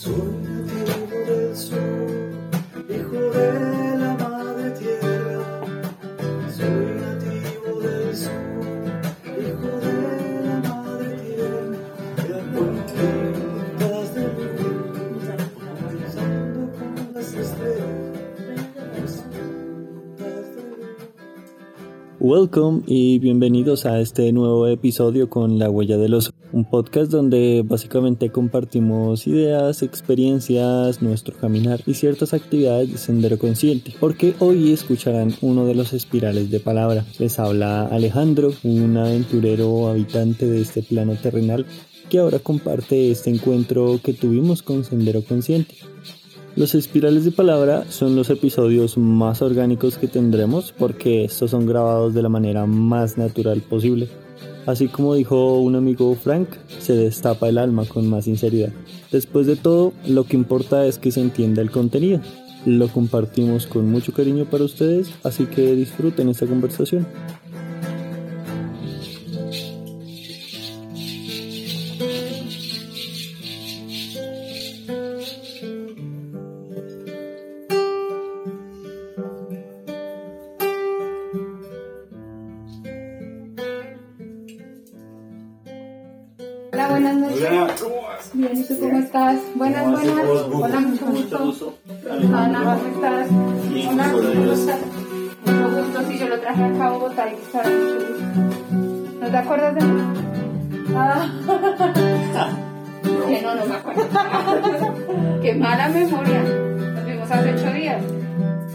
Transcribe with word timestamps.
Soy 0.00 0.14
nativo 0.14 1.18
del 1.26 1.56
sur, 1.56 1.76
hijo 2.88 3.20
de 3.36 3.98
la 3.98 4.14
madre 4.14 4.70
tierra. 4.78 5.42
Soy 6.56 6.86
nativo 7.00 7.80
del 7.80 8.16
sur, 8.16 8.30
hijo 9.26 9.70
de 9.80 9.94
la 10.44 10.56
madre 10.60 11.10
tierra. 11.16 11.78
De 12.14 12.30
aguantitas 12.40 14.06
de 14.14 14.22
luz, 14.22 15.26
avanzando 15.80 16.60
con 16.78 17.14
las 17.14 17.34
estrellas. 17.34 19.24
Welcome 22.20 22.82
y 22.86 23.18
bienvenidos 23.18 23.84
a 23.84 23.98
este 23.98 24.32
nuevo 24.32 24.68
episodio 24.68 25.28
con 25.28 25.58
La 25.58 25.68
Huella 25.70 25.96
del 25.96 26.14
Oso, 26.14 26.30
un 26.58 26.64
podcast 26.64 27.08
donde 27.08 27.62
básicamente 27.64 28.30
compartimos 28.30 29.28
ideas, 29.28 29.82
experiencias, 29.82 31.00
nuestro 31.00 31.36
caminar 31.36 31.80
y 31.86 31.94
ciertas 31.94 32.34
actividades 32.34 32.90
de 32.90 32.98
Sendero 32.98 33.38
Consciente, 33.38 33.94
porque 34.00 34.34
hoy 34.40 34.72
escucharán 34.72 35.32
uno 35.40 35.66
de 35.66 35.76
los 35.76 35.92
espirales 35.92 36.50
de 36.50 36.58
palabra. 36.58 37.04
Les 37.20 37.38
habla 37.38 37.86
Alejandro, 37.86 38.52
un 38.64 38.96
aventurero 38.96 39.86
habitante 39.86 40.46
de 40.46 40.60
este 40.60 40.82
plano 40.82 41.14
terrenal 41.14 41.64
que 42.10 42.18
ahora 42.18 42.40
comparte 42.40 43.12
este 43.12 43.30
encuentro 43.30 44.00
que 44.02 44.12
tuvimos 44.12 44.62
con 44.62 44.82
Sendero 44.82 45.22
Consciente. 45.22 45.76
Los 46.56 46.74
espirales 46.74 47.24
de 47.24 47.30
palabra 47.30 47.84
son 47.88 48.16
los 48.16 48.30
episodios 48.30 48.98
más 48.98 49.42
orgánicos 49.42 49.96
que 49.96 50.08
tendremos 50.08 50.74
porque 50.76 51.24
estos 51.24 51.52
son 51.52 51.66
grabados 51.66 52.14
de 52.14 52.22
la 52.22 52.28
manera 52.28 52.66
más 52.66 53.16
natural 53.16 53.60
posible. 53.60 54.08
Así 54.68 54.88
como 54.88 55.14
dijo 55.14 55.60
un 55.60 55.76
amigo 55.76 56.14
Frank, 56.14 56.50
se 56.78 56.94
destapa 56.94 57.48
el 57.48 57.56
alma 57.56 57.86
con 57.86 58.06
más 58.06 58.26
sinceridad. 58.26 58.68
Después 59.10 59.46
de 59.46 59.56
todo, 59.56 59.94
lo 60.06 60.24
que 60.24 60.36
importa 60.36 60.84
es 60.84 60.98
que 60.98 61.10
se 61.10 61.22
entienda 61.22 61.62
el 61.62 61.70
contenido. 61.70 62.20
Lo 62.66 62.88
compartimos 62.88 63.66
con 63.66 63.90
mucho 63.90 64.12
cariño 64.12 64.44
para 64.44 64.64
ustedes, 64.64 65.10
así 65.24 65.46
que 65.46 65.74
disfruten 65.74 66.28
esta 66.28 66.44
conversación. 66.44 67.06
Buenas, 89.58 89.90
buenas. 89.90 90.14
Hola, 90.52 90.80
mucho 90.80 91.06
gusto. 91.38 91.74
Hola, 92.08 92.78
¿cómo 92.80 92.94
estás? 92.94 93.28
Bien, 93.70 93.88
Hola, 93.88 94.04
por 94.12 94.20
¿cómo 94.20 94.42
ahí. 94.42 94.50
estás? 94.52 94.78
Mucho 95.46 95.76
gusto, 95.82 96.00
sí, 96.08 96.18
yo 96.18 96.28
lo 96.28 96.40
traje 96.40 96.64
acá 96.64 96.86
a 96.86 96.90
Bogotá 96.90 97.28
y 97.28 97.34
estaba 97.34 97.64
mucho 97.68 97.96
gusto. 98.08 99.18
¿No 99.20 99.26
te 99.30 99.36
acuerdas 99.36 99.74
de 99.74 99.80
mí? 99.84 100.02
Ah. 100.94 101.26
Que 103.28 103.42
no, 103.42 103.54
no 103.54 103.66
me 103.66 103.74
acuerdo. 103.74 104.02
Qué 105.42 105.54
mala 105.54 105.88
memoria. 105.88 106.42
Nos 106.94 107.04
vimos 107.06 107.30
hace 107.30 107.54
ocho 107.54 107.72
días. 107.72 108.02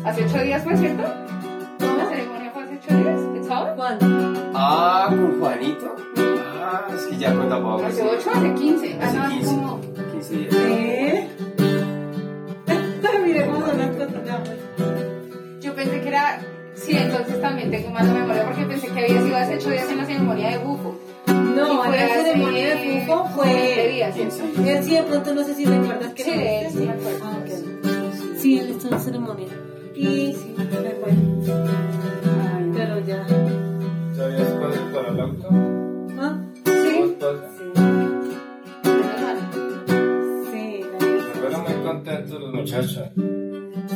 ¿Hace 0.06 0.24
ocho 0.26 0.40
días 0.40 0.64
fue 0.64 0.78
cierto? 0.78 1.04
¿La 1.04 2.06
ceremonia 2.10 2.52
fue 2.52 2.64
hace 2.64 2.80
ocho 2.84 2.98
días? 2.98 3.20
¿Es 3.46 3.50
ahora? 3.50 3.98
Ah, 4.54 5.08
con 5.10 5.40
Juanito. 5.40 5.96
Ah, 6.66 6.88
es 6.96 7.04
que 7.08 7.18
ya 7.18 7.34
cuenta 7.36 7.56
Pablo. 7.62 7.86
¿Hace 7.86 8.02
ocho? 8.04 8.30
¿Hace 8.34 8.54
quince? 8.56 8.98
Ah, 9.02 9.06
Hace 9.08 9.18
no, 9.18 9.24
hace 9.26 9.36
15. 9.36 9.50
como... 9.56 9.82
15 10.14 10.34
días. 10.38 10.54
¿Eh? 10.56 11.30
Mire 13.26 13.46
cómo 13.46 13.66
son 13.66 13.78
las 13.80 13.90
cosas. 13.92 14.14
Yo 15.62 15.76
pensé 15.76 16.02
que 16.02 16.08
era. 16.08 16.40
Sí, 16.76 16.96
entonces 16.98 17.40
también 17.42 17.70
tengo 17.72 17.90
mala 17.92 18.12
memoria 18.14 18.46
porque 18.46 18.66
pensé 18.66 18.88
que 18.88 19.00
había 19.00 19.22
sido 19.22 19.38
hace 19.38 19.56
ocho 19.56 19.70
días 19.70 19.90
en 19.92 19.98
la 19.98 20.06
ceremonia 20.06 20.50
de 20.52 20.58
bufo. 20.58 20.96
No, 21.28 21.86
la 21.86 22.08
ceremonia 22.08 22.76
de 22.76 23.06
Fufo 23.06 23.24
20 23.24 23.34
fue. 23.36 23.90
días. 23.94 24.16
15. 24.16 24.84
Sí, 24.84 24.96
de 24.96 25.04
pronto 25.04 25.34
no 25.36 25.44
sé 25.44 25.54
si 25.56 25.66
recuerdas 25.66 26.14
que 26.14 26.24
Sí, 26.24 26.32
de 26.32 26.60
él, 26.66 26.72
sí, 26.72 26.78
me 26.80 26.92
acuerdo. 26.92 27.20
Ah, 27.24 27.38
ok. 27.42 28.38
Sí, 28.40 28.60
él 28.60 28.70
estuvo 28.72 28.88
en 28.90 28.92
la 28.92 29.00
ceremonia. 29.00 29.48
Y 29.96 30.34
sí, 30.34 30.56
me 30.58 30.64
acuerdo. 30.90 31.22
Pero 32.74 33.00
ya. 33.06 33.26
¿Sabías 34.16 34.48
cuál 34.60 34.74
es 34.74 34.80
para 34.94 35.10
el 35.10 35.20
auto? 35.20 35.83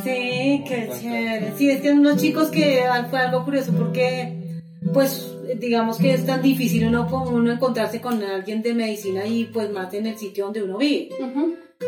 Sí, 0.04 0.64
qué 0.66 0.90
chévere. 1.00 1.52
Sí, 1.56 1.70
es 1.70 1.80
que 1.80 1.90
unos 1.92 2.16
chicos 2.20 2.50
que 2.50 2.84
fue 3.10 3.18
algo 3.18 3.44
curioso 3.44 3.72
porque, 3.72 4.60
pues, 4.92 5.34
digamos 5.58 5.98
que 5.98 6.12
es 6.14 6.26
tan 6.26 6.42
difícil 6.42 6.86
uno, 6.86 7.08
uno 7.30 7.52
encontrarse 7.52 8.00
con 8.00 8.22
alguien 8.22 8.62
de 8.62 8.74
medicina 8.74 9.26
y 9.26 9.46
pues 9.46 9.70
más 9.72 9.92
en 9.94 10.06
el 10.06 10.18
sitio 10.18 10.44
donde 10.44 10.62
uno 10.62 10.78
vive. 10.78 11.08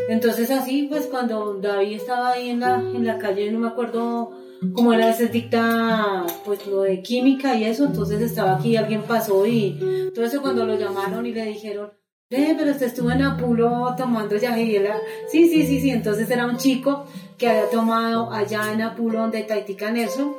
Entonces 0.08 0.50
así, 0.50 0.86
pues 0.88 1.06
cuando 1.06 1.54
David 1.54 1.96
estaba 1.96 2.32
ahí 2.32 2.50
en 2.50 2.60
la, 2.60 2.76
en 2.76 3.04
la 3.04 3.18
calle, 3.18 3.50
no 3.50 3.58
me 3.58 3.68
acuerdo 3.68 4.32
cómo 4.74 4.92
era 4.92 5.10
ese 5.10 5.28
dicta, 5.28 6.26
pues 6.44 6.66
lo 6.66 6.82
de 6.82 7.02
química 7.02 7.56
y 7.56 7.64
eso, 7.64 7.84
entonces 7.84 8.20
estaba 8.20 8.56
aquí, 8.56 8.76
alguien 8.76 9.02
pasó 9.02 9.46
y 9.46 10.10
todo 10.14 10.24
eso 10.24 10.42
cuando 10.42 10.64
lo 10.64 10.78
llamaron 10.78 11.26
y 11.26 11.32
le 11.32 11.44
dijeron, 11.46 11.90
eh, 12.30 12.54
pero 12.56 12.70
usted 12.70 12.86
estuvo 12.86 13.10
en 13.10 13.22
Apulo 13.22 13.94
tomando 13.96 14.36
yaje 14.36 14.62
y 14.62 14.76
él 14.76 14.84
era, 14.86 14.96
sí, 15.30 15.48
sí, 15.48 15.66
sí, 15.66 15.80
sí, 15.80 15.90
entonces 15.90 16.30
era 16.30 16.46
un 16.46 16.56
chico 16.56 17.04
que 17.36 17.48
había 17.48 17.68
tomado 17.70 18.32
allá 18.32 18.72
en 18.72 18.82
Apulo 18.82 19.22
donde 19.22 19.44
eso 19.96 20.36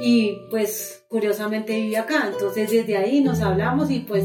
y 0.00 0.36
pues 0.50 1.04
curiosamente 1.08 1.74
vive 1.80 1.96
acá, 1.96 2.28
entonces 2.32 2.70
desde 2.70 2.96
ahí 2.96 3.20
nos 3.20 3.40
hablamos 3.40 3.90
y 3.90 4.00
pues 4.00 4.24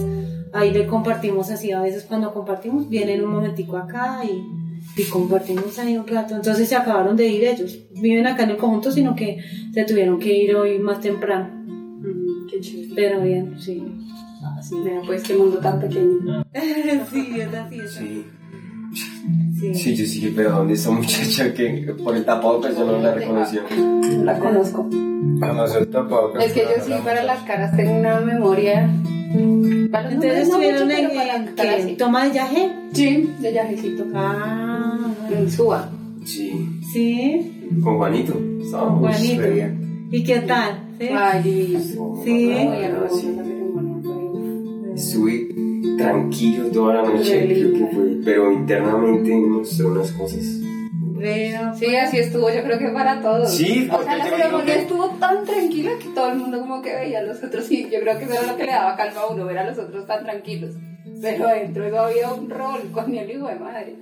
ahí 0.53 0.71
le 0.71 0.85
compartimos 0.85 1.49
así, 1.49 1.71
a 1.71 1.81
veces 1.81 2.03
cuando 2.03 2.31
compartimos 2.33 2.87
vienen 2.87 3.23
un 3.23 3.31
momentico 3.31 3.77
acá 3.77 4.21
y, 4.23 5.01
y 5.01 5.03
compartimos 5.05 5.79
ahí 5.79 5.97
un 5.97 6.05
rato, 6.05 6.35
entonces 6.35 6.69
se 6.69 6.75
acabaron 6.75 7.17
de 7.17 7.27
ir 7.27 7.43
ellos, 7.45 7.79
viven 7.99 8.27
acá 8.27 8.43
en 8.43 8.51
el 8.51 8.57
conjunto 8.57 8.91
sino 8.91 9.15
que 9.15 9.39
se 9.73 9.83
tuvieron 9.85 10.19
que 10.19 10.33
ir 10.37 10.55
hoy 10.55 10.77
más 10.77 11.01
temprano, 11.01 11.55
Mm, 11.99 12.47
Qué 12.47 12.61
chévere. 12.61 12.91
pero 12.95 13.21
bien, 13.21 13.59
sí. 13.59 13.83
Así, 14.57 14.75
vea, 14.83 15.01
pues 15.05 15.23
qué 15.23 15.35
mundo 15.35 15.57
tan 15.59 15.79
pequeño. 15.79 16.43
sí, 16.53 17.39
es 17.39 17.53
así, 17.53 17.79
es 17.79 17.95
así. 17.95 17.97
Sí. 17.99 18.25
Sí. 19.59 19.73
Sí, 19.75 19.95
yo 19.95 20.05
sí, 20.05 20.33
pero 20.35 20.51
¿dónde 20.51 20.75
está 20.75 20.91
muchacha 20.91 21.53
que 21.53 21.93
por 22.03 22.15
el 22.15 22.23
tapabocas 22.23 22.77
yo 22.77 22.85
no 22.85 22.99
la 22.99 23.13
reconoció? 23.13 23.61
No 23.75 24.23
la 24.23 24.39
conozco. 24.39 24.83
Conocer 24.83 25.81
el 25.81 25.87
tapabocas. 25.89 26.45
Es 26.45 26.53
que 26.53 26.61
yo 26.61 26.83
sí 26.85 26.93
para 27.03 27.23
las 27.23 27.43
caras 27.43 27.75
tengo 27.75 27.97
una 27.99 28.19
memoria. 28.21 28.89
Para 29.91 30.11
Entonces 30.11 30.43
estuvieron 30.47 30.89
en, 30.89 31.09
en 31.11 31.55
¿qué? 31.55 31.83
sí. 31.83 31.95
toma 31.97 32.25
de 32.25 32.35
yaje. 32.35 32.71
Sí, 32.93 33.29
de 33.39 33.53
yajecito. 33.53 34.05
Ah, 34.13 34.97
En 35.31 35.51
Suba. 35.51 35.89
Sí, 36.23 36.79
sí, 36.93 37.69
con 37.83 37.97
Juanito. 37.97 38.39
Estábamos 38.61 38.99
Juanito. 38.99 39.43
¿y 40.11 40.23
qué 40.23 40.39
tal? 40.39 40.79
¿Sí? 40.99 41.07
Ay. 41.09 41.77
Sí. 42.23 42.47
Muy 42.47 42.83
Estuve 44.97 45.49
tranquilo 45.97 46.65
toda 46.71 46.95
la 46.95 47.03
noche, 47.03 47.39
Re 47.45 47.47
creo 47.53 47.73
que 47.73 47.95
fue, 47.95 48.17
pero 48.25 48.51
internamente 48.51 49.35
mostró 49.35 49.91
unas 49.91 50.11
cosas. 50.11 50.43
Sí, 51.79 51.95
así 51.95 52.17
estuvo, 52.17 52.49
yo 52.49 52.63
creo 52.63 52.77
que 52.79 52.89
para 52.89 53.21
todos. 53.21 53.51
Sí, 53.51 53.87
o 53.89 53.91
porque 53.97 54.05
sea, 54.05 54.17
la 54.17 54.25
ceremonia 54.25 54.73
que- 54.75 54.81
estuvo 54.81 55.09
tan 55.19 55.45
tranquila 55.45 55.91
que 56.01 56.09
todo 56.09 56.31
el 56.31 56.37
mundo 56.37 56.59
como 56.59 56.81
que 56.81 56.93
veía 56.95 57.19
a 57.19 57.23
los 57.23 57.43
otros 57.43 57.69
y 57.71 57.83
yo 57.89 57.99
creo 58.01 58.17
que 58.17 58.25
eso 58.25 58.33
era 58.33 58.51
lo 58.51 58.57
que 58.57 58.63
le 58.65 58.71
daba 58.71 58.95
calma 58.95 59.21
a 59.21 59.27
uno, 59.33 59.45
ver 59.45 59.57
a 59.59 59.69
los 59.69 59.77
otros 59.79 60.05
tan 60.05 60.23
tranquilos. 60.23 60.71
Pero 61.21 61.47
dentro 61.47 61.89
no 61.89 61.97
había 61.99 62.31
un 62.31 62.49
rol 62.49 62.81
con 62.91 63.13
el 63.15 63.29
hijo 63.31 63.47
de 63.47 63.55
madre. 63.55 63.95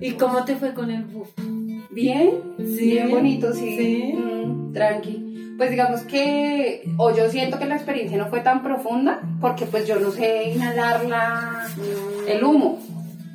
¿Y 0.00 0.12
cómo 0.12 0.44
te 0.44 0.56
fue 0.56 0.72
con 0.72 0.90
el 0.90 1.04
buf? 1.04 1.28
Bien, 1.90 2.30
Sí. 2.58 2.92
bien 2.92 3.10
bonito, 3.10 3.52
sí. 3.52 3.76
Sí. 3.76 4.14
Mm, 4.14 4.72
tranqui. 4.72 5.31
Pues 5.58 5.70
digamos 5.70 6.00
que, 6.02 6.82
o 6.96 7.14
yo 7.14 7.28
siento 7.30 7.58
que 7.58 7.66
la 7.66 7.76
experiencia 7.76 8.16
no 8.18 8.26
fue 8.28 8.40
tan 8.40 8.62
profunda, 8.62 9.20
porque 9.40 9.66
pues 9.66 9.86
yo 9.86 9.98
no 10.00 10.10
sé 10.10 10.50
inhalar 10.50 11.04
la, 11.04 11.68
el 12.26 12.42
humo. 12.42 12.78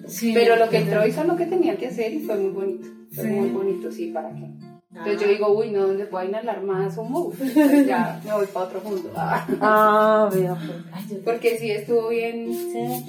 Sí. 0.07 0.31
Pero 0.33 0.55
lo 0.55 0.69
que 0.69 0.77
entró 0.77 1.05
hizo 1.05 1.23
lo 1.23 1.35
que 1.35 1.45
tenía 1.45 1.77
que 1.77 1.87
hacer 1.87 2.13
y 2.13 2.19
fue 2.19 2.35
muy 2.37 2.51
bonito. 2.51 2.87
Fue 3.13 3.23
Sí. 3.23 3.29
muy 3.29 3.49
bonito, 3.49 3.91
sí, 3.91 4.07
¿para 4.07 4.29
qué? 4.29 4.49
Entonces 4.89 5.21
yo 5.21 5.27
digo, 5.27 5.49
uy, 5.55 5.69
no, 5.69 5.85
¿dónde 5.87 6.05
puedo 6.05 6.25
inhalar 6.27 6.63
más 6.63 6.97
humo? 6.97 7.31
Pues 7.37 7.53
ya 7.85 8.19
me 8.25 8.33
voy 8.33 8.47
para 8.47 8.65
otro 8.65 8.81
mundo. 8.81 9.11
Ah. 9.15 9.45
Ah, 9.61 10.29
veo. 10.33 10.57
pues. 10.57 11.19
Porque 11.25 11.57
sí, 11.59 11.69
estuvo 11.71 12.09
bien, 12.09 12.51
Sí. 12.51 13.05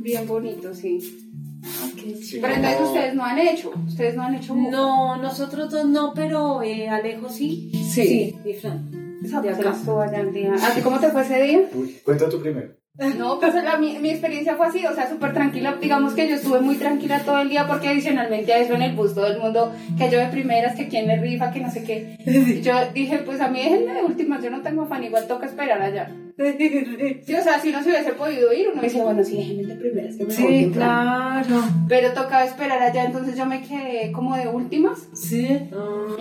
bien 0.00 0.26
bonito, 0.26 0.72
sí. 0.74 1.21
Ah. 1.64 1.88
Pero 1.94 2.54
entonces 2.54 2.80
ustedes 2.80 3.14
no 3.14 3.24
han 3.24 3.38
hecho, 3.38 3.72
ustedes 3.86 4.14
no 4.16 4.22
han 4.22 4.34
hecho 4.34 4.52
humo. 4.54 4.70
No, 4.70 5.16
nosotros 5.16 5.70
dos 5.70 5.86
no, 5.86 6.12
pero 6.14 6.62
eh, 6.62 6.88
Alejo 6.88 7.28
sí. 7.28 7.70
Sí. 7.92 8.36
y 8.44 8.54
Fran. 8.54 9.18
Esa 9.24 9.40
De 9.40 9.48
persona 9.50 9.70
acá. 9.70 9.78
estuvo 9.78 10.00
allá 10.00 10.20
el 10.20 10.32
día. 10.32 10.54
¿A 10.60 10.74
ti 10.74 10.80
cómo 10.80 10.98
te 10.98 11.08
fue 11.10 11.22
ese 11.22 11.40
día? 11.42 11.60
Uy, 11.74 12.00
cuenta 12.04 12.28
tú 12.28 12.40
primero. 12.40 12.74
No, 12.98 13.40
pues 13.40 13.54
la, 13.54 13.78
mi, 13.78 13.98
mi 13.98 14.10
experiencia 14.10 14.54
fue 14.54 14.66
así, 14.66 14.84
o 14.84 14.94
sea, 14.94 15.08
súper 15.08 15.32
tranquila. 15.32 15.78
Digamos 15.80 16.12
que 16.12 16.28
yo 16.28 16.34
estuve 16.34 16.60
muy 16.60 16.76
tranquila 16.76 17.20
todo 17.24 17.38
el 17.40 17.48
día 17.48 17.66
porque 17.66 17.88
adicionalmente 17.88 18.52
a 18.52 18.58
eso 18.58 18.74
en 18.74 18.82
el 18.82 18.94
bus 18.94 19.14
todo 19.14 19.26
el 19.28 19.38
mundo, 19.38 19.72
que 19.96 20.10
yo 20.10 20.18
de 20.18 20.26
primeras, 20.26 20.76
que 20.76 20.88
quién 20.88 21.06
le 21.06 21.16
rifa, 21.16 21.50
que 21.52 21.60
no 21.60 21.70
sé 21.70 21.84
qué. 21.84 22.18
Y 22.26 22.60
Yo 22.60 22.74
dije, 22.92 23.18
pues 23.18 23.40
a 23.40 23.48
mí 23.48 23.62
déjenme 23.62 23.94
de 23.94 24.02
últimas, 24.02 24.44
yo 24.44 24.50
no 24.50 24.60
tengo 24.60 24.82
afán, 24.82 25.02
igual 25.04 25.26
toca 25.26 25.46
esperar 25.46 25.80
allá. 25.80 26.10
Sí, 26.36 27.34
o 27.34 27.42
sea, 27.42 27.60
si 27.60 27.72
no 27.72 27.82
se 27.82 27.90
hubiese 27.90 28.12
podido 28.12 28.52
ir, 28.52 28.68
uno 28.72 28.82
decía, 28.82 29.04
bueno, 29.04 29.24
sí, 29.24 29.36
déjenme 29.36 29.62
de 29.64 29.74
primeras, 29.74 30.16
que 30.16 30.24
me 30.24 30.34
Sí, 30.34 30.70
claro. 30.72 31.62
Pero 31.88 32.12
tocaba 32.12 32.44
esperar 32.44 32.82
allá, 32.82 33.04
entonces 33.04 33.36
yo 33.36 33.46
me 33.46 33.62
quedé 33.62 34.12
como 34.12 34.36
de 34.36 34.48
últimas 34.48 35.08
Sí. 35.14 35.48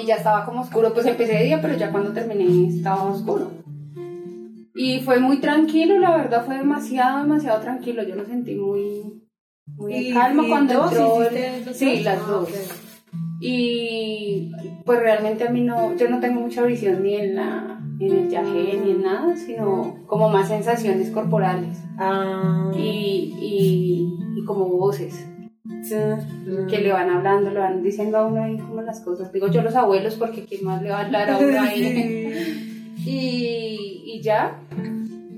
Y 0.01 0.05
ya 0.05 0.15
estaba 0.15 0.45
como 0.45 0.61
oscuro, 0.61 0.93
pues 0.93 1.05
empecé 1.05 1.33
de 1.33 1.43
día, 1.43 1.61
pero 1.61 1.75
ya 1.75 1.91
cuando 1.91 2.13
terminé 2.13 2.69
estaba 2.69 3.03
oscuro. 3.03 3.60
Y 4.75 5.01
fue 5.01 5.19
muy 5.19 5.37
tranquilo, 5.41 5.99
la 5.99 6.15
verdad 6.17 6.45
fue 6.45 6.57
demasiado, 6.57 7.23
demasiado 7.23 7.59
tranquilo, 7.61 8.03
yo 8.03 8.15
lo 8.15 8.25
sentí 8.25 8.55
muy, 8.55 9.21
muy 9.77 9.93
en 9.93 10.03
¿Y- 10.03 10.13
calma 10.13 10.43
cuando 10.47 10.73
dos? 10.75 10.91
entró. 10.91 11.23
el- 11.23 11.27
¿Hiciste 11.35 11.65
los 11.65 11.77
Sí, 11.77 11.95
dos? 11.95 12.03
las 12.05 12.19
Ah, 12.19 12.25
dos. 12.27 12.49
Y 13.41 14.51
pues 14.85 14.99
realmente 14.99 15.45
a 15.47 15.49
mí 15.49 15.61
no, 15.61 15.95
yo 15.97 16.09
no 16.09 16.19
tengo 16.19 16.41
mucha 16.41 16.63
visión 16.63 17.03
ni 17.03 17.15
en 17.15 17.35
la 17.35 17.77
en 17.99 18.11
el 18.17 18.27
viaje 18.29 18.79
ni 18.83 18.91
en 18.91 19.01
nada, 19.03 19.35
sino 19.35 19.97
como 20.07 20.27
más 20.29 20.47
sensaciones 20.47 21.11
corporales 21.11 21.77
Ah. 21.99 22.71
y, 22.75 23.35
y, 23.39 24.39
y 24.39 24.45
como 24.45 24.65
voces 24.69 25.27
Sí. 25.83 25.95
que 26.67 26.79
le 26.81 26.91
van 26.91 27.09
hablando, 27.11 27.51
le 27.51 27.59
van 27.59 27.83
diciendo 27.83 28.17
a 28.17 28.25
uno 28.25 28.41
ahí 28.43 28.57
como 28.57 28.81
las 28.81 29.01
cosas. 29.01 29.31
Digo 29.31 29.47
yo 29.49 29.61
los 29.61 29.75
abuelos 29.75 30.15
porque 30.15 30.45
quién 30.45 30.63
más 30.65 30.81
le 30.81 30.89
va 30.89 30.99
a 31.01 31.05
hablar 31.05 31.29
a 31.29 31.37
uno 31.37 31.61
ahí. 31.61 32.67
y, 33.05 34.03
y 34.05 34.21
ya, 34.21 34.59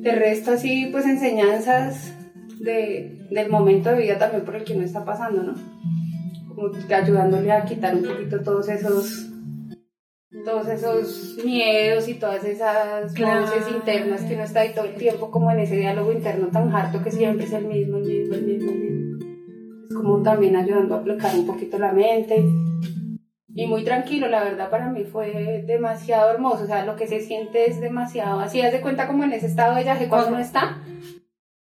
de 0.01 0.15
resto 0.15 0.51
así 0.51 0.88
pues 0.92 1.06
enseñanzas 1.06 2.13
de, 2.60 3.27
del 3.31 3.50
momento 3.50 3.89
de 3.89 4.01
vida 4.01 4.18
también 4.18 4.44
por 4.45 4.56
el 4.56 4.63
que 4.63 4.74
uno 4.74 4.83
está 4.86 5.04
pasando, 5.06 5.44
¿no? 5.44 5.54
Como 6.48 6.71
que 6.71 6.94
ayudándole 6.94 7.51
a 7.51 7.65
quitar 7.65 7.95
un 7.95 8.04
poquito 8.04 8.42
todos 8.42 8.69
esos 8.69 9.30
todos 10.45 10.68
esos 10.68 11.38
miedos 11.45 12.07
y 12.10 12.15
todas 12.15 12.44
esas 12.44 13.13
Claro. 13.13 13.42
voces 13.42 13.63
internas 13.74 14.21
que 14.24 14.33
uno 14.33 14.44
está 14.44 14.62
ahí 14.62 14.74
todo 14.75 14.86
el 14.86 14.95
tiempo 14.95 15.31
como 15.31 15.50
en 15.51 15.60
ese 15.60 15.77
diálogo 15.77 16.12
interno 16.12 16.48
tan 16.48 16.75
harto 16.75 17.01
que 17.01 17.12
siempre 17.12 17.45
es 17.45 17.54
el 17.54 17.65
mismo, 17.65 17.98
el 17.98 18.04
mismo, 18.04 18.36
el 18.36 18.44
mismo, 18.44 18.71
el 18.71 18.80
mismo. 18.80 19.18
Es 19.89 19.95
como 19.95 20.21
también 20.21 20.56
ayudando 20.57 20.95
a 20.95 20.98
aplicar 21.00 21.33
un 21.36 21.45
poquito 21.48 21.77
la 21.80 21.94
mente. 21.94 22.44
Y 23.56 23.68
muy 23.68 23.84
tranquilo, 23.84 24.28
la 24.30 24.44
verdad 24.44 24.70
para 24.72 24.90
mí 24.90 25.04
fue 25.04 25.64
demasiado 25.68 26.32
hermoso, 26.32 26.64
o 26.64 26.68
sea, 26.68 26.86
lo 26.86 26.96
que 26.96 27.06
se 27.08 27.20
siente 27.22 27.70
es 27.70 27.80
demasiado, 27.80 28.40
así 28.40 28.62
haz 28.62 28.72
de 28.72 28.82
cuenta 28.82 29.08
como 29.08 29.24
en 29.24 29.34
ese 29.34 29.46
estado 29.46 29.76
de 29.76 29.84
viaje 29.84 30.08
cuando 30.10 30.30
uno 30.30 30.40
está 30.40 30.80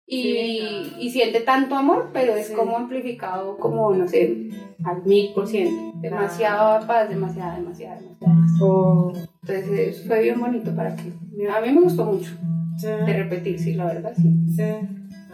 y, 0.07 0.23
Sí. 0.23 0.93
y 1.01 1.11
siente 1.11 1.41
tanto 1.41 1.75
amor, 1.75 2.11
pero 2.13 2.35
es 2.35 2.47
Sí. 2.49 2.55
como 2.55 2.77
amplificado 2.77 3.57
como, 3.59 3.93
no 3.95 4.09
sé, 4.09 4.49
al 4.85 5.05
mil 5.05 5.33
por 5.35 5.47
ciento, 5.47 5.93
demasiada 6.01 6.81
paz, 6.87 7.09
demasiada, 7.11 7.57
demasiada, 7.57 7.97
demasiada 8.01 8.27
paz. 8.39 8.51
Oh. 8.63 9.13
Entonces 9.47 10.05
fue 10.07 10.23
bien 10.23 10.41
bonito 10.41 10.75
para 10.75 10.97
que, 10.97 11.03
a 11.49 11.61
mí 11.61 11.73
me 11.73 11.81
gustó 11.83 12.05
mucho 12.07 12.31
Sí. 12.79 12.87
de 12.87 13.13
repetir, 13.13 13.59
sí, 13.59 13.75
la 13.75 13.85
verdad, 13.87 14.13
sí. 14.17 14.35
Sí. 14.57 14.63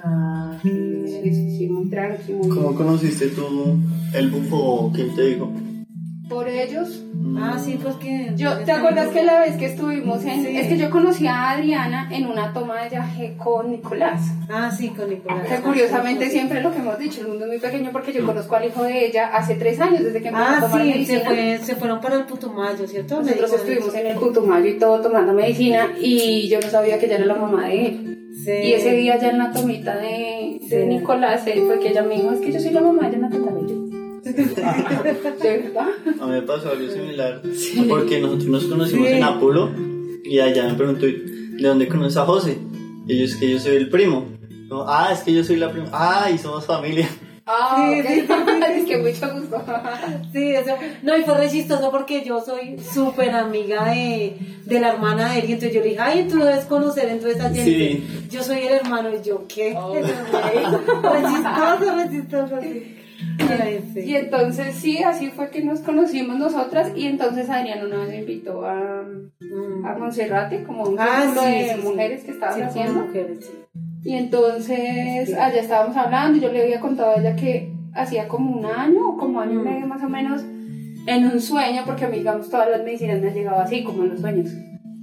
Ah. 0.02 0.58
Sí, 0.62 0.70
sí, 1.22 1.56
sí, 1.56 1.68
muy 1.68 1.88
tranqui, 1.88 2.32
muy 2.32 2.48
¿Cómo 2.48 2.74
conociste 2.74 3.28
tú 3.28 3.76
el 4.14 4.28
bufo? 4.30 4.90
¿Quién 4.94 5.14
te 5.14 5.22
dijo? 5.22 5.50
Por 6.28 6.46
ellos, 6.48 7.04
Ah, 7.40 7.56
sí, 7.62 7.78
pues 7.82 7.94
que. 7.96 8.32
Yo, 8.36 8.58
¿te 8.64 8.72
acuerdas 8.72 9.08
que 9.08 9.22
la 9.22 9.40
vez 9.40 9.56
que 9.56 9.66
estuvimos 9.66 10.24
en... 10.24 10.42
Sí. 10.44 10.56
Es 10.56 10.66
que 10.66 10.76
yo 10.76 10.90
conocí 10.90 11.26
a 11.26 11.50
Adriana 11.50 12.08
en 12.10 12.26
una 12.26 12.52
toma 12.52 12.82
de 12.82 12.90
viaje 12.90 13.34
con 13.38 13.70
Nicolás. 13.70 14.20
Ah, 14.50 14.70
sí, 14.76 14.88
con 14.88 15.08
Nicolás. 15.08 15.46
Que 15.46 15.56
curiosamente 15.62 16.28
siempre 16.30 16.60
lo 16.62 16.72
que 16.72 16.78
hemos 16.78 16.98
dicho, 16.98 17.20
el 17.20 17.28
mundo 17.28 17.44
es 17.44 17.50
muy 17.52 17.58
pequeño 17.60 17.90
porque 17.92 18.12
yo 18.12 18.26
conozco 18.26 18.56
al 18.56 18.66
hijo 18.66 18.82
de 18.82 19.06
ella 19.06 19.28
hace 19.28 19.54
tres 19.54 19.80
años, 19.80 20.02
desde 20.02 20.20
que 20.20 20.28
empezó 20.28 20.44
a 20.46 20.56
Ah, 20.56 20.60
tomar 20.60 20.82
sí, 20.82 20.88
se, 20.88 20.94
medicina. 20.94 21.20
fue, 21.24 21.58
se 21.62 21.76
fueron 21.76 22.00
para 22.00 22.16
el 22.16 22.24
Putumayo, 22.24 22.86
¿cierto? 22.86 23.20
Nosotros 23.22 23.52
estuvimos 23.52 23.94
en 23.94 24.06
el 24.08 24.16
Putumayo 24.16 24.66
y 24.68 24.78
todo 24.78 25.00
tomando 25.00 25.32
medicina 25.32 25.88
y 26.00 26.48
yo 26.48 26.60
no 26.60 26.68
sabía 26.68 26.98
que 26.98 27.06
ella 27.06 27.16
era 27.16 27.26
la 27.26 27.34
mamá 27.36 27.68
de 27.68 27.86
él. 27.86 28.14
Sí. 28.44 28.52
Y 28.52 28.72
ese 28.72 28.92
día 28.92 29.16
ya 29.18 29.30
en 29.30 29.38
la 29.38 29.50
tomita 29.52 29.96
de, 29.96 30.58
de. 30.68 30.86
Nicolás 30.86 31.42
fue 31.42 31.80
que 31.80 31.88
ella 31.88 32.02
me 32.02 32.14
dijo, 32.16 32.30
es 32.32 32.40
que 32.40 32.52
yo 32.52 32.60
soy 32.60 32.70
la 32.70 32.80
mamá 32.80 33.08
de. 33.08 33.16
¿De 33.18 33.18
verdad? 35.42 35.88
A 36.20 36.26
mí 36.26 36.32
me 36.32 36.42
pasó 36.42 36.70
algo 36.70 36.90
similar. 36.92 37.42
Porque 37.88 38.20
nosotros 38.20 38.46
nos 38.48 38.64
conocimos 38.64 39.08
Sí. 39.08 39.14
en 39.14 39.22
Apolo 39.24 39.70
y 40.24 40.40
allá 40.40 40.68
me 40.68 40.74
preguntó, 40.74 41.06
¿de 41.06 41.62
dónde 41.68 41.88
conoces 41.88 42.16
a 42.18 42.24
José? 42.26 42.58
Y 43.06 43.18
yo, 43.18 43.24
es 43.24 43.36
que 43.36 43.50
yo 43.50 43.58
soy 43.58 43.76
el 43.76 43.88
primo. 43.88 44.26
No, 44.68 44.84
ah, 44.86 45.10
es 45.12 45.20
que 45.20 45.32
yo 45.32 45.42
soy 45.42 45.56
la 45.56 45.70
prima. 45.72 45.88
Ah, 45.92 46.30
y 46.30 46.36
somos 46.38 46.66
familia. 46.66 47.08
Ah, 47.46 47.90
Sí, 47.90 48.00
ok. 48.00 48.06
es 48.76 48.84
que 48.84 48.98
mucho 48.98 49.32
gusto. 49.34 49.64
Sí, 50.32 50.50
eso. 50.54 50.72
No, 51.02 51.16
y 51.16 51.22
fue 51.22 51.38
re 51.38 51.48
chistoso 51.48 51.90
porque 51.90 52.22
yo 52.22 52.42
soy 52.44 52.76
súper 52.92 53.30
amiga 53.30 53.86
de, 53.90 54.36
de 54.66 54.80
la 54.80 54.90
hermana 54.92 55.32
de 55.32 55.38
él. 55.40 55.44
Y 55.48 55.52
entonces 55.54 55.72
yo 55.74 55.80
le 55.80 55.88
dije, 55.88 56.00
ay, 56.02 56.28
tú 56.28 56.36
debes 56.38 56.66
conocer 56.66 57.08
entonces 57.08 57.40
a. 57.40 57.48
Sí. 57.54 58.06
Yo 58.30 58.42
soy 58.42 58.58
el 58.58 58.74
hermano. 58.74 59.08
Y 59.14 59.26
yo, 59.26 59.46
¿qué? 59.48 59.74
Oh. 59.74 59.94
re 59.94 60.02
chistoso, 60.02 61.96
re 61.96 62.10
chistoso. 62.10 62.60
sí. 62.60 62.94
Ay, 63.60 63.90
sí. 63.94 64.00
Y 64.00 64.14
entonces 64.16 64.74
sí, 64.76 65.02
así 65.02 65.30
fue 65.30 65.50
que 65.50 65.62
nos 65.64 65.80
conocimos 65.80 66.36
nosotras 66.38 66.92
y 66.94 67.06
entonces 67.06 67.48
Adrián 67.50 67.84
una 67.86 67.98
vez 67.98 68.08
me 68.10 68.18
invitó 68.20 68.64
a, 68.64 69.02
Mm. 69.40 69.84
a 69.86 69.96
Monserrate 69.98 70.62
como 70.64 70.84
un 70.84 70.96
Ah, 70.98 71.22
círculo 71.22 71.42
sí, 71.42 71.50
de 71.52 71.64
sí, 71.74 71.80
sí. 71.80 71.88
mujeres 71.88 72.24
que 72.24 72.30
estaban 72.32 72.62
haciendo. 72.62 73.00
mujeres, 73.06 73.38
sí. 73.46 73.52
Y 74.04 74.14
entonces 74.14 75.34
allá 75.34 75.60
estábamos 75.60 75.96
hablando 75.96 76.38
y 76.38 76.40
yo 76.40 76.52
le 76.52 76.62
había 76.62 76.80
contado 76.80 77.16
a 77.16 77.20
ella 77.20 77.34
que 77.36 77.72
hacía 77.94 78.28
como 78.28 78.56
un 78.58 78.64
año 78.66 79.10
o 79.10 79.16
como 79.16 79.40
año 79.40 79.54
y 79.54 79.56
Mm. 79.58 79.64
medio 79.64 79.86
más 79.86 80.02
o 80.02 80.08
menos 80.08 80.42
en 81.06 81.24
un 81.26 81.40
sueño, 81.40 81.82
porque 81.86 82.04
a 82.04 82.08
mí 82.08 82.18
digamos 82.18 82.50
todas 82.50 82.68
las 82.70 82.82
medicinas 82.84 83.20
me 83.20 83.28
han 83.28 83.34
llegado 83.34 83.60
así 83.60 83.82
como 83.82 84.02
en 84.04 84.10
los 84.10 84.20
sueños. 84.20 84.50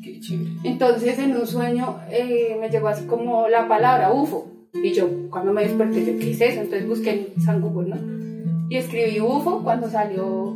Qué 0.03 0.19
chévere. 0.19 0.51
Entonces 0.63 1.17
en 1.19 1.35
un 1.35 1.47
sueño 1.47 1.99
eh, 2.11 2.55
me 2.61 2.69
llegó 2.69 2.87
así 2.89 3.05
como 3.05 3.47
la 3.47 3.67
palabra 3.67 4.11
UFO. 4.13 4.47
Y 4.83 4.91
yo 4.93 5.09
cuando 5.29 5.51
me 5.53 5.63
desperté, 5.63 6.05
yo, 6.05 6.19
¿qué 6.19 6.31
es 6.31 6.41
eso? 6.41 6.61
Entonces 6.61 6.87
busqué 6.87 7.31
en 7.35 7.41
San 7.41 7.61
Google, 7.61 7.95
¿no? 7.95 8.67
Y 8.69 8.77
escribí 8.77 9.19
UFO 9.19 9.61
cuando 9.63 9.89
salió 9.89 10.55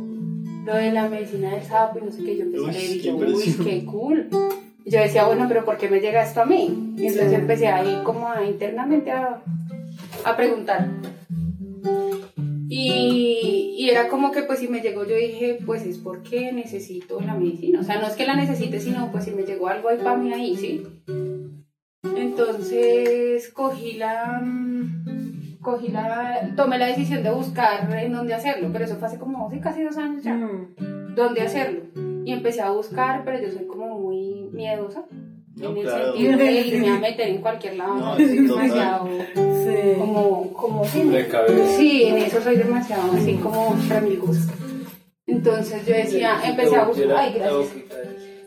lo 0.66 0.74
de 0.74 0.92
la 0.92 1.08
medicina 1.08 1.50
del 1.54 1.62
sapo 1.64 1.98
y 1.98 2.02
no 2.04 2.10
sé 2.12 2.22
qué. 2.24 2.36
Yo 2.36 2.42
empecé 2.44 2.68
a 2.68 2.72
leer 2.72 2.96
y 2.96 3.00
qué 3.00 3.08
yo, 3.08 3.16
uy, 3.16 3.56
qué 3.64 3.84
cool. 3.84 4.28
Y 4.84 4.90
yo 4.90 5.00
decía, 5.00 5.26
bueno, 5.26 5.46
pero 5.48 5.64
¿por 5.64 5.76
qué 5.78 5.88
me 5.88 6.00
llega 6.00 6.22
esto 6.22 6.40
a 6.42 6.46
mí? 6.46 6.94
Y 6.96 7.06
entonces 7.06 7.30
Sí. 7.30 7.34
empecé 7.34 7.66
ahí 7.68 8.00
como 8.04 8.28
a 8.28 8.44
internamente 8.44 9.10
a, 9.10 9.42
a 10.24 10.36
preguntar. 10.36 10.88
Y, 12.68 13.74
y 13.78 13.90
era 13.90 14.08
como 14.08 14.30
que 14.30 14.42
pues 14.44 14.60
si 14.60 14.68
me 14.68 14.80
llegó 14.80 15.04
yo 15.04 15.16
dije 15.16 15.58
pues 15.66 15.84
es 15.84 15.98
porque 15.98 16.52
necesito 16.52 17.20
la 17.20 17.34
medicina. 17.34 17.80
O 17.80 17.82
sea, 17.84 18.00
no 18.00 18.06
es 18.06 18.14
que 18.14 18.26
la 18.26 18.36
necesite, 18.36 18.80
sino 18.80 19.10
pues 19.10 19.24
si 19.24 19.32
me 19.32 19.42
llegó 19.42 19.68
algo 19.68 19.88
ahí 19.88 19.98
para 19.98 20.16
mí 20.16 20.32
ahí, 20.32 20.56
¿sí? 20.56 20.82
Entonces 22.02 23.48
cogí 23.52 23.94
la... 23.94 24.40
mm, 24.42 25.58
Cogí 25.60 25.88
la... 25.88 26.52
Tomé 26.56 26.78
la 26.78 26.86
decisión 26.86 27.22
de 27.22 27.30
buscar 27.30 27.92
en 27.94 28.12
dónde 28.12 28.32
hacerlo, 28.32 28.70
pero 28.72 28.86
eso 28.86 28.96
fue 28.96 29.08
hace 29.08 29.18
como 29.18 29.50
sí, 29.50 29.60
casi 29.60 29.82
dos 29.82 29.96
años 29.98 30.22
ya. 30.22 30.32
Mm. 30.34 31.14
Dónde 31.14 31.42
hacerlo. 31.42 31.80
Y 32.24 32.32
empecé 32.32 32.62
a 32.62 32.70
buscar, 32.70 33.22
pero 33.24 33.40
yo 33.42 33.50
soy 33.52 33.66
como 33.66 33.98
muy 33.98 34.48
miedosa. 34.52 35.04
No, 35.56 35.70
en 35.70 35.76
el 35.78 35.82
claro. 35.82 36.12
sentido 36.12 36.38
de 36.38 36.52
irme 36.66 36.88
a 36.88 36.98
meter 36.98 37.28
en 37.28 37.42
cualquier 37.42 37.76
lado. 37.76 37.94
No, 37.96 38.14
soy 38.16 38.38
demasiado 38.38 39.08
Sí. 39.34 39.98
como, 39.98 40.52
como 40.54 40.84
sí, 40.86 41.02
sí, 41.76 42.02
en 42.04 42.16
eso 42.18 42.40
soy 42.40 42.56
demasiado 42.56 43.12
así 43.12 43.34
como 43.34 43.74
para 43.88 44.00
mi 44.00 44.16
gusto. 44.16 44.52
Entonces 45.26 45.86
yo 45.86 45.94
decía, 45.94 46.38
empecé 46.42 46.76
a 46.76 46.84
buscar, 46.84 47.16
ay 47.16 47.34
gracias, 47.34 47.68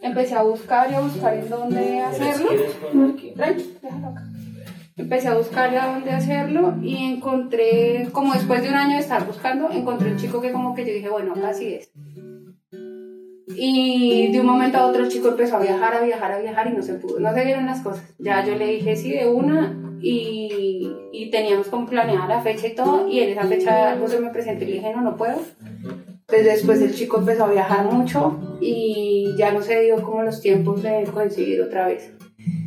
empecé 0.04 0.36
a 0.36 0.44
buscar 0.44 0.92
y 0.92 0.96
a 0.96 1.00
buscar 1.00 1.34
en 1.34 1.50
dónde 1.50 2.02
hacerlo. 2.02 2.50
Empecé 4.96 5.28
a 5.28 5.36
buscar 5.36 5.76
a 5.76 5.94
dónde 5.94 6.12
hacerlo 6.12 6.76
y 6.84 7.14
encontré, 7.14 8.10
como 8.12 8.34
después 8.34 8.62
de 8.62 8.70
un 8.70 8.76
año 8.76 8.98
de 8.98 9.02
estar 9.02 9.26
buscando, 9.26 9.72
encontré 9.72 10.12
un 10.12 10.18
chico 10.18 10.40
que 10.40 10.52
como 10.52 10.76
que 10.76 10.86
yo 10.86 10.94
dije, 10.94 11.10
bueno, 11.10 11.34
acá 11.34 11.54
sí 11.54 11.74
es. 11.74 11.92
Y 13.56 14.32
de 14.32 14.40
un 14.40 14.46
momento 14.46 14.78
a 14.78 14.86
otro 14.86 15.04
el 15.04 15.10
chico 15.10 15.30
empezó 15.30 15.58
a 15.58 15.62
viajar, 15.62 15.96
a 15.96 16.02
viajar, 16.02 16.32
a 16.32 16.40
viajar 16.40 16.68
y 16.68 16.76
no 16.76 16.84
se 16.84 16.96
pudo, 16.96 17.20
no 17.20 17.34
se 17.34 17.46
dieron 17.46 17.66
las 17.66 17.82
cosas. 17.82 18.04
Ya 18.20 18.44
yo 18.46 18.56
le 18.56 18.68
dije 18.68 18.96
sí 18.96 19.12
de 19.12 19.28
una 19.28 19.74
y, 20.02 20.92
y 21.12 21.32
teníamos 21.32 21.68
como 21.68 21.88
planeada 21.88 22.28
la 22.28 22.42
fecha 22.42 22.68
y 22.68 22.76
todo 22.76 23.08
y 23.08 23.20
en 23.20 23.32
esa 23.32 23.48
fecha 23.48 23.98
José 24.00 24.20
me 24.20 24.32
presentó 24.32 24.64
y 24.64 24.68
le 24.68 24.74
dije 24.74 24.94
no, 24.94 25.02
no 25.02 25.16
puedo. 25.16 25.40
Entonces 26.38 26.54
después 26.58 26.82
el 26.82 26.96
chico 26.96 27.20
empezó 27.20 27.46
a 27.46 27.52
viajar 27.52 27.86
mucho 27.92 28.58
y 28.60 29.36
ya 29.38 29.52
no 29.52 29.62
se 29.62 29.80
dio 29.82 30.02
como 30.02 30.24
los 30.24 30.42
tiempos 30.42 30.82
de 30.82 31.04
coincidir 31.14 31.62
otra 31.62 31.88
vez. 31.88 32.12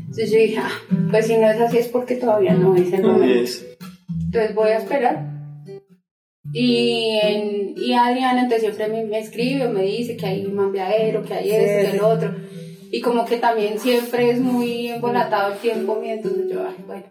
Entonces 0.01 0.31
yo 0.31 0.39
dije, 0.39 0.59
ah, 0.59 0.71
pues 1.11 1.27
si 1.27 1.37
no 1.37 1.51
es 1.51 1.61
así 1.61 1.79
es 1.79 1.89
porque 1.89 2.15
todavía 2.17 2.55
no 2.55 2.77
es 2.77 2.93
el 2.93 3.03
momento. 3.03 3.41
es. 3.41 3.67
Entonces 4.27 4.55
voy 4.55 4.71
a 4.71 4.79
esperar. 4.79 5.33
Y, 6.53 7.19
en, 7.23 7.75
y 7.77 7.93
Adriana 7.95 8.43
entonces 8.43 8.61
siempre 8.63 8.89
me, 8.89 9.05
me 9.05 9.19
escribe 9.19 9.67
o 9.67 9.73
me 9.73 9.83
dice 9.83 10.17
que 10.17 10.27
hay 10.27 10.47
un 10.47 10.55
mambiadero, 10.55 11.23
que 11.25 11.35
hay 11.35 11.51
esto, 11.51 11.81
que 11.83 11.91
Sí. 11.91 11.97
el 11.97 12.03
otro. 12.05 12.35
Y 12.93 13.01
como 13.01 13.25
que 13.25 13.37
también 13.39 13.79
siempre 13.81 14.31
es 14.31 14.39
muy 14.41 14.89
embolatado 14.89 15.53
el 15.53 15.59
tiempo 15.59 15.97
mío, 15.97 16.13
entonces 16.15 16.49
yo, 16.49 16.65
ay, 16.67 16.77
bueno. 16.87 17.05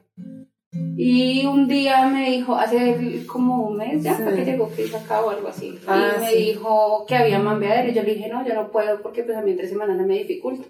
Y 0.98 1.46
un 1.46 1.68
día 1.68 2.06
me 2.08 2.30
dijo, 2.32 2.56
hace 2.56 3.26
como 3.28 3.68
un 3.68 3.78
mes 3.78 4.02
ya, 4.04 4.16
Sí. 4.16 4.24
fue 4.24 4.36
que 4.36 4.46
llegó 4.46 4.68
Cris 4.70 4.94
acá 4.96 5.22
o 5.22 5.30
algo 5.30 5.48
así. 5.50 5.78
Ah, 5.88 6.14
y 6.18 6.22
me 6.22 6.28
sí. 6.30 6.38
dijo 6.38 7.06
que 7.08 7.16
había 7.16 7.40
mambeadero. 7.40 7.90
Y 7.90 7.94
yo 7.94 8.04
le 8.04 8.16
dije, 8.16 8.30
no, 8.30 8.46
yo 8.46 8.54
no 8.54 8.72
puedo 8.72 9.02
porque 9.02 9.24
pues 9.24 9.38
a 9.38 9.42
mí 9.42 9.52
entre 9.52 9.68
semanas 9.68 9.98
me 9.98 10.18
dificulta. 10.20 10.66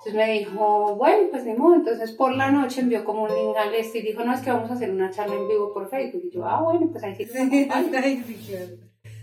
Entonces 0.00 0.14
me 0.14 0.32
dijo, 0.38 0.96
bueno, 0.96 1.28
pues 1.30 1.44
ni 1.44 1.54
modo. 1.54 1.74
Entonces 1.76 2.12
por 2.12 2.34
la 2.34 2.50
noche 2.50 2.82
envió 2.82 3.04
como 3.04 3.22
un 3.24 3.30
link 3.30 3.56
al 3.56 3.74
este 3.74 3.98
y 3.98 4.02
dijo, 4.02 4.22
no, 4.22 4.34
es 4.34 4.40
que 4.42 4.50
vamos 4.50 4.70
a 4.70 4.74
hacer 4.74 4.90
una 4.90 5.10
charla 5.10 5.34
en 5.34 5.48
vivo 5.48 5.72
por 5.72 5.88
Facebook. 5.88 6.22
Y 6.24 6.30
yo, 6.30 6.44
ah, 6.46 6.60
bueno, 6.62 6.88
pues 6.92 7.02
ahí 7.04 7.14
sí. 7.16 7.26
te 7.26 7.40
acompaño". 7.70 7.98
Ay, 8.04 8.22
sí. 8.26 8.54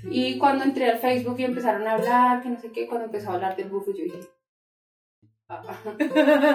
Y 0.10 0.38
cuando 0.38 0.64
entré 0.64 0.90
al 0.90 0.98
Facebook 1.00 1.36
y 1.40 1.44
empezaron 1.46 1.88
a 1.88 1.94
hablar, 1.94 2.42
que 2.44 2.50
no 2.50 2.60
sé 2.60 2.72
qué, 2.72 2.88
cuando 2.88 3.06
empezó 3.06 3.32
a 3.32 3.36
hablar 3.36 3.56
del 3.56 3.70
bufo, 3.70 3.92
yo 3.92 4.04
dije, 4.04 4.20
ah, 5.50 5.62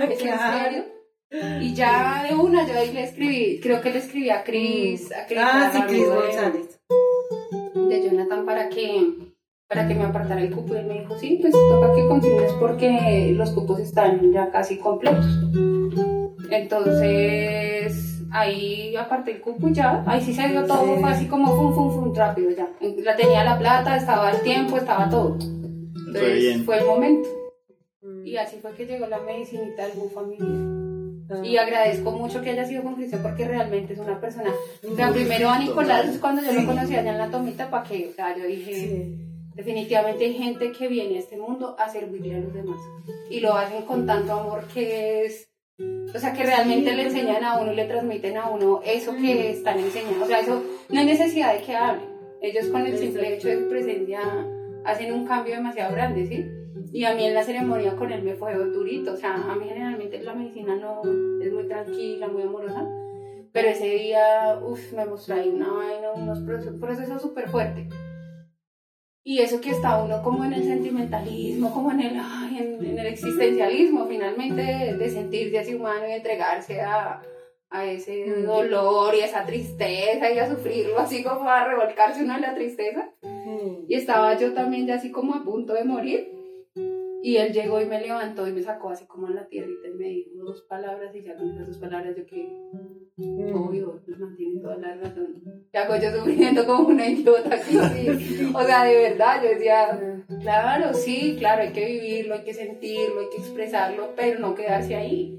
¿es 0.09 0.23
en 0.23 0.39
serio? 0.39 0.85
Y 1.33 1.75
ya 1.75 2.25
de 2.29 2.35
una, 2.35 2.67
yo 2.67 2.75
ahí 2.77 2.93
le 2.93 3.05
escribí, 3.05 3.61
creo 3.61 3.81
que 3.81 3.91
le 3.93 3.99
escribí 3.99 4.31
a 4.31 4.43
Cris, 4.43 5.13
a 5.13 5.27
Cris, 5.27 5.39
Ah, 5.41 5.71
sí, 5.89 5.95
de- 5.95 6.05
González. 6.07 6.81
de 7.89 8.03
Jonathan 8.09 8.45
para 8.45 8.69
que 8.69 9.31
para 9.69 9.87
que 9.87 9.95
me 9.95 10.03
apartara 10.05 10.41
el 10.43 10.51
cupo 10.53 10.75
y 10.75 10.79
él 10.79 10.87
me 10.87 10.99
dijo 11.01 11.17
sí 11.19 11.39
pues 11.41 11.53
toca 11.53 11.95
que 11.95 12.05
continúes 12.09 12.53
porque 12.59 13.33
los 13.37 13.51
cupos 13.53 13.79
están 13.79 14.33
ya 14.33 14.51
casi 14.51 14.79
completos 14.79 15.25
entonces 16.51 18.21
ahí 18.33 18.97
aparté 18.97 19.33
el 19.33 19.41
cupo 19.41 19.69
y 19.69 19.73
ya 19.75 20.03
ahí 20.07 20.21
sí 20.21 20.33
se 20.35 20.49
dio 20.49 20.65
todo 20.67 20.85
Sí. 20.97 21.01
fue 21.01 21.11
así 21.11 21.27
como 21.27 21.55
fum 21.57 21.75
fum 21.75 21.93
fum 21.93 22.15
rápido 22.15 22.51
ya 22.51 22.69
la 23.05 23.15
tenía 23.17 23.45
la 23.45 23.59
plata 23.59 23.97
estaba 23.97 24.33
el 24.33 24.41
tiempo 24.43 24.77
estaba 24.77 25.09
todo 25.09 25.37
entonces 25.41 26.65
fue 26.65 26.79
el 26.79 26.87
momento 26.87 27.29
y 28.25 28.37
así 28.37 28.57
fue 28.61 28.73
que 28.75 28.87
llegó 28.87 29.07
la 29.07 29.21
medicinita 29.21 29.87
del 29.87 29.97
bufo 29.99 30.21
a 30.21 30.23
mi 30.25 30.37
vida. 30.37 30.80
Y 31.45 31.57
agradezco 31.57 32.11
mucho 32.13 32.43
que 32.43 32.51
haya 32.51 32.65
sido 32.65 32.83
con 32.83 32.95
Cristian 32.97 33.23
porque 33.23 33.47
realmente 33.47 33.93
es 33.93 33.99
una 33.99 34.21
persona 34.21 34.51
o 34.89 34.97
sea, 34.97 35.11
primero 35.13 35.49
a 35.49 35.59
Nicolás 35.59 36.19
cuando 36.21 36.43
yo 36.43 36.53
lo 36.53 36.67
conocí 36.67 36.97
allá 36.97 37.13
en 37.13 37.19
la 37.19 37.31
tomita 37.31 37.71
para 37.71 37.85
que 37.85 38.09
o 38.09 38.13
sea 38.13 38.37
yo 38.37 38.45
dije 38.45 38.73
Sí. 38.73 39.27
Definitivamente 39.61 40.25
hay 40.25 40.35
gente 40.35 40.73
que 40.73 40.89
viene 40.89 41.17
a 41.17 41.19
este 41.19 41.37
mundo 41.37 41.77
a 41.79 41.91
servirle 41.91 42.37
a 42.37 42.39
los 42.39 42.55
demás 42.55 42.79
y 43.29 43.41
lo 43.41 43.53
hacen 43.55 43.83
con 43.83 44.07
tanto 44.07 44.33
amor 44.33 44.65
que 44.73 45.27
es, 45.27 45.51
o 46.15 46.19
sea, 46.19 46.33
que 46.33 46.45
realmente 46.45 46.95
le 46.95 47.03
enseñan 47.03 47.45
a 47.45 47.59
uno 47.59 47.73
le 47.73 47.85
transmiten 47.85 48.39
a 48.39 48.49
uno 48.49 48.81
eso 48.85 49.15
que 49.17 49.51
están 49.51 49.79
enseñando. 49.79 50.25
O 50.25 50.27
sea, 50.27 50.41
eso 50.41 50.63
no 50.89 51.01
hay 51.01 51.05
necesidad 51.05 51.53
de 51.53 51.63
que 51.63 51.77
hablen. 51.77 52.09
Ellos 52.41 52.69
con 52.69 52.87
el 52.87 52.97
simple 52.97 53.35
hecho 53.35 53.49
de 53.49 53.59
su 53.59 53.69
presencia 53.69 54.21
hacen 54.87 55.13
un 55.13 55.27
cambio 55.27 55.57
demasiado 55.57 55.93
grande, 55.93 56.27
¿sí? 56.27 56.47
Y 56.93 57.05
a 57.05 57.15
mí 57.15 57.25
en 57.25 57.35
la 57.35 57.45
ceremonia 57.45 57.95
con 57.97 58.11
él 58.13 58.23
me 58.23 58.35
fue 58.35 58.55
durito. 58.55 59.13
O 59.13 59.17
sea, 59.17 59.35
a 59.35 59.55
mí 59.55 59.67
generalmente 59.69 60.23
la 60.23 60.35
medicina 60.35 60.75
no 60.77 61.03
es 61.41 61.53
muy 61.53 61.67
tranquila, 61.69 62.29
muy 62.29 62.43
amorosa. 62.43 62.87
Pero 63.53 63.69
ese 63.69 63.87
día, 63.87 64.61
uff, 64.63 64.93
me 64.93 65.07
mostró 65.07 65.35
ahí 65.35 65.49
una 65.49 65.73
vaina, 65.73 66.13
unos 66.13 66.41
procesos, 66.81 67.23
súper 67.23 67.49
fuerte. 67.49 67.89
Y 69.23 69.41
eso 69.41 69.61
que 69.61 69.71
está 69.71 70.03
uno 70.03 70.23
como 70.23 70.45
en 70.45 70.53
el 70.53 70.65
sentimentalismo, 70.65 71.73
como 71.73 71.91
en 71.93 72.01
el, 72.01 72.21
ay, 72.21 72.59
en, 72.59 72.85
en 72.85 72.99
el 72.99 73.07
existencialismo, 73.07 74.07
finalmente, 74.07 74.63
de, 74.63 74.97
de 74.97 75.11
sentirse 75.11 75.59
así 75.59 75.75
humano 75.75 76.09
y 76.09 76.13
entregarse 76.13 76.81
a, 76.81 77.21
a 77.71 77.85
ese 77.87 78.43
dolor 78.43 79.15
y 79.15 79.21
esa 79.21 79.45
tristeza 79.45 80.31
y 80.31 80.39
a 80.39 80.49
sufrirlo, 80.49 80.99
así 80.99 81.23
como 81.23 81.49
a 81.49 81.67
revolcarse 81.67 82.25
uno 82.25 82.35
en 82.35 82.43
la 82.43 82.55
tristeza. 82.55 83.11
Y 83.89 83.95
estaba 83.95 84.37
yo 84.37 84.53
también 84.55 84.87
ya 84.87 84.97
así 84.97 85.11
como 85.11 85.35
a 85.35 85.45
punto 85.45 85.73
de 85.75 85.85
morir. 85.85 86.40
Y 87.23 87.37
él 87.37 87.53
llegó 87.53 87.81
y 87.81 87.87
me 87.87 88.00
levantó 88.00 88.49
y 88.49 88.53
me 88.53 88.62
sacó 88.62 88.91
así 88.91 89.07
como 89.07 89.27
a 89.27 89.31
la 89.31 89.47
tierrita 89.47 89.89
y 89.89 89.95
me 89.95 90.09
dijo 90.09 90.31
dos 90.45 90.62
palabras 90.62 91.15
y 91.15 91.23
ya 91.23 91.37
con 91.37 91.50
esas 91.50 91.67
dos 91.69 91.79
palabras 91.79 92.17
yo 92.17 92.25
que 92.27 92.49
Mm. 93.21 93.55
obvio, 93.55 94.00
nos 94.07 94.19
mantiene 94.19 94.61
toda 94.61 94.77
la 94.77 94.95
razón. 94.97 95.43
¿Qué 95.71 95.79
hago 95.79 95.95
yo 95.97 96.11
sufriendo 96.11 96.67
como 96.67 96.89
una 96.89 97.07
idiota 97.07 97.55
aquí? 97.55 97.77
sí. 97.95 98.50
O 98.55 98.62
sea, 98.62 98.85
de 98.85 98.95
verdad, 98.97 99.43
yo 99.43 99.50
decía, 99.50 100.25
claro, 100.41 100.95
sí, 100.95 101.37
claro, 101.39 101.62
hay 101.62 101.73
que 101.73 101.85
vivirlo, 101.85 102.35
hay 102.35 102.45
que 102.45 102.55
sentirlo, 102.55 103.21
hay 103.21 103.29
que 103.31 103.43
expresarlo, 103.43 104.11
pero 104.17 104.39
no 104.41 104.55
quedarse 104.55 104.95
ahí. 104.95 105.37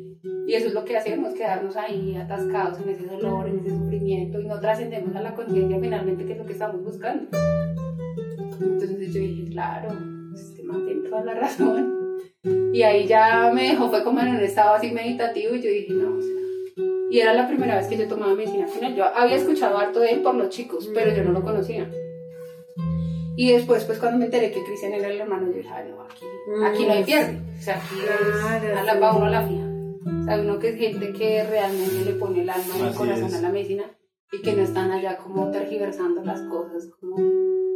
Y 0.48 0.54
eso 0.54 0.68
es 0.68 0.74
lo 0.74 0.86
que 0.86 0.98
hacemos, 0.98 1.34
quedarnos 1.34 1.76
ahí 1.76 2.16
atascados 2.16 2.80
en 2.82 2.90
ese 2.90 3.06
dolor, 3.08 3.48
en 3.48 3.60
ese 3.60 3.72
sufrimiento 3.72 4.40
y 4.40 4.46
no 4.46 4.60
trascendemos 4.60 5.16
a 5.16 5.22
la 5.22 5.34
conciencia 5.34 5.80
finalmente 5.80 6.26
que 6.26 6.34
es 6.34 6.38
lo 6.38 6.46
que 6.46 6.54
estamos 6.54 6.84
buscando. 6.84 7.30
Entonces 8.60 9.14
yo 9.14 9.20
dije, 9.20 9.50
claro, 9.50 9.90
man 10.72 10.86
tiene 10.86 11.10
toda 11.10 11.24
la 11.24 11.34
razón. 11.42 12.18
Y 12.74 12.82
ahí 12.84 13.06
ya 13.06 13.52
me 13.54 13.70
dejó, 13.70 13.90
fue 13.90 14.04
como 14.04 14.20
en 14.22 14.30
un 14.30 14.40
estado 14.40 14.76
así 14.76 14.92
meditativo 14.92 15.56
y 15.56 15.62
yo 15.62 15.70
dije, 15.70 15.94
no, 15.94 16.18
o 16.18 16.22
sea, 16.22 16.32
y 17.12 17.20
era 17.20 17.34
la 17.34 17.48
primera 17.48 17.76
vez 17.76 17.88
que 17.88 17.98
yo 17.98 18.08
tomaba 18.08 18.34
medicina 18.34 18.66
él. 18.82 18.96
Yo 18.96 19.04
había 19.04 19.36
escuchado 19.36 19.78
harto 19.78 20.00
de 20.00 20.12
él 20.12 20.22
por 20.22 20.34
los 20.34 20.50
chicos, 20.50 20.90
pero 20.94 21.14
yo 21.14 21.24
no 21.26 21.34
lo 21.34 21.44
conocía. 21.44 21.90
Y 23.36 23.52
después, 23.52 23.84
pues 23.86 24.00
cuando 24.00 24.18
me 24.20 24.26
enteré 24.26 24.52
que 24.52 24.64
Cristian 24.64 24.94
era 24.94 25.08
el 25.10 25.20
hermano, 25.20 25.48
yo 25.48 25.58
dije, 25.58 25.70
"Ay, 25.74 25.90
no, 25.90 26.02
aquí, 26.02 26.26
aquí 26.66 26.86
no 26.86 26.94
hay 26.94 27.04
pierde. 27.04 27.42
O 27.60 27.62
sea, 27.62 27.76
aquí 27.78 27.96
es 28.00 28.78
a 28.78 28.84
la, 28.84 28.94
va 29.00 29.16
uno 29.16 29.26
a 29.26 29.30
la 29.30 29.42
fija. 29.46 29.66
O 30.22 30.24
sea, 30.24 30.40
uno 30.40 30.60
que 30.60 30.70
es 30.70 30.76
gente 30.78 31.12
que 31.14 31.44
realmente 31.44 32.06
le 32.06 32.14
pone 32.14 32.42
el 32.42 32.50
alma 32.50 32.74
y 32.78 32.82
el 32.88 32.94
corazón 32.94 33.26
es. 33.28 33.34
a 33.36 33.42
la 33.42 33.50
medicina 33.50 33.84
y 34.32 34.42
que 34.42 34.54
no 34.54 34.64
están 34.64 34.92
allá 34.92 35.18
como 35.18 35.52
tergiversando 35.52 36.24
las 36.24 36.42
cosas. 36.44 36.88
Como... 37.00 37.16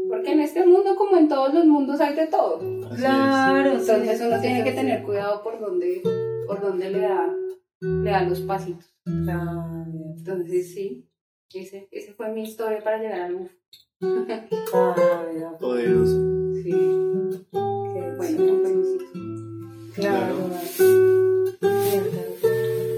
Porque 0.09 0.31
en 0.31 0.39
este 0.41 0.65
mundo, 0.65 0.95
como 0.95 1.17
en 1.17 1.27
todos 1.27 1.53
los 1.53 1.65
mundos, 1.65 1.99
hay 2.01 2.15
de 2.15 2.27
todo. 2.27 2.57
Así 2.89 3.01
Claro, 3.01 3.71
Entonces 3.71 4.21
uno 4.21 4.39
tiene 4.41 4.63
que 4.63 4.71
tener 4.71 5.03
cuidado 5.03 5.41
por 5.43 5.59
donde, 5.59 6.01
por 6.47 6.61
donde 6.61 6.89
le, 6.91 6.99
da, 7.01 7.33
le 7.81 8.09
da 8.11 8.23
los 8.23 8.41
pasitos. 8.41 8.93
Claro. 9.03 9.85
Entonces 10.17 10.73
sí, 10.73 11.07
ese, 11.53 11.87
ese 11.91 12.13
fue 12.13 12.29
mi 12.29 12.43
historia 12.43 12.83
para 12.83 12.97
llegar 12.97 13.21
al 13.21 13.35
es. 13.35 13.51
Poderoso. 15.59 16.53
Sí, 16.63 16.71
Qué 16.71 18.13
bueno, 18.17 18.47
con 18.47 18.61
permisito. 18.61 19.05
Claro. 19.95 20.35
¿Y 21.61 22.94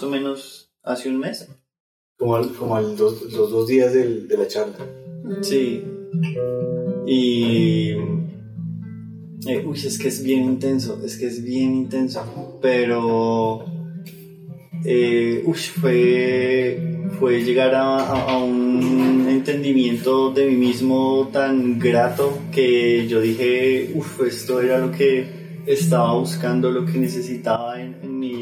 más 0.00 0.02
o 0.02 0.10
menos 0.10 0.70
hace 0.82 1.08
un 1.10 1.18
mes. 1.18 1.46
Como, 2.18 2.34
al- 2.36 2.52
como 2.54 2.74
al 2.76 2.96
dos- 2.96 3.22
los 3.32 3.50
dos 3.50 3.68
días 3.68 3.92
del- 3.92 4.26
de 4.28 4.36
la 4.38 4.46
charla. 4.48 4.76
Sí. 5.42 5.82
Y. 7.06 7.90
eh, 9.46 9.64
uy, 9.66 9.78
es 9.78 9.98
que 9.98 10.08
es 10.08 10.22
bien 10.22 10.44
intenso, 10.44 11.00
es 11.04 11.18
que 11.18 11.26
es 11.26 11.42
bien 11.42 11.74
intenso. 11.74 12.58
Pero. 12.62 13.64
Eh, 14.86 15.42
uy, 15.44 15.58
fue, 15.58 16.78
fue 17.18 17.42
llegar 17.44 17.74
a, 17.74 17.98
a- 17.98 18.32
a 18.32 18.38
un 18.38 19.26
entendimiento 19.28 20.30
de 20.30 20.46
mí 20.46 20.56
mismo 20.56 21.28
tan 21.30 21.78
grato 21.78 22.38
que 22.50 23.06
yo 23.06 23.20
dije, 23.20 23.92
uff, 23.94 24.22
esto 24.22 24.62
era 24.62 24.78
lo 24.78 24.90
que 24.90 25.60
estaba 25.66 26.14
buscando, 26.18 26.70
lo 26.70 26.86
que 26.86 26.96
necesitaba 26.98 27.78
en, 27.82 27.96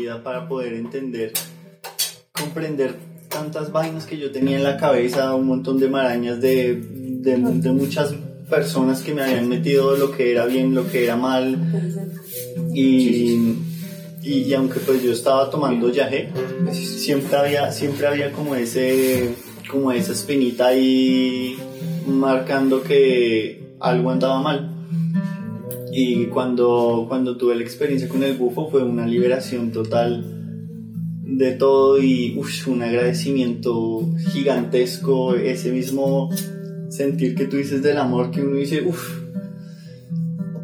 vida 0.09 0.23
para 0.23 0.49
poder 0.49 0.75
entender, 0.75 1.33
comprender 2.33 2.95
tantas 3.29 3.71
vainas 3.71 4.07
que 4.07 4.19
yo 4.19 4.31
tenía 4.31 4.57
en 4.57 4.65
la 4.65 4.77
cabeza, 4.77 5.35
un 5.35 5.47
montón 5.47 5.79
de 5.79 5.88
marañas 5.88 6.41
de, 6.41 6.75
de, 6.77 7.37
de 7.37 7.73
muchas 7.73 8.15
personas 8.49 9.03
que 9.03 9.12
me 9.12 9.23
habían 9.23 9.49
metido 9.49 9.97
lo 9.97 10.11
que 10.11 10.33
era 10.33 10.47
bien, 10.47 10.75
lo 10.75 10.91
que 10.91 11.05
era 11.05 11.17
mal. 11.17 11.59
Y, 12.73 13.53
y, 14.23 14.33
y 14.45 14.55
aunque 14.55 14.81
pues 14.81 15.03
yo 15.03 15.12
estaba 15.12 15.50
tomando 15.50 15.91
yaje, 15.91 16.31
siempre 16.73 17.37
había, 17.37 17.71
siempre 17.71 18.07
había 18.07 18.33
como 18.33 18.55
ese, 18.55 19.35
como 19.71 19.93
esa 19.93 20.12
espinita 20.12 20.69
ahí 20.69 21.59
marcando 22.07 22.83
que 22.83 23.75
algo 23.81 24.11
andaba 24.11 24.41
mal. 24.41 24.68
Y 26.00 26.26
cuando, 26.26 27.07
cuando 27.09 27.37
tuve 27.37 27.57
la 27.57 27.62
experiencia 27.62 28.09
con 28.09 28.23
el 28.23 28.35
bufo 28.37 28.71
fue 28.71 28.85
una 28.85 29.05
liberación 29.05 29.73
total 29.73 30.25
de 31.25 31.50
todo 31.55 32.00
y 32.00 32.38
uf, 32.38 32.69
un 32.69 32.83
agradecimiento 32.83 34.09
gigantesco, 34.33 35.35
ese 35.35 35.73
mismo 35.73 36.31
sentir 36.88 37.35
que 37.35 37.47
tú 37.47 37.57
dices 37.57 37.83
del 37.83 37.99
amor 37.99 38.31
que 38.31 38.43
uno 38.43 38.59
dice, 38.59 38.83
uff, 38.87 39.23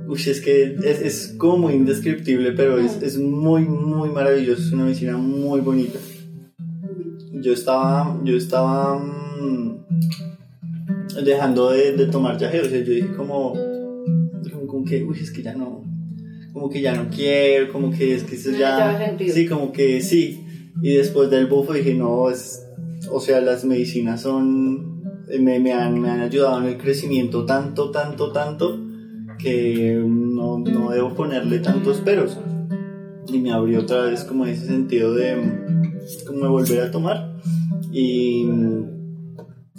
uf, 0.07 0.25
es 0.29 0.41
que 0.41 0.77
es, 0.85 1.01
es 1.01 1.35
como 1.37 1.59
muy 1.59 1.73
indescriptible, 1.73 2.53
pero 2.53 2.79
es, 2.79 3.03
es 3.03 3.19
muy, 3.19 3.65
muy 3.65 4.11
maravilloso, 4.11 4.63
es 4.63 4.73
una 4.73 4.85
medicina 4.85 5.17
muy 5.17 5.61
bonita. 5.63 5.99
Yo 7.33 7.53
estaba, 7.53 8.21
yo 8.23 8.37
estaba 8.37 9.01
mm, 9.01 9.85
dejando 11.25 11.71
de, 11.73 11.97
de 11.97 12.07
tomar 12.07 12.39
yagé, 12.39 12.61
o 12.61 12.67
sea, 12.67 12.79
yo 12.79 12.93
dije 12.93 13.13
como, 13.17 13.74
como, 14.85 14.91
que, 14.91 15.05
uy, 15.05 15.19
es 15.19 15.31
que 15.31 15.43
ya 15.43 15.55
no, 15.55 15.83
como 16.53 16.69
que 16.69 16.81
ya 16.83 16.95
no 16.95 17.09
quiero, 17.09 17.73
como 17.73 17.91
que 17.91 18.15
es 18.15 18.25
que 18.25 18.37
eso 18.37 18.51
No 18.51 18.59
ya, 18.59 19.17
sí, 19.33 19.47
como 19.47 19.73
que 19.73 20.01
sí. 20.01 20.45
Y 20.83 20.95
después 20.95 21.31
del 21.31 21.47
bufo 21.47 21.73
dije, 21.73 21.95
no, 21.95 22.29
es, 22.31 22.67
o 23.11 23.21
sea, 23.21 23.41
las 23.41 23.65
medicinas 23.65 24.21
son, 24.21 25.03
eh, 25.31 25.39
me, 25.39 25.59
me, 25.59 25.73
han, 25.73 26.01
me 26.01 26.11
han 26.11 26.21
ayudado 26.21 26.61
en 26.61 26.67
el 26.67 26.77
crecimiento 26.77 27.47
tanto, 27.47 27.91
tanto, 27.91 28.31
tanto, 28.33 28.79
que 29.39 30.03
no, 30.07 30.59
no 30.59 30.91
debo 30.91 31.15
ponerle 31.15 31.61
tantos 31.61 32.01
peros. 32.01 32.37
Y 33.27 33.39
me 33.39 33.53
abrió 33.53 33.81
otra 33.81 34.03
vez 34.03 34.25
como 34.25 34.45
ese 34.45 34.67
sentido 34.67 35.15
de, 35.15 35.37
como 36.27 36.41
de 36.41 36.49
volver 36.49 36.81
a 36.83 36.91
tomar. 36.91 37.37
Y, 37.91 38.47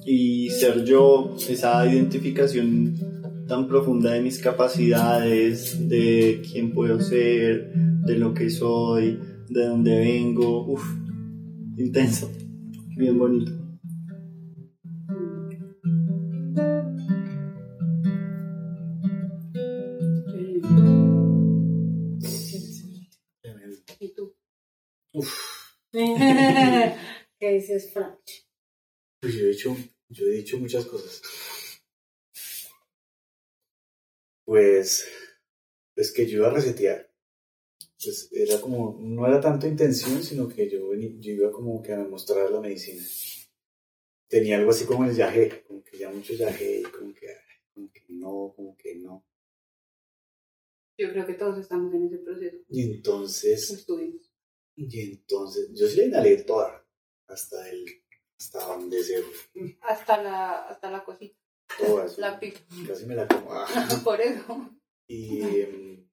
y 0.06 0.50
ser 0.50 0.84
yo, 0.84 1.36
esa 1.48 1.86
identificación 1.86 2.96
tan 3.48 3.68
profunda 3.68 4.12
de 4.12 4.22
mis 4.22 4.40
capacidades, 4.40 5.88
de 5.88 6.42
quién 6.52 6.74
puedo 6.74 7.00
ser, 7.00 7.72
de 7.74 8.18
lo 8.18 8.34
que 8.34 8.50
soy, 8.50 9.20
de 9.50 9.66
dónde 9.66 10.00
vengo, 10.00 10.66
uff, 10.66 10.84
intenso, 11.78 12.32
bien 12.98 13.18
bonito. 13.18 13.52
¿Y 24.00 24.14
tú? 24.14 24.36
¿Qué 25.92 27.54
dices, 27.54 27.92
Franch? 27.94 28.46
Pues 29.22 29.34
yo 29.34 29.46
he 29.46 29.50
dicho, 29.50 29.76
yo 30.10 30.26
he 30.26 30.32
dicho 30.32 30.58
muchas 30.60 30.86
cosas. 30.86 31.22
Pues, 34.46 35.06
es 35.96 36.14
que 36.14 36.28
yo 36.28 36.38
iba 36.38 36.48
a 36.48 36.54
resetear. 36.54 37.12
Pues 38.02 38.30
era 38.32 38.62
como, 38.62 38.98
no 39.02 39.26
era 39.26 39.42
tanto 39.42 39.68
intención, 39.68 40.22
sino 40.22 40.48
que 40.48 40.70
yo, 40.70 40.94
yo 40.94 41.32
iba 41.32 41.52
como 41.52 41.82
que 41.82 41.94
a 41.94 42.04
mostrar 42.04 42.52
la 42.52 42.62
medicina. 42.62 43.04
Tenía 44.28 44.58
algo 44.58 44.72
así 44.72 44.86
como 44.86 45.06
el 45.06 45.16
yagé, 45.16 45.64
como 45.64 45.84
que 45.84 45.98
ya 45.98 46.12
mucho 46.12 46.34
yagé, 46.34 46.82
y 46.82 46.84
como 46.84 47.14
que, 47.14 47.28
como 47.74 47.92
que 47.92 48.02
no, 48.10 48.54
como 48.56 48.78
que 48.78 48.96
no. 48.96 49.26
Yo 50.98 51.10
creo 51.12 51.26
que 51.26 51.34
todos 51.34 51.58
estamos 51.60 51.94
en 51.94 52.06
ese 52.06 52.18
proceso. 52.20 52.58
Y 52.70 52.84
entonces, 52.84 53.70
Estuvimos. 53.70 54.32
y 54.76 55.12
entonces, 55.12 55.72
yo 55.74 55.88
sí 55.88 55.98
la 55.98 56.06
inhalé 56.06 56.44
toda, 56.44 56.88
hasta 57.28 57.70
el, 57.70 57.86
hasta 58.40 58.66
donde 58.66 59.04
se, 59.04 59.24
Hasta 59.82 60.22
la, 60.22 60.68
hasta 60.68 60.92
la 60.92 61.04
cosita, 61.04 61.38
la 62.18 62.40
pica. 62.40 62.60
casi 62.88 63.06
me 63.06 63.16
la 63.16 63.28
como. 63.28 63.52
ah. 63.52 63.68
Por 64.04 64.22
eso. 64.22 64.70
Y 65.08 66.06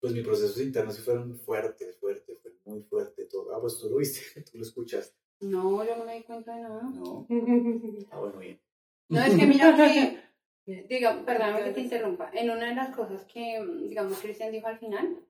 pues 0.00 0.12
mis 0.12 0.22
procesos 0.22 0.60
internos 0.60 0.96
sí 0.96 1.02
fueron 1.02 1.34
fuertes, 1.38 1.96
fuertes, 1.98 2.38
fue 2.42 2.52
muy 2.66 2.82
fuerte 2.82 3.24
todo. 3.24 3.54
Ah, 3.54 3.60
pues 3.60 3.78
tú 3.78 3.88
lo 3.88 3.96
viste, 3.96 4.42
tú 4.52 4.58
lo 4.58 4.62
escuchaste. 4.62 5.16
No, 5.40 5.82
yo 5.82 5.96
no 5.96 6.04
me 6.04 6.16
di 6.16 6.22
cuenta 6.24 6.54
de 6.54 6.60
nada. 6.60 6.82
No, 6.82 7.26
ah, 8.10 8.18
bueno, 8.18 8.38
bien. 8.38 8.60
No, 9.08 9.22
es 9.22 9.34
que 9.34 9.46
mira 9.46 9.74
que, 9.74 10.84
diga, 10.88 11.24
perdóname 11.24 11.64
que 11.64 11.70
te 11.72 11.80
interrumpa, 11.80 12.30
en 12.34 12.50
una 12.50 12.68
de 12.68 12.74
las 12.74 12.94
cosas 12.94 13.24
que, 13.24 13.64
digamos, 13.88 14.18
Cristian 14.18 14.52
dijo 14.52 14.66
al 14.66 14.78
final, 14.78 15.24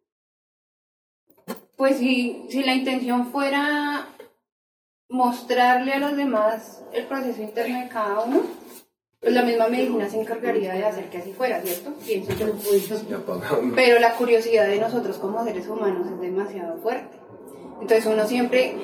pues 1.77 1.99
si, 1.99 2.47
si 2.51 2.65
la 2.65 2.75
intención 2.75 3.31
fuera 3.31 4.09
mostrarle 5.09 5.93
a 5.93 6.01
los 6.01 6.17
demás 6.17 6.85
el 6.93 7.07
proceso 7.07 7.43
interno 7.43 7.81
de 7.81 7.89
cada 7.89 8.25
uno, 8.25 8.43
pues 9.25 9.35
la 9.35 9.43
misma 9.43 9.69
medicina 9.69 10.07
se 10.07 10.21
encargaría 10.21 10.75
de 10.75 10.85
hacer 10.85 11.09
que 11.09 11.17
así 11.17 11.33
fuera, 11.33 11.59
¿cierto? 11.63 11.95
Pienso 12.05 12.31
yo. 13.09 13.23
Pero 13.75 13.99
la 13.99 14.13
curiosidad 14.13 14.69
de 14.69 14.79
nosotros 14.79 15.17
como 15.17 15.43
seres 15.45 15.67
humanos 15.67 16.07
es 16.13 16.21
demasiado 16.21 16.77
fuerte. 16.77 17.17
Entonces 17.81 18.05
uno 18.05 18.27
siempre, 18.27 18.77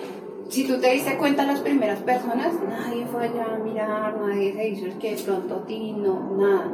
si 0.48 0.66
tú 0.66 0.80
te 0.80 0.92
diste 0.92 1.18
cuenta 1.18 1.44
las 1.44 1.60
primeras 1.60 1.98
personas, 1.98 2.54
nadie 2.66 3.04
fue 3.04 3.24
allá 3.24 3.54
a 3.54 3.58
mirar, 3.58 4.18
nadie 4.18 4.54
se 4.54 4.68
hizo 4.68 4.86
el 4.86 4.98
que 4.98 5.14
de 5.14 5.22
pronto 5.22 5.56
a 5.56 5.66
ti, 5.66 5.92
no, 5.92 6.34
nada. 6.38 6.72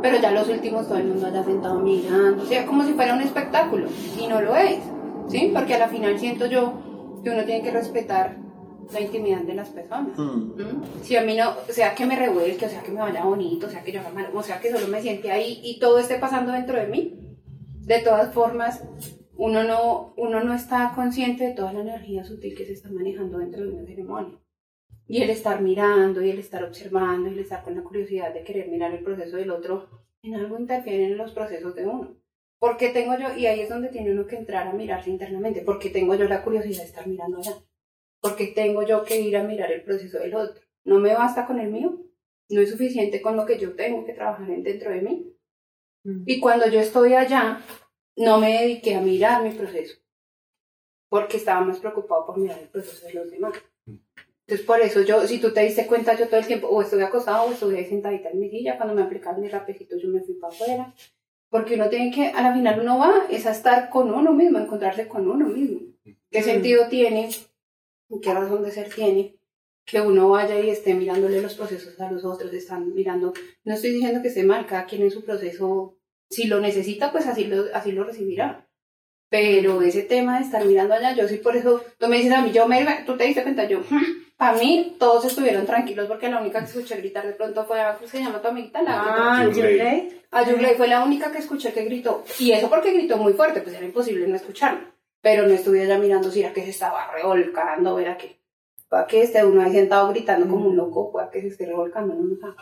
Pero 0.00 0.18
ya 0.20 0.30
los 0.30 0.48
últimos 0.48 0.86
todo 0.86 0.98
el 0.98 1.06
mundo 1.06 1.26
allá 1.26 1.42
sentado 1.42 1.80
mirando, 1.80 2.44
o 2.44 2.46
sea, 2.46 2.64
como 2.66 2.84
si 2.84 2.92
fuera 2.92 3.14
un 3.14 3.22
espectáculo, 3.22 3.88
y 4.16 4.28
no 4.28 4.40
lo 4.40 4.54
es, 4.54 4.78
¿sí? 5.28 5.50
Porque 5.52 5.74
a 5.74 5.78
la 5.78 5.88
final 5.88 6.20
siento 6.20 6.46
yo 6.46 6.72
que 7.24 7.30
uno 7.30 7.44
tiene 7.44 7.62
que 7.62 7.72
respetar 7.72 8.41
la 8.92 9.00
intimidad 9.00 9.42
de 9.42 9.54
las 9.54 9.68
personas. 9.68 10.18
Mm. 10.18 10.60
¿Mm? 10.60 10.82
Si 11.02 11.16
a 11.16 11.22
mí 11.22 11.36
no, 11.36 11.54
sea 11.68 11.94
que 11.94 12.06
me 12.06 12.16
revuelque, 12.16 12.66
o 12.66 12.68
sea 12.68 12.82
que 12.82 12.90
me 12.90 13.00
vaya 13.00 13.24
bonito, 13.24 13.66
o 13.66 13.70
sea 13.70 13.82
que 13.82 13.92
yo 13.92 14.00
o 14.34 14.42
sea 14.42 14.60
que 14.60 14.70
solo 14.70 14.88
me 14.88 15.00
siente 15.00 15.30
ahí 15.30 15.60
y 15.62 15.78
todo 15.78 15.98
esté 15.98 16.18
pasando 16.18 16.52
dentro 16.52 16.78
de 16.78 16.86
mí, 16.86 17.18
de 17.80 18.00
todas 18.00 18.32
formas, 18.32 18.84
uno 19.36 19.64
no, 19.64 20.14
uno 20.16 20.42
no 20.42 20.54
está 20.54 20.92
consciente 20.94 21.44
de 21.44 21.54
toda 21.54 21.72
la 21.72 21.80
energía 21.80 22.24
sutil 22.24 22.54
que 22.56 22.66
se 22.66 22.72
está 22.72 22.90
manejando 22.90 23.38
dentro 23.38 23.62
de 23.62 23.70
una 23.70 23.86
ceremonia. 23.86 24.38
Y 25.08 25.20
el 25.22 25.30
estar 25.30 25.60
mirando, 25.60 26.22
y 26.22 26.30
el 26.30 26.38
estar 26.38 26.64
observando, 26.64 27.28
y 27.28 27.32
el 27.32 27.40
estar 27.40 27.62
con 27.64 27.74
la 27.74 27.82
curiosidad 27.82 28.32
de 28.32 28.44
querer 28.44 28.68
mirar 28.68 28.92
el 28.92 29.02
proceso 29.02 29.36
del 29.36 29.50
otro, 29.50 29.88
en 30.22 30.36
algo 30.36 30.58
interfiere 30.58 31.06
en 31.06 31.18
los 31.18 31.32
procesos 31.32 31.74
de 31.74 31.86
uno. 31.86 32.16
Porque 32.58 32.90
tengo 32.90 33.18
yo, 33.18 33.36
y 33.36 33.46
ahí 33.46 33.60
es 33.60 33.68
donde 33.68 33.88
tiene 33.88 34.12
uno 34.12 34.26
que 34.26 34.36
entrar 34.36 34.68
a 34.68 34.72
mirarse 34.72 35.10
internamente, 35.10 35.62
porque 35.62 35.90
tengo 35.90 36.14
yo 36.14 36.28
la 36.28 36.44
curiosidad 36.44 36.82
de 36.82 36.88
estar 36.88 37.06
mirando 37.08 37.38
allá 37.38 37.56
porque 38.22 38.46
tengo 38.46 38.82
yo 38.86 39.04
que 39.04 39.20
ir 39.20 39.36
a 39.36 39.42
mirar 39.42 39.70
el 39.72 39.82
proceso 39.82 40.18
del 40.18 40.34
otro. 40.34 40.62
No 40.84 40.98
me 41.00 41.12
basta 41.12 41.44
con 41.46 41.58
el 41.58 41.70
mío, 41.70 41.98
no 42.48 42.60
es 42.60 42.70
suficiente 42.70 43.20
con 43.20 43.36
lo 43.36 43.44
que 43.44 43.58
yo 43.58 43.74
tengo 43.74 44.04
que 44.06 44.14
trabajar 44.14 44.48
en- 44.48 44.62
dentro 44.62 44.90
de 44.90 45.02
mí. 45.02 45.28
Y 46.26 46.40
cuando 46.40 46.66
yo 46.68 46.80
estoy 46.80 47.14
allá, 47.14 47.60
no 48.16 48.38
me 48.38 48.60
dediqué 48.62 48.94
a 48.94 49.00
mirar 49.00 49.42
mi 49.42 49.50
proceso, 49.50 49.98
porque 51.08 51.36
estaba 51.36 51.60
más 51.64 51.78
preocupado 51.80 52.24
por 52.26 52.38
mirar 52.38 52.58
el 52.60 52.68
proceso 52.68 53.06
de 53.06 53.14
los 53.14 53.30
demás. 53.30 53.52
Entonces, 54.46 54.66
por 54.66 54.80
eso 54.80 55.02
yo, 55.02 55.26
si 55.26 55.38
tú 55.40 55.52
te 55.52 55.60
diste 55.62 55.86
cuenta, 55.86 56.16
yo 56.18 56.26
todo 56.28 56.40
el 56.40 56.46
tiempo, 56.46 56.68
o 56.68 56.82
estoy 56.82 57.02
acostado 57.02 57.44
o 57.44 57.52
estoy 57.52 57.76
ahí 57.76 57.84
sentadita 57.86 58.30
en 58.30 58.40
mi 58.40 58.50
silla, 58.50 58.76
cuando 58.76 58.94
me 58.94 59.02
aplicaban 59.02 59.40
mis 59.40 59.52
rapecitos, 59.52 60.00
yo 60.02 60.08
me 60.08 60.20
fui 60.20 60.34
para 60.34 60.52
afuera. 60.52 60.94
Porque 61.48 61.74
uno 61.74 61.88
tiene 61.88 62.10
que, 62.10 62.28
a 62.28 62.42
la 62.42 62.52
final 62.54 62.80
uno 62.80 62.98
va, 62.98 63.26
es 63.30 63.46
a 63.46 63.50
estar 63.52 63.90
con 63.90 64.12
uno 64.12 64.32
mismo, 64.32 64.58
a 64.58 64.62
encontrarse 64.62 65.06
con 65.06 65.28
uno 65.30 65.46
mismo. 65.46 65.80
¿Qué 66.30 66.40
Mm. 66.40 66.44
sentido 66.44 66.88
tiene? 66.88 67.28
¿Qué 68.20 68.32
razón 68.34 68.62
de 68.62 68.70
ser 68.70 68.88
tiene? 68.92 69.36
Que 69.84 70.00
uno 70.00 70.28
vaya 70.28 70.58
y 70.60 70.70
esté 70.70 70.94
mirándole 70.94 71.40
los 71.42 71.54
procesos 71.54 71.98
a 72.00 72.10
los 72.10 72.24
otros, 72.24 72.52
están 72.52 72.94
mirando. 72.94 73.32
No 73.64 73.74
estoy 73.74 73.90
diciendo 73.92 74.22
que 74.22 74.28
esté 74.28 74.42
mal, 74.44 74.66
cada 74.66 74.86
quien 74.86 75.02
en 75.02 75.10
su 75.10 75.24
proceso, 75.24 75.96
si 76.30 76.46
lo 76.46 76.60
necesita, 76.60 77.10
pues 77.10 77.26
así 77.26 77.44
lo, 77.46 77.64
así 77.74 77.92
lo 77.92 78.04
recibirá. 78.04 78.68
Pero 79.28 79.80
ese 79.80 80.02
tema 80.02 80.38
de 80.38 80.44
estar 80.44 80.64
mirando 80.66 80.94
allá, 80.94 81.14
yo 81.16 81.26
sí 81.26 81.38
por 81.38 81.56
eso, 81.56 81.82
tú 81.98 82.06
me 82.06 82.18
dices 82.18 82.32
a 82.32 82.42
mí, 82.42 82.52
yo 82.52 82.68
me, 82.68 82.84
tú 83.06 83.16
te 83.16 83.24
diste 83.24 83.42
cuenta, 83.42 83.66
yo, 83.66 83.80
para 84.36 84.58
mí 84.58 84.94
todos 84.98 85.24
estuvieron 85.24 85.64
tranquilos 85.64 86.06
porque 86.06 86.28
la 86.28 86.40
única 86.40 86.58
que 86.60 86.66
escuché 86.66 86.96
gritar 86.96 87.26
de 87.26 87.32
pronto 87.32 87.64
fue, 87.64 87.78
¿cómo 87.96 88.06
se 88.08 88.18
llama 88.20 88.42
tu 88.42 88.48
amiguita? 88.48 88.82
La 88.82 89.00
Ah, 89.00 89.44
leí. 89.44 90.20
a 90.30 90.48
Yugley 90.48 90.74
fue 90.76 90.86
la 90.86 91.02
única 91.02 91.32
que 91.32 91.38
escuché 91.38 91.72
que 91.72 91.84
gritó. 91.84 92.24
Y 92.38 92.52
eso 92.52 92.68
porque 92.68 92.92
gritó 92.92 93.16
muy 93.16 93.32
fuerte, 93.32 93.62
pues 93.62 93.74
era 93.74 93.86
imposible 93.86 94.26
no 94.26 94.36
escucharlo. 94.36 94.91
Pero 95.22 95.46
no 95.46 95.54
estuve 95.54 95.82
allá 95.82 95.98
mirando 95.98 96.30
si 96.30 96.40
era 96.40 96.52
que 96.52 96.62
se 96.64 96.70
estaba 96.70 97.10
revolcando, 97.12 97.98
era 97.98 98.18
que. 98.18 98.36
Para 98.88 99.06
que 99.06 99.22
esté 99.22 99.42
uno 99.42 99.62
ahí 99.62 99.72
sentado 99.72 100.10
gritando 100.10 100.46
como 100.48 100.68
un 100.68 100.76
loco, 100.76 101.10
pueda 101.10 101.30
que 101.30 101.40
se 101.40 101.46
esté 101.48 101.64
revolcando, 101.64 102.12
no, 102.14 102.24
no 102.24 102.36
sabe. 102.38 102.54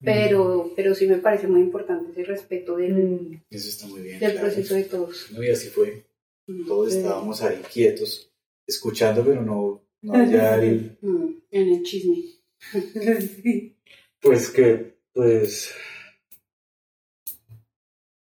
Pero, 0.00 0.70
pero 0.76 0.94
sí 0.94 1.06
me 1.08 1.16
parece 1.16 1.48
muy 1.48 1.60
importante 1.60 2.12
ese 2.12 2.22
respeto 2.24 2.76
del, 2.76 2.94
Mm. 2.94 3.42
Eso 3.50 3.68
está 3.68 3.86
muy 3.88 4.00
bien. 4.00 4.20
del 4.20 4.30
claro. 4.32 4.46
proceso 4.46 4.74
de 4.76 4.84
todos. 4.84 5.26
No, 5.32 5.42
y 5.42 5.50
así 5.50 5.68
fue. 5.68 6.04
Mm. 6.46 6.66
Todos 6.66 6.94
estábamos 6.94 7.42
ahí 7.42 7.60
quietos, 7.70 8.32
escuchando, 8.66 9.24
pero 9.24 9.42
no, 9.42 9.82
no 10.02 10.14
había 10.14 10.54
el, 10.56 10.96
Mm, 11.02 11.28
En 11.50 11.68
el 11.74 11.82
chisme. 11.82 12.16
Pues 14.20 14.50
que, 14.50 14.98
pues, 15.12 15.72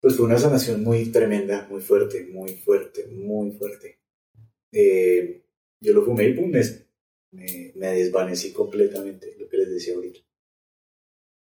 pues 0.06 0.18
fue 0.18 0.28
una 0.28 0.38
sanación 0.38 0.84
muy 0.84 1.12
tremenda, 1.12 1.66
muy 1.68 1.82
fuerte, 1.82 2.28
muy 2.32 2.58
fuerte, 2.58 3.08
muy 3.08 3.54
fuerte. 3.54 3.98
Eh, 4.72 5.44
yo 5.82 5.94
lo 5.94 6.06
fumé 6.06 6.28
y 6.28 6.34
pum, 6.36 6.52
me, 6.52 7.72
me, 7.74 7.88
desvanecí 7.88 8.54
completamente, 8.54 9.36
lo 9.40 9.50
que 9.50 9.58
les 9.58 9.72
decía 9.72 9.96
ahorita. 9.96 10.20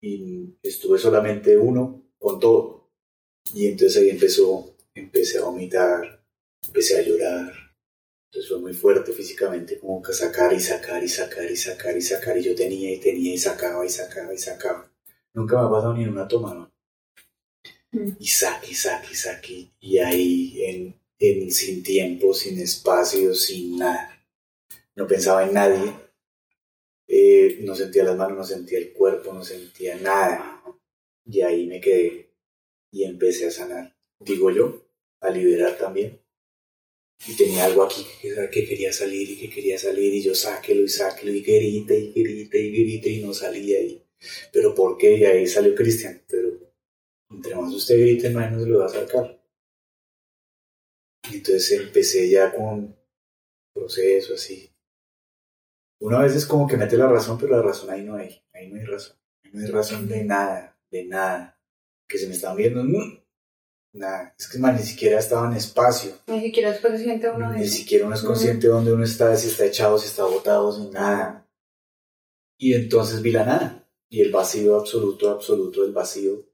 Y 0.00 0.56
estuve 0.62 0.98
solamente 0.98 1.58
uno 1.58 2.10
con 2.18 2.40
todo. 2.40 2.90
Y 3.52 3.66
entonces 3.66 4.00
ahí 4.00 4.08
empezó, 4.08 4.74
empecé 4.94 5.40
a 5.40 5.44
vomitar, 5.44 6.24
empecé 6.66 6.96
a 6.96 7.02
llorar. 7.02 7.52
Entonces 8.30 8.48
fue 8.48 8.60
muy 8.60 8.72
fuerte 8.72 9.12
físicamente, 9.12 9.78
como 9.78 10.00
que 10.00 10.14
sacar 10.14 10.54
y 10.54 10.60
sacar 10.60 11.04
y 11.04 11.08
sacar 11.08 11.50
y 11.50 11.56
sacar 11.56 11.94
y 11.98 12.00
sacar. 12.00 12.38
Y 12.38 12.44
yo 12.44 12.54
tenía 12.54 12.94
y 12.94 12.98
tenía 12.98 13.34
y 13.34 13.36
sacaba 13.36 13.84
y 13.84 13.90
sacaba 13.90 14.32
y 14.32 14.38
sacaba. 14.38 14.90
Nunca 15.34 15.60
me 15.60 15.66
ha 15.66 15.70
pasado 15.70 15.92
ni 15.92 16.04
en 16.04 16.12
una 16.12 16.26
toma, 16.26 16.54
¿no? 16.54 16.73
Y 18.18 18.26
saque, 18.26 18.74
saque, 18.74 19.14
saque. 19.14 19.68
Y 19.80 19.98
ahí 19.98 20.64
en, 20.64 21.00
en 21.18 21.50
sin 21.50 21.82
tiempo, 21.82 22.34
sin 22.34 22.58
espacio, 22.60 23.34
sin 23.34 23.78
nada. 23.78 24.26
No 24.96 25.06
pensaba 25.06 25.44
en 25.46 25.54
nadie. 25.54 25.92
Eh, 27.06 27.58
no 27.62 27.74
sentía 27.74 28.04
las 28.04 28.16
manos, 28.16 28.38
no 28.38 28.44
sentía 28.44 28.78
el 28.78 28.92
cuerpo, 28.92 29.32
no 29.32 29.44
sentía 29.44 29.96
nada. 29.96 30.62
Y 31.26 31.40
ahí 31.40 31.66
me 31.66 31.80
quedé 31.80 32.30
y 32.90 33.04
empecé 33.04 33.46
a 33.46 33.50
sanar. 33.50 33.96
Digo 34.20 34.50
yo, 34.50 34.86
a 35.20 35.30
liberar 35.30 35.76
también. 35.76 36.20
Y 37.26 37.36
tenía 37.36 37.64
algo 37.64 37.82
aquí 37.84 38.04
que, 38.20 38.34
que 38.50 38.66
quería 38.66 38.92
salir 38.92 39.30
y 39.30 39.36
que 39.36 39.48
quería 39.48 39.78
salir 39.78 40.12
y 40.12 40.22
yo 40.22 40.34
sáquelo 40.34 40.82
y 40.82 40.88
sáquelo 40.88 41.32
y 41.32 41.40
grite 41.40 41.98
y 41.98 42.12
grite 42.12 42.58
y 42.60 42.70
grite 42.70 43.10
y 43.10 43.22
no 43.22 43.32
salía. 43.32 43.80
Y, 43.80 44.02
pero 44.52 44.74
¿por 44.74 44.98
qué? 44.98 45.16
Y 45.16 45.24
ahí 45.24 45.46
salió 45.46 45.74
Cristian. 45.74 46.22
Pero 46.28 46.63
entre 47.36 47.54
más 47.54 47.72
usted 47.72 47.98
grite, 47.98 48.30
menos 48.30 48.62
se 48.62 48.68
lo 48.68 48.78
va 48.78 48.86
a 48.86 48.88
sacar. 48.88 49.40
Y 51.30 51.36
entonces 51.36 51.72
empecé 51.72 52.28
ya 52.28 52.54
con 52.54 52.94
proceso 53.74 54.34
así. 54.34 54.70
Una 56.00 56.20
vez 56.20 56.34
es 56.36 56.46
como 56.46 56.66
que 56.66 56.76
mete 56.76 56.96
la 56.96 57.08
razón, 57.08 57.38
pero 57.38 57.56
la 57.56 57.62
razón 57.62 57.90
ahí 57.90 58.02
no 58.02 58.16
hay. 58.16 58.42
Ahí 58.52 58.68
no 58.68 58.78
hay 58.78 58.84
razón. 58.84 59.16
Ahí 59.42 59.50
no 59.52 59.60
hay 59.60 59.66
razón 59.70 60.08
de 60.08 60.24
nada, 60.24 60.78
de 60.90 61.04
nada. 61.04 61.58
Que 62.06 62.18
se 62.18 62.26
me 62.26 62.34
están 62.34 62.56
viendo, 62.56 62.84
mm, 62.84 63.20
nada. 63.94 64.34
Es 64.38 64.48
que 64.48 64.58
ni 64.58 64.82
siquiera 64.82 65.18
estaba 65.18 65.48
en 65.48 65.56
espacio. 65.56 66.12
Ni 66.26 66.40
siquiera 66.40 66.70
es 66.70 66.80
consciente 66.80 67.30
uno 67.30 67.52
de 67.52 67.58
Ni 67.58 67.68
siquiera 67.68 68.06
uno 68.06 68.14
es 68.14 68.22
consciente 68.22 68.66
de 68.66 68.72
dónde 68.72 68.92
uno 68.92 69.04
está, 69.04 69.34
si 69.36 69.48
está 69.48 69.64
echado, 69.64 69.98
si 69.98 70.06
está 70.06 70.24
botado, 70.24 70.72
sin 70.72 70.90
nada. 70.90 71.48
Y 72.58 72.74
entonces 72.74 73.22
vi 73.22 73.32
la 73.32 73.44
nada. 73.44 73.88
Y 74.10 74.20
el 74.20 74.30
vacío 74.30 74.78
absoluto, 74.78 75.30
absoluto 75.30 75.82
del 75.82 75.92
vacío. 75.92 76.53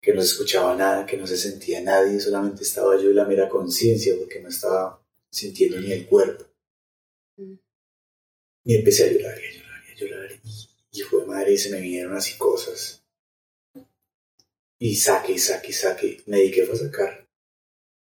Que 0.00 0.14
no 0.14 0.20
se 0.22 0.28
escuchaba 0.28 0.76
nada, 0.76 1.04
que 1.06 1.16
no 1.16 1.26
se 1.26 1.36
sentía 1.36 1.80
nadie, 1.80 2.20
solamente 2.20 2.62
estaba 2.62 2.96
yo 2.96 3.10
y 3.10 3.14
la 3.14 3.24
mera 3.24 3.48
conciencia, 3.48 4.14
porque 4.18 4.40
no 4.40 4.48
estaba 4.48 5.02
sintiendo 5.30 5.80
ni 5.80 5.92
el 5.92 6.06
cuerpo. 6.06 6.44
Mm. 7.36 7.54
Y 8.64 8.74
empecé 8.76 9.04
a 9.08 9.12
llorar, 9.12 9.38
y 9.40 9.46
a 9.46 9.52
llorar, 9.60 9.82
y 9.88 9.90
a 9.92 9.96
llorar. 9.96 10.30
Y, 10.44 10.68
y 11.00 11.02
fue 11.02 11.26
madre, 11.26 11.52
y 11.52 11.58
se 11.58 11.70
me 11.70 11.80
vinieron 11.80 12.14
así 12.16 12.36
cosas. 12.38 13.02
Y 14.78 14.94
saque, 14.94 15.32
y 15.32 15.38
saque, 15.38 15.70
y 15.70 15.72
saque. 15.72 16.22
Me 16.26 16.36
dediqué 16.38 16.62
a 16.62 16.76
sacar. 16.76 17.28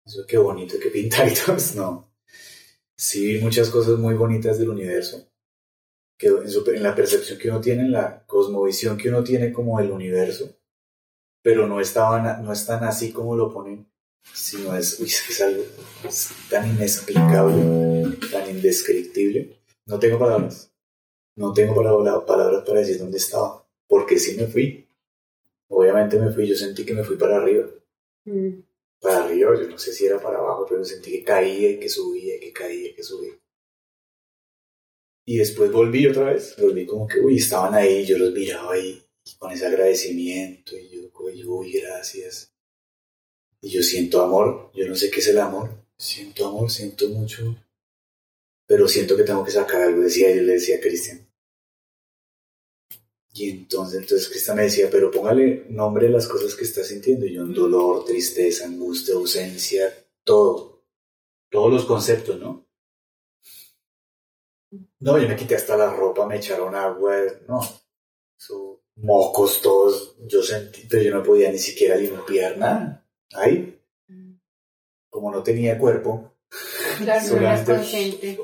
Eso 0.06 0.24
qué 0.26 0.38
bonito, 0.38 0.76
qué 0.82 0.88
pintaditos, 0.90 1.74
no. 1.76 2.10
Sí 2.96 3.26
vi 3.26 3.40
muchas 3.40 3.68
cosas 3.70 3.98
muy 3.98 4.14
bonitas 4.14 4.58
del 4.58 4.70
universo. 4.70 5.28
Que 6.16 6.28
en, 6.28 6.50
su- 6.50 6.64
en 6.70 6.82
la 6.82 6.94
percepción 6.94 7.38
que 7.38 7.48
uno 7.50 7.60
tiene, 7.60 7.82
en 7.82 7.92
la 7.92 8.24
cosmovisión 8.24 8.96
que 8.96 9.08
uno 9.10 9.22
tiene 9.22 9.52
como 9.52 9.78
del 9.80 9.90
universo. 9.90 10.56
Pero 11.44 11.66
no, 11.68 11.78
estaban, 11.78 12.42
no 12.42 12.52
es 12.54 12.64
tan 12.64 12.82
así 12.84 13.12
como 13.12 13.36
lo 13.36 13.52
ponen, 13.52 13.86
sino 14.32 14.74
es, 14.74 14.98
uy, 14.98 15.08
es 15.08 15.40
algo 15.42 15.62
es 16.08 16.30
tan 16.48 16.66
inexplicable, 16.74 18.16
tan 18.32 18.48
indescriptible. 18.48 19.60
No 19.84 19.98
tengo 19.98 20.18
palabras. 20.18 20.72
No 21.36 21.52
tengo 21.52 21.74
palabra- 21.74 22.24
palabras 22.24 22.64
para 22.66 22.80
decir 22.80 22.98
dónde 22.98 23.18
estaba. 23.18 23.62
Porque 23.86 24.18
sí 24.18 24.34
me 24.38 24.46
fui. 24.46 24.88
Obviamente 25.68 26.18
me 26.18 26.30
fui, 26.32 26.46
yo 26.46 26.56
sentí 26.56 26.84
que 26.86 26.94
me 26.94 27.04
fui 27.04 27.16
para 27.16 27.36
arriba 27.36 27.68
Mm. 28.26 28.60
para 29.02 29.24
arriba, 29.24 29.50
yo 29.60 29.68
no 29.68 29.76
sé 29.76 29.92
si 29.92 30.06
era 30.06 30.18
para 30.18 30.38
abajo, 30.38 30.64
pero 30.66 30.82
sentí 30.82 31.10
que 31.12 31.22
caía 31.22 31.72
y 31.72 31.78
que 31.78 31.90
subía, 31.90 32.36
y 32.36 32.40
que 32.40 32.52
caía 32.54 32.88
y 32.88 32.94
que 32.94 33.02
subía. 33.02 33.34
Y 35.26 35.36
después 35.36 35.70
volví 35.70 36.06
otra 36.06 36.32
vez, 36.32 36.56
volví 36.58 36.86
como 36.86 37.06
que, 37.06 37.20
uy, 37.20 37.36
estaban 37.36 37.74
ahí, 37.74 38.06
yo 38.06 38.16
los 38.16 38.32
miraba 38.32 38.72
ahí 38.72 39.03
con 39.38 39.52
ese 39.52 39.66
agradecimiento, 39.66 40.76
y 40.76 40.88
yo, 40.90 41.12
como, 41.12 41.28
uy, 41.28 41.72
gracias. 41.72 42.52
Y 43.60 43.70
yo 43.70 43.82
siento 43.82 44.22
amor, 44.22 44.70
yo 44.74 44.86
no 44.86 44.94
sé 44.94 45.10
qué 45.10 45.20
es 45.20 45.28
el 45.28 45.38
amor, 45.38 45.70
siento 45.96 46.46
amor, 46.46 46.70
siento 46.70 47.08
mucho, 47.08 47.56
pero 48.66 48.88
siento 48.88 49.16
que 49.16 49.24
tengo 49.24 49.44
que 49.44 49.50
sacar 49.50 49.82
algo, 49.82 50.02
decía 50.02 50.34
yo, 50.34 50.42
le 50.42 50.54
decía 50.54 50.76
a 50.76 50.80
Cristian. 50.80 51.26
Y 53.36 53.50
entonces, 53.50 54.00
entonces 54.00 54.28
Cristian 54.28 54.56
me 54.56 54.62
decía, 54.62 54.88
pero 54.88 55.10
póngale 55.10 55.66
nombre 55.68 56.06
a 56.06 56.10
las 56.10 56.28
cosas 56.28 56.54
que 56.54 56.62
está 56.62 56.84
sintiendo. 56.84 57.26
Y 57.26 57.34
yo, 57.34 57.44
dolor, 57.46 58.04
tristeza, 58.04 58.64
angustia, 58.64 59.14
ausencia, 59.14 59.92
todo. 60.22 60.84
Todos 61.50 61.72
los 61.72 61.84
conceptos, 61.84 62.38
¿no? 62.38 62.64
No, 65.00 65.18
yo 65.18 65.28
me 65.28 65.34
quité 65.34 65.56
hasta 65.56 65.76
la 65.76 65.92
ropa, 65.92 66.26
me 66.26 66.36
echaron 66.36 66.76
agua, 66.76 67.16
no. 67.48 67.60
Eso, 68.38 68.83
mocos 68.96 69.60
todos, 69.60 70.16
yo 70.26 70.42
sentí, 70.42 70.86
pero 70.88 71.02
yo 71.02 71.14
no 71.14 71.22
podía 71.22 71.50
ni 71.50 71.58
siquiera 71.58 71.96
limpiar 71.96 72.56
nada. 72.58 73.04
Ahí, 73.34 73.80
como 75.10 75.30
no 75.30 75.42
tenía 75.42 75.78
cuerpo. 75.78 76.34
Claro, 76.98 77.20
no 77.22 77.26
Solamente- 77.28 77.72
consciente. 77.72 78.38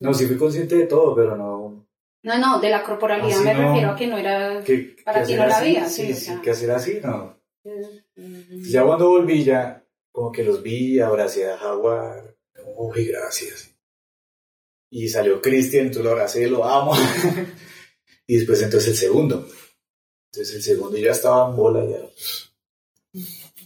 No, 0.00 0.12
sí 0.14 0.26
fui 0.26 0.36
consciente 0.36 0.76
de 0.76 0.86
todo, 0.86 1.14
pero 1.16 1.36
no. 1.36 1.86
No, 2.22 2.38
no, 2.38 2.60
de 2.60 2.70
la 2.70 2.82
corporalidad 2.84 3.38
me 3.40 3.54
no. 3.54 3.68
refiero 3.68 3.90
a 3.92 3.96
que 3.96 4.06
no 4.08 4.18
era... 4.18 4.62
¿Qué, 4.64 4.96
Para 5.04 5.20
hacer 5.22 5.38
no 5.38 5.46
la 5.46 5.60
vida, 5.60 5.88
Sí. 5.88 6.12
¿qué 6.42 6.50
hacer 6.50 6.70
así? 6.72 6.98
No. 7.02 7.38
Mm. 7.64 8.62
Ya 8.68 8.84
cuando 8.84 9.08
volví 9.08 9.44
ya, 9.44 9.84
como 10.12 10.32
que 10.32 10.42
los 10.44 10.62
vi, 10.62 11.00
abracé 11.00 11.50
a 11.50 11.56
Jaguar, 11.56 12.36
uy, 12.76 13.06
gracias. 13.06 13.70
Y 14.90 15.08
salió 15.08 15.40
Cristian, 15.40 15.86
entonces 15.86 16.04
lo 16.04 16.10
abracé, 16.10 16.46
lo 16.48 16.64
amo. 16.64 16.92
y 18.26 18.36
después 18.36 18.62
entonces 18.62 18.90
el 18.90 18.96
segundo. 18.96 19.48
Entonces 20.32 20.56
el 20.56 20.62
segundo 20.62 20.96
ya 20.98 21.12
estaba 21.12 21.48
en 21.50 21.56
bola 21.56 21.84
ya. 21.84 22.00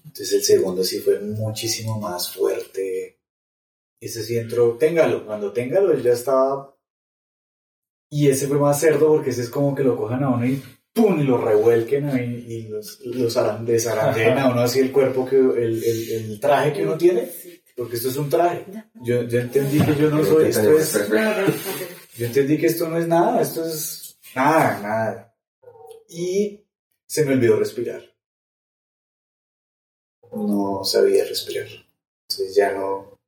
Entonces 0.05 0.33
el 0.33 0.43
segundo 0.45 0.85
sí 0.85 1.01
fue 1.01 1.19
muchísimo 1.21 1.99
más 2.01 2.33
fuerte. 2.33 3.19
Ese 4.01 4.23
sí 4.25 4.37
entró, 4.39 4.77
téngalo, 4.79 5.27
cuando 5.27 5.53
téngalo 5.53 5.93
él 5.93 6.03
ya 6.03 6.13
estaba... 6.13 6.75
Y 8.13 8.29
ese 8.29 8.49
fue 8.49 8.59
más 8.59 8.81
cerdo 8.81 9.09
porque 9.09 9.31
ese 9.31 9.43
es 9.43 9.51
como 9.51 9.75
que 9.75 9.85
lo 9.85 9.97
cojan 9.97 10.25
a 10.25 10.31
uno 10.31 10.45
y 10.45 10.61
¡pum! 10.93 11.21
y 11.21 11.23
lo 11.25 11.39
revuelquen 11.39 12.07
ahí 12.07 12.45
y 12.49 12.63
los, 12.69 12.99
los 13.03 13.37
aran- 13.37 13.65
desarandeen 13.65 14.37
a 14.39 14.51
uno 14.51 14.61
así 14.63 14.81
el 14.81 14.91
cuerpo, 14.91 15.29
que 15.29 15.37
el, 15.37 15.85
el, 15.85 16.11
el 16.13 16.41
traje 16.41 16.73
que 16.73 16.83
uno 16.83 16.99
tiene, 16.99 17.31
porque 17.77 17.97
esto 17.97 18.09
es 18.09 18.17
un 18.17 18.29
traje. 18.29 18.65
Yo, 19.03 19.23
yo 19.23 19.39
entendí 19.39 19.79
que 19.85 19.95
yo 19.95 20.11
no 20.11 20.25
soy, 20.25 20.47
esto 20.49 20.77
es, 20.77 20.93
yo 22.17 22.27
entendí 22.27 22.59
que 22.59 22.67
esto 22.67 22.89
no 22.89 22.99
es 22.99 23.07
nada, 23.07 23.41
esto 23.43 23.65
es 23.65 24.00
nada, 24.35 24.81
nada. 24.81 25.37
Y 26.09 26.65
se 27.07 27.25
me 27.25 27.35
olvidó 27.35 27.57
respirar. 27.57 28.03
No 30.33 30.85
sabía 30.85 31.25
respirar. 31.25 31.67
Entonces 32.29 32.55
ya 32.55 32.73
no... 32.73 33.19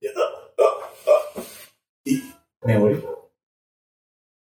y 2.05 2.23
me 2.63 2.79
morí. 2.79 3.03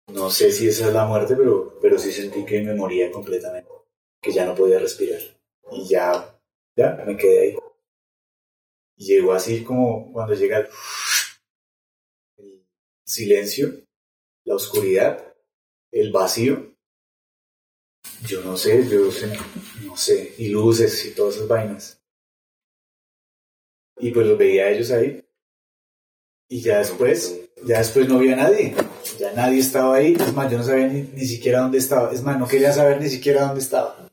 No 0.08 0.30
sé 0.30 0.52
si 0.52 0.68
esa 0.68 0.88
es 0.88 0.94
la 0.94 1.06
muerte, 1.06 1.36
pero, 1.36 1.78
pero 1.82 2.00
sí 2.00 2.12
sentí 2.12 2.46
que 2.46 2.62
me 2.62 2.74
moría 2.74 3.12
completamente. 3.12 3.70
Que 4.22 4.32
ya 4.32 4.46
no 4.46 4.56
podía 4.56 4.80
respirar. 4.80 5.20
Y 5.72 5.88
ya, 5.90 6.40
ya, 6.78 7.04
me 7.06 7.18
quedé 7.18 7.42
ahí. 7.42 7.58
Y 8.98 9.06
llegó 9.06 9.34
así 9.34 9.64
como 9.64 10.14
cuando 10.14 10.34
llega 10.34 10.60
el 10.60 10.70
silencio, 13.06 13.86
la 14.46 14.56
oscuridad, 14.56 15.35
el 15.96 16.12
vacío. 16.12 16.76
Yo 18.28 18.42
no 18.42 18.58
sé, 18.58 18.88
yo 18.90 19.12
sé- 19.12 19.38
no 19.84 19.96
sé, 19.98 20.36
y 20.38 20.50
luces 20.50 21.06
y 21.06 21.12
todas 21.12 21.36
esas 21.36 21.48
vainas. 21.48 22.02
Y 23.98 24.12
pues 24.12 24.28
los 24.28 24.38
veía 24.38 24.66
a 24.66 24.70
ellos 24.72 24.92
ahí. 24.92 25.24
Y 26.50 26.62
ya 26.62 26.80
después, 26.80 27.40
ya 27.64 27.80
después 27.80 28.08
no 28.10 28.18
había 28.18 28.36
nadie. 28.36 28.76
Ya 29.20 29.32
nadie 29.34 29.60
estaba 29.60 29.96
ahí. 29.96 30.16
Es 30.20 30.34
más, 30.34 30.52
yo 30.52 30.58
no 30.58 30.64
sabía 30.64 30.88
ni, 30.88 31.02
ni 31.04 31.26
siquiera 31.26 31.62
dónde 31.62 31.78
estaba. 31.78 32.12
Es 32.12 32.22
más, 32.22 32.38
no 32.38 32.48
quería 32.48 32.74
saber 32.74 33.02
ni 33.02 33.10
siquiera 33.10 33.46
dónde 33.46 33.62
estaba. 33.62 34.10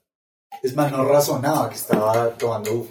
Es 0.63 0.75
más, 0.77 0.93
no 0.93 1.05
razonaba 1.05 1.69
que 1.69 1.75
estaba 1.77 2.31
tomando. 2.39 2.87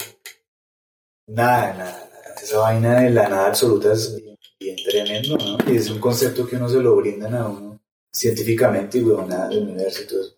Nada. 1.27 2.10
Esa 2.41 2.58
vaina 2.60 3.01
de 3.01 3.10
la 3.12 3.30
nada 3.30 3.47
absoluta 3.47 3.93
es 3.93 4.15
bien, 4.17 4.38
bien 4.60 4.75
tremendo, 4.84 5.38
¿no? 5.38 5.71
Y 5.71 5.77
es 5.77 5.89
un 5.89 5.99
concepto 5.99 6.45
que 6.47 6.58
uno 6.58 6.67
se 6.67 6.80
lo 6.82 6.95
brindan 6.97 7.36
a 7.36 7.47
uno 7.47 7.71
científicamente 8.12 8.97
y 8.97 9.02
bueno, 9.02 9.28
nada 9.28 9.50
del 9.50 9.63
universo 9.63 10.04
y 10.04 10.08
todo 10.08 10.21
eso. 10.21 10.38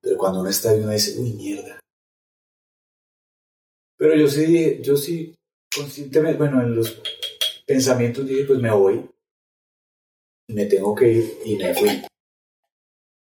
Pero 0.00 0.16
cuando 0.16 0.40
uno 0.40 0.50
está 0.50 0.70
ahí, 0.70 0.80
uno 0.80 0.90
dice, 0.90 1.18
uy, 1.18 1.32
mierda. 1.32 1.80
Pero 3.98 4.14
yo 4.14 4.28
sí 4.28 4.80
yo 4.82 4.96
sí, 4.96 5.34
conscientemente, 5.74 6.38
bueno, 6.38 6.62
en 6.62 6.76
los 6.76 7.00
pensamientos 7.66 8.26
dije, 8.26 8.44
pues 8.44 8.60
me 8.60 8.70
voy. 8.70 9.08
Me 10.48 10.66
tengo 10.66 10.94
que 10.94 11.10
ir 11.12 11.38
y 11.44 11.56
me 11.56 11.74
fui. 11.74 12.02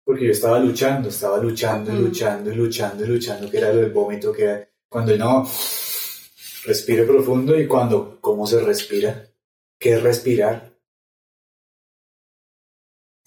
Porque 0.04 0.26
yo 0.26 0.32
estaba 0.32 0.60
luchando, 0.60 1.08
estaba 1.08 1.38
luchando 1.38 1.92
y 1.92 1.96
Ujú. 1.96 2.08
luchando 2.08 2.52
y 2.52 2.56
luchando 2.56 3.06
y 3.06 3.08
luchando, 3.08 3.50
que 3.50 3.58
era 3.58 3.72
lo 3.72 3.80
del 3.82 3.92
vómito, 3.92 4.34
que 4.34 4.44
era 4.44 4.70
cuando 4.90 5.16
no, 5.16 5.50
respire 6.66 7.04
profundo 7.04 7.58
y 7.58 7.68
cuando, 7.68 8.20
¿cómo 8.20 8.46
se 8.46 8.60
respira? 8.62 9.28
¿Qué 9.80 9.94
es 9.94 10.04
respirar? 10.04 10.73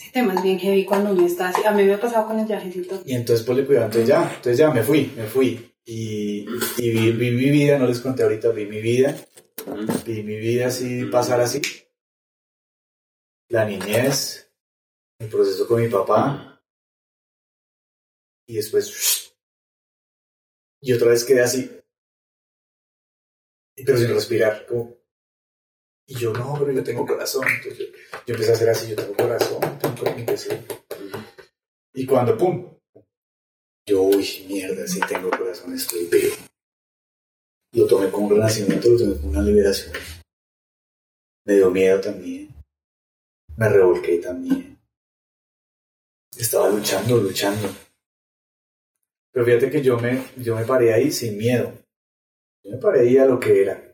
Ese 0.07 0.12
tema 0.12 0.35
es 0.35 0.42
bien 0.45 0.59
heavy 0.61 0.85
cuando 0.85 1.11
uno 1.11 1.27
está 1.27 1.49
así. 1.49 1.64
A 1.64 1.73
mí 1.73 1.83
me 1.83 1.95
ha 1.95 2.01
pasado 2.01 2.29
con 2.29 2.38
el 2.38 2.47
viajecito. 2.47 3.03
Y 3.05 3.14
entonces, 3.14 3.45
pues 3.45 3.59
le 3.59 3.66
cuidaba, 3.66 3.87
entonces 3.87 4.09
ya, 4.09 4.23
entonces 4.23 4.57
ya 4.57 4.71
me 4.71 4.85
fui, 4.85 5.12
me 5.16 5.27
fui. 5.27 5.75
Y, 5.85 6.47
y 6.79 6.90
vi, 6.90 7.11
vi 7.11 7.31
mi 7.33 7.51
vida, 7.51 7.77
no 7.77 7.88
les 7.88 8.01
conté 8.01 8.23
ahorita, 8.23 8.51
vi 8.51 8.66
mi 8.66 8.81
vida, 8.81 9.16
vi 10.05 10.23
mi 10.23 10.37
vida 10.37 10.69
así, 10.69 11.07
pasar 11.07 11.40
así. 11.40 11.61
La 13.49 13.64
niñez, 13.64 14.49
el 15.19 15.29
proceso 15.29 15.66
con 15.66 15.83
mi 15.83 15.88
papá. 15.88 16.62
Y 18.47 18.55
después, 18.55 19.35
y 20.81 20.92
otra 20.92 21.09
vez 21.09 21.25
quedé 21.25 21.42
así, 21.42 21.69
pero 23.75 23.99
sin 23.99 24.09
respirar, 24.09 24.66
y 26.09 26.14
yo, 26.16 26.33
no, 26.33 26.55
pero 26.59 26.71
yo 26.71 26.85
tengo 26.85 27.05
corazón. 27.05 27.45
Entonces 27.49 27.88
yo 28.27 28.35
empecé 28.35 28.53
a 28.53 28.55
hacer 28.55 28.69
así, 28.69 28.90
yo 28.90 28.97
tengo 28.97 29.14
corazón, 29.14 29.76
Y 31.94 32.06
cuando, 32.06 32.37
pum, 32.37 32.76
yo, 33.87 34.02
uy, 34.02 34.46
mierda, 34.48 34.87
sí 34.87 35.00
tengo 35.09 35.30
corazón, 35.30 35.74
estoy 35.74 36.06
vivo. 36.06 36.35
Lo 37.72 37.87
tomé 37.87 38.11
como 38.11 38.26
un 38.26 38.35
renacimiento, 38.35 38.88
lo 38.88 38.98
tomé 38.98 39.16
como 39.16 39.28
una 39.30 39.42
liberación. 39.42 39.92
Me 41.44 41.54
dio 41.54 41.70
miedo 41.70 42.00
también. 42.00 42.48
Me 43.56 43.68
revolqué 43.68 44.18
también. 44.18 44.78
Estaba 46.37 46.68
luchando, 46.68 47.16
luchando. 47.18 47.68
Pero 49.32 49.46
fíjate 49.46 49.70
que 49.70 49.82
yo 49.82 49.98
me, 49.98 50.22
yo 50.37 50.56
me 50.56 50.64
paré 50.64 50.92
ahí 50.92 51.11
sin 51.12 51.38
miedo. 51.38 51.72
Yo 52.64 52.72
me 52.72 52.78
paré 52.78 53.00
ahí 53.00 53.18
a 53.18 53.26
lo 53.26 53.38
que 53.38 53.62
era. 53.62 53.86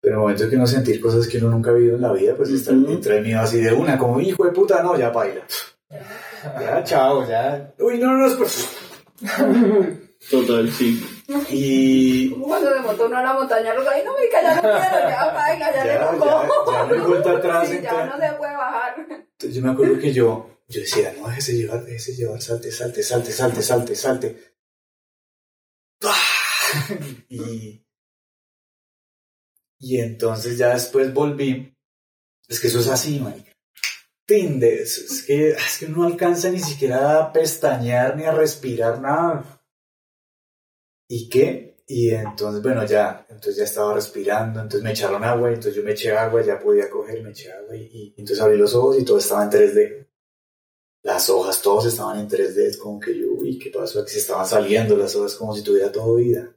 Pero 0.00 0.14
en 0.14 0.18
el 0.18 0.20
momento 0.20 0.48
que 0.48 0.56
uno 0.56 0.66
sentir 0.66 1.00
cosas 1.00 1.26
que 1.26 1.38
uno 1.38 1.50
nunca 1.50 1.70
ha 1.70 1.74
vivido 1.74 1.96
en 1.96 2.02
la 2.02 2.12
vida, 2.12 2.34
pues 2.36 2.50
está, 2.50 2.70
entra 2.72 3.16
el 3.16 3.24
miedo 3.24 3.40
así 3.40 3.60
de 3.60 3.72
una, 3.72 3.98
como 3.98 4.20
hijo 4.20 4.44
de 4.44 4.52
puta, 4.52 4.82
no, 4.82 4.96
ya 4.98 5.10
baila. 5.10 5.42
Ya, 6.60 6.84
chao, 6.84 7.26
ya. 7.28 7.72
Uy, 7.80 7.98
no, 7.98 8.12
no, 8.16 8.26
es 8.26 8.34
por... 8.34 8.46
Total, 10.30 10.70
sí. 10.70 11.04
Y 11.50 12.30
Como 12.30 12.46
cuando 12.46 12.70
me 12.70 12.80
montó 12.80 13.06
uno 13.06 13.18
a 13.18 13.22
la 13.22 13.32
montaña 13.34 13.74
rusa, 13.74 13.90
ay 13.92 14.02
no, 14.04 14.12
marica, 14.12 14.40
ya 14.42 14.54
no 14.54 14.60
quiero, 14.60 15.08
ya 15.08 15.32
baila, 15.34 15.74
ya, 15.74 15.84
Ya, 15.84 16.12
le 16.12 16.18
tocó. 16.18 16.26
ya, 16.26 16.72
ya 16.72 16.86
no 16.86 16.94
hay 16.94 17.00
vuelta 17.00 17.30
atrás, 17.38 17.68
Sí, 17.68 17.80
ya 17.82 18.06
no 18.06 18.16
se 18.18 18.32
puede 18.34 18.56
bajar. 18.56 18.94
Entonces 19.10 19.54
yo 19.54 19.62
me 19.62 19.70
acuerdo 19.72 19.98
que 19.98 20.12
yo, 20.12 20.48
yo 20.68 20.80
decía, 20.80 21.12
no, 21.20 21.28
déjese 21.28 21.56
llevar, 21.56 21.84
déjese 21.84 22.14
llevar, 22.14 22.40
salte, 22.40 22.70
salte, 22.70 23.02
salte, 23.02 23.32
salte, 23.32 23.62
salte, 23.62 23.94
salte. 23.96 24.54
Y, 27.28 27.82
y 29.78 30.00
entonces 30.00 30.58
ya 30.58 30.74
después 30.74 31.12
volví. 31.12 31.74
Es 32.48 32.60
que 32.60 32.68
eso 32.68 32.80
es 32.80 32.88
así, 32.88 33.20
marica. 33.20 33.52
Tinde, 34.26 34.82
es, 34.82 35.24
que, 35.26 35.50
es 35.50 35.78
que 35.78 35.88
no 35.88 36.04
alcanza 36.04 36.50
ni 36.50 36.60
siquiera 36.60 37.18
a 37.18 37.32
pestañear 37.32 38.16
ni 38.16 38.24
a 38.24 38.32
respirar 38.32 39.00
nada. 39.00 39.62
¿Y 41.08 41.28
qué? 41.28 41.68
Y 41.86 42.10
entonces, 42.10 42.62
bueno, 42.62 42.84
ya, 42.84 43.24
entonces 43.30 43.56
ya 43.56 43.64
estaba 43.64 43.94
respirando, 43.94 44.60
entonces 44.60 44.82
me 44.82 44.90
echaron 44.90 45.24
agua, 45.24 45.48
entonces 45.48 45.74
yo 45.74 45.82
me 45.82 45.92
eché 45.92 46.12
agua, 46.12 46.42
ya 46.42 46.60
podía 46.60 46.90
coger, 46.90 47.22
me 47.22 47.30
eché 47.30 47.50
agua, 47.50 47.74
y, 47.74 48.14
entonces 48.18 48.44
abrí 48.44 48.58
los 48.58 48.74
ojos 48.74 48.98
y 48.98 49.06
todo 49.06 49.16
estaba 49.16 49.44
en 49.44 49.50
3D. 49.50 50.06
Las 51.04 51.30
hojas, 51.30 51.62
todos 51.62 51.86
estaban 51.86 52.18
en 52.18 52.28
3D, 52.28 52.58
es 52.66 52.76
como 52.76 53.00
que 53.00 53.18
yo, 53.18 53.28
uy, 53.32 53.58
¿qué 53.58 53.70
pasó? 53.70 54.00
Aquí 54.00 54.10
se 54.10 54.18
estaban 54.18 54.46
saliendo 54.46 54.98
las 54.98 55.16
hojas 55.16 55.34
como 55.34 55.56
si 55.56 55.62
tuviera 55.62 55.90
todo 55.90 56.16
vida. 56.16 56.54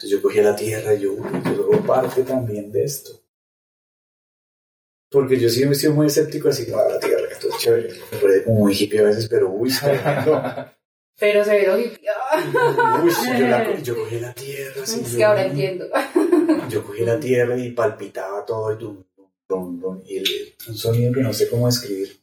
Entonces 0.00 0.10
yo 0.18 0.22
cogí 0.22 0.40
la 0.40 0.56
tierra 0.56 0.94
y 0.94 1.00
yo, 1.00 1.14
yo 1.44 1.50
luego 1.52 1.82
parte 1.86 2.22
también 2.22 2.72
de 2.72 2.84
esto. 2.84 3.10
Porque 5.10 5.38
yo 5.38 5.50
sí 5.50 5.62
he 5.62 5.74
sido 5.74 5.92
muy 5.92 6.06
escéptico, 6.06 6.48
así 6.48 6.64
que, 6.64 6.72
ah, 6.72 6.88
la 6.88 6.98
tierra, 7.00 7.26
esto 7.30 7.48
es 7.48 7.58
chévere. 7.58 7.92
Me 8.12 8.18
parece 8.18 8.44
como 8.44 8.60
muy 8.60 8.72
hippie 8.74 9.00
a 9.00 9.02
veces, 9.02 9.28
pero 9.28 9.50
uy, 9.50 9.70
tremendo. 9.72 10.42
Pero 11.18 11.44
se 11.44 11.58
vio 11.60 11.78
hippie. 11.78 12.08
Uy, 13.04 13.10
yo, 13.38 13.46
la, 13.48 13.78
yo 13.82 13.94
cogí 13.94 14.20
la 14.20 14.32
tierra, 14.32 14.82
así. 14.84 15.00
Es 15.02 15.10
yo- 15.12 15.18
que 15.18 15.24
ahora 15.24 15.44
entiendo. 15.44 15.86
Yo 16.70 16.82
cogí 16.82 17.04
la 17.04 17.20
tierra 17.20 17.58
y 17.58 17.72
palpitaba 17.72 18.42
todo 18.46 18.72
y 18.72 18.78
dum, 18.78 19.04
dum, 19.14 19.28
dum, 19.46 19.80
dum, 19.80 20.02
y 20.06 20.16
el- 20.16 20.54
un 20.66 20.74
sonido 20.78 21.12
que 21.12 21.20
no 21.20 21.34
sé 21.34 21.50
cómo 21.50 21.66
describir. 21.66 22.18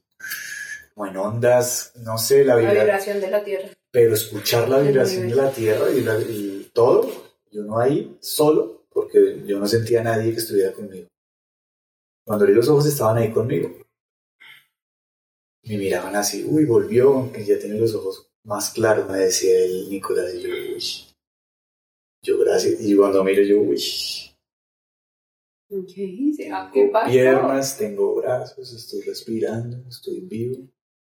Como 0.96 1.06
en 1.12 1.16
ondas, 1.18 1.92
no 1.98 2.18
sé, 2.18 2.44
la 2.44 2.56
La 2.56 2.62
vibra, 2.62 2.84
vibración 2.86 3.22
de 3.22 3.30
la 3.30 3.44
tierra. 3.44 3.70
pero 3.92 4.16
escuchar 4.16 4.68
la 4.68 4.80
vibración 4.80 5.30
de 5.30 5.36
la 5.36 5.52
tierra 5.52 5.92
y, 5.92 6.02
la- 6.02 6.18
y 6.20 6.72
todo, 6.74 7.27
y 7.58 7.60
uno 7.60 7.80
ahí 7.80 8.16
solo, 8.22 8.86
porque 8.92 9.44
yo 9.46 9.60
no 9.60 9.66
sentía 9.68 10.02
a 10.02 10.04
nadie 10.04 10.32
que 10.32 10.38
estuviera 10.38 10.74
conmigo. 10.74 11.08
Cuando 12.24 12.44
abrí 12.46 12.54
los 12.54 12.70
ojos 12.70 12.86
estaban 12.86 13.18
ahí 13.18 13.32
conmigo. 13.32 13.70
Me 15.64 15.78
miraban 15.78 16.16
así, 16.16 16.46
uy, 16.46 16.66
volvió, 16.66 17.32
que 17.34 17.44
ya 17.44 17.58
tiene 17.58 17.80
los 17.80 17.96
ojos 17.96 18.30
más 18.44 18.70
claros, 18.70 19.10
me 19.10 19.18
decía 19.18 19.58
el 19.66 19.90
Nicolás, 19.90 20.34
y 20.36 20.42
yo, 20.44 20.50
uy. 20.50 20.84
Yo, 22.24 22.40
gracias. 22.40 22.80
Y 22.80 22.96
cuando 22.96 23.24
miro, 23.24 23.42
yo, 23.44 23.60
uy. 23.60 23.82
¿Qué 25.70 26.34
¿Será 26.36 26.70
qué 26.72 26.80
Tengo 26.82 26.92
pasó? 26.94 27.12
piernas, 27.12 27.78
tengo 27.78 28.16
brazos, 28.16 28.72
estoy 28.72 29.02
respirando, 29.02 29.86
estoy 29.90 30.22
vivo. 30.22 30.70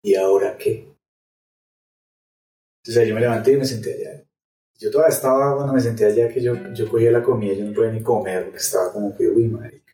¿Y 0.02 0.14
ahora 0.14 0.56
qué? 0.56 0.88
Entonces 2.82 3.08
yo 3.08 3.14
me 3.14 3.20
levanté 3.20 3.52
y 3.52 3.56
me 3.58 3.64
senté 3.66 3.92
allá. 3.94 4.29
Yo 4.80 4.90
todavía 4.90 5.14
estaba, 5.14 5.54
cuando 5.54 5.74
me 5.74 5.80
senté 5.80 6.06
allá, 6.06 6.32
que 6.32 6.40
yo, 6.40 6.54
yo 6.72 6.88
cogía 6.88 7.10
la 7.10 7.22
comida, 7.22 7.52
yo 7.52 7.66
no 7.66 7.74
podía 7.74 7.92
ni 7.92 8.02
comer, 8.02 8.44
porque 8.44 8.56
estaba 8.56 8.90
como 8.90 9.14
que, 9.14 9.28
uy, 9.28 9.46
marica. 9.46 9.92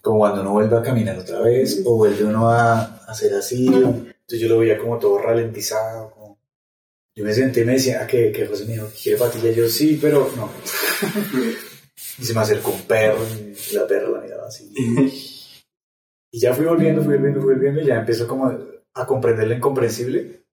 Como 0.00 0.20
cuando 0.20 0.40
uno 0.40 0.52
vuelve 0.52 0.78
a 0.78 0.82
caminar 0.82 1.18
otra 1.18 1.40
vez, 1.40 1.82
o 1.84 1.96
vuelve 1.96 2.24
uno 2.24 2.48
a 2.48 2.80
hacer 3.06 3.34
así. 3.34 3.66
Entonces 3.66 4.40
yo 4.40 4.48
lo 4.48 4.58
veía 4.58 4.78
como 4.78 4.98
todo 4.98 5.18
ralentizado. 5.18 6.10
Como... 6.12 6.38
Yo 7.14 7.22
me 7.22 7.34
senté 7.34 7.60
y 7.60 7.64
me 7.66 7.72
decía, 7.74 8.00
ah, 8.02 8.06
que, 8.06 8.32
que 8.32 8.46
José 8.46 8.64
me 8.64 8.72
dijo, 8.72 8.88
¿quiere 9.02 9.18
patilla? 9.18 9.50
Yo, 9.50 9.68
sí, 9.68 9.98
pero 10.00 10.30
no. 10.34 10.50
y 12.18 12.24
se 12.24 12.32
me 12.32 12.40
acercó 12.40 12.70
un 12.70 12.82
perro 12.82 13.22
y 13.36 13.74
la 13.74 13.86
perra 13.86 14.08
la 14.08 14.20
miraba 14.20 14.46
así. 14.46 14.72
Y 16.32 16.38
ya 16.38 16.54
fui 16.54 16.64
volviendo, 16.64 17.02
fui 17.02 17.14
volviendo, 17.14 17.40
fui 17.40 17.54
volviendo, 17.54 17.80
y 17.80 17.86
ya 17.86 17.98
empezó 17.98 18.28
como 18.28 18.56
a 18.94 19.04
comprender 19.04 19.48
lo 19.48 19.54
incomprensible. 19.54 20.44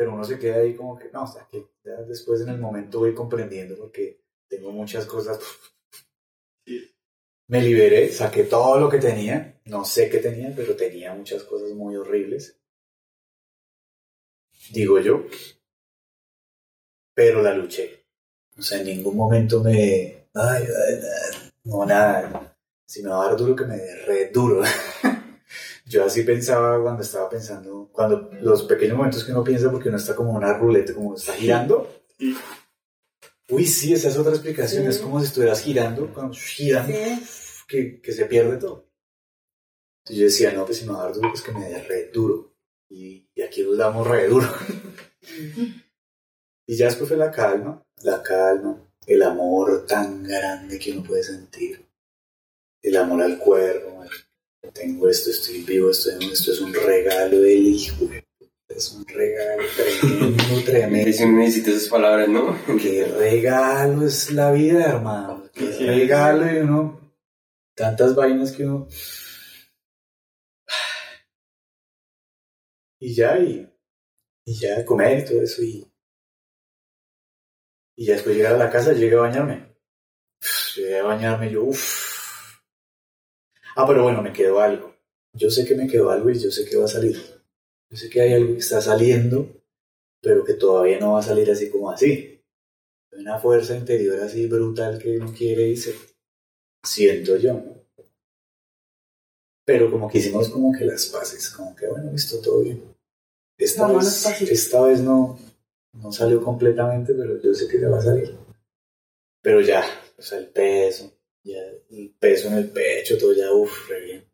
Pero 0.00 0.14
uno 0.14 0.24
se 0.24 0.38
queda 0.38 0.60
ahí 0.60 0.74
como 0.74 0.98
que, 0.98 1.10
no, 1.10 1.24
o 1.24 1.26
sea, 1.26 1.46
que 1.46 1.62
ya 1.84 1.92
después 2.08 2.40
en 2.40 2.48
el 2.48 2.56
momento 2.58 3.00
voy 3.00 3.12
comprendiendo 3.12 3.76
porque 3.76 4.22
tengo 4.48 4.72
muchas 4.72 5.04
cosas. 5.04 5.38
Me 7.48 7.60
liberé, 7.60 8.10
saqué 8.10 8.44
todo 8.44 8.80
lo 8.80 8.88
que 8.88 8.96
tenía, 8.96 9.60
no 9.66 9.84
sé 9.84 10.08
qué 10.08 10.16
tenía, 10.16 10.54
pero 10.56 10.74
tenía 10.74 11.12
muchas 11.12 11.42
cosas 11.42 11.72
muy 11.72 11.96
horribles. 11.96 12.58
Digo 14.72 14.98
yo. 15.00 15.26
Pero 17.12 17.42
la 17.42 17.52
luché. 17.52 18.06
O 18.56 18.62
sea, 18.62 18.80
en 18.80 18.86
ningún 18.86 19.18
momento 19.18 19.62
me... 19.62 20.28
Ay, 20.32 20.64
ay, 20.64 20.94
ay, 20.94 21.50
no, 21.64 21.84
nada. 21.84 22.56
Si 22.86 23.02
me 23.02 23.10
va 23.10 23.26
a 23.26 23.28
dar 23.28 23.36
duro, 23.36 23.54
que 23.54 23.66
me 23.66 23.76
dé 23.76 23.96
re 24.06 24.30
duro. 24.30 24.62
Yo 25.90 26.04
así 26.04 26.22
pensaba 26.22 26.80
cuando 26.80 27.02
estaba 27.02 27.28
pensando, 27.28 27.90
cuando 27.92 28.30
los 28.42 28.62
pequeños 28.62 28.96
momentos 28.96 29.24
que 29.24 29.32
uno 29.32 29.42
piensa 29.42 29.72
porque 29.72 29.88
uno 29.88 29.98
está 29.98 30.14
como 30.14 30.30
una 30.30 30.56
ruleta, 30.56 30.94
como 30.94 31.16
está 31.16 31.32
girando. 31.32 32.04
Uy, 33.48 33.66
sí, 33.66 33.92
esa 33.92 34.08
es 34.08 34.16
otra 34.16 34.30
explicación. 34.30 34.86
Es 34.86 34.98
como 34.98 35.18
si 35.18 35.26
estuvieras 35.26 35.60
girando, 35.60 36.14
cuando 36.14 36.34
girando, 36.34 36.94
que, 37.66 38.00
que 38.00 38.12
se 38.12 38.26
pierde 38.26 38.58
todo. 38.58 38.88
Entonces 40.04 40.16
yo 40.16 40.24
decía, 40.26 40.52
no, 40.52 40.64
pues 40.64 40.78
si 40.78 40.86
me 40.86 40.92
va 40.92 41.00
a 41.00 41.04
dar 41.06 41.14
duro, 41.14 41.30
pues 41.30 41.42
que 41.42 41.50
me 41.50 41.68
dé 41.68 41.82
re 41.82 42.10
duro. 42.12 42.54
Y, 42.88 43.28
y 43.34 43.42
aquí 43.42 43.64
nos 43.64 43.76
damos 43.76 44.06
re 44.06 44.28
duro. 44.28 44.46
y 46.66 46.76
ya 46.76 46.86
después 46.86 47.08
fue 47.08 47.18
la 47.18 47.32
calma, 47.32 47.84
la 48.04 48.22
calma, 48.22 48.80
el 49.08 49.22
amor 49.22 49.86
tan 49.86 50.22
grande 50.22 50.78
que 50.78 50.92
uno 50.92 51.02
puede 51.02 51.24
sentir. 51.24 51.84
El 52.80 52.96
amor 52.96 53.22
al 53.22 53.38
cuerpo. 53.38 53.89
Tengo 54.68 55.08
esto, 55.08 55.30
estoy 55.30 55.62
vivo, 55.62 55.90
estoy, 55.90 56.30
esto 56.32 56.52
es 56.52 56.60
un 56.60 56.72
regalo 56.74 57.40
del 57.40 57.66
hijo. 57.66 58.04
de 58.06 58.24
Es 58.68 58.92
un 58.92 59.06
regalo 59.06 59.62
tremendo, 59.76 60.62
tremendo. 60.64 61.10
Eso 61.10 61.26
no 61.26 61.38
necesita 61.38 61.70
esas 61.70 61.88
palabras, 61.88 62.28
¿no? 62.28 62.56
Qué 62.80 63.04
regalo 63.06 64.06
es 64.06 64.30
la 64.32 64.52
vida, 64.52 64.84
hermano. 64.90 65.44
Qué 65.52 65.72
Sí. 65.72 65.86
regalo 65.86 66.52
y 66.52 66.58
uno. 66.58 67.00
Tantas 67.74 68.14
vainas 68.14 68.52
que 68.52 68.64
uno. 68.66 68.86
Y 73.02 73.14
ya, 73.14 73.38
y, 73.38 73.66
y 74.44 74.54
ya 74.60 74.84
comer 74.84 75.20
y 75.20 75.24
todo 75.24 75.42
eso. 75.42 75.62
Y, 75.62 75.90
y 77.96 78.04
ya 78.06 78.12
después 78.14 78.36
llegar 78.36 78.54
a 78.54 78.58
la 78.58 78.70
casa, 78.70 78.92
llegué 78.92 79.14
a 79.16 79.20
bañarme. 79.20 79.74
Llegué 80.76 80.98
a 80.98 81.04
bañarme, 81.04 81.50
yo, 81.50 81.64
uff. 81.64 82.09
Ah, 83.76 83.86
pero 83.86 84.02
bueno, 84.02 84.22
me 84.22 84.32
quedó 84.32 84.60
algo. 84.60 84.94
Yo 85.32 85.50
sé 85.50 85.64
que 85.64 85.74
me 85.74 85.86
quedó 85.86 86.10
algo 86.10 86.30
y 86.30 86.38
yo 86.38 86.50
sé 86.50 86.64
que 86.64 86.76
va 86.76 86.84
a 86.84 86.88
salir. 86.88 87.16
Yo 87.90 87.96
sé 87.96 88.08
que 88.10 88.20
hay 88.20 88.34
algo 88.34 88.52
que 88.54 88.60
está 88.60 88.80
saliendo, 88.80 89.48
pero 90.20 90.44
que 90.44 90.54
todavía 90.54 90.98
no 90.98 91.12
va 91.12 91.20
a 91.20 91.22
salir 91.24 91.50
así 91.50 91.70
como 91.70 91.90
así. 91.90 92.42
Hay 93.12 93.20
una 93.20 93.38
fuerza 93.38 93.76
interior 93.76 94.20
así 94.20 94.46
brutal 94.46 94.98
que 94.98 95.18
uno 95.18 95.32
quiere 95.36 95.68
y 95.68 95.76
se 95.76 95.94
siento 96.84 97.36
yo, 97.36 97.54
¿no? 97.54 97.80
Pero 99.64 99.90
como 99.90 100.08
que 100.08 100.18
hicimos 100.18 100.48
como 100.48 100.72
que 100.76 100.84
las 100.84 101.06
paces, 101.06 101.50
como 101.50 101.76
que 101.76 101.86
bueno, 101.86 102.10
listo, 102.10 102.40
todo 102.40 102.62
bien. 102.62 102.82
Esta, 103.58 103.82
Vámonos 103.82 104.04
vez, 104.06 104.24
pasito. 104.24 104.52
esta 104.52 104.82
vez 104.82 105.00
no, 105.00 105.38
no 105.92 106.12
salió 106.12 106.42
completamente, 106.42 107.14
pero 107.14 107.40
yo 107.40 107.54
sé 107.54 107.68
que 107.68 107.80
ya 107.80 107.88
va 107.88 107.98
a 107.98 108.02
salir. 108.02 108.36
Pero 109.42 109.60
ya, 109.60 109.84
o 110.18 110.22
sea, 110.22 110.38
el 110.38 110.48
peso, 110.48 111.12
ya 111.44 111.58
el 111.90 112.14
peso 112.18 112.48
en 112.48 112.54
el 112.54 112.70
pecho, 112.70 113.18
todo 113.18 113.32
ya, 113.32 113.52
uff, 113.52 113.88
re 113.88 114.04
bien. 114.04 114.24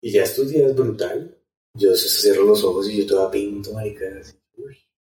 Y 0.00 0.12
ya 0.12 0.24
estos 0.24 0.48
días 0.50 0.74
brutal. 0.74 1.34
Yo 1.74 1.94
cierro 1.94 2.44
los 2.44 2.64
ojos 2.64 2.88
y 2.88 2.98
yo 2.98 3.06
toda 3.06 3.30
pinto, 3.30 3.72
marica. 3.72 4.04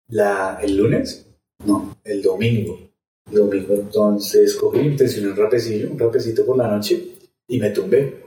La, 0.08 0.58
el 0.62 0.76
lunes, 0.76 1.26
no, 1.64 1.98
el 2.02 2.22
domingo. 2.22 2.90
El 3.30 3.38
domingo 3.38 3.74
entonces 3.74 4.54
cogí, 4.54 4.78
intencioné 4.78 5.28
un 5.28 5.36
rapecillo, 5.36 5.90
un 5.90 5.98
rapecito 5.98 6.46
por 6.46 6.56
la 6.56 6.68
noche 6.68 7.14
y 7.46 7.60
me 7.60 7.70
tumbé. 7.70 8.22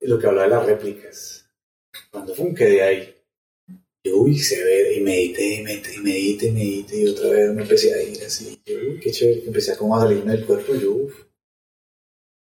Lo 0.00 0.18
que 0.18 0.26
hablaba 0.26 0.48
de 0.48 0.54
las 0.54 0.66
réplicas. 0.66 1.50
Cuando 2.10 2.34
fue 2.34 2.54
quedé 2.54 2.82
ahí. 2.82 3.15
Yo, 4.06 4.18
uy, 4.18 4.38
se 4.38 4.62
ve, 4.62 4.94
y 4.94 5.00
medité, 5.00 5.54
y 5.56 5.62
medité, 5.62 5.94
y 5.94 5.98
medité, 5.98 6.46
y 6.46 6.52
medité, 6.52 7.00
y 7.00 7.08
otra 7.08 7.30
vez 7.30 7.52
me 7.52 7.62
empecé 7.62 7.92
a 7.92 8.02
ir 8.02 8.22
así. 8.22 8.60
Yo, 8.64 8.76
uy, 8.76 9.00
qué 9.00 9.10
chévere, 9.10 9.42
empecé 9.46 9.72
a 9.72 9.76
como 9.76 9.96
a 9.96 10.00
salirme 10.02 10.32
del 10.32 10.46
cuerpo, 10.46 10.74
yo, 10.74 10.92
uff. 10.92 11.24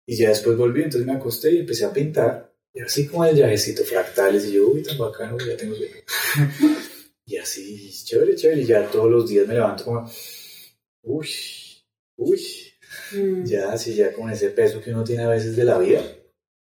Y 0.08 0.18
ya 0.18 0.30
después 0.30 0.58
volví, 0.58 0.84
entonces 0.84 1.08
me 1.08 1.14
acosté 1.14 1.52
y 1.52 1.60
empecé 1.60 1.86
a 1.86 1.94
pintar. 1.94 2.54
Y 2.74 2.82
así 2.82 3.08
como 3.08 3.26
el 3.26 3.36
viajecito 3.36 3.84
fractales, 3.86 4.46
y 4.46 4.54
yo, 4.54 4.68
uy, 4.68 4.84
tan 4.84 4.98
bacano, 4.98 5.38
ya 5.38 5.56
tengo 5.56 5.76
que... 5.76 6.04
y 7.26 7.38
así, 7.38 7.90
chévere, 8.04 8.36
chévere, 8.36 8.62
y 8.62 8.66
ya 8.66 8.90
todos 8.92 9.10
los 9.10 9.30
días 9.30 9.48
me 9.48 9.54
levanto 9.54 9.86
como, 9.86 10.10
uy, 11.04 11.30
uy, 12.18 12.42
Mm. 13.12 13.46
ya, 13.46 13.72
así 13.72 13.96
ya 13.96 14.14
con 14.14 14.30
ese 14.30 14.50
peso 14.50 14.82
que 14.82 14.92
uno 14.92 15.04
tiene 15.04 15.24
a 15.24 15.30
veces 15.30 15.56
de 15.56 15.64
la 15.64 15.78
vida, 15.78 16.02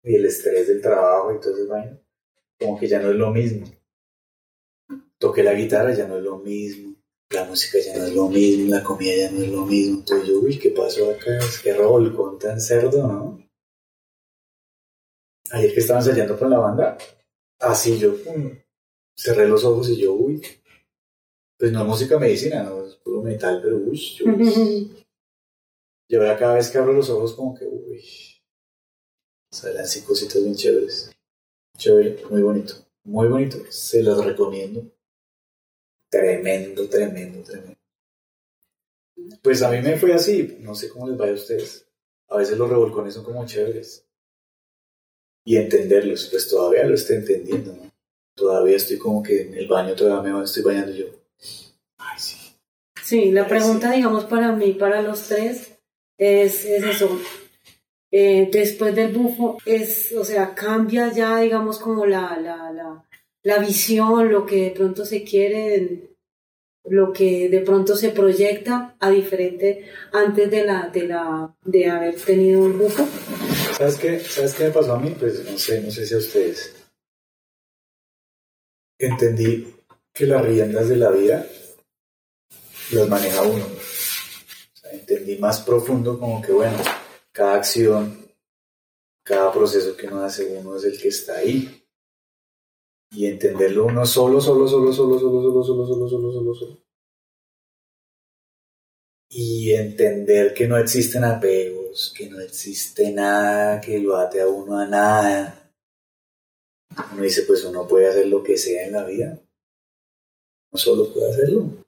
y 0.04 0.16
el 0.16 0.26
estrés 0.26 0.68
del 0.68 0.82
trabajo 0.82 1.34
y 1.34 1.40
todo 1.40 1.54
ese 1.56 1.66
vaina, 1.66 2.00
como 2.60 2.80
que 2.80 2.88
ya 2.88 3.00
no 3.00 3.10
es 3.10 3.16
lo 3.16 3.32
mismo. 3.32 3.66
Toqué 5.20 5.44
la 5.44 5.54
guitarra, 5.54 5.94
ya 5.94 6.08
no 6.08 6.18
es 6.18 6.24
lo 6.24 6.38
mismo. 6.38 6.96
La 7.32 7.46
música 7.46 7.78
ya 7.80 7.98
no 7.98 8.06
es 8.06 8.16
lo 8.16 8.30
mismo, 8.30 8.74
la 8.74 8.84
comida 8.84 9.16
ya 9.16 9.32
no 9.32 9.44
es 9.44 9.50
lo 9.50 9.66
mismo. 9.66 10.00
Entonces 10.00 10.28
yo, 10.28 10.40
uy, 10.40 10.58
¿qué 10.58 10.72
pasó 10.72 11.12
acá? 11.12 11.38
Es 11.38 11.60
que 11.60 11.74
revolcón 11.74 12.40
tan 12.40 12.60
cerdo, 12.60 13.08
¿no? 13.08 13.50
Ayer 15.52 15.74
que 15.74 15.80
estaba 15.80 16.00
ensayando 16.00 16.38
con 16.38 16.50
la 16.50 16.60
banda, 16.60 16.98
así 17.60 17.98
yo 17.98 18.16
cerré 19.18 19.48
los 19.48 19.64
ojos 19.64 19.90
y 19.90 19.98
yo, 19.98 20.14
uy, 20.14 20.42
pues 21.58 21.72
no 21.72 21.82
es 21.82 21.88
música 21.88 22.18
medicina, 22.18 22.64
no 22.64 22.86
es 22.86 22.96
puro 22.96 23.22
metal, 23.22 23.60
pero 23.62 23.78
uy, 23.78 23.98
yo, 23.98 24.26
y 26.08 26.16
ahora 26.16 26.38
cada 26.38 26.56
vez 26.56 26.70
que 26.70 26.78
abro 26.78 26.94
los 26.94 27.10
ojos 27.10 27.34
como 27.34 27.54
que, 27.58 27.66
uy, 27.66 28.04
salen 29.52 29.82
así 29.82 30.02
cositas 30.02 30.42
bien 30.42 30.56
chéveres. 30.56 31.12
Chévere, 31.78 32.24
muy 32.30 32.42
bonito, 32.42 32.76
muy 33.04 33.28
bonito, 33.28 33.58
se 33.70 34.02
los 34.02 34.24
recomiendo. 34.24 34.90
Tremendo, 36.10 36.90
tremendo, 36.90 37.44
tremendo. 37.44 37.78
Pues 39.42 39.62
a 39.62 39.70
mí 39.70 39.82
me 39.82 39.98
fue 39.98 40.14
así, 40.14 40.58
no 40.62 40.74
sé 40.76 40.90
cómo 40.90 41.08
les 41.08 41.18
vaya 41.18 41.34
a 41.34 41.36
ustedes. 41.36 41.86
A 42.30 42.38
veces 42.38 42.58
los 42.58 42.70
revolcones 42.70 43.14
son 43.14 43.24
como 43.24 43.46
chéveres. 43.46 44.06
Y 45.46 45.58
entenderlos, 45.58 46.28
pues 46.32 46.48
todavía 46.48 46.84
lo 46.84 46.96
estoy 46.96 47.18
entendiendo, 47.18 47.74
¿no? 47.74 47.92
Todavía 48.36 48.78
estoy 48.78 48.98
como 48.98 49.22
que 49.22 49.42
en 49.42 49.54
el 49.56 49.68
baño, 49.68 49.96
todavía 49.96 50.34
me 50.34 50.44
estoy 50.44 50.64
bañando 50.64 50.94
yo. 50.94 51.08
Ay, 51.98 52.20
sí. 52.20 52.38
Sí, 53.04 53.32
la 53.32 53.48
pregunta, 53.48 53.92
digamos, 53.92 54.26
para 54.26 54.52
mí, 54.54 54.74
para 54.74 55.02
los 55.02 55.24
tres, 55.24 55.80
es, 56.18 56.66
es 56.66 56.84
eso. 56.84 57.20
Eh, 58.12 58.50
después 58.52 58.96
del 58.96 59.14
bufo, 59.14 59.58
es, 59.66 60.12
o 60.14 60.24
sea, 60.24 60.56
cambia 60.56 61.12
ya, 61.12 61.40
digamos, 61.40 61.80
como 61.80 62.06
la, 62.06 62.38
la, 62.40 62.72
la, 62.72 63.09
la 63.44 63.60
visión, 63.60 64.32
lo 64.32 64.46
que 64.46 64.66
de 64.66 64.72
pronto 64.72 65.06
se 65.06 65.24
quiere, 65.24 66.16
lo 66.86 67.14
que 67.14 67.50
de 67.50 67.62
pronto 67.62 67.96
se 67.96 68.10
proyecta 68.10 68.96
a 69.00 69.10
diferente 69.10 69.90
antes 70.12 70.50
de 70.50 70.66
la, 70.66 70.90
de 70.90 71.08
la, 71.08 71.56
de 71.64 71.88
haber 71.88 72.16
tenido 72.16 72.68
el 72.68 72.74
bufo. 72.74 73.08
¿Sabes 73.78 73.96
qué? 73.98 74.20
¿Sabes 74.20 74.54
qué 74.54 74.66
me 74.66 74.72
pasó 74.72 74.94
a 74.94 75.00
mí? 75.00 75.16
Pues 75.18 75.44
no 75.50 75.58
sé, 75.58 75.82
no 75.82 75.92
sé 75.92 76.06
si 76.06 76.14
a 76.14 76.18
ustedes. 76.18 76.76
Entendí 78.98 79.74
que 80.14 80.26
las 80.26 80.44
riendas 80.44 80.90
de 80.90 80.98
la 80.98 81.12
vida 81.12 81.48
las 82.92 83.08
maneja 83.08 83.42
uno. 83.44 83.66
Entendí 84.92 85.38
más 85.38 85.62
profundo 85.62 86.20
como 86.20 86.42
que, 86.42 86.52
bueno, 86.52 86.78
cada 87.32 87.56
acción, 87.56 88.28
cada 89.24 89.54
proceso 89.54 89.96
que 89.96 90.08
uno 90.08 90.24
hace, 90.24 90.46
uno 90.58 90.76
es 90.76 90.84
el 90.84 91.00
que 91.00 91.10
está 91.10 91.38
ahí. 91.38 91.79
Y 93.12 93.26
entenderlo 93.26 93.86
uno 93.86 94.06
solo, 94.06 94.40
solo, 94.40 94.68
solo, 94.68 94.94
solo, 94.94 95.20
solo, 95.20 95.40
solo, 95.40 95.64
solo, 95.64 95.88
solo, 95.88 96.10
solo, 96.10 96.32
solo, 96.32 96.54
solo. 96.54 96.78
Y 99.32 99.72
entender 99.74 100.54
que 100.54 100.68
no 100.68 100.78
existen 100.78 101.24
apegos, 101.24 102.14
que 102.16 102.30
no 102.30 102.40
existe 102.40 103.12
nada 103.12 103.80
que 103.82 104.00
lo 104.00 104.16
ate 104.16 104.42
a 104.42 104.48
uno 104.48 104.78
a 104.78 104.88
nada. 104.88 105.72
Uno 107.14 107.24
dice, 107.24 107.44
pues 107.44 107.64
uno 107.64 107.88
puede 107.88 108.08
hacer 108.08 108.28
lo 108.28 108.44
que 108.44 108.58
sea 108.58 108.86
en 108.86 108.94
la 108.94 109.06
vida. 109.06 109.40
No 110.72 110.78
solo 110.78 111.12
puede 111.12 111.32
hacerlo. 111.32 111.84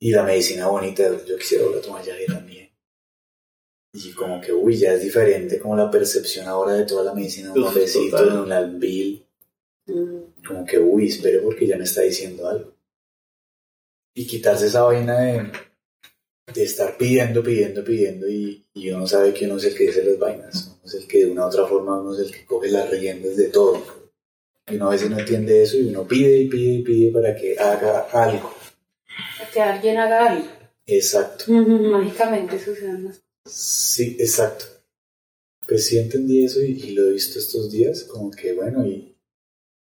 Y 0.00 0.10
la 0.10 0.22
medicina 0.22 0.68
bonita, 0.68 1.04
yo 1.24 1.36
quisiera 1.36 1.64
volver 1.64 1.80
a 1.80 1.82
tomar 1.82 2.04
ya 2.04 2.14
también. 2.26 2.70
Y 3.92 4.12
como 4.12 4.40
que, 4.40 4.52
uy, 4.52 4.76
ya 4.76 4.92
es 4.92 5.02
diferente 5.02 5.58
como 5.58 5.74
la 5.76 5.90
percepción 5.90 6.46
ahora 6.46 6.74
de 6.74 6.84
toda 6.84 7.04
la 7.04 7.14
medicina, 7.14 7.52
un 7.52 7.74
besito, 7.74 8.42
un 8.42 8.52
albil. 8.52 9.27
Como 10.46 10.64
que, 10.64 10.78
uy, 10.78 11.08
espere 11.08 11.38
porque 11.40 11.66
ya 11.66 11.76
me 11.76 11.84
está 11.84 12.02
diciendo 12.02 12.48
algo. 12.48 12.74
Y 14.14 14.26
quitarse 14.26 14.66
esa 14.66 14.82
vaina 14.82 15.18
de, 15.20 15.52
de 16.52 16.62
estar 16.62 16.96
pidiendo, 16.96 17.42
pidiendo, 17.42 17.84
pidiendo 17.84 18.28
y, 18.28 18.66
y 18.74 18.90
uno 18.90 19.06
sabe 19.06 19.32
que 19.32 19.46
uno 19.46 19.56
es 19.56 19.64
el 19.64 19.76
que 19.76 19.86
dice 19.86 20.04
las 20.04 20.18
vainas. 20.18 20.72
Uno 20.74 20.82
es 20.84 20.94
el 20.94 21.06
que 21.06 21.18
de 21.18 21.30
una 21.30 21.44
u 21.44 21.48
otra 21.48 21.66
forma 21.66 22.00
uno 22.00 22.14
es 22.14 22.20
el 22.20 22.32
que 22.32 22.44
coge 22.44 22.70
las 22.70 22.90
riendas 22.90 23.36
de 23.36 23.48
todo. 23.48 23.82
Y 24.68 24.76
uno 24.76 24.88
a 24.88 24.90
veces 24.90 25.10
no 25.10 25.18
entiende 25.18 25.62
eso 25.62 25.78
y 25.78 25.88
uno 25.88 26.06
pide 26.06 26.38
y 26.38 26.48
pide 26.48 26.74
y 26.74 26.82
pide 26.82 27.12
para 27.12 27.34
que 27.34 27.58
haga 27.58 28.00
algo. 28.12 28.52
Que 29.52 29.60
alguien 29.60 29.98
haga 29.98 30.30
algo. 30.32 30.48
Exacto. 30.86 31.50
Mágicamente 31.52 32.58
suceden 32.58 33.04
las 33.04 33.22
Sí, 33.46 34.16
exacto. 34.18 34.66
Pues 35.66 35.86
sí 35.86 35.98
entendí 35.98 36.44
eso 36.44 36.62
y, 36.62 36.72
y 36.72 36.90
lo 36.90 37.06
he 37.06 37.12
visto 37.12 37.38
estos 37.38 37.70
días, 37.70 38.04
como 38.04 38.30
que 38.30 38.52
bueno, 38.52 38.86
¿y, 38.86 39.17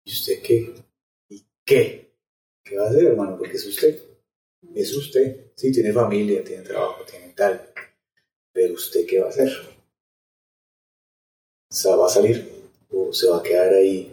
¿y 0.04 0.12
usted 0.12 0.42
qué? 0.42 0.74
¿Y 1.28 1.44
qué? 1.64 2.12
¿Qué 2.62 2.76
va 2.76 2.86
a 2.86 2.90
hacer, 2.90 3.04
hermano? 3.04 3.36
Porque 3.36 3.56
es 3.56 3.66
usted. 3.66 4.00
Es 4.74 4.94
usted. 4.96 5.52
Sí, 5.54 5.72
tiene 5.72 5.92
familia, 5.92 6.42
tiene 6.42 6.62
trabajo, 6.62 7.04
tiene 7.04 7.32
tal. 7.34 7.72
Pero 8.52 8.74
usted 8.74 9.06
qué 9.06 9.20
va 9.20 9.26
a 9.26 9.30
hacer? 9.30 9.50
O 11.86 11.98
¿va 11.98 12.06
a 12.06 12.08
salir? 12.08 12.48
¿O 12.90 13.12
se 13.12 13.28
va 13.28 13.38
a 13.38 13.42
quedar 13.42 13.74
ahí? 13.74 14.10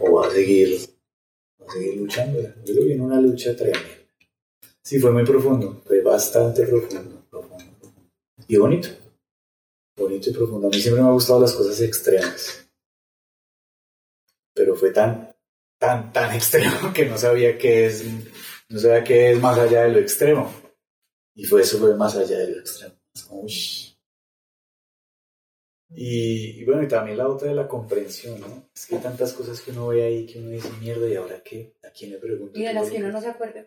¿O 0.00 0.12
va 0.12 0.26
a 0.26 0.30
seguir, 0.30 0.80
va 1.60 1.66
a 1.66 1.72
seguir 1.72 1.96
luchando? 1.96 2.40
Yo 2.64 2.74
lo 2.74 2.84
vi 2.84 2.92
en 2.92 3.00
una 3.00 3.20
lucha 3.20 3.56
tremenda. 3.56 3.88
Sí, 4.82 4.98
fue 4.98 5.12
muy 5.12 5.24
profundo, 5.24 5.82
fue 5.86 6.00
bastante 6.00 6.66
profundo, 6.66 7.24
profundo. 7.30 7.64
Y 8.48 8.56
bonito. 8.56 8.88
Bonito 9.96 10.30
y 10.30 10.32
profundo. 10.32 10.66
A 10.66 10.70
mí 10.70 10.80
siempre 10.80 11.02
me 11.02 11.08
han 11.08 11.14
gustado 11.14 11.40
las 11.40 11.52
cosas 11.52 11.80
extremas. 11.80 12.67
Pero 14.58 14.74
fue 14.74 14.90
tan, 14.90 15.32
tan, 15.78 16.12
tan 16.12 16.34
extremo 16.34 16.92
que 16.92 17.06
no 17.06 17.16
sabía 17.16 17.56
qué 17.56 17.86
es, 17.86 18.04
no 18.68 18.78
sabía 18.78 19.04
qué 19.04 19.30
es 19.30 19.40
más 19.40 19.56
allá 19.56 19.84
de 19.84 19.92
lo 19.92 19.98
extremo. 20.00 20.52
Y 21.34 21.44
fue 21.44 21.62
eso 21.62 21.78
fue 21.78 21.96
más 21.96 22.16
allá 22.16 22.38
de 22.38 22.50
lo 22.50 22.58
extremo. 22.58 22.94
Ush. 23.30 23.94
Y, 25.90 26.60
y 26.60 26.64
bueno, 26.64 26.82
y 26.82 26.88
también 26.88 27.16
la 27.16 27.28
otra 27.28 27.48
de 27.48 27.54
la 27.54 27.66
comprensión, 27.66 28.40
¿no? 28.40 28.68
Es 28.74 28.86
que 28.86 28.96
hay 28.96 29.00
tantas 29.00 29.32
cosas 29.32 29.60
que 29.60 29.70
uno 29.70 29.86
ve 29.88 30.02
ahí 30.02 30.26
que 30.26 30.38
uno 30.38 30.50
dice, 30.50 30.68
mierda, 30.80 31.08
¿y 31.08 31.14
ahora 31.14 31.42
qué? 31.42 31.76
¿A 31.82 31.90
quién 31.90 32.10
le 32.10 32.18
pregunto? 32.18 32.58
Y 32.58 32.62
de 32.62 32.68
¿Qué 32.68 32.74
las 32.74 32.90
que 32.90 32.98
uno 32.98 33.12
no 33.12 33.20
se 33.20 33.28
acuerda. 33.28 33.66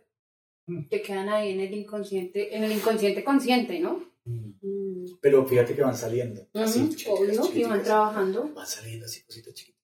Mm. 0.67 0.87
Que 0.87 1.01
quedan 1.01 1.29
ahí 1.29 1.53
en 1.53 1.61
el 1.61 1.73
inconsciente, 1.73 2.55
en 2.55 2.63
el 2.63 2.73
inconsciente 2.73 3.23
consciente, 3.23 3.79
¿no? 3.79 4.05
Mm. 4.25 4.51
mm. 4.61 5.17
Pero 5.19 5.45
fíjate 5.47 5.73
que 5.73 5.81
van 5.81 5.97
saliendo. 5.97 6.47
Así, 6.53 6.95
Obvio, 7.07 7.51
y 7.55 7.63
van 7.63 7.81
trabajando. 7.81 8.51
Van 8.53 8.67
saliendo 8.67 9.05
así 9.05 9.23
cositas 9.23 9.53
chiquitas. 9.53 9.80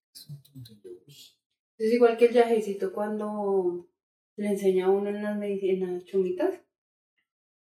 Es 1.78 1.94
igual 1.94 2.18
que 2.18 2.26
el 2.26 2.34
viajecito 2.34 2.92
cuando 2.92 3.88
le 4.36 4.48
enseña 4.48 4.86
a 4.88 4.90
uno 4.90 5.10
en 5.10 5.22
las, 5.24 5.40
en 5.42 5.94
las 5.94 6.06
chumitas. 6.06 6.54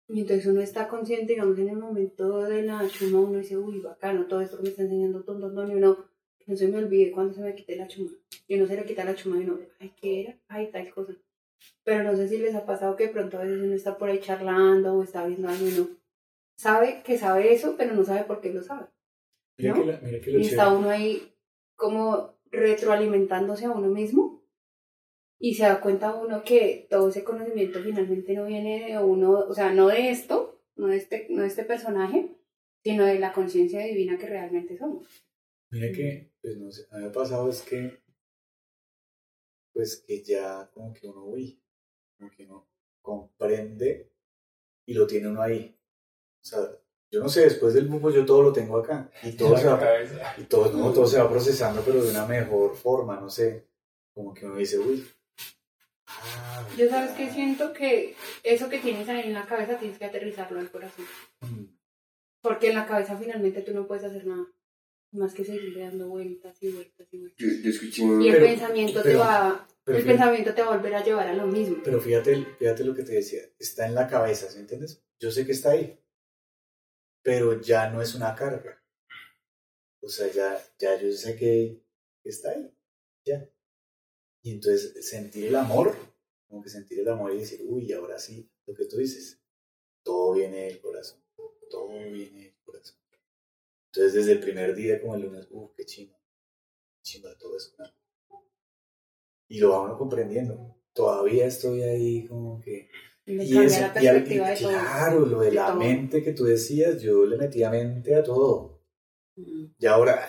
Y 0.09 0.21
entonces 0.21 0.45
uno 0.47 0.61
está 0.61 0.87
consciente, 0.87 1.33
digamos, 1.33 1.59
en 1.59 1.69
el 1.69 1.77
momento 1.77 2.41
de 2.43 2.61
la 2.63 2.87
chuma, 2.87 3.19
uno 3.19 3.39
dice, 3.39 3.57
uy, 3.57 3.79
bacano, 3.79 4.25
todo 4.25 4.41
esto 4.41 4.57
que 4.57 4.63
me 4.63 4.69
está 4.69 4.83
enseñando, 4.83 5.21
ton, 5.23 5.41
ton, 5.41 5.53
ton", 5.53 5.69
y 5.69 5.75
uno, 5.75 5.97
no 6.45 6.55
se 6.55 6.67
me 6.69 6.77
olvide 6.77 7.11
cuando 7.11 7.33
se 7.33 7.41
me 7.41 7.53
quite 7.53 7.75
la 7.75 7.87
chuma. 7.87 8.11
Y 8.47 8.55
uno 8.55 8.67
se 8.67 8.75
le 8.77 8.85
quita 8.85 9.03
la 9.03 9.15
chuma 9.15 9.37
y 9.37 9.41
uno, 9.43 9.59
ay, 9.79 9.91
¿qué 9.99 10.21
era? 10.21 10.39
Ay, 10.47 10.71
tal 10.71 10.89
cosa. 10.93 11.13
Pero 11.83 12.03
no 12.03 12.15
sé 12.15 12.29
si 12.29 12.37
les 12.37 12.55
ha 12.55 12.65
pasado 12.65 12.95
que 12.95 13.07
de 13.07 13.13
pronto 13.13 13.37
a 13.37 13.43
veces 13.43 13.61
uno 13.61 13.73
está 13.73 13.97
por 13.97 14.09
ahí 14.09 14.19
charlando 14.21 14.93
o 14.93 15.03
está 15.03 15.27
viendo 15.27 15.49
algo 15.49 15.67
y 15.67 15.73
uno 15.77 15.89
sabe 16.57 17.01
que 17.03 17.17
sabe 17.17 17.53
eso, 17.53 17.75
pero 17.77 17.93
no 17.93 18.05
sabe 18.05 18.23
por 18.23 18.39
qué 18.39 18.53
lo 18.53 18.63
sabe. 18.63 18.87
Mira, 19.57 19.73
¿no? 19.73 19.81
que, 19.81 19.87
la- 19.91 19.99
mira 19.99 20.21
que 20.21 20.31
lo 20.31 20.39
Y 20.39 20.43
está 20.43 20.71
uno 20.73 20.89
ahí 20.89 21.33
como 21.75 22.36
retroalimentándose 22.51 23.65
a 23.65 23.71
uno 23.71 23.87
mismo 23.89 24.43
y 25.39 25.55
se 25.55 25.63
da 25.63 25.81
cuenta 25.81 26.15
uno 26.15 26.43
que 26.43 26.87
todo 26.89 27.09
ese 27.09 27.23
conocimiento 27.23 27.81
finalmente 27.81 28.33
no 28.33 28.45
viene 28.45 28.87
de 28.87 28.97
uno, 28.97 29.31
o 29.31 29.53
sea, 29.53 29.71
no 29.71 29.87
de 29.87 30.09
esto, 30.09 30.63
no 30.75 30.87
de 30.87 30.97
este, 30.97 31.27
no 31.29 31.41
de 31.41 31.47
este 31.47 31.63
personaje, 31.63 32.35
sino 32.83 33.05
de 33.05 33.19
la 33.19 33.33
conciencia 33.33 33.81
divina 33.81 34.17
que 34.17 34.27
realmente 34.27 34.77
somos. 34.77 35.07
Mira 35.69 35.91
que, 35.91 36.31
pues 36.41 36.57
no 36.57 36.71
sé, 36.71 36.87
a 36.91 36.95
mí 36.95 37.03
me 37.03 37.09
ha 37.09 37.11
pasado 37.11 37.49
es 37.49 37.61
que, 37.61 37.99
pues 39.73 40.03
que 40.07 40.23
ya 40.23 40.69
como 40.73 40.93
que 40.93 41.07
uno, 41.07 41.25
uy, 41.25 41.61
como 42.17 42.31
que 42.31 42.43
uno 42.45 42.67
comprende 43.01 44.11
y 44.85 44.93
lo 44.93 45.05
tiene 45.05 45.27
uno 45.27 45.41
ahí. 45.41 45.77
O 46.41 46.45
sea, 46.45 46.59
yo 47.11 47.21
no 47.21 47.29
sé, 47.29 47.41
después 47.41 47.73
del 47.73 47.87
bufo 47.87 48.09
yo 48.11 48.25
todo 48.25 48.43
lo 48.43 48.51
tengo 48.53 48.77
acá 48.77 49.09
y 49.23 49.31
todo 49.33 49.57
se 49.57 49.65
va, 49.65 49.79
cabeza. 49.79 50.33
y 50.37 50.43
todo, 50.43 50.71
no, 50.73 50.91
todo 50.91 51.07
se 51.07 51.17
va 51.19 51.29
procesando, 51.29 51.81
pero 51.81 52.03
de 52.03 52.09
una 52.11 52.25
mejor 52.25 52.75
forma, 52.75 53.19
no 53.19 53.29
sé, 53.29 53.65
como 54.13 54.33
que 54.33 54.45
uno 54.45 54.55
dice, 54.55 54.77
uy. 54.79 55.07
ah, 56.07 56.67
Yo 56.77 56.89
sabes 56.89 57.11
que 57.11 57.29
siento 57.31 57.73
que 57.73 58.15
eso 58.43 58.69
que 58.69 58.79
tienes 58.79 59.07
ahí 59.09 59.27
en 59.27 59.33
la 59.33 59.45
cabeza 59.45 59.77
tienes 59.77 59.97
que 59.97 60.05
aterrizarlo 60.05 60.59
al 60.59 60.71
corazón. 60.71 61.05
Mm, 61.41 61.65
Porque 62.41 62.69
en 62.69 62.75
la 62.75 62.85
cabeza 62.87 63.17
finalmente 63.17 63.61
tú 63.61 63.73
no 63.73 63.87
puedes 63.87 64.03
hacer 64.03 64.25
nada 64.25 64.45
más 65.11 65.33
que 65.33 65.45
seguirle 65.45 65.81
dando 65.83 66.09
vueltas 66.09 66.57
y 66.61 66.69
vueltas 66.71 67.07
y 67.11 67.17
vueltas. 67.19 67.39
Yo, 67.39 67.47
yo 67.63 67.69
escuché 67.69 68.03
un... 68.03 68.21
Y 68.21 68.27
el 68.29 68.35
Pero- 68.35 68.45
pensamiento 68.47 69.01
te 69.01 69.15
va, 69.15 69.67
pero 69.83 69.97
el 69.97 70.03
fíjate- 70.03 70.17
pensamiento 70.17 70.53
te 70.53 70.61
va 70.61 70.73
a 70.73 70.77
volver 70.77 70.95
a 70.95 71.03
llevar 71.03 71.27
a 71.27 71.33
lo 71.33 71.47
mismo. 71.47 71.77
Pero 71.83 72.01
fíjate, 72.01 72.45
fíjate 72.59 72.83
lo 72.83 72.93
que 72.93 73.03
te 73.03 73.13
decía, 73.13 73.41
está 73.57 73.87
en 73.87 73.95
la 73.95 74.07
cabeza, 74.07 74.49
¿sí 74.51 74.59
entiendes? 74.59 75.01
Yo 75.19 75.31
sé 75.31 75.45
que 75.45 75.53
está 75.53 75.71
ahí, 75.71 75.97
pero 77.27 77.59
ya 77.59 77.89
no 77.89 78.01
es 78.01 78.15
una 78.15 78.33
carga. 78.33 78.81
O 80.01 80.07
sea, 80.07 80.31
ya, 80.31 80.63
ya 80.79 80.97
yo 80.97 81.11
sé 81.11 81.35
que 81.35 81.83
está 82.23 82.51
ahí, 82.51 82.73
ya. 83.25 83.51
Y 84.41 84.51
entonces 84.51 85.05
sentir 85.05 85.47
el 85.47 85.57
amor, 85.57 85.93
como 86.47 86.63
que 86.63 86.69
sentir 86.69 87.01
el 87.01 87.09
amor 87.09 87.33
y 87.33 87.39
decir, 87.39 87.65
uy, 87.65 87.91
ahora 87.91 88.17
sí, 88.17 88.49
lo 88.65 88.73
que 88.73 88.85
tú 88.85 88.95
dices, 88.95 89.41
todo 90.03 90.35
viene 90.35 90.67
del 90.67 90.79
corazón, 90.79 91.21
todo 91.69 91.89
viene 91.89 92.43
del 92.43 92.55
corazón. 92.63 92.97
Entonces 93.87 94.13
desde 94.13 94.31
el 94.31 94.39
primer 94.39 94.73
día, 94.73 95.01
como 95.01 95.15
el 95.15 95.23
lunes, 95.23 95.47
uff, 95.51 95.73
qué 95.75 95.85
chimba, 95.85 96.17
chimba 97.01 97.37
todo 97.37 97.57
eso. 97.57 97.75
¿no? 97.77 97.91
Y 99.49 99.59
lo 99.59 99.71
va 99.71 99.97
comprendiendo. 99.97 100.77
Todavía 100.93 101.45
estoy 101.45 101.81
ahí 101.81 102.25
como 102.25 102.61
que... 102.61 102.89
Me 103.27 103.43
Y 103.43 103.57
eso, 103.57 103.81
la 103.81 104.01
y 104.01 104.07
al- 104.07 104.15
perspectiva 104.23 104.47
y 104.51 104.55
de 104.55 104.61
todo. 104.61 104.69
claro, 104.71 105.19
lo 105.25 105.39
de 105.41 105.51
la 105.51 105.67
todo. 105.67 105.75
mente 105.75 106.23
que 106.23 106.33
tú 106.33 106.45
decías, 106.45 107.01
yo 107.01 107.25
le 107.25 107.37
metía 107.37 107.69
mente 107.69 108.15
a 108.15 108.23
todo. 108.23 108.81
Mm. 109.35 109.65
Y 109.77 109.85
ahora 109.85 110.27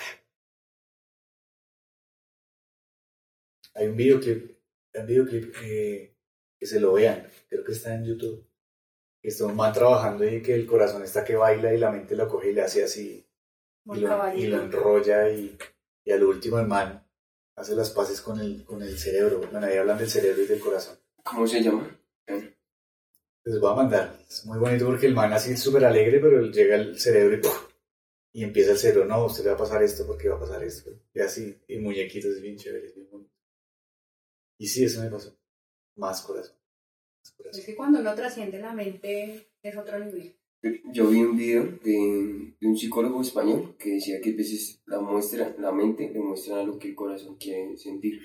hay 3.75 3.87
un 3.87 3.97
videoclip, 3.97 4.57
hay 4.95 5.01
un 5.01 5.07
videoclip 5.07 5.55
eh, 5.63 6.17
que 6.59 6.67
se 6.67 6.81
lo 6.81 6.93
vean, 6.95 7.27
creo 7.49 7.65
que 7.65 7.73
está 7.73 7.95
en 7.95 8.05
YouTube. 8.05 8.45
Que 9.23 9.29
está 9.31 9.47
un 9.47 9.57
man 9.57 9.73
trabajando 9.73 10.25
y 10.29 10.41
que 10.43 10.55
el 10.55 10.65
corazón 10.67 11.03
está 11.03 11.25
que 11.25 11.35
baila 11.35 11.75
y 11.75 11.79
la 11.79 11.91
mente 11.91 12.15
lo 12.15 12.29
coge 12.29 12.51
y 12.51 12.55
le 12.55 12.63
hace 12.63 12.85
así 12.85 13.27
y 13.85 13.99
lo, 14.01 14.35
y 14.37 14.47
lo 14.47 14.63
enrolla 14.63 15.29
y, 15.31 15.59
y 16.05 16.13
al 16.13 16.23
último 16.23 16.59
el 16.61 16.69
man 16.69 17.05
hace 17.57 17.75
las 17.75 17.91
paces 17.91 18.21
con 18.21 18.39
el, 18.41 18.65
con 18.65 18.81
el 18.83 18.97
cerebro. 18.97 19.41
Bueno, 19.51 19.67
ahí 19.67 19.77
hablan 19.77 19.99
del 19.99 20.09
cerebro 20.09 20.41
y 20.43 20.47
del 20.47 20.61
corazón. 20.61 20.99
¿Cómo 21.25 21.47
se 21.49 21.61
llama? 21.63 21.98
Les 23.49 23.61
voy 23.61 23.73
a 23.73 23.77
mandar. 23.77 24.19
Es 24.29 24.45
muy 24.45 24.59
bonito 24.59 24.85
porque 24.85 25.07
el 25.07 25.15
man 25.15 25.33
así 25.33 25.57
súper 25.57 25.83
alegre, 25.87 26.21
pero 26.21 26.43
llega 26.51 26.77
el 26.77 26.99
cerebro 26.99 27.39
y. 27.39 28.41
Y 28.41 28.45
empieza 28.45 28.73
el 28.73 28.79
cerebro, 28.79 29.07
no, 29.07 29.25
usted 29.25 29.43
le 29.43 29.51
va 29.51 29.57
a 29.57 29.59
pasar 29.59 29.83
esto 29.83 30.07
porque 30.07 30.29
va 30.29 30.37
a 30.37 30.41
pasar 30.41 30.63
esto. 30.63 30.91
Y 31.15 31.21
así, 31.21 31.57
y 31.67 31.79
muñequitos, 31.79 32.37
es 32.37 32.43
bien 32.43 32.59
chévere, 32.59 32.87
es 32.87 32.95
bien 32.95 33.09
bonito. 33.11 33.33
Y 34.59 34.67
sí, 34.69 34.85
eso 34.85 35.03
me 35.03 35.11
pasó. 35.11 35.35
Más 35.97 36.21
corazón. 36.21 36.57
Más 37.23 37.33
corazón. 37.33 37.59
Es 37.59 37.67
que 37.67 37.75
cuando 37.75 38.01
uno 38.01 38.15
trasciende 38.15 38.59
la 38.59 38.75
mente 38.75 39.49
es 39.63 39.77
otro 39.79 39.99
nivel. 39.99 40.37
Yo 40.93 41.09
vi 41.09 41.23
un 41.23 41.37
video 41.37 41.65
de, 41.83 42.55
de 42.61 42.67
un 42.67 42.77
psicólogo 42.77 43.23
español 43.23 43.77
que 43.79 43.95
decía 43.95 44.21
que 44.21 44.31
a 44.31 44.37
veces 44.37 44.83
la 44.85 45.01
muestra, 45.01 45.57
la 45.59 45.73
mente 45.73 46.11
le 46.11 46.21
muestra 46.21 46.63
lo 46.65 46.79
que 46.79 46.89
el 46.89 46.95
corazón 46.95 47.37
quiere 47.37 47.79
sentir. 47.79 48.21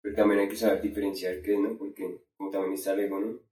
Pero 0.00 0.16
también 0.16 0.40
hay 0.40 0.48
que 0.48 0.56
saber 0.56 0.80
diferenciar 0.80 1.42
qué, 1.42 1.58
¿no? 1.58 1.76
Porque 1.76 2.22
como 2.38 2.50
también 2.50 2.72
está 2.72 2.94
el 2.94 3.00
ego, 3.00 3.20
¿no? 3.20 3.49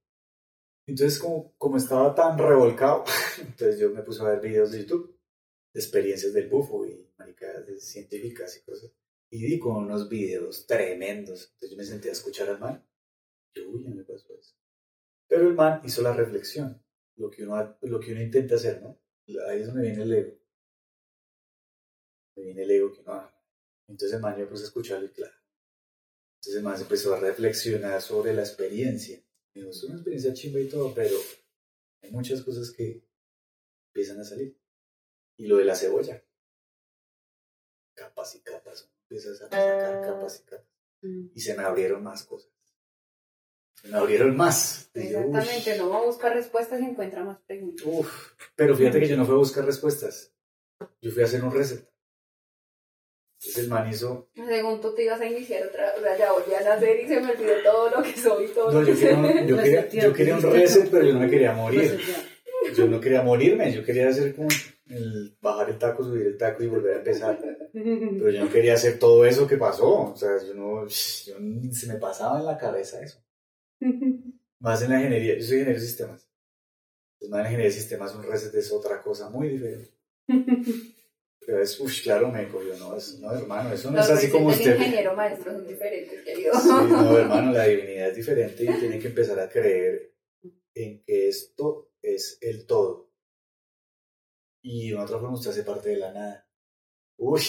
Entonces, 0.89 1.19
como, 1.19 1.53
como 1.59 1.77
estaba 1.77 2.15
tan 2.15 2.35
revolcado, 2.35 3.03
entonces 3.39 3.79
yo 3.79 3.91
me 3.91 4.01
puse 4.01 4.21
a 4.21 4.29
ver 4.29 4.41
videos 4.41 4.71
de 4.71 4.79
YouTube 4.79 5.15
de 5.71 5.79
experiencias 5.79 6.33
del 6.33 6.49
bufo 6.49 6.83
y 6.83 7.07
maricadas 7.15 7.63
científicas 7.79 8.57
y 8.57 8.61
cosas. 8.65 8.91
Y 9.29 9.45
di 9.45 9.59
con 9.59 9.75
unos 9.75 10.09
videos 10.09 10.65
tremendos. 10.65 11.51
Entonces 11.53 11.69
yo 11.69 11.77
me 11.77 11.83
senté 11.83 12.09
a 12.09 12.13
escuchar 12.13 12.49
al 12.49 12.59
man. 12.59 12.83
Yo, 13.53 13.69
uy, 13.69 13.83
ya 13.83 13.91
me 13.91 14.03
pasó 14.03 14.35
eso. 14.35 14.55
Pero 15.27 15.47
el 15.47 15.53
man 15.53 15.81
hizo 15.83 16.01
la 16.01 16.11
reflexión, 16.11 16.83
lo 17.17 17.29
que 17.29 17.43
uno, 17.43 17.77
lo 17.81 17.99
que 17.99 18.11
uno 18.11 18.23
intenta 18.23 18.55
hacer, 18.55 18.81
¿no? 18.81 18.99
Ahí 19.47 19.61
es 19.61 19.67
donde 19.67 19.83
viene 19.83 20.01
el 20.01 20.11
ego. 20.11 20.39
Donde 22.35 22.51
viene 22.51 22.63
el 22.63 22.71
ego 22.71 22.93
que 22.93 23.03
no 23.03 23.13
hace. 23.13 23.35
Entonces 23.87 24.15
el 24.15 24.21
man 24.21 24.33
yo 24.33 24.45
me 24.45 24.47
puse 24.47 24.63
a 24.63 24.67
escucharlo 24.67 25.05
y 25.05 25.11
claro. 25.11 25.35
Entonces 26.37 26.55
el 26.55 26.63
man 26.63 26.77
se 26.77 26.83
empezó 26.83 27.13
a 27.13 27.19
reflexionar 27.19 28.01
sobre 28.01 28.33
la 28.33 28.41
experiencia. 28.41 29.21
Es 29.53 29.83
una 29.83 29.95
experiencia 29.95 30.33
chimba 30.33 30.59
y 30.59 30.69
todo, 30.69 30.93
pero 30.93 31.15
hay 32.01 32.11
muchas 32.11 32.41
cosas 32.41 32.71
que 32.71 33.03
empiezan 33.87 34.19
a 34.19 34.23
salir. 34.23 34.57
Y 35.37 35.47
lo 35.47 35.57
de 35.57 35.65
la 35.65 35.75
cebolla. 35.75 36.23
Capas 37.93 38.35
y 38.35 38.41
capas. 38.41 38.89
Empiezas 39.03 39.41
a 39.41 39.49
sacar 39.49 40.01
capas 40.01 40.39
y 40.39 40.43
capas. 40.49 40.67
Y 41.33 41.39
se 41.39 41.55
me 41.55 41.63
abrieron 41.63 42.03
más 42.03 42.23
cosas. 42.23 42.51
Se 43.73 43.87
me 43.87 43.97
abrieron 43.97 44.35
más. 44.35 44.91
Y 44.93 45.09
yo, 45.09 45.19
Exactamente, 45.19 45.77
no 45.77 45.89
va 45.89 45.99
a 45.99 46.05
buscar 46.05 46.33
respuestas 46.33 46.81
y 46.81 46.85
encuentra 46.85 47.23
más 47.23 47.39
preguntas. 47.39 47.85
uf. 47.85 48.33
Pero 48.55 48.75
fíjate 48.75 48.99
que 48.99 49.07
yo 49.07 49.17
no 49.17 49.25
fui 49.25 49.35
a 49.35 49.39
buscar 49.39 49.65
respuestas. 49.65 50.33
Yo 51.01 51.11
fui 51.11 51.23
a 51.23 51.25
hacer 51.25 51.43
un 51.43 51.51
reset. 51.51 51.88
Entonces 53.41 53.63
el 53.63 53.69
man 53.69 53.89
hizo... 53.89 54.29
Según 54.35 54.81
tú 54.81 54.93
te 54.93 55.03
ibas 55.05 55.21
a 55.21 55.25
iniciar 55.25 55.65
otra, 55.67 55.93
o 55.97 56.01
sea, 56.01 56.17
ya 56.17 56.31
volví 56.33 56.53
a 56.53 56.61
nacer 56.61 56.99
y 56.99 57.07
se 57.07 57.21
me 57.21 57.31
olvidó 57.31 57.53
todo 57.63 57.89
lo 57.89 58.03
que 58.03 58.13
soy, 58.17 58.47
todo 58.49 58.71
No, 58.71 58.81
lo 58.81 58.87
yo 58.87 58.93
que 58.93 58.99
quería, 58.99 59.15
sé. 59.15 59.39
un, 59.41 59.47
yo, 59.47 59.57
quería, 59.57 59.87
yo 59.87 60.13
quería 60.13 60.35
un 60.35 60.41
reset, 60.41 60.89
pero 60.91 61.05
yo 61.05 61.13
no 61.13 61.19
me 61.21 61.29
quería 61.29 61.53
morir. 61.53 61.99
Yo 62.75 62.87
no 62.87 62.99
quería 62.99 63.21
morirme. 63.21 63.71
Yo 63.71 63.83
quería 63.85 64.09
hacer 64.09 64.35
como 64.35 64.49
el 64.87 65.37
bajar 65.41 65.69
el 65.69 65.77
taco, 65.77 66.03
subir 66.03 66.27
el 66.27 66.37
taco 66.37 66.63
y 66.63 66.67
volver 66.67 66.95
a 66.95 66.97
empezar. 66.97 67.39
Pero 67.71 68.29
yo 68.29 68.43
no 68.43 68.51
quería 68.51 68.73
hacer 68.73 68.99
todo 68.99 69.25
eso 69.25 69.47
que 69.47 69.55
pasó. 69.57 70.11
O 70.11 70.15
sea, 70.17 70.31
yo 70.45 70.53
no, 70.53 70.85
yo 70.87 71.39
ni 71.39 71.73
se 71.73 71.87
me 71.87 71.95
pasaba 71.95 72.39
en 72.39 72.45
la 72.45 72.57
cabeza 72.57 73.01
eso. 73.01 73.23
Más 74.59 74.81
en 74.81 74.89
la 74.89 74.97
ingeniería, 74.97 75.35
yo 75.35 75.43
soy 75.43 75.59
ingeniero 75.59 75.79
de 75.79 75.85
sistemas. 75.87 76.29
Pues 77.17 77.31
más 77.31 77.37
en 77.39 77.43
la 77.43 77.49
ingeniería 77.49 77.73
de 77.73 77.79
sistemas 77.79 78.13
un 78.15 78.23
reset 78.23 78.53
es 78.53 78.71
otra 78.73 79.01
cosa 79.01 79.29
muy 79.29 79.47
diferente. 79.47 79.91
Pero 81.49 81.63
es, 81.63 81.79
uff, 81.79 82.03
claro, 82.03 82.29
me 82.29 82.47
cogió, 82.47 82.77
no, 82.77 82.95
es, 82.95 83.17
no, 83.19 83.33
hermano, 83.33 83.73
eso 83.73 83.89
no 83.89 83.97
Los 83.97 84.05
es 84.07 84.11
así 84.11 84.29
como 84.29 84.51
recetas 84.51 84.67
de 84.67 84.71
usted. 84.73 84.85
ingeniero 84.85 85.15
maestro 85.15 85.51
son 85.51 85.67
diferentes, 85.67 86.21
querido. 86.21 86.53
Sí, 86.53 86.67
no, 86.69 87.17
hermano, 87.17 87.51
la 87.51 87.63
divinidad 87.65 88.09
es 88.09 88.15
diferente 88.17 88.63
y 88.65 88.79
tiene 88.79 88.99
que 88.99 89.07
empezar 89.07 89.39
a 89.39 89.49
creer 89.49 90.13
en 90.75 91.01
que 91.01 91.27
esto 91.27 91.91
es 92.03 92.37
el 92.41 92.67
todo. 92.67 93.11
Y 94.61 94.91
de 94.91 94.97
otra 94.97 95.17
forma 95.17 95.33
usted 95.33 95.49
hace 95.49 95.63
parte 95.63 95.89
de 95.89 95.97
la 95.97 96.13
nada. 96.13 96.47
Uy. 97.17 97.41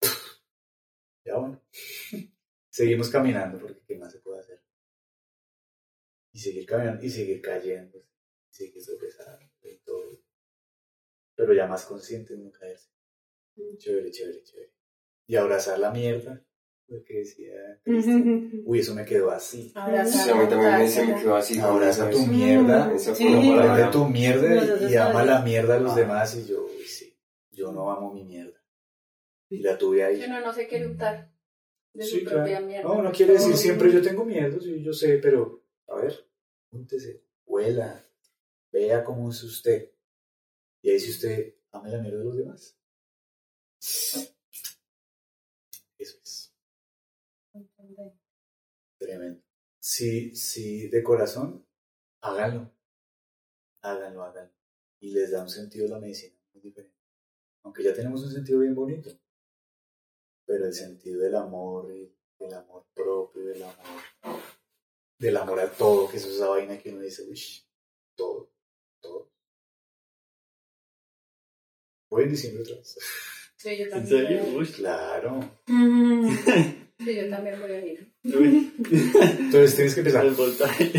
Ya 1.26 1.36
bueno. 1.36 1.62
Seguimos 2.70 3.10
caminando 3.10 3.58
porque 3.58 3.82
¿qué 3.86 3.98
más 3.98 4.10
se 4.10 4.20
puede 4.20 4.40
hacer? 4.40 4.62
Y 6.32 6.38
seguir 6.38 6.64
caminando 6.64 7.04
y 7.04 7.10
seguir 7.10 7.42
cayendo. 7.42 7.98
Y 7.98 8.54
seguir 8.54 8.82
tropezando 8.82 9.44
y 9.64 9.76
todo. 9.80 10.19
Pero 11.40 11.54
ya 11.54 11.66
más 11.66 11.86
consciente 11.86 12.34
de 12.36 12.40
no 12.44 12.50
caerse. 12.52 12.90
Chévere, 13.78 14.10
chévere, 14.10 14.42
chévere. 14.42 14.72
Y 15.26 15.36
abrazar 15.36 15.78
la 15.78 15.90
mierda. 15.90 16.44
Lo 16.88 17.02
que 17.04 17.18
decía 17.18 17.80
Cristian. 17.84 18.62
Uy, 18.66 18.80
eso 18.80 18.94
me 18.94 19.04
quedó 19.06 19.30
así. 19.30 19.72
Abrazar, 19.74 20.24
Sí, 20.24 20.30
a 20.30 20.34
mí 20.34 20.48
también 20.48 20.78
me, 20.78 20.88
se 20.88 20.96
me 20.98 21.02
abrazar. 21.04 21.22
quedó 21.22 21.36
así. 21.36 21.58
Abraza 21.60 22.10
tu 22.10 22.26
mierda. 22.26 22.98
Sí. 22.98 23.10
Aprende 23.28 23.92
tu 23.92 24.04
mierda 24.06 24.90
y 24.90 24.96
ama 24.96 25.24
la 25.24 25.40
mierda 25.42 25.76
a 25.76 25.80
los 25.80 25.92
Ah. 25.92 25.96
demás. 26.00 26.36
Y 26.36 26.46
yo, 26.46 26.64
uy, 26.66 26.84
sí, 26.84 27.16
yo 27.52 27.72
no 27.72 27.90
amo 27.90 28.12
mi 28.12 28.24
mierda. 28.24 28.60
Y 29.48 29.60
la 29.60 29.78
tuve 29.78 30.04
ahí. 30.04 30.18
Que 30.18 30.26
uno 30.26 30.40
no 30.40 30.52
se 30.52 30.66
quiere 30.66 30.86
untar 30.88 31.32
de 31.94 32.04
Sí, 32.04 32.18
su 32.18 32.24
claro. 32.24 32.38
propia 32.38 32.60
mierda. 32.60 32.82
No, 32.88 33.02
no 33.02 33.12
quiere 33.12 33.32
decir 33.34 33.56
siempre 33.56 33.90
yo 33.92 34.02
tengo 34.02 34.24
miedo, 34.26 34.58
yo 34.60 34.92
sé, 34.92 35.18
pero 35.18 35.64
a 35.88 35.96
ver, 35.96 36.14
júntese, 36.70 37.22
huela, 37.46 38.04
vea 38.72 39.02
cómo 39.04 39.30
es 39.30 39.42
usted. 39.42 39.90
Y 40.82 40.90
ahí 40.90 41.00
si 41.00 41.10
usted 41.10 41.54
ama 41.72 41.88
la 41.88 41.98
mierda 41.98 42.18
de 42.18 42.24
los 42.24 42.36
demás. 42.36 42.76
Eso 45.98 46.18
es 46.22 46.54
tremendo. 48.98 49.42
Sí, 49.78 50.34
sí, 50.34 50.88
de 50.88 51.02
corazón, 51.02 51.66
háganlo. 52.20 52.72
Háganlo, 53.82 54.22
háganlo. 54.24 54.52
Y 55.00 55.10
les 55.12 55.30
da 55.30 55.42
un 55.42 55.48
sentido 55.48 55.86
a 55.86 55.90
la 55.90 55.98
medicina 56.00 56.36
muy 56.52 56.62
diferente. 56.62 56.96
aunque 57.62 57.82
ya 57.82 57.94
tenemos 57.94 58.22
un 58.22 58.32
sentido 58.32 58.60
bien 58.60 58.74
bonito, 58.74 59.10
pero 60.46 60.66
el 60.66 60.74
sentido 60.74 61.20
del 61.20 61.34
amor 61.34 61.88
del 62.40 62.54
amor 62.54 62.86
propio, 62.94 63.44
del 63.44 63.62
amor, 63.62 63.76
del 65.18 65.36
amor 65.36 65.60
a 65.60 65.70
todo, 65.70 66.08
que 66.08 66.16
es 66.16 66.24
esa 66.24 66.48
vaina 66.48 66.78
que 66.78 66.90
uno 66.90 67.02
dice, 67.02 67.22
uy, 67.28 67.40
todo. 68.14 68.49
Voy 72.10 72.24
en 72.24 72.30
diciembre 72.30 72.62
otra 72.62 72.76
vez. 72.76 72.98
Sí, 73.56 73.76
yo 73.78 73.84
¿En 73.84 73.90
también. 73.90 74.08
serio? 74.08 74.38
voy 74.40 74.48
a 74.48 74.50
ir. 74.50 74.56
Uy. 74.58 74.66
Claro. 74.66 75.50
Sí, 77.00 77.14
yo 77.14 77.30
también 77.30 77.58
voy 77.58 77.72
a 77.72 77.86
ir. 77.86 78.12
Uy. 78.24 78.74
Entonces 78.90 79.74
tienes 79.74 79.94
que 79.94 80.00
empezar. 80.00 80.26
El 80.26 80.34
voltaje. 80.34 80.90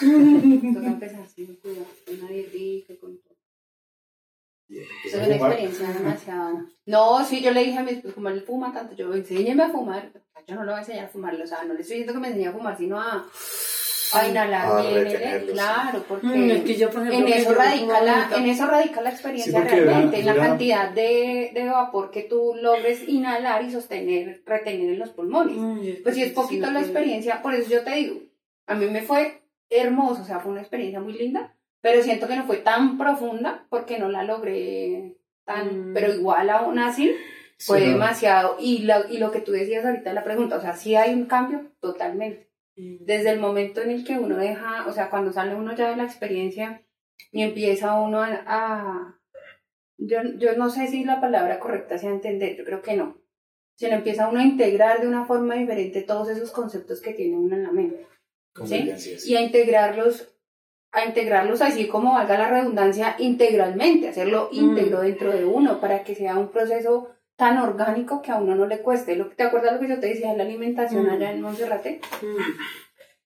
Toca 0.00 0.86
empezar 0.86 1.20
así, 1.20 1.46
cuidado, 1.60 1.86
con 2.06 2.28
dietica, 2.28 2.94
con 2.98 3.18
todo. 3.18 3.36
Es 4.70 4.88
Empezar 5.12 5.20
a 5.20 5.26
una 5.26 5.36
experiencia 5.36 5.92
demasiado. 5.92 6.66
No, 6.86 7.24
sí, 7.26 7.42
yo 7.42 7.50
le 7.50 7.64
dije 7.64 7.78
a 7.78 7.82
mi 7.82 7.90
esposo, 7.90 8.14
como 8.14 8.30
él 8.30 8.40
fuma 8.40 8.72
tanto, 8.72 8.94
yo 8.96 9.12
enséñeme 9.12 9.64
a 9.64 9.68
fumar. 9.70 10.10
Yo 10.46 10.54
no 10.54 10.64
le 10.64 10.70
voy 10.70 10.78
a 10.78 10.80
enseñar 10.80 11.04
a 11.04 11.08
fumar, 11.08 11.34
o 11.40 11.46
sea, 11.46 11.64
no 11.64 11.74
le 11.74 11.82
estoy 11.82 11.98
diciendo 11.98 12.14
que 12.14 12.20
me 12.20 12.28
enseñe 12.28 12.46
a 12.46 12.52
fumar, 12.52 12.78
sino 12.78 12.98
a, 12.98 13.30
a 14.14 14.28
inhalar 14.28 14.66
A 14.66 14.82
bien. 14.82 14.96
el- 14.96 15.04
retenerlo, 15.04 15.46
sí. 15.48 15.52
Claro, 15.52 16.04
porque 16.08 16.26
Mm, 16.26 16.50
es 16.50 16.62
que 16.64 16.74
yo, 16.76 16.90
por 16.90 17.02
ejemplo, 17.06 17.26
en, 17.26 17.32
eso 17.32 17.54
radica 17.54 18.00
la, 18.02 18.28
en 18.36 18.46
eso 18.46 18.66
radica 18.66 19.00
la 19.00 19.10
experiencia 19.10 19.62
Sí, 19.62 19.68
realmente, 19.68 20.20
en 20.20 20.26
la 20.26 20.34
cantidad 20.36 20.90
de, 20.90 21.50
de 21.54 21.64
vapor 21.68 22.10
que 22.10 22.22
tú 22.22 22.54
logres 22.60 23.08
inhalar 23.08 23.62
y 23.64 23.70
sostener, 23.70 24.42
retener 24.46 24.90
en 24.90 24.98
los 24.98 25.10
pulmones. 25.10 25.56
Mm, 25.56 26.02
Pues 26.02 26.14
si 26.14 26.22
es 26.22 26.32
poquito 26.32 26.66
sí, 26.66 26.72
la 26.72 26.80
experiencia, 26.80 27.42
por 27.42 27.54
eso 27.54 27.70
yo 27.70 27.82
te 27.84 27.94
digo, 27.94 28.20
a 28.66 28.74
mí 28.74 28.86
me 28.86 29.02
fue 29.02 29.42
hermoso, 29.70 30.22
o 30.22 30.24
sea, 30.24 30.40
fue 30.40 30.52
una 30.52 30.60
experiencia 30.60 31.00
muy 31.00 31.14
linda, 31.14 31.54
pero 31.80 32.02
siento 32.02 32.28
que 32.28 32.36
no 32.36 32.44
fue 32.44 32.58
tan 32.58 32.98
profunda 32.98 33.66
porque 33.70 33.98
no 33.98 34.08
la 34.08 34.22
logré 34.22 35.16
tan, 35.44 35.90
Mm. 35.90 35.94
pero 35.94 36.12
igual 36.14 36.50
aún 36.50 36.78
así 36.78 37.12
fue 37.58 37.80
Sí, 37.80 37.88
demasiado. 37.88 38.56
Y 38.60 38.78
lo, 38.82 39.08
y 39.10 39.18
lo 39.18 39.30
que 39.30 39.40
tú 39.40 39.50
decías 39.52 39.84
ahorita 39.84 40.10
en 40.10 40.14
la 40.16 40.24
pregunta, 40.24 40.56
o 40.56 40.60
sea, 40.60 40.74
sí 40.74 40.94
hay 40.94 41.12
un 41.14 41.26
cambio 41.26 41.70
totalmente. 41.80 42.48
Mm. 42.76 43.04
Desde 43.04 43.30
el 43.30 43.40
momento 43.40 43.80
en 43.82 43.90
el 43.90 44.04
que 44.04 44.18
uno 44.18 44.36
deja, 44.36 44.86
o 44.86 44.92
sea, 44.92 45.10
cuando 45.10 45.32
sale 45.32 45.54
uno 45.54 45.74
ya 45.74 45.90
de 45.90 45.96
la 45.96 46.04
experiencia 46.04 46.82
y 47.30 47.42
empieza 47.42 48.00
uno 48.00 48.22
a... 48.22 48.42
a- 48.46 49.18
yo, 49.98 50.18
yo 50.38 50.56
no 50.56 50.68
sé 50.70 50.88
si 50.88 51.04
la 51.04 51.20
palabra 51.20 51.60
correcta 51.60 51.96
sea 51.98 52.10
entender, 52.10 52.56
yo 52.56 52.64
creo 52.64 52.82
que 52.82 52.96
no. 52.96 53.18
Sino 53.76 53.94
empieza 53.96 54.28
uno 54.28 54.40
a 54.40 54.44
integrar 54.44 55.00
de 55.00 55.06
una 55.06 55.24
forma 55.26 55.54
diferente 55.54 56.02
todos 56.02 56.28
esos 56.28 56.50
conceptos 56.50 57.00
que 57.00 57.12
tiene 57.12 57.36
uno 57.36 57.54
en 57.56 57.62
la 57.62 57.72
mente 57.72 58.06
Convergencias. 58.54 59.26
y 59.26 59.36
a 59.36 59.40
integrarlos 59.42 60.28
a 60.94 61.06
integrarlos 61.06 61.62
así 61.62 61.88
como 61.88 62.12
valga 62.12 62.36
la 62.36 62.50
redundancia 62.50 63.16
integralmente, 63.18 64.08
hacerlo 64.08 64.50
Mm. 64.52 64.56
íntegro 64.56 65.00
dentro 65.00 65.30
de 65.32 65.44
uno 65.44 65.80
para 65.80 66.04
que 66.04 66.14
sea 66.14 66.36
un 66.36 66.50
proceso 66.50 67.08
tan 67.42 67.58
orgánico 67.58 68.22
que 68.22 68.30
a 68.30 68.36
uno 68.36 68.54
no 68.54 68.66
le 68.66 68.82
cueste. 68.82 69.16
¿Te 69.36 69.42
acuerdas 69.42 69.72
lo 69.72 69.80
que 69.80 69.88
yo 69.88 69.98
te 69.98 70.06
decía 70.06 70.30
de 70.30 70.36
la 70.36 70.44
alimentación 70.44 71.06
Mm. 71.06 71.10
allá 71.10 71.32
en 71.32 71.40
Monserrate? 71.42 72.00
Mm. 72.22 72.36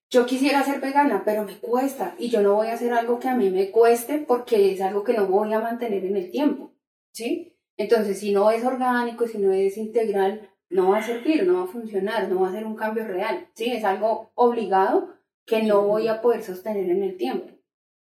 Yo 0.09 0.25
quisiera 0.25 0.63
ser 0.63 0.81
vegana, 0.81 1.21
pero 1.23 1.43
me 1.43 1.55
cuesta 1.59 2.15
y 2.17 2.29
yo 2.29 2.41
no 2.41 2.55
voy 2.55 2.69
a 2.69 2.73
hacer 2.73 2.93
algo 2.93 3.19
que 3.19 3.27
a 3.27 3.35
mí 3.35 3.51
me 3.51 3.69
cueste 3.69 4.17
porque 4.17 4.73
es 4.73 4.81
algo 4.81 5.03
que 5.03 5.13
no 5.13 5.27
voy 5.27 5.53
a 5.53 5.59
mantener 5.59 6.03
en 6.03 6.17
el 6.17 6.31
tiempo, 6.31 6.73
¿sí? 7.11 7.55
Entonces, 7.77 8.19
si 8.19 8.31
no 8.31 8.49
es 8.49 8.65
orgánico, 8.65 9.27
si 9.27 9.37
no 9.37 9.51
es 9.53 9.77
integral, 9.77 10.49
no 10.71 10.89
va 10.89 10.97
a 10.97 11.03
servir, 11.03 11.45
no 11.45 11.59
va 11.59 11.63
a 11.65 11.67
funcionar, 11.67 12.27
no 12.27 12.41
va 12.41 12.49
a 12.49 12.53
ser 12.53 12.65
un 12.65 12.75
cambio 12.75 13.05
real, 13.05 13.47
¿sí? 13.53 13.71
Es 13.71 13.83
algo 13.83 14.31
obligado 14.33 15.13
que 15.45 15.61
no 15.61 15.83
voy 15.83 16.07
a 16.07 16.21
poder 16.23 16.41
sostener 16.41 16.89
en 16.89 17.03
el 17.03 17.17
tiempo. 17.17 17.53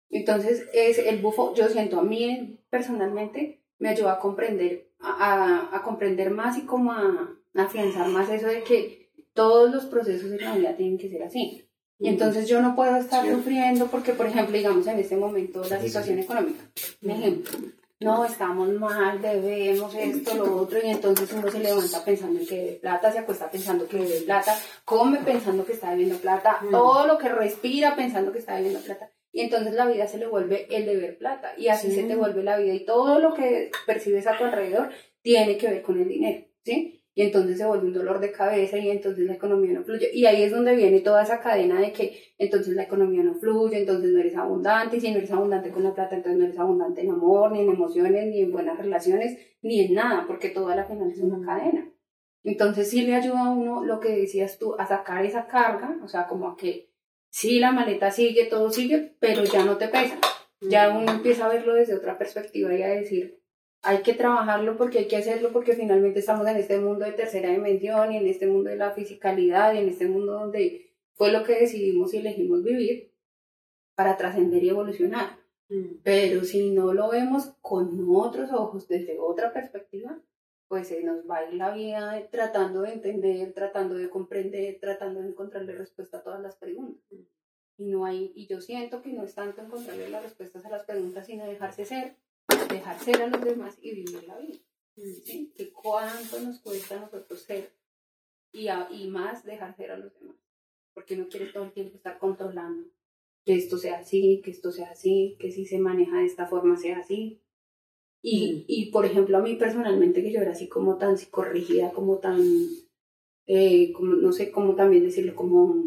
Entonces, 0.10 0.66
es 0.74 0.98
el 0.98 1.22
bufo, 1.22 1.54
yo 1.56 1.68
siento 1.68 2.00
a 2.00 2.04
mí 2.04 2.62
personalmente, 2.70 3.66
me 3.80 3.90
ayuda 3.90 4.14
a 4.14 4.20
comprender, 4.20 4.85
a, 5.00 5.70
a- 5.76 5.84
comprender 5.84 6.32
más 6.32 6.58
y 6.58 6.62
como 6.66 6.92
a, 6.92 7.30
afianzar 7.56 8.08
más 8.10 8.30
eso 8.30 8.48
de 8.48 8.64
que 8.64 9.10
todos 9.34 9.72
los 9.74 9.86
procesos 9.86 10.30
de 10.30 10.40
la 10.40 10.56
vida 10.56 10.76
tienen 10.76 10.98
que 10.98 11.10
ser 11.10 11.24
así. 11.24 11.62
Y 12.00 12.10
entonces 12.10 12.48
yo 12.50 12.62
no 12.62 12.76
puedo 12.76 12.96
estar 12.98 13.24
Sí. 13.26 13.32
sufriendo 13.32 13.88
porque, 13.88 14.12
por 14.14 14.26
ejemplo, 14.28 14.58
digamos 14.58 14.86
en 14.88 15.00
este 15.00 15.16
momento 15.16 15.62
la 15.70 15.80
situación 15.80 16.20
económica. 16.20 16.64
Un 17.02 17.12
ejemplo, 17.12 17.52
no, 18.02 18.26
estamos 18.26 18.68
mal, 18.74 19.22
debemos 19.22 19.96
esto, 19.96 20.36
lo 20.36 20.58
otro, 20.58 20.78
y 20.84 20.90
entonces 20.90 21.32
uno 21.32 21.50
se 21.50 21.60
levanta 21.60 22.04
pensando 22.04 22.40
en 22.42 22.46
que 22.48 22.56
debe 22.58 22.72
plata, 22.74 23.12
se 23.14 23.20
acuesta 23.20 23.50
pensando 23.50 23.88
que 23.88 23.98
debe 23.98 24.20
plata, 24.22 24.54
come 24.84 25.20
pensando 25.20 25.66
que 25.66 25.72
está 25.72 25.92
debiendo 25.92 26.18
plata, 26.18 26.60
todo 26.70 27.08
lo 27.08 27.18
que 27.18 27.30
respira 27.30 27.96
pensando 27.96 28.34
que 28.34 28.40
está 28.40 28.56
debiendo 28.58 28.82
plata. 28.82 29.10
Y 29.36 29.42
entonces 29.42 29.74
la 29.74 29.86
vida 29.86 30.08
se 30.08 30.18
le 30.18 30.28
vuelve 30.28 30.66
el 30.74 30.86
deber 30.86 31.18
plata, 31.18 31.52
y 31.58 31.68
así 31.68 31.90
Sí. 31.90 31.96
se 31.96 32.04
te 32.04 32.16
vuelve 32.16 32.42
la 32.42 32.58
vida, 32.58 32.74
y 32.74 32.86
todo 32.86 33.20
lo 33.20 33.34
que 33.34 33.70
percibes 33.86 34.26
a 34.28 34.38
tu 34.38 34.46
alrededor 34.46 34.88
tiene 35.22 35.58
que 35.58 35.68
ver 35.68 35.82
con 35.82 36.00
el 36.00 36.08
dinero, 36.08 36.46
¿sí? 36.64 37.04
Y 37.14 37.22
entonces 37.24 37.58
se 37.58 37.66
vuelve 37.66 37.88
un 37.88 37.94
dolor 37.94 38.22
de 38.22 38.32
cabeza 38.32 38.78
y 38.78 38.90
entonces 38.90 39.26
la 39.26 39.34
economía 39.34 39.74
no 39.74 39.84
fluye. 39.84 40.10
Y 40.14 40.26
ahí 40.26 40.44
es 40.44 40.52
donde 40.52 40.74
viene 40.78 41.02
toda 41.02 41.24
esa 41.24 41.42
cadena 41.42 41.82
de 41.82 41.92
que 41.92 42.18
entonces 42.38 42.76
la 42.76 42.84
economía 42.84 43.24
no 43.24 43.36
fluye, 43.36 43.78
entonces 43.80 44.10
no 44.12 44.20
eres 44.22 44.38
abundante, 44.38 44.96
y 44.96 45.02
si 45.02 45.12
no 45.12 45.18
eres 45.18 45.32
abundante 45.32 45.70
con 45.70 45.84
la 45.84 45.94
plata, 45.94 46.16
entonces 46.16 46.40
no 46.40 46.46
eres 46.46 46.58
abundante 46.60 47.02
en 47.02 47.12
amor, 47.12 47.52
ni 47.52 47.60
en 47.60 47.70
emociones, 47.72 48.28
ni 48.28 48.40
en 48.40 48.54
buenas 48.54 48.78
relaciones, 48.78 49.38
ni 49.62 49.82
en 49.82 49.96
nada, 49.96 50.24
porque 50.26 50.48
todo 50.48 50.70
a 50.70 50.78
la 50.78 50.86
final 50.86 51.12
es 51.12 51.20
una 51.20 51.46
cadena. 51.46 51.92
Entonces 52.42 52.90
sí 52.90 53.02
le 53.02 53.16
ayuda 53.16 53.48
a 53.48 53.50
uno 53.52 53.84
lo 53.84 54.00
que 54.00 54.16
decías 54.16 54.58
tú, 54.58 54.76
a 54.80 54.88
sacar 54.88 55.26
esa 55.26 55.46
carga, 55.46 55.98
o 56.02 56.08
sea, 56.08 56.26
como 56.26 56.48
a 56.48 56.56
que 56.56 56.95
sí, 57.36 57.60
la 57.60 57.74
maleta 57.74 58.12
sigue, 58.12 58.46
todo 58.46 58.72
sigue, 58.72 59.14
pero 59.20 59.44
ya 59.44 59.66
no 59.66 59.78
te 59.78 59.90
pesa. 59.90 60.18
Ya 60.62 60.98
uno 60.98 61.12
empieza 61.12 61.46
a 61.46 61.50
verlo 61.50 61.74
desde 61.74 61.94
otra 61.94 62.18
perspectiva 62.18 62.74
y 62.74 62.82
a 62.82 62.88
decir, 62.88 63.42
hay 63.82 64.02
que 64.04 64.14
trabajarlo 64.14 64.78
porque 64.78 65.00
hay 65.00 65.08
que 65.10 65.18
hacerlo 65.18 65.52
porque 65.52 65.74
finalmente 65.74 66.20
estamos 66.20 66.48
en 66.48 66.56
este 66.56 66.80
mundo 66.80 67.04
de 67.04 67.12
tercera 67.12 67.50
dimensión 67.50 68.14
y 68.14 68.18
en 68.18 68.28
este 68.28 68.48
mundo 68.48 68.70
de 68.70 68.78
la 68.78 68.92
fisicalidad 68.92 69.74
y 69.74 69.80
en 69.80 69.90
este 69.90 70.08
mundo 70.08 70.32
donde 70.32 70.90
fue 71.16 71.34
lo 71.34 71.44
que 71.44 71.60
decidimos 71.60 72.14
y 72.14 72.20
elegimos 72.20 72.64
vivir 72.64 73.12
para 73.96 74.16
trascender 74.16 74.64
y 74.64 74.70
evolucionar. 74.70 75.38
Mm. 75.68 75.98
Pero 76.04 76.46
si 76.46 76.72
no 76.72 76.94
lo 76.94 77.10
vemos 77.10 77.54
con 77.60 78.08
otros 78.16 78.50
ojos, 78.54 78.88
desde 78.88 79.20
otra 79.20 79.52
perspectiva, 79.52 80.18
pues 80.68 80.88
se 80.88 81.04
nos 81.04 81.30
va 81.30 81.38
a 81.38 81.52
la 81.52 81.74
vida 81.74 82.28
tratando 82.32 82.82
de 82.82 82.94
entender, 82.94 83.54
tratando 83.54 83.96
de 83.96 84.10
comprender, 84.10 84.80
tratando 84.80 85.22
de 85.22 85.30
encontrarle 85.30 85.74
respuesta 85.74 86.18
a 86.18 86.24
todas 86.24 86.42
las 86.42 86.56
preguntas. 86.56 87.04
Y 87.78 87.86
no 87.86 88.06
hay, 88.06 88.32
y 88.36 88.48
yo 88.48 88.62
siento 88.62 89.02
que 89.02 89.14
no 89.14 89.24
es 89.24 89.36
tanto 89.36 89.62
encontrarle 89.62 90.10
las 90.10 90.24
respuestas 90.24 90.66
a 90.66 90.70
las 90.70 90.86
preguntas, 90.86 91.28
sino 91.28 91.46
dejarse 91.46 91.86
ser, 91.86 92.16
dejar 92.70 93.00
ser 93.00 93.22
a 93.22 93.28
los 93.28 93.44
demás 93.44 93.78
y 93.82 93.92
vivir 93.94 94.24
la 94.28 94.38
vida. 94.38 94.60
¿sí? 94.96 95.52
Que 95.56 95.72
cuánto 95.72 96.40
nos 96.40 96.60
cuesta 96.62 96.96
a 96.98 97.02
nosotros 97.02 97.42
ser 97.42 97.72
y, 98.54 98.70
a- 98.70 98.88
y 98.92 99.08
más 99.10 99.44
dejar 99.44 99.76
ser 99.76 99.92
a 99.92 99.98
los 99.98 100.18
demás. 100.20 100.38
Porque 100.94 101.18
no 101.18 101.28
quieres 101.28 101.52
todo 101.52 101.66
el 101.66 101.74
tiempo 101.74 101.96
estar 101.98 102.18
controlando 102.18 102.88
que 103.44 103.56
esto 103.56 103.78
sea 103.78 104.00
así, 104.00 104.42
que 104.44 104.50
esto 104.52 104.72
sea 104.72 104.90
así, 104.92 105.36
que 105.40 105.52
si 105.52 105.66
se 105.66 105.78
maneja 105.78 106.18
de 106.20 106.26
esta 106.26 106.48
forma 106.48 106.78
sea 106.78 106.98
así. 107.00 107.42
Y, 108.28 108.66
y 108.68 108.90
por 108.90 109.06
ejemplo, 109.06 109.38
a 109.38 109.42
mí 109.42 109.54
personalmente, 109.54 110.24
que 110.24 110.32
yo 110.32 110.42
era 110.42 110.54
así 110.54 110.68
como 110.68 110.98
tan 110.98 111.16
psicorrígida, 111.16 111.92
como 111.92 112.18
tan, 112.18 112.42
eh, 113.46 113.94
como, 113.94 114.16
no 114.16 114.32
sé 114.32 114.50
cómo 114.50 114.74
también 114.74 115.04
decirlo, 115.04 115.36
como, 115.36 115.86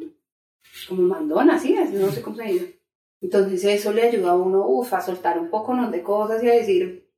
como 0.89 1.03
mandona, 1.03 1.57
así 1.57 1.75
es, 1.75 1.93
no 1.93 2.13
sé 2.13 2.23
cómo 2.23 2.37
se 2.37 2.45
dice. 2.45 2.81
Entonces 3.21 3.65
eso 3.65 3.93
le 3.93 4.03
ayuda 4.03 4.31
a 4.31 4.37
uno, 4.37 4.83
a 4.89 5.01
soltar 5.01 5.41
un 5.41 5.51
poco 5.51 5.75
¿no? 5.75 5.91
de 5.91 6.01
cosas 6.01 6.41
y 6.45 6.49
a 6.49 6.53
decir, 6.53 7.11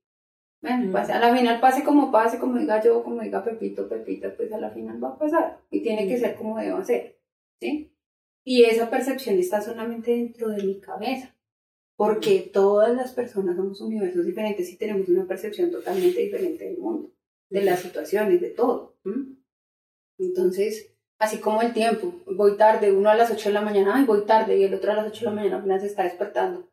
bueno, 0.59 0.97
a 0.97 1.19
la 1.19 1.37
final 1.37 1.59
pase 1.59 1.83
como 1.83 2.11
pase, 2.11 2.39
como 2.39 2.57
diga 2.57 2.83
yo, 2.83 3.03
como 3.03 3.21
diga 3.21 3.43
Pepito, 3.43 3.87
Pepita, 3.87 4.35
pues 4.35 4.51
a 4.51 4.57
la 4.57 4.71
final 4.71 5.03
va 5.03 5.09
a 5.09 5.19
pasar 5.19 5.59
y 5.69 5.83
tiene 5.83 6.07
que 6.07 6.17
ser 6.17 6.35
como 6.35 6.57
deba 6.57 6.83
ser, 6.83 7.19
¿sí? 7.59 7.93
Y 8.43 8.63
esa 8.63 8.89
percepción 8.89 9.37
está 9.37 9.61
solamente 9.61 10.09
dentro 10.09 10.49
de 10.49 10.63
mi 10.63 10.79
cabeza, 10.79 11.35
porque 12.03 12.49
todas 12.51 12.95
las 12.95 13.13
personas 13.13 13.55
somos 13.55 13.79
universos 13.79 14.25
diferentes 14.25 14.67
y 14.71 14.75
tenemos 14.75 15.07
una 15.07 15.27
percepción 15.27 15.69
totalmente 15.69 16.19
diferente 16.19 16.65
del 16.65 16.79
mundo, 16.79 17.11
de 17.47 17.61
las 17.61 17.79
situaciones, 17.79 18.41
de 18.41 18.49
todo. 18.49 18.95
Entonces, 20.17 20.95
así 21.19 21.37
como 21.37 21.61
el 21.61 21.73
tiempo, 21.73 22.11
voy 22.25 22.57
tarde, 22.57 22.91
uno 22.91 23.09
a 23.11 23.15
las 23.15 23.29
8 23.29 23.49
de 23.49 23.53
la 23.53 23.61
mañana, 23.61 23.97
ay, 23.97 24.05
voy 24.05 24.25
tarde, 24.25 24.57
y 24.57 24.63
el 24.63 24.73
otro 24.73 24.91
a 24.91 24.95
las 24.95 25.07
8 25.09 25.19
de 25.19 25.25
la 25.25 25.31
mañana 25.31 25.57
apenas 25.57 25.81
se 25.81 25.87
está 25.89 26.01
despertando. 26.03 26.67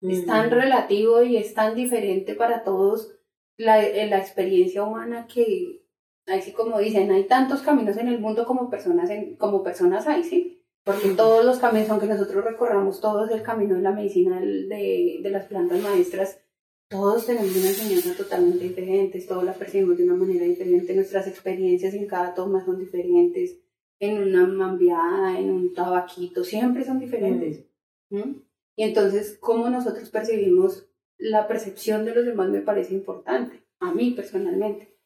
Es 0.00 0.24
tan 0.24 0.48
Mm. 0.48 0.52
relativo 0.52 1.22
y 1.22 1.36
es 1.36 1.52
tan 1.52 1.74
diferente 1.74 2.34
para 2.34 2.64
todos 2.64 3.14
la, 3.58 3.84
eh, 3.84 4.08
la 4.08 4.16
experiencia 4.16 4.82
humana 4.82 5.26
que, 5.26 5.84
así 6.26 6.52
como 6.52 6.78
dicen, 6.78 7.10
hay 7.10 7.24
tantos 7.24 7.60
caminos 7.60 7.98
en 7.98 8.08
el 8.08 8.18
mundo 8.18 8.46
como 8.46 8.70
personas, 8.70 9.10
en, 9.10 9.36
como 9.36 9.62
personas 9.62 10.06
hay, 10.06 10.24
¿sí? 10.24 10.59
Porque 10.84 11.08
Mm. 11.08 11.16
todos 11.16 11.44
los 11.44 11.58
caminos, 11.58 11.90
aunque 11.90 12.06
nosotros 12.06 12.44
recorramos 12.44 13.00
todos 13.00 13.30
el 13.30 13.42
camino 13.42 13.74
de 13.76 13.82
la 13.82 13.92
medicina 13.92 14.40
de, 14.40 15.20
de 15.22 15.30
las 15.30 15.46
plantas 15.46 15.80
maestras, 15.82 16.40
todos 16.88 17.26
tenemos 17.26 17.54
una 17.54 17.68
enseñanza 17.68 18.14
totalmente 18.16 18.64
diferente, 18.64 19.20
todos 19.20 19.44
la 19.44 19.52
percibimos 19.54 19.96
de 19.98 20.04
una 20.04 20.14
manera 20.14 20.44
diferente, 20.44 20.94
nuestras 20.94 21.26
experiencias 21.28 21.94
en 21.94 22.06
cada 22.06 22.34
toma 22.34 22.64
son 22.64 22.78
diferentes, 22.78 23.58
en 24.00 24.22
una 24.22 24.46
mambiada, 24.46 25.38
en 25.38 25.50
un 25.50 25.74
tabaquito, 25.74 26.42
siempre 26.42 26.84
son 26.84 26.98
diferentes. 26.98 27.64
¿Mm? 28.08 28.32
Y 28.76 28.82
entonces, 28.82 29.36
¿cómo 29.38 29.68
nosotros 29.70 30.08
percibimos 30.08 30.88
la 31.18 31.46
percepción 31.46 32.04
de 32.06 32.14
los 32.14 32.24
demás 32.24 32.48
me 32.48 32.62
parece 32.62 32.94
importante, 32.94 33.62
a 33.78 33.92
mí 33.92 34.12
personalmente, 34.12 34.96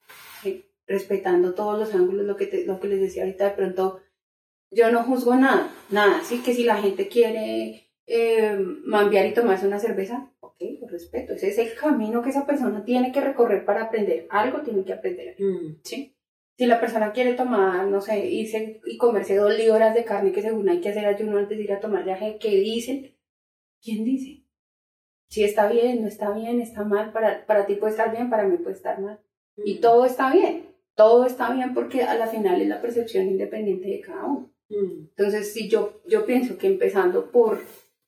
¿sí? 0.42 0.64
respetando 0.86 1.54
todos 1.54 1.78
los 1.78 1.92
ángulos, 1.94 2.24
lo 2.24 2.36
que, 2.36 2.46
te- 2.46 2.64
lo 2.64 2.78
que 2.78 2.86
les 2.88 3.00
decía 3.00 3.24
ahorita, 3.24 3.44
de 3.46 3.56
pronto 3.56 3.98
yo 4.74 4.90
no 4.90 5.02
juzgo 5.04 5.34
nada, 5.34 5.72
nada, 5.90 6.22
sí 6.22 6.42
que 6.42 6.54
si 6.54 6.64
la 6.64 6.76
gente 6.76 7.08
quiere 7.08 7.88
eh, 8.06 8.56
mambiar 8.84 9.26
y 9.26 9.34
tomarse 9.34 9.66
una 9.66 9.78
cerveza, 9.78 10.32
ok, 10.40 10.56
lo 10.80 10.88
respeto, 10.88 11.32
ese 11.32 11.48
es 11.48 11.58
el 11.58 11.74
camino 11.74 12.22
que 12.22 12.30
esa 12.30 12.46
persona 12.46 12.84
tiene 12.84 13.12
que 13.12 13.20
recorrer 13.20 13.64
para 13.64 13.84
aprender, 13.84 14.26
algo 14.30 14.60
tiene 14.62 14.84
que 14.84 14.92
aprender. 14.92 15.36
Mm. 15.38 15.80
¿sí? 15.82 16.16
Si 16.56 16.66
la 16.66 16.80
persona 16.80 17.12
quiere 17.12 17.34
tomar, 17.34 17.86
no 17.88 18.00
sé, 18.00 18.26
irse 18.26 18.80
y 18.84 18.96
comerse 18.96 19.36
dos 19.36 19.56
libras 19.56 19.94
de 19.94 20.04
carne 20.04 20.32
que 20.32 20.42
según 20.42 20.68
hay 20.68 20.80
que 20.80 20.90
hacer 20.90 21.06
ayuno 21.06 21.38
antes 21.38 21.58
de 21.58 21.64
ir 21.64 21.72
a 21.72 21.80
tomar 21.80 22.04
viaje, 22.04 22.38
¿qué 22.40 22.50
dicen? 22.50 23.16
¿Quién 23.82 24.04
dice? 24.04 24.44
Si 25.28 25.42
está 25.42 25.68
bien, 25.68 26.02
no 26.02 26.08
está 26.08 26.30
bien, 26.30 26.60
está 26.60 26.84
mal, 26.84 27.12
para, 27.12 27.44
para 27.46 27.66
ti 27.66 27.74
puede 27.74 27.92
estar 27.92 28.12
bien, 28.12 28.30
para 28.30 28.44
mí 28.44 28.56
puede 28.58 28.76
estar 28.76 29.00
mal. 29.00 29.20
Y 29.64 29.80
todo 29.80 30.04
está 30.04 30.32
bien, 30.32 30.68
todo 30.94 31.26
está 31.26 31.52
bien 31.52 31.74
porque 31.74 32.02
a 32.02 32.14
la 32.14 32.28
final 32.28 32.60
es 32.60 32.68
la 32.68 32.80
percepción 32.80 33.26
independiente 33.26 33.88
de 33.88 34.00
cada 34.00 34.24
uno. 34.26 34.53
Mm. 34.74 35.08
Entonces, 35.16 35.52
si 35.52 35.68
yo, 35.68 36.02
yo 36.06 36.26
pienso 36.26 36.58
que 36.58 36.66
empezando 36.66 37.30
por, 37.30 37.60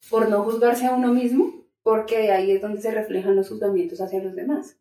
por 0.09 0.29
no 0.29 0.43
juzgarse 0.43 0.85
a 0.85 0.95
uno 0.95 1.13
mismo, 1.13 1.65
porque 1.83 2.19
de 2.19 2.31
ahí 2.31 2.51
es 2.51 2.61
donde 2.61 2.81
se 2.81 2.91
reflejan 2.91 3.35
los 3.35 3.49
juzgamientos 3.49 4.01
hacia 4.01 4.21
los 4.21 4.35
demás. 4.35 4.77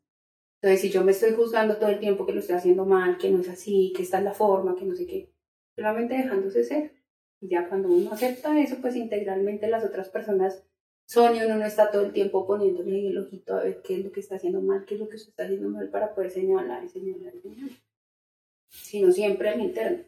Entonces, 0.60 0.80
si 0.80 0.90
yo 0.90 1.04
me 1.04 1.12
estoy 1.12 1.32
juzgando 1.32 1.76
todo 1.76 1.90
el 1.90 2.00
tiempo 2.00 2.26
que 2.26 2.32
lo 2.32 2.40
estoy 2.40 2.56
haciendo 2.56 2.84
mal, 2.84 3.18
que 3.18 3.30
no 3.30 3.40
es 3.40 3.48
así, 3.48 3.92
que 3.94 4.02
esta 4.02 4.18
es 4.18 4.24
la 4.24 4.34
forma, 4.34 4.74
que 4.74 4.84
no 4.84 4.96
sé 4.96 5.06
qué, 5.06 5.32
solamente 5.76 6.14
dejándose 6.14 6.64
ser. 6.64 6.92
Ya 7.40 7.68
cuando 7.68 7.88
uno 7.88 8.12
acepta 8.12 8.58
eso, 8.58 8.76
pues 8.80 8.96
integralmente 8.96 9.68
las 9.68 9.84
otras 9.84 10.08
personas 10.08 10.64
son 11.06 11.36
y 11.36 11.42
uno 11.42 11.56
no 11.56 11.66
está 11.66 11.90
todo 11.90 12.04
el 12.04 12.12
tiempo 12.12 12.46
poniéndole 12.46 13.08
el 13.08 13.18
ojito 13.18 13.54
a 13.54 13.62
ver 13.62 13.82
qué 13.82 13.98
es 13.98 14.04
lo 14.04 14.10
que 14.10 14.20
está 14.20 14.36
haciendo 14.36 14.60
mal, 14.60 14.84
qué 14.86 14.94
es 14.94 15.00
lo 15.00 15.08
que 15.08 15.16
usted 15.16 15.28
está 15.28 15.44
haciendo 15.44 15.68
mal 15.68 15.88
para 15.90 16.14
poder 16.14 16.30
señalar 16.30 16.82
y 16.82 16.88
señalar 16.88 17.34
y 17.36 17.40
señalar. 17.40 17.76
Sino 18.70 19.12
siempre 19.12 19.50
al 19.50 19.60
interno 19.60 20.02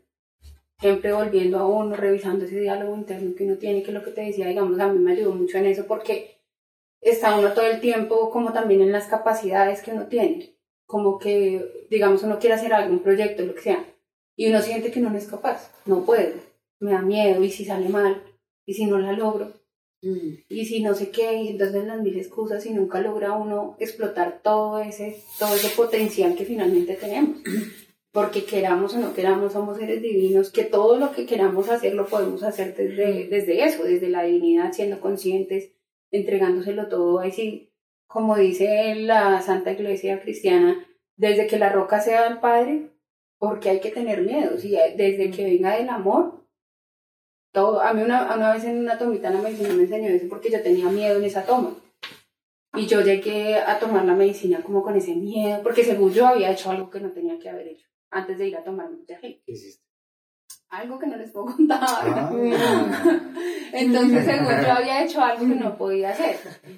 siempre 0.80 1.12
volviendo 1.12 1.58
a 1.58 1.66
uno, 1.66 1.96
revisando 1.96 2.44
ese 2.44 2.60
diálogo 2.60 2.96
interno 2.96 3.34
que 3.34 3.44
uno 3.44 3.56
tiene, 3.56 3.82
que 3.82 3.88
es 3.88 3.94
lo 3.94 4.04
que 4.04 4.10
te 4.10 4.22
decía, 4.22 4.46
digamos, 4.46 4.78
a 4.78 4.92
mí 4.92 4.98
me 4.98 5.12
ayudó 5.12 5.32
mucho 5.32 5.58
en 5.58 5.66
eso 5.66 5.86
porque 5.86 6.38
está 7.00 7.38
uno 7.38 7.52
todo 7.52 7.66
el 7.66 7.80
tiempo 7.80 8.30
como 8.30 8.52
también 8.52 8.80
en 8.82 8.92
las 8.92 9.06
capacidades 9.06 9.82
que 9.82 9.92
uno 9.92 10.06
tiene, 10.06 10.54
como 10.86 11.18
que, 11.18 11.86
digamos, 11.90 12.22
uno 12.22 12.38
quiere 12.38 12.54
hacer 12.54 12.72
algún 12.72 13.00
proyecto, 13.00 13.44
lo 13.44 13.54
que 13.54 13.62
sea, 13.62 13.84
y 14.36 14.48
uno 14.48 14.62
siente 14.62 14.90
que 14.90 15.00
no 15.00 15.16
es 15.16 15.26
capaz, 15.26 15.72
no 15.84 16.04
puedo, 16.04 16.34
me 16.80 16.92
da 16.92 17.02
miedo, 17.02 17.42
y 17.42 17.50
si 17.50 17.64
sale 17.64 17.88
mal, 17.88 18.22
y 18.66 18.74
si 18.74 18.86
no 18.86 18.98
la 18.98 19.12
logro, 19.12 19.52
Mm. 20.00 20.44
y 20.48 20.64
si 20.64 20.80
no 20.80 20.94
sé 20.94 21.10
qué, 21.10 21.42
y 21.42 21.48
entonces 21.48 21.84
las 21.84 22.00
mil 22.00 22.16
excusas 22.16 22.64
y 22.66 22.70
nunca 22.70 23.00
logra 23.00 23.32
uno 23.32 23.76
explotar 23.80 24.40
todo 24.44 24.80
ese, 24.80 25.20
todo 25.38 25.54
ese 25.56 25.70
potencial 25.70 26.36
que 26.36 26.44
finalmente 26.44 26.94
tenemos. 26.94 27.38
Porque 28.12 28.44
queramos 28.44 28.94
o 28.94 28.98
no 28.98 29.12
queramos, 29.14 29.52
somos 29.52 29.76
seres 29.76 30.00
divinos, 30.00 30.50
que 30.50 30.64
todo 30.64 30.96
lo 30.96 31.12
que 31.12 31.26
queramos 31.26 31.68
hacer 31.68 31.94
lo 31.94 32.06
podemos 32.06 32.42
hacer 32.42 32.74
desde, 32.74 33.28
desde 33.28 33.64
eso, 33.64 33.84
desde 33.84 34.08
la 34.08 34.22
divinidad, 34.22 34.72
siendo 34.72 34.98
conscientes, 35.00 35.72
entregándoselo 36.10 36.88
todo, 36.88 37.20
ahí 37.20 37.32
sí, 37.32 37.72
como 38.06 38.36
dice 38.36 38.94
la 38.94 39.42
Santa 39.42 39.72
Iglesia 39.72 40.20
Cristiana, 40.20 40.86
desde 41.16 41.46
que 41.46 41.58
la 41.58 41.70
roca 41.70 42.00
sea 42.00 42.26
el 42.28 42.38
Padre, 42.38 42.90
porque 43.38 43.68
hay 43.68 43.80
que 43.80 43.90
tener 43.90 44.22
miedo, 44.22 44.56
si 44.56 44.70
desde 44.96 45.30
que 45.30 45.44
venga 45.44 45.76
del 45.76 45.90
amor, 45.90 46.46
todo, 47.52 47.80
a 47.80 47.92
mí 47.92 48.02
una, 48.02 48.34
una 48.34 48.52
vez 48.52 48.64
en 48.64 48.78
una 48.78 48.98
tomita 48.98 49.30
la 49.30 49.40
medicina 49.40 49.70
me 49.70 49.82
enseñó 49.82 50.08
eso 50.08 50.26
porque 50.28 50.50
yo 50.50 50.62
tenía 50.62 50.88
miedo 50.88 51.18
en 51.18 51.24
esa 51.24 51.44
toma. 51.44 51.74
Y 52.74 52.86
yo 52.86 53.00
llegué 53.00 53.56
a 53.56 53.78
tomar 53.78 54.04
la 54.04 54.14
medicina 54.14 54.62
como 54.62 54.82
con 54.82 54.94
ese 54.96 55.14
miedo, 55.14 55.62
porque 55.62 55.82
según 55.82 56.12
yo 56.12 56.26
había 56.26 56.52
hecho 56.52 56.70
algo 56.70 56.90
que 56.90 57.00
no 57.00 57.10
tenía 57.10 57.38
que 57.38 57.48
haber 57.48 57.68
hecho 57.68 57.88
antes 58.10 58.38
de 58.38 58.48
ir 58.48 58.56
a 58.56 58.64
tomar 58.64 58.90
mi 58.90 59.04
viaje. 59.04 59.42
¿Qué 59.44 59.52
hiciste? 59.52 59.88
Algo 60.70 60.98
que 60.98 61.06
no 61.06 61.16
les 61.16 61.30
puedo 61.30 61.46
contar. 61.46 61.80
Ah. 61.82 62.30
Entonces, 63.72 64.24
según 64.24 64.52
yo 64.62 64.72
había 64.72 65.02
hecho 65.02 65.20
algo 65.22 65.46
que 65.46 65.54
no 65.54 65.78
podía 65.78 66.10
hacer. 66.10 66.36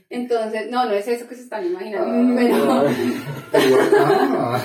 Entonces, 0.08 0.70
no, 0.70 0.86
no 0.86 0.92
es 0.92 1.08
eso 1.08 1.28
que 1.28 1.34
se 1.34 1.42
están 1.42 1.66
imaginando, 1.66 2.34
pero... 2.40 2.84
Ah. 3.98 4.64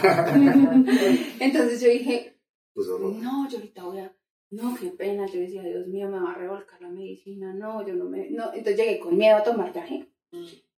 Entonces 1.39 1.81
yo 1.81 1.89
dije, 1.89 2.37
Pues 2.73 2.87
no, 2.87 3.49
yo 3.49 3.57
ahorita 3.57 3.83
voy 3.83 3.99
a, 3.99 4.15
no, 4.51 4.75
qué 4.75 4.89
pena, 4.91 5.25
yo 5.25 5.39
decía, 5.39 5.63
Dios 5.63 5.87
mío, 5.87 6.07
me 6.07 6.19
va 6.19 6.31
a 6.31 6.35
revolcar 6.35 6.81
la 6.81 6.89
medicina, 6.89 7.53
no, 7.53 7.85
yo 7.85 7.95
no 7.95 8.05
me, 8.05 8.29
no, 8.29 8.53
entonces 8.53 8.77
llegué 8.77 8.99
con 8.99 9.17
miedo 9.17 9.37
a 9.37 9.43
tomar 9.43 9.73
viaje. 9.73 10.07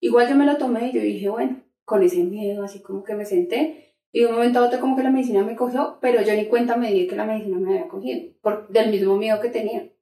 Igual 0.01 0.28
yo 0.28 0.37
me 0.37 0.47
lo 0.47 0.57
tomé 0.57 0.89
y 0.89 0.93
yo 0.93 1.01
dije, 1.01 1.28
bueno, 1.28 1.62
con 1.84 2.03
ese 2.03 2.22
miedo, 2.24 2.62
así 2.62 2.80
como 2.80 3.03
que 3.03 3.14
me 3.14 3.24
senté, 3.24 3.86
y 4.12 4.20
de 4.20 4.26
un 4.26 4.34
momento 4.34 4.59
a 4.59 4.66
otro 4.66 4.80
como 4.80 4.96
que 4.96 5.02
la 5.02 5.11
medicina 5.11 5.42
me 5.42 5.57
cogió, 5.57 5.98
pero 6.00 6.22
yo 6.22 6.34
ni 6.34 6.46
cuenta 6.46 6.76
me 6.76 6.92
di 6.92 7.07
que 7.07 7.16
la 7.16 7.26
medicina 7.26 7.59
me 7.59 7.74
había 7.74 7.88
cogido, 7.88 8.32
por, 8.40 8.68
del 8.68 8.90
mismo 8.90 9.16
miedo 9.16 9.40
que 9.40 9.50
tenía. 9.50 9.92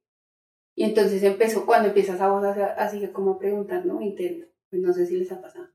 Y 0.77 0.85
entonces 0.85 1.23
empezó, 1.23 1.67
cuando 1.67 1.89
empieza 1.89 2.15
esa 2.15 2.29
voz 2.29 2.45
así, 2.77 3.07
como 3.09 3.33
a 3.33 3.39
preguntar, 3.39 3.87
¿no? 3.87 4.01
Interno, 4.01 4.47
pues 4.71 4.83
no 4.83 4.93
sé 4.93 5.07
si 5.07 5.17
les 5.17 5.31
ha 5.33 5.41
pasado. 5.41 5.69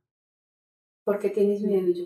¿Por 1.04 1.20
qué 1.20 1.30
tienes 1.30 1.62
miedo? 1.62 1.88
Y 1.88 1.94
yo, 1.94 2.06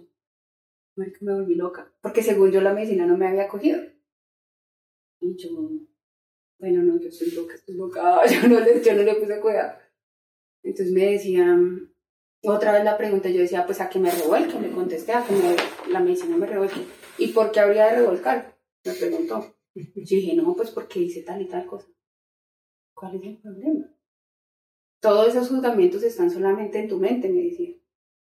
marica, 0.95 1.19
me 1.21 1.33
volví 1.33 1.55
loca, 1.55 1.91
porque 2.01 2.21
según 2.21 2.51
yo 2.51 2.61
la 2.61 2.73
medicina 2.73 3.05
no 3.05 3.17
me 3.17 3.27
había 3.27 3.47
cogido. 3.47 3.81
Y 5.19 5.35
yo, 5.37 5.49
bueno, 6.59 6.83
no, 6.83 6.99
yo 6.99 7.09
estoy 7.09 7.31
loca, 7.31 7.55
estoy 7.55 7.75
loca, 7.75 8.25
yo 8.27 8.47
no 8.47 8.59
le, 8.59 8.81
yo 8.81 8.95
no 8.95 9.03
le 9.03 9.15
puse 9.15 9.39
cuidado. 9.39 9.77
Entonces 10.63 10.93
me 10.93 11.11
decían, 11.11 11.92
otra 12.51 12.73
vez 12.73 12.83
la 12.83 12.97
pregunta, 12.97 13.29
yo 13.29 13.39
decía, 13.39 13.65
pues 13.65 13.79
a 13.79 13.89
que 13.89 13.99
me 13.99 14.11
revuelque, 14.11 14.59
le 14.59 14.71
contesté, 14.71 15.13
a 15.13 15.23
que 15.25 15.33
me, 15.33 15.55
la 15.91 15.99
medicina 15.99 16.35
me 16.35 16.45
revuelque. 16.45 16.81
¿Y 17.17 17.27
por 17.27 17.51
qué 17.51 17.61
habría 17.61 17.85
de 17.87 17.97
revolcar? 17.97 18.57
Me 18.83 18.93
preguntó. 18.93 19.55
Yo 19.75 19.83
dije, 19.95 20.35
no, 20.35 20.53
pues 20.55 20.69
porque 20.71 20.99
hice 20.99 21.23
tal 21.23 21.41
y 21.41 21.47
tal 21.47 21.65
cosa. 21.65 21.87
¿Cuál 22.93 23.15
es 23.15 23.23
el 23.23 23.37
problema? 23.37 23.85
Todos 24.99 25.29
esos 25.29 25.49
juzgamientos 25.49 26.03
están 26.03 26.29
solamente 26.29 26.79
en 26.79 26.87
tu 26.87 26.97
mente, 26.99 27.29
me 27.29 27.43
decía. 27.43 27.75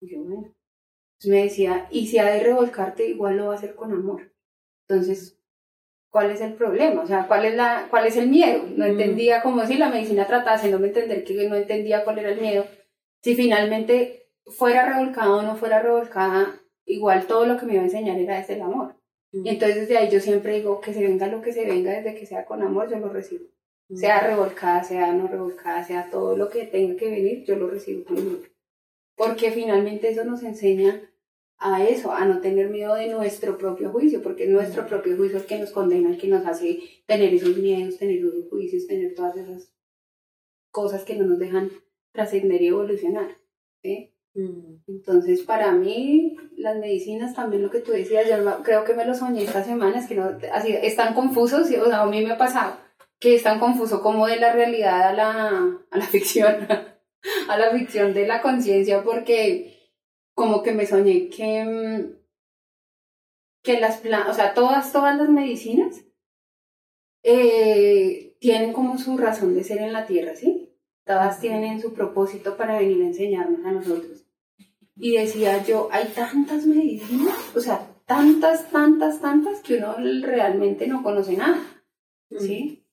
Y 0.00 0.10
yo, 0.10 0.22
bueno. 0.22 0.54
Entonces 1.14 1.30
me 1.30 1.42
decía, 1.44 1.88
y 1.90 2.06
si 2.06 2.18
ha 2.18 2.26
de 2.26 2.42
revolcarte, 2.42 3.08
igual 3.08 3.36
lo 3.36 3.46
va 3.46 3.54
a 3.54 3.56
hacer 3.56 3.74
con 3.74 3.92
amor. 3.92 4.34
Entonces, 4.88 5.38
¿cuál 6.10 6.30
es 6.30 6.40
el 6.40 6.54
problema? 6.54 7.02
O 7.02 7.06
sea, 7.06 7.26
¿cuál 7.28 7.44
es, 7.44 7.54
la, 7.54 7.86
cuál 7.90 8.06
es 8.06 8.16
el 8.16 8.28
miedo? 8.28 8.64
No 8.76 8.84
entendía 8.84 9.42
como 9.42 9.64
si 9.66 9.76
la 9.76 9.88
medicina 9.88 10.26
trataba 10.26 10.56
haciéndome 10.56 10.88
entender 10.88 11.24
que 11.24 11.48
no 11.48 11.56
entendía 11.56 12.04
cuál 12.04 12.18
era 12.18 12.30
el 12.30 12.40
miedo. 12.40 12.66
Si 13.23 13.35
finalmente 13.35 14.27
fuera 14.47 14.85
revolcada 14.87 15.37
o 15.37 15.43
no 15.43 15.57
fuera 15.57 15.81
revolcada, 15.81 16.61
igual 16.85 17.27
todo 17.27 17.47
lo 17.47 17.57
que 17.57 17.66
me 17.66 17.75
iba 17.75 17.83
a 17.83 17.87
enseñar 17.87 18.18
era 18.18 18.39
desde 18.39 18.55
el 18.55 18.62
amor. 18.62 18.97
Y 19.31 19.49
entonces 19.49 19.77
desde 19.77 19.97
ahí 19.97 20.11
yo 20.11 20.20
siempre 20.20 20.57
digo 20.57 20.81
que 20.81 20.93
se 20.93 21.01
venga 21.01 21.27
lo 21.29 21.41
que 21.41 21.53
se 21.53 21.64
venga, 21.64 21.93
desde 21.93 22.14
que 22.14 22.27
sea 22.27 22.45
con 22.45 22.62
amor, 22.62 22.91
yo 22.91 22.99
lo 22.99 23.09
recibo. 23.09 23.45
Sea 23.95 24.20
revolcada, 24.20 24.85
sea 24.85 25.12
no 25.12 25.29
revolcada, 25.29 25.85
sea 25.85 26.11
todo 26.11 26.37
lo 26.37 26.49
que 26.49 26.66
tenga 26.66 26.97
que 26.97 27.11
venir, 27.11 27.45
yo 27.45 27.57
lo 27.57 27.68
recibo 27.68 28.05
con 28.05 28.18
amor. 28.18 28.41
Porque 29.16 29.51
finalmente 29.51 30.11
eso 30.11 30.25
nos 30.25 30.43
enseña 30.43 31.09
a 31.59 31.85
eso, 31.85 32.12
a 32.12 32.25
no 32.25 32.41
tener 32.41 32.70
miedo 32.70 32.95
de 32.95 33.09
nuestro 33.09 33.57
propio 33.57 33.91
juicio, 33.91 34.20
porque 34.20 34.45
es 34.45 34.51
nuestro 34.51 34.87
propio 34.87 35.16
juicio 35.16 35.39
el 35.39 35.47
que 35.47 35.59
nos 35.59 35.70
condena, 35.70 36.11
el 36.11 36.18
que 36.18 36.29
nos 36.29 36.45
hace 36.45 36.81
tener 37.07 37.33
esos 37.33 37.57
miedos, 37.57 37.99
tener 37.99 38.18
esos 38.18 38.49
juicios, 38.49 38.87
tener 38.87 39.14
todas 39.14 39.37
esas 39.37 39.73
cosas 40.70 41.05
que 41.05 41.14
no 41.14 41.25
nos 41.25 41.39
dejan 41.39 41.70
trascender 42.12 42.62
y 42.62 42.68
evolucionar. 42.68 43.38
¿sí? 43.82 44.14
Mm. 44.34 44.82
Entonces, 44.88 45.42
para 45.42 45.72
mí, 45.72 46.36
las 46.56 46.76
medicinas 46.76 47.34
también 47.34 47.62
lo 47.62 47.70
que 47.70 47.80
tú 47.80 47.92
decías, 47.92 48.28
yo 48.28 48.62
creo 48.62 48.84
que 48.84 48.94
me 48.94 49.04
lo 49.04 49.14
soñé 49.14 49.44
esta 49.44 49.62
semana, 49.62 49.98
es 49.98 50.06
que 50.06 50.14
no, 50.14 50.38
así, 50.52 50.72
están 50.82 51.14
confusos, 51.14 51.70
y, 51.70 51.76
o 51.76 51.86
sea, 51.86 52.02
a 52.02 52.06
mí 52.06 52.24
me 52.24 52.32
ha 52.32 52.38
pasado 52.38 52.76
que 53.22 53.36
es 53.36 53.44
tan 53.44 53.60
confuso 53.60 54.02
como 54.02 54.26
de 54.26 54.36
la 54.36 54.52
realidad 54.52 55.02
a 55.02 55.12
la, 55.12 55.78
a 55.90 55.98
la 55.98 56.04
ficción, 56.10 56.66
a 57.48 57.56
la 57.56 57.70
ficción 57.70 58.12
de 58.14 58.26
la 58.26 58.42
conciencia, 58.42 59.02
porque 59.04 59.90
como 60.34 60.62
que 60.62 60.72
me 60.72 60.86
soñé 60.86 61.28
que, 61.28 61.64
mm, 61.64 62.16
que 63.62 63.80
las 63.80 63.98
plantas, 63.98 64.30
o 64.30 64.34
sea, 64.34 64.54
todas, 64.54 64.92
todas 64.92 65.16
las 65.16 65.28
medicinas 65.28 66.04
eh, 67.22 68.36
tienen 68.40 68.72
como 68.72 68.98
su 68.98 69.16
razón 69.16 69.54
de 69.54 69.62
ser 69.62 69.78
en 69.78 69.92
la 69.92 70.04
tierra, 70.04 70.34
¿sí? 70.34 70.72
Todas 71.05 71.40
tienen 71.40 71.80
su 71.80 71.92
propósito 71.92 72.57
para 72.57 72.78
venir 72.78 73.03
a 73.03 73.07
enseñarnos 73.07 73.64
a 73.64 73.72
nosotros. 73.72 74.24
Y 74.96 75.16
decía 75.16 75.64
yo, 75.64 75.88
hay 75.90 76.09
tantas 76.14 76.66
medicinas, 76.66 77.36
o 77.57 77.61
sea, 77.61 77.88
tantas, 78.07 78.70
tantas, 78.70 79.20
tantas, 79.20 79.61
que 79.61 79.78
uno 79.78 79.96
realmente 80.22 80.86
no 80.86 81.03
conoce 81.03 81.36
nada, 81.36 81.61
¿sí? 82.38 82.84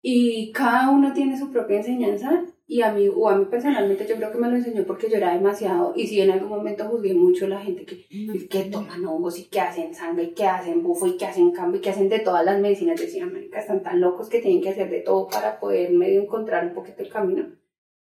Y 0.00 0.52
cada 0.52 0.90
uno 0.90 1.12
tiene 1.12 1.38
su 1.38 1.50
propia 1.50 1.78
enseñanza 1.78 2.44
y 2.66 2.80
a 2.80 2.92
mí, 2.92 3.08
o 3.08 3.28
a 3.28 3.36
mí 3.36 3.44
personalmente 3.46 4.06
yo 4.08 4.16
creo 4.16 4.30
que 4.30 4.38
me 4.38 4.48
lo 4.48 4.56
enseñó 4.56 4.84
porque 4.84 5.10
yo 5.10 5.16
era 5.16 5.34
demasiado, 5.34 5.92
y 5.96 6.06
si 6.06 6.20
en 6.20 6.30
algún 6.30 6.48
momento 6.48 6.84
juzgué 6.84 7.14
mucho 7.14 7.46
a 7.46 7.50
la 7.50 7.60
gente 7.60 7.84
que, 7.84 8.06
que 8.48 8.64
toman 8.64 9.04
hongos 9.04 9.38
y 9.38 9.44
que 9.44 9.60
hacen 9.60 9.94
sangre 9.94 10.24
y 10.24 10.34
que 10.34 10.46
hacen 10.46 10.82
bufo 10.82 11.06
y 11.06 11.16
que 11.16 11.26
hacen 11.26 11.50
cambio 11.50 11.78
y 11.78 11.82
que 11.82 11.90
hacen 11.90 12.08
de 12.08 12.20
todas 12.20 12.44
las 12.44 12.60
medicinas, 12.60 12.98
yo 12.98 13.06
decía, 13.06 13.30
están 13.54 13.82
tan 13.82 14.00
locos 14.00 14.28
que 14.28 14.40
tienen 14.40 14.62
que 14.62 14.70
hacer 14.70 14.90
de 14.90 15.00
todo 15.00 15.28
para 15.28 15.58
poder 15.60 15.90
medio 15.92 16.22
encontrar 16.22 16.66
un 16.66 16.74
poquito 16.74 17.02
el 17.02 17.08
camino. 17.08 17.46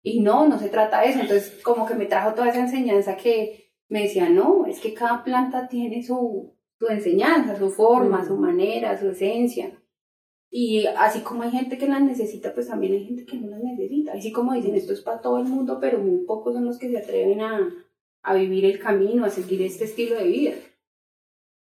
Y 0.03 0.21
no, 0.21 0.47
no 0.47 0.57
se 0.57 0.69
trata 0.69 1.01
de 1.01 1.09
eso. 1.09 1.19
Entonces, 1.19 1.59
como 1.63 1.85
que 1.85 1.93
me 1.93 2.05
trajo 2.05 2.33
toda 2.33 2.49
esa 2.49 2.61
enseñanza 2.61 3.17
que 3.17 3.71
me 3.87 4.03
decía, 4.03 4.29
no, 4.29 4.65
es 4.65 4.79
que 4.79 4.93
cada 4.93 5.23
planta 5.23 5.67
tiene 5.67 6.01
su, 6.01 6.55
su 6.79 6.87
enseñanza, 6.87 7.57
su 7.57 7.69
forma, 7.69 8.25
su 8.25 8.37
manera, 8.37 8.97
su 8.97 9.09
esencia. 9.09 9.80
Y 10.53 10.85
así 10.85 11.21
como 11.21 11.43
hay 11.43 11.51
gente 11.51 11.77
que 11.77 11.87
las 11.87 12.01
necesita, 12.01 12.53
pues 12.53 12.67
también 12.67 12.91
hay 12.91 13.05
gente 13.05 13.25
que 13.25 13.37
no 13.37 13.47
las 13.47 13.63
necesita. 13.63 14.11
Así 14.11 14.33
como 14.33 14.53
dicen, 14.53 14.75
esto 14.75 14.91
es 14.91 14.99
para 14.99 15.21
todo 15.21 15.39
el 15.39 15.45
mundo, 15.45 15.77
pero 15.79 15.99
muy 15.99 16.25
pocos 16.25 16.53
son 16.53 16.65
los 16.65 16.77
que 16.77 16.89
se 16.89 16.97
atreven 16.97 17.39
a, 17.39 17.73
a 18.21 18.35
vivir 18.35 18.65
el 18.65 18.77
camino, 18.77 19.23
a 19.23 19.29
seguir 19.29 19.61
este 19.61 19.85
estilo 19.85 20.17
de 20.17 20.27
vida. 20.27 20.53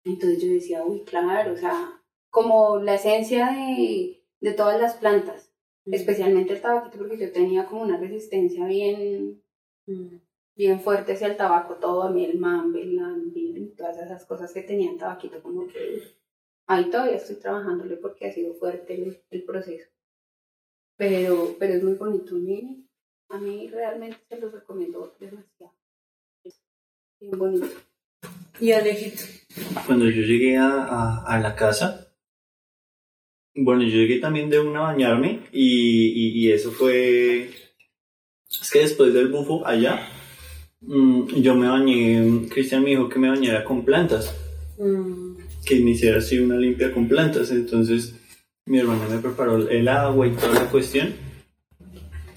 Entonces 0.04 0.42
yo 0.42 0.50
decía, 0.50 0.84
uy, 0.86 1.02
claro, 1.04 1.52
o 1.52 1.56
sea, 1.56 2.02
como 2.30 2.78
la 2.78 2.94
esencia 2.94 3.52
de, 3.52 4.24
de 4.40 4.52
todas 4.54 4.80
las 4.80 4.94
plantas, 4.94 5.52
especialmente 5.84 6.54
el 6.54 6.62
tabaquito, 6.62 6.96
porque 6.96 7.18
yo 7.18 7.30
tenía 7.30 7.66
como 7.66 7.82
una 7.82 7.98
resistencia 7.98 8.64
bien, 8.66 9.42
bien 10.56 10.80
fuerte 10.80 11.12
hacia 11.12 11.26
el 11.26 11.36
tabaco, 11.36 11.76
todo 11.76 12.04
a 12.04 12.10
mí, 12.10 12.24
el 12.24 12.38
mambe, 12.38 12.82
el 12.82 12.96
lambi, 12.96 13.74
todas 13.76 13.98
esas 13.98 14.24
cosas 14.24 14.52
que 14.54 14.62
tenía 14.62 14.90
el 14.90 14.96
tabaquito, 14.96 15.42
como 15.42 15.66
que 15.66 16.21
ahí 16.66 16.90
todavía 16.90 17.16
estoy 17.16 17.36
trabajándole 17.36 17.96
porque 17.96 18.26
ha 18.26 18.32
sido 18.32 18.54
fuerte 18.54 18.94
el, 18.94 19.20
el 19.30 19.42
proceso. 19.44 19.88
Pero, 20.96 21.56
pero 21.58 21.74
es 21.74 21.82
muy 21.82 21.94
bonito, 21.94 22.34
a 22.36 22.38
mí, 22.38 22.86
a 23.30 23.38
mí 23.38 23.68
realmente 23.68 24.18
se 24.28 24.38
los 24.38 24.52
recomiendo 24.52 25.14
demasiado. 25.18 25.74
Es 26.44 26.60
bien 27.20 27.38
bonito. 27.38 27.66
Y 28.60 28.72
Alejito. 28.72 29.22
Cuando 29.86 30.04
yo 30.08 30.22
llegué 30.22 30.56
a, 30.56 30.68
a, 30.68 31.24
a 31.26 31.40
la 31.40 31.56
casa, 31.56 32.14
bueno, 33.54 33.82
yo 33.82 33.88
llegué 33.90 34.18
también 34.18 34.48
de 34.50 34.60
una 34.60 34.80
a 34.80 34.92
bañarme 34.92 35.46
y, 35.52 36.08
y, 36.08 36.28
y 36.46 36.52
eso 36.52 36.70
fue... 36.70 37.50
Es 38.60 38.70
que 38.70 38.80
después 38.80 39.12
del 39.14 39.28
bufo 39.28 39.66
allá, 39.66 40.06
mm, 40.82 41.26
yo 41.40 41.54
me 41.54 41.68
bañé, 41.68 42.48
Cristian 42.50 42.82
me 42.82 42.90
dijo 42.90 43.08
que 43.08 43.18
me 43.18 43.28
bañara 43.30 43.64
con 43.64 43.84
plantas, 43.84 44.34
Mm, 44.78 45.36
que 45.64 45.74
hiciera 45.76 46.18
así 46.18 46.38
una 46.38 46.56
limpia 46.56 46.92
con 46.92 47.08
plantas, 47.08 47.50
entonces 47.50 48.14
mi 48.66 48.78
hermana 48.78 49.08
me 49.08 49.18
preparó 49.18 49.68
el 49.68 49.88
agua 49.88 50.26
y 50.26 50.32
toda 50.32 50.54
la 50.54 50.70
cuestión 50.70 51.14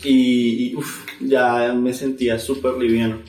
y, 0.04 0.70
y 0.70 0.76
uf, 0.76 1.06
ya 1.20 1.74
me 1.74 1.94
sentía 1.94 2.38
súper 2.40 2.78
liviano. 2.78 3.22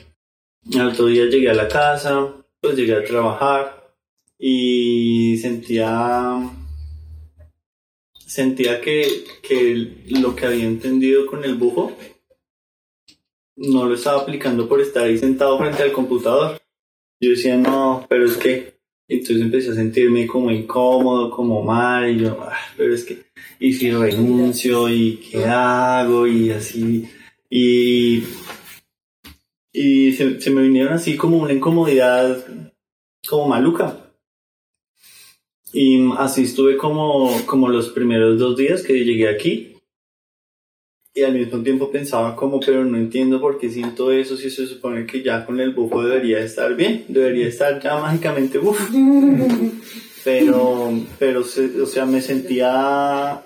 Al 0.75 0.89
otro 0.89 1.07
día 1.07 1.25
llegué 1.25 1.49
a 1.49 1.53
la 1.53 1.67
casa, 1.67 2.33
pues 2.59 2.75
llegué 2.75 2.95
a 2.95 3.03
trabajar 3.03 3.95
y 4.37 5.37
sentía 5.37 6.51
sentía 8.13 8.81
que, 8.81 9.23
que 9.41 10.03
lo 10.19 10.35
que 10.35 10.45
había 10.45 10.65
entendido 10.65 11.25
con 11.25 11.45
el 11.45 11.55
bufo 11.55 11.97
no 13.55 13.85
lo 13.85 13.95
estaba 13.95 14.21
aplicando 14.21 14.67
por 14.67 14.81
estar 14.81 15.05
ahí 15.05 15.17
sentado 15.17 15.57
frente 15.57 15.81
al 15.81 15.91
computador. 15.91 16.61
Yo 17.19 17.31
decía, 17.31 17.57
no, 17.57 18.05
pero 18.07 18.25
es 18.25 18.37
que... 18.37 18.76
Entonces 19.09 19.41
empecé 19.41 19.71
a 19.71 19.75
sentirme 19.75 20.27
como 20.27 20.51
incómodo, 20.51 21.29
como 21.29 21.63
mal, 21.63 22.11
y 22.11 22.19
yo, 22.19 22.37
"Ah, 22.41 22.57
pero 22.75 22.93
es 22.93 23.05
que, 23.05 23.23
y 23.59 23.71
si 23.73 23.89
renuncio, 23.91 24.89
y 24.89 25.17
qué 25.17 25.45
hago, 25.45 26.27
y 26.27 26.51
así, 26.51 27.07
y, 27.49 28.23
y 29.71 30.11
se, 30.11 30.41
se 30.41 30.49
me 30.51 30.61
vinieron 30.61 30.93
así 30.93 31.15
como 31.15 31.37
una 31.37 31.53
incomodidad, 31.53 32.45
como 33.27 33.47
maluca. 33.47 34.03
Y 35.73 36.09
así 36.17 36.43
estuve 36.43 36.77
como, 36.77 37.29
como 37.45 37.69
los 37.69 37.89
primeros 37.89 38.39
dos 38.39 38.57
días 38.57 38.83
que 38.83 39.03
llegué 39.03 39.29
aquí. 39.29 39.66
Y 41.17 41.23
al 41.23 41.33
mismo 41.33 41.63
tiempo 41.63 41.89
pensaba 41.89 42.35
como, 42.35 42.59
pero 42.59 42.85
no 42.85 42.95
entiendo 42.95 43.41
por 43.41 43.57
qué 43.57 43.71
siento 43.71 44.11
eso 44.11 44.37
si 44.37 44.51
se 44.51 44.67
supone 44.67 45.07
que 45.07 45.23
ya 45.23 45.47
con 45.47 45.59
el 45.59 45.73
bufo 45.73 46.03
debería 46.03 46.37
estar 46.41 46.75
bien, 46.75 47.05
debería 47.07 47.47
estar 47.47 47.81
ya 47.81 47.97
mágicamente 47.97 48.59
bufo. 48.59 48.85
Pero, 50.23 50.91
pero, 51.19 51.39
o 51.39 51.85
sea, 51.85 52.05
me 52.05 52.19
sentía 52.19 53.41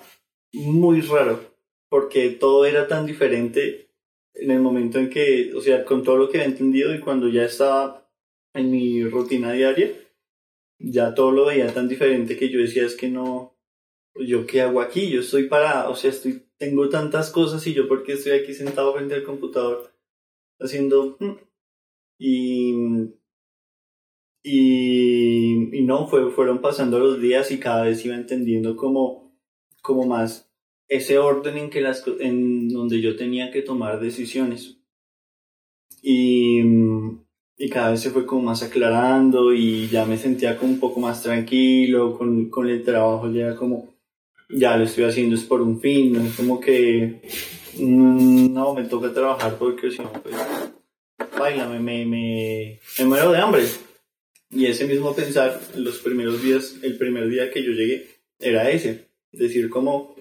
muy 0.52 1.02
raro 1.02 1.40
porque 1.90 2.32
todo 2.32 2.66
era 2.66 2.88
tan 2.88 3.06
diferente 3.06 3.92
en 4.34 4.50
el 4.50 4.60
momento 4.60 4.98
en 4.98 5.10
que, 5.10 5.54
o 5.56 5.62
sea, 5.62 5.86
con 5.86 6.04
todo 6.04 6.18
lo 6.18 6.30
que 6.30 6.40
había 6.40 6.50
entendido 6.50 6.96
y 6.96 7.00
cuando 7.00 7.30
ya 7.30 7.44
estaba 7.44 8.10
en 8.56 8.72
mi 8.72 9.04
rutina 9.04 9.54
diaria, 9.54 9.92
ya 10.80 11.14
todo 11.14 11.32
lo 11.32 11.46
veía 11.46 11.72
tan 11.72 11.88
diferente 11.88 12.36
que 12.36 12.50
yo 12.50 12.60
decía 12.60 12.84
es 12.84 12.96
que 12.96 13.10
no, 13.10 13.56
yo 14.16 14.48
qué 14.48 14.62
hago 14.62 14.82
aquí, 14.82 15.12
yo 15.12 15.22
estoy 15.22 15.44
para, 15.44 15.88
o 15.88 15.96
sea, 15.96 16.10
estoy, 16.10 16.51
tengo 16.62 16.90
tantas 16.90 17.32
cosas 17.32 17.66
y 17.66 17.74
yo 17.74 17.88
por 17.88 18.04
qué 18.04 18.14
estoy 18.14 18.34
aquí 18.34 18.54
sentado 18.54 18.94
frente 18.94 19.16
al 19.16 19.24
computador 19.24 19.92
haciendo 20.60 21.18
mm? 21.20 21.32
y 22.20 22.74
y, 24.44 25.78
y 25.78 25.82
no, 25.84 26.08
fue, 26.08 26.30
fueron 26.32 26.62
pasando 26.62 27.00
los 27.00 27.20
días 27.20 27.52
y 27.52 27.60
cada 27.60 27.84
vez 27.84 28.06
iba 28.06 28.16
entendiendo 28.16 28.76
como, 28.76 29.36
como 29.82 30.06
más 30.06 30.52
ese 30.88 31.18
orden 31.18 31.58
en, 31.58 31.70
que 31.70 31.82
las, 31.82 32.04
en 32.20 32.70
donde 32.70 33.02
yo 33.02 33.16
tenía 33.16 33.52
que 33.52 33.62
tomar 33.62 34.00
decisiones. 34.00 34.80
Y, 36.02 36.62
y 37.58 37.70
cada 37.70 37.92
vez 37.92 38.02
se 38.02 38.10
fue 38.10 38.26
como 38.26 38.42
más 38.42 38.64
aclarando 38.64 39.54
y 39.54 39.88
ya 39.90 40.06
me 40.06 40.18
sentía 40.18 40.58
como 40.58 40.74
un 40.74 40.80
poco 40.80 41.00
más 41.00 41.22
tranquilo 41.22 42.18
con, 42.18 42.50
con 42.50 42.68
el 42.68 42.84
trabajo, 42.84 43.32
ya 43.32 43.56
como, 43.56 43.91
ya 44.54 44.78
lo 44.78 44.84
estoy 44.86 45.06
haciendo 45.06 45.36
es 45.36 45.44
por 45.44 45.62
un 45.62 45.80
fin, 45.80 46.14
no 46.14 46.24
es 46.24 46.36
como 46.36 46.60
que, 46.60 47.22
mm, 47.78 48.54
no, 48.54 48.74
me 48.74 48.84
toca 48.86 49.14
trabajar 49.14 49.58
porque 49.58 49.92
si 49.92 50.00
no, 50.00 50.12
pues, 50.14 50.36
baila, 51.38 51.68
me, 51.68 51.80
me, 51.80 52.06
me, 52.06 52.80
me 53.00 53.06
muero 53.06 53.32
de 53.32 53.40
hambre. 53.40 53.64
Y 54.50 54.66
ese 54.66 54.86
mismo 54.86 55.16
pensar, 55.16 55.62
los 55.76 56.00
primeros 56.00 56.42
días, 56.42 56.78
el 56.84 56.98
primer 56.98 57.30
día 57.30 57.52
que 57.52 57.64
yo 57.64 57.72
llegué, 57.72 58.08
era 58.40 58.70
ese. 58.70 59.08
Decir 59.32 59.70
como, 59.70 60.16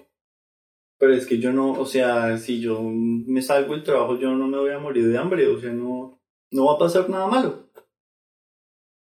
pero 0.99 1.15
es 1.15 1.27
que 1.27 1.39
yo 1.39 1.53
no, 1.53 1.73
o 1.73 1.87
sea, 1.87 2.39
si 2.39 2.61
yo 2.61 2.81
me 2.83 3.43
salgo 3.43 3.75
del 3.75 3.83
trabajo, 3.83 4.19
yo 4.19 4.31
no 4.33 4.47
me 4.47 4.59
voy 4.59 4.71
a 4.71 4.79
morir 4.79 5.09
de 5.09 5.19
hambre, 5.19 5.47
o 5.49 5.59
sea, 5.59 5.73
no, 5.73 6.21
no 6.51 6.67
va 6.67 6.75
a 6.75 6.79
pasar 6.79 7.09
nada 7.09 7.27
malo. 7.27 7.71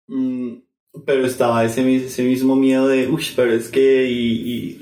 Mm, 0.07 0.59
pero 1.05 1.25
estaba 1.25 1.63
ese, 1.65 1.95
ese 1.95 2.23
mismo 2.23 2.55
miedo 2.55 2.87
de, 2.87 3.07
uy, 3.07 3.25
pero 3.35 3.53
es 3.53 3.69
que, 3.69 4.09
y, 4.09 4.79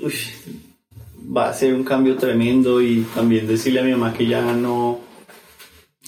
va 1.36 1.48
a 1.48 1.54
ser 1.54 1.74
un 1.74 1.84
cambio 1.84 2.16
tremendo 2.16 2.80
y 2.80 3.02
también 3.14 3.46
decirle 3.46 3.80
a 3.80 3.84
mi 3.84 3.92
mamá 3.92 4.14
que 4.14 4.26
ya 4.26 4.52
no, 4.52 5.00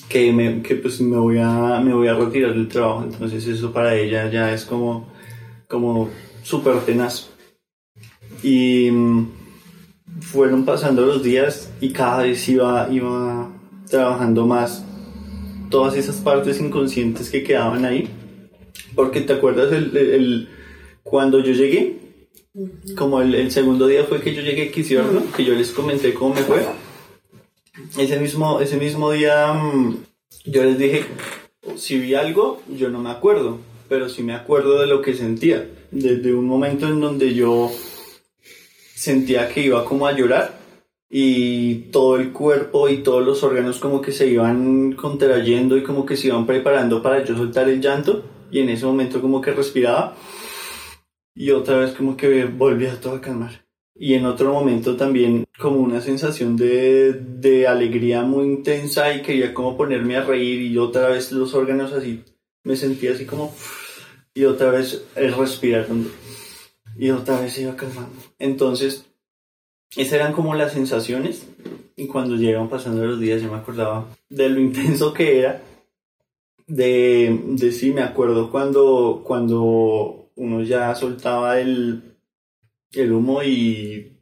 que, 0.08 0.32
me, 0.32 0.62
que 0.62 0.76
pues 0.76 1.00
me 1.00 1.16
voy, 1.16 1.38
a, 1.38 1.80
me 1.80 1.94
voy 1.94 2.08
a 2.08 2.14
retirar 2.14 2.54
del 2.54 2.68
trabajo, 2.68 3.04
entonces 3.04 3.46
eso 3.46 3.72
para 3.72 3.94
ella 3.94 4.30
ya 4.30 4.52
es 4.52 4.64
como, 4.64 5.08
como 5.68 6.08
súper 6.42 6.80
tenaz. 6.80 7.30
Y 8.42 8.90
mm, 8.90 9.28
fueron 10.20 10.64
pasando 10.64 11.04
los 11.04 11.22
días 11.22 11.70
y 11.80 11.90
cada 11.90 12.22
vez 12.22 12.48
iba, 12.48 12.88
iba 12.90 13.50
trabajando 13.88 14.46
más 14.46 14.84
todas 15.68 15.96
esas 15.96 16.16
partes 16.16 16.60
inconscientes 16.60 17.30
que 17.30 17.42
quedaban 17.42 17.84
ahí. 17.84 18.08
Porque 18.94 19.20
te 19.20 19.32
acuerdas 19.34 19.72
el, 19.72 19.96
el- 19.96 20.10
el- 20.10 20.48
cuando 21.02 21.40
yo 21.42 21.52
llegué, 21.52 21.96
como 22.96 23.20
el, 23.22 23.34
el 23.34 23.50
segundo 23.50 23.86
día 23.86 24.04
fue 24.04 24.20
que 24.20 24.34
yo 24.34 24.42
llegué 24.42 24.68
aquí, 24.68 24.82
¿cierto? 24.84 25.22
Que 25.36 25.44
yo 25.44 25.54
les 25.54 25.70
comenté 25.70 26.12
cómo 26.14 26.34
me 26.34 26.42
fue. 26.42 26.64
Ese 27.98 28.18
mismo, 28.18 28.60
ese 28.60 28.76
mismo 28.76 29.10
día 29.12 29.52
mm, 29.52 29.96
yo 30.46 30.64
les 30.64 30.78
dije, 30.78 31.04
si 31.76 31.98
vi 31.98 32.14
algo, 32.14 32.60
yo 32.76 32.90
no 32.90 33.00
me 33.00 33.10
acuerdo, 33.10 33.58
pero 33.88 34.08
sí 34.08 34.22
me 34.22 34.34
acuerdo 34.34 34.80
de 34.80 34.86
lo 34.86 35.00
que 35.02 35.14
sentía. 35.14 35.66
Desde 35.90 36.34
un 36.34 36.46
momento 36.46 36.86
en 36.86 37.00
donde 37.00 37.34
yo 37.34 37.70
sentía 38.94 39.48
que 39.48 39.62
iba 39.64 39.84
como 39.84 40.06
a 40.06 40.12
llorar 40.12 40.58
y 41.08 41.74
todo 41.90 42.16
el 42.16 42.30
cuerpo 42.32 42.88
y 42.88 42.98
todos 42.98 43.24
los 43.24 43.42
órganos 43.42 43.78
como 43.78 44.00
que 44.00 44.12
se 44.12 44.28
iban 44.28 44.92
contrayendo 44.92 45.76
y 45.76 45.82
como 45.82 46.06
que 46.06 46.16
se 46.16 46.28
iban 46.28 46.46
preparando 46.46 47.02
para 47.02 47.24
yo 47.24 47.36
soltar 47.36 47.68
el 47.68 47.80
llanto 47.80 48.22
y 48.50 48.60
en 48.60 48.68
ese 48.68 48.86
momento 48.86 49.20
como 49.20 49.40
que 49.40 49.52
respiraba 49.52 50.16
y 51.34 51.50
otra 51.50 51.78
vez 51.78 51.92
como 51.92 52.16
que 52.16 52.44
volvía 52.44 53.00
todo 53.00 53.14
a 53.14 53.20
calmar. 53.20 53.64
Y 53.94 54.14
en 54.14 54.24
otro 54.24 54.52
momento 54.52 54.96
también 54.96 55.44
como 55.58 55.76
una 55.80 56.00
sensación 56.00 56.56
de, 56.56 57.12
de 57.12 57.66
alegría 57.66 58.22
muy 58.22 58.46
intensa 58.46 59.12
y 59.12 59.22
quería 59.22 59.52
como 59.52 59.76
ponerme 59.76 60.16
a 60.16 60.22
reír 60.22 60.62
y 60.62 60.78
otra 60.78 61.08
vez 61.08 61.32
los 61.32 61.54
órganos 61.54 61.92
así, 61.92 62.24
me 62.64 62.76
sentía 62.76 63.12
así 63.12 63.26
como... 63.26 63.54
Y 64.32 64.44
otra 64.44 64.70
vez 64.70 65.04
el 65.16 65.34
respirar 65.34 65.86
y 66.96 67.10
otra 67.10 67.40
vez 67.40 67.52
se 67.52 67.62
iba 67.62 67.74
calmando. 67.74 68.14
Entonces, 68.38 69.06
esas 69.96 70.12
eran 70.12 70.32
como 70.32 70.54
las 70.54 70.72
sensaciones 70.72 71.46
y 71.96 72.06
cuando 72.06 72.36
llegaban 72.36 72.68
pasando 72.68 73.04
los 73.04 73.18
días 73.18 73.42
yo 73.42 73.50
me 73.50 73.58
acordaba 73.58 74.06
de 74.28 74.48
lo 74.48 74.60
intenso 74.60 75.12
que 75.12 75.40
era. 75.40 75.60
De, 76.70 77.42
de 77.48 77.72
sí, 77.72 77.92
me 77.92 78.02
acuerdo 78.02 78.48
cuando, 78.48 79.22
cuando 79.24 80.30
uno 80.36 80.62
ya 80.62 80.94
soltaba 80.94 81.58
el, 81.58 82.16
el 82.92 83.12
humo 83.12 83.42
y 83.42 84.12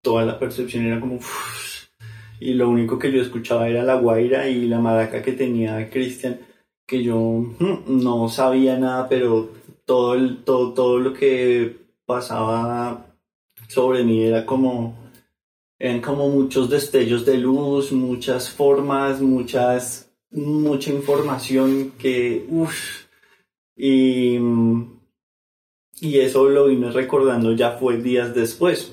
toda 0.00 0.24
la 0.24 0.38
percepción 0.38 0.86
era 0.86 1.00
como... 1.00 1.18
y 2.40 2.54
lo 2.54 2.68
único 2.70 3.00
que 3.00 3.10
yo 3.10 3.20
escuchaba 3.20 3.68
era 3.68 3.82
la 3.82 3.96
guaira 3.96 4.48
y 4.48 4.68
la 4.68 4.78
maraca 4.78 5.22
que 5.22 5.32
tenía 5.32 5.90
Cristian, 5.90 6.38
que 6.86 7.02
yo 7.02 7.18
mm, 7.18 8.02
no 8.02 8.28
sabía 8.28 8.78
nada, 8.78 9.08
pero 9.08 9.50
todo, 9.84 10.14
el, 10.14 10.44
todo, 10.44 10.72
todo 10.74 10.98
lo 11.00 11.12
que 11.12 11.76
pasaba 12.06 13.16
sobre 13.66 14.04
mí 14.04 14.22
era 14.22 14.46
como, 14.46 14.96
eran 15.80 16.00
como 16.00 16.28
muchos 16.28 16.70
destellos 16.70 17.26
de 17.26 17.38
luz, 17.38 17.90
muchas 17.90 18.48
formas, 18.50 19.20
muchas, 19.20 20.07
mucha 20.30 20.90
información 20.90 21.92
que, 21.98 22.44
uff, 22.48 23.06
y, 23.76 24.38
y 26.00 26.18
eso 26.18 26.48
lo 26.48 26.66
vine 26.66 26.90
recordando 26.90 27.52
ya 27.54 27.72
fue 27.72 27.98
días 27.98 28.34
después. 28.34 28.92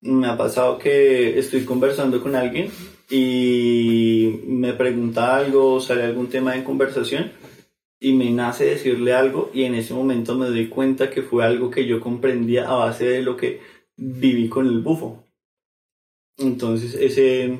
Me 0.00 0.28
ha 0.28 0.36
pasado 0.36 0.78
que 0.78 1.38
estoy 1.38 1.64
conversando 1.64 2.22
con 2.22 2.36
alguien 2.36 2.70
y 3.10 4.40
me 4.46 4.72
pregunta 4.74 5.36
algo, 5.36 5.80
sale 5.80 6.04
algún 6.04 6.28
tema 6.28 6.52
de 6.52 6.64
conversación 6.64 7.32
y 7.98 8.12
me 8.12 8.30
nace 8.30 8.66
decirle 8.66 9.14
algo 9.14 9.50
y 9.54 9.64
en 9.64 9.74
ese 9.74 9.94
momento 9.94 10.34
me 10.34 10.46
doy 10.46 10.68
cuenta 10.68 11.10
que 11.10 11.22
fue 11.22 11.44
algo 11.44 11.70
que 11.70 11.86
yo 11.86 12.00
comprendía 12.00 12.68
a 12.68 12.74
base 12.74 13.06
de 13.06 13.22
lo 13.22 13.36
que 13.36 13.60
viví 13.96 14.48
con 14.48 14.66
el 14.66 14.80
bufo. 14.80 15.24
Entonces, 16.36 16.94
ese, 16.94 17.58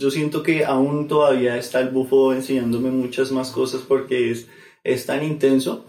yo 0.00 0.10
siento 0.10 0.42
que 0.42 0.64
aún 0.64 1.08
todavía 1.08 1.58
está 1.58 1.78
el 1.80 1.90
bufo 1.90 2.32
enseñándome 2.32 2.90
muchas 2.90 3.30
más 3.32 3.50
cosas 3.50 3.82
porque 3.86 4.30
es, 4.30 4.48
es 4.82 5.04
tan 5.04 5.22
intenso 5.22 5.84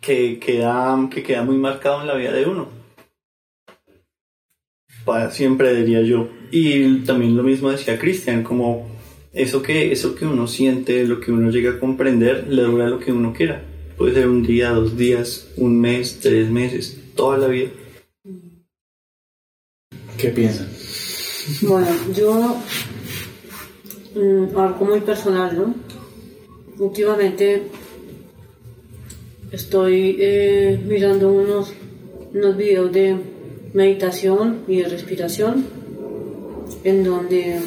que 0.00 0.38
queda, 0.38 0.96
que 1.12 1.22
queda 1.22 1.44
muy 1.44 1.58
marcado 1.58 2.00
en 2.00 2.06
la 2.06 2.14
vida 2.14 2.32
de 2.32 2.46
uno. 2.46 2.68
Para 5.04 5.30
siempre 5.30 5.74
diría 5.74 6.00
yo. 6.00 6.30
Y 6.50 7.00
también 7.00 7.36
lo 7.36 7.42
mismo 7.42 7.70
decía 7.70 7.98
Cristian, 7.98 8.42
como 8.42 8.88
eso 9.34 9.60
que, 9.62 9.92
eso 9.92 10.14
que 10.14 10.24
uno 10.24 10.46
siente, 10.46 11.06
lo 11.06 11.20
que 11.20 11.32
uno 11.32 11.50
llega 11.50 11.72
a 11.72 11.78
comprender, 11.78 12.48
le 12.48 12.62
dura 12.62 12.88
lo 12.88 12.98
que 12.98 13.12
uno 13.12 13.34
quiera. 13.34 13.62
Puede 13.98 14.14
ser 14.14 14.26
un 14.26 14.42
día, 14.42 14.70
dos 14.70 14.96
días, 14.96 15.52
un 15.58 15.78
mes, 15.78 16.18
tres 16.20 16.48
meses, 16.48 16.98
toda 17.14 17.36
la 17.36 17.48
vida. 17.48 17.68
¿Qué 20.16 20.30
piensan? 20.30 20.79
Bueno, 21.62 21.88
yo, 22.14 22.56
mm, 24.14 24.56
algo 24.56 24.84
muy 24.84 25.00
personal, 25.00 25.56
¿no? 25.56 25.74
Últimamente 26.78 27.62
estoy 29.50 30.16
eh, 30.20 30.80
mirando 30.86 31.32
unos, 31.32 31.72
unos 32.32 32.56
videos 32.56 32.92
de 32.92 33.16
meditación 33.74 34.60
y 34.68 34.76
de 34.76 34.88
respiración, 34.88 35.66
en 36.84 37.04
donde 37.04 37.58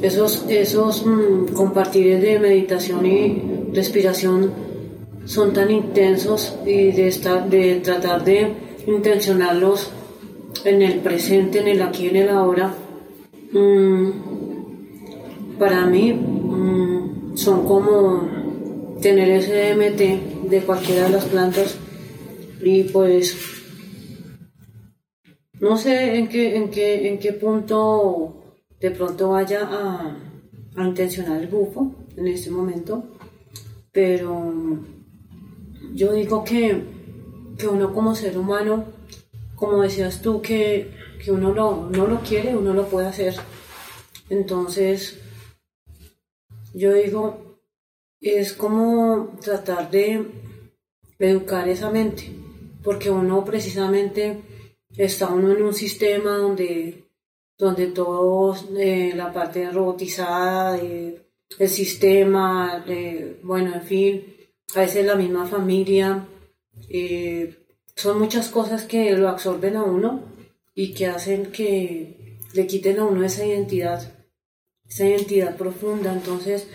esos, 0.00 0.44
esos 0.48 1.04
mm, 1.04 1.54
compartires 1.54 2.22
de 2.22 2.38
meditación 2.38 3.04
y 3.04 3.42
respiración 3.72 4.52
son 5.24 5.52
tan 5.52 5.70
intensos 5.70 6.54
y 6.64 6.92
de, 6.92 7.08
estar, 7.08 7.48
de 7.50 7.80
tratar 7.80 8.24
de 8.24 8.52
intencionarlos 8.86 9.90
en 10.64 10.82
el 10.82 11.00
presente, 11.00 11.60
en 11.60 11.68
el 11.68 11.82
aquí, 11.82 12.08
en 12.08 12.16
el 12.16 12.28
ahora, 12.28 12.74
mm, 13.52 14.10
para 15.58 15.86
mí 15.86 16.12
mm, 16.12 17.36
son 17.36 17.66
como 17.66 18.96
tener 19.00 19.30
ese 19.30 19.74
DMT 19.74 20.48
de 20.48 20.60
cualquiera 20.62 21.04
de 21.04 21.10
las 21.10 21.24
plantas 21.26 21.76
y 22.62 22.84
pues 22.84 23.36
no 25.60 25.76
sé 25.76 26.16
en 26.16 26.28
qué, 26.28 26.56
en 26.56 26.70
qué, 26.70 27.08
en 27.08 27.18
qué 27.18 27.32
punto 27.32 28.56
de 28.80 28.90
pronto 28.90 29.30
vaya 29.30 29.68
a, 29.70 30.16
a 30.76 30.86
intencionar 30.86 31.40
el 31.40 31.48
bufo 31.48 31.94
en 32.16 32.26
este 32.26 32.50
momento, 32.50 33.04
pero 33.92 34.52
yo 35.94 36.12
digo 36.12 36.44
que, 36.44 36.82
que 37.58 37.68
uno 37.68 37.92
como 37.92 38.14
ser 38.14 38.38
humano 38.38 38.84
como 39.62 39.82
decías 39.82 40.20
tú, 40.20 40.42
que, 40.42 40.90
que 41.22 41.30
uno 41.30 41.52
lo, 41.52 41.88
no 41.88 42.08
lo 42.08 42.18
quiere, 42.18 42.56
uno 42.56 42.74
lo 42.74 42.88
puede 42.88 43.06
hacer. 43.06 43.36
Entonces, 44.28 45.20
yo 46.74 46.92
digo, 46.92 47.60
es 48.20 48.54
como 48.54 49.38
tratar 49.40 49.88
de 49.88 50.26
educar 51.16 51.68
esa 51.68 51.90
mente, 51.90 52.32
porque 52.82 53.08
uno 53.08 53.44
precisamente 53.44 54.42
está 54.96 55.28
uno 55.28 55.52
en 55.52 55.62
un 55.62 55.74
sistema 55.74 56.38
donde, 56.38 57.04
donde 57.56 57.86
todo, 57.86 58.56
eh, 58.76 59.12
la 59.14 59.32
parte 59.32 59.70
robotizada, 59.70 60.76
el 60.76 61.68
sistema, 61.68 62.84
eh, 62.88 63.38
bueno, 63.44 63.76
en 63.76 63.82
fin, 63.82 64.36
a 64.74 64.80
veces 64.80 65.06
la 65.06 65.14
misma 65.14 65.46
familia, 65.46 66.26
eh, 66.88 67.61
son 68.02 68.18
muchas 68.18 68.48
cosas 68.48 68.82
que 68.82 69.12
lo 69.12 69.28
absorben 69.28 69.76
a 69.76 69.84
uno 69.84 70.24
y 70.74 70.92
que 70.92 71.06
hacen 71.06 71.52
que 71.52 72.40
le 72.52 72.66
quiten 72.66 72.98
a 72.98 73.04
uno 73.04 73.24
esa 73.24 73.46
identidad, 73.46 74.12
esa 74.84 75.06
identidad 75.06 75.56
profunda. 75.56 76.12
Entonces, 76.12 76.66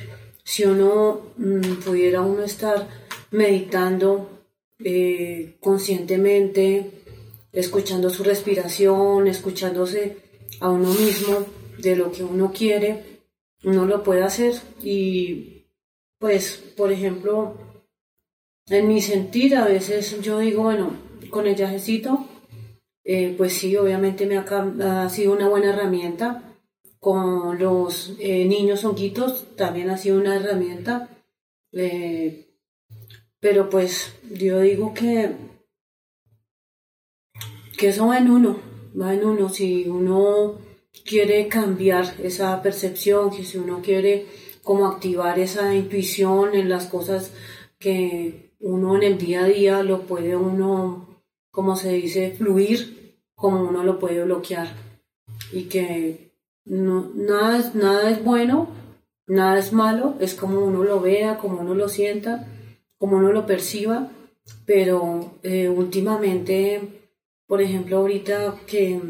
si 0.45 0.63
uno 0.63 1.33
mm, 1.35 1.83
pudiera 1.83 2.21
uno 2.21 2.43
estar 2.43 2.87
meditando 3.31 4.45
eh, 4.79 5.57
conscientemente, 5.59 6.91
escuchando 7.51 8.09
su 8.09 8.23
respiración, 8.23 9.27
escuchándose 9.27 10.15
a 10.61 10.69
uno 10.69 10.93
mismo 10.93 11.45
de 11.77 11.97
lo 11.97 12.09
que 12.09 12.23
uno 12.23 12.53
quiere, 12.53 13.19
uno 13.65 13.85
lo 13.85 14.01
puede 14.01 14.23
hacer 14.23 14.53
y 14.81 15.65
pues, 16.19 16.55
por 16.77 16.93
ejemplo, 16.93 17.57
en 18.67 18.87
mi 18.87 19.01
sentir 19.01 19.57
a 19.57 19.65
veces 19.65 20.21
yo 20.21 20.39
digo, 20.39 20.63
bueno, 20.63 21.06
con 21.29 21.47
el 21.47 21.55
yajecito, 21.55 22.27
eh, 23.09 23.33
pues 23.37 23.53
sí, 23.53 23.73
obviamente 23.77 24.25
me 24.25 24.37
ha, 24.37 25.09
sido 25.09 25.31
una 25.31 25.47
buena 25.47 25.69
herramienta. 25.69 26.43
Con 26.99 27.57
los 27.57 28.15
eh, 28.19 28.43
niños 28.43 28.83
honguitos 28.83 29.55
también 29.55 29.89
ha 29.89 29.97
sido 29.97 30.17
una 30.17 30.35
herramienta. 30.35 31.09
Eh, 31.71 32.49
pero 33.39 33.69
pues 33.69 34.13
yo 34.29 34.59
digo 34.59 34.93
que, 34.93 35.31
que 37.77 37.89
eso 37.89 38.07
va 38.07 38.17
en 38.17 38.29
uno, 38.29 38.59
va 38.99 39.13
en 39.13 39.23
uno. 39.23 39.47
Si 39.47 39.87
uno 39.87 40.59
quiere 41.05 41.47
cambiar 41.47 42.13
esa 42.21 42.61
percepción, 42.61 43.31
que 43.31 43.45
si 43.45 43.57
uno 43.57 43.81
quiere 43.81 44.25
como 44.63 44.85
activar 44.85 45.39
esa 45.39 45.73
intuición 45.73 46.55
en 46.55 46.67
las 46.67 46.87
cosas 46.87 47.31
que 47.79 48.51
uno 48.59 48.97
en 48.97 49.03
el 49.03 49.17
día 49.17 49.45
a 49.45 49.47
día 49.47 49.81
lo 49.81 50.01
puede 50.01 50.35
uno 50.35 51.06
como 51.57 51.75
se 51.75 51.89
dice, 51.89 52.35
fluir 52.37 53.15
como 53.33 53.67
uno 53.67 53.83
lo 53.83 53.97
puede 53.97 54.23
bloquear. 54.23 54.75
Y 55.51 55.63
que 55.63 56.29
nada, 56.65 57.57
es, 57.57 57.73
nada 57.73 58.11
es 58.11 58.23
bueno, 58.23 58.67
nada 59.25 59.57
es 59.57 59.73
malo, 59.73 60.13
es 60.19 60.35
como 60.35 60.59
uno 60.63 60.83
lo 60.83 61.01
vea, 61.01 61.39
como 61.39 61.61
uno 61.61 61.73
lo 61.73 61.89
sienta, 61.89 62.47
como 62.99 63.17
uno 63.17 63.31
lo 63.31 63.47
perciba. 63.47 64.11
Pero 64.67 65.39
eh, 65.41 65.67
últimamente, 65.67 67.09
por 67.47 67.59
ejemplo, 67.59 67.97
ahorita 67.97 68.57
que 68.67 69.01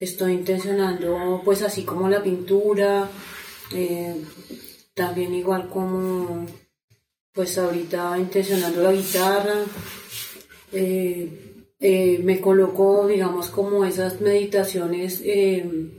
estoy 0.00 0.32
intencionando, 0.32 1.40
pues 1.44 1.62
así 1.62 1.84
como 1.84 2.08
la 2.08 2.20
pintura, 2.20 3.08
eh, 3.72 4.24
también 4.92 5.32
igual 5.34 5.68
como, 5.68 6.46
pues 7.32 7.56
ahorita 7.58 8.18
intencionando 8.18 8.82
la 8.82 8.90
guitarra, 8.90 9.62
eh, 10.72 11.45
eh, 11.78 12.20
me 12.22 12.40
colocó, 12.40 13.06
digamos, 13.06 13.48
como 13.50 13.84
esas 13.84 14.20
meditaciones 14.20 15.20
eh, 15.24 15.90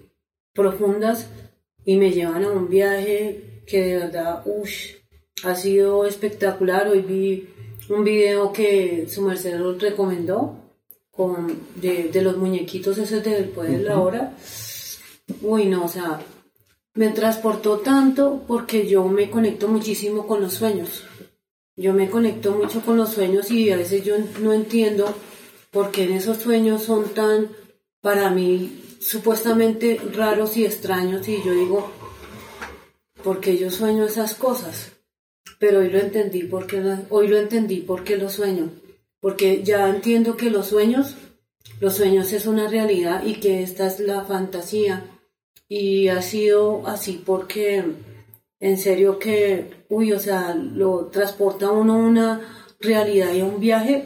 profundas 0.53 1.28
y 1.86 1.97
me 1.97 2.11
llevan 2.11 2.43
a 2.43 2.49
un 2.49 2.67
viaje 2.67 3.63
que 3.65 3.82
de 3.82 3.97
verdad, 3.97 4.41
uff, 4.45 4.69
ha 5.43 5.55
sido 5.55 6.05
espectacular. 6.05 6.88
Hoy 6.88 7.01
vi 7.01 7.49
un 7.89 8.03
video 8.03 8.51
que 8.51 9.07
su 9.07 9.21
merced 9.21 9.59
recomendó 9.80 10.55
con, 11.11 11.59
de, 11.75 12.09
de, 12.09 12.21
los 12.21 12.38
muñequitos 12.38 12.97
ese 12.97 13.21
del 13.21 13.49
poder 13.49 13.80
de 13.80 13.84
la 13.84 13.99
hora. 13.99 14.34
Uy, 15.41 15.65
no, 15.65 15.86
o 15.86 15.88
sea, 15.88 16.19
me 16.95 17.09
transportó 17.09 17.80
tanto 17.80 18.43
porque 18.47 18.88
yo 18.88 19.07
me 19.07 19.30
conecto 19.30 19.67
muchísimo 19.67 20.25
con 20.25 20.41
los 20.41 20.53
sueños. 20.55 21.03
Yo 21.75 21.93
me 21.93 22.09
conecto 22.09 22.53
mucho 22.53 22.82
con 22.82 22.97
los 22.97 23.09
sueños 23.09 23.51
y 23.51 23.69
a 23.69 23.78
veces 23.78 24.03
yo 24.03 24.15
no 24.41 24.51
entiendo 24.53 25.13
porque 25.72 26.03
en 26.03 26.13
esos 26.13 26.38
sueños 26.38 26.84
son 26.84 27.13
tan, 27.13 27.49
para 28.01 28.30
mí, 28.30 28.84
supuestamente 28.99 29.99
raros 30.13 30.57
y 30.57 30.65
extraños 30.65 31.28
y 31.28 31.41
yo 31.43 31.53
digo, 31.53 31.91
porque 33.24 33.57
yo 33.57 33.72
sueño 33.72 34.05
esas 34.05 34.36
cosas? 34.36 34.93
Pero 35.59 35.80
hoy 35.80 35.89
lo 35.89 35.99
entendí 35.99 36.43
porque 36.43 36.82
hoy 37.09 37.28
lo 37.28 37.38
entendí 37.38 37.78
porque 37.78 38.18
lo 38.18 38.30
sueño, 38.30 38.72
porque 39.20 39.63
ya 39.63 39.89
entiendo 39.89 40.38
que 40.38 40.49
los 40.49 40.68
sueños, 40.68 41.15
los 41.80 41.95
sueños 41.95 42.32
es 42.34 42.45
una 42.45 42.68
realidad 42.68 43.24
y 43.26 43.36
que 43.36 43.63
esta 43.63 43.88
es 43.88 43.99
la 43.99 44.24
fantasía 44.24 45.05
y 45.68 46.07
ha 46.07 46.22
sido 46.22 46.88
así 46.88 47.22
porque 47.26 47.84
en 48.59 48.78
serio 48.78 49.20
que, 49.20 49.86
uy, 49.89 50.13
o 50.13 50.20
sea, 50.20 50.55
lo 50.55 51.07
transporta 51.07 51.72
uno 51.72 51.93
a 51.93 51.97
una 51.97 52.76
realidad 52.80 53.34
y 53.34 53.41
a 53.41 53.45
un 53.45 53.59
viaje, 53.59 54.05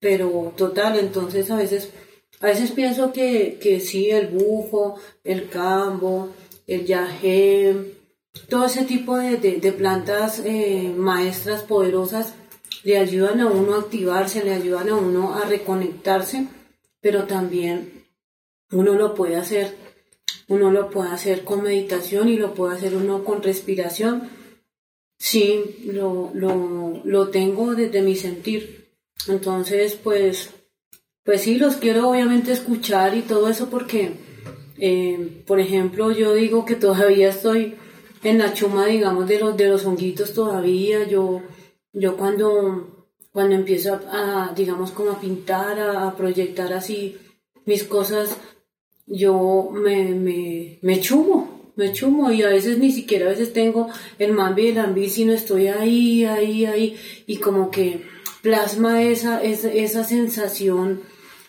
pero 0.00 0.52
total, 0.56 0.98
entonces 0.98 1.50
a 1.50 1.56
veces, 1.56 1.90
a 2.40 2.46
veces 2.46 2.70
pienso 2.72 3.12
que, 3.12 3.58
que 3.60 3.80
sí, 3.80 4.10
el 4.10 4.28
bufo, 4.28 4.96
el 5.24 5.48
cambo, 5.48 6.30
el 6.66 6.84
yagé, 6.86 7.94
todo 8.48 8.66
ese 8.66 8.84
tipo 8.84 9.16
de, 9.16 9.36
de- 9.36 9.56
de 9.58 9.72
plantas 9.72 10.40
eh, 10.44 10.92
maestras 10.96 11.62
poderosas 11.62 12.34
le 12.84 12.98
ayudan 12.98 13.40
a 13.40 13.46
uno 13.46 13.74
a 13.74 13.80
activarse, 13.80 14.44
le 14.44 14.52
ayudan 14.54 14.90
a 14.90 14.94
uno 14.96 15.34
a 15.34 15.44
reconectarse, 15.46 16.46
pero 17.00 17.24
también 17.24 18.04
uno 18.70 18.92
lo 18.94 19.14
puede 19.14 19.36
hacer, 19.36 19.74
uno 20.48 20.70
lo 20.70 20.90
puede 20.90 21.10
hacer 21.10 21.44
con 21.44 21.62
meditación 21.62 22.28
y 22.28 22.36
lo 22.36 22.52
puede 22.54 22.76
hacer 22.76 22.94
uno 22.94 23.24
con 23.24 23.42
respiración. 23.42 24.28
Sí, 25.18 25.76
lo, 25.86 26.30
lo, 26.34 27.00
lo 27.04 27.28
tengo 27.30 27.74
desde 27.74 28.02
mi 28.02 28.16
sentir. 28.16 28.85
Entonces, 29.28 29.98
pues, 30.02 30.50
pues 31.24 31.42
sí, 31.42 31.56
los 31.56 31.76
quiero 31.76 32.10
obviamente 32.10 32.52
escuchar 32.52 33.16
y 33.16 33.22
todo 33.22 33.48
eso 33.48 33.68
porque, 33.68 34.12
eh, 34.78 35.42
por 35.46 35.60
ejemplo, 35.60 36.12
yo 36.12 36.34
digo 36.34 36.64
que 36.64 36.76
todavía 36.76 37.30
estoy 37.30 37.74
en 38.22 38.38
la 38.38 38.52
chuma, 38.52 38.86
digamos, 38.86 39.26
de 39.28 39.40
los, 39.40 39.56
de 39.56 39.68
los 39.68 39.84
honguitos 39.84 40.32
todavía. 40.32 41.06
Yo, 41.08 41.42
yo 41.92 42.16
cuando, 42.16 43.08
cuando 43.32 43.54
empiezo 43.54 44.00
a, 44.10 44.52
digamos, 44.54 44.92
como 44.92 45.12
a 45.12 45.20
pintar, 45.20 45.78
a, 45.78 46.08
a 46.08 46.16
proyectar 46.16 46.72
así 46.72 47.16
mis 47.64 47.84
cosas, 47.84 48.36
yo 49.06 49.70
me, 49.72 50.14
me, 50.14 50.78
me 50.82 51.00
chumo, 51.00 51.72
me 51.76 51.92
chumo 51.92 52.30
y 52.30 52.42
a 52.42 52.48
veces 52.48 52.78
ni 52.78 52.90
siquiera 52.90 53.26
a 53.26 53.30
veces 53.30 53.52
tengo 53.52 53.88
el 54.18 54.32
mambi 54.32 54.62
y 54.62 54.68
el 54.68 54.78
ambi, 54.78 55.08
sino 55.08 55.32
estoy 55.32 55.68
ahí, 55.68 56.24
ahí, 56.24 56.64
ahí 56.64 56.96
y 57.26 57.36
como 57.36 57.70
que 57.70 58.02
plasma 58.46 59.02
esa, 59.02 59.42
esa, 59.42 59.72
esa 59.72 60.04
sensación 60.04 61.02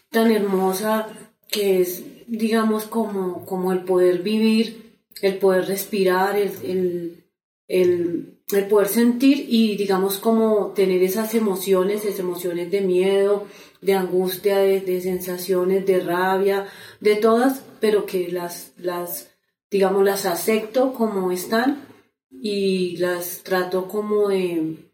tan 0.09 0.31
hermosa 0.31 1.07
que 1.47 1.79
es, 1.81 2.03
digamos, 2.25 2.85
como, 2.85 3.45
como 3.45 3.71
el 3.71 3.83
poder 3.83 4.23
vivir, 4.23 4.97
el 5.21 5.37
poder 5.37 5.67
respirar, 5.67 6.35
el, 6.35 7.23
el, 7.67 8.39
el, 8.51 8.67
poder 8.67 8.87
sentir 8.87 9.45
y, 9.47 9.77
digamos, 9.77 10.17
como 10.17 10.71
tener 10.73 11.03
esas 11.03 11.35
emociones, 11.35 12.03
esas 12.03 12.19
emociones 12.19 12.71
de 12.71 12.81
miedo, 12.81 13.45
de 13.79 13.93
angustia, 13.93 14.57
de, 14.57 14.81
de 14.81 14.99
sensaciones, 14.99 15.85
de 15.85 15.99
rabia, 15.99 16.65
de 16.99 17.15
todas, 17.17 17.61
pero 17.79 18.07
que 18.07 18.31
las, 18.31 18.71
las, 18.75 19.29
digamos, 19.69 20.03
las 20.03 20.25
acepto 20.25 20.93
como 20.93 21.31
están 21.31 21.85
y 22.31 22.97
las 22.97 23.43
trato 23.43 23.87
como 23.87 24.29
de, 24.29 24.86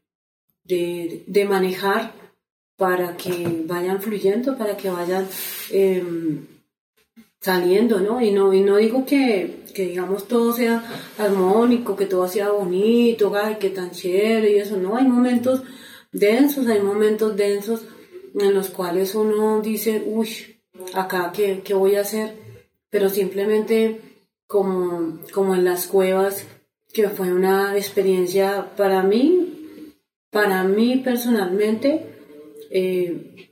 de, 0.64 1.24
de 1.28 1.45
manejar 1.45 2.14
para 2.78 3.16
que 3.16 3.64
vayan 3.66 4.01
fluyendo, 4.01 4.57
para 4.57 4.76
que 4.76 4.89
vayan 4.89 5.28
eh, 5.72 6.03
saliendo, 7.39 7.99
¿no? 7.99 8.22
Y 8.22 8.32
no, 8.32 8.53
y 8.53 8.61
no 8.61 8.78
digo 8.78 9.05
que, 9.05 9.64
que, 9.74 9.88
digamos, 9.88 10.28
todo 10.28 10.53
sea 10.53 10.84
armónico, 11.18 11.95
que 11.95 12.05
todo 12.05 12.28
sea 12.28 12.51
bonito, 12.51 13.34
ay, 13.36 13.57
que 13.59 13.70
tan 13.70 13.91
chévere 13.91 14.51
y 14.51 14.59
eso, 14.59 14.78
no, 14.78 14.95
hay 14.95 15.05
momentos 15.05 15.61
densos, 16.11 16.68
hay 16.68 16.82
momentos 16.82 17.36
densos 17.36 17.82
en 18.36 18.53
los 18.53 18.70
cuales 18.70 19.14
uno 19.14 19.61
dice, 19.61 20.01
uy, 20.05 20.30
acá, 20.93 21.32
¿qué, 21.36 21.61
qué 21.64 21.74
voy 21.74 21.95
a 21.95 22.01
hacer? 22.01 22.36
Pero 22.89 23.09
simplemente 23.09 24.01
como, 24.47 25.20
como 25.34 25.55
en 25.55 25.66
las 25.66 25.88
cuevas, 25.88 26.45
que 26.93 27.09
fue 27.09 27.34
una 27.34 27.76
experiencia 27.76 28.74
para 28.78 29.03
mí, 29.03 29.52
para 30.34 30.63
mí 30.63 30.97
personalmente, 30.97 32.05
eh, 32.71 33.49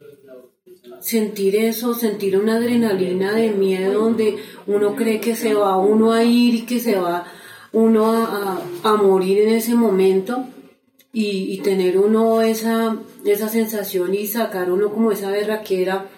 sentir 0.99 1.55
eso, 1.55 1.93
sentir 1.93 2.37
una 2.37 2.57
adrenalina 2.57 3.33
de 3.33 3.51
miedo 3.51 4.01
donde 4.01 4.37
uno 4.65 4.95
cree 4.95 5.21
que 5.21 5.35
se 5.35 5.53
va 5.53 5.77
uno 5.77 6.11
a 6.11 6.23
ir 6.23 6.55
y 6.55 6.61
que 6.63 6.79
se 6.79 6.99
va 6.99 7.25
uno 7.71 8.11
a, 8.11 8.61
a, 8.83 8.95
morir 8.95 9.39
en 9.39 9.49
ese 9.49 9.75
momento 9.75 10.45
y, 11.13 11.53
y, 11.53 11.59
tener 11.59 11.97
uno 11.97 12.41
esa, 12.41 12.97
esa 13.25 13.47
sensación 13.47 14.13
y 14.13 14.27
sacar 14.27 14.71
uno 14.71 14.91
como 14.91 15.11
esa 15.11 15.29
berraquera 15.31 16.09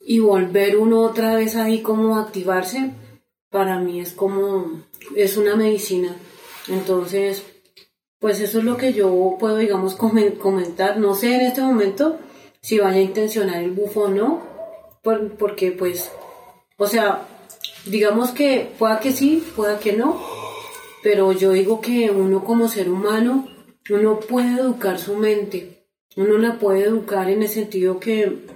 y 0.00 0.20
volver 0.20 0.76
uno 0.76 1.00
otra 1.00 1.34
vez 1.34 1.56
ahí 1.56 1.80
como 1.80 2.16
activarse, 2.16 2.92
para 3.50 3.80
mí 3.80 4.00
es 4.00 4.12
como, 4.12 4.82
es 5.16 5.36
una 5.36 5.56
medicina. 5.56 6.14
Entonces, 6.68 7.42
pues 8.18 8.40
eso 8.40 8.58
es 8.58 8.64
lo 8.64 8.76
que 8.76 8.92
yo 8.92 9.36
puedo, 9.38 9.56
digamos, 9.58 9.94
comentar. 9.94 10.98
No 10.98 11.14
sé 11.14 11.34
en 11.34 11.42
este 11.42 11.62
momento 11.62 12.18
si 12.60 12.78
vaya 12.78 12.98
a 12.98 13.02
intencionar 13.02 13.62
el 13.62 13.70
bufo 13.70 14.02
o 14.02 14.08
no, 14.08 14.42
por, 15.02 15.36
porque 15.36 15.72
pues, 15.72 16.10
o 16.78 16.86
sea, 16.86 17.28
digamos 17.84 18.30
que 18.30 18.72
pueda 18.78 19.00
que 19.00 19.12
sí, 19.12 19.44
pueda 19.54 19.78
que 19.78 19.92
no, 19.92 20.20
pero 21.02 21.32
yo 21.32 21.52
digo 21.52 21.80
que 21.80 22.10
uno 22.10 22.44
como 22.44 22.68
ser 22.68 22.90
humano, 22.90 23.48
uno 23.90 24.18
puede 24.18 24.60
educar 24.60 24.98
su 24.98 25.16
mente, 25.16 25.86
uno 26.16 26.38
la 26.38 26.58
puede 26.58 26.84
educar 26.84 27.30
en 27.30 27.42
el 27.42 27.48
sentido 27.48 28.00
que 28.00 28.46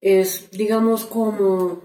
es, 0.00 0.50
digamos, 0.52 1.04
como 1.04 1.82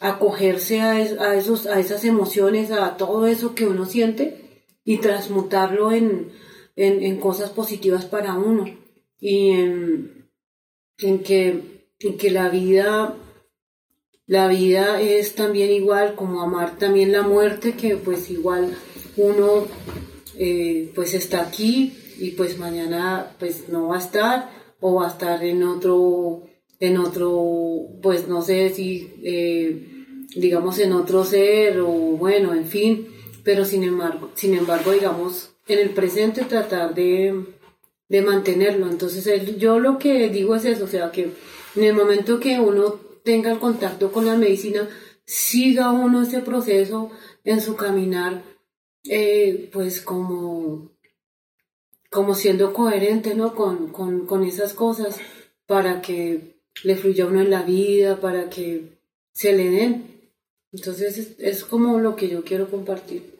acogerse 0.00 0.80
a, 0.80 0.98
esos, 1.36 1.66
a 1.66 1.78
esas 1.78 2.04
emociones, 2.04 2.72
a 2.72 2.96
todo 2.96 3.28
eso 3.28 3.54
que 3.54 3.66
uno 3.66 3.84
siente 3.84 4.66
y 4.84 4.98
transmutarlo 4.98 5.92
en, 5.92 6.32
en, 6.76 7.02
en 7.02 7.18
cosas 7.18 7.50
positivas 7.50 8.04
para 8.04 8.34
uno. 8.34 8.64
Y 9.18 9.50
en, 9.50 10.28
en, 10.98 11.22
que, 11.22 11.88
en 12.00 12.16
que 12.16 12.30
la 12.30 12.48
vida, 12.48 13.16
la 14.26 14.48
vida 14.48 15.00
es 15.00 15.34
también 15.34 15.70
igual 15.70 16.14
como 16.14 16.42
amar 16.42 16.78
también 16.78 17.12
la 17.12 17.22
muerte, 17.22 17.74
que 17.74 17.96
pues 17.96 18.30
igual 18.30 18.76
uno 19.16 19.66
eh, 20.38 20.90
pues 20.94 21.14
está 21.14 21.42
aquí 21.42 21.92
y 22.18 22.30
pues 22.32 22.58
mañana 22.58 23.36
pues 23.38 23.68
no 23.68 23.88
va 23.88 23.96
a 23.96 24.00
estar 24.00 24.50
o 24.80 24.94
va 24.94 25.06
a 25.06 25.10
estar 25.10 25.44
en 25.44 25.62
otro 25.62 26.44
en 26.80 26.96
otro 26.98 27.98
pues 28.02 28.28
no 28.28 28.42
sé 28.42 28.70
si 28.70 29.12
eh, 29.22 30.04
digamos 30.34 30.78
en 30.78 30.92
otro 30.92 31.24
ser 31.24 31.80
o 31.80 31.90
bueno 31.90 32.54
en 32.54 32.66
fin 32.66 33.08
pero 33.44 33.64
sin 33.64 33.84
embargo 33.84 34.30
sin 34.34 34.54
embargo 34.54 34.92
digamos 34.92 35.51
en 35.72 35.80
el 35.80 35.90
presente 35.90 36.44
tratar 36.44 36.94
de, 36.94 37.44
de 38.08 38.22
mantenerlo 38.22 38.88
entonces 38.88 39.56
yo 39.58 39.78
lo 39.78 39.98
que 39.98 40.28
digo 40.28 40.54
es 40.54 40.64
eso 40.64 40.84
o 40.84 40.88
sea 40.88 41.10
que 41.10 41.30
en 41.74 41.84
el 41.84 41.94
momento 41.94 42.40
que 42.40 42.60
uno 42.60 43.00
tenga 43.24 43.58
contacto 43.58 44.12
con 44.12 44.26
la 44.26 44.36
medicina 44.36 44.88
siga 45.24 45.90
uno 45.92 46.22
ese 46.22 46.40
proceso 46.40 47.10
en 47.44 47.60
su 47.60 47.76
caminar 47.76 48.42
eh, 49.04 49.70
pues 49.72 50.00
como 50.00 50.92
como 52.12 52.34
siendo 52.34 52.74
coherente 52.74 53.34
¿no? 53.34 53.54
con, 53.54 53.88
con, 53.88 54.26
con 54.26 54.44
esas 54.44 54.74
cosas 54.74 55.18
para 55.66 56.02
que 56.02 56.52
le 56.84 56.96
fluya 56.96 57.26
uno 57.26 57.40
en 57.40 57.50
la 57.50 57.62
vida, 57.62 58.20
para 58.20 58.50
que 58.50 58.98
se 59.32 59.52
le 59.54 59.70
den. 59.70 60.30
Entonces 60.72 61.18
es, 61.18 61.34
es, 61.38 61.64
como 61.64 61.98
lo 61.98 62.14
que 62.14 62.28
yo 62.28 62.44
quiero 62.44 62.70
compartir. 62.70 63.34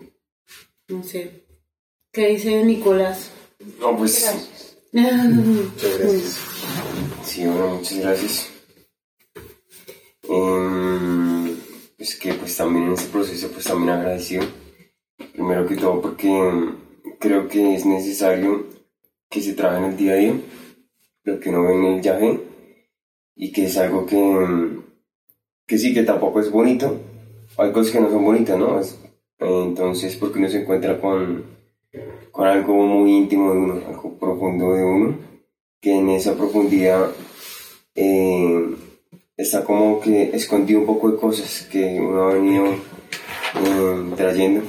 No 0.89 1.03
sé. 1.03 1.41
¿Qué 2.13 2.29
dice 2.29 2.63
Nicolás? 2.63 3.31
No, 3.81 3.97
pues... 3.97 4.31
Muchas 4.93 5.99
gracias. 5.99 6.39
Sí, 7.25 7.47
bueno, 7.47 7.77
muchas 7.77 7.99
gracias. 8.01 8.51
Um, 10.29 11.57
es 11.97 12.17
que 12.17 12.35
pues 12.35 12.55
también 12.55 12.89
en 12.89 12.93
ese 12.93 13.09
proceso 13.09 13.49
pues 13.49 13.65
también 13.65 13.89
agradecido. 13.89 14.45
Primero 15.33 15.67
que 15.67 15.77
todo 15.77 16.03
porque 16.03 16.75
creo 17.19 17.49
que 17.49 17.77
es 17.77 17.87
necesario 17.87 18.67
que 19.31 19.41
se 19.41 19.55
trabaje 19.55 19.79
en 19.79 19.93
el 19.93 19.97
día 19.97 20.13
a 20.13 20.17
día, 20.17 20.35
lo 21.25 21.41
que 21.41 21.51
no 21.51 21.63
ve 21.63 21.75
en 21.75 21.85
el 21.87 22.01
viaje, 22.03 22.41
y 23.37 23.53
que 23.53 23.65
es 23.65 23.79
algo 23.79 24.05
que, 24.05 24.81
que 25.67 25.79
sí, 25.79 25.95
que 25.95 26.03
tampoco 26.03 26.41
es 26.41 26.51
bonito. 26.51 27.01
Hay 27.57 27.73
cosas 27.73 27.91
que 27.91 28.01
no 28.01 28.11
son 28.11 28.23
bonitas, 28.23 28.59
¿no? 28.59 28.79
Es, 28.79 28.99
entonces, 29.39 30.15
porque 30.17 30.41
uno 30.41 30.51
se 30.51 30.61
encuentra 30.61 31.01
con, 31.01 31.52
con 32.33 32.47
algo 32.47 32.74
muy 32.74 33.12
íntimo 33.12 33.53
de 33.53 33.59
uno, 33.59 33.80
algo 33.87 34.18
profundo 34.18 34.72
de 34.72 34.83
uno, 34.83 35.18
que 35.80 35.95
en 35.95 36.09
esa 36.09 36.35
profundidad 36.35 37.11
eh, 37.95 38.74
está 39.37 39.64
como 39.64 40.01
que 40.01 40.35
escondido 40.35 40.80
un 40.80 40.87
poco 40.87 41.11
de 41.11 41.18
cosas 41.18 41.68
que 41.70 42.01
uno 42.01 42.22
ha 42.22 42.35
venido 42.35 42.66
eh, 42.66 44.14
trayendo 44.16 44.62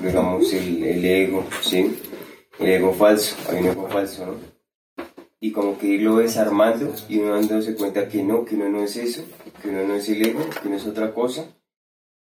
digamos, 0.00 0.52
el, 0.52 0.82
el, 0.84 1.04
ego, 1.04 1.44
¿sí? 1.60 1.98
El 2.58 2.68
ego 2.68 2.92
falso, 2.92 3.36
hay 3.48 3.58
un 3.58 3.66
ego 3.66 3.88
falso, 3.88 4.26
¿no? 4.26 4.34
Y 5.40 5.50
como 5.50 5.76
que 5.76 5.88
irlo 5.88 6.18
desarmando 6.18 6.92
y 7.08 7.18
uno 7.18 7.34
dándose 7.34 7.74
cuenta 7.74 8.08
que 8.08 8.22
no, 8.22 8.44
que 8.44 8.54
uno 8.54 8.68
no 8.68 8.82
es 8.82 8.96
eso, 8.96 9.22
que 9.60 9.68
uno 9.70 9.82
no 9.86 9.94
es 9.94 10.08
el 10.08 10.24
ego, 10.24 10.48
que 10.50 10.68
uno 10.68 10.76
es 10.76 10.86
otra 10.86 11.12
cosa, 11.12 11.46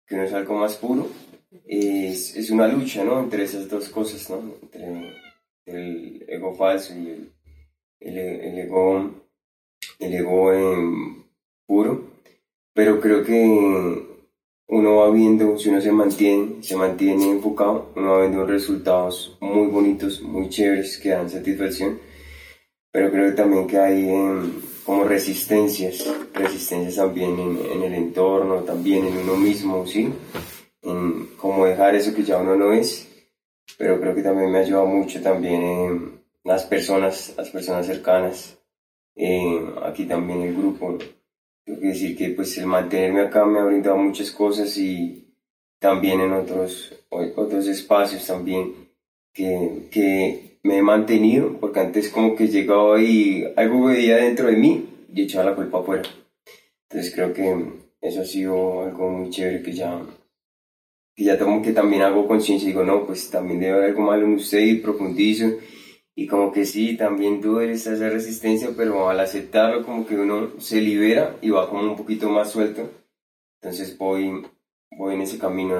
que 0.07 0.14
uno 0.14 0.24
es 0.24 0.32
algo 0.34 0.55
más 0.55 0.76
puro 0.76 1.09
es, 1.66 2.36
es 2.36 2.51
una 2.51 2.68
lucha, 2.68 3.05
¿no? 3.05 3.20
Entre 3.20 3.44
esas 3.44 3.68
dos 3.68 3.88
cosas, 3.88 4.28
¿no? 4.30 4.55
Entre 4.62 5.12
el 5.66 6.24
ego 6.28 6.55
falso 6.55 6.94
y 6.94 7.09
el, 7.09 7.32
el, 8.01 8.59
ego, 8.59 9.11
el 9.99 10.14
ego 10.14 10.53
em, 10.53 11.24
puro. 11.66 12.16
Pero 12.72 13.01
creo 13.01 13.24
que 13.24 14.07
uno 14.68 14.97
va 14.97 15.11
viendo, 15.11 15.57
si 15.59 15.68
uno 15.68 15.80
se 15.80 15.92
mantiene, 15.92 16.62
se 16.62 16.76
mantiene 16.76 17.30
enfocado, 17.30 17.92
uno 17.97 18.12
va 18.12 18.20
viendo 18.20 18.44
resultados 18.44 19.36
muy 19.40 19.68
bonitos, 19.68 20.20
muy 20.22 20.49
chéveres 20.49 20.99
que 20.99 21.11
dan 21.11 21.30
satisfacción. 21.30 21.99
Pero 22.92 23.11
creo 23.11 23.34
también 23.34 23.66
que 23.66 23.78
hay 23.78 24.09
em, 24.09 24.53
como 24.84 25.05
resistencias, 25.05 26.07
resistencias 26.32 26.97
también 26.97 27.38
en, 27.38 27.59
en, 27.72 27.82
el 27.82 27.94
entorno, 27.94 28.62
también 28.62 29.07
en 29.07 29.18
uno 29.18 29.36
mismo, 29.36 29.86
¿sí? 29.86 30.09
En 30.87 31.26
cómo 31.37 31.66
dejar 31.66 31.95
eso 31.95 32.14
que 32.14 32.22
ya 32.22 32.39
uno 32.39 32.57
no 32.57 32.72
es. 32.72 33.09
Pero 33.76 34.01
creo 34.01 34.14
que 34.14 34.22
también 34.22 34.51
me 34.51 34.59
ha 34.59 34.62
ayudado 34.62 34.87
mucho 34.87 35.20
también 35.20 35.62
en 35.62 36.20
las 36.45 36.64
personas, 36.64 37.34
las 37.37 37.51
personas 37.51 37.87
cercanas. 37.87 38.57
aquí 39.82 40.07
también 40.07 40.43
el 40.43 40.57
grupo, 40.57 40.99
tengo 41.64 41.80
que 41.80 41.89
decir 41.89 42.16
que 42.16 42.30
pues 42.30 42.57
el 42.59 42.66
mantenerme 42.66 43.22
acá 43.22 43.45
me 43.45 43.59
ha 43.59 43.64
brindado 43.64 43.97
muchas 43.97 44.30
cosas 44.30 44.76
y 44.78 45.26
también 45.78 46.20
en 46.20 46.32
otros, 46.32 46.95
otros 47.11 47.66
espacios 47.66 48.26
también 48.26 48.72
que, 49.32 49.89
que 49.91 50.59
me 50.62 50.78
he 50.78 50.82
mantenido, 50.82 51.59
porque 51.61 51.80
antes 51.80 52.09
como 52.11 52.34
que 52.37 52.49
llegaba 52.49 53.01
y 53.01 53.45
algo 53.57 53.87
veía 53.87 54.16
dentro 54.16 54.49
de 54.49 54.57
mí 54.57 54.87
y 55.12 55.22
echaba 55.22 55.51
la 55.51 55.57
culpa 55.57 55.80
afuera. 55.80 56.03
Entonces 56.89 57.14
creo 57.14 57.32
que 57.32 57.66
eso 58.01 58.20
ha 58.20 58.24
sido 58.24 58.82
algo 58.82 59.11
muy 59.11 59.30
chévere 59.30 59.62
que 59.62 59.72
ya, 59.72 60.01
que 61.17 61.25
ya 61.25 61.39
como 61.39 61.62
que 61.62 61.73
también 61.73 62.03
hago 62.03 62.29
conciencia 62.29 62.67
y 62.67 62.73
digo, 62.73 62.85
no, 62.85 63.07
pues 63.07 63.31
también 63.31 63.59
debe 63.59 63.73
haber 63.73 63.91
algo 63.91 64.03
malo 64.03 64.27
en 64.27 64.35
usted 64.35 64.61
y 64.61 64.77
profundizo 64.77 65.47
y 66.19 66.27
como 66.27 66.51
que 66.51 66.64
sí, 66.64 66.97
también 66.97 67.43
duele 67.43 67.75
esa 67.75 67.95
resistencia, 68.09 68.71
pero 68.75 69.11
al 69.11 69.21
aceptarlo 69.21 69.85
como 69.85 70.07
que 70.07 70.17
uno 70.17 70.59
se 70.59 70.81
libera 70.81 71.37
y 71.43 71.51
va 71.51 71.69
como 71.69 71.83
un 71.83 71.97
poquito 71.97 72.31
más 72.31 72.51
suelto. 72.51 72.91
Entonces 73.61 73.99
voy, 73.99 74.43
voy 74.97 75.14
en 75.14 75.21
ese 75.21 75.39
camino 75.39 75.77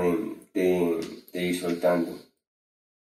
de, 0.53 1.01
de, 1.33 1.43
ir 1.43 1.59
soltando, 1.59 2.11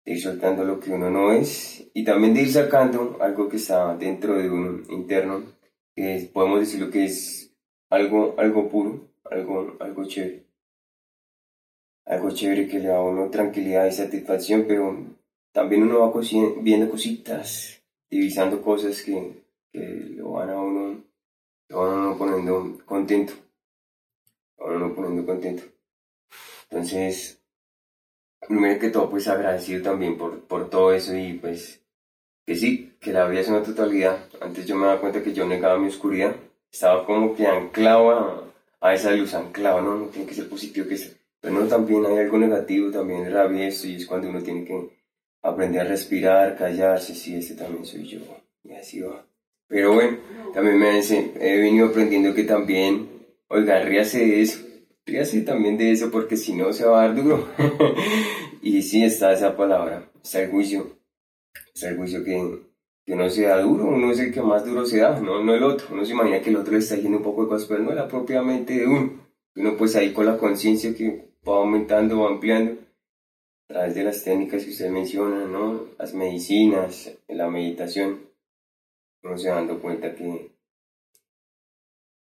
de 0.06 0.12
ir 0.12 0.22
soltando 0.22 0.64
lo 0.64 0.80
que 0.80 0.92
uno 0.92 1.12
no 1.12 1.32
es 1.32 1.88
y 1.94 2.04
también 2.04 2.34
de 2.34 2.42
ir 2.42 2.52
sacando 2.52 3.18
algo 3.22 3.48
que 3.48 3.58
está 3.58 3.96
dentro 3.96 4.36
de 4.36 4.50
uno 4.50 4.82
interno, 4.90 5.44
que 5.96 6.32
podemos 6.34 6.62
decir 6.62 6.80
lo 6.80 6.90
que 6.90 7.06
es 7.06 7.56
algo, 7.92 8.34
algo 8.40 8.70
puro, 8.70 9.12
algo, 9.26 9.78
algo 9.80 10.06
chévere. 10.06 10.49
Algo 12.10 12.32
chévere 12.32 12.68
que 12.68 12.80
le 12.80 12.88
da 12.88 12.98
a 12.98 13.04
uno 13.04 13.30
tranquilidad 13.30 13.86
y 13.86 13.92
satisfacción, 13.92 14.66
pero 14.68 14.98
también 15.52 15.84
uno 15.84 16.00
va 16.00 16.22
viendo 16.60 16.90
cositas, 16.90 17.84
divisando 18.10 18.64
cosas 18.64 19.04
que, 19.04 19.44
que 19.72 19.80
lo 20.18 20.32
van 20.32 20.50
a 20.50 20.60
uno, 20.60 21.04
lo 21.70 21.78
van 21.78 21.92
a 21.92 22.08
uno 22.08 22.18
poniendo 22.18 22.80
contento. 22.84 23.34
Lo 24.58 24.66
van 24.66 24.74
a 24.74 24.86
uno 24.86 24.96
poniendo 24.96 25.24
contento. 25.24 25.64
Entonces, 26.72 27.40
primero 28.40 28.80
que 28.80 28.90
todo, 28.90 29.08
pues 29.08 29.28
agradecido 29.28 29.84
también 29.84 30.18
por, 30.18 30.40
por 30.48 30.68
todo 30.68 30.92
eso 30.92 31.16
y 31.16 31.34
pues 31.34 31.80
que 32.44 32.56
sí, 32.56 32.96
que 33.00 33.14
la 33.14 33.28
vida 33.28 33.42
es 33.42 33.50
una 33.50 33.62
totalidad. 33.62 34.28
Antes 34.42 34.66
yo 34.66 34.76
me 34.76 34.88
daba 34.88 35.00
cuenta 35.00 35.22
que 35.22 35.34
yo 35.34 35.46
negaba 35.46 35.78
mi 35.78 35.90
oscuridad. 35.90 36.36
Estaba 36.72 37.06
como 37.06 37.36
que 37.36 37.46
anclado 37.46 38.10
a, 38.10 38.44
a 38.82 38.94
esa 38.96 39.12
luz, 39.12 39.36
anclado, 39.36 39.84
¿no? 39.84 39.96
No 39.96 40.06
tiene 40.08 40.28
que 40.28 40.34
ser 40.34 40.50
positivo 40.50 40.88
que 40.88 40.98
sea. 40.98 41.19
Pero 41.42 41.54
no, 41.54 41.68
también 41.68 42.06
hay 42.06 42.20
algo 42.20 42.38
negativo, 42.38 42.92
también 42.92 43.32
rabia 43.32 43.68
esto 43.68 43.88
y 43.88 43.96
es 43.96 44.06
cuando 44.06 44.30
uno 44.30 44.42
tiene 44.42 44.66
que 44.66 45.00
aprendí 45.42 45.78
a 45.78 45.86
respirar, 45.86 46.58
callarse, 46.58 47.16
sí, 47.16 47.36
este 47.36 47.56
también 47.56 47.86
soy 47.86 48.06
yo, 48.06 48.20
y 48.64 48.74
así 48.74 49.00
va. 49.00 49.26
Pero 49.68 49.94
bueno, 49.94 50.18
también 50.54 50.80
me 50.80 51.00
he 51.00 51.58
venido 51.58 51.88
aprendiendo 51.88 52.34
que 52.34 52.44
también, 52.44 53.08
oiga, 53.48 53.80
ríase 53.82 54.20
de 54.20 54.42
eso, 54.42 54.60
ríase 55.06 55.42
también 55.42 55.78
de 55.78 55.92
eso 55.92 56.12
porque 56.12 56.36
si 56.36 56.54
no 56.54 56.74
se 56.74 56.86
va 56.86 57.04
a 57.04 57.08
dar 57.08 57.16
duro. 57.16 57.48
y 58.62 58.82
sí 58.82 59.04
está 59.04 59.32
esa 59.32 59.56
palabra, 59.56 60.12
está 60.22 60.42
el 60.42 60.50
juicio, 60.50 60.98
está 61.74 61.90
el 61.90 61.98
juicio 61.98 62.24
que, 62.24 62.64
que 63.06 63.16
no 63.16 63.30
sea 63.30 63.60
duro, 63.60 63.86
uno 63.86 64.12
es 64.12 64.20
el 64.20 64.34
que 64.34 64.42
más 64.42 64.66
duro 64.66 64.86
se 64.86 65.00
da, 65.00 65.20
no, 65.20 65.42
no 65.44 65.54
el 65.54 65.64
otro, 65.64 65.88
uno 65.92 66.04
se 66.04 66.12
imagina 66.12 66.42
que 66.42 66.50
el 66.50 66.58
otro 66.58 66.76
está 66.76 66.96
yendo 66.96 67.20
un 67.20 67.24
poco 67.24 67.44
de 67.44 67.50
cosas, 67.50 67.68
pero 67.68 67.84
no 67.84 67.94
era 67.94 68.08
propiamente 68.08 68.74
de 68.74 68.88
uno. 68.88 69.30
Uno 69.56 69.76
pues 69.76 69.96
ahí 69.96 70.14
con 70.14 70.26
la 70.26 70.38
conciencia 70.38 70.96
que 70.96 71.29
va 71.48 71.58
aumentando, 71.58 72.22
va 72.22 72.30
ampliando, 72.30 72.82
a 73.70 73.74
través 73.74 73.96
de 73.96 74.04
las 74.04 74.24
técnicas 74.24 74.64
que 74.64 74.72
usted 74.72 74.90
menciona, 74.90 75.46
¿no? 75.46 75.88
Las 75.98 76.14
medicinas, 76.14 77.12
la 77.28 77.50
meditación, 77.50 78.30
uno 79.24 79.38
se 79.38 79.50
dando 79.50 79.82
cuenta 79.82 80.16
que, 80.16 80.52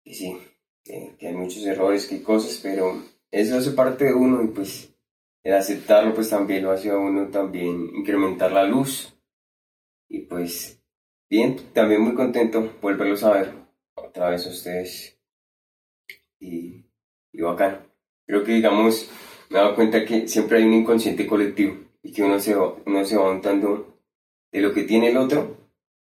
que 0.04 0.14
sí, 0.14 0.38
que, 0.84 1.14
hay 1.26 1.34
muchos 1.34 1.64
errores, 1.64 2.06
que 2.06 2.22
cosas, 2.22 2.58
pero 2.62 3.02
eso 3.30 3.56
hace 3.56 3.72
parte 3.72 4.06
de 4.06 4.14
uno 4.14 4.42
y 4.42 4.48
pues 4.48 4.92
el 5.42 5.54
aceptarlo 5.54 6.14
pues 6.14 6.30
también 6.30 6.64
lo 6.64 6.72
hace 6.72 6.90
a 6.90 6.98
uno 6.98 7.28
también 7.28 7.94
incrementar 7.94 8.50
la 8.50 8.64
luz 8.64 9.16
y 10.08 10.20
pues 10.20 10.82
bien, 11.28 11.72
también 11.72 12.02
muy 12.02 12.14
contento 12.14 12.72
volverlos 12.80 13.22
a 13.24 13.32
ver 13.32 13.52
otra 13.94 14.30
vez 14.30 14.46
a 14.46 14.50
ustedes 14.50 15.18
y, 16.40 16.84
y. 17.32 17.42
Creo 18.26 18.44
que 18.44 18.52
digamos 18.52 19.10
me 19.50 19.58
he 19.58 19.62
dado 19.62 19.74
cuenta 19.74 20.04
que 20.04 20.26
siempre 20.28 20.58
hay 20.58 20.64
un 20.64 20.74
inconsciente 20.74 21.26
colectivo 21.26 21.76
y 22.02 22.12
que 22.12 22.22
uno 22.22 22.40
se 22.40 22.54
va, 22.54 22.74
uno 22.84 23.04
se 23.04 23.16
va 23.16 23.30
untando 23.30 24.00
de 24.52 24.60
lo 24.60 24.72
que 24.72 24.84
tiene 24.84 25.08
el 25.10 25.16
otro, 25.16 25.56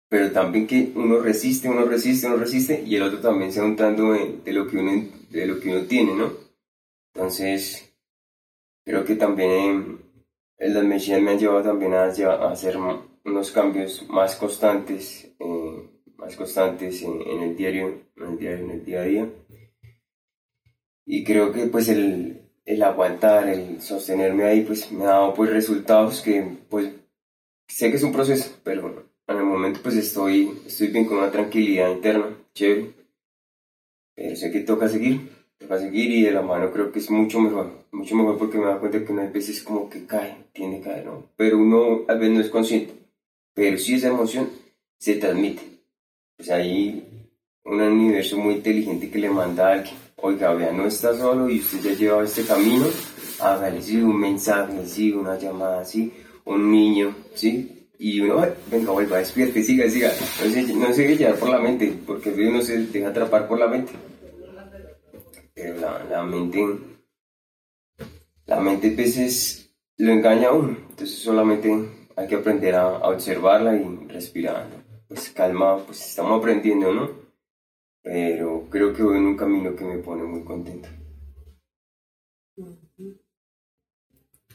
pero 0.09 0.31
también 0.31 0.67
que 0.67 0.93
uno 0.95 1.21
resiste, 1.21 1.69
uno 1.69 1.85
resiste, 1.85 2.27
uno 2.27 2.37
resiste 2.37 2.83
y 2.87 2.97
el 2.97 3.03
otro 3.03 3.21
también 3.21 3.53
se 3.53 3.61
va 3.61 3.67
untando 3.67 4.13
de, 4.13 4.53
lo, 4.53 4.67
que 4.69 4.77
uno, 4.77 5.09
de 5.31 5.47
lo 5.47 5.59
que 5.59 5.71
uno 5.71 5.87
tiene, 5.87 6.15
¿no? 6.15 6.33
Entonces, 7.15 7.95
creo 8.85 9.05
que 9.05 9.17
también 9.17 10.01
eh, 10.59 10.69
las 10.69 10.85
medicinas 10.85 11.23
me 11.23 11.31
han 11.31 11.39
llevado 11.39 11.63
también 11.63 11.95
a, 11.95 12.05
hacer 12.05 12.77
unos 13.25 13.51
cambios 13.53 14.07
más 14.09 14.37
constantes, 14.37 15.31
eh, 15.39 15.91
más 16.17 16.37
constantes 16.37 17.03
en, 17.03 17.43
el 17.43 17.57
diario, 17.57 18.03
en 18.17 18.23
el 18.23 18.39
diario, 18.39 18.65
en 18.65 18.71
el 18.71 18.85
día 18.85 19.01
a 19.01 19.05
día. 19.05 19.29
Y 21.05 21.25
creo 21.25 21.53
que 21.53 21.67
pues 21.67 21.89
el, 21.89 22.43
el 22.65 22.83
aguantar, 22.83 23.49
el 23.49 23.81
sostenerme 23.81 24.45
ahí, 24.45 24.63
pues 24.63 24.91
me 24.93 25.05
ha 25.05 25.09
dado 25.09 25.35
pues 25.35 25.51
resultados 25.51 26.21
que 26.23 26.59
pues 26.69 26.91
sé 27.69 27.91
que 27.91 27.97
es 27.97 28.03
un 28.03 28.13
proceso, 28.13 28.51
pero 28.63 29.11
en 29.27 29.37
el 29.37 29.45
momento 29.45 29.81
pues 29.83 29.97
estoy, 29.97 30.53
estoy 30.67 30.89
bien 30.89 31.07
con 31.07 31.19
una 31.19 31.31
tranquilidad 31.31 31.91
interna, 31.91 32.37
chévere. 32.55 32.93
Pero 34.15 34.37
sé 34.37 34.53
que 34.53 34.61
toca 34.61 34.89
seguir, 34.89 35.29
toca 35.59 35.79
seguir 35.79 36.11
y 36.11 36.23
de 36.23 36.33
la 36.33 36.43
mano 36.43 36.71
creo 36.71 36.93
que 36.93 36.99
es 36.99 37.11
mucho 37.11 37.41
mejor, 37.41 37.87
mucho 37.91 38.15
mejor 38.15 38.39
porque 38.39 38.59
me 38.59 38.67
da 38.67 38.79
cuenta 38.79 39.05
que 39.05 39.13
una 39.13 39.27
vez 39.27 39.49
es 39.49 39.63
como 39.63 39.89
que 39.89 40.07
cae, 40.07 40.37
tiene 40.53 40.79
que 40.79 40.85
caer, 40.85 41.07
¿no? 41.07 41.31
Pero 41.37 41.59
uno 41.59 42.05
a 42.09 42.15
veces 42.15 42.35
no 42.35 42.41
es 42.41 42.51
consciente, 42.51 42.93
pero 43.55 43.79
si 43.79 43.95
esa 43.95 44.09
emoción 44.09 44.51
se 44.99 45.17
transmite. 45.17 45.63
Pues 46.37 46.51
hay 46.51 47.29
un 47.65 47.81
universo 47.81 48.37
muy 48.37 48.55
inteligente 48.55 49.11
que 49.11 49.19
le 49.19 49.31
manda 49.31 49.69
a 49.69 49.73
alguien 49.73 50.02
oiga, 50.23 50.55
vea, 50.55 50.73
no 50.73 50.87
está 50.87 51.17
solo 51.17 51.49
y 51.51 51.59
usted 51.59 51.81
ya 51.81 51.93
lleva 51.93 52.25
este 52.25 52.45
camino, 52.45 52.87
hágale, 53.41 53.83
sí, 53.83 54.01
un 54.01 54.19
mensaje, 54.19 54.87
sí, 54.87 55.13
una 55.13 55.37
llamada, 55.37 55.85
sí, 55.85 56.13
un 56.45 56.71
niño, 56.71 57.15
sí, 57.35 57.89
y 57.99 58.21
uno, 58.21 58.47
venga, 58.71 58.93
vuelva, 58.93 59.19
despierte, 59.19 59.63
siga, 59.63 59.89
siga, 59.91 60.11
no 60.11 60.51
se, 60.51 60.75
no 60.75 60.93
se 60.93 61.17
llevar 61.17 61.39
por 61.39 61.49
la 61.51 61.59
mente, 61.59 61.93
porque 62.07 62.31
uno 62.31 62.63
se 62.63 62.87
deja 62.87 63.09
atrapar 63.09 63.49
por 63.49 63.59
la 63.59 63.67
mente. 63.67 63.93
Pero 65.55 65.77
la, 66.09 66.23
mente, 66.23 66.65
la 68.47 68.61
mente 68.61 68.89
a 68.89 68.97
veces 68.97 69.71
lo 69.99 70.13
engaña 70.13 70.49
a 70.49 70.53
uno, 70.53 70.77
entonces 70.89 71.19
solamente 71.19 71.71
hay 72.17 72.29
que 72.29 72.37
aprender 72.37 72.75
a, 72.77 72.83
a 72.83 73.09
observarla 73.09 73.77
y 73.77 74.07
respirar, 74.09 74.67
pues 75.09 75.31
calma, 75.31 75.79
pues 75.79 76.01
estamos 76.01 76.39
aprendiendo, 76.39 76.93
¿no? 76.93 77.22
Pero 78.03 78.67
creo 78.69 78.93
que 78.93 79.03
voy 79.03 79.19
en 79.19 79.27
un 79.27 79.37
camino 79.37 79.75
que 79.77 79.85
me 79.85 79.99
pone 79.99 80.25
muy 80.25 80.45
contento. 80.45 80.89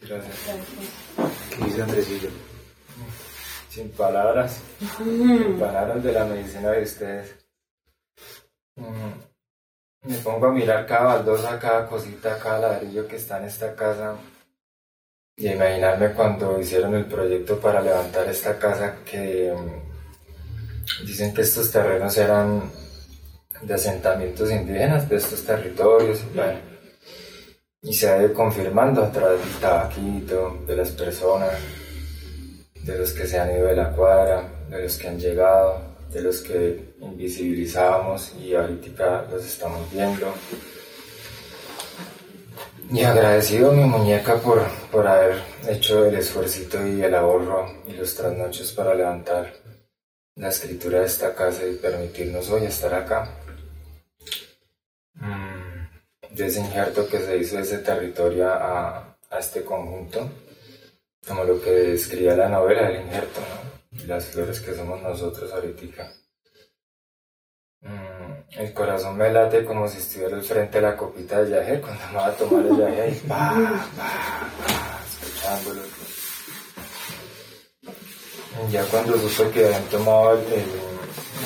Gracias. 0.02 0.36
¿Qué 1.50 1.66
dice 1.66 1.82
Andresillo? 1.82 2.30
Sin 3.70 3.90
palabras, 3.90 4.62
sin 4.98 5.60
palabras 5.60 6.04
de 6.04 6.12
la 6.12 6.26
medicina 6.26 6.72
de 6.72 6.84
ustedes. 6.84 7.36
Mm, 8.76 10.10
me 10.10 10.18
pongo 10.18 10.48
a 10.48 10.52
mirar 10.52 10.86
cada 10.86 11.16
baldosa, 11.16 11.60
cada 11.60 11.88
cosita, 11.88 12.38
cada 12.40 12.60
ladrillo 12.60 13.08
que 13.08 13.16
está 13.16 13.40
en 13.40 13.46
esta 13.46 13.76
casa 13.76 14.16
y 15.36 15.48
imaginarme 15.50 16.14
cuando 16.14 16.60
hicieron 16.60 16.96
el 16.96 17.06
proyecto 17.06 17.60
para 17.60 17.82
levantar 17.82 18.28
esta 18.28 18.58
casa 18.58 18.98
que 19.04 19.54
mm, 19.54 21.06
dicen 21.06 21.34
que 21.34 21.42
estos 21.42 21.72
terrenos 21.72 22.18
eran 22.18 22.72
de 23.62 23.74
asentamientos 23.74 24.52
indígenas 24.52 25.08
de 25.10 25.18
estos 25.18 25.44
territorios. 25.44 26.22
y 27.82 27.94
se 27.94 28.10
ha 28.10 28.20
ido 28.20 28.34
confirmando 28.34 29.04
a 29.04 29.12
través 29.12 29.40
del 29.40 29.60
tabaquito, 29.60 30.58
de 30.66 30.76
las 30.76 30.92
personas, 30.92 31.52
de 32.84 32.98
los 32.98 33.12
que 33.12 33.28
se 33.28 33.40
han 33.40 33.56
ido 33.56 33.68
de 33.68 33.76
la 33.76 33.92
cuadra, 33.92 34.44
de 34.70 34.84
los 34.84 34.98
que 34.98 35.08
han 35.08 35.20
llegado, 35.20 35.82
de 36.12 36.22
los 36.22 36.42
que 36.42 36.96
invisibilizábamos 37.00 38.34
y 38.42 38.56
ahorita 38.56 39.28
los 39.32 39.46
estamos 39.46 39.92
viendo. 39.92 40.34
Y 42.90 43.04
agradecido 43.04 43.72
a 43.72 43.74
mi 43.74 43.84
muñeca 43.84 44.38
por, 44.38 44.64
por 44.92 45.06
haber 45.06 45.42
hecho 45.68 46.06
el 46.06 46.16
esfuerzo 46.16 46.88
y 46.88 47.02
el 47.02 47.16
ahorro 47.16 47.84
y 47.86 47.94
los 47.94 48.16
trasnochos 48.16 48.72
para 48.72 48.96
levantar 48.96 49.54
la 50.36 50.50
escritura 50.50 51.00
de 51.00 51.08
esta 51.08 51.34
casa 51.34 51.66
y 51.66 51.76
permitirnos 51.76 52.50
hoy 52.50 52.66
estar 52.66 52.94
acá. 52.94 53.30
Mm, 56.38 56.40
de 56.40 56.46
ese 56.48 56.60
injerto 56.60 57.08
que 57.08 57.20
se 57.20 57.38
hizo 57.38 57.56
de 57.58 57.62
ese 57.64 57.80
territorio 57.80 58.50
a, 58.52 59.18
a 59.30 59.40
este 59.40 59.64
conjunto, 59.64 60.30
como 61.28 61.44
lo 61.44 61.60
que 61.62 61.72
describía 61.72 62.36
la 62.36 62.48
novela 62.50 62.88
del 62.90 63.02
injerto, 63.02 63.42
¿no? 63.42 64.06
Las 64.06 64.26
flores 64.26 64.60
que 64.62 64.74
somos 64.76 65.02
nosotros 65.02 65.52
ahorita. 65.52 66.12
Mm, 67.82 68.60
el 68.60 68.74
corazón 68.74 69.18
me 69.18 69.32
late 69.32 69.64
como 69.66 69.88
si 69.88 69.98
estuviera 69.98 70.36
al 70.36 70.44
frente 70.44 70.80
de 70.80 70.88
la 70.88 70.96
copita 70.98 71.42
de 71.44 71.50
yaje 71.52 71.82
cuando 71.82 72.08
me 72.08 72.16
va 72.16 72.28
a 72.28 72.32
tomar 72.32 72.66
el 72.66 72.78
yaje 72.78 73.10
y 73.10 73.28
pa, 73.28 73.54
pa, 73.54 73.88
pa, 73.98 75.00
escuchándolo. 75.24 75.82
Ya 78.72 78.84
cuando 78.86 79.18
supe 79.20 79.50
que 79.52 79.66
habían 79.66 79.84
tomado 79.86 80.34
el, 80.34 80.40
el- 80.54 80.88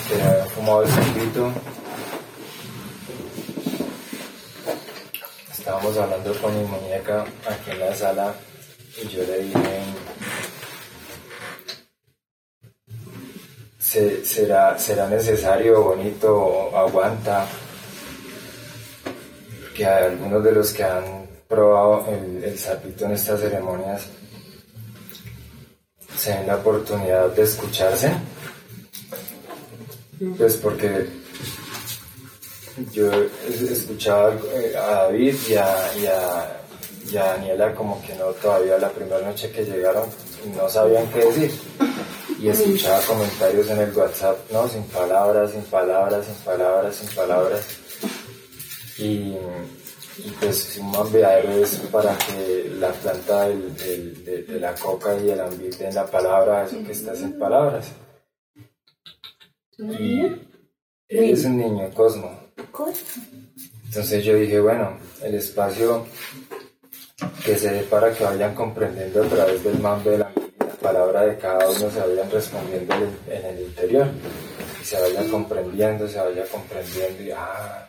que 0.08 0.22
habían 0.22 0.48
fumado 0.50 0.82
el 0.82 0.88
zapito, 0.88 1.52
estábamos 5.62 5.96
hablando 5.96 6.34
con 6.40 6.58
mi 6.58 6.64
muñeca 6.66 7.22
aquí 7.48 7.70
en 7.70 7.78
la 7.78 7.94
sala 7.94 8.34
y 9.00 9.06
yo 9.06 9.22
le 9.22 9.42
dije, 9.44 9.80
"Se- 13.78 14.24
será, 14.24 14.76
será 14.76 15.08
necesario, 15.08 15.80
bonito, 15.84 16.76
aguanta, 16.76 17.46
que 19.76 19.86
algunos 19.86 20.42
de 20.42 20.50
los 20.50 20.72
que 20.72 20.82
han 20.82 21.28
probado 21.46 22.08
el, 22.08 22.42
el 22.42 22.58
sapito 22.58 23.04
en 23.04 23.12
estas 23.12 23.38
ceremonias 23.40 24.08
se 26.18 26.32
den 26.32 26.48
la 26.48 26.56
oportunidad 26.56 27.28
de 27.30 27.42
escucharse, 27.42 28.10
pues 30.36 30.56
porque 30.56 31.06
yo 32.92 33.10
he 33.12 33.72
escuchado 33.72 34.32
eh, 34.54 34.74
a 34.76 35.04
David 35.04 35.34
y 35.48 35.54
a, 35.54 35.90
y 36.00 36.06
a- 36.06 36.58
y 37.10 37.16
a 37.16 37.24
Daniela 37.24 37.74
como 37.74 38.00
que 38.06 38.14
no 38.14 38.26
todavía 38.26 38.78
la 38.78 38.88
primera 38.90 39.20
noche 39.26 39.50
que 39.50 39.64
llegaron 39.64 40.08
no 40.56 40.68
sabían 40.68 41.06
qué 41.10 41.24
decir. 41.24 41.50
Y 42.40 42.48
escuchaba 42.48 43.00
comentarios 43.02 43.68
en 43.68 43.78
el 43.80 43.96
WhatsApp, 43.96 44.36
no, 44.52 44.66
sin 44.68 44.82
palabras, 44.84 45.50
sin 45.52 45.62
palabras, 45.62 46.26
sin 46.26 46.34
palabras, 46.44 46.94
sin 46.96 47.08
palabras. 47.14 47.66
Y, 48.98 49.36
y 50.18 50.30
pues 50.40 50.76
un 50.78 50.90
mambeadero 50.92 51.52
es 51.64 51.76
para 51.90 52.16
que 52.18 52.70
la 52.78 52.92
planta 52.92 53.48
del- 53.48 53.76
del- 53.76 54.24
de, 54.24 54.42
de 54.44 54.60
la 54.60 54.74
coca 54.74 55.16
y 55.18 55.30
el 55.30 55.40
ambiente 55.40 55.84
den 55.84 55.94
la 55.94 56.06
palabra, 56.06 56.64
eso 56.64 56.82
que 56.84 56.92
está 56.92 57.14
sin 57.16 57.38
palabras. 57.38 57.90
Y 59.78 60.20
él 61.08 61.30
es 61.30 61.44
un 61.44 61.58
niño, 61.58 61.90
Cosmo. 61.94 62.41
Entonces 63.86 64.24
yo 64.24 64.34
dije, 64.36 64.60
bueno, 64.60 64.98
el 65.22 65.34
espacio 65.34 66.06
que 67.44 67.56
se 67.56 67.70
dé 67.70 67.82
para 67.84 68.12
que 68.14 68.24
vayan 68.24 68.54
comprendiendo 68.54 69.22
a 69.22 69.28
través 69.28 69.62
del 69.62 69.78
mambe 69.78 70.12
de 70.12 70.18
la, 70.18 70.32
la 70.58 70.74
palabra 70.80 71.26
de 71.26 71.36
cada 71.38 71.68
uno, 71.68 71.90
se 71.90 72.00
vayan 72.00 72.30
respondiendo 72.30 72.94
en 73.28 73.44
el, 73.44 73.60
interior. 73.62 74.08
Y 74.80 74.84
se 74.84 75.00
vaya 75.00 75.30
comprendiendo, 75.30 76.08
se 76.08 76.18
vaya 76.18 76.44
comprendiendo 76.46 77.22
y 77.22 77.30
ah. 77.30 77.88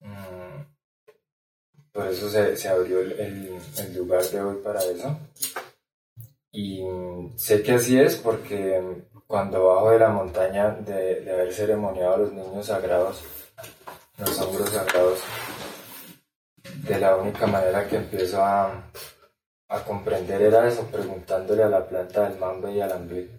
Mm. 0.00 0.66
Por 1.92 2.06
eso 2.08 2.28
se, 2.28 2.56
se 2.56 2.68
abrió 2.68 3.00
el, 3.00 3.12
el- 3.12 3.58
el 3.78 3.94
lugar 3.96 4.24
de 4.24 4.40
hoy 4.42 4.56
para 4.62 4.80
eso. 4.82 5.16
Y 6.50 6.82
sé 7.36 7.62
que 7.62 7.72
así 7.72 7.98
es 7.98 8.16
porque 8.16 8.82
cuando 9.32 9.64
bajo 9.64 9.92
de 9.92 9.98
la 9.98 10.10
montaña 10.10 10.72
de, 10.72 11.22
de 11.22 11.32
haber 11.32 11.54
ceremoniado 11.54 12.12
a 12.12 12.18
los 12.18 12.34
niños 12.34 12.66
sagrados, 12.66 13.24
los 14.18 14.38
hombros 14.38 14.68
sagrados, 14.68 15.20
de 16.86 16.98
la 16.98 17.16
única 17.16 17.46
manera 17.46 17.88
que 17.88 17.96
empiezo 17.96 18.44
a, 18.44 18.90
a 19.68 19.84
comprender 19.84 20.42
era 20.42 20.68
eso, 20.68 20.86
preguntándole 20.88 21.62
a 21.62 21.70
la 21.70 21.88
planta 21.88 22.28
del 22.28 22.38
mambe 22.38 22.74
y 22.74 22.82
al 22.82 22.92
ambil. 22.92 23.30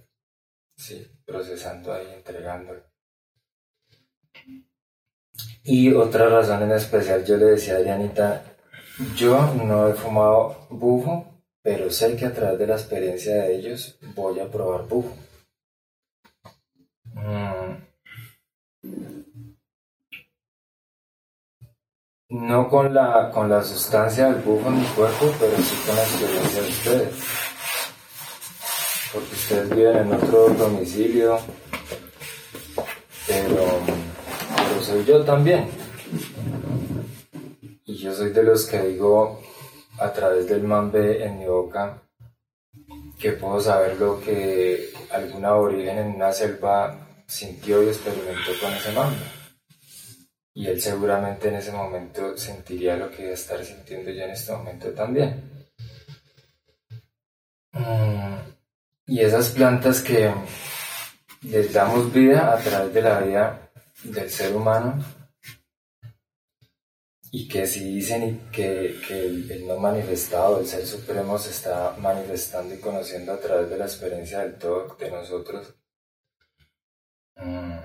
Sí, 0.75 1.07
procesando 1.27 1.93
ahí, 1.93 2.11
entregándole. 2.11 2.81
Y 5.63 5.93
otra 5.93 6.27
razón 6.27 6.63
en 6.63 6.71
especial, 6.71 7.23
yo 7.23 7.37
le 7.37 7.45
decía 7.45 7.75
a 7.75 7.81
Dianita, 7.81 8.43
yo 9.15 9.45
no 9.63 9.89
he 9.89 9.93
fumado 9.93 10.65
bufo, 10.71 11.43
pero 11.61 11.91
sé 11.91 12.15
que 12.15 12.25
a 12.25 12.33
través 12.33 12.57
de 12.57 12.65
la 12.65 12.77
experiencia 12.77 13.35
de 13.35 13.53
ellos 13.57 13.99
voy 14.15 14.39
a 14.39 14.49
probar 14.49 14.87
bufo. 14.87 15.15
Mm. 17.13 17.83
No 22.29 22.67
con 22.67 22.93
la, 22.93 23.29
con 23.31 23.49
la 23.49 23.63
sustancia 23.63 24.31
del 24.31 24.41
bufo 24.41 24.67
en 24.67 24.79
mi 24.79 24.85
cuerpo, 24.87 25.31
pero 25.39 25.55
sí 25.57 25.75
con 25.85 25.95
la 25.95 26.03
experiencia 26.03 26.61
de 26.61 26.69
ustedes. 26.69 27.15
Porque 29.13 29.33
ustedes 29.35 29.69
viven 29.69 29.97
en 29.97 30.13
otro 30.13 30.49
domicilio, 30.49 31.39
pero, 33.27 33.79
pero 34.55 34.81
soy 34.81 35.05
yo 35.05 35.23
también. 35.23 35.69
Y 37.85 37.95
yo 37.97 38.15
soy 38.15 38.31
de 38.31 38.43
los 38.43 38.65
que 38.65 38.81
digo 38.81 39.39
a 39.99 40.11
través 40.11 40.47
del 40.47 40.63
mambe 40.63 41.23
en 41.23 41.37
mi 41.37 41.45
boca 41.45 42.02
que 43.19 43.33
puedo 43.33 43.59
saber 43.59 43.99
lo 43.99 44.19
que 44.19 44.91
algún 45.11 45.45
aborigen 45.45 45.97
en 45.97 46.07
una 46.15 46.33
selva 46.33 46.97
sintió 47.27 47.81
y 47.83 47.87
experimentó 47.87 48.51
con 48.61 48.73
ese 48.73 48.91
mambe. 48.91 49.43
Y 50.55 50.67
él 50.67 50.81
seguramente 50.81 51.47
en 51.47 51.55
ese 51.55 51.71
momento 51.71 52.37
sentiría 52.37 52.95
lo 52.95 53.09
que 53.09 53.33
estar 53.33 53.63
sintiendo 53.63 54.11
yo 54.11 54.23
en 54.23 54.31
este 54.31 54.51
momento 54.51 54.89
también. 54.91 55.65
Mm, 57.71 58.37
Y 59.07 59.19
esas 59.21 59.49
plantas 59.49 60.01
que 60.01 60.31
les 61.41 61.73
damos 61.73 62.13
vida 62.13 62.53
a 62.53 62.57
través 62.57 62.93
de 62.93 63.01
la 63.01 63.19
vida 63.19 63.69
del 64.03 64.29
ser 64.29 64.55
humano 64.55 65.03
y 67.35 67.47
que 67.47 67.65
si 67.65 67.95
dicen 67.95 68.47
que, 68.51 69.01
que 69.07 69.25
el 69.25 69.65
no 69.67 69.77
manifestado, 69.77 70.59
el 70.59 70.67
Ser 70.67 70.85
Supremo 70.85 71.39
se 71.39 71.49
está 71.49 71.95
manifestando 71.97 72.75
y 72.75 72.79
conociendo 72.79 73.33
a 73.33 73.39
través 73.39 73.71
de 73.71 73.77
la 73.79 73.85
experiencia 73.85 74.41
del 74.41 74.55
todo 74.59 74.95
de 74.99 75.09
nosotros. 75.09 75.73
Mm. 77.35 77.79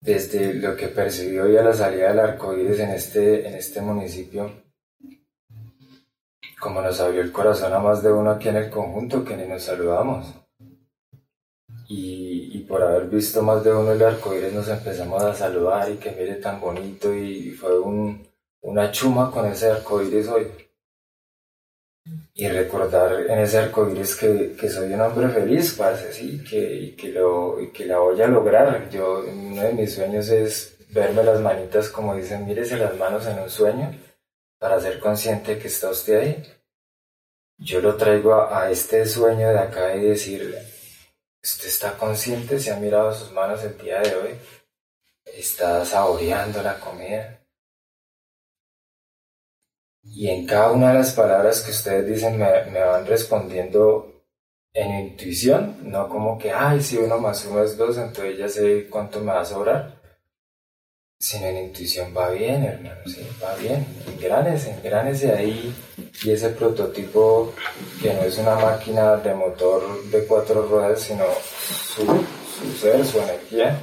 Desde 0.00 0.54
lo 0.54 0.76
que 0.76 0.86
percibió 0.86 1.46
hoy 1.46 1.56
a 1.56 1.64
la 1.64 1.74
salida 1.74 2.10
del 2.10 2.20
arco 2.20 2.56
iris 2.56 2.78
en 2.78 2.90
este, 2.90 3.48
en 3.48 3.54
este 3.54 3.80
municipio, 3.80 4.62
como 6.60 6.80
nos 6.80 7.00
abrió 7.00 7.22
el 7.22 7.32
corazón 7.32 7.72
a 7.72 7.80
más 7.80 8.04
de 8.04 8.12
uno 8.12 8.30
aquí 8.30 8.48
en 8.50 8.56
el 8.56 8.70
conjunto 8.70 9.24
que 9.24 9.36
ni 9.36 9.48
nos 9.48 9.64
saludamos. 9.64 10.41
Y, 11.94 12.58
por 12.60 12.82
haber 12.82 13.06
visto 13.08 13.42
más 13.42 13.62
de 13.62 13.70
uno 13.70 13.92
el 13.92 14.02
arcoíris 14.02 14.54
nos 14.54 14.66
empezamos 14.68 15.22
a 15.22 15.34
saludar 15.34 15.90
y 15.90 15.96
que 15.96 16.10
mire 16.12 16.36
tan 16.36 16.58
bonito 16.58 17.12
y 17.14 17.50
fue 17.50 17.78
un, 17.78 18.26
una 18.62 18.90
chuma 18.90 19.30
con 19.30 19.44
ese 19.44 19.70
arcoíris 19.70 20.26
hoy. 20.28 20.46
Y 22.32 22.48
recordar 22.48 23.26
en 23.28 23.40
ese 23.40 23.58
arcoíris 23.58 24.16
que, 24.16 24.56
que 24.58 24.70
soy 24.70 24.94
un 24.94 25.02
hombre 25.02 25.28
feliz, 25.28 25.74
parce, 25.74 26.14
sí, 26.14 26.42
que, 26.42 26.74
y 26.76 26.92
que, 26.92 27.08
lo, 27.08 27.58
que 27.74 27.84
la 27.84 27.98
voy 27.98 28.22
a 28.22 28.26
lograr. 28.26 28.88
Yo, 28.88 29.22
uno 29.30 29.62
de 29.62 29.74
mis 29.74 29.94
sueños 29.94 30.30
es 30.30 30.78
verme 30.88 31.22
las 31.24 31.40
manitas 31.40 31.90
como 31.90 32.16
dicen, 32.16 32.46
mírese 32.46 32.78
las 32.78 32.96
manos 32.96 33.26
en 33.26 33.38
un 33.38 33.50
sueño 33.50 33.92
para 34.58 34.80
ser 34.80 34.98
consciente 34.98 35.58
que 35.58 35.68
está 35.68 35.90
usted 35.90 36.20
ahí. 36.20 36.42
Yo 37.58 37.82
lo 37.82 37.96
traigo 37.96 38.32
a, 38.32 38.62
a 38.62 38.70
este 38.70 39.04
sueño 39.04 39.50
de 39.50 39.58
acá 39.58 39.94
y 39.94 40.04
decir, 40.04 40.54
usted 40.54 40.71
está 41.42 41.98
consciente, 41.98 42.58
se 42.60 42.70
ha 42.70 42.76
mirado 42.76 43.12
sus 43.12 43.32
manos 43.32 43.62
el 43.64 43.76
día 43.78 44.00
de 44.00 44.14
hoy, 44.14 44.38
está 45.24 45.84
saboreando 45.84 46.62
la 46.62 46.78
comida. 46.78 47.40
Y 50.04 50.28
en 50.28 50.46
cada 50.46 50.72
una 50.72 50.88
de 50.92 50.98
las 50.98 51.12
palabras 51.14 51.60
que 51.62 51.70
ustedes 51.70 52.06
dicen 52.06 52.38
me, 52.38 52.64
me 52.66 52.80
van 52.80 53.06
respondiendo 53.06 54.24
en 54.74 55.08
intuición, 55.08 55.90
no 55.90 56.08
como 56.08 56.38
que, 56.38 56.50
ay, 56.50 56.80
si 56.80 56.96
uno 56.96 57.18
más 57.18 57.44
uno 57.44 57.62
es 57.62 57.76
dos, 57.76 57.98
entonces 57.98 58.38
ya 58.38 58.48
sé 58.48 58.88
cuánto 58.88 59.20
me 59.20 59.32
va 59.32 59.40
a 59.40 59.44
sobrar. 59.44 60.01
Sino 61.22 61.46
en 61.46 61.56
intuición 61.66 62.12
va 62.14 62.30
bien, 62.30 62.64
hermano, 62.64 63.00
sí, 63.06 63.24
va 63.40 63.54
bien. 63.54 63.86
Engránese, 64.08 64.72
engránese 64.72 65.30
ahí. 65.32 65.72
Y 66.24 66.32
ese 66.32 66.48
prototipo 66.48 67.54
que 68.02 68.12
no 68.12 68.22
es 68.22 68.38
una 68.38 68.56
máquina 68.56 69.16
de 69.18 69.32
motor 69.32 70.02
de 70.10 70.26
cuatro 70.26 70.66
ruedas, 70.66 71.00
sino 71.00 71.24
su, 71.94 72.04
su 72.04 72.76
ser, 72.76 73.06
su 73.06 73.20
energía, 73.20 73.80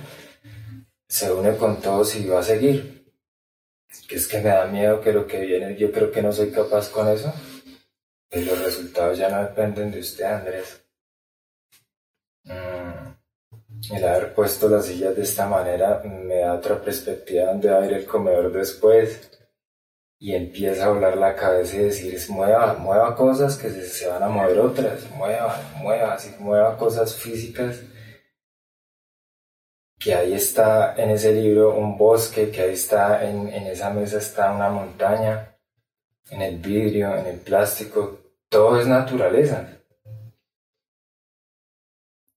se 1.08 1.32
une 1.32 1.56
con 1.56 1.80
todos 1.82 2.14
y 2.18 2.28
va 2.28 2.42
a 2.42 2.44
seguir. 2.44 3.06
Que 4.10 4.18
es 4.18 4.28
que 4.28 4.40
me 4.40 4.50
da 4.50 4.66
miedo 4.66 5.00
que 5.00 5.14
lo 5.14 5.26
que 5.26 5.40
viene, 5.40 5.78
yo 5.78 5.94
creo 5.94 6.12
que 6.12 6.22
no 6.22 6.34
soy 6.34 6.52
capaz 6.52 6.90
con 6.90 7.08
eso. 7.08 7.34
Y 8.32 8.42
los 8.42 8.60
resultados 8.60 9.18
ya 9.18 9.30
no 9.30 9.42
dependen 9.42 9.92
de 9.92 10.00
usted, 10.02 10.26
Andrés. 10.26 10.82
Mm, 12.44 12.79
El 13.92 14.06
haber 14.06 14.34
puesto 14.34 14.68
las 14.68 14.86
sillas 14.86 15.16
de 15.16 15.24
esta 15.24 15.48
manera 15.48 16.02
me 16.04 16.40
da 16.40 16.54
otra 16.54 16.82
perspectiva 16.82 17.46
donde 17.46 17.70
va 17.70 17.82
a 17.82 17.86
ir 17.86 17.94
el 17.94 18.06
comedor 18.06 18.52
después. 18.52 19.32
Y 20.22 20.34
empieza 20.34 20.86
a 20.86 20.90
volar 20.90 21.16
la 21.16 21.34
cabeza 21.34 21.78
y 21.78 21.80
decir, 21.80 22.20
mueva, 22.30 22.74
mueva 22.74 23.16
cosas 23.16 23.56
que 23.56 23.70
se, 23.70 23.88
se 23.88 24.08
van 24.08 24.22
a 24.22 24.28
mover 24.28 24.60
otras, 24.60 25.10
mueva, 25.12 25.58
mueva, 25.78 26.14
así, 26.16 26.36
mueva 26.40 26.78
cosas 26.78 27.16
físicas 27.16 27.80
que 30.00 30.16
ahí 30.16 30.34
está 30.34 30.96
en 30.96 31.10
ese 31.12 31.34
libro 31.34 31.78
un 31.78 31.98
bosque, 31.98 32.50
que 32.50 32.62
ahí 32.62 32.74
está 32.74 33.28
en, 33.28 33.50
en 33.50 33.68
esa 33.68 33.90
mesa 33.90 34.18
está 34.18 34.52
una 34.54 34.70
montaña, 34.70 35.58
en 36.32 36.42
el 36.42 36.58
vidrio, 36.58 37.16
en 37.18 37.26
el 37.28 37.40
plástico, 37.40 38.20
todo 38.48 38.80
es 38.80 38.88
naturaleza. 38.88 39.79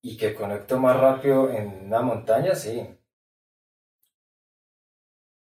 Y 0.02 0.16
que 0.16 0.34
conecto 0.34 0.78
más 0.78 0.98
rápido 0.98 1.50
en 1.50 1.86
una 1.86 2.02
montaña, 2.02 2.54
sí. 2.54 2.98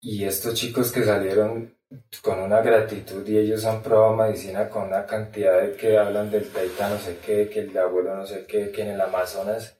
Y 0.01 0.25
estos 0.25 0.55
chicos 0.55 0.91
que 0.93 1.05
salieron 1.05 1.77
con 2.23 2.41
una 2.41 2.61
gratitud 2.61 3.27
y 3.29 3.39
ellos 3.39 3.65
han 3.65 3.83
probado 3.83 4.17
medicina 4.17 4.69
con 4.69 4.85
una 4.89 5.07
cantidad 5.07 5.61
de 5.61 5.77
que 5.77 5.99
hablan 5.99 6.31
del 6.31 6.51
taita 6.51 6.89
no 6.89 6.99
sé 6.99 7.19
qué, 7.19 7.49
que 7.49 7.61
el 7.61 7.77
abuelo 7.77 8.17
no 8.17 8.27
sé 8.27 8.47
qué, 8.47 8.71
que 8.73 8.83
en 8.83 8.89
el 8.89 9.01
Amazonas. 9.01 9.79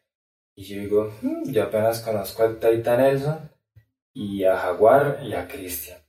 Y 0.55 0.65
yo 0.65 0.81
digo, 0.81 1.13
"Hmm, 1.23 1.51
yo 1.51 1.65
apenas 1.65 2.01
conozco 2.01 2.43
al 2.43 2.59
taita 2.59 2.97
Nelson 2.97 3.51
y 4.15 4.45
a 4.45 4.57
Jaguar 4.57 5.21
y 5.23 5.35
a 5.35 5.47
Cristian. 5.49 6.01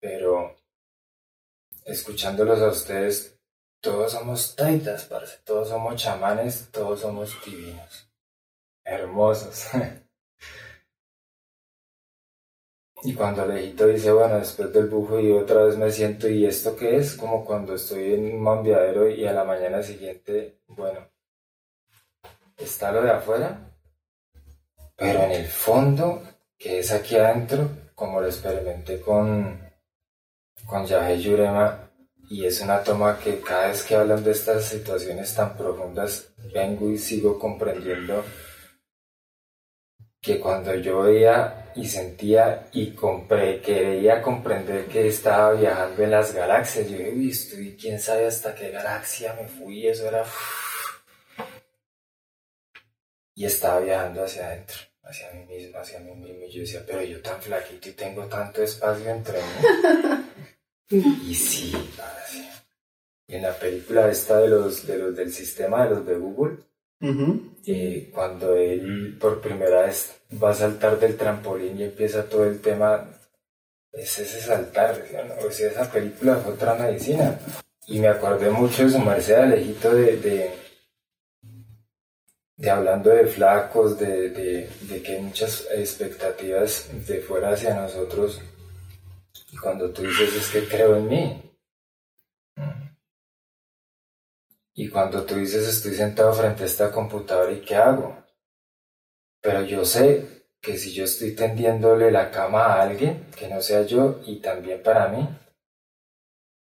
Pero 0.00 0.56
escuchándolos 1.84 2.60
a 2.60 2.68
ustedes, 2.68 3.35
todos 3.80 4.12
somos 4.12 4.56
taitas, 4.56 5.08
todos 5.44 5.68
somos 5.68 5.96
chamanes, 5.96 6.68
todos 6.70 7.00
somos 7.00 7.36
divinos, 7.44 8.08
hermosos. 8.84 9.68
y 13.02 13.14
cuando 13.14 13.42
Alejito 13.42 13.86
dice, 13.86 14.10
bueno, 14.10 14.38
después 14.38 14.72
del 14.72 14.88
bufo 14.88 15.20
y 15.20 15.30
otra 15.32 15.64
vez 15.64 15.76
me 15.76 15.90
siento, 15.90 16.28
¿y 16.28 16.46
esto 16.46 16.76
qué 16.76 16.96
es? 16.96 17.14
Como 17.14 17.44
cuando 17.44 17.74
estoy 17.74 18.14
en 18.14 18.34
un 18.34 18.42
mambiadero 18.42 19.08
y 19.08 19.26
a 19.26 19.32
la 19.32 19.44
mañana 19.44 19.82
siguiente, 19.82 20.60
bueno, 20.66 21.08
está 22.56 22.92
lo 22.92 23.02
de 23.02 23.10
afuera, 23.10 23.70
pero 24.96 25.22
en 25.24 25.32
el 25.32 25.46
fondo, 25.46 26.22
que 26.58 26.80
es 26.80 26.90
aquí 26.90 27.16
adentro, 27.16 27.68
como 27.94 28.20
lo 28.20 28.26
experimenté 28.26 29.00
con, 29.00 29.60
con 30.66 30.86
Yahé 30.86 31.20
Yurema, 31.20 31.85
y 32.28 32.44
es 32.44 32.60
una 32.60 32.82
toma 32.82 33.18
que 33.18 33.40
cada 33.40 33.68
vez 33.68 33.82
que 33.82 33.94
hablan 33.94 34.24
de 34.24 34.32
estas 34.32 34.64
situaciones 34.64 35.34
tan 35.34 35.56
profundas, 35.56 36.28
vengo 36.52 36.90
y 36.90 36.98
sigo 36.98 37.38
comprendiendo 37.38 38.24
que 40.20 40.40
cuando 40.40 40.74
yo 40.74 41.02
veía 41.02 41.70
y 41.76 41.86
sentía 41.86 42.68
y 42.72 42.96
quería 43.62 44.20
comprender 44.20 44.86
que 44.86 45.06
estaba 45.06 45.52
viajando 45.52 46.02
en 46.02 46.10
las 46.10 46.34
galaxias, 46.34 46.88
yo 46.88 46.98
dije, 46.98 47.12
uy, 47.14 47.30
estoy, 47.30 47.76
quién 47.80 48.00
sabe 48.00 48.26
hasta 48.26 48.52
qué 48.52 48.70
galaxia 48.70 49.34
me 49.34 49.46
fui, 49.46 49.86
eso 49.86 50.08
era... 50.08 50.24
Y 53.36 53.44
estaba 53.44 53.78
viajando 53.80 54.24
hacia 54.24 54.48
adentro, 54.48 54.76
hacia 55.04 55.30
mí 55.32 55.44
mismo, 55.44 55.78
hacia 55.78 56.00
mí 56.00 56.12
mismo, 56.16 56.44
y 56.46 56.50
yo 56.50 56.60
decía, 56.62 56.82
pero 56.84 57.02
yo 57.02 57.22
tan 57.22 57.40
flaquito 57.40 57.88
y 57.90 57.92
tengo 57.92 58.24
tanto 58.24 58.62
espacio 58.62 59.08
entre 59.08 59.38
mí. 59.38 60.24
y 60.90 61.34
sí, 61.34 61.72
en 63.28 63.42
la 63.42 63.58
película 63.58 64.08
esta 64.10 64.38
de 64.38 64.48
los, 64.48 64.86
de 64.86 64.98
los 64.98 65.16
del 65.16 65.32
sistema 65.32 65.84
de 65.84 65.90
los 65.90 66.06
de 66.06 66.16
Google, 66.16 66.58
eh, 67.66 68.10
cuando 68.14 68.54
él 68.54 69.16
por 69.20 69.40
primera 69.40 69.82
vez 69.82 70.14
va 70.42 70.50
a 70.50 70.54
saltar 70.54 70.98
del 70.98 71.16
trampolín 71.16 71.78
y 71.78 71.84
empieza 71.84 72.28
todo 72.28 72.44
el 72.44 72.60
tema, 72.60 73.10
es 73.92 74.18
ese 74.18 74.40
saltar, 74.40 75.04
¿sí 75.08 75.16
o 75.16 75.24
no? 75.24 75.34
o 75.46 75.50
sea, 75.50 75.70
esa 75.70 75.90
película 75.90 76.36
fue 76.36 76.54
otra 76.54 76.74
medicina. 76.74 77.38
Y 77.88 78.00
me 78.00 78.08
acordé 78.08 78.50
mucho 78.50 78.84
de 78.84 78.90
su 78.90 78.98
merced 78.98 79.34
Alejito 79.34 79.94
de, 79.94 80.16
de, 80.16 80.50
de 82.56 82.70
hablando 82.70 83.10
de 83.10 83.26
flacos, 83.26 83.98
de, 83.98 84.30
de, 84.30 84.68
de 84.82 85.02
que 85.02 85.16
hay 85.16 85.22
muchas 85.22 85.68
expectativas 85.72 86.88
de 87.06 87.20
fuera 87.20 87.50
hacia 87.50 87.74
nosotros. 87.74 88.40
Y 89.52 89.56
cuando 89.56 89.90
tú 89.90 90.02
dices 90.02 90.34
es 90.34 90.50
que 90.50 90.68
creo 90.68 90.96
en 90.96 91.08
mí, 91.08 91.46
Y 94.78 94.90
cuando 94.90 95.24
tú 95.24 95.36
dices 95.36 95.66
estoy 95.66 95.94
sentado 95.94 96.34
frente 96.34 96.62
a 96.62 96.66
esta 96.66 96.92
computadora 96.92 97.50
y 97.50 97.62
qué 97.62 97.76
hago. 97.76 98.14
Pero 99.40 99.62
yo 99.62 99.86
sé 99.86 100.48
que 100.60 100.76
si 100.76 100.92
yo 100.92 101.04
estoy 101.04 101.34
tendiéndole 101.34 102.10
la 102.10 102.30
cama 102.30 102.66
a 102.66 102.82
alguien 102.82 103.30
que 103.34 103.48
no 103.48 103.62
sea 103.62 103.82
yo 103.82 104.20
y 104.26 104.36
también 104.40 104.82
para 104.82 105.08
mí, 105.08 105.26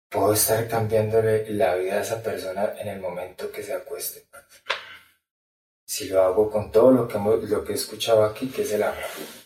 puedo 0.09 0.32
estar 0.32 0.66
cambiándole 0.66 1.49
la 1.51 1.77
vida 1.77 1.94
a 1.94 2.01
esa 2.01 2.20
persona 2.20 2.74
en 2.77 2.89
el 2.89 3.01
momento 3.01 3.53
que 3.53 3.62
se 3.62 3.73
acueste. 3.73 4.27
Si 5.86 6.09
lo 6.09 6.23
hago 6.23 6.51
con 6.51 6.73
todo 6.73 6.90
lo 6.90 7.07
que, 7.07 7.19
lo 7.19 7.65
que 7.65 7.73
he 7.73 7.77
escuchado 7.77 8.24
aquí, 8.24 8.49
que 8.49 8.62
es 8.62 8.73
el 8.73 8.82
amor. 8.82 9.41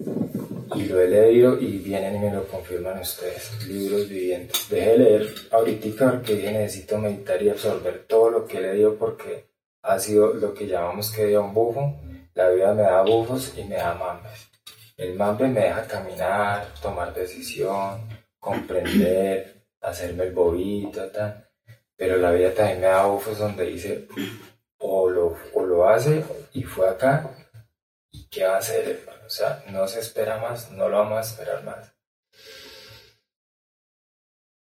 Y 0.00 0.84
lo 0.84 1.00
he 1.00 1.08
leído 1.08 1.58
y 1.58 1.78
vienen 1.78 2.16
y 2.16 2.18
me 2.20 2.32
lo 2.32 2.46
confirman 2.46 3.00
ustedes. 3.00 3.66
Libros 3.66 4.08
vivientes. 4.08 4.68
Dejé 4.68 4.90
de 4.90 4.98
leer 4.98 5.34
ahorita 5.50 6.12
porque 6.12 6.36
dije 6.36 6.52
necesito 6.52 6.98
meditar 6.98 7.42
y 7.42 7.48
absorber 7.48 8.04
todo 8.06 8.30
lo 8.30 8.46
que 8.46 8.58
he 8.58 8.60
leído 8.60 8.96
porque 8.96 9.48
ha 9.82 9.98
sido 9.98 10.34
lo 10.34 10.54
que 10.54 10.68
llamamos 10.68 11.10
que 11.10 11.26
dio 11.26 11.42
un 11.42 11.52
bufo. 11.52 12.00
La 12.34 12.50
vida 12.50 12.74
me 12.74 12.82
da 12.82 13.02
bufos 13.02 13.54
y 13.56 13.64
me 13.64 13.76
da 13.76 13.94
mambes. 13.94 14.48
El 14.96 15.14
mambe 15.14 15.48
me 15.48 15.60
deja 15.60 15.86
caminar, 15.86 16.72
tomar 16.80 17.12
decisión, 17.12 18.00
comprender, 18.38 19.64
hacerme 19.80 20.24
el 20.24 20.32
bobito, 20.32 21.08
tal. 21.10 21.48
Pero 21.96 22.18
la 22.18 22.30
vida 22.30 22.54
también 22.54 22.80
me 22.80 22.86
da 22.86 23.06
bufos 23.06 23.38
donde 23.38 23.64
dice 23.64 24.06
o 24.78 25.10
lo, 25.10 25.36
o 25.54 25.66
lo 25.66 25.88
hace 25.88 26.22
y 26.52 26.62
fue 26.62 26.88
acá 26.88 27.37
¿Y 27.37 27.37
qué 28.26 28.44
va 28.44 28.56
a 28.56 28.58
hacer, 28.58 28.88
hermano? 28.88 29.26
O 29.26 29.30
sea, 29.30 29.62
no 29.68 29.86
se 29.86 30.00
espera 30.00 30.38
más, 30.38 30.70
no 30.72 30.88
lo 30.88 30.98
vamos 30.98 31.18
a 31.18 31.20
esperar 31.20 31.64
más. 31.64 31.92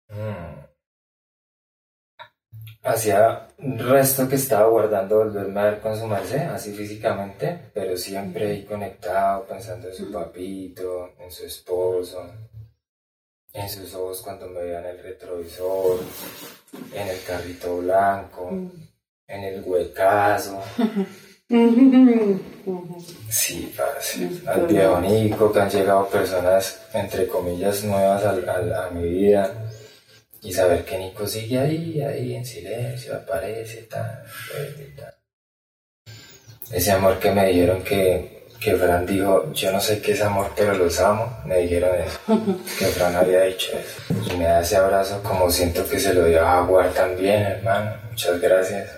Mm. 0.09 0.65
Hacía 2.83 3.47
resto 3.57 4.29
que 4.29 4.35
estaba 4.35 4.67
guardando 4.67 5.17
volverme 5.17 5.59
a 5.59 5.63
ver 5.71 5.81
con 5.81 5.97
su 5.97 6.05
merced, 6.05 6.49
así 6.49 6.71
físicamente, 6.71 7.71
pero 7.73 7.97
siempre 7.97 8.51
ahí 8.51 8.63
conectado, 8.63 9.45
pensando 9.45 9.87
en 9.89 9.95
su 9.95 10.11
papito, 10.11 11.13
en 11.19 11.31
su 11.31 11.45
esposo, 11.45 12.31
en 13.53 13.69
sus 13.69 13.93
ojos 13.95 14.21
cuando 14.21 14.47
me 14.49 14.61
veían 14.61 14.85
el 14.85 15.01
retrovisor, 15.01 15.99
en 16.93 17.07
el 17.07 17.23
carrito 17.23 17.77
blanco, 17.77 18.51
en 19.27 19.43
el 19.43 19.63
huecazo. 19.63 20.61
Sí, 23.29 23.71
parce. 23.77 24.27
Al 24.47 24.65
viejo 24.67 24.99
Nico, 25.01 25.51
que 25.51 25.59
han 25.59 25.69
llegado 25.69 26.07
personas, 26.09 26.81
entre 26.93 27.27
comillas, 27.27 27.83
nuevas 27.83 28.23
al- 28.23 28.47
al- 28.49 28.73
a, 28.73 28.89
mi 28.89 29.07
vida. 29.07 29.51
Y 30.41 30.53
saber 30.53 30.83
que 30.85 30.97
Nico 30.97 31.27
sigue 31.27 31.59
ahí, 31.59 32.01
ahí 32.01 32.35
en 32.35 32.45
silencio, 32.45 33.15
aparece, 33.15 33.83
tal, 33.83 34.23
tal. 34.95 35.13
Ese 36.71 36.91
amor 36.91 37.19
que 37.19 37.31
me 37.31 37.47
dijeron 37.47 37.83
que, 37.83 38.47
que 38.59 38.75
Fran 38.75 39.05
dijo, 39.05 39.51
yo 39.53 39.71
no 39.71 39.79
sé 39.79 40.01
qué 40.01 40.13
es 40.13 40.21
amor, 40.21 40.51
pero 40.55 40.73
los 40.73 40.99
amo, 40.99 41.41
me 41.45 41.59
dijeron 41.59 41.95
eso. 41.99 42.19
Que 42.79 42.85
Fran 42.87 43.15
había 43.15 43.41
dicho 43.43 43.71
eso. 43.77 44.33
Y 44.33 44.37
me 44.37 44.45
da 44.45 44.61
ese 44.61 44.77
abrazo 44.77 45.21
como 45.23 45.49
siento 45.51 45.87
que 45.87 45.99
se 45.99 46.13
lo 46.13 46.25
dio 46.25 46.41
a 46.45 46.51
Jaguar 46.61 46.91
también, 46.93 47.41
hermano. 47.43 47.95
Muchas 48.09 48.39
gracias. 48.41 48.89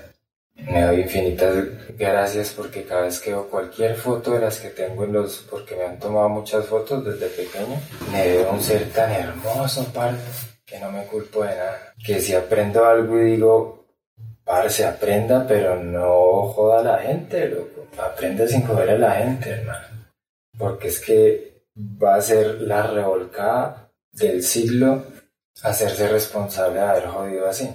Me 0.58 0.82
doy 0.82 1.02
infinitas 1.02 1.56
gracias 1.98 2.54
porque 2.56 2.84
cada 2.84 3.04
vez 3.04 3.20
que 3.20 3.30
veo 3.30 3.50
cualquier 3.50 3.96
foto 3.96 4.32
de 4.32 4.40
las 4.40 4.60
que 4.60 4.70
tengo 4.70 5.04
en 5.04 5.14
los, 5.14 5.46
porque 5.50 5.76
me 5.76 5.86
han 5.86 6.00
tomado 6.00 6.30
muchas 6.30 6.66
fotos 6.66 7.06
desde 7.06 7.28
pequeño, 7.28 7.80
me 8.12 8.28
veo 8.28 8.52
un 8.52 8.62
ser 8.62 8.90
tan 8.92 9.12
hermoso, 9.12 9.86
parce, 9.94 10.18
que 10.66 10.80
no 10.80 10.92
me 10.92 11.06
culpo 11.06 11.44
de 11.44 11.56
nada. 11.56 11.94
Que 12.04 12.20
si 12.20 12.34
aprendo 12.34 12.86
algo 12.86 13.22
y 13.22 13.32
digo, 13.32 13.86
parce, 14.44 14.86
aprenda, 14.86 15.46
pero 15.48 15.82
no 15.82 16.48
joda 16.54 16.80
a 16.80 16.84
la 16.84 17.00
gente, 17.00 17.48
loco. 17.48 17.88
Aprenda 17.98 18.48
sin 18.48 18.66
joder 18.66 18.90
a 18.92 18.98
la 18.98 19.12
gente, 19.12 19.50
hermano. 19.50 19.88
Porque 20.58 20.88
es 20.90 21.00
que 21.00 21.64
va 21.78 22.16
a 22.16 22.22
ser 22.22 22.62
la 22.62 22.88
revolcada 22.88 23.92
del 24.12 24.44
siglo 24.44 25.06
hacerse 25.64 26.08
responsable 26.08 26.80
de 26.80 26.86
haber 26.86 27.08
jodido 27.08 27.48
así. 27.48 27.70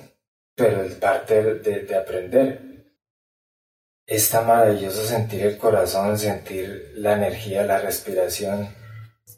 Pero 0.54 0.82
es 0.82 0.94
parte 0.94 1.42
de, 1.42 1.80
de 1.80 1.96
aprender. 1.96 2.71
Es 4.12 4.28
tan 4.28 4.46
maravilloso 4.46 5.06
sentir 5.06 5.40
el 5.40 5.56
corazón, 5.56 6.18
sentir 6.18 6.92
la 6.96 7.14
energía, 7.14 7.64
la 7.64 7.78
respiración 7.78 8.68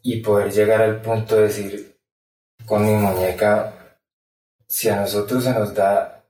y 0.02 0.20
poder 0.20 0.52
llegar 0.52 0.82
al 0.82 1.01
punto 1.01 1.36
de 1.36 1.42
decir 1.42 1.96
con 2.66 2.84
mi 2.84 2.90
muñeca, 2.90 4.01
si 4.66 4.88
a 4.88 4.96
nosotros 4.96 5.44
se 5.44 5.52
nos 5.52 5.72
da 5.74 6.24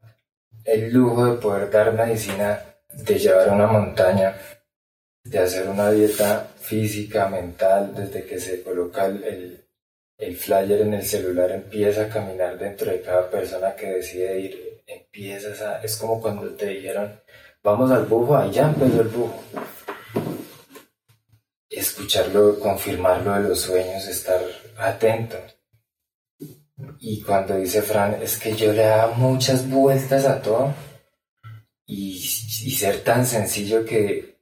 el 0.62 0.92
lujo 0.92 1.24
de 1.24 1.40
poder 1.40 1.70
dar 1.70 1.94
medicina, 1.94 2.60
de 2.92 3.18
llevar 3.18 3.48
una 3.48 3.66
montaña, 3.66 4.36
de 5.24 5.38
hacer 5.38 5.66
una 5.66 5.90
dieta 5.90 6.46
física, 6.60 7.30
mental, 7.30 7.94
desde 7.94 8.26
que 8.26 8.38
se 8.38 8.62
coloca 8.62 9.06
el, 9.06 9.64
el, 10.18 10.36
flyer 10.36 10.82
en 10.82 10.92
el 10.92 11.02
celular, 11.06 11.50
empieza 11.50 12.02
a 12.02 12.08
caminar 12.10 12.58
dentro 12.58 12.90
de 12.90 13.00
cada 13.00 13.30
persona 13.30 13.74
que 13.74 13.86
decide 13.86 14.38
ir, 14.38 14.82
empiezas 14.86 15.62
a, 15.62 15.82
es 15.82 15.96
como 15.96 16.20
cuando 16.20 16.50
te 16.50 16.66
dijeron, 16.66 17.23
vamos 17.64 17.90
al 17.90 18.04
bufo, 18.04 18.36
ahí 18.36 18.52
ya 18.52 18.68
empezó 18.68 19.00
el 19.00 19.08
bufo. 19.08 19.42
Escucharlo, 21.70 22.60
confirmarlo 22.60 23.32
de 23.32 23.48
los 23.48 23.60
sueños, 23.60 24.06
estar 24.06 24.40
atento. 24.78 25.38
Y 27.00 27.22
cuando 27.22 27.56
dice 27.56 27.82
Fran, 27.82 28.22
es 28.22 28.38
que 28.38 28.54
yo 28.54 28.72
le 28.72 28.82
daba 28.82 29.14
muchas 29.14 29.68
vueltas 29.68 30.26
a 30.26 30.42
todo 30.42 30.74
y, 31.86 32.16
y 32.16 32.70
ser 32.70 33.02
tan 33.02 33.24
sencillo 33.24 33.84
que 33.84 34.34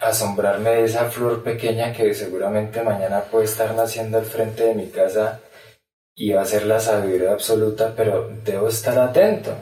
asombrarme 0.00 0.70
de 0.70 0.84
esa 0.84 1.10
flor 1.10 1.42
pequeña 1.42 1.92
que 1.92 2.14
seguramente 2.14 2.82
mañana 2.82 3.22
puede 3.22 3.44
estar 3.44 3.74
naciendo 3.74 4.18
al 4.18 4.24
frente 4.24 4.64
de 4.64 4.74
mi 4.74 4.88
casa 4.88 5.40
y 6.14 6.32
va 6.32 6.42
a 6.42 6.46
ser 6.46 6.66
la 6.66 6.80
sabiduría 6.80 7.32
absoluta, 7.32 7.92
pero 7.96 8.28
debo 8.44 8.68
estar 8.68 8.98
atento 8.98 9.54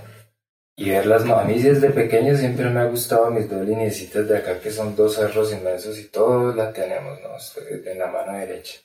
y 0.77 0.91
verlas. 0.91 1.29
A 1.29 1.45
mí 1.45 1.61
desde 1.61 1.91
pequeño 1.91 2.37
siempre 2.37 2.71
me 2.71 2.81
ha 2.81 2.85
gustado 2.85 3.31
mis 3.31 3.49
dos 3.49 3.67
lineecitas 3.67 4.29
de 4.29 4.39
acá 4.39 4.61
que 4.61 4.71
son 4.71 4.97
dos 4.97 5.15
cerros 5.17 5.53
inmensos 5.53 5.99
y 5.99 6.05
todos 6.05 6.55
la 6.57 6.73
tenemos, 6.73 7.21
¿no? 7.21 7.37
Estoy 7.37 7.83
en 7.87 7.99
la 7.99 8.07
mano 8.09 8.39
derecha. 8.39 8.81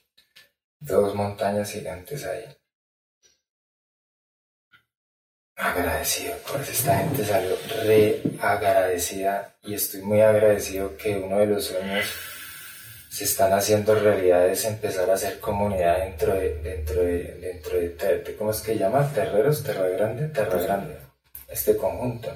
Dos 0.79 1.15
montañas 1.15 1.71
gigantes 1.71 2.25
ahí. 2.25 2.45
Agradecido, 5.55 6.35
pues 6.51 6.69
esta 6.69 6.99
gente 6.99 7.25
salió 7.25 7.55
re 7.83 8.21
agradecida 8.39 9.55
y 9.63 9.73
estoy 9.73 10.03
muy 10.03 10.21
agradecido 10.21 10.95
que 10.97 11.17
uno 11.17 11.39
de 11.39 11.47
los 11.47 11.65
sueños 11.65 12.05
se 13.09 13.23
están 13.23 13.51
haciendo 13.53 13.95
realidad 13.95 14.47
es 14.47 14.65
empezar 14.65 15.09
a 15.09 15.15
hacer 15.15 15.39
comunidad 15.39 15.97
dentro 15.97 16.35
de, 16.35 16.61
dentro 16.61 17.01
de, 17.01 17.23
dentro 17.41 17.79
de, 17.79 18.35
¿cómo 18.37 18.51
es 18.51 18.61
que 18.61 18.77
llama? 18.77 19.11
Terreros, 19.11 19.63
Terra 19.63 19.87
Grande, 19.87 20.27
Terra 20.27 20.61
Grande, 20.61 21.06
este 21.47 21.77
conjunto. 21.77 22.35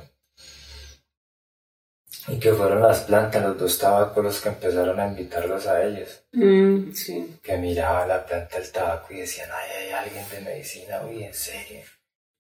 Y 2.28 2.40
que 2.40 2.54
fueron 2.54 2.82
las 2.82 3.02
plantas, 3.02 3.42
los 3.42 3.58
dos 3.58 3.78
tabacos 3.80 4.24
los 4.24 4.42
que 4.42 4.50
empezaron 4.50 5.00
a 5.00 5.08
invitarlos 5.08 5.66
a 5.66 5.84
ellos. 5.84 6.24
Mm, 6.34 6.92
sí. 6.92 7.40
Que 7.42 7.58
miraban 7.58 8.08
la 8.08 8.26
planta 8.26 8.60
del 8.60 8.72
tabaco 8.72 9.14
y 9.14 9.22
decían, 9.22 9.50
ay, 9.52 9.72
hay 9.72 9.92
alguien 9.92 10.30
de 10.30 10.42
medicina, 10.42 11.02
uy, 11.02 11.24
en 11.24 11.34
serio. 11.34 11.82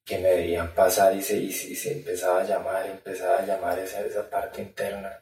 Que 0.05 0.19
me 0.19 0.35
veían 0.35 0.73
pasar 0.73 1.15
y 1.15 1.21
se, 1.21 1.37
y, 1.37 1.51
se 1.51 1.93
empezaba 1.93 2.41
a 2.41 2.43
llamar, 2.43 2.85
empezaba 2.85 3.39
a 3.39 3.45
llamar 3.45 3.79
esa, 3.79 4.01
esa 4.01 4.29
parte 4.29 4.61
interna. 4.61 5.19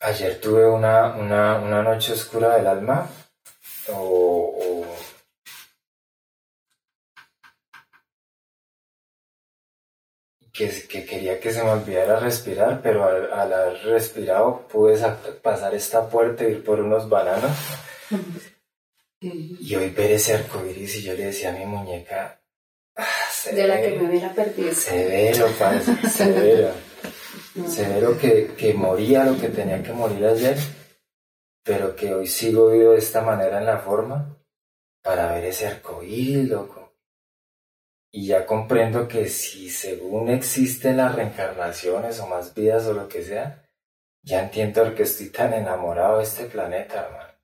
Ayer 0.00 0.40
tuve 0.40 0.66
una, 0.66 1.14
una, 1.16 1.56
una 1.58 1.82
noche 1.82 2.12
oscura 2.12 2.56
del 2.56 2.66
alma 2.66 3.08
o 3.88 4.25
que, 10.56 10.70
que, 10.88 11.04
quería 11.04 11.38
que 11.38 11.52
se 11.52 11.62
me 11.62 11.70
olvidara 11.70 12.18
respirar, 12.18 12.80
pero 12.82 13.04
al, 13.04 13.32
al 13.32 13.52
haber 13.52 13.82
respirado 13.84 14.66
pude 14.68 14.98
pasar 15.42 15.74
esta 15.74 16.08
puerta 16.08 16.44
y 16.44 16.52
ir 16.52 16.64
por 16.64 16.80
unos 16.80 17.08
bananos. 17.08 17.52
y 19.20 19.74
hoy 19.74 19.90
ver 19.90 20.12
ese 20.12 20.34
arcoíris 20.34 20.96
y 20.96 21.02
yo 21.02 21.12
le 21.14 21.26
decía 21.26 21.50
a 21.50 21.58
mi 21.58 21.66
muñeca, 21.66 22.40
ah, 22.96 23.04
de 23.52 23.68
la 23.68 23.80
que 23.80 23.90
me 23.90 24.08
hubiera 24.08 24.32
perdido. 24.32 24.72
Severo, 24.74 25.46
padre, 25.58 26.08
severo. 26.08 26.70
severo 27.68 28.18
que, 28.18 28.54
que 28.56 28.72
moría 28.72 29.24
lo 29.24 29.38
que 29.38 29.48
tenía 29.48 29.82
que 29.82 29.92
morir 29.92 30.24
ayer, 30.24 30.56
pero 31.62 31.94
que 31.94 32.14
hoy 32.14 32.26
sigo 32.26 32.70
vivo 32.70 32.92
de 32.92 32.98
esta 32.98 33.20
manera 33.20 33.58
en 33.58 33.66
la 33.66 33.78
forma 33.78 34.38
para 35.02 35.32
ver 35.32 35.44
ese 35.44 35.66
arcoíris, 35.66 36.48
loco 36.48 36.75
y 38.16 38.28
ya 38.28 38.46
comprendo 38.46 39.06
que 39.06 39.28
si 39.28 39.68
según 39.68 40.30
existen 40.30 40.96
las 40.96 41.14
reencarnaciones 41.14 42.18
o 42.20 42.26
más 42.26 42.54
vidas 42.54 42.86
o 42.86 42.94
lo 42.94 43.06
que 43.08 43.22
sea, 43.22 43.68
ya 44.22 44.42
entiendo 44.42 44.84
por 44.84 44.94
qué 44.94 45.02
estoy 45.02 45.28
tan 45.28 45.52
enamorado 45.52 46.16
de 46.16 46.24
este 46.24 46.46
planeta, 46.46 47.04
hermano. 47.04 47.34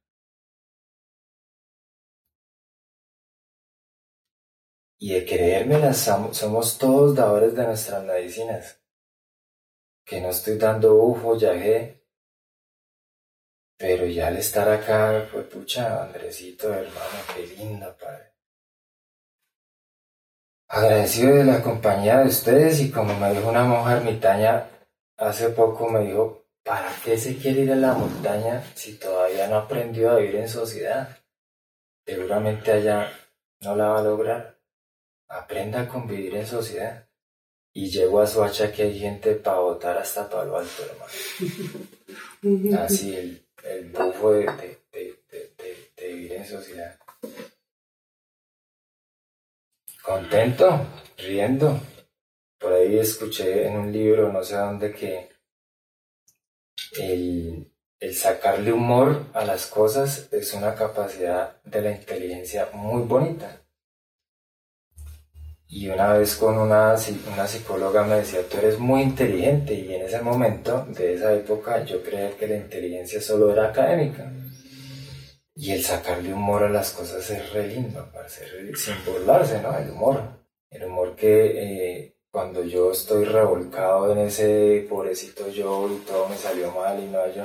Y 4.99 5.13
de 5.13 5.27
creérmelas 5.27 5.99
somos 5.99 6.79
todos 6.79 7.17
dadores 7.17 7.55
de 7.55 7.67
nuestras 7.67 8.03
medicinas. 8.05 8.83
Que 10.07 10.23
no 10.23 10.31
estoy 10.31 10.57
dando 10.57 10.95
ufo, 10.95 11.37
viajé. 11.37 12.03
Pero 13.77 14.07
ya 14.07 14.29
al 14.29 14.39
estar 14.39 14.71
acá, 14.71 15.29
pues 15.31 15.45
pucha, 15.49 16.03
Andresito, 16.03 16.73
hermano, 16.73 17.19
qué 17.35 17.47
lindo, 17.47 17.95
padre 17.99 18.32
agradecido 20.73 21.37
de 21.37 21.45
la 21.45 21.63
compañía 21.63 22.21
de 22.21 22.29
ustedes 22.29 22.81
y 22.81 22.91
como 22.91 23.15
me 23.19 23.31
dijo 23.35 23.51
una 23.51 23.63
monja 23.63 23.99
ermitaña 23.99 24.71
hace 25.19 25.51
poco, 25.51 25.87
me 25.91 26.01
dijo, 26.01 26.47
¿para 26.65 26.91
qué 27.05 27.19
se 27.19 27.37
quiere 27.37 27.61
ir 27.61 27.73
a 27.73 27.77
la 27.77 27.93
montaña 27.93 28.65
si 28.75 28.95
todavía 28.95 29.49
no 29.49 29.57
aprendió 29.57 30.11
a 30.11 30.17
vivir 30.17 30.37
en 30.37 30.49
sociedad? 30.49 31.19
Seguramente 32.07 32.73
allá 32.73 33.13
no 33.61 33.77
la 33.77 33.89
va 33.89 33.99
a 34.01 34.03
lograr. 34.03 34.59
Aprenda 35.29 35.83
a 35.83 35.89
convivir 35.89 36.37
en 36.37 36.47
sociedad. 36.47 37.07
Y 37.75 37.91
llego 37.91 38.21
a 38.21 38.27
Soacha 38.27 38.73
que 38.73 38.83
hay 38.83 38.99
gente 38.99 39.35
para 39.35 39.59
votar 39.59 39.99
hasta 39.99 40.29
Palo 40.29 40.57
Alto, 40.57 40.83
hermano. 40.83 42.79
Así 42.83 43.15
el, 43.15 43.47
el 43.65 43.91
bufo 43.91 44.33
de, 44.33 44.47
de 44.91 46.09
vivir 46.09 46.33
en 46.33 46.47
sociedad. 46.47 47.02
Contento, 50.03 50.85
riendo. 51.17 51.81
Por 52.59 52.73
ahí 52.73 52.99
escuché 52.99 53.69
en 53.69 53.77
un 53.77 53.93
libro, 53.93 54.33
no 54.33 54.43
sé 54.43 54.57
dónde, 54.57 54.93
que 54.93 55.29
el, 56.99 57.69
sacarle 58.13 58.73
humor 58.73 59.27
a 59.33 59.45
las 59.45 59.67
cosas 59.67 60.29
es 60.33 60.53
una 60.55 60.75
capacidad 60.75 61.63
de 61.63 61.83
la 61.83 61.93
inteligencia 61.93 62.69
muy 62.73 63.03
bonita. 63.03 63.63
Y 65.69 65.89
una 65.89 66.15
vez 66.15 66.35
con 66.35 66.59
una, 66.59 66.97
una 67.33 67.47
psicóloga 67.47 68.03
me 68.03 68.17
decía, 68.17 68.41
tú 68.49 68.59
eres 68.59 68.79
muy 68.81 69.03
inteligente 69.03 69.73
y 69.73 69.95
en 69.95 70.03
ese 70.03 70.21
momento 70.21 70.85
de 70.89 71.15
esa 71.15 71.33
época 71.33 71.85
yo 71.85 72.03
creía 72.03 72.37
que 72.37 72.49
la 72.49 72.57
inteligencia 72.57 73.21
solo 73.21 73.53
era 73.53 73.69
académica. 73.69 74.31
Y 75.55 75.73
el 75.73 75.83
sacarle 75.83 76.33
humor 76.33 76.65
a 76.65 76.69
las 76.71 76.93
cosas 76.93 77.29
es 77.31 77.53
re 77.53 77.69
lindo, 77.69 78.11
sin 78.75 79.05
burlarse, 79.05 79.61
¿no? 79.61 79.77
El 79.77 79.91
humor. 79.91 80.23
El 80.71 80.85
humor 80.85 81.15
que 81.15 81.99
eh, 81.99 82.17
cuando 82.31 82.65
yo 82.65 82.93
estoy 82.93 83.27
revolcado 83.27 84.11
en 84.11 84.19
ese 84.19 84.87
pobrecito 84.89 85.49
yo 85.51 85.87
y 85.93 85.99
todo 86.07 86.29
me 86.29 86.37
salió 86.37 86.73
mal 86.73 86.99
y 86.99 87.07
no 87.07 87.27
yo, 87.31 87.45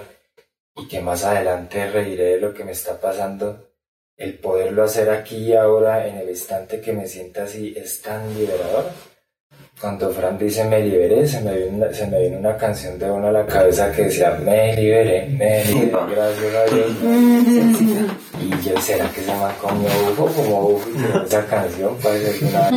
y 0.78 0.88
que 0.88 1.02
más 1.02 1.26
adelante 1.26 1.92
reiré 1.92 2.36
de 2.36 2.40
lo 2.40 2.54
que 2.54 2.64
me 2.64 2.72
está 2.72 3.00
pasando, 3.00 3.68
el 4.16 4.40
poderlo 4.40 4.84
hacer 4.84 5.10
aquí 5.10 5.38
y 5.38 5.54
ahora, 5.54 6.08
en 6.08 6.18
el 6.18 6.30
instante 6.30 6.80
que 6.80 6.94
me 6.94 7.08
sienta 7.08 7.44
así, 7.44 7.74
es 7.76 8.02
tan 8.02 8.34
liberador 8.34 8.86
cuando 9.80 10.10
Fran 10.10 10.38
dice 10.38 10.64
me 10.64 10.82
liberé, 10.82 11.28
se 11.28 11.40
me, 11.42 11.56
vino 11.56 11.78
una, 11.78 11.94
se 11.94 12.08
me 12.08 12.20
vino 12.24 12.40
una 12.40 12.58
canción 12.58 12.98
de 12.98 13.12
uno 13.12 13.28
a 13.28 13.32
la 13.32 13.46
cabeza 13.46 13.92
que 13.92 14.06
decía 14.06 14.32
me 14.32 14.76
liberé, 14.76 15.28
me 15.28 15.64
liberé, 15.66 15.92
gracias 16.16 16.56
a 16.56 16.66
Dios. 16.66 16.92
y 18.42 18.68
yo, 18.68 18.82
¿será 18.82 19.10
que 19.12 19.22
se 19.22 19.28
llama 19.28 19.54
como 19.62 19.86
Ufo? 19.86 20.26
Como 20.28 20.70
Ufo, 20.70 20.90
esa 21.26 21.46
canción 21.46 21.96
parece 22.02 22.40
que 22.40 22.46
una... 22.46 22.72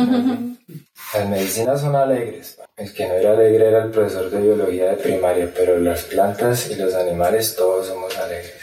Las 1.13 1.27
medicinas 1.27 1.81
son 1.81 1.95
alegres. 1.95 2.57
El 2.77 2.93
que 2.93 3.07
no 3.07 3.13
era 3.15 3.31
alegre 3.33 3.67
era 3.67 3.83
el 3.83 3.91
profesor 3.91 4.29
de 4.29 4.41
biología 4.41 4.91
de 4.91 4.97
primaria, 4.97 5.51
pero 5.53 5.77
las 5.77 6.03
plantas 6.03 6.69
y 6.69 6.75
los 6.75 6.93
animales 6.93 7.55
todos 7.55 7.87
somos 7.87 8.17
alegres. 8.17 8.53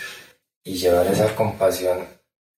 Y 0.64 0.76
llevar 0.76 1.06
esa 1.08 1.34
compasión 1.34 2.06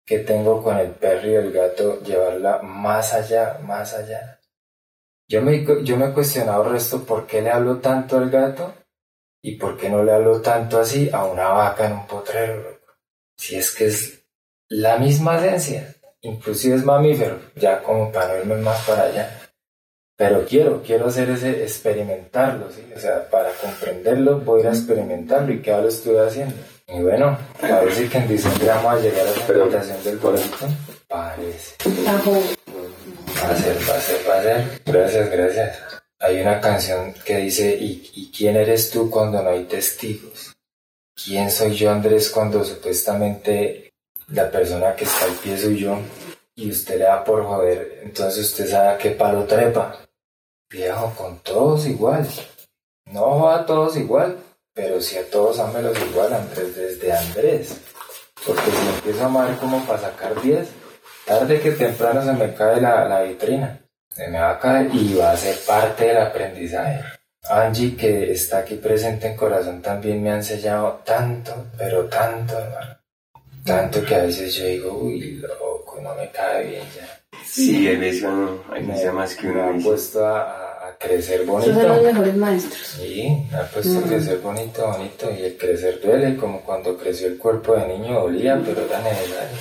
que 0.05 0.21
tengo 0.21 0.63
con 0.63 0.79
el 0.79 0.91
perro 0.91 1.29
y 1.29 1.35
el 1.35 1.53
gato, 1.53 2.01
llevarla 2.03 2.61
más 2.63 3.15
allá, 3.15 3.59
más 3.65 3.95
allá 3.95 4.40
yo 5.31 5.41
me, 5.41 5.65
yo 5.85 5.97
me 5.97 6.07
he 6.07 6.13
cuestionado 6.13 6.65
el 6.65 6.73
resto 6.73 7.05
por 7.05 7.27
qué 7.27 7.41
le 7.41 7.51
hablo 7.51 7.79
tanto 7.79 8.19
al 8.19 8.29
gato 8.29 8.75
¿Y 9.43 9.57
por 9.57 9.77
qué 9.77 9.89
no 9.89 10.03
le 10.05 10.13
hablo 10.13 10.41
tanto 10.41 10.79
así 10.79 11.09
a 11.13 11.25
una 11.25 11.49
vaca 11.49 11.87
en 11.87 11.93
un 11.93 12.07
potrero? 12.07 12.57
loco? 12.57 12.95
Si 13.37 13.57
es 13.57 13.75
que 13.75 13.87
es 13.87 14.23
la 14.69 14.99
misma 14.99 15.39
esencia, 15.39 15.95
inclusive 16.21 16.77
es 16.77 16.85
mamífero, 16.85 17.39
ya 17.57 17.83
como 17.83 18.13
para 18.13 18.35
no 18.35 18.41
irme 18.41 18.57
más 18.57 18.87
para 18.87 19.05
allá. 19.05 19.39
Pero 20.17 20.45
quiero, 20.45 20.83
quiero 20.83 21.07
hacer 21.07 21.31
ese 21.31 21.63
experimentarlo, 21.63 22.71
¿sí? 22.71 22.85
O 22.95 23.01
sea, 23.01 23.27
para 23.31 23.51
comprenderlo 23.53 24.41
voy 24.41 24.61
a 24.61 24.65
ir 24.65 24.69
a 24.69 24.73
experimentarlo 24.73 25.55
y 25.55 25.63
qué 25.63 25.71
lo 25.71 25.89
estoy 25.89 26.19
haciendo. 26.19 26.57
Y 26.87 27.01
bueno, 27.01 27.39
parece 27.59 28.09
que 28.11 28.19
en 28.19 28.29
diciembre 28.29 28.67
vamos 28.67 28.93
a 28.93 28.99
llegar 28.99 29.27
a 29.27 29.31
la 29.31 29.47
presentación 29.47 30.05
del 30.05 30.19
boleto. 30.19 30.67
Parece. 31.09 31.77
Va 33.45 33.51
a 33.51 34.43
ser. 34.43 34.81
Gracias, 34.85 35.31
gracias. 35.31 35.79
Hay 36.19 36.41
una 36.41 36.61
canción 36.61 37.15
que 37.25 37.37
dice, 37.39 37.77
¿y, 37.81 38.11
¿y 38.15 38.31
quién 38.31 38.57
eres 38.57 38.91
tú 38.91 39.11
cuando 39.11 39.43
no 39.43 39.51
hay 39.51 39.65
testigos? 39.65 40.53
¿Quién 41.15 41.51
soy 41.51 41.75
yo, 41.75 41.91
Andrés, 41.91 42.31
cuando 42.31 42.65
supuestamente 42.65 43.93
la 44.29 44.51
persona 44.51 44.95
que 44.95 45.05
está 45.05 45.25
al 45.25 45.33
pie 45.33 45.59
soy 45.59 45.79
yo 45.79 45.99
y 46.55 46.71
usted 46.71 46.99
le 46.99 47.05
da 47.05 47.25
por 47.25 47.45
joder? 47.45 48.01
Entonces 48.03 48.47
usted 48.47 48.71
sabe 48.71 48.99
qué 48.99 49.11
palo 49.13 49.45
trepa. 49.45 49.99
Viejo, 50.71 51.13
con 51.17 51.39
todos 51.41 51.87
igual. 51.87 52.29
No 53.07 53.51
a 53.51 53.67
todos 53.67 53.97
igual, 53.97 54.39
pero 54.73 55.01
si 55.01 55.19
a 55.19 55.29
todos 55.29 55.59
ámelos 55.59 55.99
igual, 56.11 56.33
Andrés, 56.33 56.77
desde 56.77 57.13
Andrés. 57.13 57.77
Porque 58.47 58.71
si 58.71 58.89
empiezo 58.95 59.23
a 59.23 59.27
amar 59.27 59.59
como 59.59 59.85
para 59.85 60.01
sacar 60.01 60.41
10, 60.41 60.69
tarde 61.39 61.61
que 61.61 61.71
temprano 61.73 62.25
se 62.25 62.33
me 62.33 62.53
cae 62.55 62.81
la, 62.81 63.05
la 63.07 63.23
vitrina. 63.23 63.79
Se 64.11 64.27
me 64.29 64.39
va 64.41 64.51
a 64.53 64.59
caer 64.59 64.89
y 64.93 65.15
va 65.15 65.31
a 65.33 65.37
ser 65.37 65.57
parte 65.67 66.07
del 66.07 66.19
aprendizaje. 66.19 67.01
Angie, 67.49 67.97
que 67.97 68.33
está 68.33 68.59
aquí 68.59 68.75
presente 68.75 69.29
en 69.29 69.37
corazón, 69.37 69.81
también 69.81 70.23
me 70.23 70.31
ha 70.31 70.37
enseñado 70.37 71.01
tanto, 71.05 71.53
pero 71.79 72.05
tanto, 72.07 72.59
hermano. 72.59 72.97
Tanto 73.65 74.05
que 74.05 74.15
a 74.15 74.23
veces 74.23 74.55
yo 74.55 74.65
digo, 74.67 74.99
uy, 74.99 75.37
loco, 75.37 75.99
no 76.03 76.15
me 76.15 76.29
cae 76.31 76.67
bien 76.67 76.83
ya. 76.97 77.07
Sí, 77.45 77.87
el 77.89 78.03
eso 78.05 78.31
no, 78.31 78.63
hay 78.73 78.85
sea 78.99 79.13
más 79.13 79.35
que 79.35 79.47
me 79.47 79.53
uno 79.53 79.65
ha 79.65 79.73
dice. 79.73 79.89
puesto 79.89 80.27
a, 80.27 80.41
a- 80.43 80.89
a 80.89 80.97
crecer 80.99 81.43
Esos 81.43 81.65
son 81.65 81.75
los 81.75 81.77
bonito. 81.89 82.03
mejores 82.03 82.37
maestros. 82.37 82.87
Sí, 83.01 83.47
me 83.51 83.59
ha 83.59 83.63
puesto 83.71 83.99
a 83.99 84.03
crecer 84.03 84.39
bonito, 84.39 84.87
bonito. 84.87 85.31
Y 85.31 85.45
el 85.45 85.57
crecer 85.57 86.01
duele, 86.01 86.37
como 86.37 86.61
cuando 86.63 86.97
creció 86.97 87.29
el 87.29 87.39
cuerpo 87.39 87.75
de 87.77 87.87
niño 87.89 88.21
dolía, 88.21 88.61
pero 88.65 88.85
era 88.87 89.01
necesario. 89.01 89.59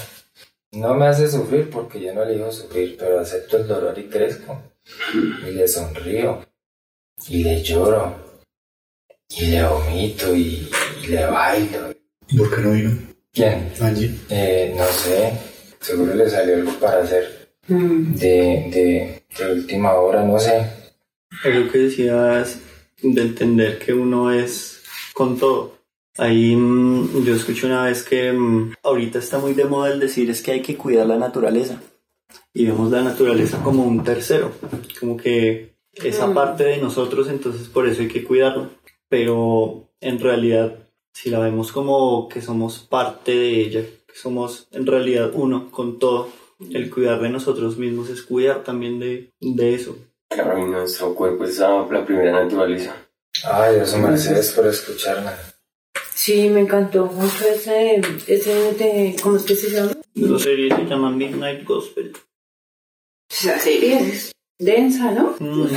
No 0.72 0.94
me 0.94 1.08
hace 1.08 1.30
sufrir 1.30 1.70
porque 1.70 2.00
yo 2.00 2.14
no 2.14 2.24
elijo 2.24 2.52
sufrir, 2.52 2.96
pero 2.98 3.20
acepto 3.20 3.58
el 3.58 3.68
dolor 3.68 3.98
y 3.98 4.04
crezco. 4.08 4.62
Y 5.48 5.52
le 5.52 5.68
sonrío. 5.68 6.46
Y 7.28 7.44
le 7.44 7.62
lloro. 7.64 8.16
Y 9.30 9.46
le 9.48 9.64
vomito 9.64 10.36
y, 10.36 10.70
y 11.04 11.08
le 11.08 11.26
bailo. 11.26 11.94
¿Por 12.38 12.56
qué 12.56 12.62
no 12.62 12.72
vino? 12.72 12.91
¿Quién? 13.34 13.72
Angie. 13.82 14.16
Eh, 14.30 14.74
no 14.78 14.86
sé. 14.86 15.34
Seguro 15.80 16.14
le 16.14 16.30
salió 16.30 16.56
algo 16.56 16.72
para 16.80 17.04
hacer 17.04 17.40
Mm. 17.68 18.16
de, 18.16 18.28
de, 18.74 19.24
de 19.38 19.54
última 19.54 19.94
hora, 19.94 20.24
no 20.24 20.40
sé. 20.40 20.66
Algo 21.46 21.72
que 21.72 21.78
decías 21.78 22.58
de 23.04 23.22
entender 23.22 23.78
que 23.78 23.94
uno 23.94 24.32
es 24.34 24.82
con 25.14 25.38
todo. 25.38 25.78
Ahí 26.20 26.54
mm, 26.56 27.24
yo 27.24 27.34
escuché 27.34 27.66
una 27.66 27.86
vez 27.86 28.04
que 28.04 28.32
mm, 28.34 28.74
ahorita 28.84 29.20
está 29.20 29.40
muy 29.40 29.54
de 29.54 29.66
moda 29.66 29.90
el 29.91 30.00
decir 30.00 30.30
es 30.30 30.41
que 30.41 30.52
hay 30.52 30.62
que 30.62 30.76
cuidar 30.76 31.08
la 31.08 31.18
naturaleza. 31.18 31.82
Y 32.54 32.66
vemos 32.66 32.91
la 32.91 33.02
naturaleza 33.02 33.64
como 33.64 33.84
un 33.84 34.04
tercero, 34.04 34.52
como 35.00 35.16
que 35.16 35.76
esa 35.94 36.28
Mm. 36.28 36.34
parte 36.34 36.64
de 36.66 36.78
nosotros, 36.78 37.30
entonces 37.30 37.68
por 37.70 37.88
eso 37.88 38.02
hay 38.02 38.10
que 38.10 38.24
cuidarla. 38.24 38.70
Pero 39.08 39.90
en 40.02 40.20
realidad, 40.20 40.76
si 41.14 41.30
la 41.30 41.40
vemos 41.40 41.72
como 41.72 42.28
que 42.28 42.41
somos 42.41 42.80
parte 42.80 43.32
de 43.32 43.62
ella, 43.62 43.82
que 43.82 44.16
somos 44.16 44.68
en 44.72 44.86
realidad 44.86 45.32
uno 45.34 45.72
con 45.72 46.00
todo, 46.00 46.30
el 46.72 46.90
cuidar 46.90 47.22
de 47.22 47.30
nosotros 47.30 47.78
mismos 47.78 48.10
es 48.10 48.22
cuidar 48.24 48.64
también 48.64 49.00
de, 49.00 49.32
de 49.40 49.74
eso. 49.74 49.96
Claro, 50.30 50.60
y 50.60 50.70
nuestro 50.70 51.16
cuerpo 51.16 51.46
es 51.46 51.58
la, 51.60 51.88
la 51.90 52.06
primera 52.06 52.44
naturaleza. 52.44 52.94
Ay, 53.50 53.76
Dios, 53.76 53.96
Mercedes 53.98 54.52
por 54.52 54.68
escucharme. 54.68 55.32
Sí, 56.22 56.50
me 56.50 56.60
encantó 56.60 57.06
mucho 57.06 57.48
ese, 57.48 58.02
ese 58.28 58.74
de, 58.74 59.16
¿cómo 59.24 59.38
es 59.38 59.44
que 59.44 59.56
se 59.56 59.70
llama? 59.70 59.94
La 60.16 60.38
serie 60.38 60.76
se 60.76 60.84
llama 60.84 61.12
Midnight 61.12 61.66
Gospel. 61.66 62.12
Esa 63.32 63.58
serie 63.58 64.00
es 64.02 64.32
densa, 64.60 65.12
¿no? 65.14 65.38
Mm, 65.40 65.68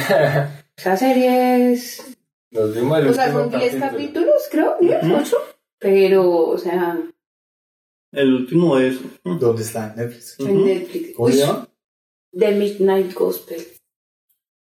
Esa 0.77 0.97
serie 0.97 1.73
es... 1.73 2.17
Nos 2.51 2.75
vimos 2.75 2.99
el 2.99 3.07
O 3.07 3.15
sea, 3.15 3.31
son 3.33 3.51
10 3.51 3.63
capítulo. 3.77 3.91
capítulos, 3.91 4.43
creo, 4.51 4.77
10, 4.81 5.03
Ujú. 5.05 5.15
8. 5.15 5.37
Pero, 5.79 6.31
o 6.49 6.59
sea, 6.59 6.99
el 8.13 8.35
último 8.35 8.79
es. 8.79 8.99
¿Dónde 9.25 9.63
está? 9.63 9.95
Netflix. 9.95 10.41
en 10.41 10.57
ujú. 10.57 10.65
Netflix. 10.67 11.15
¿Cómo 11.17 11.29
se 11.31 11.37
llama? 11.39 11.69
The 12.37 12.51
Midnight 12.53 13.15
Gospel. 13.15 13.65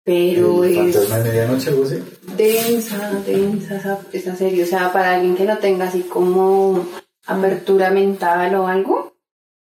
Pero 0.05 0.65
El 0.65 0.71
es 0.77 0.95
Fantasma 0.97 1.19
de 1.19 1.25
Medianoche, 1.31 1.71
algo 1.71 1.85
así. 1.85 1.97
densa, 2.37 3.11
densa 3.27 3.77
esa, 3.77 4.01
esa 4.13 4.37
serie. 4.37 4.65
O 4.65 4.67
sea, 4.67 4.93
para 4.93 5.15
alguien 5.15 5.35
que 5.37 5.45
no 5.45 5.57
tenga 5.59 5.87
así 5.87 6.03
como 6.03 6.87
apertura 7.27 7.91
mental 7.91 8.55
o 8.57 8.67
algo, 8.67 9.15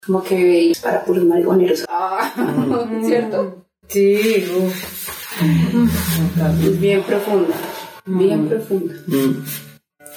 como 0.05 0.23
que 0.23 0.43
veis 0.43 0.79
para 0.81 1.05
puros 1.05 1.25
marihuaneros. 1.25 1.85
Ah, 1.89 2.33
¿Cierto? 3.05 3.67
Sí, 3.89 4.47
uff. 4.59 5.03
Es 6.65 6.81
bien 6.81 7.03
profunda, 7.03 7.55
bien 8.07 8.49
profunda. 8.49 8.95
Mm. 9.07 9.45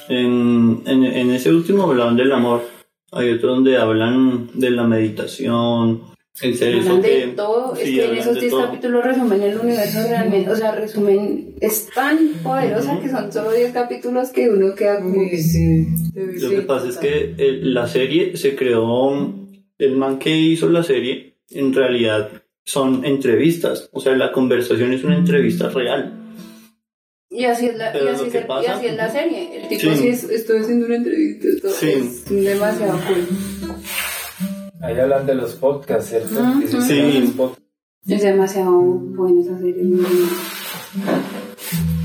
En, 0.10 0.84
en, 0.86 1.04
en 1.04 1.32
ese 1.32 1.50
último 1.52 1.84
hablaban 1.84 2.16
del 2.16 2.32
amor. 2.32 2.64
Hay 3.12 3.32
otro 3.32 3.50
donde 3.56 3.78
hablan 3.78 4.50
de 4.54 4.70
la 4.70 4.84
meditación. 4.84 6.02
El 6.42 6.56
ser 6.56 6.76
eso 6.76 6.90
Hablan 6.90 7.02
de 7.02 7.10
que. 7.10 7.28
todo, 7.36 7.74
es 7.76 7.80
que 7.84 8.06
en 8.06 8.18
esos 8.18 8.36
de 8.36 8.42
10 8.42 8.52
todo. 8.52 8.66
capítulos 8.66 9.04
resumen 9.04 9.42
el 9.42 9.58
universo 9.58 10.00
realmente, 10.08 10.50
o 10.52 10.56
sea, 10.56 10.72
resumen, 10.76 11.56
es 11.62 11.88
tan 11.96 12.18
poderosa 12.44 13.00
que 13.00 13.10
son 13.10 13.32
solo 13.34 13.52
10 13.52 13.72
capítulos 13.74 14.30
que 14.30 14.48
uno 14.50 14.76
queda 14.76 15.02
como... 15.02 15.16
Sí. 15.36 15.88
Lo 16.14 16.50
que 16.50 16.62
pasa 16.62 16.90
es 16.90 16.98
que 16.98 17.34
eh, 17.38 17.60
la 17.64 17.88
serie 17.88 18.38
se 18.38 18.56
creó. 18.56 19.34
El 19.80 19.96
man 19.96 20.18
que 20.20 20.36
hizo 20.36 20.70
la 20.70 20.82
serie, 20.84 21.38
en 21.52 21.74
realidad, 21.74 22.30
son 22.66 23.06
entrevistas. 23.06 23.90
O 23.92 24.00
sea, 24.02 24.16
la 24.16 24.32
conversación 24.32 24.92
es 24.94 25.04
una 25.04 25.18
entrevista 25.18 25.70
real. 25.70 26.14
Y 27.30 27.44
así 27.46 27.68
es 27.68 27.76
la, 27.76 27.94
y 27.96 28.08
así 28.08 28.26
es 28.26 28.32
que 28.32 28.38
el- 28.40 28.44
y 28.44 28.48
pasa- 28.48 28.74
así 28.78 28.86
es 28.88 28.96
la 28.96 29.12
serie. 29.12 29.62
El 29.62 29.68
tipo 29.68 29.82
Sí. 29.92 29.98
sí, 29.98 30.08
es, 30.08 30.24
estoy 30.24 30.60
haciendo 30.60 30.86
una 30.88 30.96
entrevista, 30.96 31.48
esto 31.50 31.70
Sí. 31.70 31.90
es 31.92 32.26
demasiado 32.30 33.00
cool. 33.08 33.28
Ahí 34.82 35.00
hablan 35.00 35.26
de 35.26 35.36
los 35.36 35.56
podcasts, 35.56 36.10
¿cierto? 36.10 36.40
Que 36.60 36.68
Sí. 36.68 37.34
Es 38.08 38.22
demasiado 38.22 38.72
buena 38.72 39.42
esa 39.42 39.58
serie. 39.58 39.84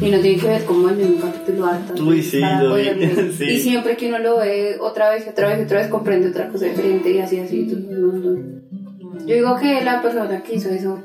Y 0.00 0.10
no 0.10 0.18
tiene 0.18 0.40
que 0.40 0.48
ver 0.48 0.64
como 0.64 0.88
en 0.88 1.00
un 1.00 1.18
capítulo 1.18 1.66
alto. 1.66 1.94
Uy, 2.02 2.22
sí, 2.22 2.40
lo 2.40 2.74
vi, 2.74 2.84
sí. 3.38 3.44
Y 3.44 3.60
siempre 3.60 3.96
que 3.96 4.08
uno 4.08 4.18
lo 4.18 4.38
ve 4.38 4.78
otra 4.80 5.10
vez 5.10 5.26
y 5.26 5.28
otra 5.28 5.48
vez 5.48 5.60
y 5.60 5.62
otra 5.62 5.78
vez 5.78 5.88
comprende 5.88 6.30
otra 6.30 6.48
cosa 6.48 6.64
diferente 6.64 7.12
y 7.12 7.18
así, 7.20 7.38
así. 7.38 7.68
Yo 7.68 9.34
digo 9.34 9.56
que 9.60 9.84
la 9.84 10.02
persona 10.02 10.42
que 10.42 10.56
hizo 10.56 10.70
eso 10.70 11.00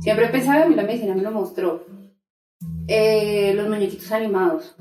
siempre 0.00 0.28
pensaba, 0.28 0.62
a 0.62 0.68
mí 0.68 0.76
la 0.76 0.84
medicina 0.84 1.14
me 1.14 1.22
lo 1.22 1.32
mostró. 1.32 1.84
Eh, 2.86 3.52
los 3.54 3.68
muñequitos 3.68 4.12
animados 4.12 4.76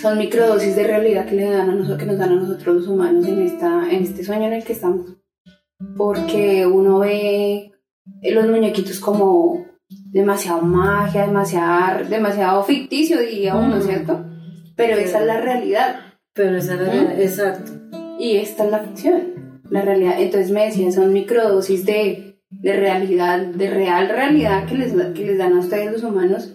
son 0.00 0.18
microdosis 0.18 0.74
de 0.74 0.84
realidad 0.84 1.26
que, 1.26 1.36
le 1.36 1.50
dan 1.50 1.70
a 1.70 1.74
nosotros, 1.74 1.98
que 1.98 2.06
nos 2.06 2.18
dan 2.18 2.32
a 2.32 2.36
nosotros 2.36 2.76
los 2.76 2.88
humanos 2.88 3.26
en, 3.28 3.42
esta, 3.42 3.88
en 3.90 4.02
este 4.02 4.24
sueño 4.24 4.46
en 4.46 4.54
el 4.54 4.64
que 4.64 4.72
estamos. 4.72 5.21
Porque 5.96 6.66
uno 6.66 7.00
ve 7.00 7.72
los 8.22 8.46
muñequitos 8.48 8.98
como 9.00 9.66
demasiado 9.88 10.62
magia, 10.62 11.26
demasiado, 11.26 12.08
demasiado 12.08 12.62
ficticio, 12.64 13.20
diría 13.20 13.54
uno, 13.56 13.76
Mm. 13.76 13.82
¿cierto? 13.82 14.24
Pero 14.76 14.96
esa 14.96 15.20
es 15.20 15.26
la 15.26 15.40
realidad 15.40 15.96
Pero 16.34 16.56
esa 16.56 16.74
era 16.74 16.84
¿Mm? 16.94 17.20
exacto. 17.20 17.72
y 18.18 18.36
esta 18.36 18.64
es 18.64 18.70
la 18.70 18.78
ficción, 18.80 19.60
la 19.70 19.82
realidad. 19.82 20.14
Entonces 20.18 20.50
me 20.50 20.64
decían, 20.64 20.92
son 20.92 21.12
microdosis 21.12 21.84
de, 21.84 22.38
de 22.50 22.72
realidad, 22.76 23.38
de 23.46 23.70
real 23.70 24.08
realidad 24.08 24.66
que 24.66 24.76
les, 24.76 24.92
que 25.14 25.26
les 25.26 25.38
dan 25.38 25.52
a 25.52 25.60
ustedes 25.60 25.92
los 25.92 26.02
humanos 26.04 26.54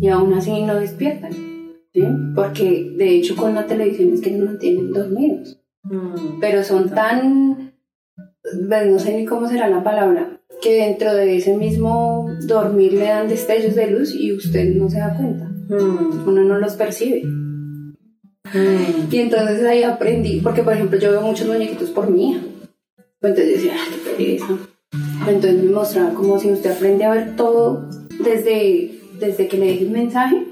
y 0.00 0.08
aún 0.08 0.32
así 0.34 0.62
no 0.62 0.74
despiertan. 0.76 1.32
¿sí? 1.92 2.02
Porque 2.34 2.92
de 2.96 3.10
hecho 3.10 3.36
con 3.36 3.54
la 3.54 3.66
televisión 3.66 4.14
es 4.14 4.20
que 4.22 4.30
nos 4.30 4.48
mantienen 4.48 4.92
dormidos. 4.92 5.60
Mm. 5.82 6.40
Pero 6.40 6.62
son 6.64 6.88
tan, 6.90 7.69
no 8.54 8.98
sé 8.98 9.16
ni 9.16 9.24
cómo 9.24 9.48
será 9.48 9.68
la 9.68 9.82
palabra, 9.82 10.40
que 10.62 10.86
dentro 10.86 11.14
de 11.14 11.36
ese 11.36 11.56
mismo 11.56 12.28
dormir 12.46 12.92
le 12.94 13.06
dan 13.06 13.28
destellos 13.28 13.74
de 13.74 13.90
luz 13.90 14.14
y 14.14 14.32
usted 14.32 14.74
no 14.74 14.88
se 14.88 14.98
da 14.98 15.16
cuenta. 15.16 15.46
Mm. 15.68 16.28
Uno 16.28 16.44
no 16.44 16.58
los 16.58 16.74
percibe. 16.74 17.22
Mm. 17.24 17.94
Y 19.10 19.18
entonces 19.18 19.64
ahí 19.64 19.82
aprendí, 19.82 20.40
porque 20.40 20.62
por 20.62 20.72
ejemplo 20.72 20.98
yo 20.98 21.10
veo 21.12 21.22
muchos 21.22 21.46
muñequitos 21.46 21.90
por 21.90 22.10
mí. 22.10 22.40
Entonces 23.22 23.48
decía, 23.54 23.74
ay, 23.74 23.88
qué 23.92 24.10
pereza. 24.10 24.58
Entonces 25.28 25.62
me 25.62 25.70
mostraba 25.70 26.14
como 26.14 26.38
si 26.38 26.50
usted 26.50 26.72
aprende 26.72 27.04
a 27.04 27.12
ver 27.12 27.36
todo 27.36 27.88
desde 28.24 29.00
desde 29.20 29.46
que 29.46 29.58
le 29.58 29.66
dije 29.66 29.84
el 29.84 29.90
mensaje, 29.90 30.46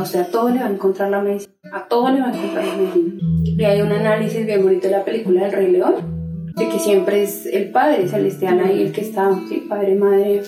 o 0.00 0.04
sea, 0.04 0.22
a 0.22 0.26
todo 0.26 0.48
le 0.48 0.60
va 0.60 0.66
a 0.66 0.70
encontrar 0.70 1.10
la 1.10 1.20
medicina, 1.20 1.52
a 1.72 1.88
todo 1.88 2.10
le 2.10 2.20
va 2.20 2.28
a 2.28 2.36
encontrar 2.36 2.64
la 2.64 2.76
medicina. 2.76 3.20
Y 3.44 3.64
hay 3.64 3.82
un 3.82 3.92
análisis 3.92 4.46
bien 4.46 4.62
bonito 4.62 4.86
de 4.86 4.92
la 4.92 5.04
película 5.04 5.42
del 5.42 5.52
Rey 5.52 5.72
León, 5.72 5.94
de 6.56 6.68
que 6.70 6.78
siempre 6.78 7.22
es 7.22 7.44
el 7.46 7.70
padre 7.70 8.08
celestial 8.08 8.60
ahí 8.60 8.82
el 8.82 8.92
que 8.92 9.02
está, 9.02 9.30
sí, 9.48 9.66
padre, 9.68 9.94
madre, 9.94 10.42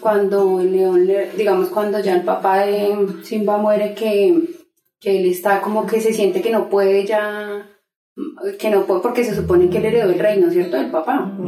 cuando 0.00 0.60
el 0.60 0.72
león, 0.72 1.06
le, 1.06 1.30
digamos, 1.30 1.68
cuando 1.68 1.98
ya 2.00 2.16
el 2.16 2.22
papá 2.22 2.66
de 2.66 2.94
Simba 3.22 3.56
muere, 3.56 3.94
que, 3.94 4.42
que 5.00 5.18
él 5.18 5.26
está 5.26 5.62
como 5.62 5.86
que 5.86 6.00
se 6.00 6.12
siente 6.12 6.42
que 6.42 6.50
no 6.50 6.68
puede 6.68 7.06
ya, 7.06 7.70
que 8.58 8.68
no 8.68 8.84
puede, 8.84 9.00
porque 9.00 9.24
se 9.24 9.34
supone 9.34 9.70
que 9.70 9.78
él 9.78 9.86
heredó 9.86 10.10
el 10.10 10.18
reino, 10.18 10.50
¿cierto? 10.50 10.76
Del 10.76 10.90
papá. 10.90 11.38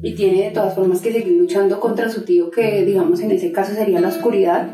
Y 0.00 0.14
tiene 0.14 0.44
de 0.44 0.50
todas 0.52 0.76
formas 0.76 1.00
que 1.00 1.12
seguir 1.12 1.36
luchando 1.36 1.80
contra 1.80 2.08
su 2.08 2.24
tío, 2.24 2.48
que 2.50 2.84
digamos 2.84 3.20
en 3.20 3.32
ese 3.32 3.50
caso 3.50 3.74
sería 3.74 4.00
la 4.00 4.08
oscuridad. 4.08 4.68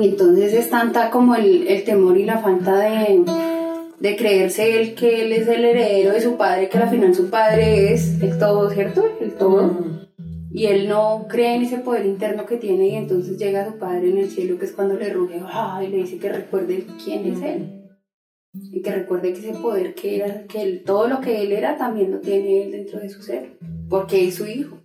Y 0.00 0.10
entonces 0.10 0.52
es 0.52 0.70
tanta 0.70 1.10
como 1.10 1.34
el, 1.34 1.66
el 1.66 1.82
temor 1.82 2.16
y 2.16 2.24
la 2.24 2.38
falta 2.38 2.76
de, 2.78 3.24
de 4.00 4.16
creerse 4.16 4.80
él 4.80 4.94
que 4.94 5.22
él 5.22 5.32
es 5.32 5.46
el 5.46 5.64
heredero 5.64 6.12
de 6.12 6.20
su 6.22 6.36
padre, 6.36 6.68
que 6.68 6.78
al 6.78 6.88
final 6.88 7.14
su 7.14 7.28
padre 7.28 7.92
es 7.92 8.20
el 8.22 8.38
todo, 8.38 8.70
¿cierto? 8.70 9.04
El 9.20 9.34
todo. 9.34 10.00
Y 10.50 10.66
él 10.66 10.88
no 10.88 11.26
cree 11.28 11.54
en 11.54 11.62
ese 11.62 11.78
poder 11.78 12.06
interno 12.06 12.46
que 12.46 12.56
tiene 12.56 12.88
y 12.88 12.96
entonces 12.96 13.38
llega 13.38 13.62
a 13.62 13.70
su 13.70 13.78
padre 13.78 14.10
en 14.10 14.18
el 14.18 14.30
cielo 14.30 14.58
que 14.58 14.64
es 14.64 14.72
cuando 14.72 14.96
le 14.96 15.12
ruge 15.12 15.40
y 15.82 15.86
le 15.86 15.96
dice 15.98 16.18
que 16.18 16.32
recuerde 16.32 16.86
quién 17.04 17.26
es 17.26 17.42
él. 17.42 17.76
Y 18.52 18.82
que 18.82 18.90
recuerde 18.90 19.32
que 19.32 19.38
ese 19.38 19.52
poder 19.52 19.94
que 19.94 20.16
era 20.16 20.44
que 20.46 20.62
él, 20.62 20.82
todo 20.84 21.06
lo 21.06 21.20
que 21.20 21.42
él 21.42 21.52
era 21.52 21.76
también 21.76 22.10
lo 22.10 22.18
tiene 22.18 22.64
él 22.64 22.72
dentro 22.72 22.98
de 22.98 23.10
su 23.10 23.22
ser 23.22 23.58
porque 23.88 24.26
es 24.26 24.34
su 24.34 24.46
hijo. 24.46 24.78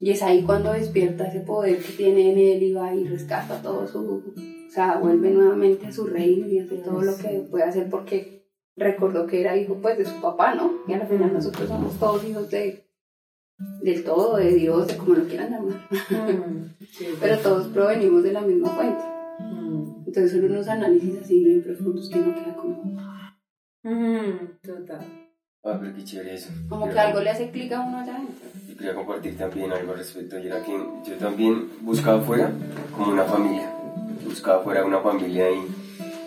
Y 0.00 0.10
es 0.10 0.22
ahí 0.22 0.42
cuando 0.42 0.72
despierta 0.72 1.28
ese 1.28 1.40
poder 1.40 1.78
que 1.78 1.92
tiene 1.92 2.32
en 2.32 2.38
él 2.38 2.62
y 2.62 2.72
va 2.72 2.94
y 2.94 3.04
rescata 3.04 3.62
todo 3.62 3.86
su 3.86 4.22
o 4.70 4.72
sea 4.72 4.98
vuelve 4.98 5.30
nuevamente 5.30 5.88
a 5.88 5.92
su 5.92 6.06
reino 6.06 6.46
y 6.46 6.60
hace 6.60 6.76
todo 6.76 7.02
lo 7.02 7.16
que 7.16 7.44
puede 7.50 7.64
hacer 7.64 7.90
porque 7.90 8.46
recordó 8.76 9.26
que 9.26 9.40
era 9.40 9.56
hijo 9.56 9.74
pues 9.82 9.98
de 9.98 10.04
su 10.04 10.20
papá 10.20 10.54
no 10.54 10.72
y 10.86 10.92
al 10.92 11.06
final 11.08 11.32
nosotros 11.32 11.68
somos 11.68 11.98
todos 11.98 12.24
hijos 12.24 12.48
de 12.50 12.86
del 13.82 14.04
todo, 14.04 14.36
de 14.36 14.52
Dios, 14.54 14.86
de 14.86 14.96
como 14.96 15.14
lo 15.14 15.24
quieran 15.24 15.50
llamar. 15.50 15.86
Pero 17.20 17.38
todos 17.38 17.68
provenimos 17.68 18.22
de 18.22 18.32
la 18.32 18.40
misma 18.40 18.70
fuente. 18.70 19.04
Entonces 20.06 20.32
son 20.32 20.50
unos 20.50 20.66
análisis 20.66 21.20
así 21.22 21.44
bien 21.44 21.62
profundos 21.62 22.08
que 22.08 22.18
uno 22.18 22.34
queda 22.34 22.56
como... 22.56 22.96
Total. 24.62 25.30
Ah, 25.62 25.78
pero 25.78 25.94
qué 25.94 26.02
chévere 26.02 26.34
eso. 26.34 26.50
Como 26.70 26.88
que 26.88 26.98
algo 26.98 27.20
le 27.20 27.30
hace 27.30 27.50
clic 27.50 27.70
a 27.72 27.80
uno 27.80 27.98
allá 27.98 28.16
adentro. 28.16 28.48
Y 28.66 28.74
quería 28.74 28.94
compartir 28.94 29.36
también 29.36 29.70
algo 29.70 29.92
al 29.92 29.98
respecto. 29.98 30.38
Y 30.38 30.46
era 30.46 30.62
que 30.64 30.72
yo 30.72 31.16
también 31.18 31.68
buscaba 31.82 32.18
afuera 32.18 32.50
como 32.96 33.12
una 33.12 33.24
familia. 33.24 33.79
Buscaba 34.30 34.60
afuera 34.60 34.84
una 34.84 35.00
familia 35.00 35.50
y 35.50 35.66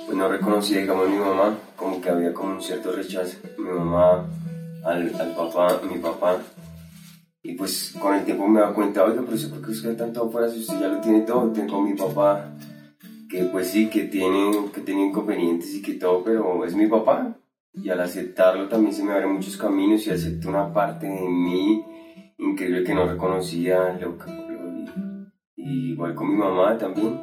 pues 0.06 0.16
no 0.16 0.30
reconocía, 0.30 0.82
digamos, 0.82 1.08
a 1.08 1.10
mi 1.10 1.18
mamá, 1.18 1.58
como 1.76 2.00
que 2.00 2.10
había 2.10 2.34
como 2.34 2.54
un 2.54 2.62
cierto 2.62 2.92
rechazo. 2.92 3.38
Mi 3.58 3.70
mamá 3.70 4.26
al, 4.84 5.16
al 5.20 5.36
papá, 5.36 5.82
mi 5.90 5.98
papá, 5.98 6.38
y 7.46 7.56
pues 7.56 7.94
con 8.00 8.16
el 8.16 8.24
tiempo 8.24 8.48
me 8.48 8.62
da 8.62 8.74
cuenta, 8.74 9.04
oiga, 9.04 9.22
pero 9.22 9.38
por 9.50 9.62
qué 9.62 9.72
usted 9.72 9.98
tanto 9.98 10.24
afuera 10.24 10.48
si 10.48 10.62
usted 10.62 10.80
ya 10.80 10.88
lo 10.88 11.02
tiene 11.02 11.22
todo. 11.22 11.52
Tengo 11.52 11.82
mi 11.82 11.94
papá, 11.94 12.54
que 13.30 13.44
pues 13.46 13.68
sí, 13.68 13.90
que 13.90 14.04
tiene, 14.04 14.72
que 14.74 14.80
tiene 14.80 15.08
inconvenientes 15.08 15.76
y 15.76 15.82
que 15.82 15.96
todo, 15.96 16.24
pero 16.24 16.64
es 16.64 16.74
mi 16.74 16.88
papá. 16.88 17.36
Y 17.74 17.90
al 17.90 18.00
aceptarlo 18.00 18.70
también 18.70 18.94
se 18.94 19.04
me 19.04 19.12
abren 19.12 19.34
muchos 19.34 19.58
caminos 19.58 20.08
y 20.08 20.12
acepto 20.12 20.48
una 20.48 20.72
parte 20.72 21.06
de 21.06 21.20
mí 21.20 21.84
increíble 22.38 22.86
que 22.86 22.94
no 22.94 23.06
reconocía, 23.06 23.92
loca. 24.00 24.26
Y, 25.58 25.92
igual 25.92 26.16
con 26.16 26.30
mi 26.30 26.38
mamá 26.38 26.78
también, 26.78 27.20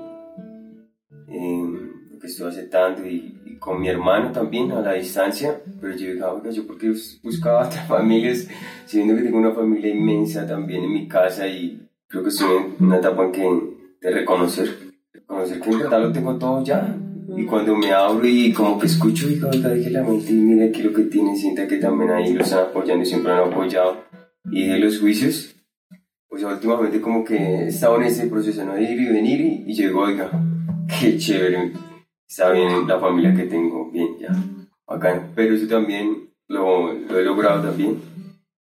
eh, 1.31 1.90
que 2.20 2.27
estoy 2.27 2.48
aceptando 2.48 3.07
y, 3.07 3.36
con 3.59 3.78
mi 3.78 3.89
hermano 3.89 4.32
también 4.32 4.73
a 4.73 4.81
la 4.81 4.94
distancia, 4.94 5.61
pero 5.81 5.94
yo 5.94 6.12
dije, 6.12 6.23
oiga, 6.23 6.51
yo 6.51 6.66
porque 6.66 6.94
buscaba 7.23 7.66
otras 7.66 7.86
familias, 7.86 8.48
siendo 8.86 9.15
que 9.15 9.23
tengo 9.23 9.36
una 9.36 9.52
familia 9.52 9.94
inmensa 9.94 10.47
también 10.47 10.85
en 10.85 10.93
mi 10.93 11.07
casa 11.07 11.47
y 11.47 11.86
creo 12.09 12.23
que 12.23 12.31
estoy 12.31 12.57
en 12.57 12.86
una 12.86 12.97
etapa 12.97 13.24
en 13.24 13.32
que 13.32 13.61
de 14.01 14.11
reconocer, 14.12 14.93
reconocer 15.12 15.61
que 15.61 15.70
en 15.70 15.78
verdad 15.78 16.01
lo 16.01 16.12
tengo 16.12 16.36
todo 16.36 16.65
ya. 16.65 16.97
Y 17.36 17.44
cuando 17.44 17.77
me 17.77 17.93
abro 17.93 18.27
y 18.27 18.52
como 18.52 18.78
que 18.78 18.86
escucho, 18.86 19.28
y 19.28 19.40
oiga, 19.43 19.69
dije 19.70 19.90
la 19.90 20.02
mente 20.02 20.32
y 20.32 20.36
mira 20.36 20.66
aquí 20.66 20.82
lo 20.82 20.93
que 20.93 21.02
tiene, 21.02 21.36
sienta 21.36 21.69
que 21.69 21.77
también 21.77 22.11
ahí 22.11 22.32
lo 22.32 22.43
están 22.43 22.61
apoyando 22.61 23.05
y 23.05 23.07
siempre 23.07 23.32
han 23.32 23.52
apoyado. 23.52 24.05
Y 24.51 24.69
de 24.69 24.78
los 24.78 24.98
juicios, 24.98 25.55
pues 26.28 26.43
últimamente 26.43 27.01
como 27.01 27.24
que 27.24 27.36
he 27.36 27.66
estado 27.69 27.97
en 27.97 28.05
ese 28.05 28.27
proceso 28.27 28.65
¿no? 28.65 28.74
de 28.74 28.82
ir 28.82 29.01
y 29.01 29.07
venir 29.07 29.40
y, 29.40 29.65
y 29.66 29.77
digo, 29.77 30.01
oiga, 30.01 30.31
qué 30.99 31.17
chévere, 31.19 31.73
está 32.27 32.51
bien 32.53 32.87
la 32.87 32.99
familia 32.99 33.35
que 33.35 33.45
tengo, 33.45 33.91
bien, 33.91 34.19
ya, 34.19 34.31
bacán. 34.87 35.33
Pero 35.35 35.55
eso 35.55 35.67
también 35.67 36.31
lo, 36.49 36.93
lo 36.93 37.19
he 37.19 37.23
logrado 37.23 37.62
también 37.62 38.01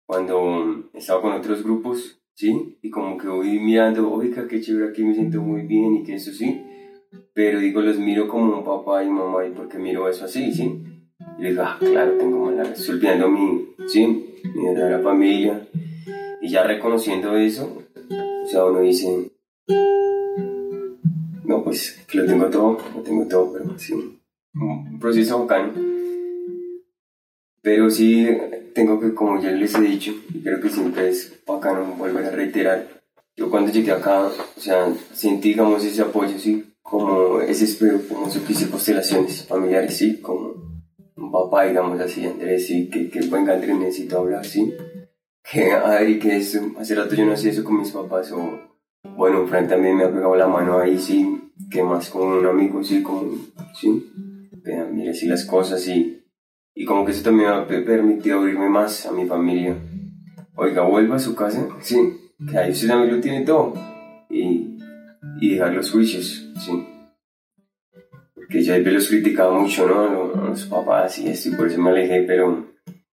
cuando 0.05 0.89
he 0.91 0.97
estado 0.97 1.21
con 1.21 1.33
otros 1.33 1.63
grupos, 1.63 2.19
¿sí? 2.33 2.79
Y 2.81 2.89
como 2.89 3.17
que 3.17 3.27
voy 3.27 3.59
mirando, 3.59 4.11
oiga, 4.11 4.47
qué 4.47 4.59
chévere 4.59 4.89
aquí, 4.89 5.03
me 5.03 5.13
siento 5.13 5.39
muy 5.39 5.67
bien 5.67 5.97
y 5.97 6.03
que 6.03 6.15
eso 6.15 6.31
sí. 6.31 6.63
Pero 7.33 7.59
digo, 7.59 7.81
los 7.81 7.99
miro 7.99 8.27
como 8.27 8.63
papá 8.63 9.03
y 9.03 9.09
mamá, 9.09 9.45
¿y 9.45 9.51
por 9.51 9.69
qué 9.69 9.77
miro 9.77 10.09
eso 10.09 10.25
así, 10.25 10.51
sí? 10.51 10.83
Y 11.37 11.43
digo, 11.43 11.61
ah, 11.63 11.77
claro, 11.79 12.13
tengo 12.17 12.45
mala, 12.45 12.63
estoy 12.63 12.99
mi, 13.29 13.67
sí, 13.87 14.35
mi 14.55 14.65
verdadera 14.65 14.99
familia. 14.99 15.67
Y 16.41 16.49
ya 16.49 16.63
reconociendo 16.63 17.37
eso, 17.37 17.83
o 18.09 18.47
sea, 18.47 18.65
uno 18.65 18.79
dice, 18.79 19.31
pues 21.69 22.03
que 22.07 22.17
lo 22.17 22.25
tengo 22.25 22.49
todo, 22.49 22.77
lo 22.95 23.01
tengo 23.03 23.27
todo, 23.27 23.53
pero 23.53 23.77
sí, 23.77 23.93
un 24.55 24.99
proceso 24.99 25.39
bacano. 25.39 25.73
Pero 27.61 27.89
sí, 27.91 28.27
tengo 28.73 28.99
que, 28.99 29.13
como 29.13 29.39
ya 29.39 29.51
les 29.51 29.75
he 29.75 29.81
dicho, 29.81 30.11
y 30.33 30.41
creo 30.41 30.59
que 30.59 30.69
siempre 30.69 31.09
es 31.09 31.39
bacano 31.45 31.85
volver 31.95 32.25
a 32.25 32.31
reiterar, 32.31 32.87
yo 33.35 33.51
cuando 33.51 33.71
llegué 33.71 33.91
acá, 33.91 34.25
o 34.25 34.59
sea, 34.59 34.91
sentí, 35.13 35.49
digamos, 35.49 35.83
ese 35.85 36.01
apoyo, 36.01 36.39
sí, 36.39 36.73
como 36.81 37.39
ese 37.41 37.65
espero, 37.65 38.01
como 38.07 38.29
si 38.31 38.39
quise 38.39 38.69
constelaciones 38.69 39.45
familiares, 39.45 39.95
sí, 39.95 40.19
como 40.19 40.55
un 41.15 41.31
papá, 41.31 41.65
digamos 41.65 41.99
así, 41.99 42.25
Andrés, 42.25 42.65
sí, 42.65 42.89
que, 42.89 43.09
que 43.09 43.27
buen 43.27 43.47
Andrés 43.47 43.77
necesito 43.77 44.17
hablar, 44.17 44.43
sí, 44.43 44.73
que 45.43 45.71
Adri, 45.71 46.17
que 46.17 46.37
eso, 46.37 46.59
hace 46.79 46.95
rato 46.95 47.13
yo 47.13 47.25
no 47.25 47.33
hacía 47.33 47.51
eso 47.51 47.63
con 47.63 47.77
mis 47.77 47.91
papás, 47.91 48.31
o 48.31 48.59
bueno, 49.15 49.45
Fran 49.47 49.67
también 49.67 49.97
me 49.97 50.05
ha 50.05 50.11
pegado 50.11 50.35
la 50.35 50.47
mano 50.47 50.79
ahí, 50.79 50.97
sí, 50.97 51.48
que 51.69 51.83
más 51.83 52.09
con 52.09 52.27
un 52.27 52.45
amigo, 52.45 52.83
sí, 52.83 53.03
como, 53.03 53.35
sí, 53.73 54.11
vean, 54.63 54.95
mire, 54.95 55.13
sí 55.13 55.27
las 55.27 55.45
cosas 55.45 55.87
y, 55.87 56.23
y 56.73 56.85
como 56.85 57.05
que 57.05 57.11
eso 57.11 57.23
también 57.23 57.49
me 57.49 57.55
ha 57.55 57.67
permitido 57.67 58.39
abrirme 58.39 58.69
más 58.69 59.05
a 59.05 59.11
mi 59.11 59.25
familia. 59.25 59.77
Oiga, 60.55 60.81
vuelva 60.83 61.15
a 61.15 61.19
su 61.19 61.35
casa, 61.35 61.67
sí, 61.81 61.97
que 62.49 62.57
ahí 62.57 62.71
usted 62.71 62.87
también 62.87 63.15
lo 63.15 63.21
tiene 63.21 63.45
todo 63.45 63.73
y, 64.29 64.77
y 65.41 65.49
dejar 65.49 65.73
los 65.73 65.91
juicios, 65.91 66.49
sí. 66.59 66.85
Porque 68.33 68.63
yo 68.63 68.77
los 68.79 69.07
criticaba 69.07 69.59
mucho, 69.59 69.87
¿no? 69.87 70.01
A 70.01 70.49
los, 70.49 70.65
papás 70.65 71.19
y 71.19 71.29
esto, 71.29 71.49
y 71.49 71.51
por 71.53 71.67
eso 71.67 71.79
me 71.79 71.91
alejé, 71.91 72.23
pero 72.23 72.65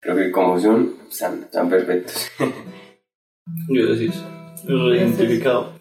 creo 0.01 0.17
que 0.17 0.31
como 0.31 0.59
son, 0.59 0.95
están, 1.09 1.41
están 1.43 1.69
perfectos. 1.69 2.31
Gracias. 3.69 4.25
Lo 4.67 4.95
identificado. 4.95 5.73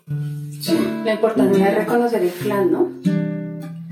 La 1.06 1.14
importancia 1.14 1.66
de 1.66 1.76
reconocer 1.76 2.22
el 2.22 2.30
clan, 2.30 2.72
¿no? 2.72 2.90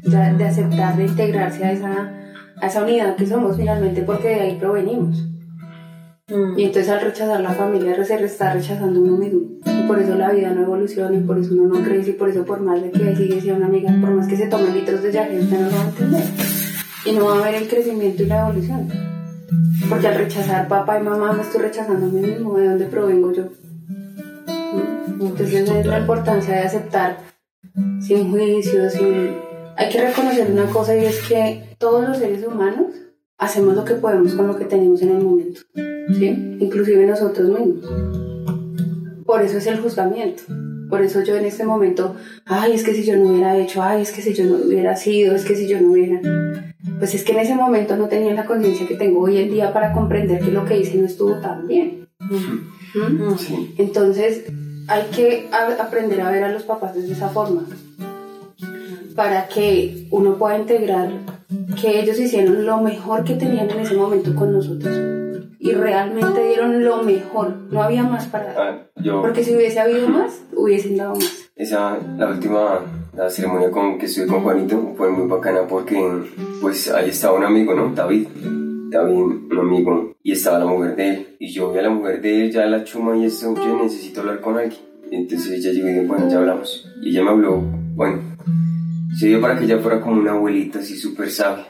De, 0.03 0.33
de, 0.37 0.43
aceptar, 0.43 0.95
de 0.97 1.05
integrarse 1.05 1.65
a 1.65 1.71
esa, 1.71 2.13
a 2.61 2.67
esa 2.67 2.83
unidad 2.83 3.15
que 3.15 3.25
somos 3.25 3.57
finalmente, 3.57 4.01
porque 4.03 4.29
de 4.29 4.41
ahí 4.41 4.57
provenimos. 4.59 5.27
Y 6.57 6.63
entonces 6.63 6.89
al 6.89 6.99
rechazar 6.99 7.39
la 7.39 7.51
familia 7.51 8.03
se 8.03 8.25
está 8.25 8.51
rechazando 8.51 9.01
uno 9.01 9.15
mismo. 9.15 9.39
Y 9.65 9.87
por 9.87 9.97
eso 9.97 10.15
la 10.15 10.29
vida 10.31 10.53
no 10.53 10.63
evoluciona 10.63 11.15
y 11.15 11.21
por 11.21 11.37
eso 11.37 11.53
uno 11.53 11.73
no 11.73 11.85
crece 11.85 12.09
y 12.09 12.13
por 12.13 12.27
eso 12.27 12.43
por 12.43 12.59
más 12.59 12.81
de 12.81 12.91
que 12.91 13.15
sigue 13.15 13.39
siendo 13.39 13.59
una 13.59 13.67
amiga, 13.67 13.95
por 14.01 14.11
más 14.11 14.27
que 14.27 14.35
se 14.35 14.47
tome 14.47 14.71
litros 14.71 15.01
de 15.03 15.13
yaje, 15.13 15.39
usted 15.39 15.57
no 15.57 15.69
lo 15.69 15.77
va 15.77 15.83
a 15.83 15.87
entender. 15.87 16.23
Y 17.05 17.11
no 17.13 17.25
va 17.25 17.39
a 17.39 17.43
ver 17.43 17.55
el 17.55 17.69
crecimiento 17.69 18.23
y 18.23 18.25
la 18.25 18.41
evolución. 18.41 18.89
Porque 19.87 20.07
al 20.07 20.15
rechazar 20.15 20.67
papá 20.67 20.99
y 20.99 21.03
mamá 21.03 21.31
me 21.31 21.43
estoy 21.43 21.61
rechazando 21.61 22.07
a 22.07 22.09
mí 22.09 22.19
mismo, 22.19 22.57
de 22.57 22.67
dónde 22.67 22.85
provengo 22.87 23.31
yo. 23.31 23.45
Entonces 25.19 25.69
es 25.69 25.85
la 25.85 25.99
importancia 25.99 26.55
de 26.55 26.61
aceptar 26.61 27.17
sin 28.01 28.31
juicio, 28.31 28.89
sin... 28.89 29.35
Hay 29.75 29.89
que 29.89 30.07
reconocer 30.07 30.51
una 30.51 30.65
cosa 30.65 30.95
y 30.95 31.05
es 31.05 31.21
que 31.27 31.75
todos 31.77 32.07
los 32.07 32.17
seres 32.17 32.45
humanos 32.45 32.87
hacemos 33.37 33.75
lo 33.75 33.85
que 33.85 33.93
podemos 33.95 34.33
con 34.33 34.47
lo 34.47 34.57
que 34.57 34.65
tenemos 34.65 35.01
en 35.03 35.09
el 35.09 35.23
momento, 35.23 35.61
¿sí? 36.17 36.57
Inclusive 36.59 37.05
nosotros 37.05 37.47
mismos. 37.49 37.85
Por 39.25 39.41
eso 39.41 39.57
es 39.57 39.67
el 39.67 39.79
juzgamiento. 39.79 40.43
Por 40.89 41.01
eso 41.01 41.21
yo 41.21 41.35
en 41.35 41.45
este 41.45 41.65
momento, 41.65 42.15
ay, 42.45 42.73
es 42.73 42.83
que 42.83 42.93
si 42.93 43.03
yo 43.03 43.17
no 43.17 43.27
hubiera 43.27 43.57
hecho, 43.57 43.83
ay, 43.83 44.01
es 44.01 44.11
que 44.11 44.21
si 44.21 44.33
yo 44.33 44.45
no 44.45 44.55
hubiera 44.55 44.95
sido, 44.95 45.35
es 45.35 45.43
que 45.43 45.55
si 45.55 45.67
yo 45.67 45.79
no 45.81 45.91
hubiera... 45.91 46.21
Pues 46.97 47.13
es 47.13 47.23
que 47.23 47.33
en 47.33 47.39
ese 47.39 47.55
momento 47.55 47.97
no 47.97 48.07
tenía 48.07 48.33
la 48.33 48.45
conciencia 48.45 48.87
que 48.87 48.95
tengo 48.95 49.21
hoy 49.21 49.37
en 49.37 49.51
día 49.51 49.73
para 49.73 49.91
comprender 49.91 50.39
que 50.39 50.51
lo 50.51 50.65
que 50.65 50.79
hice 50.79 50.97
no 50.97 51.05
estuvo 51.05 51.39
tan 51.41 51.67
bien. 51.67 52.07
¿Mm? 52.19 53.33
Entonces, 53.77 54.45
hay 54.87 55.03
que 55.15 55.49
a- 55.51 55.81
aprender 55.83 56.21
a 56.21 56.31
ver 56.31 56.43
a 56.43 56.51
los 56.51 56.63
papás 56.63 56.95
de 56.95 57.11
esa 57.11 57.29
forma 57.29 57.63
para 59.15 59.47
que 59.47 60.07
uno 60.11 60.35
pueda 60.35 60.57
integrar 60.57 61.09
que 61.81 61.99
ellos 61.99 62.19
hicieron 62.19 62.65
lo 62.65 62.77
mejor 62.81 63.23
que 63.23 63.33
tenían 63.35 63.69
en 63.71 63.79
ese 63.79 63.95
momento 63.95 64.35
con 64.35 64.51
nosotros 64.53 64.95
y 65.59 65.71
realmente 65.73 66.43
dieron 66.47 66.83
lo 66.85 67.03
mejor, 67.03 67.55
no 67.71 67.81
había 67.81 68.03
más 68.03 68.27
para 68.27 68.53
dar. 68.53 68.57
Ah, 68.57 68.77
yo, 68.97 69.21
Porque 69.21 69.43
si 69.43 69.55
hubiese 69.55 69.79
habido 69.79 70.07
más, 70.07 70.39
hubiesen 70.55 70.95
dado 70.97 71.15
más. 71.15 71.49
esa, 71.55 71.97
la 72.17 72.27
última, 72.29 72.79
la 73.15 73.29
ceremonia 73.29 73.71
con, 73.71 73.97
que 73.97 74.05
estuve 74.05 74.27
con 74.27 74.43
Juanito 74.43 74.93
fue 74.95 75.09
muy 75.09 75.27
bacana 75.27 75.61
porque, 75.67 75.99
pues, 76.61 76.89
ahí 76.91 77.09
estaba 77.09 77.37
un 77.37 77.43
amigo, 77.43 77.73
¿no? 77.73 77.89
David. 77.93 78.27
David, 78.89 79.15
un 79.51 79.57
amigo, 79.59 80.15
y 80.23 80.31
estaba 80.31 80.59
la 80.59 80.65
mujer 80.65 80.95
de 80.95 81.09
él. 81.09 81.27
Y 81.39 81.51
yo 81.51 81.71
vi 81.71 81.79
a 81.79 81.83
la 81.83 81.89
mujer 81.89 82.21
de 82.21 82.45
él, 82.45 82.51
ya 82.51 82.65
la 82.65 82.83
chuma 82.83 83.17
y 83.17 83.25
esto, 83.25 83.53
yo 83.55 83.81
necesito 83.81 84.21
hablar 84.21 84.41
con 84.41 84.57
alguien. 84.57 84.81
Entonces 85.11 85.51
ella 85.51 85.71
llegó 85.71 85.87
y 85.89 85.93
dijo, 85.93 86.07
bueno, 86.07 86.29
ya 86.29 86.37
hablamos. 86.37 86.85
Y 87.01 87.09
ella 87.09 87.23
me 87.23 87.29
habló, 87.29 87.61
bueno, 87.95 88.21
se 89.17 89.27
dio 89.27 89.41
para 89.41 89.57
que 89.57 89.65
ella 89.65 89.79
fuera 89.79 90.01
como 90.01 90.19
una 90.19 90.31
abuelita 90.31 90.79
así 90.79 90.95
súper 90.97 91.29
sabia. 91.29 91.65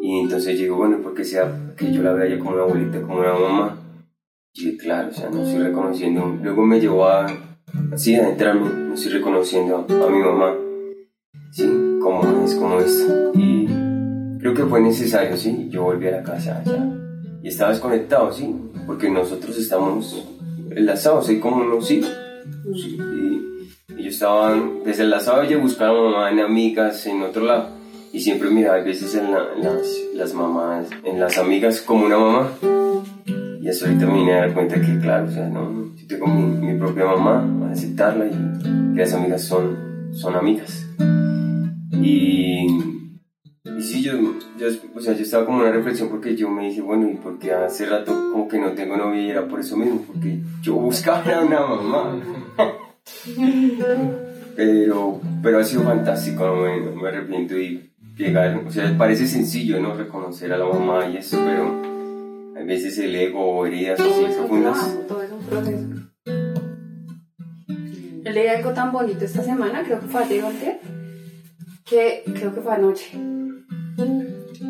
Y 0.00 0.20
entonces 0.20 0.56
yo 0.56 0.62
digo, 0.62 0.76
bueno, 0.76 0.98
porque 1.02 1.24
sea 1.24 1.74
que 1.76 1.92
yo 1.92 2.02
la 2.02 2.12
vea 2.12 2.28
ya 2.28 2.38
como 2.38 2.52
una 2.52 2.62
abuelita, 2.62 3.02
como 3.02 3.20
una 3.20 3.32
mamá. 3.32 3.78
Y 4.54 4.64
dije, 4.64 4.76
claro, 4.78 5.08
o 5.08 5.12
sea, 5.12 5.28
no 5.30 5.42
estoy 5.42 5.62
reconociendo. 5.62 6.38
Luego 6.42 6.64
me 6.64 6.80
llevó 6.80 7.06
a, 7.06 7.26
así, 7.92 8.14
a 8.14 8.30
entrarme, 8.30 8.70
no 8.70 8.94
estoy 8.94 9.12
reconociendo 9.12 9.76
a, 9.76 10.06
a 10.06 10.10
mi 10.10 10.20
mamá. 10.20 10.54
Sí, 11.52 11.64
cómo 12.00 12.22
es, 12.44 12.54
cómo 12.54 12.80
es. 12.80 13.06
Y 13.34 13.57
creo 14.38 14.54
que 14.54 14.64
fue 14.64 14.80
necesario, 14.80 15.36
sí. 15.36 15.68
Yo 15.70 15.82
volví 15.84 16.06
a 16.08 16.12
la 16.12 16.22
casa 16.22 16.62
ya. 16.64 16.86
Y 17.42 17.48
estaba 17.48 17.70
desconectado, 17.70 18.32
sí, 18.32 18.54
porque 18.86 19.08
nosotros 19.10 19.56
estamos 19.58 20.26
enlazados, 20.70 21.28
hay 21.28 21.38
como 21.40 21.62
unos 21.62 21.86
sí. 21.86 22.02
sí, 22.74 22.98
y, 22.98 23.94
y 23.98 24.02
yo 24.04 24.08
estaba 24.10 24.54
desde 24.84 25.04
enlazado 25.04 25.42
ella 25.42 25.58
buscaba 25.58 25.98
a 25.98 26.02
mamá 26.10 26.30
en 26.30 26.40
amigas 26.40 27.06
en 27.06 27.22
otro 27.22 27.44
lado. 27.44 27.76
Y 28.12 28.20
siempre 28.20 28.48
miraba 28.50 28.78
a 28.78 28.82
veces 28.82 29.14
en, 29.14 29.30
la- 29.30 29.54
las, 29.62 29.86
las 30.14 30.32
mamás, 30.34 30.86
en 31.04 31.20
las 31.20 31.36
amigas 31.38 31.80
como 31.82 32.06
una 32.06 32.18
mamá. 32.18 32.48
Y 33.60 33.68
eso 33.68 33.84
ahorita 33.86 34.06
me 34.06 34.14
vine 34.14 34.32
a 34.32 34.36
dar 34.40 34.54
cuenta 34.54 34.80
que, 34.80 34.98
claro, 34.98 35.26
o 35.26 35.30
sea, 35.30 35.46
no, 35.48 35.94
yo 35.94 36.06
tengo 36.06 36.26
mi, 36.26 36.72
mi 36.72 36.78
propia 36.78 37.04
mamá, 37.04 37.68
a 37.68 37.72
aceptarla 37.72 38.26
y 38.26 38.94
que 38.94 39.00
las 39.02 39.12
amigas 39.12 39.42
son, 39.42 39.76
son 40.12 40.36
amigas. 40.36 40.86
Y, 41.92 42.66
y 43.78 43.82
sí, 43.82 44.02
yo, 44.02 44.12
yo, 44.58 44.66
o 44.92 45.00
sea, 45.00 45.14
yo 45.14 45.22
estaba 45.22 45.46
como 45.46 45.58
en 45.58 45.68
una 45.68 45.76
reflexión 45.76 46.08
porque 46.08 46.34
yo 46.34 46.50
me 46.50 46.64
dije, 46.64 46.80
bueno, 46.80 47.08
y 47.08 47.14
porque 47.14 47.52
hace 47.52 47.86
rato 47.86 48.12
como 48.32 48.48
que 48.48 48.58
no 48.58 48.72
tengo 48.72 48.96
novia 48.96 49.22
y 49.22 49.30
era 49.30 49.46
por 49.46 49.60
eso 49.60 49.76
mismo, 49.76 50.02
porque 50.04 50.40
yo 50.62 50.74
buscaba 50.74 51.22
a 51.22 51.40
una 51.44 51.60
mamá. 51.60 52.20
pero, 54.56 55.20
pero 55.40 55.58
ha 55.60 55.64
sido 55.64 55.82
fantástico, 55.82 56.44
no 56.44 56.56
me, 56.56 56.80
no 56.80 56.92
me 57.00 57.08
arrepiento 57.08 57.56
y 57.56 57.92
llegar, 58.16 58.60
o 58.66 58.70
sea, 58.70 58.98
parece 58.98 59.28
sencillo, 59.28 59.78
¿no? 59.80 59.94
Reconocer 59.94 60.52
a 60.52 60.58
la 60.58 60.66
mamá 60.66 61.08
y 61.08 61.18
eso, 61.18 61.38
pero 61.44 62.60
a 62.60 62.64
veces 62.64 62.98
el 62.98 63.14
ego 63.14 63.40
o 63.40 63.64
heridas 63.64 64.00
así 64.00 64.24
profundas. 64.36 64.98
todo 65.06 65.22
es 65.22 65.30
un 65.30 65.44
proceso. 65.44 65.86
Yo 68.24 68.32
leí 68.32 68.48
algo 68.48 68.72
tan 68.72 68.90
bonito 68.90 69.24
esta 69.24 69.44
semana, 69.44 69.84
creo 69.84 70.00
que 70.00 70.08
fue 70.08 70.24
ayer 70.24 70.42
o 70.42 70.50
que 71.88 72.24
creo 72.34 72.54
que 72.54 72.60
fue 72.60 72.74
anoche, 72.74 73.16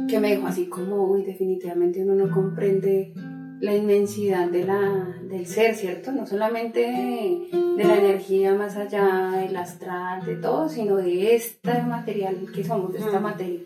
que 0.08 0.18
me 0.18 0.34
dijo 0.34 0.46
así 0.46 0.66
como, 0.66 1.04
uy, 1.04 1.22
definitivamente 1.24 2.02
uno 2.02 2.14
no 2.14 2.32
comprende 2.34 3.12
la 3.60 3.74
inmensidad 3.74 4.48
de 4.48 4.64
la, 4.64 5.20
del 5.28 5.46
ser, 5.46 5.74
¿cierto? 5.74 6.12
No 6.12 6.26
solamente 6.26 6.80
de, 6.80 7.84
la 7.84 7.96
energía 7.96 8.54
más 8.54 8.76
allá 8.76 9.32
del 9.36 9.56
astral, 9.56 10.24
de 10.24 10.36
todo, 10.36 10.68
sino 10.68 10.96
de 10.96 11.34
esta 11.34 11.82
material 11.82 12.46
que 12.54 12.64
somos, 12.64 12.92
de 12.92 12.98
esta 12.98 13.20
Mm. 13.20 13.22
materia. 13.22 13.60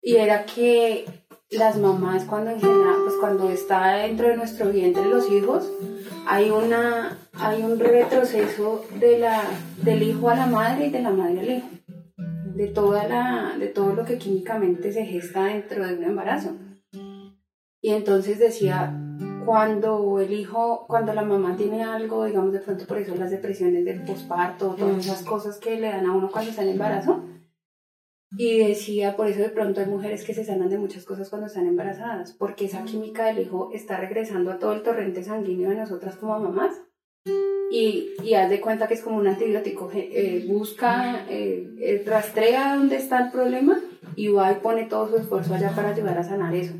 Y 0.00 0.16
era 0.16 0.44
que 0.46 1.04
las 1.50 1.78
mamás 1.78 2.24
cuando 2.24 2.50
en 2.50 2.60
general, 2.60 2.96
pues 3.04 3.16
cuando 3.20 3.50
está 3.50 3.96
dentro 3.96 4.28
de 4.28 4.36
nuestro 4.36 4.70
vientre 4.70 5.04
los 5.06 5.30
hijos, 5.30 5.70
hay 6.26 6.50
una 6.50 7.18
hay 7.32 7.62
un 7.62 7.78
retroceso 7.78 8.84
de 8.98 9.18
la 9.18 9.42
del 9.82 10.02
hijo 10.02 10.30
a 10.30 10.36
la 10.36 10.46
madre 10.46 10.86
y 10.86 10.90
de 10.90 11.02
la 11.02 11.10
madre 11.10 11.40
al 11.40 11.50
hijo. 11.50 11.68
De 12.56 12.68
toda 12.68 13.06
la 13.06 13.56
de 13.58 13.68
todo 13.68 13.94
lo 13.94 14.04
que 14.04 14.18
químicamente 14.18 14.92
se 14.92 15.04
gesta 15.04 15.44
dentro 15.44 15.86
de 15.86 15.94
un 15.94 16.04
embarazo. 16.04 16.56
Y 17.82 17.90
entonces 17.90 18.38
decía 18.38 18.98
cuando 19.44 20.18
el 20.18 20.32
hijo, 20.32 20.86
cuando 20.88 21.14
la 21.14 21.22
mamá 21.22 21.56
tiene 21.56 21.84
algo, 21.84 22.24
digamos 22.24 22.52
de 22.52 22.58
pronto 22.58 22.84
por 22.86 22.98
eso 22.98 23.14
las 23.14 23.30
depresiones 23.30 23.84
del 23.84 24.02
posparto, 24.02 24.74
todas 24.76 25.06
esas 25.06 25.22
cosas 25.22 25.58
que 25.58 25.78
le 25.78 25.88
dan 25.88 26.06
a 26.06 26.12
uno 26.12 26.28
cuando 26.30 26.50
está 26.50 26.62
en 26.62 26.70
embarazo, 26.70 27.22
y 28.36 28.58
decía, 28.58 29.16
por 29.16 29.28
eso 29.28 29.40
de 29.40 29.50
pronto 29.50 29.80
hay 29.80 29.86
mujeres 29.86 30.24
que 30.24 30.34
se 30.34 30.44
sanan 30.44 30.68
de 30.68 30.78
muchas 30.78 31.04
cosas 31.04 31.30
cuando 31.30 31.46
están 31.46 31.66
embarazadas, 31.66 32.32
porque 32.32 32.64
esa 32.64 32.84
química 32.84 33.26
del 33.26 33.38
hijo 33.38 33.70
está 33.72 33.98
regresando 33.98 34.50
a 34.50 34.58
todo 34.58 34.72
el 34.72 34.82
torrente 34.82 35.22
sanguíneo 35.22 35.70
de 35.70 35.76
nosotras 35.76 36.16
como 36.16 36.38
mamás. 36.38 36.82
Y, 37.70 38.12
y 38.22 38.34
haz 38.34 38.48
de 38.48 38.60
cuenta 38.60 38.86
que 38.86 38.94
es 38.94 39.02
como 39.02 39.16
un 39.16 39.26
antibiótico, 39.26 39.90
eh, 39.92 40.44
busca, 40.48 41.26
eh, 41.28 41.74
eh, 41.80 42.04
rastrea 42.06 42.76
dónde 42.76 42.96
está 42.96 43.24
el 43.24 43.32
problema 43.32 43.80
y 44.14 44.28
va 44.28 44.52
y 44.52 44.56
pone 44.56 44.84
todo 44.84 45.08
su 45.08 45.16
esfuerzo 45.16 45.54
allá 45.54 45.72
para 45.74 45.90
ayudar 45.90 46.16
a 46.16 46.22
sanar 46.22 46.54
eso. 46.54 46.74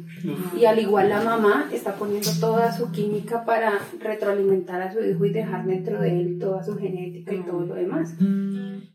Y 0.59 0.65
al 0.65 0.79
igual 0.79 1.09
la 1.09 1.21
mamá 1.21 1.69
está 1.73 1.95
poniendo 1.97 2.31
toda 2.41 2.73
su 2.73 2.91
química 2.93 3.45
para 3.45 3.79
retroalimentar 3.99 4.81
a 4.81 4.93
su 4.93 5.05
hijo 5.05 5.25
y 5.25 5.33
dejar 5.33 5.67
dentro 5.67 6.01
de 6.01 6.21
él 6.21 6.39
toda 6.39 6.63
su 6.65 6.77
genética 6.77 7.35
y 7.35 7.43
todo 7.43 7.67
lo 7.67 7.75
demás. 7.75 8.15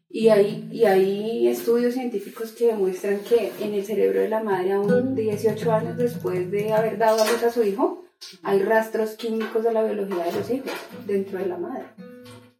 Y 0.09 0.29
hay, 0.29 0.69
y 0.71 0.85
hay 0.85 1.47
estudios 1.47 1.93
científicos 1.93 2.51
que 2.51 2.67
demuestran 2.67 3.19
que 3.19 3.51
en 3.61 3.73
el 3.73 3.83
cerebro 3.83 4.21
de 4.21 4.29
la 4.29 4.41
madre, 4.41 4.73
aún 4.73 5.13
18 5.13 5.71
años 5.71 5.97
después 5.97 6.49
de 6.51 6.73
haber 6.73 6.97
dado 6.97 7.21
a 7.21 7.31
luz 7.31 7.43
a 7.43 7.51
su 7.51 7.63
hijo, 7.63 8.00
hay 8.43 8.59
rastros 8.59 9.11
químicos 9.11 9.63
de 9.63 9.73
la 9.73 9.83
biología 9.83 10.25
de 10.25 10.31
los 10.33 10.49
hijos 10.49 10.71
dentro 11.05 11.39
de 11.39 11.45
la 11.47 11.57
madre. 11.57 11.85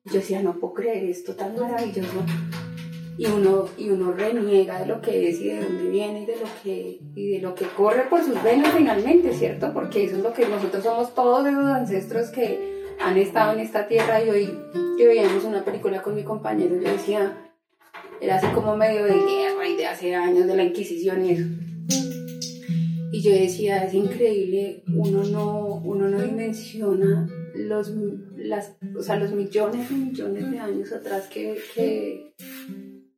Yo 0.06 0.14
decía, 0.14 0.42
no 0.42 0.60
puedo 0.60 0.74
creer 0.74 1.06
esto 1.06 1.36
tan 1.36 1.56
maravilloso. 1.56 2.24
Y 3.18 3.28
uno, 3.28 3.68
y 3.78 3.90
uno 3.90 4.14
reniega 4.14 4.80
de 4.80 4.88
lo 4.88 5.02
que 5.02 5.30
es 5.30 5.40
y 5.42 5.50
de 5.50 5.62
dónde 5.62 5.90
viene 5.90 6.22
y 6.24 6.26
de 6.26 6.38
lo 6.38 6.48
que, 6.64 7.00
y 7.14 7.32
de 7.32 7.40
lo 7.40 7.54
que 7.54 7.66
corre 7.68 8.04
por 8.10 8.24
sus 8.24 8.42
venas 8.42 8.74
finalmente, 8.76 9.34
¿cierto? 9.34 9.72
Porque 9.74 10.06
eso 10.06 10.16
es 10.16 10.24
lo 10.24 10.34
que 10.34 10.48
nosotros 10.48 10.84
somos 10.84 11.14
todos 11.14 11.46
esos 11.46 11.66
ancestros 11.66 12.30
que 12.30 12.96
han 13.00 13.18
estado 13.18 13.54
en 13.54 13.60
esta 13.60 13.88
tierra 13.88 14.24
y 14.24 14.30
hoy 14.30 14.60
que 14.98 15.08
veíamos 15.08 15.44
una 15.44 15.64
película 15.64 16.02
con 16.02 16.16
mi 16.16 16.24
compañero, 16.24 16.76
yo 16.76 16.92
decía, 16.92 17.52
era 18.20 18.38
así 18.38 18.48
como 18.54 18.76
medio 18.76 19.04
de 19.06 19.14
guerra 19.14 19.68
y 19.68 19.76
de 19.76 19.88
hace 19.88 20.16
años 20.16 20.48
de 20.48 20.56
la 20.56 20.64
Inquisición 20.64 21.26
y 21.26 21.32
eso. 21.32 21.46
Y 23.12 23.22
yo 23.22 23.32
decía, 23.32 23.84
es 23.84 23.94
increíble, 23.94 24.84
uno 24.88 25.24
no, 25.26 25.82
uno 25.84 26.08
no 26.08 26.22
dimensiona 26.22 27.28
los, 27.56 27.92
las, 28.38 28.78
o 28.98 29.04
sea, 29.04 29.18
los 29.18 29.34
millones 29.34 29.92
y 29.92 29.96
millones 29.96 30.50
de 30.50 30.60
años 30.60 30.94
atrás 30.94 31.28
que, 31.28 31.58
que, 31.76 32.34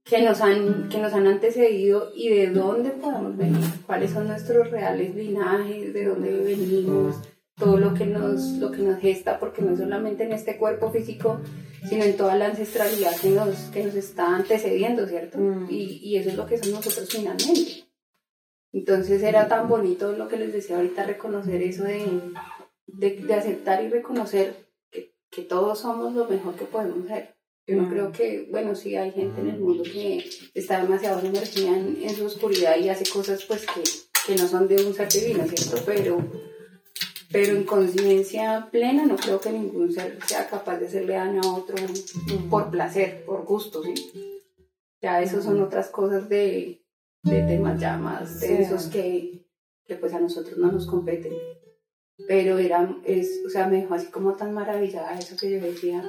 que, 0.04 0.22
nos 0.24 0.42
han, 0.42 0.90
que 0.90 0.98
nos 0.98 1.14
han 1.14 1.28
antecedido 1.28 2.12
y 2.16 2.30
de 2.30 2.48
dónde 2.48 2.90
podemos 2.90 3.38
venir, 3.38 3.64
cuáles 3.86 4.12
son 4.12 4.28
nuestros 4.28 4.72
reales 4.72 5.14
linajes, 5.16 5.94
de 5.94 6.06
dónde 6.06 6.40
venimos, 6.40 7.18
todo 7.56 7.78
lo 7.78 7.94
que 7.94 8.08
nos, 8.08 8.54
lo 8.54 8.72
que 8.72 8.82
nos 8.82 9.00
gesta, 9.00 9.40
porque 9.40 9.62
no 9.62 9.78
solamente 9.78 10.24
en 10.24 10.32
este 10.32 10.58
cuerpo 10.58 10.90
físico, 10.90 11.40
sino 11.88 12.04
en 12.04 12.18
toda 12.18 12.36
la 12.36 12.48
ancestralidad 12.48 13.16
que 13.22 13.30
nos, 13.30 13.56
que 13.72 13.84
nos 13.84 13.94
está 13.94 14.36
antecediendo, 14.36 15.06
¿cierto? 15.06 15.38
Mm. 15.38 15.68
Y, 15.70 16.00
y 16.02 16.18
eso 16.18 16.30
es 16.30 16.36
lo 16.36 16.48
que 16.48 16.58
somos 16.58 16.84
nosotros 16.84 17.10
finalmente. 17.12 17.84
Entonces 18.74 19.22
era 19.22 19.48
tan 19.48 19.70
bonito 19.70 20.14
lo 20.14 20.28
que 20.28 20.38
les 20.38 20.52
decía 20.52 20.78
ahorita, 20.78 21.04
reconocer 21.04 21.62
eso 21.62 21.84
de, 21.84 22.22
de, 22.88 23.18
de 23.18 23.34
aceptar 23.36 23.84
y 23.84 23.90
reconocer 23.90 24.66
que, 24.90 25.14
que 25.30 25.44
todos 25.44 25.80
somos 25.80 26.14
lo 26.14 26.28
mejor 26.28 26.56
que 26.56 26.66
podemos 26.66 27.08
ser. 27.08 27.36
Yo 27.68 27.82
no 27.82 27.90
creo 27.90 28.12
que, 28.12 28.48
bueno, 28.52 28.76
sí 28.76 28.98
hay 28.98 29.12
gente 29.12 29.40
en 29.40 29.52
el 29.52 29.60
mundo 29.60 29.84
que 29.84 30.26
está 30.54 30.82
demasiado 30.82 31.22
sumergida 31.22 31.70
en, 31.70 32.00
en 32.02 32.16
su 32.16 32.26
oscuridad 32.26 32.76
y 32.78 32.90
hace 32.90 33.10
cosas 33.10 33.46
pues 33.46 33.66
que, 33.66 33.84
que 34.26 34.42
no 34.42 34.48
son 34.48 34.68
de 34.68 34.84
un 34.84 34.94
ser 34.94 35.08
divino, 35.08 35.46
¿cierto? 35.46 35.82
Pero, 35.86 36.18
pero 37.32 37.56
en 37.56 37.64
conciencia 37.64 38.68
plena 38.70 39.06
no 39.06 39.16
creo 39.16 39.40
que 39.40 39.52
ningún 39.52 39.94
ser 39.94 40.18
sea 40.26 40.48
capaz 40.48 40.80
de 40.80 40.88
hacerle 40.88 41.14
daño 41.14 41.42
a 41.42 41.56
otro 41.56 41.78
por 42.50 42.70
placer, 42.70 43.24
por 43.24 43.46
gusto, 43.46 43.82
¿sí? 43.84 43.94
Ya 45.02 45.22
eso 45.22 45.42
son 45.42 45.62
otras 45.62 45.90
cosas 45.90 46.28
de, 46.28 46.83
de 47.24 47.42
temas 47.44 47.80
ya 47.80 47.98
más 47.98 48.30
Sí. 48.40 48.48
densos 48.48 48.88
que, 48.88 49.46
que 49.86 49.96
pues 49.96 50.14
a 50.14 50.20
nosotros 50.20 50.58
no 50.58 50.72
nos 50.72 50.86
competen. 50.86 51.34
Pero 52.28 52.58
era, 52.58 52.96
es, 53.06 53.42
o 53.46 53.50
sea, 53.50 53.68
me 53.68 53.78
dejó 53.78 53.96
así 53.96 54.08
como 54.12 54.34
tan 54.36 54.54
maravillada 54.54 55.18
eso 55.18 55.36
que 55.36 55.50
yo 55.52 55.60
decía, 55.60 56.04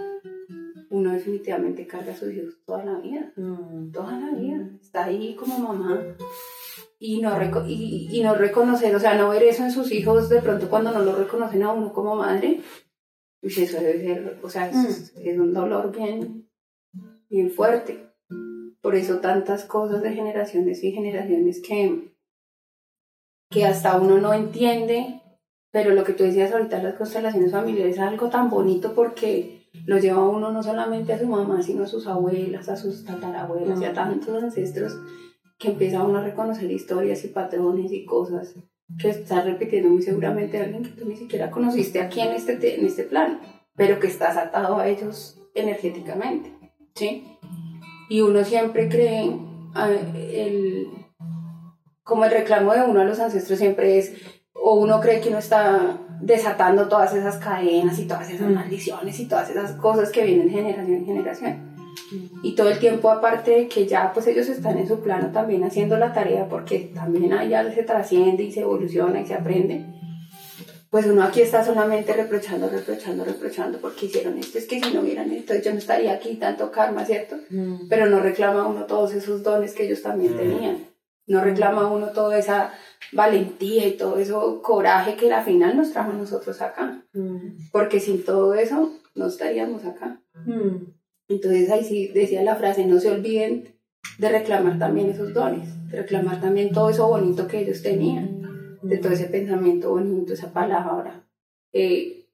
uno 0.91 1.13
definitivamente 1.13 1.87
carga 1.87 2.13
a 2.13 2.17
sus 2.17 2.33
hijos 2.33 2.59
toda 2.67 2.85
la 2.85 2.99
vida 2.99 3.33
Mm. 3.37 3.91
toda 3.93 4.19
la 4.19 4.31
vida. 4.39 4.69
Está 4.81 5.05
ahí 5.07 5.35
como 5.35 5.59
mamá. 5.59 6.03
Y 6.99 7.21
no, 7.21 7.31
reco- 7.37 7.65
y, 7.67 8.09
y 8.11 8.23
no 8.23 8.35
reconocer, 8.35 8.95
o 8.95 9.01
sea, 9.01 9.15
no 9.17 9.29
ver 9.31 9.43
eso 9.45 9.65
en 9.65 9.73
sus 9.73 9.91
hijos 9.93 10.29
de 10.29 10.41
pronto 10.41 10.69
cuando 10.69 10.91
no 10.93 11.01
lo 11.01 11.15
reconocen 11.17 11.63
a 11.63 11.73
uno 11.73 11.93
como 11.93 12.17
madre. 12.17 12.61
pues 13.41 13.59
eso 13.59 13.79
debe 13.79 14.01
ser, 14.03 14.39
o 14.43 14.49
sea, 14.49 14.71
es, 14.71 15.13
es 15.19 15.39
un 15.39 15.53
dolor 15.53 15.95
bien, 15.95 16.49
bien 17.29 17.51
fuerte. 17.51 18.04
Por 18.85 18.97
eso 18.97 19.21
tantas 19.21 19.65
cosas 19.65 20.03
de 20.03 20.13
generaciones 20.13 20.85
y 20.85 20.93
generaciones 20.93 21.63
que, 21.63 22.13
que 23.51 23.65
hasta 23.65 23.97
uno 23.97 24.19
no 24.19 24.35
entiende, 24.35 25.23
pero 25.73 25.95
lo 25.95 26.05
que 26.05 26.13
tú 26.13 26.25
decías 26.25 26.53
ahorita, 26.53 26.83
las 26.83 26.97
constelaciones 26.97 27.51
familiares 27.51 27.95
es 27.95 28.03
algo 28.03 28.29
tan 28.29 28.51
bonito 28.51 28.95
porque 28.95 29.71
lo 29.87 29.97
lleva 29.97 30.29
uno 30.29 30.53
no 30.53 30.63
solamente 30.63 31.15
a 31.15 31.19
su 31.19 31.27
mamá, 31.27 31.63
sino 31.63 31.85
a 31.85 31.87
sus 31.87 32.07
abuelas, 32.07 32.69
a 32.69 32.77
sus 32.77 33.07
tatarabuelas 33.07 33.81
y 33.81 33.87
a 33.87 33.95
tantos 33.95 34.43
ancestros 34.43 34.99
que 35.59 35.69
empieza 35.69 36.05
uno 36.05 36.19
a 36.19 36.25
reconocer 36.25 36.71
historias 36.71 37.25
y 37.25 37.29
patrones 37.29 37.91
y 37.91 38.05
cosas 38.05 38.55
que 39.01 39.09
está 39.09 39.41
repitiendo 39.41 39.89
muy 39.89 40.03
seguramente 40.03 40.61
alguien 40.61 40.83
que 40.83 40.91
tú 40.91 41.09
ni 41.09 41.17
siquiera 41.17 41.51
conociste 41.51 42.03
aquí 42.03 42.21
en 42.21 42.35
este, 42.35 42.79
en 42.79 42.85
este 42.85 43.05
plano, 43.05 43.41
pero 43.77 43.99
que 43.99 44.09
estás 44.09 44.37
atado 44.37 44.77
a 44.77 44.89
ellos 44.89 45.41
energéticamente, 45.55 46.53
¿sí? 46.95 47.25
Y 48.09 48.21
uno 48.21 48.45
siempre 48.45 48.89
cree, 48.89 49.35
el, 50.33 50.89
como 52.03 52.25
el 52.25 52.31
reclamo 52.31 52.75
de 52.75 52.83
uno 52.83 53.01
a 53.01 53.05
los 53.05 53.19
ancestros 53.19 53.59
siempre 53.59 53.99
es, 53.99 54.13
o 54.53 54.75
uno 54.75 55.01
cree 55.01 55.21
que 55.21 55.29
uno 55.29 55.39
está 55.39 55.99
desatando 56.21 56.89
todas 56.89 57.15
esas 57.15 57.37
cadenas 57.37 57.99
y 57.99 58.07
todas 58.07 58.31
esas 58.31 58.51
maldiciones 58.51 59.19
y 59.21 59.27
todas 59.27 59.51
esas 59.51 59.73
cosas 59.73 60.11
que 60.11 60.25
vienen 60.25 60.51
generación 60.51 60.97
en 60.97 61.07
generación. 61.07 61.75
Y 62.43 62.55
todo 62.55 62.69
el 62.71 62.79
tiempo, 62.79 63.11
aparte 63.11 63.51
de 63.53 63.69
que 63.69 63.87
ya 63.87 64.13
pues 64.13 64.27
ellos 64.27 64.49
están 64.49 64.79
en 64.79 64.87
su 64.87 65.01
plano 65.01 65.31
también 65.33 65.65
haciendo 65.65 65.97
la 65.97 66.13
tarea, 66.13 66.49
porque 66.49 66.93
también 66.95 67.33
allá 67.33 67.73
se 67.73 67.83
trasciende 67.83 68.45
y 68.45 68.53
se 68.53 68.61
evoluciona 68.61 69.21
y 69.21 69.27
se 69.27 69.35
aprende, 69.35 69.87
pues 70.95 71.07
uno 71.07 71.25
aquí 71.25 71.41
está 71.41 71.65
solamente 71.65 72.13
reprochando, 72.13 72.69
reprochando, 72.69 73.25
reprochando, 73.25 73.79
porque 73.79 74.07
hicieron 74.07 74.39
esto, 74.39 74.59
es 74.59 74.67
que 74.67 74.81
si 74.81 74.95
no 74.95 75.01
hubieran 75.01 75.33
esto, 75.33 75.53
yo 75.57 75.73
no 75.73 75.79
estaría 75.79 76.13
aquí, 76.13 76.37
tanto 76.37 76.71
karma, 76.71 77.05
¿cierto? 77.05 77.35
Pero 77.89 78.07
no 78.07 78.21
reclama 78.21 78.69
uno 78.69 78.85
todos 78.85 79.13
esos 79.13 79.43
dones 79.43 79.75
que 79.75 79.87
ellos 79.87 80.03
también 80.03 80.37
tenían. 80.37 80.87
No 81.27 81.43
reclama 81.43 81.91
uno 81.91 82.11
toda 82.11 82.39
esa 82.39 82.71
valentía 83.11 83.89
y 83.89 83.97
todo 83.97 84.19
eso 84.19 84.63
coraje 84.63 85.17
que 85.17 85.33
al 85.33 85.45
final 85.45 85.77
nos 85.77 85.91
trajo 85.91 86.13
a 86.13 86.15
nosotros 86.15 86.63
acá. 86.63 87.05
Porque 87.73 87.99
sin 87.99 88.25
todo 88.25 88.55
eso 88.55 88.93
no 89.17 89.27
estaríamos 89.27 89.85
acá. 89.85 90.23
Entonces 91.27 91.73
ahí 91.73 91.83
sí 91.83 92.13
decía 92.15 92.45
la 92.45 92.55
frase, 92.55 92.87
no 92.87 93.01
se 93.01 93.11
olviden 93.11 93.75
de 94.19 94.29
reclamar 94.29 94.79
también 94.79 95.11
esos 95.11 95.35
dones, 95.35 95.71
de 95.91 96.03
reclamar 96.03 96.41
también 96.41 96.71
todo 96.71 96.89
eso 96.89 97.09
bonito 97.09 97.49
que 97.49 97.63
ellos 97.63 97.83
tenían, 97.83 98.34
de 98.85 98.99
todo 98.99 99.13
ese 99.13 99.27
pensamiento 99.27 99.91
bonito, 99.91 100.35
esa 100.35 100.53
palabra. 100.53 101.25
Eh, 101.73 102.27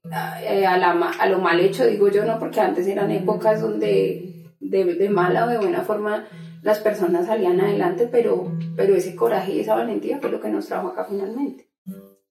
eh, 0.43 0.67
a, 0.67 0.77
la, 0.77 0.91
a, 0.93 1.27
lo 1.29 1.39
mal 1.39 1.61
hecho, 1.61 1.87
digo 1.87 2.09
yo, 2.09 2.25
no, 2.25 2.39
porque 2.39 2.61
antes 2.61 2.87
eran 2.87 3.11
épocas 3.11 3.61
donde 3.61 4.47
de, 4.61 4.85
de 4.85 5.09
mala 5.09 5.47
o 5.47 5.49
de 5.49 5.59
buena 5.59 5.83
forma 5.83 6.27
las 6.63 6.81
personas 6.81 7.27
salían 7.27 7.61
adelante, 7.61 8.09
pero, 8.11 8.53
pero 8.77 8.95
ese 8.95 9.15
coraje 9.15 9.55
y 9.55 9.61
esa 9.61 9.75
valentía 9.75 10.19
fue 10.19 10.31
lo 10.31 10.41
que 10.41 10.51
nos 10.51 10.67
trajo 10.67 10.89
acá 10.89 11.05
finalmente 11.05 11.70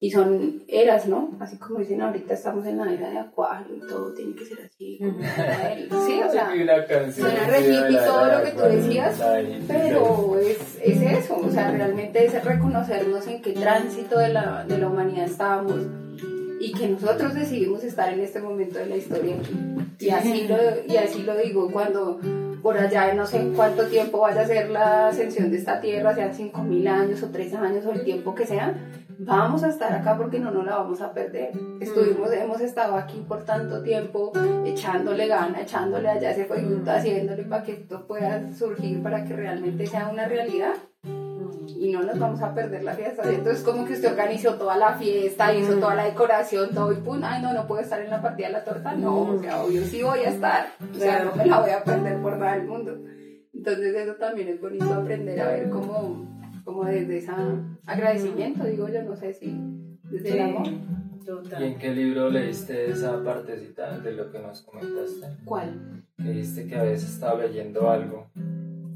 y 0.01 0.11
son 0.11 0.63
eras, 0.67 1.07
¿no? 1.07 1.31
Así 1.39 1.57
como 1.57 1.79
dicen 1.79 2.01
ahorita 2.01 2.33
estamos 2.33 2.65
en 2.65 2.77
la 2.77 2.93
era 2.93 3.09
de 3.09 3.17
acuario 3.17 3.75
y 3.75 3.79
todo 3.81 4.13
tiene 4.13 4.33
que 4.33 4.45
ser 4.45 4.59
así. 4.59 4.97
sí, 4.97 6.21
o 6.25 6.31
sea, 6.31 6.51
suena 7.11 7.47
re 7.47 7.59
y 7.59 7.95
todo 7.95 8.25
lo 8.25 8.43
que 8.43 8.51
tú 8.51 8.61
decías, 8.61 9.21
pero 9.67 10.39
es, 10.39 10.79
es 10.81 11.01
eso, 11.01 11.37
o 11.37 11.51
sea, 11.51 11.71
realmente 11.71 12.25
es 12.25 12.43
reconocernos 12.43 13.27
en 13.27 13.41
qué 13.41 13.51
tránsito 13.51 14.19
de 14.19 14.29
la, 14.29 14.63
de 14.65 14.77
la 14.77 14.87
humanidad 14.87 15.25
estábamos 15.25 15.81
y 16.61 16.73
que 16.73 16.87
nosotros 16.87 17.33
decidimos 17.33 17.83
estar 17.83 18.13
en 18.13 18.21
este 18.21 18.39
momento 18.39 18.79
de 18.79 18.85
la 18.85 18.97
historia 18.97 19.35
Y 19.97 20.09
así 20.09 20.47
lo, 20.47 20.57
y 20.87 20.97
así 20.97 21.23
lo 21.23 21.35
digo 21.37 21.69
cuando 21.71 22.19
por 22.61 22.77
allá 22.77 23.13
no 23.13 23.25
sé 23.25 23.51
cuánto 23.55 23.85
tiempo 23.87 24.19
vaya 24.19 24.41
a 24.41 24.47
ser 24.47 24.69
la 24.69 25.07
ascensión 25.07 25.51
de 25.51 25.57
esta 25.57 25.79
tierra, 25.79 26.13
sean 26.13 26.33
5.000 26.33 26.87
años 26.87 27.23
o 27.23 27.29
3 27.29 27.53
años 27.55 27.85
o 27.85 27.91
el 27.91 28.03
tiempo 28.03 28.35
que 28.35 28.45
sea, 28.45 28.75
vamos 29.19 29.63
a 29.63 29.69
estar 29.69 29.93
acá 29.93 30.17
porque 30.17 30.39
no 30.39 30.49
nos 30.51 30.65
la 30.65 30.77
vamos 30.77 31.01
a 31.01 31.13
perder. 31.13 31.51
Estuvimos, 31.79 32.31
hemos 32.31 32.61
estado 32.61 32.95
aquí 32.95 33.23
por 33.27 33.43
tanto 33.43 33.81
tiempo 33.83 34.31
echándole 34.65 35.27
gana, 35.27 35.61
echándole 35.61 36.09
allá 36.09 36.31
ese 36.31 36.45
fuego, 36.45 36.81
haciéndole 36.89 37.43
para 37.43 37.63
que 37.63 37.73
esto 37.73 38.07
pueda 38.07 38.51
surgir, 38.53 39.03
para 39.03 39.23
que 39.25 39.35
realmente 39.35 39.85
sea 39.85 40.09
una 40.09 40.27
realidad. 40.27 40.73
Y 41.67 41.93
no 41.93 42.01
nos 42.01 42.17
vamos 42.17 42.41
a 42.41 42.53
perder 42.53 42.83
la 42.83 42.93
fiesta. 42.93 43.21
Entonces, 43.29 43.63
como 43.63 43.85
que 43.85 43.93
usted 43.93 44.11
organizó 44.11 44.55
toda 44.55 44.75
la 44.75 44.95
fiesta, 44.95 45.53
hizo 45.53 45.75
toda 45.75 45.95
la 45.95 46.05
decoración, 46.05 46.73
todo 46.73 46.91
y 46.91 46.95
pum, 46.95 47.21
ay, 47.23 47.41
no, 47.41 47.53
no 47.53 47.67
puedo 47.67 47.81
estar 47.81 48.01
en 48.01 48.09
la 48.09 48.21
partida 48.21 48.47
de 48.47 48.53
la 48.53 48.63
torta. 48.63 48.93
No, 48.93 49.21
o 49.21 49.39
sea, 49.39 49.61
obvio 49.61 49.83
sí 49.83 50.01
voy 50.01 50.19
a 50.19 50.29
estar. 50.29 50.67
O 50.91 50.97
sea, 50.97 51.23
no 51.23 51.35
me 51.35 51.45
la 51.45 51.59
voy 51.61 51.69
a 51.69 51.83
perder 51.83 52.21
por 52.21 52.37
nada 52.37 52.53
del 52.53 52.65
mundo. 52.65 52.97
Entonces, 53.53 53.95
eso 53.95 54.15
también 54.15 54.49
es 54.49 54.59
bonito 54.59 54.91
aprender 54.93 55.39
a 55.41 55.47
ver 55.49 55.69
cómo 55.69 56.38
como 56.69 56.85
desde 56.85 57.17
ese 57.17 57.31
agradecimiento, 57.87 58.63
digo 58.63 58.87
yo, 58.89 59.01
no 59.01 59.15
sé 59.15 59.33
si 59.33 59.59
desde 60.03 60.33
el 60.33 60.41
amor. 60.41 60.67
¿Y 61.59 61.63
en 61.63 61.79
qué 61.79 61.95
libro 61.95 62.29
leíste 62.29 62.91
esa 62.91 63.23
partecita 63.23 63.97
de 63.97 64.11
lo 64.11 64.31
que 64.31 64.37
nos 64.37 64.61
comentaste? 64.61 65.43
¿Cuál? 65.45 66.03
Que 66.15 66.29
dijiste 66.29 66.67
que 66.67 66.75
a 66.75 66.83
veces 66.83 67.09
estaba 67.09 67.41
leyendo 67.41 67.89
algo 67.89 68.29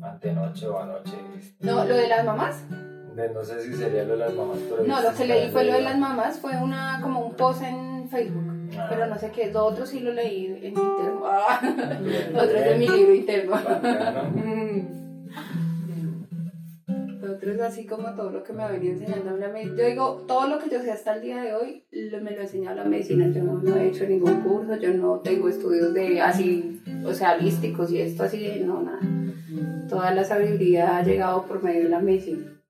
antenoche 0.03 0.67
o 0.67 0.79
anoche. 0.79 1.17
No, 1.61 1.83
lo 1.83 1.95
de 1.95 2.07
las 2.07 2.23
mamás. 2.23 2.63
no 2.69 3.43
sé 3.43 3.63
si 3.63 3.73
sería 3.73 4.03
lo 4.03 4.13
de 4.13 4.19
las 4.19 4.35
mamás, 4.35 4.59
pero... 4.69 4.85
No, 4.85 5.01
lo 5.01 5.11
que 5.15 5.25
leí 5.25 5.49
fue 5.49 5.63
lo 5.63 5.73
de 5.73 5.81
las 5.81 5.97
mamás, 5.97 6.39
fue 6.39 6.55
una 6.61 6.99
como 7.01 7.25
un 7.25 7.35
post 7.35 7.63
en 7.63 8.07
Facebook. 8.07 8.69
Ah. 8.77 8.85
Pero 8.87 9.07
no 9.07 9.17
sé 9.17 9.31
qué, 9.31 9.51
lo 9.51 9.65
otro 9.65 9.87
sí 9.87 9.99
lo 9.99 10.13
leí 10.13 10.45
en 10.45 10.77
interno. 10.77 11.23
Ah, 11.25 11.59
lo 11.63 12.43
otro 12.43 12.55
es 12.55 12.65
de 12.65 12.77
mi 12.77 12.87
libro 12.87 13.15
interno. 13.15 13.55
es 17.51 17.59
así 17.61 17.85
como 17.85 18.13
todo 18.15 18.29
lo 18.29 18.43
que 18.43 18.53
me 18.53 18.63
ha 18.63 18.71
venido 18.71 18.93
enseñando 18.93 19.35
la 19.37 19.49
medicina. 19.49 19.77
Yo 19.77 19.87
digo, 19.87 20.23
todo 20.27 20.47
lo 20.47 20.59
que 20.59 20.69
yo 20.69 20.81
sé 20.81 20.91
hasta 20.91 21.15
el 21.15 21.21
día 21.21 21.41
de 21.41 21.53
hoy 21.53 21.85
me 21.91 22.31
lo 22.31 22.39
ha 22.39 22.43
enseñado 22.43 22.77
la 22.77 22.85
medicina. 22.85 23.27
Yo 23.29 23.43
no, 23.43 23.75
he 23.75 23.87
hecho 23.87 24.05
ningún 24.05 24.41
curso, 24.41 24.75
yo 24.77 24.93
no 24.93 25.19
tengo 25.19 25.49
estudios 25.49 25.93
de 25.93 26.21
así, 26.21 26.81
o 27.05 27.13
sea, 27.13 27.33
holísticos 27.33 27.91
y 27.91 28.01
esto 28.01 28.23
así, 28.23 28.39
de, 28.39 28.59
no, 28.59 28.81
nada. 28.81 28.99
Toda 29.89 30.13
la 30.13 30.23
sabiduría 30.23 30.97
ha 30.97 31.03
llegado 31.03 31.45
por 31.45 31.61
medio 31.61 31.83
de 31.83 31.89
la 31.89 31.99
medicina. 31.99 32.61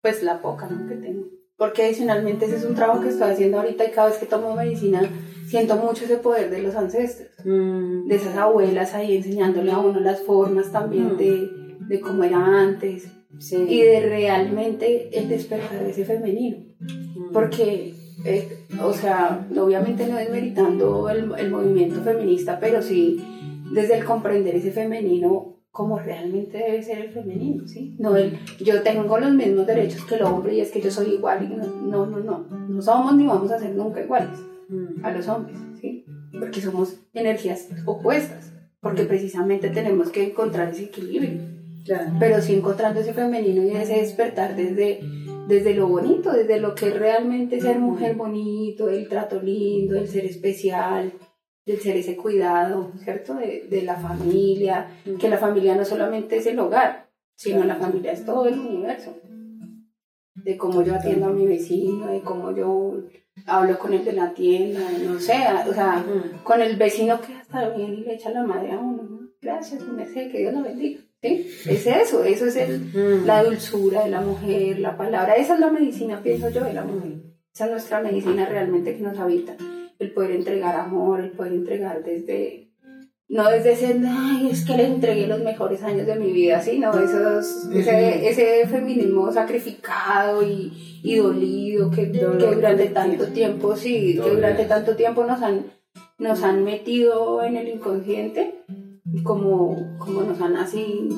Pues 0.00 0.22
la 0.22 0.40
poca 0.40 0.68
¿no? 0.68 0.88
que 0.88 0.94
tengo. 0.96 1.26
Porque 1.56 1.84
adicionalmente 1.84 2.44
ese 2.44 2.56
es 2.56 2.64
un 2.64 2.74
trabajo 2.74 3.00
que 3.00 3.08
estoy 3.08 3.30
haciendo 3.32 3.58
ahorita 3.58 3.84
y 3.84 3.90
cada 3.90 4.08
vez 4.08 4.18
que 4.18 4.26
tomo 4.26 4.54
medicina 4.54 5.02
siento 5.48 5.76
mucho 5.76 6.04
ese 6.04 6.18
poder 6.18 6.50
de 6.50 6.62
los 6.62 6.76
ancestros, 6.76 7.30
de 7.44 8.14
esas 8.14 8.36
abuelas 8.36 8.94
ahí 8.94 9.16
enseñándole 9.16 9.72
a 9.72 9.78
uno 9.78 9.98
las 9.98 10.20
formas 10.20 10.70
también 10.70 11.16
de, 11.16 11.50
de 11.80 12.00
cómo 12.00 12.22
era 12.22 12.38
antes, 12.38 13.08
y 13.30 13.82
de 13.82 14.00
realmente 14.00 15.10
el 15.18 15.28
despertar 15.28 15.84
de 15.84 15.90
ese 15.90 16.04
femenino. 16.04 16.58
Mm. 16.80 17.32
Porque, 17.32 17.94
eh, 18.24 18.48
o 18.82 18.92
sea, 18.92 19.46
obviamente 19.56 20.06
no 20.06 20.18
es 20.18 20.30
meritando 20.30 21.08
el, 21.10 21.32
el, 21.38 21.50
movimiento 21.50 22.00
feminista, 22.02 22.58
pero 22.58 22.82
sí 22.82 23.22
desde 23.72 23.98
el 23.98 24.04
comprender 24.04 24.56
ese 24.56 24.70
femenino 24.70 25.58
como 25.70 25.98
realmente 25.98 26.58
debe 26.58 26.82
ser 26.82 26.98
el 26.98 27.10
femenino, 27.10 27.68
¿sí? 27.68 27.94
No 27.98 28.16
el, 28.16 28.38
yo 28.58 28.82
tengo 28.82 29.18
los 29.18 29.32
mismos 29.32 29.66
derechos 29.66 30.04
que 30.06 30.16
el 30.16 30.22
hombre 30.22 30.54
y 30.54 30.60
es 30.60 30.70
que 30.70 30.80
yo 30.80 30.90
soy 30.90 31.14
igual 31.14 31.44
y 31.44 31.54
no, 31.54 31.66
no, 31.66 32.06
no, 32.06 32.18
no, 32.18 32.46
no 32.68 32.82
somos 32.82 33.14
ni 33.14 33.26
vamos 33.26 33.50
a 33.52 33.58
ser 33.58 33.74
nunca 33.74 34.02
iguales 34.02 34.38
mm. 34.68 35.04
a 35.04 35.12
los 35.12 35.28
hombres, 35.28 35.56
¿sí? 35.80 36.04
Porque 36.38 36.60
somos 36.60 36.96
energías 37.12 37.68
opuestas, 37.84 38.52
porque 38.80 39.04
precisamente 39.04 39.68
tenemos 39.70 40.10
que 40.10 40.24
encontrar 40.24 40.70
ese 40.70 40.84
equilibrio. 40.84 41.57
Pero 42.18 42.40
sí 42.40 42.54
encontrando 42.54 43.00
ese 43.00 43.14
femenino 43.14 43.62
y 43.62 43.70
ese 43.70 44.00
despertar 44.00 44.56
desde, 44.56 45.00
desde 45.46 45.74
lo 45.74 45.88
bonito, 45.88 46.32
desde 46.32 46.60
lo 46.60 46.74
que 46.74 46.90
realmente 46.90 47.60
ser 47.60 47.78
mujer 47.78 48.14
bonito, 48.16 48.88
el 48.88 49.08
trato 49.08 49.40
lindo, 49.40 49.96
el 49.96 50.08
ser 50.08 50.24
especial, 50.24 51.12
el 51.66 51.80
ser 51.80 51.96
ese 51.96 52.16
cuidado, 52.16 52.92
¿cierto? 53.02 53.34
De, 53.34 53.66
de 53.68 53.82
la 53.82 53.96
familia, 53.96 54.88
que 55.18 55.28
la 55.28 55.38
familia 55.38 55.74
no 55.74 55.84
solamente 55.84 56.36
es 56.36 56.46
el 56.46 56.58
hogar, 56.58 57.08
sino 57.34 57.64
la 57.64 57.76
familia 57.76 58.12
es 58.12 58.24
todo 58.24 58.46
el 58.46 58.58
universo. 58.58 59.16
De 60.34 60.56
cómo 60.56 60.82
yo 60.82 60.94
atiendo 60.94 61.26
a 61.26 61.32
mi 61.32 61.46
vecino, 61.46 62.06
de 62.06 62.20
cómo 62.20 62.54
yo 62.54 63.02
hablo 63.46 63.78
con 63.78 63.92
el 63.92 64.04
de 64.04 64.12
la 64.12 64.32
tienda, 64.32 64.80
no 65.04 65.18
sé, 65.18 65.34
o 65.68 65.74
sea, 65.74 66.04
con 66.42 66.60
el 66.60 66.76
vecino 66.76 67.20
que 67.20 67.34
hasta 67.34 67.68
bien 67.70 67.94
y 67.94 67.96
le 67.98 68.14
echa 68.14 68.30
la 68.30 68.44
madre 68.44 68.72
a 68.72 68.78
uno. 68.78 69.02
¿no? 69.02 69.28
Gracias, 69.40 69.82
un 69.82 69.96
que 69.96 70.38
Dios 70.38 70.52
lo 70.52 70.62
bendiga. 70.62 71.00
¿Sí? 71.22 71.50
Es 71.66 71.86
eso, 71.86 72.22
eso 72.22 72.46
es 72.46 72.56
el, 72.56 73.26
la 73.26 73.42
dulzura 73.42 74.04
de 74.04 74.10
la 74.10 74.20
mujer, 74.20 74.78
la 74.78 74.96
palabra. 74.96 75.34
Esa 75.34 75.54
es 75.54 75.60
la 75.60 75.70
medicina, 75.70 76.20
pienso 76.22 76.48
yo, 76.50 76.62
de 76.64 76.72
la 76.72 76.84
mujer. 76.84 77.22
Esa 77.52 77.64
es 77.64 77.70
nuestra 77.72 78.00
medicina 78.00 78.46
realmente 78.46 78.96
que 78.96 79.02
nos 79.02 79.18
habita. 79.18 79.56
El 79.98 80.12
poder 80.12 80.30
entregar 80.30 80.76
amor, 80.76 81.20
el 81.20 81.32
poder 81.32 81.54
entregar 81.54 82.04
desde, 82.04 82.70
no 83.28 83.50
desde 83.50 83.72
ese, 83.72 84.00
ay, 84.06 84.48
es 84.52 84.64
que 84.64 84.76
le 84.76 84.86
entregué 84.86 85.26
los 85.26 85.42
mejores 85.42 85.82
años 85.82 86.06
de 86.06 86.14
mi 86.14 86.30
vida, 86.32 86.60
sino 86.60 86.92
esos, 86.92 87.68
ese, 87.74 88.28
ese 88.28 88.68
feminismo 88.68 89.32
sacrificado 89.32 90.44
y, 90.44 91.00
y 91.02 91.16
dolido 91.16 91.90
que, 91.90 92.12
que 92.12 92.20
durante 92.20 92.86
tanto 92.86 93.26
tiempo, 93.26 93.74
sí, 93.74 94.20
que 94.22 94.30
durante 94.30 94.66
tanto 94.66 94.94
tiempo 94.94 95.24
nos 95.24 95.42
han 95.42 95.78
nos 96.18 96.42
han 96.42 96.64
metido 96.64 97.42
en 97.42 97.56
el 97.56 97.68
inconsciente, 97.68 98.54
como, 99.22 99.96
como 99.98 100.22
nos 100.22 100.40
han 100.40 100.56
así 100.56 101.08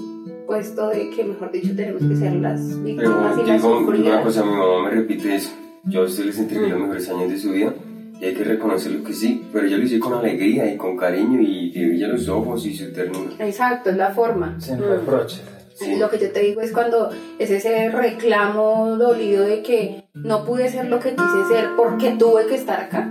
puesto 0.47 0.89
de 0.89 1.11
que, 1.11 1.25
mejor 1.25 1.51
dicho, 1.53 1.75
tenemos 1.77 2.03
que 2.03 2.17
ser 2.17 2.35
las 2.35 2.61
víctimas 2.83 3.05
Pero 3.35 3.45
y 3.45 3.49
las 3.49 3.63
digo 3.63 3.77
una 3.79 3.87
sufridas. 3.87 4.25
cosa, 4.25 4.45
mi 4.45 4.51
mamá 4.53 4.83
me 4.85 4.91
repite 4.91 5.35
eso. 5.37 5.51
Yo 5.85 6.03
a 6.03 6.05
usted 6.05 6.25
les 6.25 6.39
entregué 6.39 6.69
los 6.69 6.81
mejores 6.81 7.09
años 7.09 7.31
de 7.31 7.39
su 7.39 7.51
vida 7.53 7.75
y 8.21 8.25
hay 8.25 8.35
que 8.35 8.45
reconocerlo 8.45 9.03
que 9.03 9.13
sí, 9.15 9.45
pero 9.53 9.67
yo 9.67 9.79
lo 9.79 9.85
hice 9.85 9.99
con 9.99 10.13
alegría 10.15 10.73
y 10.73 10.77
con 10.77 10.97
cariño 10.97 11.41
y 11.41 11.71
de 11.73 11.95
ella 11.95 12.09
los 12.09 12.29
ojos 12.29 12.67
y 12.67 12.77
su 12.77 12.93
ternura. 12.93 13.31
Exacto, 13.39 13.91
es 13.91 13.97
la 13.97 14.11
forma. 14.11 14.61
Sin 14.61 14.77
Mm. 14.79 14.83
reproches. 14.83 15.43
Sí. 15.75 15.97
Lo 15.97 16.11
que 16.11 16.19
yo 16.19 16.31
te 16.31 16.41
digo 16.41 16.61
es 16.61 16.73
cuando 16.73 17.09
es 17.39 17.51
ese 17.51 17.89
reclamo 17.91 18.97
dolido 18.99 19.45
de 19.45 19.63
que 19.63 20.05
no 20.13 20.45
pude 20.45 20.69
ser 20.69 20.87
lo 20.89 21.01
que 21.01 21.11
quise 21.15 21.49
ser 21.55 21.71
porque 21.77 22.11
tuve 22.19 22.47
que 22.47 22.57
estar 22.57 22.79
acá. 22.81 23.11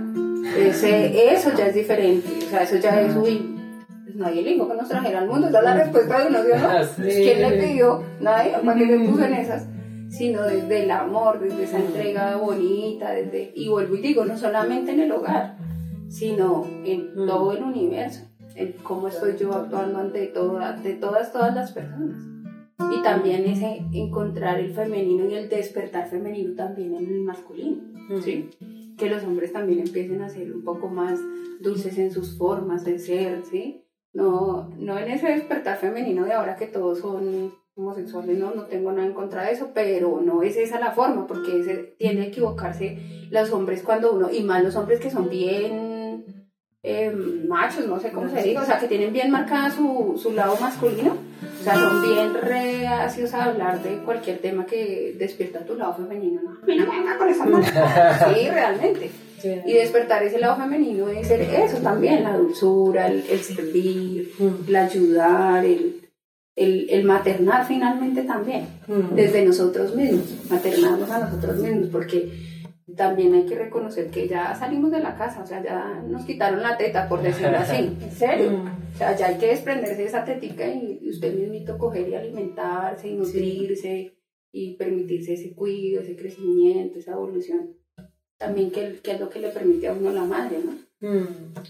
Ese, 0.56 1.34
eso 1.34 1.50
ya 1.56 1.66
es 1.66 1.74
diferente. 1.74 2.28
O 2.46 2.50
sea, 2.50 2.62
eso 2.62 2.76
ya 2.76 3.00
es, 3.00 3.16
uy, 3.16 3.38
pues 3.56 3.59
nadie 4.20 4.42
le 4.42 4.50
dijo 4.52 4.68
que 4.68 4.76
nos 4.76 4.88
trajera 4.88 5.20
al 5.20 5.28
mundo. 5.28 5.48
Esa 5.48 5.58
es 5.58 5.64
la 5.64 5.74
respuesta 5.74 6.18
de 6.20 6.26
uno, 6.28 6.38
¿sí 6.42 6.48
no? 6.62 6.84
Sí. 7.10 7.22
¿Quién 7.22 7.40
le 7.42 7.50
pidió? 7.62 8.02
Nadie, 8.20 8.52
¿para 8.64 8.78
qué 8.78 8.86
le 8.86 9.08
puso 9.08 9.24
en 9.24 9.34
esas? 9.34 9.66
Sino 10.08 10.42
desde 10.42 10.84
el 10.84 10.90
amor, 10.90 11.40
desde 11.40 11.64
esa 11.64 11.78
entrega 11.78 12.36
bonita, 12.36 13.12
desde, 13.12 13.52
y 13.54 13.68
vuelvo 13.68 13.94
y 13.96 14.00
digo, 14.00 14.24
no 14.24 14.36
solamente 14.36 14.92
en 14.92 15.00
el 15.00 15.12
hogar, 15.12 15.56
sino 16.08 16.66
en 16.84 17.14
Mm. 17.14 17.26
todo 17.26 17.52
el 17.52 17.62
universo, 17.62 18.22
en 18.56 18.72
cómo 18.82 19.08
estoy 19.08 19.36
yo 19.38 19.52
actuando 19.54 19.98
ante 20.00 20.26
toda, 20.26 20.72
de 20.72 20.94
todas, 20.94 21.32
todas 21.32 21.54
las 21.54 21.72
personas. 21.72 22.18
Y 22.92 23.02
también 23.02 23.44
ese 23.44 23.82
encontrar 23.92 24.58
el 24.58 24.72
femenino 24.72 25.26
y 25.26 25.34
el 25.34 25.48
despertar 25.48 26.08
femenino 26.08 26.54
también 26.56 26.94
en 26.94 27.06
el 27.06 27.20
masculino, 27.20 27.78
¿sí? 28.22 28.48
Que 28.96 29.08
los 29.08 29.22
hombres 29.22 29.52
también 29.52 29.80
empiecen 29.80 30.22
a 30.22 30.28
ser 30.28 30.50
un 30.52 30.64
poco 30.64 30.88
más 30.88 31.20
dulces 31.60 31.96
en 31.98 32.10
sus 32.10 32.36
formas 32.36 32.84
de 32.84 32.98
ser, 32.98 33.42
¿sí? 33.50 33.84
No, 34.12 34.70
no 34.76 34.98
en 34.98 35.08
ese 35.08 35.28
despertar 35.28 35.78
femenino 35.78 36.24
de 36.24 36.32
ahora 36.32 36.56
que 36.56 36.66
todos 36.66 36.98
son 36.98 37.52
homosexuales, 37.76 38.38
no, 38.38 38.54
no 38.54 38.64
tengo 38.64 38.92
nada 38.92 39.06
en 39.06 39.14
contra 39.14 39.44
de 39.44 39.52
eso, 39.52 39.70
pero 39.72 40.20
no 40.20 40.42
es 40.42 40.56
esa 40.56 40.80
la 40.80 40.92
forma, 40.92 41.26
porque 41.26 41.60
ese, 41.60 41.94
tiende 41.98 42.22
a 42.22 42.26
equivocarse 42.26 42.98
los 43.30 43.50
hombres 43.52 43.82
cuando 43.82 44.12
uno, 44.12 44.30
y 44.30 44.42
más 44.42 44.62
los 44.62 44.76
hombres 44.76 45.00
que 45.00 45.10
son 45.10 45.30
bien 45.30 46.46
eh, 46.82 47.10
machos, 47.10 47.86
no 47.86 48.00
sé 48.00 48.10
cómo 48.10 48.28
se 48.28 48.42
diga, 48.42 48.62
o 48.62 48.66
sea, 48.66 48.78
que 48.78 48.88
tienen 48.88 49.12
bien 49.12 49.30
marcada 49.30 49.70
su, 49.70 50.18
su 50.20 50.32
lado 50.32 50.56
masculino, 50.60 51.16
o 51.60 51.62
sea, 51.62 51.74
son 51.74 52.02
bien 52.02 52.34
reacios 52.34 53.32
a 53.34 53.44
hablar 53.44 53.82
de 53.82 53.98
cualquier 53.98 54.38
tema 54.38 54.66
que 54.66 55.14
despierta 55.18 55.64
tu 55.64 55.76
lado 55.76 55.94
femenino, 55.94 56.42
no, 56.42 56.50
a 56.62 56.66
mí 56.66 56.76
no 56.76 56.86
me 56.86 56.98
venga 56.98 57.16
con 57.16 57.28
esa 57.28 57.44
mano. 57.44 57.64
Sí, 57.64 58.48
realmente. 58.50 59.10
Y 59.42 59.72
despertar 59.72 60.22
ese 60.22 60.38
lado 60.38 60.56
femenino 60.56 61.08
es 61.08 61.28
ser 61.28 61.40
eso 61.40 61.78
también, 61.78 62.24
la 62.24 62.36
dulzura, 62.36 63.06
el, 63.08 63.24
el 63.30 63.40
servir, 63.40 64.32
el 64.68 64.76
ayudar, 64.76 65.64
el, 65.64 66.00
el, 66.56 66.90
el 66.90 67.04
maternar 67.04 67.66
finalmente 67.66 68.22
también, 68.22 68.66
desde 69.14 69.44
nosotros 69.44 69.94
mismos, 69.94 70.24
maternarnos 70.50 71.10
a 71.10 71.20
nosotros 71.20 71.56
mismos, 71.58 71.88
porque 71.90 72.50
también 72.96 73.34
hay 73.34 73.46
que 73.46 73.54
reconocer 73.54 74.10
que 74.10 74.26
ya 74.26 74.54
salimos 74.54 74.90
de 74.90 75.00
la 75.00 75.16
casa, 75.16 75.42
o 75.42 75.46
sea, 75.46 75.62
ya 75.62 76.02
nos 76.06 76.24
quitaron 76.24 76.60
la 76.60 76.76
teta, 76.76 77.08
por 77.08 77.22
decirlo 77.22 77.58
así, 77.58 77.76
en 78.02 78.10
serio. 78.10 78.64
O 78.94 78.98
sea, 78.98 79.16
ya 79.16 79.28
hay 79.28 79.38
que 79.38 79.46
desprenderse 79.46 80.02
de 80.02 80.08
esa 80.08 80.24
tetica 80.24 80.66
y 80.66 81.00
y 81.00 81.08
usted 81.08 81.34
mismito 81.34 81.78
coger 81.78 82.08
y 82.08 82.14
alimentarse 82.14 83.08
y 83.08 83.14
nutrirse 83.14 84.14
y 84.52 84.76
permitirse 84.76 85.34
ese 85.34 85.54
cuidado, 85.54 86.04
ese 86.04 86.16
crecimiento, 86.16 86.98
esa 86.98 87.12
evolución. 87.12 87.74
También 88.40 88.70
que, 88.70 88.98
que 89.02 89.12
es 89.12 89.20
lo 89.20 89.28
que 89.28 89.38
le 89.38 89.50
permite 89.50 89.86
a 89.88 89.92
uno 89.92 90.10
la 90.10 90.24
madre, 90.24 90.60
¿no? 90.64 90.72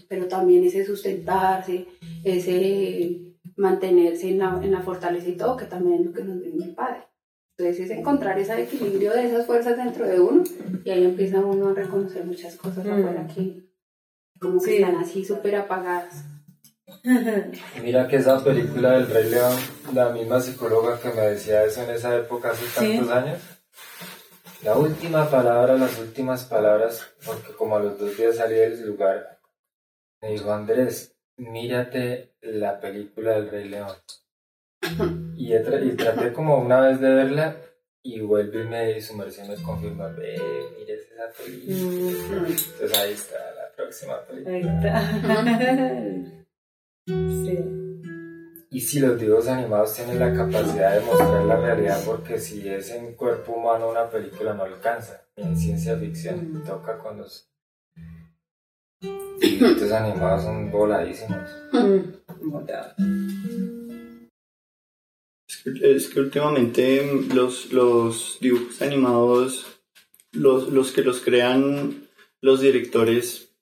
Pero 0.07 0.25
también 0.27 0.63
ese 0.63 0.85
sustentarse, 0.85 1.85
ese 2.23 3.19
mantenerse 3.57 4.29
en 4.29 4.37
la, 4.39 4.57
en 4.63 4.71
la 4.71 4.79
fortaleza 4.81 5.27
y 5.27 5.35
todo, 5.35 5.57
que 5.57 5.65
también 5.65 5.99
es 5.99 6.05
lo 6.05 6.13
que 6.13 6.23
nos 6.23 6.39
brinda 6.39 6.65
el 6.65 6.73
padre. 6.73 7.01
Entonces 7.57 7.89
es 7.91 7.97
encontrar 7.97 8.39
ese 8.39 8.61
equilibrio 8.61 9.11
de 9.11 9.25
esas 9.25 9.45
fuerzas 9.45 9.75
dentro 9.75 10.07
de 10.07 10.21
uno 10.21 10.43
y 10.85 10.89
ahí 10.89 11.03
empieza 11.03 11.41
uno 11.41 11.67
a 11.69 11.73
reconocer 11.73 12.23
muchas 12.25 12.55
cosas 12.55 12.85
Mm. 12.85 12.91
afuera 12.91 13.27
que 13.27 13.65
como 14.39 14.59
que 14.61 14.71
Sí. 14.71 14.75
están 14.77 14.95
así 14.95 15.25
súper 15.25 15.55
apagadas. 15.57 16.23
Mira 17.83 18.07
que 18.07 18.15
esa 18.15 18.41
película 18.41 18.93
del 18.93 19.07
Rey 19.07 19.29
León, 19.29 19.57
la 19.93 20.09
misma 20.09 20.39
psicóloga 20.39 20.99
que 21.01 21.09
me 21.09 21.21
decía 21.21 21.65
eso 21.65 21.83
en 21.83 21.91
esa 21.91 22.15
época 22.15 22.51
hace 22.51 22.65
tantos 22.73 23.09
años, 23.11 23.39
la 24.63 24.77
última 24.77 25.29
palabra, 25.29 25.75
las 25.75 25.97
últimas 25.99 26.45
palabras, 26.45 27.13
porque 27.25 27.53
como 27.53 27.77
a 27.77 27.79
los 27.79 27.99
dos 27.99 28.15
días 28.17 28.35
salí 28.37 28.55
del 28.55 28.85
lugar, 28.87 29.39
me 30.21 30.31
dijo 30.31 30.51
Andrés, 30.51 31.15
mírate 31.37 32.35
la 32.41 32.79
película 32.79 33.31
del 33.33 33.49
Rey 33.49 33.69
León. 33.69 33.95
Y, 35.35 35.49
tra- 35.53 35.83
y 35.85 35.95
traté 35.95 36.33
como 36.33 36.57
una 36.59 36.79
vez 36.81 36.99
de 36.99 37.09
verla 37.09 37.55
y 38.03 38.19
vuelve 38.21 38.61
y 38.63 38.67
me 38.67 39.01
su 39.01 39.15
merced 39.15 39.45
me 39.47 39.61
confirma, 39.63 40.07
ve, 40.07 40.37
mires 40.77 41.07
esa 41.11 41.31
película. 41.43 42.47
Entonces 42.47 42.97
ahí 42.97 43.13
está 43.13 43.35
la 43.55 43.71
próxima 43.75 44.25
película. 44.25 44.55
Ahí 44.55 44.61
está. 44.63 46.37
Sí. 47.07 47.57
Y 48.73 48.79
si 48.79 49.01
los 49.01 49.19
dibujos 49.19 49.47
animados 49.47 49.93
tienen 49.93 50.17
la 50.17 50.33
capacidad 50.33 50.97
de 50.97 51.05
mostrar 51.05 51.43
la 51.43 51.57
realidad, 51.57 52.01
porque 52.05 52.39
si 52.39 52.65
es 52.69 52.89
en 52.91 53.15
cuerpo 53.15 53.51
humano 53.51 53.89
una 53.89 54.09
película 54.09 54.53
no 54.53 54.63
alcanza, 54.63 55.25
ni 55.35 55.43
en 55.43 55.57
ciencia 55.57 55.97
ficción, 55.97 56.53
Mm. 56.53 56.63
toca 56.65 56.97
con 56.97 57.17
los 57.17 57.51
dibujitos 59.41 59.91
animados 59.91 60.43
son 60.43 60.71
voladísimos. 60.71 61.49
Es 65.49 65.57
que, 65.63 65.95
es 65.95 66.07
que 66.09 66.19
últimamente 66.21 67.25
los, 67.33 67.73
los 67.73 68.37
dibujos 68.39 68.81
animados, 68.81 69.65
los, 70.31 70.69
los 70.69 70.91
que 70.93 71.01
los 71.03 71.19
crean 71.19 72.07
los 72.39 72.61
directores, 72.61 73.53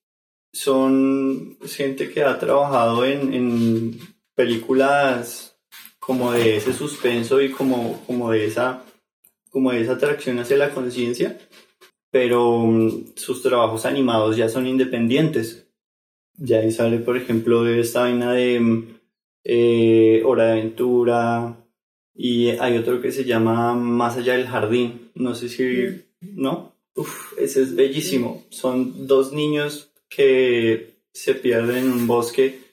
son 0.54 1.58
gente 1.66 2.12
que 2.12 2.24
ha 2.24 2.38
trabajado 2.38 3.06
en, 3.06 3.34
en 3.34 4.19
películas 4.40 5.60
como 6.00 6.32
de 6.32 6.56
ese 6.56 6.72
suspenso 6.72 7.42
y 7.42 7.52
como, 7.52 8.02
como 8.08 8.32
de 8.32 8.46
esa 8.46 8.86
como 9.50 9.74
de 9.74 9.82
esa 9.82 9.94
atracción 9.94 10.40
hacia 10.40 10.56
la 10.56 10.70
conciencia, 10.70 11.38
pero 12.10 12.60
mm, 12.60 13.16
sus 13.16 13.42
trabajos 13.42 13.86
animados 13.86 14.38
ya 14.38 14.48
son 14.48 14.66
independientes. 14.66 15.68
Ya 16.38 16.60
ahí 16.60 16.72
sale, 16.72 17.00
por 17.00 17.18
ejemplo, 17.18 17.68
esta 17.68 18.04
vaina 18.04 18.32
de 18.32 18.62
mm, 18.62 18.88
eh, 19.44 20.22
Hora 20.24 20.46
de 20.46 20.52
Aventura, 20.54 21.58
y 22.16 22.52
hay 22.52 22.78
otro 22.78 23.02
que 23.02 23.12
se 23.12 23.26
llama 23.26 23.74
Más 23.74 24.16
allá 24.16 24.38
del 24.38 24.48
jardín. 24.48 25.12
No 25.16 25.36
sé 25.36 25.50
si... 25.50 26.02
¿No? 26.22 26.76
Uf, 26.96 27.34
ese 27.38 27.62
es 27.64 27.76
bellísimo. 27.76 28.46
Son 28.52 29.06
dos 29.06 29.34
niños 29.34 29.92
que 30.08 31.02
se 31.12 31.36
pierden 31.36 31.88
en 31.88 31.92
un 31.92 32.08
bosque 32.08 32.69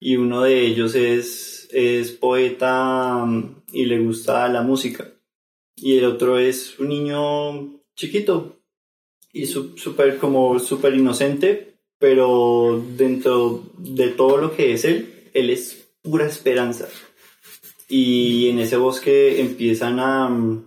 y 0.00 0.16
uno 0.16 0.42
de 0.42 0.60
ellos 0.60 0.94
es, 0.94 1.68
es 1.72 2.12
poeta 2.12 3.24
mm, 3.24 3.62
y 3.72 3.84
le 3.86 3.98
gusta 4.00 4.48
la 4.48 4.62
música. 4.62 5.12
Y 5.76 5.98
el 5.98 6.04
otro 6.04 6.38
es 6.38 6.78
un 6.78 6.88
niño 6.88 7.80
chiquito 7.94 8.60
y 9.32 9.46
súper 9.46 10.18
como 10.18 10.58
súper 10.58 10.94
inocente, 10.94 11.78
pero 11.98 12.82
dentro 12.96 13.62
de 13.76 14.08
todo 14.08 14.38
lo 14.38 14.56
que 14.56 14.72
es 14.72 14.84
él, 14.84 15.30
él 15.34 15.50
es 15.50 15.90
pura 16.02 16.26
esperanza 16.26 16.88
y 17.88 18.50
en 18.50 18.58
ese 18.58 18.76
bosque 18.76 19.40
empiezan 19.40 19.98
a, 19.98 20.28
mm, 20.28 20.64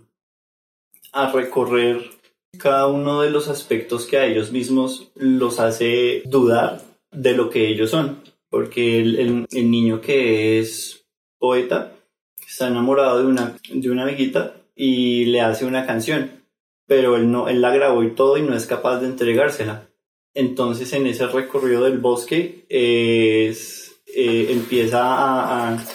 a 1.14 1.32
recorrer 1.32 2.10
cada 2.58 2.88
uno 2.88 3.22
de 3.22 3.30
los 3.30 3.48
aspectos 3.48 4.06
que 4.06 4.18
a 4.18 4.26
ellos 4.26 4.52
mismos 4.52 5.12
los 5.16 5.60
hace 5.60 6.24
dudar 6.26 6.82
de 7.12 7.34
lo 7.34 7.50
que 7.50 7.70
ellos 7.70 7.92
son. 7.92 8.24
Porque 8.52 9.00
el, 9.00 9.18
el- 9.18 9.48
el 9.52 9.72
niño 9.72 10.00
que 10.02 10.60
es 10.60 11.06
poeta 11.40 11.94
está 12.48 12.68
enamorado 12.68 13.20
de 13.20 13.26
una, 13.26 13.58
de 13.74 13.90
una 13.90 14.04
amiguita 14.04 14.58
y 14.76 15.26
le 15.26 15.42
hace 15.42 15.66
una 15.66 15.86
canción, 15.88 16.44
pero 16.86 17.16
él, 17.16 17.32
no, 17.32 17.48
él 17.48 17.62
la 17.62 17.74
grabó 17.74 18.04
y 18.04 18.12
todo 18.14 18.38
y 18.38 18.42
no 18.44 18.54
es 18.56 18.66
capaz 18.68 19.00
de 19.00 19.08
entregársela. 19.08 19.88
Entonces 20.34 20.92
en 20.94 21.08
ese 21.08 21.26
recorrido 21.28 21.86
del 21.86 21.98
bosque 22.00 22.66
es, 22.70 24.02
eh, 24.14 24.48
empieza 24.50 25.02
a- 25.02 25.70
a, 25.76 25.86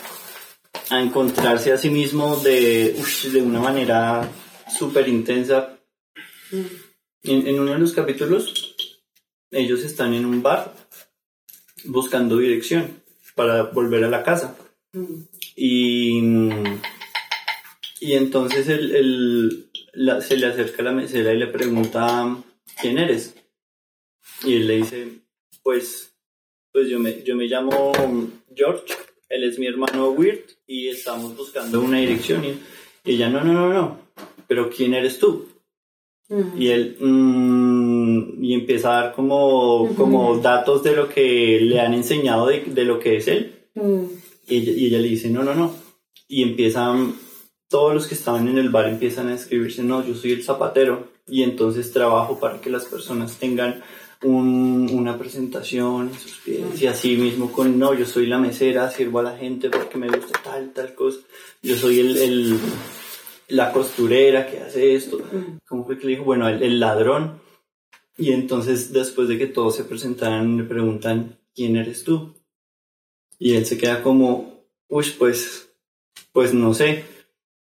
a 0.91 1.03
encontrarse 1.03 1.73
a 1.73 1.79
sí 1.79 1.91
mismo 1.91 2.37
de, 2.37 2.97
de 3.33 3.43
una 3.43 3.61
manera 3.61 4.29
súper 4.79 5.09
intensa. 5.09 5.79
En, 7.23 7.47
en 7.47 7.61
uno 7.61 7.73
de 7.73 7.79
los 7.79 7.93
capítulos, 7.93 8.75
ellos 9.51 9.83
están 9.85 10.15
en 10.15 10.25
un 10.25 10.43
bar 10.43 10.73
buscando 11.87 12.39
dirección 12.39 13.03
para 13.35 13.65
volver 13.65 14.05
a 14.05 14.09
la 14.11 14.23
casa. 14.23 14.57
Y, 15.55 16.19
y 18.01 18.13
entonces 18.15 18.69
el, 18.69 18.95
el- 18.95 19.71
la- 19.93 20.21
se 20.21 20.37
le 20.37 20.47
acerca 20.47 20.83
a 20.83 20.87
la 20.87 20.93
mesera 20.93 21.33
y 21.33 21.39
le 21.39 21.47
pregunta 21.47 22.37
quién 22.81 22.99
eres. 22.99 23.35
Y 24.45 24.55
él 24.55 24.67
le 24.67 24.77
dice, 24.77 25.09
pues, 25.63 26.15
pues 26.73 26.89
yo 26.89 26.99
me, 26.99 27.23
yo 27.23 27.35
me 27.37 27.47
llamo 27.47 27.93
George, 28.55 28.93
él 29.29 29.45
es 29.45 29.59
mi 29.59 29.67
hermano 29.67 30.11
Weird 30.11 30.45
y 30.67 30.89
estamos 30.89 31.37
buscando 31.37 31.81
una 31.81 31.99
dirección. 31.99 32.45
Y, 32.45 32.59
y 33.05 33.15
ella, 33.15 33.29
no, 33.31 33.43
no, 33.43 33.53
no, 33.55 33.73
no, 33.73 34.01
pero 34.47 34.69
¿quién 34.71 34.93
eres 34.95 35.19
tú? 35.19 35.49
Mm. 36.29 36.61
Y 36.61 36.69
él, 36.69 36.97
mm, 37.01 38.06
y 38.41 38.55
empieza 38.55 38.91
a 38.99 39.03
dar 39.03 39.15
como, 39.15 39.95
como 39.97 40.39
datos 40.39 40.83
de 40.83 40.95
lo 40.97 41.09
que 41.09 41.59
le 41.61 41.81
han 41.81 41.95
enseñado 41.95 42.47
de, 42.47 42.61
de 42.67 42.85
lo 42.85 42.99
que 42.99 43.17
es 43.17 43.29
él. 43.29 43.55
Mm. 43.75 44.03
Y 44.49 44.57
ella, 44.57 44.73
y 44.73 44.87
ella 44.87 44.99
le 44.99 45.09
dice, 45.09 45.29
no, 45.31 45.43
no, 45.43 45.55
no. 45.55 45.75
Y 46.29 46.43
empiezan, 46.43 47.15
todos 47.69 47.95
los 47.95 48.07
que 48.07 48.15
estaban 48.15 48.47
en 48.49 48.59
el 48.59 48.71
bar 48.71 48.89
empiezan 48.89 49.29
a 49.29 49.35
escribirse, 49.35 49.83
no, 49.83 50.05
yo 50.07 50.15
soy 50.15 50.33
el 50.33 50.43
zapatero. 50.45 51.09
Y 51.29 51.43
entonces 51.43 51.93
trabajo 51.93 52.39
para 52.39 52.61
que 52.61 52.71
las 52.71 52.85
personas 52.85 53.37
tengan 53.39 53.83
un- 54.23 54.89
una 54.93 55.19
presentación 55.19 56.09
en 56.13 56.15
sus 56.19 56.37
pies. 56.45 56.81
Y 56.81 56.87
así 56.87 57.17
mismo 57.17 57.51
con, 57.53 57.79
no, 57.79 57.93
yo 57.95 58.07
soy 58.07 58.27
la 58.27 58.39
mesera, 58.39 58.91
sirvo 58.91 59.19
a 59.19 59.25
la 59.25 59.37
gente 59.37 59.69
porque 59.69 59.99
me 59.99 60.07
gusta 60.09 60.41
tal, 60.45 60.73
tal 60.73 60.95
cosa. 60.95 61.19
Yo 61.63 61.77
soy 61.77 61.99
el, 62.01 62.17
el- 62.17 62.59
la 63.49 63.73
costurera 63.73 64.47
que 64.49 64.59
hace 64.61 64.95
esto. 64.95 65.21
¿Cómo 65.69 65.85
fue 65.85 65.99
que 65.99 66.07
le 66.07 66.13
dijo? 66.13 66.25
Bueno, 66.25 66.49
el, 66.49 66.63
el 66.63 66.81
ladrón. 66.81 67.41
Y 68.17 68.33
entonces, 68.33 68.93
después 68.93 69.29
de 69.29 69.39
que 69.39 69.47
todos 69.47 69.77
se 69.77 69.85
presentaran, 69.85 70.57
le 70.57 70.65
preguntan, 70.65 71.39
¿quién 71.55 71.77
eres 71.77 72.05
tú? 72.05 72.35
Y 73.39 73.55
él 73.55 73.67
se 73.67 73.77
queda 73.77 74.03
como, 74.03 74.65
uy, 74.89 75.07
pues, 75.19 75.71
pues 76.33 76.55
no 76.55 76.73
sé. 76.73 77.05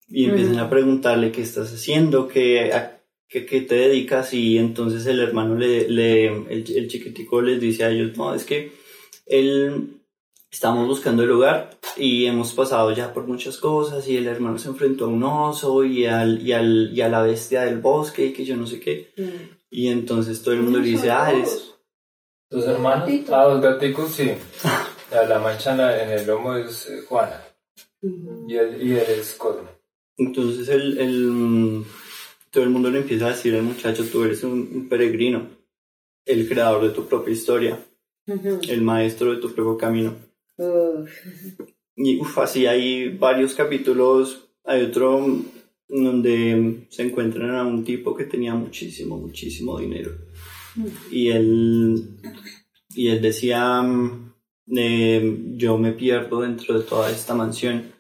Y 0.08 0.26
empiezan 0.26 0.60
a 0.60 0.70
preguntarle 0.70 1.32
qué 1.32 1.42
estás 1.42 1.74
haciendo, 1.74 2.28
qué, 2.28 2.74
a 2.74 3.02
qué, 3.30 3.46
qué 3.46 3.62
te 3.62 3.76
dedicas. 3.76 4.34
Y 4.34 4.58
entonces 4.58 5.06
el 5.06 5.20
hermano, 5.22 5.56
le, 5.56 5.90
le, 5.90 6.26
el, 6.26 6.66
el 6.76 6.88
chiquitico 6.90 7.42
les 7.42 7.62
dice 7.62 7.86
a 7.86 7.90
ellos, 7.90 8.18
no, 8.18 8.36
es 8.36 8.44
que 8.44 8.74
él, 9.26 10.02
estamos 10.52 10.86
buscando 10.86 11.24
el 11.24 11.32
hogar 11.32 11.80
y 11.96 12.26
hemos 12.26 12.52
pasado 12.52 12.94
ya 12.94 13.14
por 13.14 13.26
muchas 13.26 13.58
cosas. 13.58 14.06
Y 14.10 14.18
el 14.18 14.28
hermano 14.28 14.58
se 14.58 14.68
enfrentó 14.68 15.06
a 15.06 15.08
un 15.08 15.24
oso 15.24 15.86
y, 15.86 16.06
al, 16.06 16.46
y, 16.46 16.52
al, 16.52 16.92
y 16.94 17.00
a 17.00 17.08
la 17.08 17.22
bestia 17.22 17.62
del 17.62 17.80
bosque 17.80 18.26
y 18.26 18.34
que 18.34 18.44
yo 18.44 18.58
no 18.58 18.68
sé 18.68 18.82
qué. 18.82 19.14
Mm. 19.18 19.61
Y 19.74 19.88
entonces 19.88 20.44
todo 20.44 20.54
el 20.54 20.62
mundo 20.64 20.80
le 20.80 20.88
dice, 20.90 21.10
ah, 21.10 21.32
eres... 21.32 21.74
¿Tus 22.50 22.66
hermanos? 22.66 23.08
Gatito. 23.08 23.34
Ah, 23.36 23.46
dos 23.46 23.62
gaticos, 23.62 24.12
sí. 24.12 24.34
La, 25.12 25.24
la 25.26 25.40
mancha 25.40 25.72
en, 25.72 25.78
la- 25.78 26.04
en 26.04 26.10
el 26.20 26.28
lomo 26.28 26.56
es 26.58 26.88
eh, 26.90 27.02
Juana. 27.08 27.42
Y 28.02 28.56
él, 28.56 28.78
y 28.82 28.92
él 28.92 29.06
es 29.08 29.34
Cosmo. 29.36 29.70
Entonces 30.18 30.68
el, 30.68 30.98
el, 30.98 31.84
todo 32.50 32.64
el 32.66 32.70
mundo 32.70 32.90
le 32.90 33.00
empieza 33.00 33.28
a 33.28 33.30
decir 33.30 33.56
al 33.56 33.64
muchacho, 33.64 34.04
tú 34.12 34.26
eres 34.26 34.44
un, 34.44 34.70
un 34.74 34.90
peregrino, 34.90 35.48
el 36.26 36.48
creador 36.50 36.84
de 36.84 36.90
tu 36.90 37.06
propia 37.08 37.34
historia, 37.34 37.80
el 38.28 38.82
maestro 38.82 39.32
de 39.34 39.38
tu 39.42 39.54
propio 39.54 39.78
camino. 39.78 40.16
Uf. 40.58 41.10
Y 41.96 42.20
uf, 42.20 42.38
así 42.40 42.68
hay 42.68 43.10
varios 43.18 43.54
capítulos, 43.54 44.50
hay 44.66 44.84
otro 44.84 45.26
donde 45.92 46.86
se 46.90 47.04
encuentran 47.04 47.54
a 47.56 47.66
un 47.66 47.84
tipo 47.84 48.16
que 48.16 48.24
tenía 48.24 48.56
muchísimo, 48.56 49.18
muchísimo 49.18 49.78
dinero. 49.78 50.12
Y 51.12 51.28
él, 51.28 52.18
y 52.96 53.10
él 53.10 53.22
decía, 53.22 53.82
mm, 53.82 54.34
eh, 54.78 55.38
yo 55.56 55.78
me 55.78 55.92
pierdo 55.92 56.42
dentro 56.42 56.80
de 56.80 56.86
toda 56.86 57.12
esta 57.12 57.34
mansión. 57.34 57.92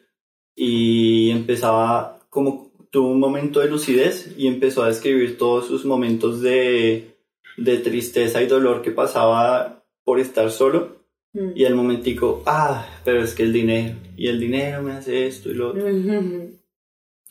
Y 0.55 1.30
empezaba, 1.31 2.19
como 2.30 2.72
tuvo 2.91 3.11
un 3.11 3.19
momento 3.19 3.59
de 3.59 3.69
lucidez 3.69 4.34
y 4.38 4.47
empezó 4.47 4.84
a 4.84 4.88
describir 4.88 5.38
todos 5.38 5.68
sus 5.68 5.85
momentos 5.85 6.41
de, 6.41 7.15
de 7.57 7.77
tristeza 7.77 8.41
y 8.41 8.47
dolor 8.47 8.81
que 8.81 8.91
pasaba 8.91 9.84
por 10.05 10.19
estar 10.19 10.49
solo. 10.49 11.01
Mm. 11.34 11.51
Y 11.55 11.65
al 11.65 11.76
momentico, 11.76 12.41
ah, 12.45 12.88
pero 13.03 13.22
es 13.22 13.34
que 13.34 13.43
el 13.43 13.53
dinero, 13.53 13.95
y 14.15 14.27
el 14.27 14.39
dinero 14.39 14.81
me 14.81 14.93
hace 14.93 15.27
esto 15.27 15.49
y 15.49 15.55
lo 15.55 15.72
otro. 15.72 15.85
Ujú. 15.85 16.57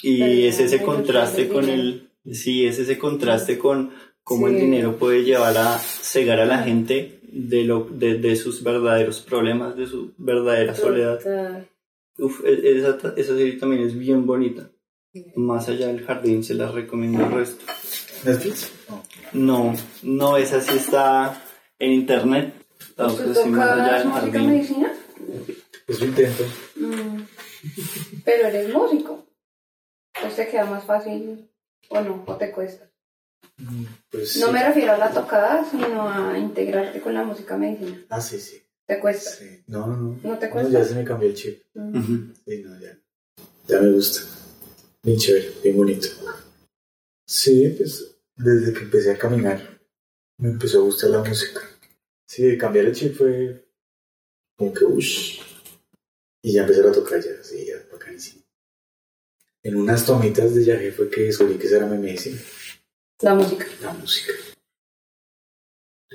Y 0.03 0.45
es 0.47 0.59
ese 0.61 0.83
contraste 0.83 1.49
con 1.49 1.69
el, 1.69 2.11
sí, 2.33 2.67
es 2.67 2.79
ese 2.79 2.99
contraste 2.99 3.59
con 3.59 3.91
cómo 4.23 4.49
el 4.49 4.57
dinero 4.57 4.97
puede 4.97 5.25
llevar 5.25 5.57
a 5.59 5.79
cegar 5.79 6.41
a 6.41 6.47
la 6.47 6.59
gente 6.63 7.21
de, 7.23 7.65
lo, 7.65 7.87
de, 7.91 8.19
de 8.19 8.37
sus 8.37 8.63
verdaderos 8.63 9.21
problemas, 9.21 9.77
de 9.77 9.87
su 9.87 10.13
verdadera 10.19 10.75
soledad. 10.75 11.19
Total. 11.19 11.69
Uf, 12.19 12.45
e- 12.45 12.79
esa, 12.79 12.99
esa 13.17 13.37
serie 13.37 13.53
también 13.55 13.83
es 13.83 13.99
bien 13.99 14.27
bonita. 14.27 14.71
Más 15.35 15.69
allá 15.69 15.89
del 15.89 16.05
jardín, 16.05 16.45
se 16.45 16.55
la 16.55 16.71
recomiendo 16.71 17.25
el 17.25 17.33
resto. 17.33 17.65
¿Netflix? 18.25 18.71
No. 18.89 19.03
No, 19.33 19.75
no, 20.03 20.37
esa 20.37 20.61
sí 20.61 20.77
está 20.77 21.43
en 21.79 21.93
internet. 21.93 22.55
¿Tú 22.97 23.03
otra 23.05 23.35
sí 23.35 23.49
más 23.49 23.71
allá 23.71 23.99
del 23.99 24.13
jardín. 24.13 24.47
medicina? 24.49 24.93
Eso 25.89 26.05
intento. 26.05 26.45
Mm. 26.77 27.23
Pero 28.25 28.49
eres 28.49 28.73
músico. 28.73 29.27
Pues 30.21 30.37
te 30.37 30.49
queda 30.49 30.65
más 30.67 30.85
fácil 30.85 31.49
o 31.89 32.01
no, 32.01 32.25
o 32.27 32.37
te 32.37 32.51
cuesta. 32.51 32.91
Pues 34.11 34.37
No 34.39 34.47
sí. 34.47 34.53
me 34.53 34.65
refiero 34.67 34.93
a 34.93 34.99
la 34.99 35.11
tocada, 35.13 35.65
sino 35.71 36.09
a 36.09 36.39
integrarte 36.39 37.01
con 37.01 37.15
la 37.15 37.23
música 37.25 37.57
medicina. 37.57 38.05
Ah, 38.09 38.21
sí, 38.21 38.41
sí. 38.41 38.63
¿Te 38.87 38.99
cuesta? 38.99 39.31
sí. 39.31 39.63
No, 39.67 39.87
no, 39.87 39.97
no. 39.97 40.21
¿No 40.23 40.39
te 40.39 40.47
No, 40.49 40.53
cuesta? 40.53 40.73
ya 40.73 40.85
se 40.85 40.95
me 40.95 41.05
cambió 41.05 41.29
el 41.29 41.35
chip. 41.35 41.63
Mm. 41.75 41.99
Ujú. 41.99 42.35
Sí, 42.47 42.63
no, 42.63 42.81
ya. 42.81 42.99
Ya 43.69 43.81
me 43.81 43.93
gusta. 43.93 44.21
Bien 45.03 45.19
chévere, 45.19 45.53
bien 45.63 45.77
bonito. 45.77 46.09
Sí, 47.27 47.75
pues 47.77 48.17
desde 48.37 48.73
que 48.73 48.81
empecé 48.81 49.13
a 49.13 49.19
caminar 49.19 49.79
me 50.39 50.49
empezó 50.51 50.79
a 50.81 50.83
gustar 50.85 51.11
la 51.11 51.23
música. 51.23 51.61
Sí, 52.27 52.57
cambiar 52.59 52.87
el 52.87 52.95
chip 52.95 53.15
fue 53.17 53.65
como 54.57 54.73
que 54.73 54.85
uff. 54.85 55.05
Y 56.43 56.53
ya 56.55 56.63
empecé 56.63 56.81
a 56.81 56.93
tocar 56.93 57.23
ya, 57.23 57.43
sí, 57.43 57.67
ya, 57.67 57.75
bacanísimo. 57.93 58.40
En 59.63 59.77
unas 59.77 60.07
tomitas 60.07 60.55
de 60.55 60.65
viaje 60.65 60.91
fue 60.93 61.11
que 61.11 61.23
descubrí 61.23 61.59
que 61.59 61.67
esa 61.67 61.77
era 61.77 61.87
mi 61.87 61.99
medicina, 61.99 62.41
La 63.21 63.35
música. 63.35 63.67
la 63.83 63.93
música. 63.93 64.33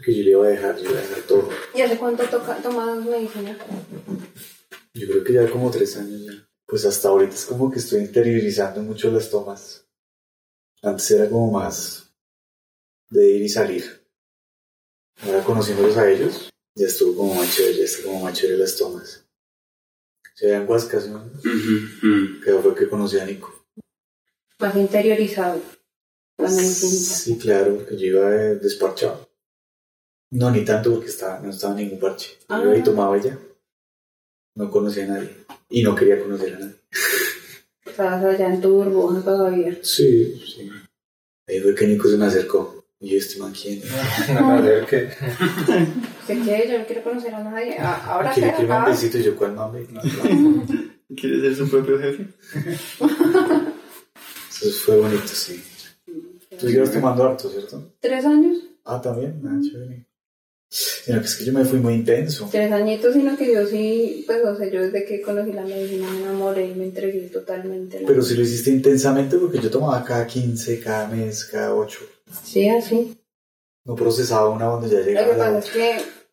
Que 0.03 0.13
yo 0.15 0.23
le 0.23 0.29
iba 0.31 0.45
a 0.45 0.49
dejar, 0.49 0.75
yo 0.77 0.83
le 0.83 0.89
iba 0.91 0.99
a 0.99 1.01
dejar 1.03 1.21
todo. 1.23 1.49
¿Y 1.73 1.81
hace 1.81 1.97
cuánto 1.97 2.27
toca, 2.27 2.57
tomas 2.61 3.03
medicina? 3.05 3.57
Yo 4.93 5.07
creo 5.07 5.23
que 5.23 5.33
ya 5.33 5.49
como 5.49 5.71
tres 5.71 5.95
años 5.97 6.21
ya. 6.25 6.47
Pues 6.67 6.85
hasta 6.85 7.09
ahorita 7.09 7.33
es 7.35 7.45
como 7.45 7.71
que 7.71 7.79
estoy 7.79 8.01
interiorizando 8.01 8.81
mucho 8.81 9.11
las 9.11 9.29
tomas. 9.29 9.87
Antes 10.81 11.09
era 11.11 11.29
como 11.29 11.51
más 11.51 12.11
de 13.09 13.29
ir 13.29 13.41
y 13.43 13.49
salir. 13.49 13.83
Ahora 15.21 15.43
conociéndolos 15.43 15.95
a 15.97 16.09
ellos, 16.09 16.49
ya 16.75 16.87
estuvo 16.87 17.15
como 17.15 17.35
más 17.35 17.55
chévere, 17.55 17.77
ya 17.77 17.83
estuvo 17.85 18.11
como 18.11 18.23
más 18.25 18.33
chévere 18.37 18.57
las 18.57 18.75
tomas. 18.75 19.24
Se 20.35 20.47
vean 20.47 20.67
Huascas, 20.67 21.07
¿no? 21.07 21.23
Que 22.43 22.53
fue 22.61 22.75
que 22.75 22.89
conocí 22.89 23.17
a 23.17 23.25
Nico. 23.25 23.53
Más 24.59 24.75
interiorizado. 24.75 25.61
La 26.37 26.49
medicina. 26.49 27.15
Sí, 27.15 27.37
claro, 27.37 27.75
porque 27.77 27.97
yo 27.97 28.05
iba 28.07 28.29
desparchado. 28.29 29.29
No, 30.31 30.51
ni 30.51 30.65
tanto 30.65 30.91
porque 30.93 31.07
estaba, 31.07 31.39
no 31.39 31.51
estaba 31.51 31.73
en 31.79 31.85
ningún 31.85 31.99
parche. 31.99 32.37
Yo 32.49 32.63
iba 32.63 32.77
y 32.77 32.81
Ah. 32.81 32.83
tomaba 32.83 33.17
ya. 33.21 33.39
No 34.55 34.69
conocía 34.69 35.05
a 35.05 35.07
nadie. 35.07 35.29
Y 35.69 35.83
no 35.83 35.95
quería 35.95 36.19
conocer 36.21 36.55
a 36.55 36.59
nadie. 36.59 36.75
Estabas 37.85 38.23
allá 38.25 38.53
en 38.53 38.59
tu 38.61 38.69
burbuja 38.73 39.21
todavía. 39.21 39.77
Sí, 39.81 40.37
sí. 40.45 40.69
Ahí 41.47 41.61
fue 41.61 41.73
que 41.75 41.87
Nico 41.87 42.09
se 42.09 42.17
me 42.17 42.25
acercó. 42.25 42.74
Y 43.05 43.09
yo, 43.11 43.17
este 43.17 43.37
man, 43.37 43.53
¿quién? 43.53 43.81
No 44.33 44.47
me 44.47 44.53
acerque. 44.57 45.09
¿Usted 46.21 46.43
qué? 46.45 46.67
Yo 46.71 46.79
no 46.79 46.85
quiero 46.87 47.03
conocer 47.03 47.35
a 47.35 47.43
nadie. 47.43 47.75
Ah, 47.77 48.03
Ahora 48.07 48.31
¿Quiere 48.33 48.49
qué? 48.49 48.57
que 48.57 48.63
me 48.67 48.77
un 48.79 48.85
besito? 48.85 49.17
Y 49.19 49.23
yo, 49.23 49.35
¿cuál 49.35 49.53
mame? 49.53 49.85
No, 49.91 50.01
no. 50.03 50.65
¿Quiere 51.15 51.39
ser 51.41 51.55
su 51.55 51.69
propio 51.69 51.99
jefe? 51.99 52.25
Eso 54.49 54.71
fue 54.85 54.97
bonito, 54.97 55.27
sí. 55.27 55.63
Tú 56.59 56.67
sigues 56.67 56.91
tomando 56.91 57.25
harto, 57.25 57.47
¿cierto? 57.47 57.93
¿Tres 57.99 58.25
años? 58.25 58.57
Ah, 58.85 58.99
también. 58.99 59.39
Ah, 59.45 59.59
chévere. 59.61 60.07
Sino 60.67 61.19
que 61.19 61.27
es 61.27 61.35
que 61.35 61.45
yo 61.45 61.53
me 61.53 61.63
fui 61.63 61.77
muy 61.77 61.93
intenso. 61.93 62.49
Tres 62.51 62.71
añitos, 62.71 63.13
sino 63.13 63.37
que 63.37 63.53
yo 63.53 63.67
sí, 63.67 64.23
pues, 64.25 64.43
o 64.43 64.57
sea, 64.57 64.67
yo 64.67 64.81
desde 64.81 65.05
que 65.05 65.21
conocí 65.21 65.53
la 65.53 65.61
medicina 65.61 66.09
me 66.09 66.21
enamoré 66.23 66.69
y 66.69 66.73
me 66.73 66.85
entregué 66.85 67.29
totalmente. 67.29 68.03
Pero 68.07 68.23
si 68.23 68.33
lo 68.33 68.41
hiciste 68.41 68.71
intensamente 68.71 69.37
porque 69.37 69.59
yo 69.59 69.69
tomaba 69.69 70.03
cada 70.03 70.25
15, 70.25 70.79
cada 70.79 71.07
mes, 71.07 71.45
cada 71.45 71.75
8. 71.75 71.99
Sí, 72.31 72.69
así. 72.69 73.17
No 73.85 73.95
procesaba 73.95 74.49
una 74.49 74.67
cuando 74.67 74.87
ya 74.87 74.99
Lo 74.99 75.05
que 75.05 75.11
llegaba 75.11 75.37
pasa 75.37 75.59
es 75.59 75.69
que 75.69 76.25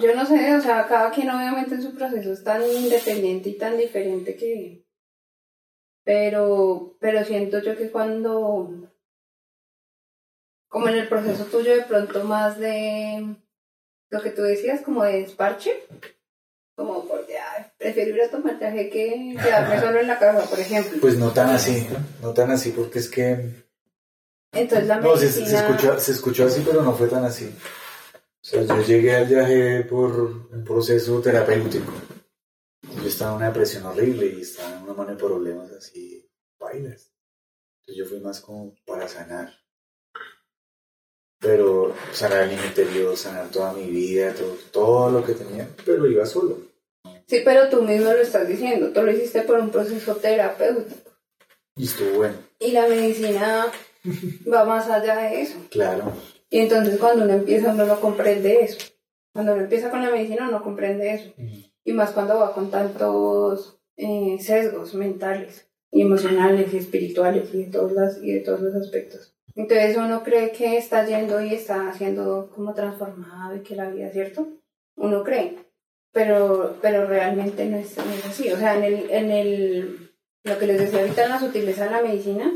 yo 0.00 0.14
no 0.14 0.26
sé, 0.26 0.54
o 0.54 0.60
sea, 0.60 0.86
cada 0.86 1.10
quien 1.10 1.30
obviamente 1.30 1.74
en 1.74 1.82
su 1.82 1.94
proceso 1.94 2.32
es 2.32 2.44
tan 2.44 2.62
independiente 2.62 3.50
y 3.50 3.58
tan 3.58 3.76
diferente 3.76 4.36
que... 4.36 4.86
Pero, 6.04 6.96
pero 7.00 7.24
siento 7.24 7.60
yo 7.60 7.76
que 7.76 7.90
cuando, 7.90 8.90
como 10.68 10.88
en 10.88 10.96
el 10.96 11.08
proceso 11.08 11.44
tuyo 11.44 11.76
de 11.76 11.82
pronto 11.82 12.24
más 12.24 12.58
de 12.58 13.36
lo 14.10 14.20
que 14.20 14.30
tú 14.30 14.42
decías, 14.42 14.80
como 14.80 15.04
de 15.04 15.20
desparche, 15.20 15.72
como 16.74 17.06
porque 17.06 17.38
ay, 17.38 17.66
prefiero 17.78 18.16
ir 18.16 18.22
a 18.22 18.30
tomar 18.30 18.58
traje 18.58 18.90
que 18.90 19.36
quedarme 19.40 19.80
solo 19.80 20.00
en 20.00 20.08
la 20.08 20.18
casa, 20.18 20.50
por 20.50 20.58
ejemplo. 20.58 20.98
Pues 21.00 21.18
no 21.18 21.30
tan 21.30 21.50
así, 21.50 21.86
no 22.20 22.34
tan 22.34 22.50
así 22.50 22.72
porque 22.72 22.98
es 22.98 23.08
que... 23.08 23.71
Entonces 24.52 24.86
la 24.86 25.00
No, 25.00 25.16
se, 25.16 25.24
medicina... 25.24 25.46
se 25.48 25.56
escuchó, 25.56 26.00
se 26.00 26.12
escuchó 26.12 26.46
así, 26.46 26.62
pero 26.64 26.82
no 26.82 26.94
fue 26.94 27.08
tan 27.08 27.24
así. 27.24 27.52
O 28.14 28.44
sea, 28.44 28.62
yo 28.62 28.82
llegué 28.82 29.14
al 29.14 29.26
viaje 29.26 29.82
por 29.84 30.12
un 30.20 30.64
proceso 30.64 31.20
terapéutico. 31.20 31.92
Yo 32.82 33.08
estaba 33.08 33.32
en 33.32 33.36
una 33.38 33.46
depresión 33.46 33.86
horrible 33.86 34.26
y 34.26 34.42
estaba 34.42 34.76
en 34.76 34.82
una 34.82 34.94
mano 34.94 35.10
de 35.10 35.16
problemas 35.16 35.70
así, 35.72 36.28
bailas. 36.58 37.12
Entonces 37.80 37.96
yo 37.96 38.04
fui 38.06 38.20
más 38.20 38.40
como 38.40 38.74
para 38.84 39.08
sanar. 39.08 39.52
Pero 41.38 41.94
sanar 42.12 42.46
mi 42.48 42.54
interior, 42.54 43.16
sanar 43.16 43.48
toda 43.50 43.72
mi 43.72 43.88
vida, 43.88 44.32
todo, 44.34 44.56
todo 44.70 45.10
lo 45.10 45.24
que 45.24 45.34
tenía, 45.34 45.68
pero 45.84 46.06
iba 46.06 46.26
solo. 46.26 46.58
Sí, 47.26 47.40
pero 47.44 47.68
tú 47.68 47.82
mismo 47.82 48.12
lo 48.12 48.18
estás 48.18 48.46
diciendo, 48.46 48.92
tú 48.92 49.02
lo 49.02 49.10
hiciste 49.10 49.42
por 49.42 49.58
un 49.58 49.70
proceso 49.70 50.16
terapéutico. 50.16 51.10
Y 51.76 51.84
estuvo 51.86 52.18
bueno, 52.18 52.36
Y 52.58 52.72
la 52.72 52.86
medicina 52.86 53.72
va 54.52 54.64
más 54.64 54.88
allá 54.88 55.16
de 55.16 55.42
eso. 55.42 55.58
claro. 55.70 56.12
Y 56.50 56.58
entonces 56.58 56.98
cuando 56.98 57.24
uno 57.24 57.32
empieza 57.32 57.72
no 57.72 58.00
comprende 58.00 58.62
eso. 58.62 58.78
Cuando 59.32 59.54
uno 59.54 59.62
empieza 59.62 59.90
con 59.90 60.02
la 60.02 60.10
medicina 60.10 60.48
uno 60.48 60.62
comprende 60.62 61.14
eso. 61.14 61.32
Y 61.84 61.92
más 61.92 62.10
cuando 62.10 62.38
va 62.38 62.52
con 62.52 62.70
tantos 62.70 63.80
eh, 63.96 64.36
sesgos 64.38 64.94
mentales 64.94 65.70
y 65.90 66.02
emocionales 66.02 66.72
y 66.74 66.76
espirituales 66.78 67.54
y 67.54 67.64
de, 67.64 67.70
todos 67.70 67.92
las, 67.92 68.22
y 68.22 68.32
de 68.32 68.40
todos 68.40 68.60
los 68.60 68.74
aspectos. 68.74 69.34
Entonces 69.54 69.96
uno 69.96 70.22
cree 70.22 70.52
que 70.52 70.76
está 70.76 71.06
yendo 71.06 71.40
y 71.42 71.54
está 71.54 71.88
haciendo 71.88 72.50
como 72.54 72.74
transformado 72.74 73.56
y 73.56 73.60
que 73.60 73.76
la 73.76 73.90
vida, 73.90 74.10
¿cierto? 74.10 74.48
Uno 74.96 75.24
cree, 75.24 75.56
pero, 76.12 76.76
pero 76.82 77.06
realmente 77.06 77.64
no 77.66 77.78
es, 77.78 77.96
no 77.96 78.12
es 78.12 78.26
así. 78.26 78.50
O 78.52 78.58
sea, 78.58 78.76
en 78.76 78.84
el, 78.84 79.10
en 79.10 79.30
el, 79.30 80.12
lo 80.44 80.58
que 80.58 80.66
les 80.66 80.80
decía 80.80 81.00
ahorita 81.00 81.24
en 81.24 81.30
la 81.30 81.40
sutileza 81.40 81.84
de 81.84 81.90
la 81.90 82.02
medicina 82.02 82.52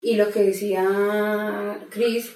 y 0.00 0.16
lo 0.16 0.30
que 0.30 0.42
decía 0.42 1.78
Chris 1.90 2.32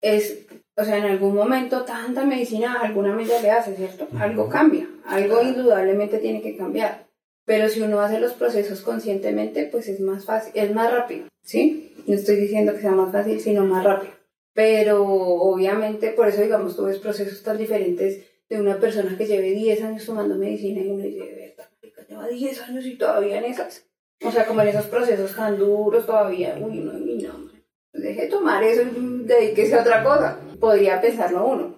es, 0.00 0.46
o 0.76 0.84
sea, 0.84 0.98
en 0.98 1.04
algún 1.04 1.34
momento 1.34 1.84
tanta 1.84 2.24
medicina 2.24 2.80
alguna 2.80 3.14
medida 3.14 3.40
le 3.40 3.50
hace, 3.50 3.74
¿cierto? 3.74 4.08
Algo 4.18 4.48
cambia, 4.48 4.88
algo 5.06 5.42
indudablemente 5.42 6.18
tiene 6.18 6.42
que 6.42 6.56
cambiar. 6.56 7.06
Pero 7.44 7.68
si 7.68 7.80
uno 7.80 8.00
hace 8.00 8.18
los 8.18 8.32
procesos 8.32 8.80
conscientemente, 8.80 9.68
pues 9.70 9.88
es 9.88 10.00
más 10.00 10.24
fácil, 10.24 10.52
es 10.54 10.74
más 10.74 10.92
rápido, 10.92 11.28
¿sí? 11.42 11.94
No 12.06 12.14
estoy 12.14 12.36
diciendo 12.36 12.74
que 12.74 12.80
sea 12.80 12.90
más 12.90 13.12
fácil, 13.12 13.40
sino 13.40 13.64
más 13.64 13.84
rápido. 13.84 14.12
Pero 14.52 15.04
obviamente, 15.04 16.10
por 16.10 16.28
eso, 16.28 16.42
digamos, 16.42 16.76
tú 16.76 16.84
ves 16.84 16.98
procesos 16.98 17.42
tan 17.42 17.56
diferentes 17.56 18.24
de 18.48 18.60
una 18.60 18.78
persona 18.78 19.16
que 19.16 19.26
lleve 19.26 19.50
10 19.52 19.82
años 19.82 20.04
tomando 20.04 20.36
medicina 20.36 20.80
y 20.80 20.88
uno 20.88 21.04
dice, 21.04 21.20
"Verga, 21.20 21.70
marica, 21.80 22.06
lleva 22.08 22.28
10 22.28 22.60
años 22.62 22.86
y 22.86 22.96
todavía 22.96 23.38
en 23.38 23.44
esas. 23.44 23.85
O 24.22 24.30
sea, 24.30 24.46
como 24.46 24.62
en 24.62 24.68
esos 24.68 24.86
procesos 24.86 25.34
tan 25.34 25.58
duros 25.58 26.06
todavía, 26.06 26.56
uy, 26.60 26.80
no, 26.80 26.92
uy, 26.92 27.22
no, 27.22 27.34
hombre. 27.34 27.62
deje 27.92 28.22
de 28.22 28.28
tomar 28.28 28.62
eso 28.64 28.82
y 28.82 29.24
dedíquese 29.24 29.74
a 29.74 29.80
otra 29.80 30.02
cosa. 30.02 30.38
Podría 30.58 31.00
pensarlo 31.00 31.46
uno. 31.46 31.76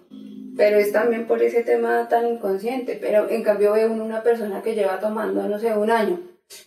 Pero 0.57 0.79
es 0.79 0.93
también 0.93 1.27
por 1.27 1.43
ese 1.43 1.63
tema 1.63 2.09
tan 2.09 2.27
inconsciente. 2.27 2.99
Pero 3.01 3.29
en 3.29 3.43
cambio 3.43 3.73
ve 3.73 3.87
uno 3.87 4.05
una 4.05 4.23
persona 4.23 4.63
que 4.63 4.75
lleva 4.75 5.01
tomando, 5.01 5.49
no 5.49 5.59
sé, 5.59 5.73
un 5.77 5.91
año. 5.91 6.21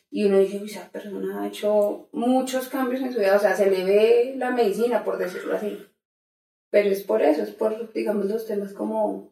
Y 0.10 0.26
uno 0.26 0.40
dice, 0.40 0.60
uy, 0.62 0.70
esa 0.70 0.90
persona 0.90 1.42
ha 1.42 1.48
hecho 1.48 2.10
muchos 2.12 2.68
cambios 2.68 3.02
en 3.02 3.14
su 3.14 3.20
vida. 3.20 3.36
O 3.36 3.40
sea, 3.40 3.56
se 3.56 3.70
le 3.70 3.84
ve 3.84 4.34
la 4.38 4.52
medicina, 4.52 5.04
por 5.04 5.18
decirlo 5.18 5.56
así. 5.56 5.80
Pero 6.70 6.90
es 6.90 7.04
por 7.04 7.22
eso, 7.22 7.44
es 7.44 7.52
por, 7.52 7.92
digamos, 7.94 8.26
los 8.28 8.48
temas 8.48 8.74
como, 8.74 9.31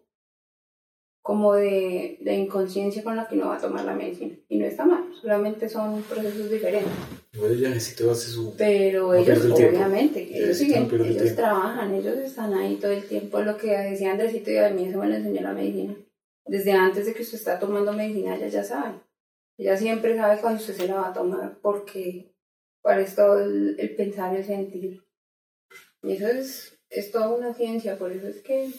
como 1.30 1.54
de, 1.54 2.18
de 2.22 2.34
inconsciencia 2.34 3.04
con 3.04 3.16
la 3.16 3.28
que 3.28 3.36
uno 3.36 3.50
va 3.50 3.58
a 3.58 3.62
tomar 3.62 3.86
la 3.86 3.94
medicina. 3.94 4.36
Y 4.48 4.58
no 4.58 4.66
está 4.66 4.84
mal, 4.84 5.14
solamente 5.22 5.70
son 5.70 6.02
procesos 6.02 6.50
diferentes. 6.50 6.92
Igual 7.34 7.52
el 7.52 7.58
viajecito 7.60 8.10
hace 8.10 8.32
su... 8.32 8.56
Pero 8.58 9.14
ellos, 9.14 9.46
el 9.46 9.52
obviamente, 9.52 10.26
Sí, 10.26 10.32
ellos 10.34 10.58
sí, 10.58 10.66
siguen, 10.66 10.90
el 10.92 11.02
ellos 11.06 11.36
trabajan, 11.36 11.94
ellos 11.94 12.18
están 12.18 12.56
ahí 12.56 12.78
todo 12.78 12.94
el 12.94 13.04
tiempo. 13.04 13.42
Lo 13.42 13.58
que 13.58 13.68
decía 13.68 14.14
Andresito 14.14 14.50
y 14.50 14.58
a 14.58 14.72
mí 14.72 14.88
eso 14.88 14.98
me 14.98 15.08
lo 15.08 15.18
enseñó 15.18 15.42
la 15.42 15.54
medicina. 15.54 15.96
Desde 16.48 16.72
antes 16.72 17.06
de 17.06 17.14
que 17.14 17.22
usted 17.22 17.38
está 17.38 17.60
tomando 17.60 17.94
medicina, 17.94 18.36
ella 18.36 18.48
ya 18.48 18.64
sabe. 18.64 18.96
Ella 19.56 19.78
siempre 19.78 20.18
sabe 20.18 20.42
cuando 20.42 20.60
usted 20.60 20.74
se 20.74 20.88
la 20.88 20.96
va 20.96 21.10
a 21.10 21.14
tomar, 21.14 21.60
porque 21.62 22.34
cuál 22.82 23.02
es 23.02 23.14
todo 23.14 23.38
el, 23.38 23.76
el 23.78 23.96
pensar 23.96 24.34
y 24.34 24.38
el 24.38 24.46
sentir. 24.46 25.04
Y 26.02 26.14
eso 26.14 26.28
es, 26.28 26.80
es 26.90 27.12
toda 27.12 27.30
una 27.30 27.54
ciencia, 27.54 28.00
por 28.00 28.12
eso 28.12 28.28
es 28.28 28.42
que 28.42 28.72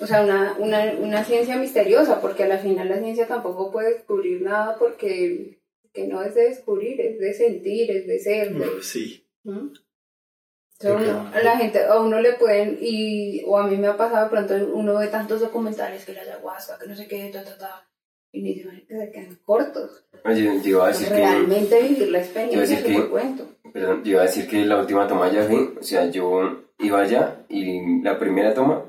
o 0.00 0.06
sea, 0.06 0.22
una, 0.22 0.54
una, 0.58 0.92
una 1.00 1.24
ciencia 1.24 1.56
misteriosa, 1.56 2.20
porque 2.20 2.44
a 2.44 2.48
la 2.48 2.58
final 2.58 2.88
la 2.88 2.98
ciencia 2.98 3.26
tampoco 3.26 3.70
puede 3.70 3.94
descubrir 3.94 4.42
nada 4.42 4.76
porque 4.78 5.60
que 5.92 6.06
no 6.08 6.22
es 6.22 6.34
de 6.34 6.48
descubrir, 6.48 7.00
es 7.00 7.18
de 7.20 7.32
sentir, 7.34 7.90
es 7.90 8.06
de 8.06 8.18
ser. 8.18 8.52
de- 8.54 8.82
Sí. 8.82 9.24
¿Mm? 9.44 9.68
O 9.68 10.82
sea, 10.82 10.92
uno- 10.94 11.30
a 11.32 11.40
la 11.40 11.56
gente, 11.56 11.84
a 11.84 12.00
uno 12.00 12.20
le 12.20 12.32
pueden, 12.32 12.78
y, 12.80 13.42
o 13.46 13.56
a 13.58 13.66
mí 13.68 13.76
me 13.76 13.86
ha 13.86 13.96
pasado 13.96 14.24
de 14.24 14.30
pronto, 14.30 14.54
uno 14.74 14.98
ve 14.98 15.06
tantos 15.06 15.40
documentales 15.40 16.04
que 16.04 16.12
la 16.12 16.22
ayahuasca, 16.22 16.78
que 16.78 16.88
no 16.88 16.96
sé 16.96 17.06
qué, 17.06 17.30
ta, 17.32 17.44
ta, 17.44 17.56
ta, 17.56 17.88
y 18.32 18.42
me 18.42 18.48
dice, 18.48 18.66
"Marica, 18.66 18.98
se 18.98 19.10
quedan 19.12 19.36
cortos. 19.44 20.04
Oye, 20.24 20.60
te 20.60 20.68
iba 20.70 20.84
a 20.84 20.88
decir 20.88 21.08
que... 21.08 21.14
Realmente 21.14 21.80
vivir 21.80 22.08
la 22.10 22.18
experiencia 22.18 22.82
que 22.82 22.92
que- 22.92 23.08
cuento. 23.08 23.46
Perdón, 23.72 24.02
yo 24.04 24.10
iba 24.12 24.22
a 24.22 24.26
decir 24.26 24.48
que 24.48 24.64
la 24.64 24.78
última 24.80 25.06
toma 25.06 25.30
ya 25.32 25.44
fui, 25.44 25.74
o 25.78 25.82
sea, 25.82 26.10
yo 26.10 26.64
iba 26.80 27.00
allá 27.00 27.44
y 27.48 28.02
la 28.02 28.18
primera 28.18 28.52
toma, 28.52 28.84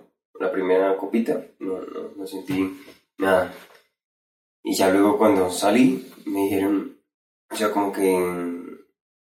primera 0.52 0.96
copita, 0.98 1.46
no, 1.60 1.80
no, 1.82 2.10
no 2.16 2.28
sentí 2.28 2.80
nada. 3.18 3.54
Y 4.64 4.76
ya 4.76 4.90
luego 4.90 5.18
cuando 5.18 5.50
salí, 5.50 6.12
me 6.26 6.44
dijeron, 6.44 6.98
o 7.52 7.56
sea, 7.56 7.72
como 7.72 7.92
que, 7.92 8.18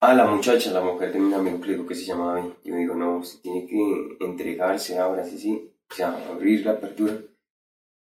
ah, 0.01 0.15
la 0.15 0.27
muchacha, 0.27 0.73
la 0.73 0.81
mujer 0.81 1.13
de 1.13 1.21
mi 1.21 1.33
amigo 1.33 1.61
que 1.61 1.67
le 1.69 1.73
digo 1.75 1.87
que 1.87 1.95
se 1.95 2.05
llamaba. 2.05 2.45
Yo 2.65 2.75
digo, 2.75 2.95
no, 2.95 3.23
tiene 3.43 3.67
que 3.67 4.17
entregarse 4.21 4.99
ahora, 4.99 5.25
sí, 5.25 5.39
sí, 5.39 5.73
o 5.91 5.95
sea, 5.95 6.29
abrir 6.29 6.67
la 6.67 6.73
apertura, 6.73 7.19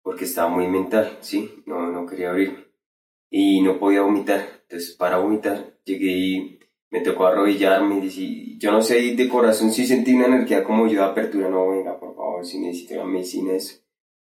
porque 0.02 0.26
estaba 0.26 0.50
muy 0.50 0.68
mental, 0.68 1.18
sí, 1.22 1.64
no, 1.66 1.92
no 1.92 2.06
quería 2.06 2.30
abrir. 2.30 2.74
Y 3.30 3.62
no 3.62 3.80
podía 3.80 4.02
vomitar, 4.02 4.48
entonces 4.64 4.96
para 4.96 5.18
vomitar 5.18 5.74
llegué 5.84 6.12
y 6.12 6.55
me 6.96 7.02
tocó 7.02 7.28
arrodillarme 7.28 7.98
y 7.98 8.02
decir, 8.02 8.58
yo 8.58 8.72
no 8.72 8.82
sé, 8.82 9.16
de 9.16 9.28
corazón 9.28 9.70
sí 9.70 9.86
sentí 9.86 10.14
una 10.14 10.28
energía 10.28 10.64
como 10.64 10.88
yo 10.88 11.00
de 11.02 11.06
apertura, 11.06 11.50
no, 11.50 11.72
venga, 11.72 12.00
por 12.00 12.16
favor, 12.16 12.46
si 12.46 12.58
necesito 12.60 12.96
la 12.96 13.04
medicina, 13.04 13.52
eso. 13.54 13.76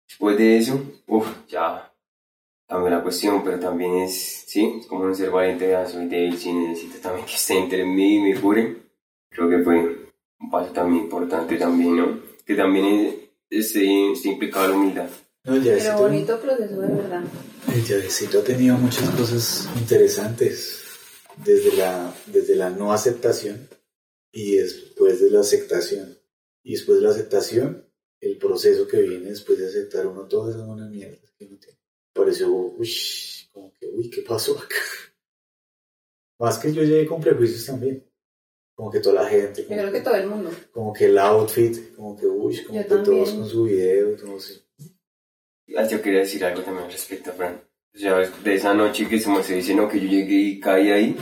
Después 0.08 0.36
de 0.36 0.56
eso, 0.58 0.80
uff, 1.06 1.26
ya 1.48 1.92
cambió 2.68 2.90
la 2.90 3.00
cuestión, 3.02 3.42
pero 3.44 3.60
también 3.60 3.94
es, 3.98 4.44
sí, 4.48 4.78
es 4.80 4.86
como 4.86 5.04
un 5.04 5.14
ser 5.14 5.30
valiente, 5.30 5.68
ya 5.70 5.86
soy 5.86 6.06
débil, 6.08 6.36
sí, 6.36 6.52
necesito 6.52 6.98
también 6.98 7.26
que 7.26 7.34
esté 7.34 7.56
entre 7.58 7.84
mí 7.84 8.16
y 8.16 8.20
me 8.20 8.40
cure. 8.40 8.76
Creo 9.30 9.48
que 9.48 9.58
fue 9.60 9.76
un 10.40 10.50
paso 10.50 10.72
también 10.72 11.04
importante 11.04 11.56
también, 11.56 11.96
¿no? 11.96 12.18
Que 12.44 12.56
también 12.56 12.86
es- 12.86 13.14
esté, 13.50 14.12
esté 14.12 14.28
implicada 14.30 14.68
la 14.68 14.74
humildad. 14.74 15.08
No, 15.44 15.54
el 15.54 15.62
Pero 15.62 15.96
bonito 15.98 16.40
proceso 16.40 16.80
de 16.80 16.88
verdad. 16.88 17.22
el 17.72 17.80
viajecito 17.82 18.40
ha 18.40 18.44
tenido 18.44 18.76
muchas 18.78 19.08
cosas 19.10 19.68
interesantes. 19.76 20.80
Desde 21.36 21.76
la, 21.76 22.14
desde 22.26 22.54
la 22.56 22.70
no 22.70 22.92
aceptación 22.92 23.68
y 24.32 24.56
después 24.56 25.20
de 25.20 25.30
la 25.30 25.40
aceptación. 25.40 26.18
Y 26.62 26.72
después 26.72 26.98
de 26.98 27.04
la 27.04 27.10
aceptación, 27.10 27.86
el 28.20 28.38
proceso 28.38 28.86
que 28.88 29.02
viene 29.02 29.30
después 29.30 29.58
de 29.58 29.66
aceptar 29.66 30.06
uno 30.06 30.26
todas 30.26 30.54
esas 30.54 30.66
buenas 30.66 30.88
mierdas 30.90 31.30
que 31.36 31.44
uno 31.44 31.58
tiene. 31.58 31.78
Pareció, 32.12 32.48
uy, 32.50 32.90
como 33.52 33.72
que, 33.74 33.86
uy, 33.88 34.08
¿qué 34.10 34.22
pasó 34.22 34.56
acá? 34.58 34.76
Más 36.38 36.58
que 36.58 36.72
yo 36.72 36.82
llegué 36.82 37.06
con 37.06 37.20
prejuicios 37.20 37.66
también. 37.66 38.08
Como 38.76 38.90
que 38.90 38.98
toda 39.00 39.22
la 39.22 39.28
gente, 39.28 39.62
Yo 39.62 39.68
como, 39.68 39.80
creo 39.80 39.92
que 39.92 40.00
todo 40.00 40.14
el 40.16 40.26
mundo. 40.26 40.50
como 40.72 40.92
que 40.92 41.04
el 41.04 41.16
outfit, 41.18 41.94
como 41.94 42.16
que, 42.16 42.26
uy, 42.26 42.60
como 42.64 42.80
Yo 42.80 42.88
que 42.88 42.88
todos 42.88 43.04
también. 43.06 43.36
con 43.40 43.48
su 43.48 43.64
video, 43.64 44.16
todos. 44.16 44.66
Ah, 45.76 45.86
yo 45.88 46.02
quería 46.02 46.20
decir 46.20 46.44
algo 46.44 46.62
también 46.62 46.90
respecto 46.90 47.30
a 47.30 47.34
Fran. 47.34 47.62
O 47.94 47.98
sea, 47.98 48.18
de 48.18 48.54
esa 48.54 48.74
noche 48.74 49.06
que 49.08 49.18
se 49.20 49.30
me 49.30 49.42
se 49.42 49.54
dice, 49.56 49.74
no, 49.74 49.88
que 49.88 50.00
yo 50.00 50.08
llegué 50.08 50.34
y 50.34 50.60
caí 50.60 50.90
ahí, 50.90 51.16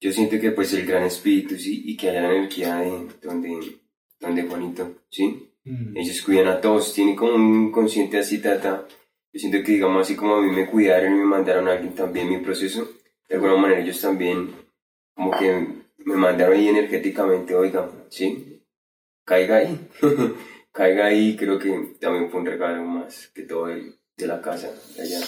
yo 0.00 0.12
siento 0.12 0.38
que 0.40 0.52
pues 0.52 0.72
el 0.74 0.86
gran 0.86 1.02
espíritu, 1.02 1.56
sí, 1.56 1.82
y 1.86 1.96
que 1.96 2.10
haya 2.10 2.22
la 2.22 2.34
energía 2.34 2.76
de 2.76 3.08
donde, 3.22 3.80
donde 4.20 4.42
Juanito, 4.44 4.94
sí, 5.10 5.50
ellos 5.94 6.22
cuidan 6.22 6.48
a 6.48 6.60
todos, 6.60 6.94
tienen 6.94 7.16
como 7.16 7.34
un 7.34 7.66
inconsciente 7.68 8.18
así, 8.18 8.40
tata. 8.40 8.86
Yo 9.32 9.40
siento 9.40 9.58
que, 9.62 9.72
digamos, 9.72 10.02
así 10.02 10.14
como 10.16 10.36
a 10.36 10.42
mí 10.42 10.50
me 10.50 10.66
cuidaron 10.70 11.12
y 11.14 11.18
me 11.18 11.24
mandaron 11.24 11.68
a 11.68 11.72
alguien 11.72 11.94
también 11.94 12.28
mi 12.30 12.38
proceso, 12.38 12.88
de 13.28 13.34
alguna 13.34 13.56
manera 13.56 13.80
ellos 13.80 14.00
también, 14.00 14.50
como 15.14 15.32
que 15.32 15.66
me 15.98 16.14
mandaron 16.16 16.56
ahí 16.56 16.68
energéticamente, 16.68 17.54
oiga, 17.54 17.90
sí, 18.08 18.62
caiga 19.24 19.56
ahí, 19.56 19.88
caiga 20.72 21.06
ahí, 21.06 21.36
creo 21.36 21.58
que 21.58 21.96
también 22.00 22.30
fue 22.30 22.40
un 22.40 22.46
regalo 22.46 22.84
más 22.84 23.28
que 23.34 23.42
todo 23.42 23.68
el- 23.68 23.96
de 24.16 24.26
la 24.26 24.40
casa, 24.40 24.72
de 24.96 25.02
allá. 25.02 25.18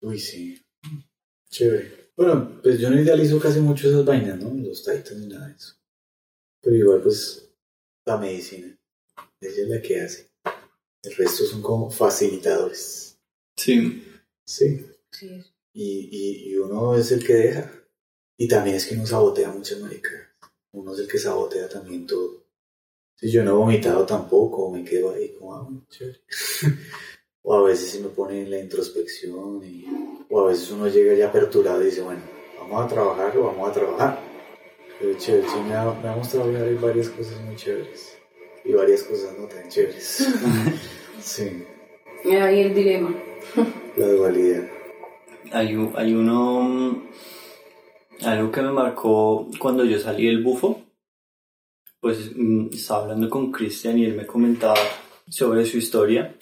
Uy, 0.00 0.18
sí. 0.18 0.62
Chévere. 1.50 2.12
Bueno, 2.16 2.60
pues 2.62 2.78
yo 2.78 2.90
no 2.90 3.00
idealizo 3.00 3.38
casi 3.38 3.60
mucho 3.60 3.88
esas 3.88 4.04
vainas, 4.04 4.38
¿no? 4.38 4.52
Los 4.54 4.84
titans 4.84 5.16
ni 5.18 5.26
nada 5.26 5.48
de 5.48 5.54
eso. 5.54 5.74
Pero 6.62 6.76
igual, 6.76 7.02
pues, 7.02 7.50
la 8.04 8.16
medicina. 8.16 8.78
Ella 9.40 9.62
es 9.62 9.68
la 9.68 9.82
que 9.82 10.00
hace. 10.00 10.30
El 11.02 11.14
resto 11.14 11.44
son 11.44 11.62
como 11.62 11.90
facilitadores. 11.90 13.18
Sí. 13.56 14.02
Sí. 14.44 14.86
Sí. 15.10 15.42
Y, 15.72 16.08
y, 16.10 16.50
y 16.50 16.56
uno 16.56 16.96
es 16.96 17.12
el 17.12 17.24
que 17.24 17.34
deja. 17.34 17.72
Y 18.38 18.48
también 18.48 18.76
es 18.76 18.86
que 18.86 18.94
uno 18.94 19.06
sabotea 19.06 19.50
muchas 19.50 19.80
maricas. 19.80 20.28
Uno 20.72 20.94
es 20.94 21.00
el 21.00 21.08
que 21.08 21.18
sabotea 21.18 21.68
también 21.68 22.06
todo. 22.06 22.44
Si 23.14 23.30
yo 23.30 23.42
no 23.42 23.52
he 23.52 23.54
vomitado 23.54 24.04
tampoco, 24.04 24.70
me 24.70 24.84
quedo 24.84 25.14
ahí 25.14 25.34
como, 25.34 25.54
ah, 25.54 25.68
chévere. 25.88 26.20
o 27.48 27.54
a 27.54 27.62
veces 27.62 27.90
se 27.90 28.00
me 28.00 28.08
pone 28.08 28.42
en 28.42 28.50
la 28.50 28.58
introspección, 28.58 29.62
y, 29.64 29.86
o 30.28 30.40
a 30.40 30.48
veces 30.48 30.68
uno 30.72 30.88
llega 30.88 31.14
ya 31.14 31.28
aperturado 31.28 31.80
y 31.80 31.86
dice, 31.86 32.02
bueno, 32.02 32.20
vamos 32.58 32.84
a 32.84 32.88
trabajar 32.88 33.38
o 33.38 33.44
vamos 33.44 33.70
a 33.70 33.72
trabajar. 33.72 34.18
Pero 34.98 35.16
chévere, 35.16 35.48
sí, 35.48 35.56
me 35.68 35.74
ha, 35.74 35.84
me 35.84 36.08
ha 36.08 36.16
mostrado 36.16 36.50
que 36.50 36.56
hay 36.56 36.74
varias 36.74 37.08
cosas 37.10 37.40
muy 37.42 37.54
chéveres 37.54 38.18
y 38.64 38.72
varias 38.72 39.04
cosas 39.04 39.38
no 39.38 39.46
tan 39.46 39.68
chéveres. 39.68 40.26
sí, 41.20 41.64
ahí 42.24 42.62
el 42.62 42.74
dilema. 42.74 43.14
la 43.96 44.08
dualidad. 44.08 44.64
Hay, 45.52 45.68
hay 45.94 46.14
uno, 46.14 47.04
algo 48.22 48.50
que 48.50 48.60
me 48.60 48.72
marcó 48.72 49.48
cuando 49.60 49.84
yo 49.84 50.00
salí 50.00 50.26
del 50.26 50.42
bufo, 50.42 50.82
pues 52.00 52.32
mm, 52.34 52.70
estaba 52.72 53.02
hablando 53.02 53.30
con 53.30 53.52
Cristian 53.52 53.98
y 53.98 54.06
él 54.06 54.16
me 54.16 54.26
comentaba 54.26 54.80
sobre 55.28 55.64
su 55.64 55.78
historia 55.78 56.36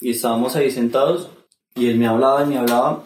y 0.00 0.10
estábamos 0.10 0.56
ahí 0.56 0.70
sentados 0.70 1.30
y 1.74 1.88
él 1.88 1.98
me 1.98 2.06
hablaba 2.06 2.44
y 2.44 2.46
me 2.46 2.58
hablaba 2.58 3.04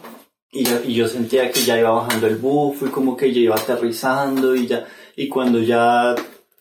y 0.51 0.65
yo, 0.65 0.81
y 0.85 0.95
yo 0.95 1.09
sentía 1.09 1.51
que 1.51 1.63
ya 1.63 1.79
iba 1.79 1.91
bajando 1.91 2.27
el 2.27 2.37
bufo 2.37 2.87
y 2.87 2.91
como 2.91 3.17
que 3.17 3.33
ya 3.33 3.41
iba 3.41 3.57
aterrizando 3.57 4.55
y 4.55 4.67
ya, 4.67 4.87
y 5.17 5.29
cuando 5.29 5.61
ya 5.61 6.15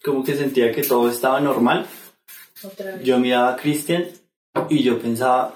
como 0.03 0.24
que 0.24 0.36
sentía 0.36 0.72
que 0.72 0.84
todo 0.84 1.10
estaba 1.10 1.40
normal, 1.40 1.86
yo 3.03 3.20
miraba 3.20 3.53
a 3.53 3.56
Cristian 3.56 4.08
y 4.70 4.84
yo 4.84 4.99
pensaba, 4.99 5.56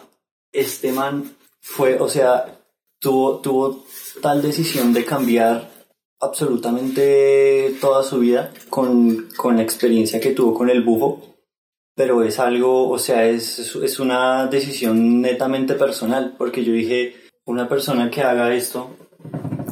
este 0.51 0.91
man 0.91 1.35
fue, 1.61 1.97
o 1.99 2.09
sea, 2.09 2.59
tuvo, 2.99 3.37
tuvo 3.39 3.85
tal 4.21 4.41
decisión 4.41 4.93
de 4.93 5.05
cambiar 5.05 5.69
absolutamente 6.19 7.75
toda 7.81 8.03
su 8.03 8.19
vida 8.19 8.51
con, 8.69 9.29
con 9.35 9.57
la 9.57 9.63
experiencia 9.63 10.19
que 10.19 10.31
tuvo 10.31 10.53
con 10.53 10.69
el 10.69 10.83
bufo, 10.83 11.34
pero 11.95 12.23
es 12.23 12.39
algo, 12.39 12.89
o 12.89 12.99
sea, 12.99 13.25
es, 13.27 13.59
es- 13.75 13.99
una 13.99 14.47
decisión 14.47 15.21
netamente 15.21 15.73
personal, 15.75 16.35
porque 16.37 16.63
yo 16.63 16.73
dije, 16.73 17.15
una 17.45 17.67
persona 17.69 18.09
que 18.11 18.21
haga 18.21 18.53
esto 18.53 18.89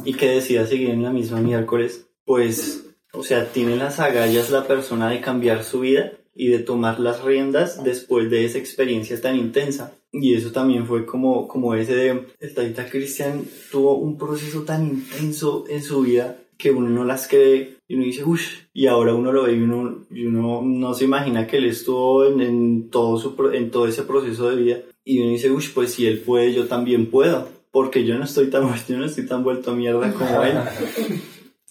y 0.04 0.14
que 0.14 0.28
decida 0.30 0.66
seguir 0.66 0.90
en 0.90 1.02
la 1.02 1.10
misma 1.10 1.40
miércoles, 1.40 2.06
pues, 2.24 2.86
o 3.12 3.22
sea, 3.22 3.46
tiene 3.52 3.76
las 3.76 4.00
agallas 4.00 4.50
la 4.50 4.66
persona 4.66 5.10
de 5.10 5.20
cambiar 5.20 5.64
su 5.64 5.80
vida 5.80 6.12
y 6.34 6.48
de 6.48 6.58
tomar 6.58 6.98
las 6.98 7.22
riendas 7.22 7.84
después 7.84 8.28
de 8.30 8.44
esa 8.44 8.58
experiencia 8.58 9.20
tan 9.20 9.36
intensa. 9.36 9.92
Y 10.10 10.34
eso 10.34 10.50
también 10.52 10.86
fue 10.86 11.06
como, 11.06 11.46
como 11.46 11.74
ese 11.74 11.94
de, 11.94 12.26
el 12.40 12.54
Taita 12.54 12.88
Cristian 12.88 13.44
tuvo 13.70 13.96
un 13.96 14.16
proceso 14.16 14.62
tan 14.62 14.84
intenso 14.86 15.64
en 15.68 15.82
su 15.82 16.02
vida 16.02 16.38
que 16.56 16.70
uno 16.70 16.88
no 16.88 17.04
las 17.04 17.28
cree 17.28 17.78
y 17.88 17.96
uno 17.96 18.04
dice, 18.04 18.24
uff, 18.24 18.42
y 18.72 18.86
ahora 18.86 19.14
uno 19.14 19.32
lo 19.32 19.44
ve 19.44 19.54
y 19.54 19.60
uno, 19.60 20.06
y 20.10 20.26
uno 20.26 20.62
no 20.62 20.94
se 20.94 21.04
imagina 21.04 21.46
que 21.46 21.58
él 21.58 21.66
estuvo 21.66 22.24
en, 22.24 22.40
en 22.40 22.90
todo, 22.90 23.18
su, 23.18 23.34
en 23.52 23.70
todo 23.70 23.86
ese 23.86 24.02
proceso 24.02 24.50
de 24.50 24.56
vida 24.56 24.78
y 25.04 25.20
uno 25.20 25.30
dice, 25.30 25.50
uff, 25.50 25.70
pues 25.74 25.92
si 25.92 26.06
él 26.06 26.20
puede, 26.20 26.52
yo 26.54 26.66
también 26.66 27.10
puedo, 27.10 27.48
porque 27.70 28.04
yo 28.04 28.16
no 28.16 28.24
estoy 28.24 28.48
tan, 28.48 28.62
yo 28.88 28.96
no 28.96 29.04
estoy 29.04 29.26
tan 29.26 29.44
vuelto 29.44 29.72
a 29.72 29.74
mierda 29.74 30.12
como 30.12 30.42
él. 30.42 30.58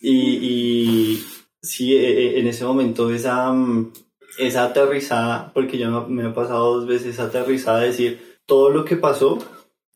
Y, 0.06 0.20
y 1.16 1.26
sí, 1.62 1.96
e- 1.96 2.36
e- 2.36 2.40
en 2.42 2.48
ese 2.48 2.66
momento 2.66 3.10
esa, 3.10 3.56
esa 4.38 4.66
aterrizada, 4.66 5.54
porque 5.54 5.78
ya 5.78 5.90
me, 5.90 6.06
me 6.08 6.24
ha 6.30 6.34
pasado 6.34 6.76
dos 6.76 6.88
veces 6.88 7.14
esa 7.14 7.24
aterrizada 7.24 7.80
de 7.80 7.88
decir 7.88 8.38
todo 8.46 8.70
lo 8.70 8.84
que 8.84 8.98
pasó, 8.98 9.40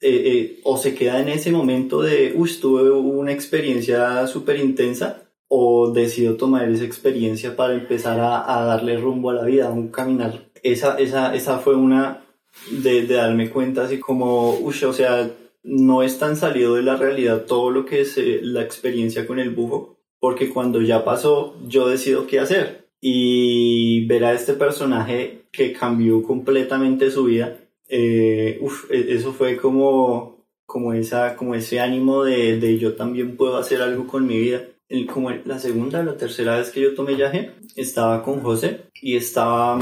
eh, 0.02 0.22
eh, 0.26 0.60
o 0.64 0.78
se 0.78 0.94
queda 0.94 1.19
en 1.19 1.30
ese 1.30 1.52
momento 1.52 2.02
de, 2.02 2.34
uy, 2.36 2.52
tuve 2.61 2.90
una 2.91 3.32
experiencia 3.32 4.28
súper 4.28 4.57
intensa, 4.57 5.24
o 5.49 5.91
decido 5.91 6.36
tomar 6.36 6.69
esa 6.69 6.84
experiencia 6.84 7.56
para 7.56 7.74
empezar 7.74 8.19
a, 8.19 8.60
a 8.60 8.65
darle 8.65 8.98
rumbo 8.98 9.30
a 9.30 9.34
la 9.34 9.45
vida, 9.45 9.68
a 9.68 9.72
un 9.72 9.88
caminar. 9.90 10.49
Esa, 10.61 10.98
esa, 10.98 11.34
esa 11.34 11.60
fue 11.60 11.76
una 11.76 12.26
de, 12.72 13.03
de 13.03 13.15
darme 13.15 13.49
cuenta 13.49 13.86
así 13.86 13.99
como, 13.99 14.56
uy, 14.56 14.76
o 14.84 14.94
sea, 14.94 15.32
no 15.64 16.03
es 16.03 16.19
tan 16.19 16.36
salido 16.36 16.76
de 16.76 16.84
la 16.84 16.95
realidad 16.95 17.45
todo 17.45 17.72
lo 17.72 17.86
que 17.86 18.02
es 18.02 18.18
eh, 18.18 18.40
la 18.41 18.61
experiencia 18.61 19.26
con 19.26 19.40
el 19.40 19.52
bufo, 19.52 19.98
porque 20.19 20.49
cuando 20.49 20.82
ya 20.82 21.06
pasó, 21.06 21.56
yo 21.68 21.88
decido 21.88 22.28
qué 22.28 22.40
hacer. 22.40 22.88
Y 22.99 24.06
ver 24.07 24.26
a 24.26 24.34
este 24.34 24.53
personaje 24.53 25.44
que 25.52 25.72
cambió 25.72 26.24
completamente 26.24 27.11
su 27.11 27.26
vida, 27.26 27.57
eh, 27.88 28.58
uf, 28.62 28.90
e- 28.92 29.14
eso 29.14 29.34
fue 29.34 29.58
como, 29.58 30.46
como, 30.66 30.94
esa, 30.94 31.36
como 31.36 31.56
ese 31.56 31.80
ánimo 31.80 32.24
de, 32.24 32.60
de 32.60 32.78
yo 32.78 32.96
también 32.96 33.38
puedo 33.38 33.58
hacer 33.58 33.82
algo 33.82 34.08
con 34.08 34.26
mi 34.28 34.38
vida. 34.40 34.64
El- 34.90 35.06
como 35.08 35.32
la 35.32 35.60
segunda 35.60 36.04
la 36.04 36.18
tercera 36.18 36.58
vez 36.58 36.72
que 36.72 36.82
yo 36.82 36.94
tomé 36.96 37.16
viaje, 37.16 37.52
estaba 37.76 38.24
con 38.24 38.42
José 38.42 38.82
y 39.02 39.16
estaba, 39.16 39.78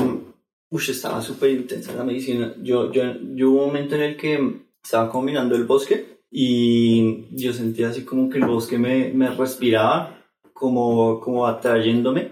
ush, 0.69 0.89
estaba 0.89 1.21
súper 1.21 1.51
intensa 1.51 1.93
la 1.93 2.03
medicina. 2.03 2.55
Yo, 2.61 2.91
yo, 2.91 3.03
yo 3.35 3.51
hubo 3.51 3.61
un 3.61 3.67
momento 3.67 3.95
en 3.95 4.01
el 4.01 4.17
que 4.17 4.61
estaba 4.83 5.09
combinando 5.09 5.55
el 5.55 5.65
bosque 5.65 6.19
y 6.31 7.25
yo 7.31 7.53
sentía 7.53 7.89
así 7.89 8.03
como 8.03 8.29
que 8.29 8.37
el 8.39 8.45
bosque 8.45 8.77
me, 8.77 9.11
me 9.13 9.29
respiraba, 9.29 10.21
como, 10.53 11.19
como 11.19 11.45
atrayéndome 11.47 12.31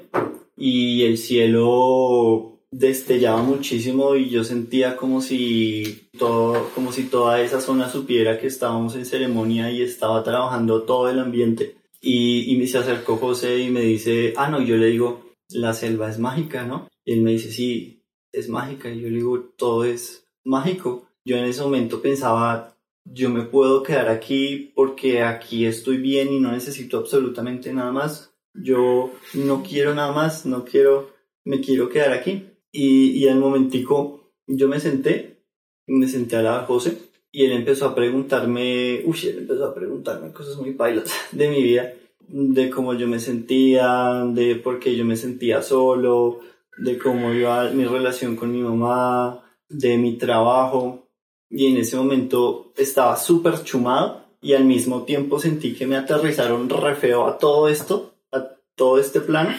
y 0.57 1.03
el 1.03 1.17
cielo 1.17 2.52
destellaba 2.73 3.43
muchísimo 3.43 4.15
y 4.15 4.29
yo 4.29 4.43
sentía 4.43 4.97
como 4.97 5.21
si 5.21 6.07
todo, 6.17 6.69
como 6.73 6.91
si 6.91 7.03
toda 7.03 7.39
esa 7.41 7.61
zona 7.61 7.87
supiera 7.87 8.39
que 8.39 8.47
estábamos 8.47 8.95
en 8.95 9.05
ceremonia 9.05 9.71
y 9.71 9.83
estaba 9.83 10.23
trabajando 10.23 10.81
todo 10.81 11.09
el 11.09 11.19
ambiente. 11.19 11.75
Y, 12.01 12.51
y 12.51 12.57
me 12.57 12.65
se 12.65 12.79
acercó 12.79 13.17
José 13.17 13.59
y 13.59 13.69
me 13.69 13.81
dice, 13.81 14.33
ah, 14.37 14.49
no, 14.49 14.59
yo 14.61 14.75
le 14.77 14.87
digo, 14.87 15.35
la 15.49 15.73
selva 15.73 16.09
es 16.09 16.17
mágica, 16.17 16.65
¿no? 16.65 16.89
Y 17.05 17.13
él 17.13 17.21
me 17.21 17.31
dice, 17.31 17.51
sí, 17.51 18.03
es 18.31 18.49
mágica. 18.49 18.89
Y 18.89 19.01
yo 19.01 19.09
le 19.09 19.17
digo, 19.17 19.39
todo 19.55 19.85
es 19.85 20.25
mágico. 20.43 21.07
Yo 21.23 21.37
en 21.37 21.45
ese 21.45 21.61
momento 21.61 22.01
pensaba, 22.01 22.75
yo 23.05 23.29
me 23.29 23.43
puedo 23.43 23.83
quedar 23.83 24.09
aquí 24.09 24.71
porque 24.75 25.21
aquí 25.21 25.65
estoy 25.65 25.97
bien 25.97 26.33
y 26.33 26.39
no 26.39 26.51
necesito 26.51 26.97
absolutamente 26.97 27.71
nada 27.71 27.91
más. 27.91 28.33
Yo 28.55 29.11
no 29.35 29.63
quiero 29.63 29.93
nada 29.93 30.11
más, 30.11 30.45
no 30.45 30.65
quiero, 30.65 31.13
me 31.45 31.61
quiero 31.61 31.87
quedar 31.87 32.13
aquí. 32.13 32.49
Y, 32.73 33.11
y 33.11 33.29
al 33.29 33.39
momentico 33.39 34.33
yo 34.47 34.67
me 34.67 34.81
senté, 34.81 35.45
me 35.87 36.07
senté 36.09 36.41
lado 36.41 36.59
de 36.59 36.65
José 36.65 36.97
y 37.35 37.45
él 37.45 37.51
empezó 37.53 37.87
a 37.87 37.95
preguntarme, 37.95 39.01
uy, 39.05 39.17
él 39.23 39.39
empezó 39.39 39.65
a 39.65 39.73
preguntarme 39.73 40.31
cosas 40.31 40.55
muy 40.57 40.71
bailas 40.73 41.11
de 41.31 41.49
mi 41.49 41.63
vida, 41.63 41.93
de 42.27 42.69
cómo 42.69 42.93
yo 42.93 43.07
me 43.07 43.19
sentía, 43.19 44.23
de 44.27 44.55
por 44.55 44.79
qué 44.79 44.95
yo 44.95 45.03
me 45.03 45.17
sentía 45.17 45.61
solo, 45.61 46.41
de 46.77 46.97
cómo 46.97 47.33
iba 47.33 47.69
mi 47.71 47.85
relación 47.85 48.35
con 48.35 48.51
mi 48.51 48.61
mamá, 48.61 49.43
de 49.67 49.97
mi 49.97 50.17
trabajo. 50.17 51.07
Y 51.49 51.67
en 51.67 51.77
ese 51.77 51.97
momento 51.97 52.71
estaba 52.77 53.17
súper 53.17 53.63
chumado 53.63 54.25
y 54.39 54.53
al 54.53 54.65
mismo 54.65 55.03
tiempo 55.03 55.39
sentí 55.39 55.73
que 55.73 55.87
me 55.87 55.95
aterrizaron 55.95 56.69
re 56.69 56.95
feo 56.95 57.25
a 57.25 57.37
todo 57.39 57.67
esto, 57.67 58.13
a 58.31 58.47
todo 58.75 58.99
este 58.99 59.21
plano, 59.21 59.55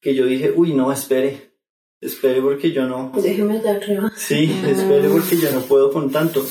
que 0.00 0.14
yo 0.14 0.24
dije, 0.24 0.52
uy, 0.54 0.72
no, 0.72 0.90
espere, 0.92 1.51
espere 2.02 2.42
porque 2.42 2.72
yo 2.72 2.86
no, 2.86 3.12
Déjeme 3.14 3.60
dar 3.60 3.76
arriba. 3.76 4.12
Sí, 4.14 4.52
espere 4.66 5.08
porque 5.08 5.36
yo 5.36 5.50
no 5.52 5.60
puedo 5.60 5.90
con 5.90 6.10
tanto. 6.10 6.44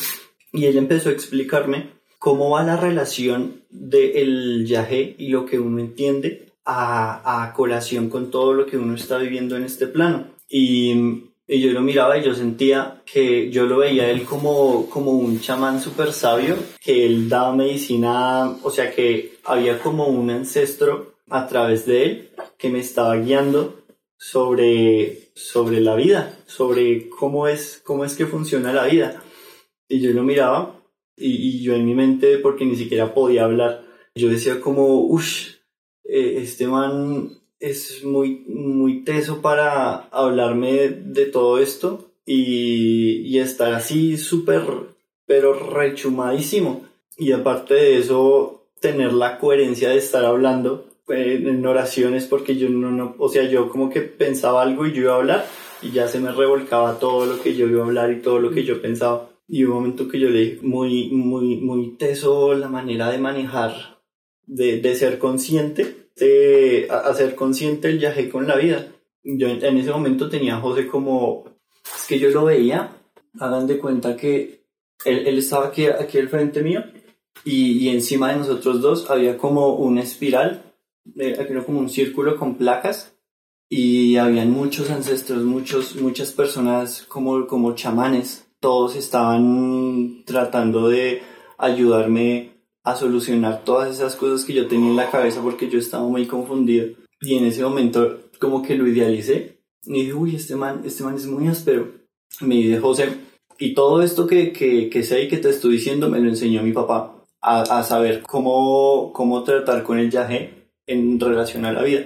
Y 0.54 0.66
ella 0.66 0.80
empezó 0.80 1.10
a 1.10 1.14
explicarme 1.14 1.92
cómo 2.18 2.50
va 2.50 2.64
la 2.64 2.78
relación 2.78 3.62
del 3.70 4.66
yagé 4.66 5.16
y 5.18 5.28
lo 5.30 5.46
que 5.46 5.60
uno 5.60 5.80
entiende 5.80 6.48
a, 6.66 7.44
a 7.44 7.54
colación 7.54 8.10
con 8.10 8.32
todo 8.32 8.54
lo 8.54 8.66
que 8.66 8.78
uno 8.78 8.96
está 8.96 9.18
viviendo 9.18 9.56
en 9.56 9.64
este 9.64 9.88
plano. 9.88 10.28
Y, 10.50 11.30
y 11.48 11.60
yo 11.60 11.72
lo 11.72 11.82
miraba 11.82 12.18
y 12.18 12.24
yo 12.24 12.34
sentía 12.34 13.02
que 13.06 13.50
yo 13.50 13.66
lo 13.66 13.78
veía 13.78 14.04
a 14.04 14.10
él 14.10 14.24
como, 14.24 14.90
como 14.90 15.12
un 15.12 15.42
chamán 15.42 15.82
súper 15.82 16.14
sabio, 16.14 16.56
que 16.80 17.06
él 17.06 17.28
daba 17.28 17.54
medicina, 17.54 18.56
o 18.64 18.70
sea 18.72 18.92
que 18.92 19.34
había 19.44 19.80
como 19.80 20.08
un 20.08 20.30
ancestro 20.30 21.16
a 21.30 21.48
través 21.48 21.86
de 21.86 22.04
él 22.04 22.30
que 22.58 22.70
me 22.70 22.80
estaba 22.80 23.18
guiando 23.18 23.84
sobre, 24.18 25.21
sobre 25.34 25.82
la 25.82 25.96
vida, 25.96 26.38
sobre 26.46 27.10
cómo 27.10 27.48
es, 27.48 27.82
cómo 27.84 28.06
es 28.06 28.16
que 28.16 28.26
funciona 28.26 28.74
la 28.74 28.86
vida. 28.86 29.24
Y 29.88 30.00
yo 30.00 30.12
lo 30.12 30.24
miraba 30.24 30.82
y, 31.18 31.62
yo 31.62 31.76
en 31.76 31.86
mi 31.86 31.96
mente, 31.96 32.38
porque 32.38 32.66
ni 32.66 32.76
siquiera 32.76 33.14
podía 33.14 33.46
hablar, 33.46 33.84
yo 34.16 34.30
decía 34.30 34.60
como, 34.62 35.02
uff, 35.06 35.56
este 36.04 36.68
man 36.68 37.40
es 37.60 38.04
muy, 38.04 38.44
muy 38.48 39.04
teso 39.04 39.42
para 39.42 40.08
hablarme 40.10 40.90
de 40.90 41.26
todo 41.26 41.60
esto 41.60 42.12
y, 42.26 43.22
y 43.28 43.40
estar 43.40 43.74
así 43.74 44.18
súper, 44.18 44.64
pero 45.26 45.54
rechumadísimo. 45.54 46.86
Y 47.18 47.34
aparte 47.34 47.76
de 47.76 47.98
eso, 48.00 48.68
tener 48.80 49.14
la 49.14 49.38
coherencia 49.38 49.90
de 49.90 49.98
estar 49.98 50.26
hablando 50.26 50.86
eh, 50.86 50.91
en 51.08 51.66
oraciones 51.66 52.26
porque 52.26 52.56
yo 52.56 52.70
no, 52.70 52.92
no, 52.92 53.16
o 53.18 53.30
sea, 53.30 53.44
yo 53.44 53.70
como 53.70 53.90
que 53.90 54.02
pensaba 54.02 54.62
algo 54.62 54.86
y 54.86 54.94
yo 54.94 55.02
iba 55.02 55.14
a 55.14 55.18
hablar 55.18 55.46
y 55.82 55.92
ya 55.92 56.08
se 56.08 56.20
me 56.20 56.32
revolcaba 56.32 57.00
todo 57.00 57.26
lo 57.26 57.42
que 57.42 57.56
yo 57.56 57.68
iba 57.68 57.82
a 57.82 57.86
hablar 57.86 58.12
y 58.12 58.22
todo 58.22 58.40
lo 58.40 58.52
que 58.52 58.64
yo 58.64 58.82
pensaba. 58.82 59.30
Y 59.48 59.64
un 59.64 59.74
momento 59.74 60.08
que 60.08 60.20
yo 60.20 60.30
le 60.30 60.40
dije, 60.40 60.60
muy, 60.62 61.10
muy, 61.10 61.58
muy 61.58 61.98
teso 61.98 62.54
la 62.54 62.70
manera 62.70 63.12
de 63.12 63.18
manejar, 63.18 64.00
de, 64.46 64.80
de 64.80 64.96
ser 64.96 65.18
consciente, 65.18 66.10
de 66.16 66.88
hacer 66.90 67.36
consciente 67.36 67.90
el 67.90 67.98
viaje 67.98 68.30
con 68.30 68.48
la 68.48 68.56
vida. 68.56 68.88
yo 69.24 69.48
en, 69.48 69.64
en 69.64 69.78
ese 69.78 69.92
momento 69.92 70.30
tenía 70.30 70.58
a 70.58 70.62
José 70.62 70.88
como, 70.88 71.46
es 71.84 72.08
que 72.08 72.20
yo 72.20 72.30
lo 72.30 72.46
veía, 72.46 72.96
hagan 73.40 73.68
de 73.68 73.78
cuenta 73.78 74.16
que 74.16 74.62
él, 75.04 75.28
él 75.28 75.38
estaba 75.40 75.68
aquí, 75.68 75.86
aquí 75.86 76.18
al 76.20 76.30
frente 76.30 76.62
mío 76.62 76.84
y, 77.44 77.80
y 77.80 77.90
encima 77.90 78.32
de 78.32 78.38
nosotros 78.38 78.82
dos 78.82 79.10
había 79.10 79.38
como 79.38 79.76
una 79.76 80.02
espiral, 80.02 80.71
era 81.16 81.64
como 81.66 81.80
un 81.80 81.90
círculo 81.90 82.38
con 82.38 82.56
placas 82.56 83.16
y 83.70 84.18
habían 84.18 84.52
muchos 84.52 84.90
ancestros, 84.90 85.44
muchos, 85.44 85.96
muchas 85.96 86.32
personas 86.32 87.04
como, 87.04 87.48
como 87.48 87.74
chamanes, 87.74 88.48
todos 88.60 88.96
estaban 88.96 90.24
tratando 90.26 90.90
de 90.90 91.22
ayudarme 91.58 92.52
a 92.84 92.96
solucionar 92.96 93.64
todas 93.64 93.96
esas 93.96 94.16
cosas 94.16 94.44
que 94.46 94.54
yo 94.54 94.68
tenía 94.68 94.90
en 94.90 94.96
la 94.96 95.10
cabeza 95.10 95.42
porque 95.42 95.70
yo 95.70 95.80
estaba 95.80 96.06
muy 96.06 96.26
confundido 96.26 96.98
y 97.22 97.38
en 97.38 97.46
ese 97.46 97.64
momento 97.64 98.20
como 98.40 98.62
que 98.62 98.76
lo 98.76 98.88
idealicé 98.88 99.62
y 99.84 100.02
dije, 100.02 100.14
uy, 100.14 100.36
este 100.36 100.56
man, 100.56 100.82
este 100.84 101.04
man 101.04 101.16
es 101.16 101.26
muy 101.26 101.48
áspero. 101.48 101.92
Me 102.42 102.56
dice 102.56 102.80
José, 102.80 103.10
y 103.58 103.74
todo 103.74 104.02
esto 104.02 104.28
que, 104.28 104.52
que, 104.52 104.90
que 104.90 105.04
sé 105.04 105.24
y 105.24 105.28
que 105.28 105.38
te 105.38 105.50
estoy 105.50 105.74
diciendo 105.74 106.10
me 106.10 106.20
lo 106.20 106.30
enseñó 106.30 106.64
mi 106.64 106.72
papá 106.72 107.26
a, 107.42 107.62
a 107.62 107.84
saber 107.84 108.22
cómo, 108.24 109.12
cómo 109.14 109.44
tratar 109.44 109.84
con 109.84 109.98
el 109.98 110.10
yaje 110.10 110.61
en 110.88 111.20
relación 111.20 111.66
a 111.66 111.74
la 111.74 111.84
vida. 111.84 112.06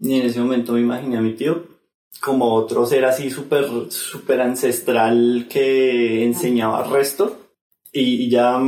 Y 0.00 0.14
en 0.18 0.26
ese 0.26 0.40
momento 0.40 0.72
me 0.72 0.80
imaginé 0.80 1.16
a 1.16 1.20
mi 1.20 1.34
tío 1.34 1.72
como 2.20 2.52
otro 2.54 2.84
ser 2.86 3.04
así 3.04 3.30
súper 3.30 3.66
súper 3.90 4.40
ancestral 4.40 5.46
que 5.48 6.24
enseñaba 6.24 6.84
resto. 6.84 7.38
Y, 7.92 8.24
y 8.24 8.30
ya 8.30 8.58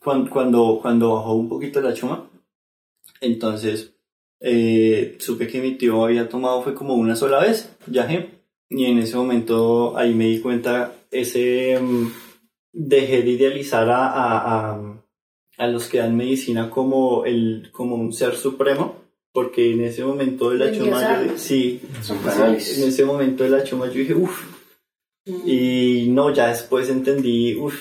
cuando, 0.00 0.30
cuando, 0.30 0.78
cuando 0.80 1.14
bajó 1.14 1.34
un 1.34 1.48
poquito 1.48 1.80
la 1.80 1.94
chuma, 1.94 2.28
entonces 3.20 3.94
eh, 4.40 5.16
supe 5.18 5.46
que 5.46 5.60
mi 5.60 5.76
tío 5.76 6.04
había 6.04 6.28
tomado 6.28 6.62
fue 6.62 6.74
como 6.74 6.94
una 6.94 7.14
sola 7.14 7.40
vez, 7.40 7.76
yaje. 7.86 8.40
Y 8.68 8.84
en 8.86 8.98
ese 8.98 9.16
momento 9.16 9.96
ahí 9.96 10.14
me 10.14 10.26
di 10.26 10.40
cuenta, 10.40 10.94
ese 11.10 11.78
mm, 11.80 12.06
dejé 12.72 13.22
de 13.22 13.30
idealizar 13.30 13.88
a, 13.90 14.06
a, 14.06 14.70
a, 14.72 14.89
a 15.60 15.66
los 15.66 15.88
que 15.88 15.98
dan 15.98 16.16
medicina 16.16 16.70
como, 16.70 17.24
el, 17.24 17.68
como 17.72 17.94
un 17.94 18.12
ser 18.12 18.34
supremo 18.34 19.00
porque 19.32 19.72
en 19.72 19.82
ese 19.82 20.04
momento 20.04 20.50
de 20.50 20.58
la 20.58 20.72
chuma, 20.72 21.24
yo, 21.24 21.38
sí, 21.38 21.80
en 22.08 22.54
ese 22.88 23.04
momento 23.04 23.44
de 23.44 23.50
la 23.50 23.62
chuma 23.62 23.86
yo 23.86 23.92
dije, 23.92 24.14
uff, 24.14 24.44
y 25.24 26.08
no, 26.10 26.34
ya 26.34 26.48
después 26.48 26.88
entendí, 26.88 27.54
uff, 27.56 27.74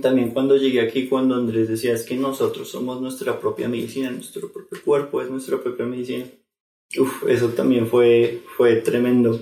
también 0.00 0.30
cuando 0.30 0.56
llegué 0.56 0.80
aquí, 0.80 1.08
cuando 1.08 1.34
Andrés 1.34 1.68
decía, 1.68 1.92
es 1.92 2.04
que 2.04 2.16
nosotros 2.16 2.68
somos 2.68 3.00
nuestra 3.00 3.40
propia 3.40 3.68
medicina, 3.68 4.10
nuestro 4.10 4.52
propio 4.52 4.80
cuerpo 4.84 5.22
es 5.22 5.30
nuestra 5.30 5.60
propia 5.60 5.86
medicina, 5.86 6.26
uff, 6.98 7.24
eso 7.28 7.48
también 7.48 7.88
fue, 7.88 8.42
fue 8.56 8.76
tremendo, 8.76 9.40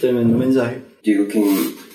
tremendo 0.00 0.36
mensaje. 0.36 0.82
Yo 1.02 1.12
digo 1.12 1.28
que 1.28 1.42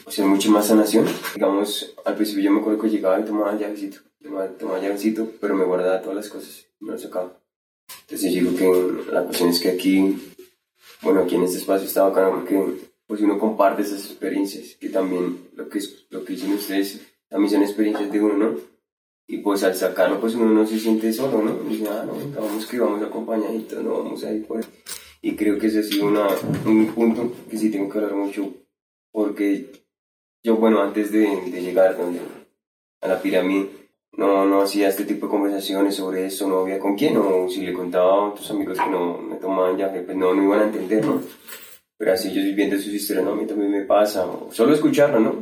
o 0.06 0.12
sea, 0.12 0.26
mucha 0.26 0.50
más 0.50 0.68
sanación. 0.68 1.06
Digamos, 1.36 1.94
al 2.04 2.16
principio 2.16 2.44
yo 2.44 2.52
me 2.52 2.60
acuerdo 2.60 2.82
que 2.82 2.90
llegaba 2.90 3.20
y 3.20 3.26
tomaba 3.26 3.56
llavecito, 3.58 4.00
tomaba, 4.22 4.80
llavecito, 4.80 5.32
pero 5.40 5.56
me 5.56 5.66
guardaba 5.66 6.02
todas 6.02 6.16
las 6.16 6.30
cosas, 6.30 6.66
no 6.80 6.94
las 6.94 7.02
sacaba. 7.02 7.38
Entonces 8.02 8.34
yo 8.34 8.42
digo 8.42 8.56
que 8.56 9.12
la 9.12 9.24
cuestión 9.24 9.50
es 9.50 9.60
que 9.60 9.70
aquí, 9.70 10.34
bueno, 11.02 11.22
aquí 11.22 11.36
en 11.36 11.44
este 11.44 11.58
espacio 11.58 11.88
está 11.88 12.04
bacano 12.04 12.36
porque 12.36 12.92
pues 13.08 13.22
uno 13.22 13.38
comparte 13.38 13.82
esas 13.82 14.06
experiencias, 14.06 14.76
que 14.80 14.90
también 14.90 15.50
lo 15.56 15.68
que, 15.68 15.80
lo 16.10 16.24
que 16.24 16.34
dicen 16.34 16.54
ustedes 16.54 17.02
también 17.28 17.52
son 17.52 17.64
experiencias 17.64 18.12
de 18.12 18.22
uno, 18.22 18.38
¿no? 18.38 18.60
Y 19.28 19.38
pues 19.38 19.64
al 19.64 19.76
sacarlo, 19.76 20.20
pues 20.20 20.36
uno 20.36 20.46
no 20.46 20.66
se 20.66 20.80
siente 20.80 21.12
solo, 21.14 21.42
¿no? 21.42 21.56
Dice, 21.70 21.88
ah, 21.90 22.06
no, 22.06 22.14
vamos 22.42 22.66
que 22.66 22.80
vamos 22.80 23.02
acompañaditos, 23.02 23.84
no 23.84 24.04
vamos 24.04 24.24
a 24.24 24.34
ir 24.34 24.46
por. 24.46 24.62
Y 25.22 25.36
creo 25.36 25.58
que 25.58 25.68
ese 25.68 25.80
ha 25.80 25.84
sido 25.84 26.08
una, 26.08 26.28
un 26.66 26.88
punto 26.94 27.32
que 27.50 27.58
sí 27.58 27.70
tengo 27.70 27.90
que 27.90 27.98
hablar 28.00 28.16
mucho, 28.16 28.54
porque 29.12 29.72
yo, 30.44 30.56
bueno, 30.58 30.82
antes 30.82 31.12
de, 31.12 31.20
de 31.50 31.62
llegar 31.62 31.98
donde, 31.98 32.20
a 33.02 33.08
la 33.08 33.22
pirámide, 33.22 33.70
no, 34.14 34.46
no 34.46 34.62
hacía 34.62 34.90
este 34.90 35.06
tipo 35.06 35.26
de 35.28 35.32
conversaciones 35.32 35.96
sobre 35.96 36.26
eso, 36.26 36.48
no 36.48 36.60
había 36.60 36.80
con 36.80 36.96
quién, 36.96 37.18
o 37.18 37.48
si 37.50 37.62
le 37.62 37.74
contaba 37.74 38.12
a 38.14 38.30
otros 38.30 38.50
amigos 38.52 38.78
que 38.80 38.90
no 38.90 39.18
me 39.18 39.36
tomaban 39.38 39.78
ya, 39.78 39.92
pues 39.92 40.16
no, 40.18 40.34
no 40.34 40.44
iban 40.44 40.60
a 40.60 40.64
entender, 40.66 41.06
¿no? 41.06 41.22
Pero 41.98 42.14
así 42.14 42.30
ellos 42.30 42.46
viviendo 42.46 42.76
sus 42.78 42.88
historias, 42.94 43.26
no, 43.26 43.32
a 43.32 43.36
mí 43.36 43.46
también 43.46 43.72
me 43.72 43.82
pasa, 43.84 44.26
solo 44.52 44.74
escucharlo, 44.74 45.20
¿no? 45.20 45.36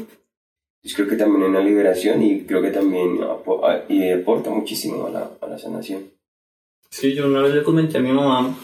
Pues 0.82 0.94
creo 0.96 1.08
que 1.08 1.16
también 1.18 1.44
es 1.44 1.50
una 1.50 1.60
liberación 1.62 2.22
y 2.22 2.42
creo 2.46 2.62
que 2.62 2.72
también 2.72 3.18
apo- 3.24 3.66
a- 3.66 3.84
y 3.92 4.12
aporta 4.12 4.50
muchísimo 4.50 5.08
a 5.08 5.10
la, 5.10 5.32
a 5.42 5.48
la 5.48 5.58
sanación. 5.58 6.12
Sí, 6.90 7.14
yo 7.14 7.28
una 7.28 7.42
vez 7.42 7.54
le 7.56 7.64
comenté 7.64 7.98
a 7.98 8.02
mi 8.02 8.12
mamá, 8.12 8.56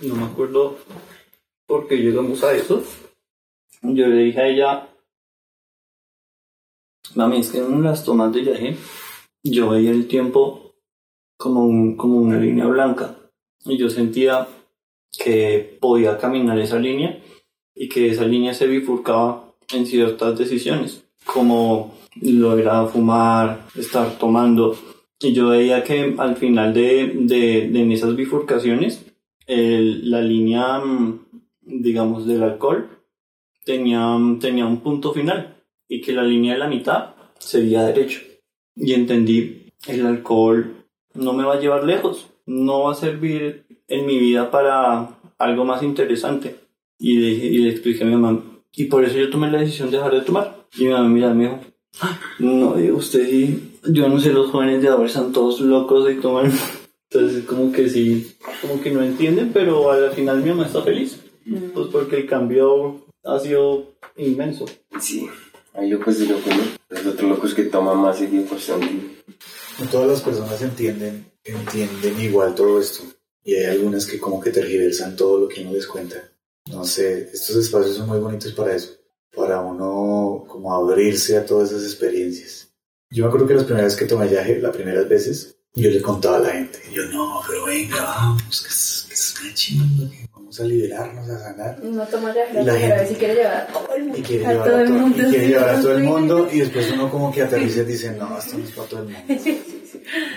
no 0.00 0.14
me 0.16 0.24
acuerdo 0.24 0.76
por 1.66 1.86
qué 1.88 1.96
llegamos 1.96 2.42
a 2.44 2.52
eso. 2.54 2.82
Yo 3.82 4.06
le 4.06 4.24
dije 4.24 4.40
a 4.40 4.46
ella, 4.48 4.88
mami, 7.14 7.38
es 7.38 7.50
que 7.50 7.58
en 7.58 7.82
las 7.82 8.04
tomas 8.04 8.32
de 8.32 8.40
viaje 8.40 8.76
yo 9.42 9.70
veía 9.70 9.90
el 9.90 10.06
tiempo 10.06 10.74
como, 11.36 11.96
como 11.96 12.18
una 12.18 12.38
línea 12.38 12.66
blanca. 12.66 13.16
Y 13.64 13.76
yo 13.76 13.88
sentía 13.90 14.46
que 15.16 15.78
podía 15.80 16.18
caminar 16.18 16.58
esa 16.58 16.78
línea 16.78 17.22
y 17.74 17.88
que 17.88 18.08
esa 18.08 18.24
línea 18.24 18.54
se 18.54 18.66
bifurcaba 18.66 19.54
en 19.72 19.86
ciertas 19.86 20.38
decisiones, 20.38 21.04
como 21.24 21.94
lo 22.20 22.58
era 22.58 22.84
fumar, 22.86 23.66
estar 23.74 24.18
tomando, 24.18 24.76
y 25.20 25.32
yo 25.32 25.48
veía 25.48 25.82
que 25.82 26.14
al 26.18 26.36
final 26.36 26.74
de, 26.74 27.12
de, 27.14 27.68
de 27.68 27.94
esas 27.94 28.14
bifurcaciones, 28.14 29.04
la 29.46 30.20
línea, 30.20 30.78
mm, 30.78 31.20
digamos, 31.62 32.26
del 32.26 32.42
alcohol 32.42 32.88
tenía, 33.64 34.16
tenía 34.40 34.66
un 34.66 34.80
punto 34.80 35.12
final 35.12 35.53
y 35.88 36.00
que 36.00 36.12
la 36.12 36.22
línea 36.22 36.54
de 36.54 36.60
la 36.60 36.68
mitad 36.68 37.14
sería 37.38 37.84
derecho. 37.84 38.20
Y 38.76 38.92
entendí, 38.92 39.72
el 39.86 40.06
alcohol 40.06 40.86
no 41.14 41.32
me 41.32 41.44
va 41.44 41.54
a 41.54 41.60
llevar 41.60 41.84
lejos, 41.84 42.28
no 42.46 42.84
va 42.84 42.92
a 42.92 42.96
servir 42.96 43.64
en 43.88 44.06
mi 44.06 44.18
vida 44.18 44.50
para 44.50 45.10
algo 45.38 45.64
más 45.64 45.82
interesante. 45.82 46.56
Y 46.98 47.16
le, 47.18 47.28
y 47.28 47.58
le 47.58 47.70
expliqué 47.70 48.04
a 48.04 48.06
mi 48.06 48.16
mamá, 48.16 48.42
y 48.76 48.84
por 48.84 49.04
eso 49.04 49.16
yo 49.16 49.30
tomé 49.30 49.50
la 49.50 49.60
decisión 49.60 49.90
de 49.90 49.98
dejar 49.98 50.14
de 50.14 50.22
tomar. 50.22 50.66
Y 50.76 50.84
mi 50.84 50.90
mamá 50.90 51.08
mira, 51.08 51.34
me 51.34 51.44
dijo, 51.44 51.60
no, 52.40 52.74
digo, 52.74 52.96
usted 52.96 53.28
sí, 53.28 53.78
yo 53.88 54.08
no 54.08 54.18
sé, 54.18 54.32
los 54.32 54.50
jóvenes 54.50 54.82
de 54.82 54.88
ahora 54.88 55.06
están 55.06 55.32
todos 55.32 55.60
locos 55.60 56.10
y 56.10 56.16
toman. 56.16 56.52
Entonces, 57.10 57.44
como 57.44 57.70
que 57.70 57.88
sí, 57.88 58.34
como 58.60 58.80
que 58.80 58.90
no 58.90 59.02
entienden, 59.02 59.50
pero 59.52 59.92
al 59.92 60.10
final 60.10 60.42
mi 60.42 60.50
mamá 60.50 60.66
está 60.66 60.82
feliz. 60.82 61.20
Pues 61.72 61.88
porque 61.88 62.16
el 62.16 62.26
cambio 62.26 63.04
ha 63.22 63.38
sido 63.38 63.92
inmenso. 64.16 64.64
Sí, 64.98 65.28
hay 65.74 65.90
locos 65.90 66.18
de 66.18 66.26
locos, 66.26 66.56
¿no? 66.56 66.62
Los 66.88 67.06
otros 67.06 67.30
locos 67.30 67.54
que 67.54 67.64
toman 67.64 67.98
más 67.98 68.18
seguido 68.18 68.46
constante. 68.46 69.22
No 69.78 69.86
todas 69.90 70.08
las 70.08 70.22
personas 70.22 70.62
entienden, 70.62 71.26
entienden 71.42 72.20
igual 72.20 72.54
todo 72.54 72.80
esto. 72.80 73.02
Y 73.42 73.56
hay 73.56 73.66
algunas 73.66 74.06
que 74.06 74.18
como 74.18 74.40
que 74.40 74.50
tergiversan 74.50 75.16
todo 75.16 75.40
lo 75.40 75.48
que 75.48 75.62
uno 75.62 75.72
les 75.72 75.86
cuenta. 75.86 76.16
No 76.70 76.84
sé, 76.84 77.30
estos 77.32 77.56
espacios 77.56 77.96
son 77.96 78.08
muy 78.08 78.18
bonitos 78.18 78.52
para 78.52 78.74
eso. 78.74 78.92
Para 79.34 79.60
uno 79.60 80.44
como 80.46 80.72
abrirse 80.72 81.36
a 81.36 81.44
todas 81.44 81.72
esas 81.72 81.84
experiencias. 81.84 82.68
Yo 83.10 83.24
me 83.24 83.28
acuerdo 83.28 83.46
que 83.46 83.54
las 83.54 83.64
primeras 83.64 83.96
que 83.96 84.06
tomé 84.06 84.28
viaje, 84.28 84.60
las 84.60 84.74
primeras 84.74 85.08
veces, 85.08 85.56
yo 85.74 85.90
le 85.90 86.00
contaba 86.00 86.36
a 86.36 86.40
la 86.40 86.50
gente. 86.50 86.78
Yo, 86.92 87.04
no, 87.06 87.40
pero 87.46 87.64
venga, 87.64 88.02
vamos, 88.02 88.62
que 88.62 88.68
es, 88.68 89.34
que 89.40 89.48
es 89.48 89.70
una 89.72 90.10
que 90.10 90.28
vamos 90.54 90.60
a 90.60 90.64
liberarnos, 90.64 91.28
a 91.30 91.38
sanar. 91.38 91.82
No 91.82 92.06
toma 92.06 92.34
ya 92.34 92.50
Y 92.50 92.54
la 92.54 92.62
la 92.72 92.78
gente- 92.78 92.96
vez 92.96 93.08
si 93.08 93.14
quiere 93.16 93.34
llevar 93.34 93.54
a 93.56 93.66
todo 93.66 93.94
el 93.94 94.02
mundo. 94.04 94.18
Y 94.18 94.22
quiere 94.22 94.46
A 94.46 94.50
llevar 94.52 94.66
todo 94.68 94.76
a, 94.76 94.80
el 94.82 94.88
todo, 94.88 94.98
mundo, 94.98 95.18
y 95.18 95.24
quiere 95.30 95.48
llevar 95.48 95.68
a 95.70 95.80
todo 95.80 95.92
el 95.96 96.02
mundo 96.04 96.48
y 96.52 96.58
después 96.60 96.92
uno 96.92 97.10
como 97.10 97.32
que 97.32 97.42
aterriza 97.42 97.80
y 97.80 97.84
dice, 97.84 98.10
no, 98.12 98.38
esto 98.38 98.58
no 98.58 98.64
es 98.64 98.70
para 98.72 98.88
todo 98.88 99.00
el 99.02 99.08
mundo. 99.08 99.20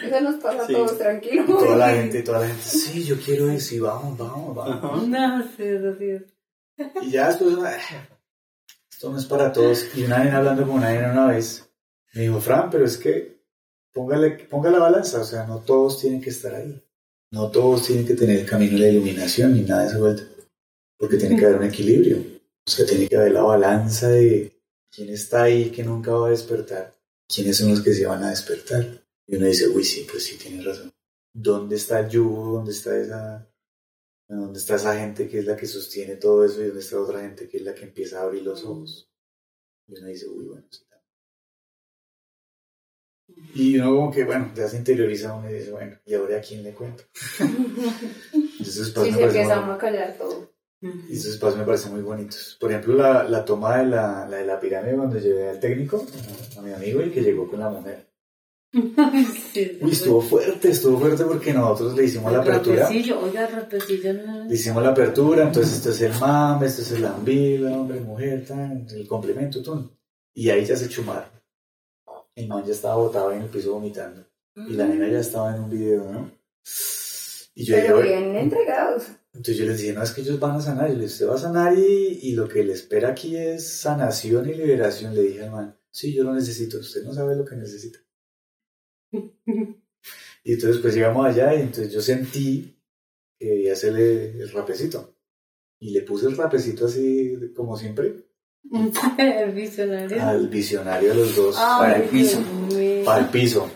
Eso 0.08 0.22
nos 0.22 0.36
pasa 0.42 0.66
Sí. 0.68 0.74
a 0.74 0.78
todos, 0.78 0.98
tranquilo. 0.98 1.44
Y 1.44 1.46
toda 1.48 1.76
la 1.78 1.90
gente, 1.94 2.22
toda 2.24 2.40
la 2.42 2.48
gente, 2.48 2.64
sí, 2.64 3.04
yo 3.04 3.16
quiero 3.20 3.52
ir, 3.52 3.62
sí, 3.62 3.80
vamos, 3.80 4.18
vamos, 4.18 4.56
vamos. 4.56 5.08
No, 5.08 5.44
sí, 5.58 5.64
sí. 6.00 6.84
Y 7.02 7.12
ya 7.12 7.28
después, 7.30 7.56
"Ah, 7.64 7.76
esto 8.92 9.10
no 9.12 9.18
es 9.18 9.26
para 9.26 9.52
todos. 9.52 9.88
Y 9.96 10.04
una 10.06 10.20
nena 10.24 10.38
hablando 10.38 10.64
con 10.66 10.76
una 10.78 10.92
nena 10.92 11.12
una 11.12 11.28
vez, 11.28 11.68
me 12.14 12.22
dijo, 12.22 12.40
Fran, 12.40 12.70
pero 12.70 12.86
es 12.86 12.98
que 12.98 13.42
póngale, 13.94 14.32
ponga 14.50 14.70
la 14.70 14.80
balanza, 14.80 15.22
o 15.22 15.24
sea, 15.26 15.44
no 15.46 15.60
todos 15.60 16.00
tienen 16.00 16.22
que 16.22 16.30
estar 16.30 16.54
ahí. 16.56 16.82
No 17.32 17.52
todos 17.52 17.88
tienen 17.88 18.06
que 18.06 18.14
tener 18.14 18.40
el 18.40 18.46
camino 18.46 18.74
de 18.74 18.80
la 18.80 18.90
iluminación 18.90 19.54
ni 19.54 19.62
nada 19.62 19.84
de 19.84 19.88
esa 19.90 20.00
vuelta. 20.00 20.24
Porque 20.98 21.18
tiene 21.18 21.38
que 21.38 21.46
haber 21.46 21.58
un 21.58 21.66
equilibrio. 21.66 22.18
O 22.66 22.70
sea, 22.70 22.86
tiene 22.86 23.08
que 23.08 23.18
haber 23.18 23.34
la 23.34 23.44
balanza 23.44 24.10
de 24.10 24.62
quién 24.90 25.10
está 25.10 25.44
ahí 25.44 25.70
que 25.70 25.84
nunca 25.84 26.12
va 26.12 26.28
a 26.28 26.32
despertar. 26.32 26.98
¿Quiénes 27.28 27.58
son 27.58 27.70
los 27.70 27.82
que 27.82 27.94
se 27.94 28.06
van 28.06 28.24
a 28.24 28.30
despertar? 28.30 29.04
Y 29.28 29.36
uno 29.36 29.46
dice, 29.46 29.68
uy, 29.68 29.84
sí, 29.84 30.08
pues 30.10 30.24
sí, 30.24 30.38
tienes 30.38 30.66
razón. 30.66 30.94
¿Dónde 31.34 31.76
está 31.76 32.00
el 32.00 32.10
yugo? 32.10 32.54
¿Dónde 32.54 32.72
está 32.72 32.98
esa, 32.98 33.48
¿Dónde 34.30 34.60
está 34.60 34.76
esa 34.76 34.98
gente 34.98 35.28
que 35.30 35.40
es 35.40 35.46
la 35.46 35.56
que 35.56 35.68
sostiene 35.68 36.16
todo 36.16 36.46
eso 36.46 36.62
y 36.62 36.68
dónde 36.68 36.80
está 36.80 37.00
otra 37.00 37.22
gente 37.22 37.48
que 37.48 37.58
es 37.58 37.64
la 37.64 37.76
que 37.76 37.84
empieza 37.84 38.20
a 38.20 38.24
abrir 38.24 38.44
los 38.44 38.64
ojos? 38.64 39.10
Y 39.88 39.98
uno 39.98 40.08
dice, 40.08 40.28
uy, 40.28 40.46
bueno, 40.46 40.68
sí. 40.70 40.87
Y 43.54 43.78
uno 43.78 43.96
como 43.96 44.12
que, 44.12 44.24
bueno, 44.24 44.52
ya 44.56 44.68
se 44.68 44.78
interioriza 44.78 45.34
uno 45.34 45.50
y 45.50 45.54
dice, 45.54 45.72
bueno, 45.72 45.98
¿y 46.06 46.14
ahora 46.14 46.38
a 46.38 46.42
quién 46.42 46.64
le 46.64 46.74
cuento? 46.74 47.04
Esos 48.60 48.88
Sí, 48.88 49.12
se 49.14 49.24
empieza 49.24 49.62
muy- 49.62 49.76
a 49.76 49.78
callar 49.78 50.16
todo. 50.18 50.52
y 50.82 51.14
esos 51.14 51.34
espacios 51.34 51.60
me 51.60 51.66
parecen 51.66 51.92
muy 51.94 52.02
bonitos. 52.02 52.58
Por 52.60 52.72
ejemplo, 52.72 52.94
la, 52.96 53.24
la 53.24 53.44
toma 53.44 53.78
de 53.78 53.86
la, 53.88 54.28
la 54.30 54.38
de 54.38 54.46
la 54.46 54.60
pirámide 54.60 54.96
cuando 54.96 55.18
llevé 55.20 55.50
al 55.50 55.60
técnico, 55.60 56.06
a 56.58 56.62
mi 56.62 56.72
amigo, 56.72 57.02
y 57.02 57.10
que 57.12 57.22
llegó 57.22 57.50
con 57.50 57.60
la 57.60 57.70
mujer. 57.70 58.08
Sí, 59.54 59.80
Uy, 59.82 59.92
estuvo 59.92 60.22
fuerte, 60.22 60.70
estuvo 60.70 61.00
fuerte 61.00 61.24
porque 61.24 61.52
nosotros 61.54 61.96
le 61.98 62.04
hicimos 62.04 62.32
la 62.32 62.40
apertura. 62.40 62.88
oiga, 62.90 63.48
el 64.04 64.26
no. 64.26 64.46
Le 64.46 64.54
hicimos 64.54 64.84
la 64.84 64.90
apertura, 64.90 65.44
entonces 65.44 65.78
esto 65.78 65.92
es 65.92 66.02
el 66.02 66.14
mame, 66.20 66.68
esto 66.68 66.82
es 66.84 66.92
el 66.92 67.06
ambila, 67.06 67.72
hombre, 67.72 68.00
mujer, 68.02 68.46
tan, 68.46 68.86
el 68.94 69.08
complemento, 69.08 69.64
tun. 69.64 69.90
Y 70.36 70.50
ahí 70.50 70.64
ya 70.66 70.76
se 70.76 70.90
chumaron. 70.90 71.30
El 72.38 72.48
man 72.48 72.64
ya 72.64 72.74
estaba 72.74 72.98
botado 72.98 73.32
en 73.32 73.42
el 73.42 73.50
piso 73.50 73.74
vomitando. 73.74 74.24
Y 74.56 74.74
la 74.74 74.86
nena 74.86 75.10
ya 75.10 75.20
estaba 75.20 75.56
en 75.56 75.64
un 75.64 75.70
video, 75.72 76.12
¿no? 76.12 76.32
Y 77.56 77.64
yo 77.66 77.76
Pero 77.76 77.98
dije, 77.98 78.10
bien 78.10 78.36
entregados. 78.36 79.08
entonces 79.34 79.58
yo 79.58 79.66
les 79.66 79.80
dije, 79.80 79.94
no, 79.94 80.04
es 80.04 80.12
que 80.12 80.22
ellos 80.22 80.40
van 80.40 80.56
a 80.58 80.62
sanar. 80.62 80.88
Yo 80.88 80.94
le 80.94 81.02
dije, 81.02 81.14
usted 81.14 81.28
va 81.30 81.34
a 81.34 81.40
sanar 81.40 81.76
y, 81.76 82.20
y 82.22 82.34
lo 82.34 82.48
que 82.48 82.64
le 82.64 82.74
espera 82.74 83.10
aquí 83.10 83.36
es 83.36 83.68
sanación 83.68 84.48
y 84.48 84.54
liberación. 84.54 85.16
Le 85.16 85.24
dije 85.24 85.46
al 85.46 85.52
man, 85.52 85.80
sí, 85.90 86.14
yo 86.14 86.24
lo 86.24 86.34
necesito. 86.34 86.78
Usted 86.78 87.04
no 87.04 87.12
sabe 87.14 87.36
lo 87.36 87.44
que 87.44 87.56
necesita. 87.56 88.00
Y 90.44 90.54
entonces 90.54 90.82
pues 90.82 90.96
llegamos 90.96 91.26
allá 91.26 91.54
y 91.56 91.60
entonces 91.62 91.92
yo 91.92 92.00
sentí 92.00 92.80
que 93.38 93.48
debía 93.48 93.74
hacerle 93.74 94.32
el 94.40 94.50
rapecito. 94.52 95.18
Y 95.80 95.90
le 95.90 96.04
puse 96.04 96.28
el 96.28 96.38
rapecito 96.38 96.86
así 96.86 97.52
como 97.54 97.76
siempre 97.76 98.27
el 99.18 99.52
visionario. 99.52 100.24
al 100.24 100.48
visionario 100.48 101.10
de 101.10 101.16
los 101.16 101.36
dos 101.36 101.56
Ay, 101.58 101.80
para 101.80 101.98
el 101.98 102.10
piso. 102.10 102.40
Para 103.06 103.20
el 103.20 103.30
piso. 103.30 103.70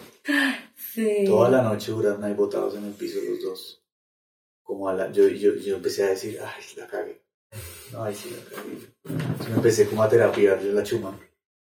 Sí. 0.75 1.23
Toda 1.25 1.49
la 1.49 1.61
noche 1.61 1.91
duraron 1.91 2.23
ahí 2.23 2.33
botados 2.33 2.75
en 2.75 2.85
el 2.85 2.93
piso 2.93 3.19
los 3.27 3.41
dos. 3.41 3.83
Como 4.61 4.89
a 4.89 4.93
la, 4.93 5.11
yo, 5.11 5.27
yo, 5.27 5.55
yo 5.55 5.77
empecé 5.77 6.03
a 6.03 6.09
decir, 6.09 6.39
ay, 6.41 6.63
la 6.77 6.87
cagué. 6.87 7.21
No, 7.91 8.03
ay, 8.03 8.15
sí, 8.15 8.29
la 8.29 8.55
cagué. 8.55 8.77
Entonces 9.05 9.49
me 9.49 9.55
empecé 9.55 9.87
como 9.87 10.03
a 10.03 10.09
terapiarle 10.09 10.73
la 10.73 10.83
chuma. 10.83 11.17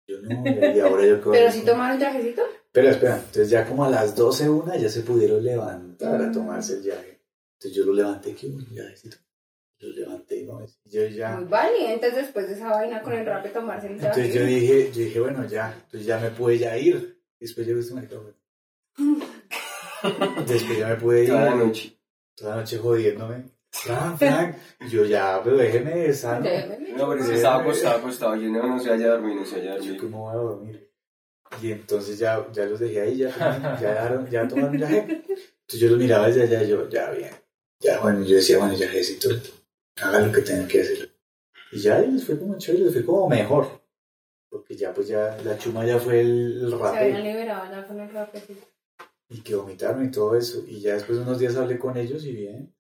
Yo 0.07 0.17
no, 0.21 0.75
y 0.77 0.81
ahora 0.81 1.07
yo 1.07 1.21
Pero 1.31 1.53
si 1.53 1.63
tomaron 1.63 1.99
trajecito. 1.99 2.43
Espera, 2.67 2.91
espera. 2.91 3.17
Entonces 3.17 3.51
ya 3.51 3.67
como 3.67 3.85
a 3.85 3.91
las 3.91 4.17
12 4.17 4.49
una 4.49 4.77
ya 4.77 4.89
se 4.89 5.03
pudieron 5.03 5.45
levantar 5.45 6.23
a 6.23 6.33
tomarse 6.33 6.75
el 6.75 6.83
viaje. 6.83 7.21
Entonces 7.55 7.77
yo 7.77 7.85
lo 7.85 7.93
levanté, 7.93 8.35
que 8.35 8.47
un 8.47 8.67
viajecito. 8.71 9.19
Yo 9.83 9.89
levanté 9.89 10.37
y 10.37 10.45
no, 10.45 10.65
yo 10.85 11.07
ya... 11.09 11.37
Muy 11.37 11.47
valientes 11.47 12.15
después 12.15 12.47
de 12.47 12.55
esa 12.55 12.69
vaina 12.69 13.03
con 13.03 13.15
el 13.15 13.27
rap 13.27 13.43
de 13.43 13.51
tomarse 13.51 13.89
el. 13.89 13.95
Entonces 13.95 14.33
yo 14.33 14.45
dije, 14.45 14.93
yo 14.93 15.01
dije, 15.01 15.19
bueno, 15.19 15.45
ya, 15.49 15.75
entonces 15.75 16.07
ya 16.07 16.21
me 16.21 16.31
pude 16.31 16.57
ya 16.57 16.79
ir. 16.79 17.21
Después 17.41 17.67
llegó 17.67 17.81
este 17.81 17.95
marica, 17.95 18.15
bueno. 18.17 19.27
Después 20.47 20.79
ya 20.79 20.87
me 20.87 20.95
pude 20.95 21.25
ir. 21.25 21.31
Toda 21.31 21.45
la 21.47 21.55
noche. 21.57 21.99
Toda 22.37 22.51
la 22.51 22.57
noche 22.61 22.79
jodiéndome. 22.79 23.45
Frank, 23.73 24.19
Frank. 24.19 24.57
Y 24.83 24.89
yo 24.89 25.05
ya, 25.05 25.41
pero 25.43 25.57
déjeme 25.57 26.13
sano. 26.13 26.49
No, 26.97 27.09
pero 27.11 27.25
si 27.25 27.33
estaba 27.33 27.63
acostado, 27.63 27.99
acostado. 27.99 28.37
Yo 28.37 28.51
no, 28.51 28.65
no 28.65 28.79
se 28.79 28.89
vaya 28.89 29.07
a 29.07 29.11
dormir, 29.11 29.35
no 29.35 29.45
se 29.45 29.59
vaya 29.59 29.73
a 29.73 29.77
Yo 29.79 29.81
dormir. 29.81 30.01
cómo 30.01 30.19
voy 30.27 30.33
a 30.33 30.37
dormir. 30.37 30.91
Y 31.61 31.73
entonces 31.73 32.19
ya, 32.21 32.47
ya 32.53 32.67
los 32.67 32.79
dejé 32.79 33.01
ahí, 33.01 33.17
ya, 33.17 33.31
ya 33.81 34.25
ya 34.31 34.47
tomaron 34.49 34.77
viaje. 34.77 34.99
Entonces 35.01 35.81
yo 35.81 35.89
los 35.89 35.99
miraba 35.99 36.29
desde 36.29 36.43
allá 36.45 36.63
y 36.63 36.69
yo, 36.69 36.89
ya 36.89 37.11
bien. 37.11 37.31
Ya, 37.81 37.99
bueno, 37.99 38.25
yo 38.25 38.37
decía, 38.37 38.59
bueno, 38.59 38.75
ya 38.75 38.87
Jesito, 38.89 39.29
haga 39.97 40.21
lo 40.21 40.33
que 40.33 40.43
tenga 40.43 40.67
que 40.69 40.81
hacer. 40.81 41.13
Y 41.73 41.81
ya, 41.81 42.05
y 42.05 42.11
les 42.13 42.25
fue 42.25 42.39
como 42.39 42.59
chévere, 42.59 42.85
les 42.85 42.93
fue 42.93 43.05
como 43.05 43.29
mejor. 43.29 43.81
Porque 44.51 44.77
ya, 44.77 44.93
pues 44.93 45.09
ya, 45.09 45.37
la 45.45 45.57
chuma 45.59 45.87
ya 45.87 45.99
fue 45.99 46.21
el, 46.21 46.63
el 46.65 46.71
Se 46.71 46.77
rape. 46.77 46.99
habían 46.99 47.23
liberado 47.23 47.71
ya 47.71 47.87
con 47.87 48.01
el 48.01 48.11
rapecito. 48.11 48.67
y 49.31 49.41
que 49.41 49.55
vomitaron 49.55 50.05
y 50.05 50.11
todo 50.11 50.37
eso. 50.37 50.63
Y 50.67 50.81
ya 50.81 50.95
después 50.95 51.17
de 51.17 51.25
unos 51.25 51.39
días 51.39 51.57
hablé 51.57 51.79
con 51.79 51.97
ellos 51.97 52.25
y 52.27 52.33
bien, 52.33 52.75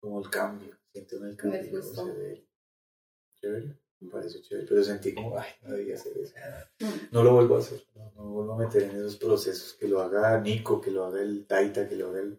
como 0.00 0.20
el 0.20 0.28
cambio, 0.28 0.76
siento 0.92 1.24
el 1.24 1.36
cambio. 1.36 1.60
Les 1.62 1.70
gustó. 1.72 2.06
se. 2.14 2.46
Chévere, 3.40 3.78
me 4.00 4.10
pareció 4.10 4.42
chévere, 4.42 4.66
pero 4.68 4.84
sentí 4.84 5.14
como, 5.14 5.38
ay, 5.38 5.48
no 5.62 5.72
debía 5.72 5.94
hacer 5.94 6.12
eso. 6.18 6.34
No 7.10 7.22
lo 7.24 7.32
vuelvo 7.34 7.56
a 7.56 7.60
hacer, 7.60 7.82
no, 7.94 8.12
no 8.14 8.24
vuelvo 8.30 8.52
a 8.52 8.58
meter 8.58 8.82
en 8.82 8.90
esos 8.90 9.16
procesos, 9.16 9.72
que 9.74 9.88
lo 9.88 10.00
haga 10.02 10.38
Nico, 10.40 10.80
que 10.80 10.90
lo 10.90 11.06
haga 11.06 11.22
el 11.22 11.46
Taita, 11.46 11.88
que 11.88 11.96
lo 11.96 12.08
haga 12.10 12.20
el... 12.20 12.38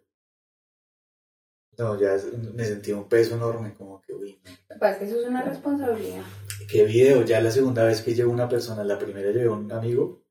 No, 1.77 1.99
ya 1.99 2.13
es- 2.15 2.31
me 2.53 2.63
sentí 2.65 2.91
un 2.91 3.07
peso 3.09 3.35
enorme, 3.35 3.73
como 3.73 4.01
que, 4.01 4.13
uy, 4.13 4.39
que 4.67 4.75
pasa 4.79 4.91
es 4.93 4.97
que 4.99 5.05
eso 5.05 5.21
es 5.21 5.27
una 5.27 5.41
responsabilidad. 5.43 6.21
¿Qué 6.69 6.85
video? 6.85 7.23
Ya 7.25 7.41
la 7.41 7.51
segunda 7.51 7.83
vez 7.83 8.01
que 8.01 8.13
llevo 8.13 8.31
una 8.31 8.47
persona, 8.47 8.83
la 8.83 8.99
primera 8.99 9.31
llevé 9.31 9.49
un 9.49 9.71
amigo 9.71 10.23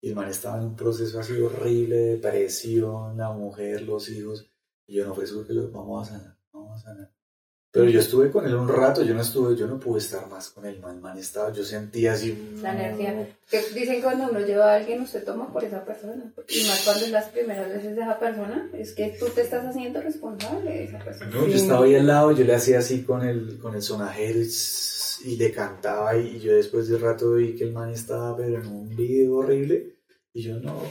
y 0.00 0.08
el 0.10 0.16
man 0.16 0.28
estaba 0.28 0.58
en 0.58 0.64
un 0.64 0.76
proceso 0.76 1.20
así 1.20 1.40
horrible 1.40 1.96
de 1.96 2.06
depresión, 2.16 3.16
la 3.16 3.30
mujer, 3.30 3.82
los 3.82 4.08
hijos, 4.10 4.50
y 4.86 4.96
yo 4.96 5.06
no 5.06 5.14
fue 5.14 5.24
eso 5.24 5.46
que 5.46 5.52
los 5.52 5.70
vamos 5.72 6.08
a 6.10 6.18
sanar, 6.18 6.36
vamos 6.52 6.80
a 6.80 6.82
sanar. 6.82 7.12
Pero 7.72 7.88
yo 7.88 8.00
estuve 8.00 8.30
con 8.30 8.44
él 8.44 8.54
un 8.54 8.68
rato, 8.68 9.02
yo 9.02 9.14
no 9.14 9.22
estuve, 9.22 9.56
yo 9.56 9.66
no 9.66 9.80
pude 9.80 9.98
estar 9.98 10.28
más 10.28 10.50
con 10.50 10.66
el 10.66 10.78
man, 10.78 11.00
man 11.00 11.16
estaba, 11.16 11.50
yo 11.52 11.64
sentía 11.64 12.12
así... 12.12 12.58
La 12.60 12.74
energía. 12.74 13.26
Que 13.50 13.62
dicen 13.74 13.96
que 13.96 14.02
cuando 14.02 14.28
uno 14.28 14.40
lleva 14.40 14.72
a 14.72 14.76
alguien, 14.76 15.00
usted 15.00 15.24
toma 15.24 15.50
por 15.50 15.64
esa 15.64 15.82
persona. 15.82 16.34
Y 16.50 16.66
más 16.66 16.82
cuando 16.84 17.06
es 17.06 17.10
las 17.10 17.30
primeras 17.30 17.70
veces 17.70 17.96
de 17.96 18.02
esa 18.02 18.18
persona, 18.18 18.70
es 18.74 18.92
que 18.92 19.16
tú 19.18 19.24
te 19.30 19.40
estás 19.40 19.64
haciendo 19.64 20.02
responsable 20.02 20.70
de 20.70 20.84
esa 20.84 20.98
persona. 20.98 21.30
No, 21.30 21.46
yo 21.46 21.54
estaba 21.54 21.86
ahí 21.86 21.94
al 21.94 22.06
lado, 22.06 22.32
yo 22.32 22.44
le 22.44 22.54
hacía 22.54 22.80
así 22.80 23.04
con 23.04 23.26
el, 23.26 23.58
con 23.58 23.74
el 23.74 23.80
sonajero 23.80 24.40
y, 25.24 25.36
le 25.36 25.50
cantaba 25.50 26.14
y, 26.14 26.40
yo 26.40 26.54
después 26.54 26.88
de 26.88 26.98
rato 26.98 27.32
vi 27.32 27.54
que 27.54 27.64
el 27.64 27.72
man 27.72 27.88
estaba 27.88 28.36
pero 28.36 28.60
en 28.60 28.66
un 28.66 28.94
video 28.94 29.36
horrible 29.36 29.94
y 30.34 30.42
yo 30.42 30.56
no, 30.56 30.82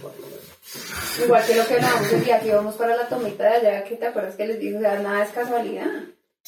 Igual 1.23 1.45
que 1.45 1.55
lo 1.55 1.65
que 1.65 1.73
hablábamos 1.75 2.11
el 2.11 2.23
día 2.23 2.39
que 2.39 2.47
íbamos 2.47 2.75
para 2.75 2.95
la 2.95 3.07
tomita 3.07 3.43
de 3.43 3.67
allá, 3.67 3.83
que 3.83 3.97
te 3.97 4.07
acuerdas 4.07 4.35
que 4.35 4.47
les 4.47 4.59
dije, 4.59 4.77
o 4.77 4.79
sea, 4.79 4.99
nada 4.99 5.23
es 5.23 5.31
casualidad. 5.31 5.85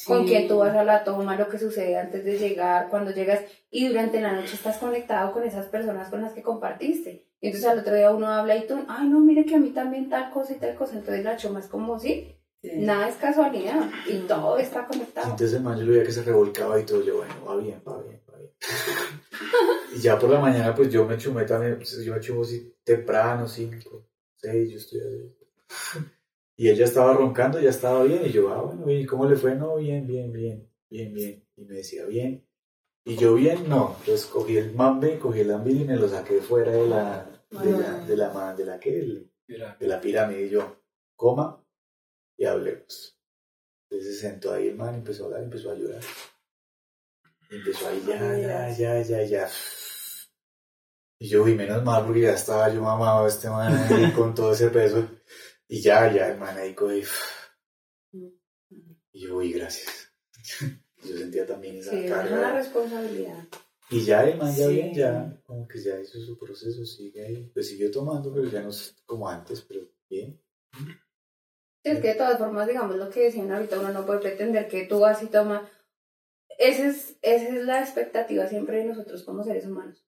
Con 0.06 0.26
quién 0.26 0.48
tú 0.48 0.58
vas 0.58 0.74
a 0.74 0.84
la 0.84 1.04
toma, 1.04 1.36
lo 1.36 1.48
que 1.48 1.58
sucede 1.58 1.96
antes 1.96 2.24
de 2.24 2.38
llegar, 2.38 2.88
cuando 2.90 3.12
llegas 3.12 3.40
y 3.70 3.88
durante 3.88 4.20
la 4.20 4.32
noche 4.32 4.54
estás 4.54 4.78
conectado 4.78 5.32
con 5.32 5.44
esas 5.44 5.66
personas 5.66 6.08
con 6.10 6.20
las 6.20 6.32
que 6.32 6.42
compartiste. 6.42 7.26
Y 7.40 7.46
entonces 7.46 7.70
al 7.70 7.78
otro 7.78 7.94
día 7.94 8.10
uno 8.10 8.26
habla 8.28 8.56
y 8.56 8.66
tú, 8.66 8.76
ay 8.88 9.08
no, 9.08 9.20
mire 9.20 9.44
que 9.44 9.54
a 9.54 9.58
mí 9.58 9.70
también 9.70 10.08
tal 10.08 10.30
cosa 10.30 10.52
y 10.52 10.56
tal 10.56 10.74
cosa. 10.74 10.96
Entonces 10.96 11.24
la 11.24 11.36
choma 11.36 11.60
es 11.60 11.68
como, 11.68 11.98
sí, 11.98 12.36
Sí. 12.64 12.70
nada 12.76 13.10
es 13.10 13.16
casualidad 13.16 13.90
y 14.06 14.20
todo 14.20 14.56
está 14.56 14.86
conectado. 14.86 15.32
Entonces 15.32 15.52
el 15.52 15.62
man 15.62 15.78
yo 15.78 15.86
veía 15.86 16.02
que 16.02 16.12
se 16.12 16.22
revolcaba 16.22 16.80
y 16.80 16.84
todo, 16.84 17.04
yo 17.04 17.18
bueno, 17.18 17.34
va 17.46 17.56
bien, 17.56 17.82
va 17.86 18.02
bien, 18.02 18.22
va 18.32 18.38
bien. 18.38 18.50
y 19.94 20.00
ya 20.00 20.18
por 20.18 20.30
la 20.30 20.40
mañana 20.40 20.74
pues 20.74 20.90
yo 20.90 21.04
me 21.04 21.18
chumé 21.18 21.44
también, 21.44 21.76
pues, 21.76 22.02
yo 22.02 22.14
me 22.14 22.20
chumo 22.20 22.40
así 22.40 22.74
temprano, 22.82 23.46
5, 23.46 24.06
6, 24.36 24.70
yo 24.70 24.78
estoy 24.78 25.00
así. 25.00 26.04
Y 26.56 26.68
ella 26.68 26.84
estaba 26.84 27.14
roncando, 27.14 27.60
ya 27.60 27.70
estaba 27.70 28.04
bien, 28.04 28.22
y 28.24 28.30
yo, 28.30 28.50
ah, 28.50 28.62
bueno, 28.62 28.90
¿y 28.90 29.06
cómo 29.06 29.26
le 29.26 29.36
fue? 29.36 29.54
No, 29.54 29.76
bien, 29.76 30.06
bien, 30.06 30.32
bien, 30.32 30.70
bien, 30.88 31.12
bien. 31.12 31.44
Y 31.56 31.64
me 31.64 31.74
decía, 31.74 32.04
bien. 32.06 32.46
Y 33.04 33.16
yo, 33.16 33.34
bien, 33.34 33.68
no. 33.68 33.96
Entonces 34.00 34.26
cogí 34.26 34.56
el 34.56 34.74
mambe, 34.74 35.18
cogí 35.18 35.40
el 35.40 35.52
ambil 35.52 35.82
y 35.82 35.84
me 35.84 35.96
lo 35.96 36.08
saqué 36.08 36.40
fuera 36.40 36.72
de 36.72 36.86
la, 36.86 37.44
de 37.50 37.70
la, 37.72 38.04
de 38.06 38.16
la, 38.16 38.54
de 38.54 38.64
la, 38.64 38.80
Mira, 39.46 39.76
de 39.78 39.86
la 39.86 40.00
pirámide 40.00 40.46
y 40.46 40.48
yo, 40.48 40.80
coma 41.16 41.62
y 42.36 42.46
hablemos. 42.46 43.18
Entonces 43.90 44.16
se 44.16 44.28
sentó 44.28 44.52
ahí 44.52 44.68
el 44.68 44.76
man, 44.76 44.94
empezó 44.94 45.24
a 45.24 45.26
hablar, 45.26 45.42
empezó 45.42 45.70
a 45.70 45.74
llorar. 45.74 46.00
Empezó 47.50 47.88
ahí, 47.88 48.02
ya, 48.06 48.38
ya, 48.38 48.70
ya, 48.70 49.02
ya, 49.02 49.22
ya. 49.22 49.48
Y 51.18 51.28
yo, 51.28 51.46
y 51.46 51.54
menos 51.54 51.84
mal 51.84 52.04
porque 52.06 52.22
ya 52.22 52.32
estaba 52.32 52.72
yo 52.72 52.80
mamado 52.80 53.26
este 53.26 53.50
man 53.50 53.72
ahí 53.74 54.12
con 54.12 54.34
todo 54.34 54.52
ese 54.52 54.70
peso. 54.70 55.06
Y 55.74 55.80
ya, 55.80 56.12
ya, 56.12 56.26
ahí 56.56 56.72
coge. 56.72 57.02
Y 58.12 59.20
yo, 59.26 59.36
uy, 59.38 59.52
gracias. 59.52 60.12
Yo 61.02 61.18
sentía 61.18 61.44
también 61.44 61.76
esa 61.76 61.90
Sí, 61.90 62.04
es 62.04 62.10
carga. 62.12 62.38
una 62.38 62.52
responsabilidad. 62.54 63.44
Y 63.90 64.04
ya 64.04 64.22
man 64.36 64.54
ya 64.54 64.66
Sí. 64.68 64.72
bien, 64.72 64.94
ya, 64.94 65.42
como 65.44 65.66
que 65.68 65.78
ya 65.82 66.00
hizo 66.00 66.18
su 66.20 66.38
proceso, 66.38 66.84
sigue 66.86 67.26
ahí. 67.26 67.50
Pues 67.52 67.68
siguió 67.68 67.90
tomando, 67.90 68.32
pero 68.32 68.48
ya 68.48 68.62
no 68.62 68.70
es 68.70 68.96
como 69.04 69.28
antes, 69.28 69.60
pero 69.62 69.80
bien. 70.08 70.40
Sí, 70.72 71.90
es 71.90 72.00
que 72.00 72.08
de 72.08 72.14
todas 72.14 72.38
formas, 72.38 72.66
digamos 72.68 72.96
lo 72.96 73.10
que 73.10 73.24
decían 73.24 73.50
ahorita, 73.52 73.80
uno 73.80 73.92
no 73.92 74.06
puede 74.06 74.20
pretender 74.20 74.68
que 74.68 74.86
tú 74.86 75.00
vas 75.00 75.22
y 75.22 75.26
tomas. 75.26 75.68
Esa 76.56 76.86
es, 76.86 77.16
esa 77.20 77.48
es 77.48 77.64
la 77.64 77.80
expectativa 77.80 78.46
siempre 78.46 78.78
de 78.78 78.84
nosotros 78.86 79.24
como 79.24 79.42
seres 79.42 79.66
humanos. 79.66 80.06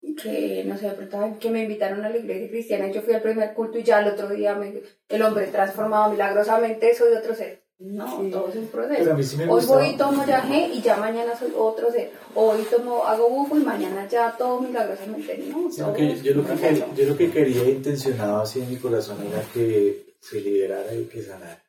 Que, 0.00 0.64
no 0.66 0.78
sé, 0.78 0.86
de 0.88 0.92
pronto, 1.06 1.38
que 1.38 1.50
me 1.50 1.62
invitaron 1.62 2.02
a 2.04 2.08
la 2.08 2.16
iglesia 2.16 2.48
cristiana 2.48 2.88
y 2.88 2.92
yo 2.92 3.02
fui 3.02 3.12
al 3.12 3.20
primer 3.22 3.52
culto 3.54 3.78
y 3.78 3.82
ya 3.82 4.00
el 4.00 4.08
otro 4.08 4.28
día 4.30 4.54
me- 4.54 4.82
el 5.08 5.22
hombre 5.22 5.46
transformado 5.48 6.10
milagrosamente 6.10 6.94
soy 6.94 7.12
otro 7.14 7.34
ser. 7.34 7.62
No, 7.78 8.20
Sí. 8.22 8.30
todo 8.30 8.48
es 8.48 8.56
un 8.56 8.66
proceso. 8.68 9.22
sí 9.22 9.36
Hoy 9.48 9.64
voy 9.66 9.86
y 9.88 9.96
tomo 9.96 10.24
yagé 10.26 10.68
y 10.68 10.82
ya 10.82 10.96
mañana 10.96 11.34
soy 11.38 11.52
otro 11.56 11.90
ser. 11.90 12.10
Hoy 12.34 12.62
tomo, 12.70 13.04
hago 13.06 13.28
bufo 13.30 13.56
y 13.56 13.60
mañana 13.62 14.06
ya 14.08 14.34
todo 14.36 14.60
milagrosamente. 14.60 15.38
No, 15.48 15.68
todo 15.70 15.96
es 15.96 16.22
yo, 16.22 16.34
lo 16.34 16.46
que, 16.46 16.54
quería- 16.56 16.94
yo 16.94 17.04
lo 17.06 17.16
que 17.16 17.30
quería 17.30 17.64
intencionado 17.70 18.42
así 18.42 18.60
en 18.60 18.70
mi 18.70 18.76
corazón 18.76 19.18
era 19.26 19.42
que 19.54 20.14
se 20.20 20.40
liberara 20.40 20.94
y 20.94 21.04
que 21.06 21.22
sanara. 21.22 21.62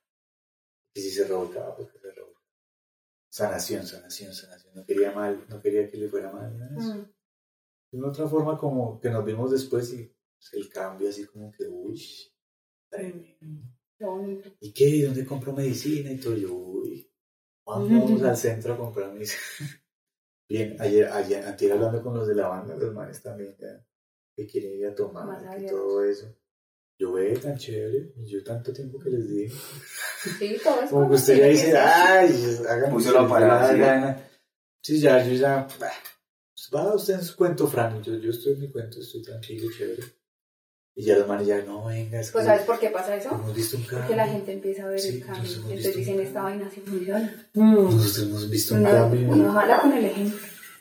Y 0.93 1.01
si 1.01 1.11
se 1.11 1.25
revolcaba, 1.25 1.75
pues 1.77 1.89
que 1.91 1.99
se 1.99 2.11
revolcaba. 2.11 2.45
Sanación, 3.29 3.85
sanación, 3.87 4.33
sanación. 4.33 4.73
No 4.75 4.85
quería 4.85 5.11
mal, 5.11 5.45
no 5.47 5.61
quería 5.61 5.89
que 5.89 5.97
le 5.97 6.09
fuera 6.09 6.29
mal. 6.31 6.51
Mm. 6.71 7.05
De 7.91 7.97
una 7.97 8.07
otra 8.07 8.27
forma 8.27 8.57
como 8.57 8.99
que 8.99 9.09
nos 9.09 9.25
vimos 9.25 9.51
después 9.51 9.93
y 9.93 10.15
pues, 10.37 10.53
el 10.53 10.69
cambio 10.69 11.09
así 11.09 11.25
como 11.25 11.51
que, 11.51 11.67
uy, 11.67 12.01
tremendo. 12.89 13.67
Qué 13.97 14.05
bonito. 14.05 14.49
¿y 14.59 14.73
qué? 14.73 14.85
¿Y 14.85 15.01
dónde 15.01 15.25
compro 15.25 15.53
medicina? 15.53 16.11
Y 16.11 16.17
todo, 16.17 16.35
yo, 16.35 16.53
uy, 16.53 17.11
vamos 17.65 18.21
al 18.23 18.37
centro 18.37 18.73
a 18.73 18.77
comprar 18.77 19.13
medicina. 19.13 19.41
Bien, 20.49 20.75
ayer, 20.79 21.07
ayer, 21.07 21.45
antier 21.45 21.71
hablando 21.73 22.03
con 22.03 22.13
los 22.13 22.27
de 22.27 22.35
la 22.35 22.49
banda, 22.49 22.75
los 22.75 22.93
manes 22.93 23.21
también, 23.21 23.55
ya, 23.57 23.85
que 24.35 24.45
quieren 24.45 24.73
ir 24.73 24.87
a 24.87 24.95
tomar 24.95 25.61
y 25.61 25.65
todo 25.65 26.03
eso. 26.03 26.27
Yo, 26.99 27.13
ve, 27.13 27.37
tan 27.37 27.57
chévere, 27.57 28.13
y 28.17 28.25
yo 28.25 28.43
tanto 28.43 28.73
tiempo 28.73 28.99
que 28.99 29.09
les 29.09 29.29
dije. 29.29 29.55
Sí, 30.37 30.57
todo 30.63 30.75
Como 30.89 31.09
que 31.09 31.15
usted 31.15 31.37
ya 31.37 31.47
dice, 31.47 31.77
ay, 31.77 32.57
hagan 32.67 32.91
Puso 32.91 33.13
la 33.13 33.27
parada, 33.27 34.29
¿sí? 34.81 34.99
Ya, 34.99 35.25
yo 35.25 35.33
ya, 35.33 35.55
bah, 35.55 35.67
pues 35.79 36.10
va 36.73 36.95
usted 36.95 37.15
en 37.15 37.23
su 37.23 37.35
cuento, 37.35 37.67
Fran, 37.67 38.01
yo, 38.03 38.15
yo 38.15 38.31
estoy 38.31 38.53
en 38.53 38.59
mi 38.61 38.69
cuento, 38.71 38.99
estoy 38.99 39.21
tranquilo, 39.21 39.69
chévere. 39.75 40.03
Y 40.93 41.03
ya 41.03 41.17
los 41.17 41.27
manes 41.27 41.47
ya, 41.47 41.61
no, 41.63 41.85
venga, 41.85 42.19
es 42.19 42.31
Pues 42.31 42.43
que 42.43 42.49
¿sabes 42.49 42.65
por 42.65 42.77
qué 42.79 42.89
pasa 42.89 43.15
eso? 43.15 43.29
hemos 43.29 43.55
visto 43.55 43.77
un 43.77 43.83
cambio. 43.83 43.99
Porque 43.99 44.15
la 44.17 44.27
gente 44.27 44.51
empieza 44.51 44.83
a 44.83 44.87
ver 44.89 44.99
Sí, 44.99 45.07
el 45.07 45.25
cambio. 45.25 45.51
Entonces 45.69 45.95
dicen, 45.95 46.19
esta 46.19 46.43
vaina 46.43 46.69
sí 46.73 46.81
funciona. 46.81 47.49
Mm. 47.53 47.73
Nosotros 47.75 48.19
hemos 48.19 48.49
visto 48.49 48.75
un 48.75 48.83
cambio. 48.83 49.29
uno 49.29 49.51
jala 49.53 49.79
con 49.81 49.93
el 49.93 50.05
ejemplo. 50.05 50.37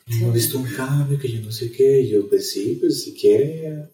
Hemos 0.06 0.34
visto 0.34 0.58
un 0.58 0.66
cambio 0.74 1.16
que 1.18 1.28
yo 1.30 1.40
no 1.40 1.52
sé 1.52 1.70
qué. 1.70 2.00
Y 2.00 2.08
yo, 2.10 2.28
pues 2.28 2.50
sí, 2.50 2.76
pues 2.80 3.04
si 3.04 3.14
quiere, 3.14 3.88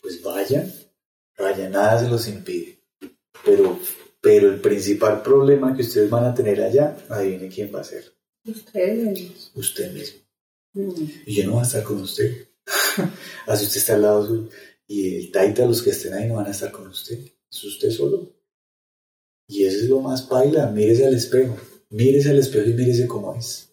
pues 0.00 0.20
vayan. 0.22 0.72
Vayan, 1.38 1.70
nada 1.70 2.00
se 2.00 2.08
los 2.10 2.26
impide. 2.26 2.82
Pero, 3.44 3.78
pero 4.20 4.48
el 4.52 4.60
principal 4.60 5.22
problema 5.22 5.76
que 5.76 5.82
ustedes 5.82 6.10
van 6.10 6.24
a 6.24 6.34
tener 6.34 6.60
allá, 6.60 6.96
adivine 7.08 7.48
quién 7.48 7.72
va 7.72 7.80
a 7.80 7.84
ser. 7.84 8.12
Ustedes. 8.46 9.50
Usted 9.54 9.92
mismo. 9.92 10.20
mm, 10.74 11.04
Y 11.26 11.34
yo 11.34 11.44
no 11.46 11.52
voy 11.52 11.60
a 11.60 11.64
estar 11.66 11.82
con 11.82 12.00
usted. 12.02 12.48
Así 13.46 13.64
usted 13.66 13.78
está 13.78 13.94
al 13.94 14.02
lado 14.02 14.26
suyo. 14.26 14.48
Y 14.86 15.16
el 15.16 15.30
taita, 15.32 15.66
los 15.66 15.82
que 15.82 15.90
estén 15.90 16.14
ahí, 16.14 16.26
no 16.26 16.34
van 16.36 16.46
a 16.46 16.50
estar 16.50 16.70
con 16.72 16.88
usted. 16.88 17.18
Es 17.50 17.64
usted 17.64 17.90
solo. 17.90 18.32
Y 19.48 19.64
eso 19.64 19.78
es 19.78 19.88
lo 19.88 20.00
más 20.00 20.22
paila. 20.22 20.66
Mírese 20.70 21.06
al 21.06 21.14
espejo. 21.14 21.56
Mírese 21.90 22.30
al 22.30 22.38
espejo 22.38 22.68
y 22.70 22.74
mírese 22.74 23.06
cómo 23.06 23.34
es. 23.36 23.72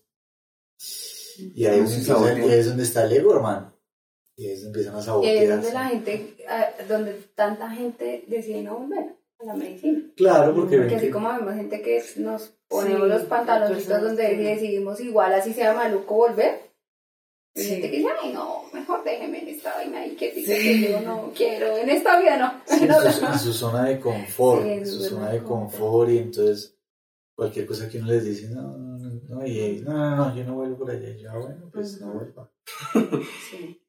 Y 1.55 1.65
ahí, 1.65 1.79
es 1.79 1.89
donde- 1.91 2.05
sabotea. 2.05 2.45
y 2.45 2.49
ahí 2.49 2.59
es 2.59 2.65
donde 2.65 2.83
está 2.83 3.05
el 3.05 3.11
ego, 3.13 3.35
hermano. 3.35 3.73
Y 4.35 4.45
ahí 4.47 4.51
es 4.53 4.63
donde 4.63 4.79
empiezan 4.79 4.95
a 4.95 4.97
Y 4.97 5.27
ahí 5.27 5.37
es 5.37 5.49
sabotear. 5.49 5.49
donde 5.49 5.73
la 5.73 5.89
gente, 5.89 6.45
ah, 6.47 6.67
donde 6.87 7.13
tanta 7.35 7.69
gente 7.71 8.23
decide 8.27 8.63
no 8.63 8.79
volver 8.79 9.15
a 9.39 9.45
la 9.45 9.53
medicina. 9.55 10.01
Claro, 10.15 10.55
porque, 10.55 10.77
Porque 10.77 10.95
así 10.95 11.05
que- 11.07 11.11
como 11.11 11.29
vemos 11.31 11.53
gente 11.55 11.81
que 11.81 12.03
nos 12.17 12.51
ponemos 12.67 13.03
Sí, 13.03 13.09
los 13.09 13.21
pantaloncitos 13.23 14.01
donde 14.01 14.27
que- 14.29 14.37
decidimos 14.37 14.99
igual 14.99 15.33
así 15.33 15.53
sea 15.53 15.73
maluco 15.73 16.15
volver. 16.15 16.67
Hay 17.55 17.63
Sí. 17.63 17.69
gente 17.69 17.89
que 17.89 17.97
dice, 17.97 18.09
ay 18.21 18.33
no, 18.33 18.63
mejor 18.71 19.03
déjeme 19.03 19.39
en 19.41 19.47
esta 19.47 19.73
vaina 19.75 20.05
y 20.05 20.15
que 20.15 20.31
dice 20.31 20.57
Sí. 20.61 20.81
que 20.85 20.91
yo 20.91 21.01
no 21.01 21.31
quiero, 21.35 21.75
en 21.77 21.89
esta 21.89 22.19
vida 22.19 22.37
no. 22.37 22.61
Sí, 22.65 22.85
No, 22.87 23.01
en, 23.03 23.11
su, 23.11 23.21
no. 23.25 23.33
en 23.33 23.39
su 23.39 23.53
zona 23.53 23.83
de 23.85 23.99
confort, 23.99 24.63
Sí, 24.63 24.69
en 24.69 24.85
su 24.85 24.99
zona 24.99 25.09
zona 25.09 25.31
de 25.31 25.43
confort, 25.43 26.09
y 26.11 26.17
entonces 26.19 26.75
cualquier 27.35 27.65
cosa 27.65 27.89
que 27.89 27.97
uno 27.99 28.07
les 28.07 28.25
dice, 28.25 28.49
no, 28.49 28.61
no, 28.77 28.97
no, 28.97 29.21
no, 29.27 29.45
y, 29.47 29.81
no, 29.85 29.93
no, 29.93 30.15
no, 30.17 30.35
yo 30.35 30.43
no 30.43 30.55
vuelvo 30.55 30.77
por 30.77 30.91
allá, 30.91 31.09
y 31.09 31.19
yo, 31.19 31.31
ah, 31.31 31.37
bueno, 31.37 31.69
pues 31.73 31.99
no 32.01 32.13
vuelva. 32.13 32.51
Sí. 33.51 33.81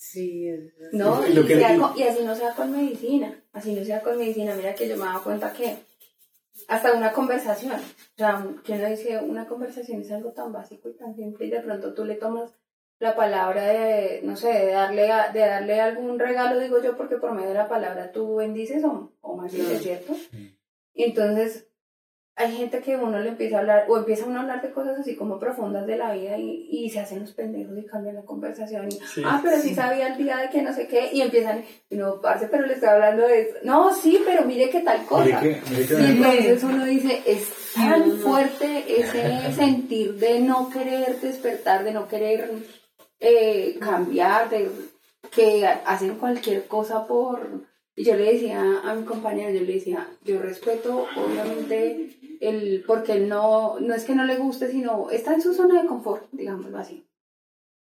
Sí, 0.00 0.48
es 0.48 0.72
No, 0.92 1.26
Y 1.26 1.30
y, 1.32 1.46
sea 1.48 1.74
y- 1.76 2.00
y 2.00 2.02
así 2.04 2.22
no 2.24 2.34
sea 2.36 2.54
con 2.54 2.70
medicina, 2.72 3.42
así 3.52 3.72
no 3.72 3.84
sea 3.84 4.00
con 4.00 4.16
medicina. 4.16 4.54
Mira 4.54 4.72
que 4.74 4.88
yo 4.88 4.96
me 4.96 5.02
he 5.02 5.06
dado 5.06 5.24
cuenta 5.24 5.52
que 5.52 5.76
hasta 6.66 6.92
una 6.92 7.12
conversación, 7.12 7.74
o 7.76 8.16
sea, 8.16 8.44
que 8.64 8.72
uno 8.72 8.86
dice, 8.88 9.18
una 9.18 9.46
conversación 9.46 10.00
es 10.00 10.10
algo 10.10 10.32
tan 10.32 10.52
básico 10.52 10.88
y 10.88 10.94
tan 10.94 11.14
simple 11.14 11.46
y 11.46 11.50
de 11.50 11.60
pronto 11.60 11.94
tú 11.94 12.04
le 12.04 12.16
tomas 12.16 12.54
la 12.98 13.14
palabra 13.14 13.64
de, 13.64 14.20
no 14.24 14.34
sé, 14.36 14.48
de 14.48 14.72
darle, 14.72 15.12
a- 15.12 15.30
de 15.30 15.40
darle 15.40 15.80
algún 15.80 16.18
regalo, 16.18 16.58
digo 16.58 16.82
yo, 16.82 16.96
porque 16.96 17.16
por 17.16 17.32
medio 17.32 17.48
de 17.50 17.54
la 17.54 17.68
palabra 17.68 18.10
tú 18.10 18.36
bendices 18.36 18.82
o, 18.84 19.12
o 19.20 19.36
maldices, 19.36 19.82
¿cierto? 19.82 20.14
Entonces 20.94 21.67
hay 22.38 22.56
gente 22.56 22.80
que 22.80 22.96
uno 22.96 23.18
le 23.18 23.30
empieza 23.30 23.56
a 23.56 23.60
hablar, 23.60 23.86
o 23.88 23.96
empieza 23.96 24.24
uno 24.24 24.38
a 24.38 24.42
hablar 24.42 24.62
de 24.62 24.70
cosas 24.70 25.00
así 25.00 25.16
como 25.16 25.40
profundas 25.40 25.86
de 25.86 25.96
la 25.96 26.12
vida 26.12 26.38
y, 26.38 26.68
y 26.70 26.88
se 26.88 27.00
hacen 27.00 27.20
los 27.20 27.32
pendejos 27.32 27.76
y 27.76 27.84
cambian 27.84 28.14
la 28.14 28.22
conversación. 28.22 28.88
Y, 28.88 28.98
ah, 29.24 29.40
pero 29.42 29.60
sí 29.60 29.74
sabía 29.74 30.06
el 30.06 30.16
día 30.16 30.36
de 30.36 30.48
que 30.48 30.62
no 30.62 30.72
sé 30.72 30.86
qué, 30.86 31.10
y 31.12 31.20
empiezan, 31.20 31.64
y 31.90 31.96
no, 31.96 32.20
parce, 32.20 32.46
pero 32.46 32.64
le 32.64 32.74
estoy 32.74 32.90
hablando 32.90 33.26
de 33.26 33.40
esto. 33.40 33.58
No, 33.64 33.92
sí, 33.92 34.22
pero 34.24 34.44
mire 34.44 34.70
qué 34.70 34.80
tal 34.80 35.04
cosa. 35.04 35.40
Mire 35.40 35.60
que, 35.60 35.70
mire 35.70 35.86
que 35.86 35.94
Y 35.94 36.46
entonces 36.46 36.62
uno 36.62 36.84
dice, 36.84 37.22
es 37.26 37.52
tan 37.74 38.18
fuerte 38.18 38.84
ese 39.00 39.52
sentir 39.56 40.14
de 40.14 40.38
no 40.38 40.70
querer 40.70 41.20
despertar, 41.20 41.82
de 41.82 41.92
no 41.92 42.06
querer 42.06 42.52
eh, 43.18 43.76
cambiar, 43.80 44.48
de 44.48 44.70
que 45.34 45.66
hacen 45.66 46.16
cualquier 46.16 46.66
cosa 46.66 47.06
por... 47.06 47.67
Y 47.98 48.04
yo 48.04 48.14
le 48.14 48.32
decía 48.32 48.80
a 48.84 48.94
mi 48.94 49.04
compañero, 49.04 49.50
yo 49.50 49.60
le 49.62 49.72
decía, 49.72 50.08
yo 50.24 50.40
respeto 50.40 51.06
obviamente 51.16 52.16
el, 52.40 52.84
porque 52.86 53.14
él 53.14 53.28
no, 53.28 53.80
no 53.80 53.92
es 53.92 54.04
que 54.04 54.14
no 54.14 54.24
le 54.24 54.36
guste, 54.36 54.70
sino 54.70 55.10
está 55.10 55.34
en 55.34 55.42
su 55.42 55.52
zona 55.52 55.82
de 55.82 55.88
confort, 55.88 56.28
digámoslo 56.30 56.78
así. 56.78 57.08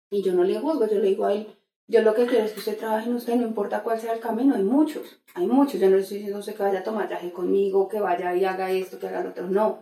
Y 0.09 0.23
yo 0.23 0.31
no 0.31 0.45
le 0.45 0.57
juzgo, 0.57 0.87
yo 0.87 0.99
le 0.99 1.09
digo 1.09 1.25
a 1.25 1.33
él, 1.33 1.47
yo 1.89 2.01
lo 2.01 2.13
que 2.13 2.27
quiero 2.27 2.45
es 2.45 2.53
que 2.53 2.59
usted 2.59 2.77
trabaje 2.77 3.09
en 3.09 3.15
usted, 3.15 3.35
no 3.35 3.45
importa 3.45 3.83
cuál 3.83 3.99
sea 3.99 4.13
el 4.13 4.21
camino, 4.21 4.55
hay 4.55 4.63
muchos, 4.63 5.19
hay 5.33 5.47
muchos. 5.47 5.81
Yo 5.81 5.89
no 5.89 5.97
le 5.97 6.03
estoy 6.03 6.19
diciendo 6.19 6.37
a 6.37 6.39
usted 6.39 6.55
que 6.55 6.63
vaya 6.63 6.79
a 6.79 6.83
tomar 6.83 7.09
viaje 7.09 7.33
conmigo, 7.33 7.89
que 7.89 7.99
vaya 7.99 8.33
y 8.37 8.45
haga 8.45 8.71
esto, 8.71 8.97
que 8.97 9.07
haga 9.07 9.21
lo 9.21 9.31
otro, 9.31 9.47
no. 9.47 9.79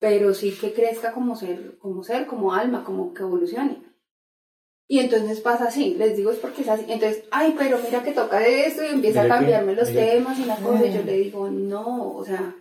Pero 0.00 0.34
sí 0.34 0.50
que 0.60 0.72
crezca 0.72 1.12
como 1.12 1.36
ser, 1.36 1.78
como 1.78 2.02
ser, 2.02 2.26
como 2.26 2.52
alma, 2.52 2.82
como 2.82 3.14
que 3.14 3.22
evolucione. 3.22 3.80
Y 4.90 5.00
entonces 5.00 5.40
pasa 5.40 5.66
así, 5.66 5.94
les 5.98 6.16
digo 6.16 6.30
es 6.30 6.38
porque 6.38 6.62
es 6.62 6.68
así. 6.68 6.84
Entonces, 6.88 7.24
ay, 7.30 7.54
pero 7.58 7.78
mira 7.84 8.02
que 8.02 8.12
toca 8.12 8.38
de 8.40 8.64
esto 8.66 8.82
y 8.82 8.86
empieza 8.88 9.22
Mira 9.22 9.34
a 9.34 9.38
que- 9.38 9.44
cambiarme 9.44 9.74
los 9.74 9.90
mira- 9.90 10.06
temas 10.06 10.38
y 10.38 10.44
la 10.46 10.56
cosa. 10.56 10.86
Y 10.86 10.94
yo 10.94 11.02
le 11.02 11.12
digo, 11.18 11.50
no, 11.50 12.12
o 12.16 12.24
sea, 12.24 12.54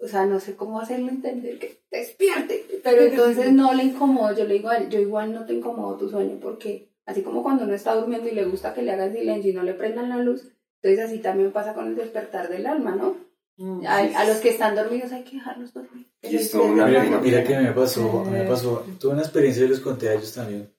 o 0.00 0.08
sea, 0.08 0.26
no 0.26 0.40
sé 0.40 0.56
cómo 0.56 0.80
hacerle 0.80 1.10
entender 1.10 1.58
que 1.60 1.78
despierte. 1.90 2.66
Pero 2.82 3.02
entonces 3.02 3.52
no 3.52 3.72
le 3.74 3.84
incomodo, 3.84 4.36
yo 4.36 4.44
le 4.44 4.54
digo 4.54 4.68
a 4.70 4.76
él, 4.78 4.88
yo 4.90 4.98
igual 5.00 5.32
no 5.32 5.46
te 5.46 5.54
incomodo 5.54 5.96
tu 5.96 6.08
sueño 6.10 6.38
porque 6.42 6.90
así 7.06 7.22
como 7.22 7.42
cuando 7.44 7.64
uno 7.64 7.74
está 7.74 7.94
durmiendo 7.94 8.28
y 8.28 8.32
le 8.32 8.44
gusta 8.44 8.74
que 8.74 8.82
le 8.82 8.90
hagan 8.92 9.12
silencio 9.12 9.52
y 9.52 9.54
no 9.54 9.62
le 9.62 9.74
prendan 9.74 10.08
la 10.08 10.16
luz, 10.18 10.48
entonces 10.82 11.06
así 11.08 11.18
también 11.20 11.52
pasa 11.52 11.74
con 11.74 11.86
el 11.86 11.94
despertar 11.94 12.48
del 12.48 12.66
alma, 12.66 12.96
¿no? 12.96 13.16
Mm. 13.58 13.86
A, 13.86 13.98
a 13.98 14.24
los 14.26 14.38
que 14.38 14.48
están 14.50 14.74
dormidos 14.74 15.12
hay 15.12 15.22
que 15.22 15.36
dejarlos 15.36 15.72
dormir. 15.72 16.08
Y 16.22 16.36
esto, 16.36 16.64
mira 16.66 17.44
que 17.44 17.56
me 17.58 17.70
pasó, 17.72 18.24
me 18.24 18.42
pasó, 18.42 18.84
tuve 19.00 19.12
una 19.12 19.22
experiencia 19.22 19.64
y 19.64 19.68
les 19.68 19.80
conté 19.80 20.08
a 20.08 20.14
ellos 20.14 20.34
también. 20.34 20.70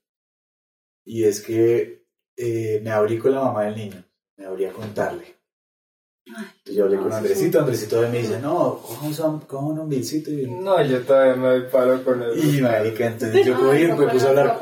Y 1.07 1.23
es 1.23 1.39
que 1.39 2.05
eh, 2.35 2.81
me 2.83 2.91
abrí 2.91 3.17
con 3.17 3.31
la 3.31 3.39
mamá 3.39 3.63
del 3.63 3.75
niño, 3.75 4.03
me 4.35 4.45
abrí 4.45 4.65
a 4.65 4.73
contarle. 4.73 5.37
Entonces 6.25 6.75
yo 6.75 6.83
hablé 6.83 6.97
no, 6.97 7.03
con 7.03 7.13
Andresito, 7.13 7.59
Andresito 7.61 8.01
me 8.09 8.17
dice, 8.17 8.41
no, 8.41 8.81
coja 8.81 9.61
un, 9.61 9.79
hombricito 9.79 10.29
y... 10.29 10.45
No, 10.45 10.83
yo 10.83 11.01
todavía 11.03 11.35
me 11.35 11.61
palo 11.61 12.03
con 12.03 12.21
eso. 12.21 12.35
Y 12.35 12.61
marica, 12.61 13.07
entonces 13.07 13.45
yo 13.45 13.57
cogí, 13.57 13.83
eso 13.83 13.95
me 13.95 14.07
puse 14.07 14.25
a 14.25 14.29
hablar, 14.31 14.59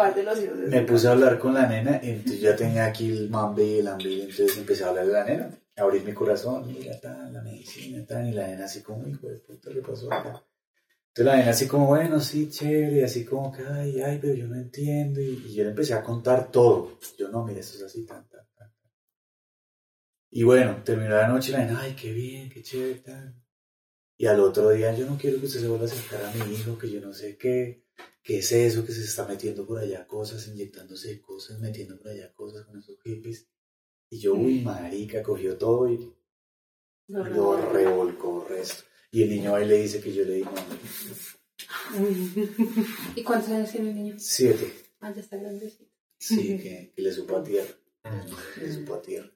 me 0.68 0.82
puse 0.84 1.08
a 1.08 1.12
hablar 1.14 1.40
con 1.40 1.56
la 1.56 1.66
nena 1.66 2.00
y 2.04 2.12
entonces 2.12 2.42
ya 2.42 2.56
tenía 2.56 2.86
aquí 2.86 3.10
el 3.10 3.28
mambe 3.32 3.66
y 3.66 3.80
el 3.80 3.88
hambre 3.88 4.10
y 4.12 4.22
entonces 4.22 4.56
empecé 4.56 4.84
a 4.84 4.90
hablar 4.90 5.08
de 5.08 5.14
la 5.14 5.26
nena, 5.26 5.50
abrir 5.78 6.04
mi 6.04 6.14
corazón, 6.14 6.68
mira, 6.68 7.00
tan, 7.00 7.34
la 7.34 7.42
medicina, 7.42 8.06
tan, 8.06 8.28
y 8.28 8.34
la 8.34 8.46
nena 8.46 8.66
así 8.66 8.84
como, 8.84 9.08
hijo 9.08 9.28
de 9.28 9.38
puta, 9.38 9.72
¿qué 9.74 9.82
pasó 9.82 10.14
acá? 10.14 10.44
Entonces 11.16 11.32
la 11.34 11.38
nena 11.38 11.52
así 11.52 11.66
como, 11.66 11.88
bueno, 11.88 12.20
sí, 12.20 12.50
chévere, 12.50 13.06
así 13.06 13.24
como 13.24 13.50
que, 13.50 13.64
ay, 13.66 14.02
ay, 14.02 14.20
pero 14.22 14.34
yo 14.34 14.48
no 14.48 14.56
entiendo, 14.56 15.22
y, 15.22 15.46
y 15.48 15.54
yo 15.54 15.64
le 15.64 15.70
empecé 15.70 15.94
a 15.94 16.04
contar 16.04 16.52
todo, 16.52 17.00
yo 17.18 17.30
no, 17.30 17.46
mira, 17.46 17.62
esto 17.62 17.78
es 17.78 17.84
así, 17.84 18.06
tan, 18.06 18.28
tan, 18.28 18.46
tan. 18.54 18.70
Y 20.30 20.44
bueno, 20.44 20.84
terminó 20.84 21.12
la 21.16 21.30
noche 21.30 21.52
y 21.52 21.54
la 21.54 21.60
nena, 21.60 21.80
ay, 21.80 21.96
qué 21.96 22.12
bien, 22.12 22.50
qué 22.50 22.62
chévere, 22.62 23.00
tan. 23.00 23.42
Y 24.18 24.26
al 24.26 24.42
otro 24.42 24.72
día, 24.72 24.94
yo 24.94 25.06
no 25.06 25.18
quiero 25.18 25.40
que 25.40 25.46
usted 25.46 25.62
se 25.62 25.70
vuelva 25.70 25.86
a 25.86 25.88
acercar 25.88 26.26
a 26.26 26.34
mi 26.34 26.54
hijo, 26.54 26.78
que 26.78 26.92
yo 26.92 27.00
no 27.00 27.14
sé 27.14 27.38
qué, 27.38 27.86
qué 28.22 28.40
es 28.40 28.52
eso, 28.52 28.86
que 28.86 28.92
se 28.92 29.06
está 29.06 29.26
metiendo 29.26 29.66
por 29.66 29.80
allá 29.80 30.06
cosas, 30.06 30.46
inyectándose 30.50 31.22
cosas, 31.22 31.60
metiendo 31.60 31.98
por 31.98 32.10
allá 32.10 32.34
cosas 32.34 32.66
con 32.66 32.78
esos 32.78 33.02
hippies. 33.04 33.48
Y 34.10 34.20
yo, 34.20 34.34
uy, 34.34 34.60
marica, 34.60 35.24
cogió 35.24 35.58
todo 35.58 35.90
y 35.90 36.14
lo 37.08 37.72
revolcó 37.72 38.46
resto. 38.50 38.84
Y 39.16 39.24
el 39.24 39.30
niño 39.30 39.56
ahí 39.56 39.66
le 39.66 39.78
dice 39.78 40.02
que 40.02 40.14
yo 40.14 40.26
le 40.26 40.34
di 40.34 40.44
mami. 40.44 40.60
¿Y 43.16 43.24
cuántos 43.24 43.50
años 43.50 43.72
tiene 43.72 43.92
el 43.92 43.96
niño? 43.96 44.16
Siete. 44.18 44.74
Ah, 45.00 45.14
ya 45.16 45.22
está 45.22 45.38
grandecito. 45.38 45.90
Sí, 46.20 46.58
que, 46.58 46.92
que 46.94 47.02
le 47.02 47.14
supo 47.14 47.38
a 47.38 47.44
tierra. 47.44 47.74
Le 48.60 48.74
supo 48.74 48.96
a 48.96 49.02
tierra. 49.02 49.32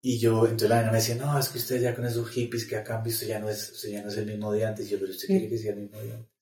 Y 0.00 0.18
yo, 0.18 0.44
entonces 0.44 0.70
la 0.70 0.78
nena 0.78 0.92
me 0.92 0.96
decía, 0.96 1.16
no, 1.16 1.38
es 1.38 1.50
que 1.50 1.58
usted 1.58 1.78
ya 1.78 1.94
con 1.94 2.06
esos 2.06 2.26
hippies 2.30 2.64
que 2.64 2.76
acá 2.76 2.96
han 2.96 3.02
visto 3.02 3.26
ya 3.26 3.38
no 3.38 3.50
es, 3.50 3.70
usted 3.70 3.90
ya 3.90 4.02
no 4.02 4.08
es 4.08 4.16
el 4.16 4.24
mismo 4.24 4.50
de 4.50 4.64
antes. 4.64 4.86
Y 4.86 4.92
yo, 4.92 4.98
pero 4.98 5.10
usted 5.10 5.26
quiere 5.26 5.50
que 5.50 5.58
sea 5.58 5.74
el 5.74 5.80
mismo 5.80 6.00
de 6.00 6.12
antes. 6.14 6.32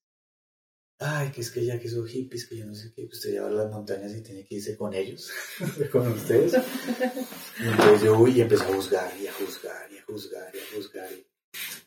Ay, 1.00 1.32
que 1.32 1.40
es 1.40 1.50
que 1.50 1.64
ya 1.64 1.80
que 1.80 1.88
esos 1.88 2.08
hippies, 2.08 2.46
que 2.46 2.56
yo 2.56 2.66
no 2.66 2.74
sé 2.76 2.92
qué, 2.94 3.08
que 3.08 3.16
usted 3.16 3.32
ya 3.32 3.42
va 3.42 3.48
a 3.48 3.50
las 3.50 3.72
montañas 3.72 4.14
y 4.14 4.20
tiene 4.20 4.46
que 4.46 4.54
irse 4.54 4.76
con 4.76 4.94
ellos, 4.94 5.28
con 5.90 6.06
ustedes. 6.06 6.52
Y 7.58 7.66
entonces 7.66 8.02
yo, 8.02 8.16
uy, 8.16 8.38
y 8.38 8.42
empezó 8.42 8.62
a 8.62 8.74
juzgar, 8.76 9.12
y 9.20 9.26
a 9.26 9.32
juzgar, 9.32 9.90
y 9.90 9.98
a 9.98 10.04
juzgar, 10.04 10.54
y 10.54 10.58
a 10.58 10.76
juzgar. 10.76 11.10
Y, 11.12 11.29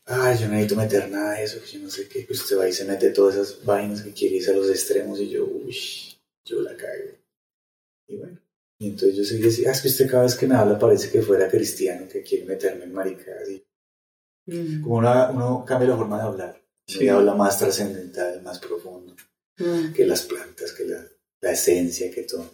Ay, 0.06 0.38
yo 0.38 0.48
no 0.48 0.54
necesito 0.54 0.76
meter 0.76 1.10
nada 1.10 1.34
de 1.36 1.44
eso, 1.46 1.64
yo 1.64 1.80
no 1.80 1.90
sé 1.90 2.08
qué, 2.10 2.28
usted 2.30 2.58
va 2.58 2.68
y 2.68 2.74
se 2.74 2.84
mete 2.86 3.10
todas 3.12 3.36
esas 3.36 3.64
vainas 3.64 4.02
que 4.02 4.12
quiere 4.12 4.36
irse 4.36 4.52
a 4.52 4.56
los 4.56 4.70
extremos, 4.70 5.20
y 5.20 5.30
yo, 5.30 5.46
uy, 5.46 5.76
yo 6.46 6.62
la 6.62 6.76
cagué. 6.76 7.20
Y 8.08 8.18
bueno, 8.18 8.40
Y 8.80 8.88
entonces 8.88 9.16
yo 9.16 9.24
seguía 9.24 9.48
así, 9.48 9.66
ah, 9.66 9.72
es 9.72 9.82
que 9.82 9.88
usted 9.88 10.10
cada 10.12 10.24
vez 10.24 10.36
que 10.36 10.46
me 10.46 10.56
habla 10.56 10.78
parece 10.78 11.10
que 11.10 11.22
fuera 11.22 11.48
cristiano, 11.50 12.06
que 12.12 12.22
quiere 12.22 12.44
meterme 12.46 12.84
en 12.84 12.92
maricadas. 12.94 13.48
Y 13.50 13.64
Mm. 14.46 14.82
como 14.82 14.96
una- 14.98 15.30
uno 15.32 15.64
cambia 15.66 15.88
la 15.88 15.96
forma 15.96 16.18
de 16.18 16.24
hablar. 16.24 16.62
Sí. 16.86 17.06
Y 17.06 17.08
habla 17.08 17.34
más 17.34 17.58
trascendental, 17.60 18.42
más 18.42 18.60
profundo, 18.60 19.16
Mm. 19.58 19.94
que 19.94 20.06
las 20.06 20.24
plantas, 20.24 20.74
que 20.74 20.84
la, 20.86 21.02
la 21.40 21.52
esencia, 21.54 22.12
que 22.12 22.24
todo. 22.24 22.50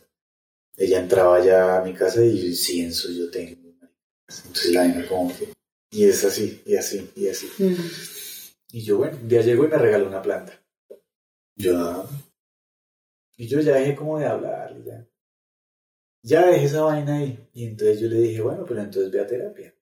Ella 0.78 1.00
entraba 1.00 1.44
ya 1.44 1.80
a 1.80 1.84
mi 1.84 1.96
casa 1.96 2.24
y 2.24 2.54
cienzo 2.56 3.10
yo 3.10 3.32
tengo. 3.32 3.74
Entonces 4.28 4.72
la 4.72 4.82
vaina 4.82 5.08
como 5.08 5.36
que... 5.36 5.52
Y 5.92 6.06
es 6.06 6.24
así, 6.24 6.62
y 6.66 6.76
así, 6.76 7.10
y 7.16 7.28
así. 7.28 7.50
Mm. 7.58 7.76
Y 8.72 8.82
yo, 8.82 8.98
bueno, 8.98 9.18
un 9.20 9.28
día 9.28 9.42
llego 9.42 9.66
y 9.66 9.68
me 9.68 9.78
regaló 9.78 10.08
una 10.08 10.22
planta. 10.22 10.62
Yo, 11.56 11.78
ah. 11.78 12.10
Y 13.38 13.48
yo 13.48 13.60
ya 13.62 13.76
dejé 13.76 13.96
como 13.96 14.20
de 14.20 14.26
hablar, 14.26 14.76
ya. 14.84 15.08
Ya 16.22 16.46
dejé 16.48 16.66
esa 16.66 16.82
vaina 16.82 17.18
ahí. 17.18 17.48
Y 17.54 17.66
entonces 17.66 18.00
yo 18.00 18.08
le 18.08 18.18
dije, 18.18 18.42
bueno, 18.42 18.66
pero 18.68 18.82
entonces 18.82 19.12
ve 19.12 19.22
a 19.22 19.28
terapia. 19.28 19.74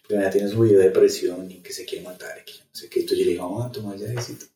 Porque 0.00 0.14
ya 0.14 0.30
tiene 0.30 0.48
su 0.48 0.60
video 0.60 0.78
de 0.78 0.86
depresión 0.86 1.50
y 1.50 1.62
que 1.62 1.72
se 1.72 1.84
quiere 1.84 2.04
matar, 2.04 2.36
y 2.40 2.44
que 2.44 2.58
no 2.58 2.74
sé 2.74 2.88
qué. 2.88 3.00
Entonces 3.00 3.18
yo 3.18 3.24
le 3.24 3.30
dije, 3.32 3.42
vamos 3.42 3.66
a 3.66 3.72
tomar 3.72 3.96
ya 3.96 4.08
necesito. 4.08 4.46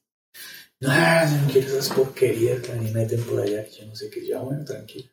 No, 0.81 0.89
no 0.89 1.53
quiero 1.53 1.69
esas 1.69 1.89
porquerías 1.91 2.61
que 2.61 2.73
me 2.73 2.91
meten 2.91 3.23
por 3.23 3.41
allá, 3.41 3.65
que 3.65 3.71
yo 3.71 3.87
no 3.87 3.95
sé 3.95 4.11
qué. 4.11 4.27
Yo, 4.27 4.39
ah, 4.39 4.43
bueno, 4.43 4.65
tranquilo. 4.65 5.11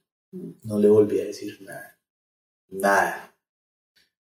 No 0.64 0.80
le 0.80 0.90
volví 0.90 1.22
a 1.22 1.26
decir 1.26 1.62
nada. 1.62 2.00
Nada. 2.70 3.33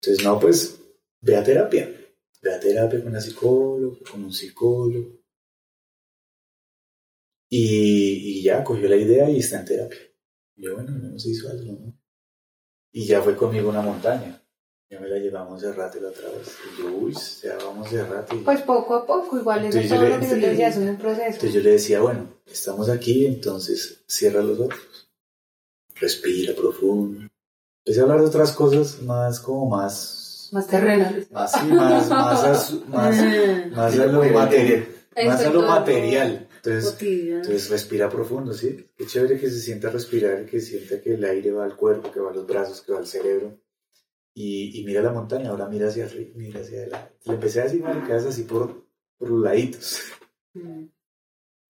Entonces, 0.00 0.24
no, 0.24 0.38
pues, 0.38 0.80
ve 1.20 1.36
a 1.36 1.42
terapia 1.44 1.92
ve 2.42 2.54
a 2.54 2.60
terapia 2.60 3.00
con 3.00 3.08
una 3.08 3.20
psicóloga, 3.20 3.96
con 4.08 4.22
un 4.24 4.32
psicólogo. 4.32 5.18
Y, 7.48 8.38
y 8.38 8.42
ya 8.42 8.62
cogió 8.64 8.88
la 8.88 8.96
idea 8.96 9.28
y 9.30 9.38
está 9.38 9.60
en 9.60 9.64
terapia. 9.66 9.98
Y 10.56 10.62
yo, 10.64 10.74
bueno, 10.74 10.92
no 10.92 11.18
se 11.18 11.30
hizo 11.30 11.48
algo, 11.48 11.72
¿no? 11.72 11.98
Y 12.92 13.04
ya 13.06 13.20
fue 13.22 13.36
conmigo 13.36 13.68
a 13.68 13.72
una 13.72 13.82
montaña. 13.82 14.42
Ya 14.88 15.00
me 15.00 15.08
la 15.08 15.18
llevamos 15.18 15.60
de 15.62 15.72
rato 15.72 16.00
la 16.00 16.08
otra 16.08 16.28
vez. 16.30 16.56
Y 16.78 16.82
yo, 16.82 16.96
uy, 16.96 17.14
ya 17.42 17.56
vamos 17.56 17.90
de 17.90 18.04
rato. 18.04 18.36
Y 18.36 18.38
Pues 18.40 18.62
poco 18.62 18.94
a 18.94 19.06
poco, 19.06 19.38
igual 19.38 19.64
eso 19.64 19.80
todo 19.94 20.02
le- 20.04 20.10
lo 20.10 20.20
que 20.20 20.26
yo 20.28 20.34
te 20.40 20.50
decía, 20.50 20.68
es 20.68 20.76
un 20.76 20.96
proceso. 20.96 21.24
entonces 21.26 21.52
yo 21.54 21.60
le 21.62 21.70
decía, 21.70 22.00
bueno, 22.00 22.40
estamos 22.46 22.88
aquí, 22.88 23.26
entonces 23.26 24.04
cierra 24.06 24.42
los 24.42 24.60
ojos. 24.60 25.10
Respira 25.96 26.54
profundo. 26.54 27.28
Empecé 27.86 28.00
a 28.00 28.02
hablar 28.02 28.20
de 28.20 28.26
otras 28.26 28.50
cosas 28.50 29.00
más 29.02 29.38
como 29.38 29.66
más... 29.66 30.48
Más 30.50 30.66
terrenales. 30.66 31.30
Más, 31.30 31.52
sí, 31.52 31.66
más, 31.68 32.08
más, 32.10 32.72
más, 32.88 33.20
más 33.70 33.98
a 34.00 34.06
lo 34.06 34.24
material. 34.24 34.88
Más 35.24 35.44
a 35.44 35.50
lo 35.50 35.62
material. 35.62 36.48
Entonces, 36.56 37.00
entonces 37.00 37.70
respira 37.70 38.10
profundo, 38.10 38.52
¿sí? 38.52 38.90
Qué 38.96 39.06
chévere 39.06 39.38
que 39.38 39.48
se 39.48 39.60
sienta 39.60 39.88
respirar, 39.88 40.46
que 40.46 40.60
sienta 40.60 41.00
que 41.00 41.14
el 41.14 41.24
aire 41.24 41.52
va 41.52 41.64
al 41.64 41.76
cuerpo, 41.76 42.10
que 42.10 42.18
va 42.18 42.32
a 42.32 42.34
los 42.34 42.44
brazos, 42.44 42.82
que 42.82 42.92
va 42.92 42.98
al 42.98 43.06
cerebro. 43.06 43.56
Y, 44.34 44.80
y 44.80 44.84
mira 44.84 45.00
la 45.00 45.12
montaña, 45.12 45.50
ahora 45.50 45.68
mira 45.68 45.86
hacia 45.86 46.06
arriba, 46.06 46.32
mira 46.34 46.62
hacia 46.62 46.78
adelante. 46.78 47.14
Le 47.24 47.34
empecé 47.34 47.60
a 47.60 47.64
decir 47.64 47.82
maricadas 47.84 48.26
así 48.26 48.42
por, 48.42 48.84
por 49.16 49.30
los 49.30 49.42
laditos. 49.42 50.00
Mm. 50.54 50.86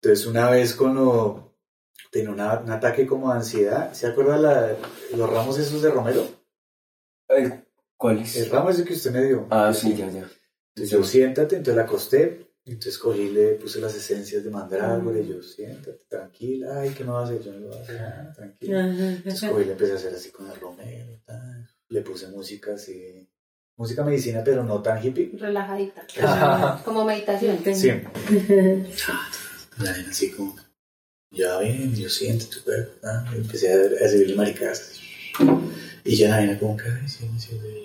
Entonces 0.00 0.26
una 0.28 0.50
vez 0.50 0.72
cuando 0.76 1.45
tenía 2.16 2.30
una- 2.30 2.60
un 2.60 2.70
ataque 2.70 3.06
como 3.06 3.30
de 3.30 3.38
ansiedad, 3.38 3.92
¿se 3.92 4.06
acuerda 4.06 4.38
la- 4.38 4.76
los 5.16 5.30
ramos 5.30 5.58
esos 5.58 5.82
de 5.82 5.90
Romero? 5.90 6.26
¿Cuál 7.98 8.18
El 8.18 8.22
es? 8.24 8.50
ramo 8.50 8.70
ese 8.70 8.84
que 8.84 8.94
usted 8.94 9.10
me 9.10 9.22
dio. 9.24 9.46
Ah, 9.50 9.72
sí, 9.74 9.94
ya, 9.94 10.08
ya. 10.10 10.28
Entonces 10.74 10.90
yo 10.90 11.02
siéntate, 11.04 11.56
entonces 11.56 11.76
la 11.76 11.82
acosté, 11.82 12.46
entonces 12.64 12.98
cogí, 12.98 13.30
le 13.30 13.52
puse 13.54 13.80
las 13.80 13.94
esencias 13.94 14.44
de 14.44 14.50
mandrágora 14.50 15.18
y 15.18 15.26
yo 15.28 15.42
siéntate, 15.42 16.04
tranquila, 16.08 16.80
ay, 16.80 16.90
¿qué 16.90 17.04
me 17.04 17.10
vas 17.12 17.30
a 17.30 17.32
hacer? 17.32 17.42
Yo 17.44 17.52
no 17.52 17.58
lo 17.60 17.68
voy 17.68 17.78
a 17.78 17.82
hacer 17.82 18.00
nada, 18.00 18.32
tranquila. 18.34 18.86
Entonces 18.88 19.50
cogí, 19.50 19.64
le 19.64 19.72
empecé 19.72 19.92
a 19.92 19.96
hacer 19.96 20.14
así 20.14 20.30
con 20.30 20.50
el 20.50 20.60
romero, 20.60 21.20
tal. 21.24 21.68
le 21.88 22.00
puse 22.02 22.28
música 22.28 22.74
así, 22.74 23.26
música 23.76 24.04
medicina, 24.04 24.42
pero 24.44 24.62
no 24.64 24.82
tan 24.82 25.02
hippie. 25.04 25.30
Relajadita. 25.38 26.06
Como 26.84 27.04
meditación. 27.04 27.58
Sí. 27.74 27.90
Así 30.10 30.30
como, 30.32 30.56
ya 31.36 31.58
ven, 31.58 31.94
yo 31.94 32.08
siento 32.08 32.46
tu 32.46 32.62
cuerpo, 32.64 32.92
y 33.32 33.36
empecé 33.36 33.72
a, 33.72 33.76
a 33.76 33.88
recibir 33.88 34.36
maricas. 34.36 34.92
Y 36.04 36.16
ya 36.16 36.28
la 36.30 36.36
vaina 36.36 36.58
como 36.58 36.76
que, 36.76 36.84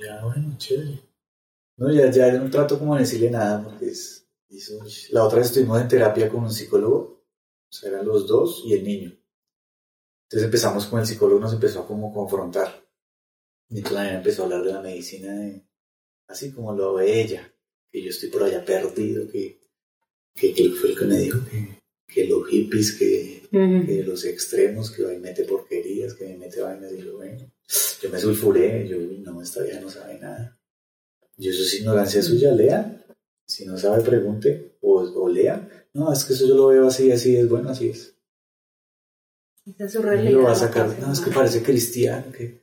ya, 0.05 0.23
bueno, 0.23 0.55
chévere. 0.57 1.01
No, 1.77 1.91
ya, 1.91 2.09
ya 2.11 2.31
no 2.33 2.49
trato 2.51 2.77
como 2.77 2.95
de 2.95 3.01
decirle 3.01 3.31
nada, 3.31 3.63
porque 3.63 3.87
es, 3.87 4.27
hizo- 4.49 4.79
la 5.11 5.23
otra 5.23 5.39
vez 5.39 5.47
estuvimos 5.47 5.81
en 5.81 5.87
terapia 5.87 6.29
con 6.29 6.43
un 6.43 6.51
psicólogo, 6.51 7.25
o 7.69 7.73
sea, 7.73 7.89
eran 7.89 8.05
los 8.05 8.27
dos 8.27 8.61
y 8.65 8.73
el 8.73 8.83
niño. 8.83 9.11
Entonces 10.25 10.45
empezamos 10.45 10.85
con 10.85 10.99
el 10.99 11.05
psicólogo, 11.07 11.39
nos 11.39 11.53
empezó 11.53 11.81
a 11.81 11.87
como 11.87 12.13
confrontar. 12.13 12.85
Y 13.69 13.77
entonces 13.79 14.11
empezó 14.13 14.41
a 14.41 14.45
hablar 14.45 14.63
de 14.63 14.73
la 14.73 14.81
medicina, 14.81 15.33
de- 15.33 15.65
así 16.27 16.51
como 16.51 16.73
lo 16.73 16.93
ve 16.95 17.21
ella, 17.21 17.51
que 17.91 18.01
yo 18.03 18.09
estoy 18.09 18.29
por 18.29 18.43
allá 18.43 18.63
perdido, 18.63 19.27
que, 19.29 19.59
que, 20.35 20.53
que 20.53 20.69
fue 20.71 20.91
el 20.91 20.97
que 20.99 21.05
me 21.05 21.17
dijo 21.17 21.39
que, 21.49 21.79
que 22.07 22.27
los 22.27 22.47
hippies, 22.47 22.93
que, 22.97 23.30
Mm. 23.51 23.85
que 23.85 24.03
los 24.03 24.23
extremos, 24.25 24.91
que 24.91 25.05
ahí 25.05 25.19
mete 25.19 25.43
porquerías, 25.43 26.13
que 26.13 26.25
me 26.25 26.37
mete 26.37 26.61
vainas, 26.61 26.91
y 26.93 26.97
yo, 27.03 27.17
bueno, 27.17 27.51
yo 28.01 28.09
me 28.09 28.17
sulfuré, 28.19 28.87
yo, 28.87 28.97
no, 28.97 29.41
esta 29.41 29.61
vieja 29.61 29.81
no 29.81 29.89
sabe 29.89 30.17
nada. 30.19 30.57
Y 31.37 31.49
eso 31.49 31.61
es 31.63 31.73
ignorancia 31.75 32.21
suya, 32.21 32.51
lea. 32.53 33.05
Si 33.45 33.65
no 33.65 33.77
sabe, 33.77 34.03
pregunte 34.03 34.77
o, 34.81 35.01
o 35.01 35.27
lea. 35.29 35.87
No, 35.93 36.11
es 36.13 36.23
que 36.23 36.33
eso 36.33 36.47
yo 36.47 36.55
lo 36.55 36.67
veo 36.67 36.87
así, 36.87 37.11
así 37.11 37.35
es, 37.35 37.49
bueno, 37.49 37.69
así 37.69 37.89
es. 37.89 38.15
Esa 39.65 39.85
es 39.85 39.91
su 39.93 39.99
Y 39.99 40.01
realidad. 40.03 40.31
lo 40.31 40.43
va 40.43 40.51
a 40.53 40.55
sacar, 40.55 40.97
no, 40.99 41.11
es 41.11 41.19
que 41.19 41.31
parece 41.31 41.61
cristiano, 41.61 42.31
que 42.31 42.61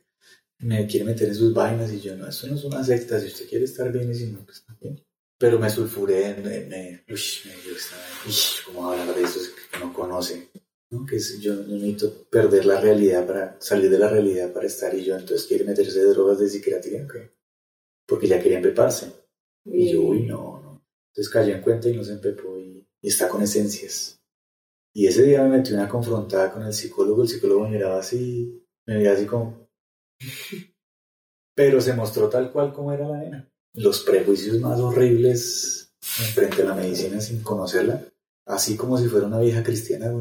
me 0.59 0.85
quiere 0.87 1.05
meter 1.05 1.29
en 1.29 1.35
sus 1.35 1.53
vainas 1.53 1.91
y 1.93 1.99
yo, 2.01 2.15
no, 2.15 2.27
esto 2.27 2.47
no 2.47 2.55
es 2.55 2.63
una 2.63 2.83
secta, 2.83 3.19
si 3.19 3.27
usted 3.27 3.47
quiere 3.47 3.65
estar 3.65 3.91
bien 3.91 4.09
y 4.09 4.15
si 4.15 4.27
no, 4.27 4.43
pues 4.43 4.57
está 4.57 4.75
bien. 4.81 4.99
Pero 5.37 5.57
me 5.59 5.69
sulfuré, 5.69 6.35
me, 6.35 6.65
me, 6.65 7.03
uy, 7.07 7.21
me 7.45 7.51
yo 7.65 7.75
estaba, 7.77 8.01
uy, 8.25 8.33
¿cómo 8.65 8.91
hablar 8.91 9.15
de 9.15 9.21
eso 9.23 9.39
que 9.71 9.79
no 9.79 9.93
conoce? 9.93 10.49
¿No? 10.91 11.05
Que 11.05 11.17
es- 11.17 11.39
yo, 11.39 11.53
yo 11.53 11.75
necesito 11.75 12.25
perder 12.29 12.65
la 12.65 12.79
realidad 12.81 13.25
para 13.25 13.57
salir 13.59 13.89
de 13.89 13.99
la 13.99 14.09
realidad 14.09 14.51
para 14.53 14.67
estar 14.67 14.93
y 14.95 15.03
yo 15.05 15.15
entonces 15.17 15.47
quiere 15.47 15.63
meterse 15.65 15.99
de 15.99 16.09
drogas 16.09 16.39
de 16.39 16.49
psiquiatría. 16.49 17.07
Porque 18.07 18.27
ya 18.27 18.41
quería 18.41 18.57
empeparse. 18.57 19.11
Y 19.65 19.91
yo, 19.93 20.01
uy, 20.01 20.23
no, 20.23 20.59
no. 20.61 20.85
Entonces 21.11 21.31
cayó 21.31 21.53
en 21.55 21.61
cuenta 21.61 21.89
y 21.89 21.95
no 21.95 22.03
se 22.03 22.13
empepó 22.13 22.57
y, 22.57 22.87
y 23.01 23.07
está 23.07 23.29
con 23.29 23.41
esencias. 23.41 24.19
Y 24.93 25.05
ese 25.05 25.23
día 25.23 25.43
me 25.43 25.57
metí 25.57 25.73
una 25.73 25.87
confrontada 25.87 26.51
con 26.51 26.63
el 26.63 26.73
psicólogo, 26.73 27.21
el 27.21 27.27
psicólogo 27.29 27.61
me 27.65 27.69
miraba 27.71 27.99
así, 27.99 28.65
me 28.87 28.97
miraba 28.97 29.15
así 29.17 29.25
como... 29.25 29.69
Pero 31.55 31.81
se 31.81 31.93
mostró 31.93 32.29
tal 32.29 32.51
cual 32.51 32.73
como 32.73 32.91
era 32.93 33.07
la 33.07 33.17
nena. 33.17 33.51
Los 33.73 34.01
prejuicios 34.03 34.59
más 34.59 34.79
horribles 34.79 35.93
en 36.19 36.25
frente 36.33 36.61
a 36.63 36.65
la 36.65 36.73
medicina 36.75 37.19
sin 37.21 37.43
conocerla, 37.43 38.03
así 38.45 38.75
como 38.75 38.97
si 38.97 39.07
fuera 39.07 39.27
una 39.27 39.39
vieja 39.39 39.61
cristiana, 39.61 40.11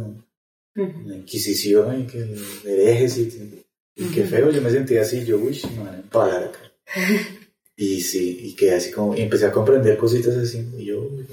La 0.78 1.16
Inquisición 1.16 2.00
y 2.00 2.06
que 2.06 2.36
herejes 2.64 3.18
y, 3.18 3.64
y 3.96 4.04
qué 4.10 4.24
feo, 4.24 4.50
yo 4.50 4.62
me 4.62 4.70
sentía 4.70 5.02
así, 5.02 5.24
yo, 5.24 5.38
uy, 5.38 5.60
me 5.76 5.84
van 5.84 6.30
a 6.30 6.36
acá. 6.46 6.72
Y 7.80 8.00
sí, 8.00 8.40
y 8.42 8.56
quedé 8.56 8.74
así 8.74 8.90
como, 8.90 9.14
y 9.14 9.20
empecé 9.20 9.46
a 9.46 9.52
comprender 9.52 9.96
cositas 9.96 10.36
así, 10.36 10.68
y 10.76 10.84
yo, 10.84 11.00
uy. 11.00 11.24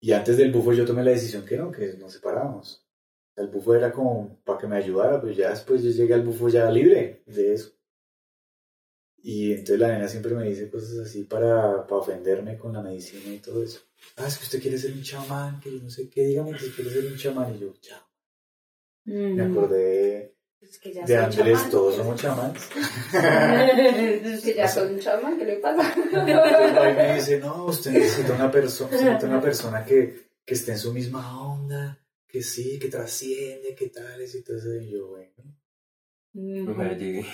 Y 0.00 0.10
antes 0.10 0.36
del 0.36 0.50
bufo 0.50 0.72
yo 0.72 0.84
tomé 0.84 1.04
la 1.04 1.12
decisión 1.12 1.44
que 1.44 1.56
no, 1.56 1.70
que 1.70 1.92
nos 1.92 2.12
separábamos. 2.12 2.84
El 3.36 3.46
bufo 3.46 3.74
era 3.76 3.92
como 3.92 4.40
para 4.44 4.58
que 4.58 4.66
me 4.66 4.76
ayudara, 4.76 5.20
pero 5.20 5.32
ya 5.32 5.50
después 5.50 5.80
yo 5.82 5.90
llegué 5.90 6.14
al 6.14 6.24
bufo 6.24 6.48
ya 6.48 6.68
libre 6.68 7.22
de 7.26 7.54
eso. 7.54 7.72
Y 9.18 9.52
entonces 9.52 9.78
la 9.78 9.88
nena 9.88 10.08
siempre 10.08 10.34
me 10.34 10.48
dice 10.48 10.68
cosas 10.68 10.98
así 10.98 11.22
para, 11.22 11.86
para 11.86 12.00
ofenderme 12.00 12.58
con 12.58 12.72
la 12.72 12.82
medicina 12.82 13.32
y 13.32 13.38
todo 13.38 13.62
eso. 13.62 13.80
Ah, 14.16 14.26
es 14.26 14.36
que 14.36 14.44
usted 14.44 14.60
quiere 14.60 14.78
ser 14.78 14.92
un 14.92 15.02
chamán, 15.02 15.60
que 15.60 15.70
yo 15.70 15.80
no 15.80 15.88
sé 15.88 16.10
qué, 16.10 16.24
dígame 16.24 16.58
que 16.58 16.72
quiere 16.72 16.90
ser 16.90 17.06
un 17.06 17.16
chamán. 17.16 17.54
Y 17.54 17.60
yo, 17.60 17.72
chao. 17.80 18.11
Mm. 19.04 19.34
Me 19.34 19.42
acordé 19.42 20.36
Es 20.60 20.78
que 20.78 20.92
ya 20.92 21.04
de 21.04 21.16
Andrés, 21.16 21.56
chamán. 21.58 21.70
todos 21.70 21.96
somos 21.96 22.20
chamanes. 22.20 22.62
Es 23.12 24.42
que 24.44 24.54
ya 24.54 24.68
soy 24.68 24.94
un 24.94 25.00
chamán, 25.00 25.38
¿qué 25.38 25.44
le 25.44 25.56
pasa? 25.56 25.92
Entonces 25.94 26.76
ahí 26.78 26.94
me 26.96 27.14
dice, 27.16 27.38
no, 27.40 27.66
usted 27.66 27.90
necesita 27.92 28.34
una 28.34 28.50
persona, 28.50 28.90
necesita 28.90 29.26
una 29.26 29.40
persona 29.40 29.84
que, 29.84 30.30
que 30.44 30.54
esté 30.54 30.72
en 30.72 30.78
su 30.78 30.92
misma 30.92 31.46
onda, 31.46 31.98
que 32.26 32.42
sí, 32.42 32.78
que 32.78 32.88
trasciende, 32.88 33.74
que 33.74 33.88
tales 33.88 34.34
y 34.34 34.42
todo 34.42 34.56
eso. 34.56 34.74
Y 34.74 34.90
yo, 34.90 35.08
bueno, 35.08 36.72
Ojalá 36.72 36.94
llegue. 36.96 37.26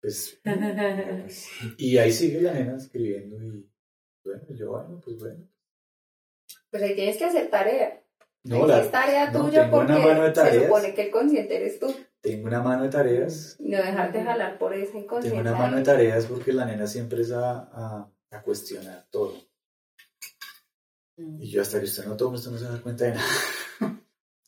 pues, 0.00 0.40
y 1.78 1.98
ahí 1.98 2.12
sigue 2.12 2.40
la 2.40 2.54
nena 2.54 2.76
escribiendo 2.76 3.36
y 3.40 3.70
bueno, 4.24 4.42
yo, 4.50 4.70
bueno, 4.70 5.00
pues 5.04 5.18
bueno. 5.18 5.48
Pues 6.70 6.82
ahí 6.82 6.94
tienes 6.94 7.16
que 7.16 7.24
hacer 7.24 7.50
tarea. 7.50 8.02
No, 8.44 8.66
la- 8.66 8.80
es 8.80 8.90
tarea 8.90 9.30
no, 9.30 9.44
tuya 9.46 9.62
tengo 9.64 9.76
porque 9.78 9.92
se 10.50 10.62
supone 10.64 10.94
que 10.94 11.02
el 11.02 11.10
consciente 11.10 11.56
eres 11.56 11.78
tú. 11.78 11.94
tengo 12.22 12.46
una 12.48 12.62
mano 12.62 12.84
de 12.84 12.88
tareas, 12.88 13.56
Y 13.58 13.70
no 13.70 13.78
dejarte 13.78 14.22
jalar 14.22 14.58
por 14.58 14.72
ese 14.74 14.86
tengo 14.92 15.04
inconsciente. 15.04 15.40
una 15.40 15.52
mano 15.58 15.76
de 15.76 15.82
tareas 15.82 16.24
porque 16.26 16.52
la 16.52 16.64
nena 16.64 16.86
siempre 16.86 17.20
es 17.22 17.32
a, 17.32 17.58
a, 17.72 18.10
a 18.30 18.42
cuestionar 18.42 19.06
todo. 19.10 19.34
Y 21.16 21.50
yo 21.50 21.60
hasta 21.62 21.78
que 21.78 21.84
usted 21.84 22.06
no 22.06 22.16
tome, 22.16 22.36
usted 22.36 22.50
no 22.50 22.58
se 22.58 22.64
da 22.64 22.80
cuenta 22.80 23.04
de 23.04 23.10
nada. 23.14 23.26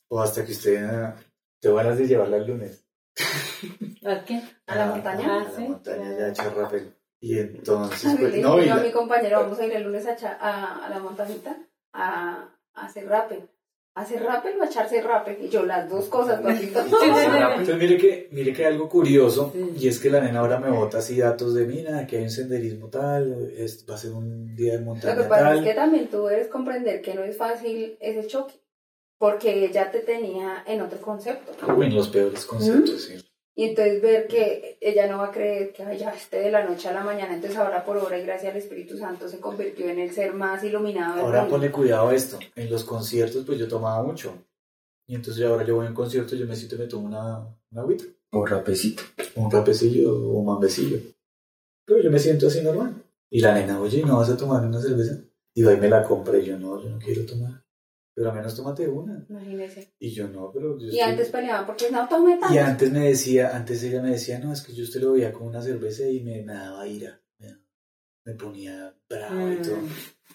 o 0.09 0.21
hasta 0.23 0.45
que 0.45 0.53
usted 0.53 0.83
ah, 0.85 1.17
te 1.61 1.69
van 1.69 1.87
a 1.87 1.95
de 1.95 2.07
llevarla 2.07 2.39
el 2.39 2.47
lunes. 2.47 2.87
¿A 4.07 4.25
qué? 4.25 4.43
¿A 4.67 4.75
la 4.77 4.85
Ah, 4.85 4.87
montaña? 4.87 5.27
A, 5.37 5.41
Ah, 5.41 5.45
la 5.45 5.51
sí. 5.51 5.63
montaña 5.69 6.19
ya 6.19 6.29
echar 6.29 6.57
rappel. 6.57 6.97
Y 7.21 7.39
entonces, 7.39 8.17
pues, 8.19 8.37
no, 8.39 8.61
y 8.61 8.67
yo 8.67 8.73
a 8.73 8.77
la- 8.79 8.83
mi 8.83 8.91
compañero, 8.91 9.41
vamos 9.43 9.59
a 9.61 9.67
ir 9.67 9.73
el 9.75 9.83
lunes 9.85 10.07
a, 10.07 10.89
la 10.89 10.99
montañita 10.99 11.57
a, 11.93 12.49
a 12.75 12.87
hacer 12.87 13.07
rappel. 13.07 13.49
¿A 13.95 14.03
hacer 14.03 14.23
rappel 14.23 14.59
o 14.59 14.63
a 14.63 14.67
echarse 14.67 15.03
rappel? 15.03 15.37
Y 15.45 15.49
yo, 15.51 15.67
las 15.67 15.87
dos 15.91 16.07
cosas, 16.07 16.41
papito. 16.41 16.81
Entonces 16.81 17.77
mire 17.77 17.99
que, 17.99 18.29
mire 18.33 18.53
que 18.55 18.65
hay 18.65 18.73
algo 18.73 18.89
curioso 18.89 19.53
y 19.79 19.87
es 19.87 19.99
que 20.01 20.09
la 20.09 20.21
nena 20.21 20.41
ahora 20.41 20.59
me 20.59 20.71
bota 20.71 20.99
así 20.99 21.19
datos 21.19 21.53
de 21.55 21.67
mina, 21.67 22.07
que 22.07 22.17
hay 22.17 22.23
un 22.25 22.31
senderismo 22.31 22.89
tal, 22.89 23.53
es- 23.57 23.85
va 23.89 23.95
a 23.95 23.99
ser 23.99 24.13
un 24.13 24.57
día 24.57 24.73
de 24.73 24.79
Lo 24.79 24.85
montaña 24.87 25.15
que 25.17 25.23
pasa 25.25 25.43
tal. 25.45 25.59
es 25.59 25.65
que 25.65 25.75
también 25.75 26.09
tú 26.09 26.25
debes 26.25 26.49
comprender 26.49 27.03
que 27.03 27.15
no 27.15 27.23
es 27.23 27.37
fácil 27.37 27.99
ese 28.01 28.27
choque, 28.27 28.55
porque 29.19 29.67
ella 29.67 29.91
te 29.91 30.01
tenía 30.01 30.65
en 30.67 30.81
otro 30.81 30.99
concepto. 31.01 31.53
En 31.83 31.95
los 31.95 32.09
peores 32.09 32.47
conceptos, 32.47 33.03
sí. 33.05 33.15
Y 33.55 33.65
entonces 33.65 34.01
ver 34.01 34.27
que 34.29 34.79
ella 34.81 35.07
no 35.07 35.19
va 35.19 35.27
a 35.27 35.31
creer 35.31 35.73
que 35.75 35.83
"Ay, 35.83 35.99
ya 35.99 36.11
esté 36.11 36.39
de 36.41 36.51
la 36.51 36.65
noche 36.65 36.89
a 36.89 36.93
la 36.93 37.05
mañana, 37.05 37.35
entonces 37.35 37.59
ahora 37.59 37.85
por 37.85 37.99
obra 37.99 38.19
y 38.19 38.25
gracia 38.25 38.49
del 38.49 38.59
Espíritu 38.63 38.97
Santo 38.97 39.29
se 39.29 39.41
convirtió 39.41 39.89
en 39.89 39.99
el 39.99 40.11
ser 40.13 40.33
más 40.33 40.65
iluminado 40.65 41.17
del 41.17 41.25
Ahora 41.27 41.41
mundo. 41.43 41.57
ponle 41.57 41.71
cuidado 41.71 42.09
a 42.09 42.15
esto. 42.15 42.39
En 42.57 42.71
los 42.71 42.83
conciertos, 42.85 43.45
pues 43.45 43.59
yo 43.59 43.69
tomaba 43.69 44.03
mucho. 44.03 44.33
Y 45.07 45.15
entonces 45.17 45.45
ahora 45.45 45.65
yo 45.67 45.77
voy 45.77 45.85
a 45.87 45.91
un 45.91 45.95
concierto, 45.95 46.35
yo 46.35 46.47
me 46.47 46.57
siento 46.57 46.77
y 46.77 46.79
me 46.79 46.87
tomo 46.87 47.07
una, 47.09 47.41
una 47.71 47.83
agüita, 47.83 48.05
Un 48.33 48.47
rapecito. 48.47 49.03
un 49.37 49.51
rapecillo 49.51 50.15
o 50.15 50.39
un 50.39 50.47
mambecillo. 50.47 50.99
Pero 51.85 52.01
yo 52.03 52.11
me 52.11 52.19
siento 52.19 52.47
así 52.47 52.63
normal. 52.63 52.95
Y 53.31 53.41
la 53.41 53.55
nena, 53.55 53.81
oye, 53.81 54.03
¿no 54.07 54.17
vas 54.19 54.31
a 54.31 54.37
tomar 54.37 54.65
una 54.65 54.81
cerveza? 54.81 55.19
Y 55.55 55.63
va 55.63 55.75
y 55.75 55.77
me 55.77 55.89
la 55.91 56.03
compra 56.05 56.39
y 56.39 56.47
yo 56.47 56.59
no, 56.59 56.83
yo 56.83 56.89
no 56.89 56.99
quiero 56.99 57.27
tomar. 57.27 57.62
Pero 58.15 58.29
al 58.31 58.37
menos 58.37 58.55
tómate 58.55 58.87
una. 58.89 59.25
Imagínese. 59.29 59.95
Y 59.99 60.11
yo 60.11 60.29
no, 60.29 60.51
pero 60.53 60.79
yo 60.79 60.85
Y 60.87 60.91
estoy- 60.99 61.01
antes 61.01 61.29
peleaban 61.31 61.65
porque 61.67 61.91
no 61.91 62.07
tome 62.09 62.37
tanto. 62.39 62.55
Y 62.55 62.59
antes 62.59 62.93
me 62.93 63.09
decía, 63.09 63.57
antes 63.57 63.83
ella 63.83 64.03
me 64.03 64.11
decía, 64.11 64.39
no, 64.39 64.53
es 64.53 64.61
que 64.61 64.75
yo 64.75 64.85
usted 64.85 65.01
lo 65.01 65.13
veía 65.13 65.33
con 65.33 65.47
una 65.47 65.63
cerveza 65.63 66.07
y 66.07 66.21
me, 66.21 66.43
me 66.43 66.53
daba 66.53 66.87
ira, 66.87 67.21
me, 68.25 68.35
ponía 68.35 68.95
bravo 69.09 69.51
y 69.53 69.57
todo. 69.63 69.79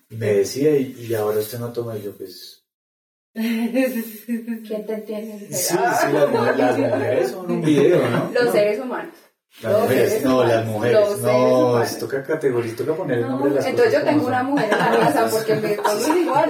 Y 0.09 0.15
me 0.15 0.33
decía, 0.33 0.75
y, 0.75 1.05
y 1.07 1.13
ahora 1.13 1.39
usted 1.39 1.59
no 1.59 1.71
toma, 1.71 1.95
y 1.97 2.01
yo 2.03 2.11
pues... 2.17 2.63
¿Quién 3.33 3.71
te 4.85 4.93
entiende? 4.93 5.47
Sí, 5.51 5.75
sí, 5.75 6.11
las, 6.13 6.29
mujeres- 6.31 6.57
las 6.57 6.77
mujeres 6.79 7.29
son 7.31 7.51
un 7.51 7.61
video, 7.61 8.09
¿no? 8.09 8.31
Los 8.33 8.51
seres 8.51 8.79
humanos. 8.79 9.13
Las 9.61 9.71
los 9.73 9.81
mujeres, 9.83 10.23
no, 10.23 10.33
humanos. 10.35 10.53
las 10.53 10.65
mujeres, 10.65 11.17
no, 11.21 11.83
es 11.83 11.99
toca 11.99 12.23
categorizar, 12.23 12.77
toca 12.77 12.95
poner 12.95 13.17
el 13.19 13.23
No, 13.23 13.29
nombre 13.31 13.49
de 13.51 13.55
las 13.57 13.65
entonces 13.67 13.93
yo 13.93 14.03
tengo 14.03 14.27
una 14.27 14.43
mujer 14.43 14.69
en 14.71 14.77
la 14.79 14.99
casa 14.99 15.27
porque 15.29 15.55
me 15.55 15.75
todo 15.75 15.99
es 15.99 16.07
igual. 16.17 16.49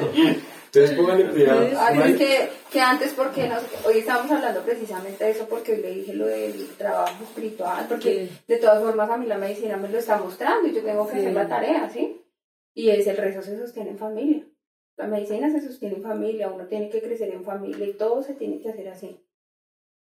Cuidado. 1.32 1.68
Póngale- 1.70 2.18
que, 2.18 2.50
que 2.72 2.82
antes, 2.82 3.14
porque 3.14 3.50
hoy 3.86 3.98
estábamos 4.00 4.32
hablando 4.32 4.62
precisamente 4.62 5.24
de 5.24 5.32
eso, 5.32 5.48
porque 5.48 5.74
hoy 5.74 5.82
le 5.82 5.92
dije 5.92 6.14
lo 6.14 6.26
del 6.28 6.68
trabajo 6.78 7.24
espiritual, 7.24 7.86
porque 7.88 8.28
Sí. 8.28 8.40
de 8.48 8.58
todas 8.58 8.82
formas 8.82 9.10
a 9.10 9.18
mí 9.18 9.26
la 9.26 9.38
medicina 9.38 9.78
me 9.78 9.90
lo 9.90 9.98
está 9.98 10.18
mostrando 10.18 10.68
y 10.68 10.74
yo 10.74 10.84
tengo 10.84 11.06
que 11.08 11.14
Sí. 11.14 11.20
hacer 11.20 11.34
la 11.34 11.48
tarea, 11.48 11.90
¿sí? 11.90 12.22
Y 12.74 12.90
es 12.90 13.08
el 13.08 13.18
rezo 13.18 13.42
se 13.42 13.58
sostiene 13.58 13.92
en 13.92 13.98
familia. 13.98 14.44
La 14.98 15.08
medicina 15.08 15.50
se 15.52 15.62
sostiene 15.62 15.96
en 15.96 16.04
familia, 16.04 16.50
uno 16.50 16.66
tiene 16.68 16.90
que 16.90 17.02
crecer 17.02 17.30
en 17.30 17.44
familia 17.44 17.86
y 17.86 17.94
todo 17.94 18.24
se 18.24 18.34
tiene 18.34 18.60
que 18.62 18.70
hacer 18.70 18.88
así. 18.90 19.24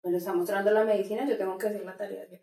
Me 0.04 0.12
lo 0.12 0.18
está 0.18 0.34
mostrando 0.34 0.72
la 0.72 0.84
medicina, 0.84 1.28
yo 1.28 1.38
tengo 1.38 1.58
que 1.58 1.68
hacer 1.68 1.86
la 1.86 1.96
tarea. 1.96 2.26
¿sí? 2.30 2.40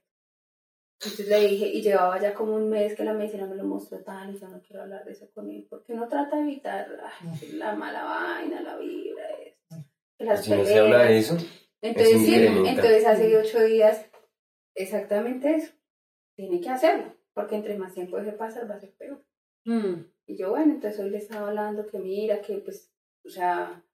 Entonces 1.00 1.28
le 1.28 1.46
dije, 1.46 1.68
y 1.68 1.80
llevaba 1.80 2.20
ya 2.20 2.34
como 2.34 2.56
un 2.56 2.68
mes 2.68 2.96
que 2.96 3.04
la 3.04 3.12
medicina 3.12 3.46
me 3.46 3.54
lo 3.54 3.62
mostró 3.62 4.02
tal, 4.02 4.34
y 4.34 4.38
yo 4.38 4.48
no 4.48 4.60
quiero 4.60 4.82
hablar 4.82 5.04
de 5.04 5.12
eso 5.12 5.30
con 5.32 5.48
él, 5.48 5.64
porque 5.70 5.92
uno 5.92 6.08
trata 6.08 6.36
de 6.36 6.42
evitar 6.42 6.88
ay, 7.20 7.52
la 7.52 7.76
mala 7.76 8.02
vaina, 8.02 8.62
la 8.62 8.76
vibra, 8.78 9.22
esto, 9.46 9.76
que 10.16 10.24
las 10.24 10.44
Si 10.44 10.50
no 10.50 10.64
se 10.64 10.76
habla 10.76 10.98
de 10.98 11.06
peleas. 11.06 11.30
eso, 11.30 11.46
Entonces, 11.82 12.20
sí, 12.22 12.34
entonces 12.34 13.06
hace 13.06 13.36
ocho 13.36 13.62
días, 13.62 14.06
exactamente 14.74 15.54
eso. 15.54 15.72
Tiene 16.34 16.60
que 16.60 16.68
hacerlo, 16.68 17.14
porque 17.32 17.54
entre 17.54 17.78
más 17.78 17.94
tiempo 17.94 18.20
se 18.24 18.32
pasa, 18.32 18.64
va 18.64 18.74
a 18.74 18.80
ser 18.80 18.92
peor. 18.94 19.24
Mm. 19.66 20.04
Y 20.26 20.36
yo, 20.36 20.50
bueno, 20.50 20.74
entonces 20.74 20.98
hoy 20.98 21.10
le 21.10 21.18
estaba 21.18 21.48
hablando 21.48 21.86
que 21.86 22.00
mira, 22.00 22.42
que 22.42 22.56
pues, 22.58 22.92
o 23.24 23.28
sea, 23.28 23.84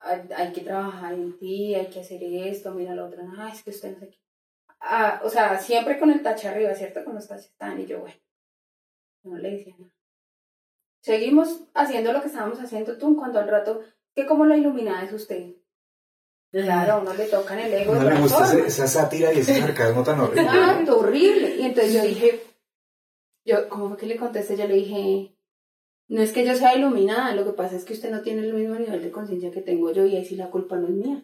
hay, 0.00 0.22
hay 0.34 0.52
que 0.52 0.62
trabajar 0.62 1.12
en 1.12 1.38
ti, 1.38 1.74
hay 1.74 1.88
que 1.88 2.00
hacer 2.00 2.22
esto, 2.22 2.72
mira 2.72 2.94
lo 2.94 3.06
otro, 3.06 3.22
no, 3.22 3.46
es 3.46 3.62
que 3.62 3.70
usted 3.70 3.92
no 3.92 4.00
sé 4.00 4.08
qué. 4.08 4.27
Ah, 4.80 5.20
o 5.24 5.30
sea, 5.30 5.58
siempre 5.58 5.98
con 5.98 6.10
el 6.10 6.22
tache 6.22 6.48
arriba, 6.48 6.74
¿cierto? 6.74 7.04
Con 7.04 7.14
los 7.14 7.26
taches 7.26 7.46
están, 7.46 7.80
y 7.80 7.86
yo, 7.86 8.00
bueno, 8.00 8.16
no 9.24 9.38
le 9.38 9.50
decía 9.50 9.74
nada. 9.78 9.92
Seguimos 11.02 11.64
haciendo 11.74 12.12
lo 12.12 12.20
que 12.20 12.28
estábamos 12.28 12.60
haciendo 12.60 12.98
tú, 12.98 13.16
cuando 13.16 13.40
al 13.40 13.48
rato, 13.48 13.82
que 14.14 14.26
como 14.26 14.46
la 14.46 14.56
iluminada 14.56 15.04
es 15.04 15.12
usted. 15.12 15.54
Claro, 16.50 16.92
a 16.92 16.98
uno 17.00 17.14
le 17.14 17.26
toca 17.26 17.54
en 17.54 17.66
el 17.66 17.74
ego. 17.74 17.94
de 17.94 18.00
No 18.00 18.10
le 18.10 18.20
gusta 18.20 18.58
esa 18.58 18.86
sátira 18.86 19.32
y 19.32 19.40
ese 19.40 19.54
sarcasmo 19.60 20.02
tan 20.02 20.20
horrible. 20.20 20.48
Ah, 20.48 20.82
¿no? 20.84 20.96
horrible. 20.96 21.56
Y 21.56 21.62
entonces 21.62 21.92
yo 21.92 22.02
dije, 22.02 22.42
yo, 23.44 23.68
¿cómo 23.68 23.88
fue 23.88 23.98
que 23.98 24.06
le 24.06 24.16
contesté? 24.16 24.56
Yo 24.56 24.66
le 24.66 24.74
dije, 24.74 25.36
no 26.08 26.22
es 26.22 26.32
que 26.32 26.44
yo 26.44 26.56
sea 26.56 26.74
iluminada, 26.74 27.34
lo 27.34 27.44
que 27.44 27.52
pasa 27.52 27.76
es 27.76 27.84
que 27.84 27.92
usted 27.92 28.10
no 28.10 28.22
tiene 28.22 28.42
el 28.42 28.54
mismo 28.54 28.76
nivel 28.76 29.02
de 29.02 29.10
conciencia 29.10 29.50
que 29.50 29.60
tengo 29.60 29.92
yo 29.92 30.06
y 30.06 30.16
ahí 30.16 30.24
sí 30.24 30.36
la 30.36 30.50
culpa 30.50 30.76
no 30.76 30.88
es 30.88 30.94
mía. 30.94 31.22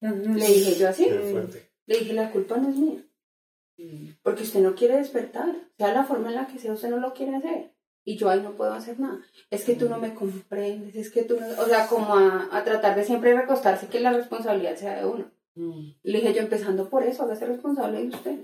Le 0.00 0.46
dije 0.46 0.76
yo 0.76 0.88
así, 0.88 1.04
Qué 1.04 1.18
fuerte. 1.18 1.69
Le 1.90 1.98
dije, 1.98 2.12
la 2.12 2.30
culpa 2.30 2.56
no 2.56 2.68
es 2.68 2.76
mía, 2.76 3.04
porque 4.22 4.44
usted 4.44 4.60
no 4.60 4.76
quiere 4.76 4.96
despertar, 4.98 5.56
sea 5.76 5.92
la 5.92 6.04
forma 6.04 6.28
en 6.28 6.36
la 6.36 6.46
que 6.46 6.60
sea, 6.60 6.72
usted 6.72 6.88
no 6.88 6.98
lo 6.98 7.12
quiere 7.14 7.34
hacer. 7.34 7.72
Y 8.04 8.16
yo 8.16 8.30
ahí 8.30 8.40
no 8.40 8.52
puedo 8.52 8.72
hacer 8.72 9.00
nada. 9.00 9.18
Es 9.50 9.64
que 9.64 9.74
tú 9.74 9.88
no 9.88 9.98
me 9.98 10.14
comprendes, 10.14 10.94
es 10.94 11.10
que 11.10 11.24
tú 11.24 11.36
no... 11.38 11.46
O 11.60 11.66
sea, 11.66 11.88
como 11.88 12.14
a, 12.14 12.48
a 12.52 12.62
tratar 12.62 12.94
de 12.94 13.02
siempre 13.02 13.36
recostarse 13.36 13.88
que 13.88 13.98
la 13.98 14.12
responsabilidad 14.12 14.76
sea 14.76 15.00
de 15.00 15.06
uno. 15.06 15.32
Mm. 15.56 15.90
Le 16.04 16.18
dije 16.20 16.32
yo, 16.32 16.42
empezando 16.42 16.88
por 16.88 17.02
eso, 17.02 17.24
hágase 17.24 17.46
responsable 17.46 17.98
de 17.98 18.08
usted. 18.08 18.38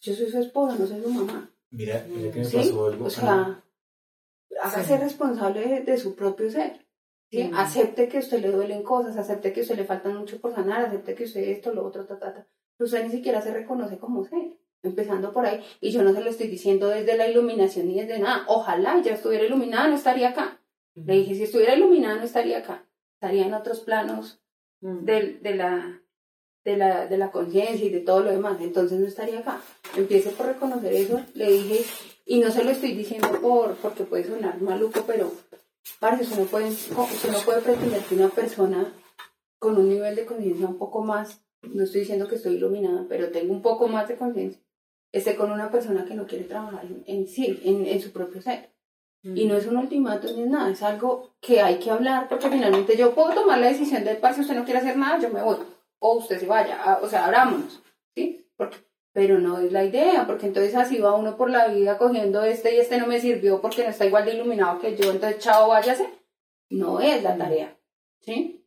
Yo 0.00 0.14
soy 0.14 0.28
su 0.28 0.38
esposa, 0.38 0.76
no 0.76 0.86
soy 0.86 1.02
su 1.02 1.08
mamá. 1.08 1.50
Mira, 1.70 2.04
mira 2.08 2.32
que 2.32 2.40
me 2.40 2.44
¿Sí? 2.44 2.56
pasó 2.56 2.86
algo. 2.88 3.04
O 3.04 3.10
sea, 3.10 3.62
hágase 4.60 4.98
responsable 4.98 5.66
de, 5.68 5.80
de 5.82 5.98
su 5.98 6.16
propio 6.16 6.50
ser. 6.50 6.84
¿Sí? 7.30 7.50
Acepte 7.54 8.08
que 8.08 8.18
a 8.18 8.20
usted 8.20 8.40
le 8.40 8.50
duelen 8.50 8.82
cosas, 8.82 9.16
acepte 9.16 9.52
que 9.52 9.60
a 9.60 9.62
usted 9.62 9.76
le 9.76 9.84
faltan 9.84 10.16
mucho 10.16 10.40
por 10.40 10.54
sanar, 10.54 10.84
acepte 10.84 11.14
que 11.14 11.24
usted 11.24 11.42
esto, 11.42 11.72
lo 11.72 11.86
otro, 11.86 12.04
ta, 12.04 12.18
ta, 12.18 12.34
ta. 12.34 12.46
Pero 12.76 12.86
usted 12.86 13.04
ni 13.04 13.10
siquiera 13.10 13.40
se 13.40 13.52
reconoce 13.52 13.98
como 13.98 14.24
ser. 14.24 14.56
Empezando 14.82 15.30
por 15.30 15.44
ahí. 15.44 15.62
Y 15.82 15.90
yo 15.90 16.02
no 16.02 16.14
se 16.14 16.22
lo 16.22 16.30
estoy 16.30 16.46
diciendo 16.46 16.88
desde 16.88 17.14
la 17.14 17.28
iluminación 17.28 17.86
ni 17.86 18.00
desde 18.00 18.18
nada. 18.18 18.44
Ojalá 18.46 18.98
ya 19.02 19.12
estuviera 19.12 19.44
iluminada, 19.44 19.88
no 19.88 19.94
estaría 19.94 20.30
acá. 20.30 20.58
Le 20.94 21.14
dije, 21.14 21.34
si 21.34 21.42
estuviera 21.42 21.74
iluminada, 21.74 22.16
no 22.16 22.24
estaría 22.24 22.58
acá. 22.58 22.86
Estaría 23.14 23.44
en 23.44 23.52
otros 23.52 23.80
planos 23.80 24.40
de, 24.80 25.38
de 25.42 25.54
la 25.54 26.00
de 26.64 26.76
la, 26.76 27.06
de 27.06 27.16
la 27.16 27.30
conciencia 27.30 27.86
y 27.86 27.90
de 27.90 28.00
todo 28.00 28.20
lo 28.20 28.30
demás, 28.30 28.58
entonces 28.60 28.98
no 28.98 29.06
estaría 29.06 29.40
acá. 29.40 29.60
Empiece 29.96 30.30
por 30.30 30.46
reconocer 30.46 30.92
eso, 30.92 31.20
le 31.34 31.50
dije, 31.50 31.84
y 32.26 32.38
no 32.38 32.50
se 32.50 32.64
lo 32.64 32.70
estoy 32.70 32.92
diciendo 32.92 33.28
por 33.40 33.74
porque 33.76 34.04
puede 34.04 34.24
sonar 34.24 34.60
maluco, 34.60 35.04
pero 35.06 35.32
parece 35.98 36.24
usted 36.24 36.38
no 36.38 36.44
puede, 36.46 36.68
usted 36.68 37.32
no 37.32 37.38
puede 37.40 37.60
pretender 37.62 38.02
que 38.02 38.14
una 38.14 38.28
persona 38.28 38.92
con 39.58 39.76
un 39.76 39.88
nivel 39.88 40.16
de 40.16 40.26
conciencia 40.26 40.66
un 40.66 40.78
poco 40.78 41.02
más, 41.02 41.42
no 41.62 41.82
estoy 41.84 42.00
diciendo 42.00 42.26
que 42.28 42.36
estoy 42.36 42.54
iluminada, 42.54 43.06
pero 43.08 43.30
tengo 43.30 43.52
un 43.52 43.62
poco 43.62 43.88
más 43.88 44.08
de 44.08 44.16
conciencia, 44.16 44.60
esté 45.12 45.36
con 45.36 45.50
una 45.52 45.70
persona 45.70 46.04
que 46.04 46.14
no 46.14 46.26
quiere 46.26 46.44
trabajar 46.44 46.84
en, 46.84 47.04
en 47.06 47.28
sí, 47.28 47.60
en, 47.64 47.86
en 47.86 48.00
su 48.00 48.12
propio 48.12 48.40
ser. 48.40 48.70
Y 49.22 49.44
no 49.46 49.54
es 49.54 49.66
un 49.66 49.76
ultimátum 49.76 50.34
ni 50.34 50.42
es 50.44 50.48
nada, 50.48 50.70
es 50.70 50.82
algo 50.82 51.34
que 51.42 51.60
hay 51.60 51.78
que 51.78 51.90
hablar 51.90 52.26
porque 52.26 52.48
finalmente 52.48 52.96
yo 52.96 53.14
puedo 53.14 53.34
tomar 53.34 53.58
la 53.58 53.66
decisión 53.68 54.02
de, 54.02 54.14
"Parce, 54.14 54.36
si 54.36 54.40
usted 54.42 54.54
no 54.56 54.64
quiere 54.64 54.80
hacer 54.80 54.96
nada, 54.96 55.18
yo 55.18 55.28
me 55.28 55.42
voy. 55.42 55.58
O 55.98 56.14
usted 56.16 56.40
se 56.40 56.46
vaya, 56.46 56.98
o 57.02 57.06
sea, 57.06 57.26
abrámonos, 57.26 57.82
¿sí? 58.14 58.46
Porque, 58.56 58.78
pero 59.12 59.38
no 59.38 59.58
es 59.58 59.72
la 59.72 59.84
idea, 59.84 60.26
porque 60.26 60.46
entonces 60.46 60.74
así 60.76 60.98
va 60.98 61.14
uno 61.14 61.36
por 61.36 61.50
la 61.50 61.68
vida 61.68 61.98
cogiendo 61.98 62.42
este 62.44 62.74
y 62.74 62.78
este 62.78 62.98
no 62.98 63.06
me 63.06 63.20
sirvió 63.20 63.60
porque 63.60 63.82
no 63.84 63.90
está 63.90 64.06
igual 64.06 64.24
de 64.24 64.34
iluminado 64.34 64.78
que 64.80 64.96
yo, 64.96 65.10
entonces 65.10 65.38
chao, 65.40 65.68
váyase. 65.68 66.08
No 66.68 67.00
es 67.00 67.22
la 67.22 67.36
tarea, 67.36 67.76
¿sí? 68.20 68.64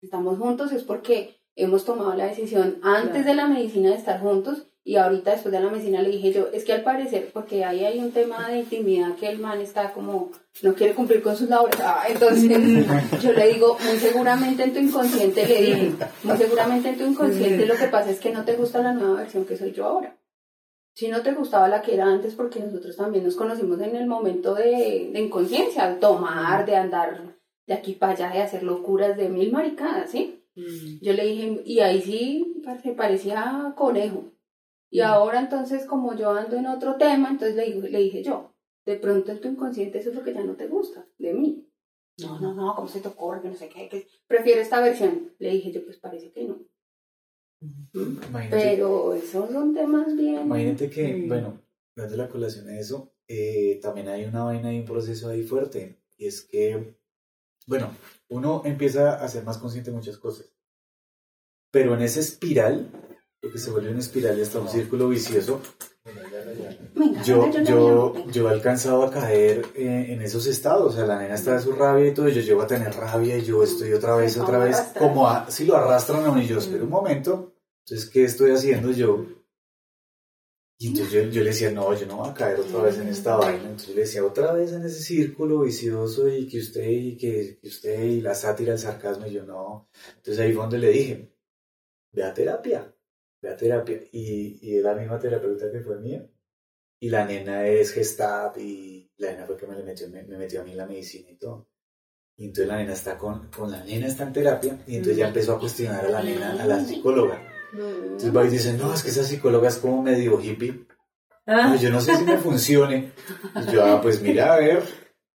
Estamos 0.00 0.38
juntos 0.38 0.72
es 0.72 0.82
porque 0.84 1.36
hemos 1.54 1.84
tomado 1.84 2.14
la 2.14 2.26
decisión 2.26 2.80
antes 2.82 3.10
Claro. 3.10 3.26
de 3.26 3.34
la 3.34 3.46
medicina 3.48 3.90
de 3.90 3.96
estar 3.96 4.20
juntos 4.20 4.66
y 4.84 4.96
ahorita 4.96 5.32
después 5.32 5.52
de 5.52 5.60
la 5.60 5.70
medicina 5.70 6.02
le 6.02 6.10
dije 6.10 6.32
yo, 6.32 6.48
es 6.52 6.64
que 6.64 6.72
al 6.72 6.82
parecer, 6.82 7.30
porque 7.32 7.64
ahí 7.64 7.84
hay 7.84 7.98
un 7.98 8.10
tema 8.10 8.48
de 8.48 8.58
intimidad 8.58 9.14
que 9.14 9.28
el 9.28 9.38
man 9.38 9.60
está 9.60 9.92
como, 9.92 10.32
no 10.62 10.74
quiere 10.74 10.94
cumplir 10.94 11.22
con 11.22 11.36
sus 11.36 11.48
labores, 11.48 11.78
ah, 11.80 12.04
entonces 12.08 12.50
yo 13.22 13.32
le 13.32 13.52
digo, 13.52 13.76
muy 13.84 13.98
seguramente 13.98 14.64
en 14.64 14.72
tu 14.72 14.80
inconsciente 14.80 15.46
le 15.46 15.62
dije, 15.62 15.92
muy 16.24 16.36
seguramente 16.36 16.88
en 16.88 16.98
tu 16.98 17.04
inconsciente 17.04 17.66
lo 17.66 17.76
que 17.76 17.88
pasa 17.88 18.10
es 18.10 18.18
que 18.18 18.32
no 18.32 18.44
te 18.44 18.56
gusta 18.56 18.82
la 18.82 18.92
nueva 18.92 19.20
versión 19.20 19.44
que 19.44 19.56
soy 19.56 19.72
yo 19.72 19.86
ahora. 19.86 20.16
Si 20.94 21.08
no 21.08 21.22
te 21.22 21.32
gustaba 21.32 21.68
la 21.68 21.80
que 21.80 21.94
era 21.94 22.04
antes, 22.04 22.34
porque 22.34 22.60
nosotros 22.60 22.96
también 22.96 23.24
nos 23.24 23.34
conocimos 23.34 23.80
en 23.80 23.96
el 23.96 24.06
momento 24.06 24.54
de, 24.54 25.08
de 25.10 25.20
inconsciencia, 25.20 25.88
de 25.88 25.94
tomar, 25.96 26.66
de 26.66 26.76
andar 26.76 27.38
de 27.66 27.74
aquí 27.74 27.92
para 27.92 28.12
allá, 28.12 28.30
de 28.30 28.42
hacer 28.42 28.62
locuras, 28.62 29.16
de 29.16 29.28
mil 29.28 29.52
maricadas, 29.52 30.10
¿sí? 30.10 30.44
Mm. 30.54 30.98
Yo 31.00 31.12
le 31.12 31.24
dije, 31.24 31.62
y 31.64 31.80
ahí 31.80 32.02
sí 32.02 32.62
parce, 32.64 32.92
parecía 32.92 33.72
conejo. 33.76 34.31
Y 34.92 35.00
ahora 35.00 35.40
entonces, 35.40 35.86
como 35.86 36.14
yo 36.14 36.30
ando 36.30 36.56
en 36.56 36.66
otro 36.66 36.96
tema, 36.96 37.30
entonces 37.30 37.56
le, 37.56 37.90
le 37.90 37.98
dije 37.98 38.22
yo, 38.22 38.54
de 38.84 38.96
pronto 38.96 39.32
en 39.32 39.40
tu 39.40 39.48
inconsciente 39.48 39.98
eso 39.98 40.10
es 40.10 40.14
lo 40.16 40.22
que 40.22 40.34
ya 40.34 40.44
no 40.44 40.54
te 40.54 40.66
gusta, 40.68 41.06
de 41.18 41.32
mí. 41.32 41.66
No, 42.18 42.38
no, 42.38 42.52
no, 42.54 42.74
¿cómo 42.74 42.86
se 42.88 43.00
te 43.00 43.08
ocurre? 43.08 43.40
Que 43.40 43.48
no 43.48 43.54
sé 43.56 43.68
qué, 43.70 43.88
que 43.88 44.06
prefiero 44.26 44.60
esta 44.60 44.80
versión. 44.80 45.32
Le 45.38 45.50
dije 45.50 45.72
yo, 45.72 45.82
pues 45.84 45.96
parece 45.96 46.30
que 46.30 46.44
no. 46.44 46.58
Imagínate, 47.94 48.50
Pero 48.50 49.14
esos 49.14 49.50
son 49.50 49.74
temas 49.74 50.14
bien. 50.16 50.42
imagínate 50.42 50.90
que, 50.90 51.14
Mm. 51.14 51.28
bueno, 51.28 51.60
dando 51.96 52.16
la 52.16 52.28
colación 52.28 52.68
a 52.68 52.78
eso, 52.78 53.14
eh, 53.28 53.78
también 53.80 54.08
hay 54.08 54.24
una 54.24 54.44
vaina 54.44 54.72
y 54.74 54.80
un 54.80 54.84
proceso 54.84 55.28
ahí 55.30 55.42
fuerte. 55.42 56.02
Y 56.18 56.26
es 56.26 56.42
que, 56.42 56.96
bueno, 57.66 57.90
uno 58.28 58.62
empieza 58.64 59.14
a 59.22 59.28
ser 59.28 59.44
más 59.44 59.58
consciente 59.58 59.90
de 59.90 59.96
muchas 59.96 60.18
cosas. 60.18 60.52
Pero 61.70 61.94
en 61.94 62.02
esa 62.02 62.20
espiral, 62.20 62.90
lo 63.42 63.50
que 63.50 63.58
se 63.58 63.70
vuelve 63.70 63.90
una 63.90 63.98
espiral 63.98 64.38
y 64.38 64.42
hasta 64.42 64.60
un 64.60 64.68
círculo 64.68 65.08
vicioso, 65.08 65.60
yo, 67.24 67.50
yo, 67.64 68.26
yo 68.30 68.48
he 68.48 68.52
alcanzado 68.52 69.02
a 69.02 69.10
caer 69.10 69.66
eh, 69.74 70.06
en 70.10 70.22
esos 70.22 70.46
estados, 70.46 70.92
o 70.92 70.96
sea, 70.96 71.06
la 71.06 71.18
nena 71.18 71.34
está 71.34 71.54
de 71.54 71.62
su 71.62 71.72
rabia 71.72 72.08
y 72.08 72.14
todo, 72.14 72.28
y 72.28 72.34
yo 72.34 72.40
llego 72.40 72.62
a 72.62 72.66
tener 72.68 72.94
rabia 72.94 73.36
y 73.36 73.44
yo 73.44 73.62
estoy 73.64 73.92
otra 73.92 74.14
vez, 74.14 74.36
otra 74.38 74.58
vez, 74.58 74.76
como 74.96 75.28
a, 75.28 75.50
si 75.50 75.64
lo 75.64 75.76
arrastran 75.76 76.24
a 76.24 76.30
uno 76.30 76.40
y 76.40 76.46
yo 76.46 76.58
espero 76.58 76.84
un 76.84 76.90
momento, 76.90 77.54
entonces, 77.84 78.08
¿qué 78.10 78.24
estoy 78.24 78.52
haciendo 78.52 78.92
yo? 78.92 79.26
Y 80.78 80.88
entonces 80.88 81.12
yo, 81.12 81.22
yo 81.22 81.42
le 81.42 81.50
decía, 81.50 81.70
no, 81.70 81.94
yo 81.94 82.06
no 82.06 82.18
voy 82.18 82.30
a 82.30 82.34
caer 82.34 82.60
otra 82.60 82.82
vez 82.82 82.98
en 82.98 83.08
esta 83.08 83.36
vaina, 83.36 83.64
entonces 83.64 83.88
yo 83.88 83.94
le 83.94 84.00
decía, 84.02 84.24
otra 84.24 84.52
vez 84.52 84.72
en 84.72 84.84
ese 84.84 85.00
círculo 85.00 85.60
vicioso 85.60 86.28
y 86.28 86.46
que 86.46 86.58
usted, 86.58 86.88
y 86.88 87.16
que, 87.16 87.58
que 87.60 87.68
usted, 87.68 88.02
y 88.04 88.20
la 88.20 88.36
sátira, 88.36 88.72
el 88.72 88.78
sarcasmo, 88.78 89.26
y 89.26 89.32
yo 89.32 89.44
no, 89.44 89.88
entonces 90.16 90.38
ahí 90.38 90.52
fue 90.52 90.62
donde 90.62 90.78
le 90.78 90.90
dije, 90.90 91.32
ve 92.12 92.24
a 92.24 92.34
terapia, 92.34 92.92
ve 93.42 93.50
a 93.50 93.56
terapia, 93.56 94.00
y, 94.12 94.58
y 94.62 94.76
es 94.78 94.82
la 94.82 94.94
misma 94.94 95.18
terapeuta 95.18 95.70
que 95.70 95.80
fue 95.80 95.98
mía, 95.98 96.24
y 97.00 97.08
la 97.10 97.24
nena 97.26 97.66
es 97.66 97.92
Gestap 97.92 98.56
y 98.58 99.10
la 99.18 99.32
nena 99.32 99.44
fue 99.44 99.56
que 99.56 99.66
me, 99.66 99.76
le 99.76 99.82
metió, 99.82 100.08
me, 100.08 100.22
me 100.22 100.38
metió 100.38 100.60
a 100.60 100.64
mí 100.64 100.70
en 100.70 100.76
la 100.76 100.86
medicina 100.86 101.28
y 101.30 101.34
todo. 101.36 101.68
Y 102.36 102.46
entonces 102.46 102.68
la 102.68 102.76
nena 102.78 102.92
está 102.92 103.18
con, 103.18 103.48
con 103.50 103.70
la 103.70 103.82
nena 103.84 104.06
está 104.06 104.22
en 104.22 104.32
terapia 104.32 104.78
y 104.86 104.96
entonces 104.96 105.16
ya 105.18 105.26
empezó 105.28 105.54
a 105.56 105.58
cuestionar 105.60 106.06
a 106.06 106.08
la 106.08 106.22
nena, 106.22 106.52
a 106.62 106.64
la 106.66 106.84
psicóloga. 106.84 107.42
Entonces 107.72 108.34
va 108.36 108.44
y 108.44 108.50
dice, 108.50 108.72
no, 108.74 108.94
es 108.94 109.02
que 109.02 109.10
esa 109.10 109.24
psicóloga 109.24 109.68
es 109.68 109.76
como 109.78 110.00
medio 110.02 110.40
hippie. 110.40 110.86
Ah, 111.46 111.70
No, 111.70 111.76
yo 111.76 111.90
no 111.90 112.00
sé 112.00 112.14
si 112.16 112.24
me 112.24 112.38
funcione. 112.38 113.12
Y 113.56 113.72
yo, 113.72 113.84
ah, 113.84 114.00
pues 114.00 114.22
mira, 114.22 114.54
a 114.54 114.58
ver. 114.58 114.82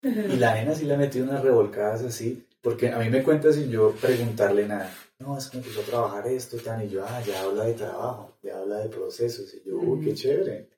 Y 0.01 0.37
la 0.37 0.53
nena 0.55 0.73
sí 0.73 0.85
le 0.85 0.95
metió 0.95 1.23
unas 1.23 1.43
revolcadas 1.43 2.01
así, 2.03 2.47
porque 2.61 2.89
a 2.89 2.99
mí 2.99 3.09
me 3.09 3.23
cuenta 3.23 3.51
sin 3.51 3.69
yo 3.69 3.91
preguntarle 3.91 4.65
nada. 4.67 4.89
No, 5.19 5.35
es 5.37 5.49
que 5.49 5.57
empezó 5.57 5.81
a 5.81 5.85
trabajar 5.85 6.27
esto, 6.27 6.57
tan, 6.57 6.85
y 6.85 6.89
yo, 6.89 7.03
ah, 7.05 7.21
ya 7.21 7.41
habla 7.41 7.65
de 7.65 7.73
trabajo, 7.73 8.37
ya 8.43 8.59
habla 8.59 8.77
de 8.79 8.89
procesos. 8.89 9.51
Y 9.55 9.63
yo, 9.67 9.77
uy, 9.77 10.05
qué 10.05 10.13
chévere. 10.13 10.69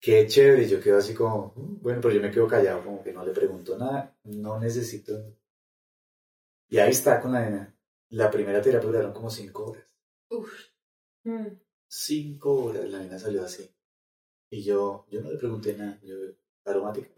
Qué 0.00 0.26
chévere. 0.26 0.64
Y 0.64 0.68
yo 0.68 0.80
quedo 0.80 0.98
así 0.98 1.14
como, 1.14 1.52
"Mm, 1.56 1.82
bueno, 1.82 2.00
pero 2.00 2.14
yo 2.14 2.20
me 2.20 2.30
quedo 2.30 2.46
callado, 2.46 2.84
como 2.84 3.02
que 3.02 3.12
no 3.12 3.24
le 3.24 3.32
pregunto 3.32 3.76
nada, 3.76 4.16
no 4.24 4.58
necesito. 4.60 5.12
Y 6.68 6.78
ahí 6.78 6.90
está 6.90 7.20
con 7.20 7.32
la 7.32 7.40
nena. 7.44 7.76
La 8.10 8.30
primera 8.30 8.62
terapia 8.62 8.88
duraron 8.88 9.12
como 9.12 9.30
cinco 9.30 9.64
horas. 9.72 9.84
mm. 11.24 11.46
Cinco 11.88 12.64
horas 12.64 12.88
la 12.88 13.00
nena 13.00 13.18
salió 13.18 13.44
así. 13.44 13.68
Y 14.50 14.62
yo, 14.62 15.06
yo 15.10 15.20
no 15.22 15.30
le 15.30 15.38
pregunté 15.38 15.74
nada, 15.76 15.98
yo, 16.02 16.14
aromática. 16.64 17.10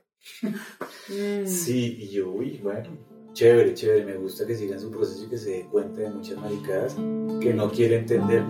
Mm. 1.06 1.46
Sí, 1.46 1.96
y 2.04 2.08
yo, 2.08 2.30
uy, 2.30 2.56
bueno, 2.58 2.96
chévere, 3.34 3.74
chévere, 3.74 4.04
me 4.04 4.16
gusta 4.16 4.46
que 4.46 4.54
sigan 4.54 4.80
su 4.80 4.90
proceso 4.90 5.24
y 5.24 5.26
que 5.26 5.36
se 5.36 5.50
dé 5.50 5.66
cuenta 5.70 6.00
de 6.00 6.10
muchas 6.10 6.38
maricadas 6.38 6.94
que 7.40 7.52
no 7.52 7.70
quiere 7.70 7.96
entender. 7.96 8.42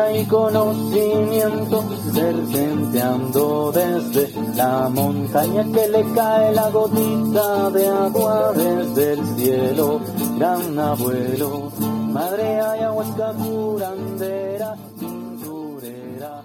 Sabiduría 0.00 0.20
y 0.20 0.24
conocimiento, 0.26 1.84
serpenteando 2.12 3.72
desde 3.72 4.30
la 4.56 4.88
montaña 4.88 5.64
que 5.72 5.88
le 5.88 6.04
cae 6.14 6.54
la 6.54 6.70
gotita 6.70 7.70
de 7.70 7.88
agua 7.88 8.52
desde 8.54 9.12
el 9.12 9.26
cielo. 9.36 10.00
Gran 10.38 10.78
abuelo, 10.78 11.70
madre 12.12 12.60
ayahuasca 12.60 13.32
curandera, 13.34 14.76
cinturera. 14.98 16.42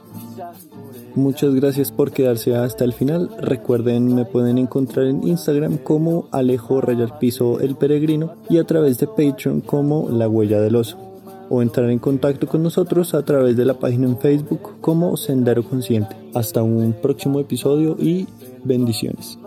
Muchas 1.16 1.56
gracias 1.56 1.92
por 1.92 2.12
quedarse 2.12 2.56
hasta 2.56 2.84
el 2.84 2.94
final. 2.94 3.30
Recuerden, 3.40 4.14
me 4.16 4.26
pueden 4.26 4.58
encontrar 4.58 5.08
en 5.08 5.26
Instagram 5.26 5.78
como 5.78 6.28
Alejo 6.32 6.82
Rayal 6.82 7.18
Piso 7.20 7.60
El 7.62 7.76
Peregrino 7.76 8.34
y 8.50 8.58
a 8.58 8.66
través 8.66 9.00
de 9.00 9.08
Patreon 9.08 9.62
como 9.62 10.10
La 10.10 10.28
Huella 10.28 10.60
del 10.60 10.76
Oso. 10.76 11.05
O 11.50 11.62
entrar 11.62 11.90
en 11.90 12.00
contacto 12.00 12.48
con 12.48 12.64
nosotros 12.64 13.14
a 13.14 13.24
través 13.24 13.56
de 13.56 13.66
la 13.66 13.76
página 13.76 14.08
en 14.08 14.18
Facebook 14.18 14.82
como 14.82 15.16
Sendero 15.16 15.64
Consciente. 15.64 16.16
Hasta 16.34 16.64
un 16.64 16.94
próximo 17.02 17.40
episodio 17.40 17.96
y 18.00 18.28
bendiciones. 18.64 19.38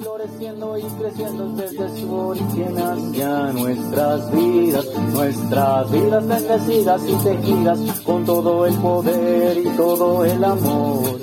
Floreciendo 0.00 0.78
y 0.78 0.82
creciendo 0.82 1.48
desde 1.54 2.00
su 2.00 2.12
origen 2.12 2.78
hacia 2.78 3.52
nuestras 3.52 4.32
vidas, 4.32 4.86
nuestras 5.12 5.92
vidas 5.92 6.26
bendecidas 6.26 7.02
y 7.08 7.14
tejidas 7.24 8.00
con 8.00 8.24
todo 8.24 8.66
el 8.66 8.74
poder 8.76 9.58
y 9.58 9.68
todo 9.76 10.24
el 10.24 10.42
amor 10.44 11.18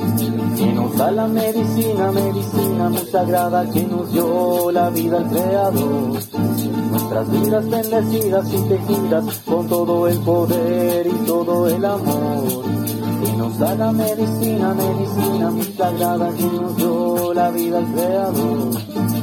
que 0.57 0.73
nos 0.73 0.97
da 0.97 1.11
la 1.11 1.27
medicina, 1.27 2.11
medicina 2.11 2.68
muy 2.87 3.05
sagrada 3.05 3.69
que 3.69 3.83
nos 3.83 4.11
dio 4.13 4.71
la 4.71 4.89
vida 4.89 5.17
al 5.17 5.27
Creador. 5.27 6.19
Nuestras 6.91 7.31
vidas 7.31 7.69
bendecidas 7.69 8.53
y 8.53 8.69
tejidas 8.69 9.25
con 9.45 9.67
todo 9.67 10.07
el 10.07 10.17
poder 10.19 11.07
y 11.07 11.25
todo 11.25 11.67
el 11.67 11.83
amor 11.83 12.63
que 13.23 13.33
nos 13.33 13.59
da 13.59 13.75
la 13.75 13.91
medicina, 13.91 14.73
medicina 14.73 15.49
muy 15.51 15.63
sagrada 15.63 16.31
que 16.33 16.43
nos 16.43 16.77
dio 16.77 17.33
la 17.33 17.51
vida 17.51 17.79
al 17.79 17.93
Creador. 17.93 19.18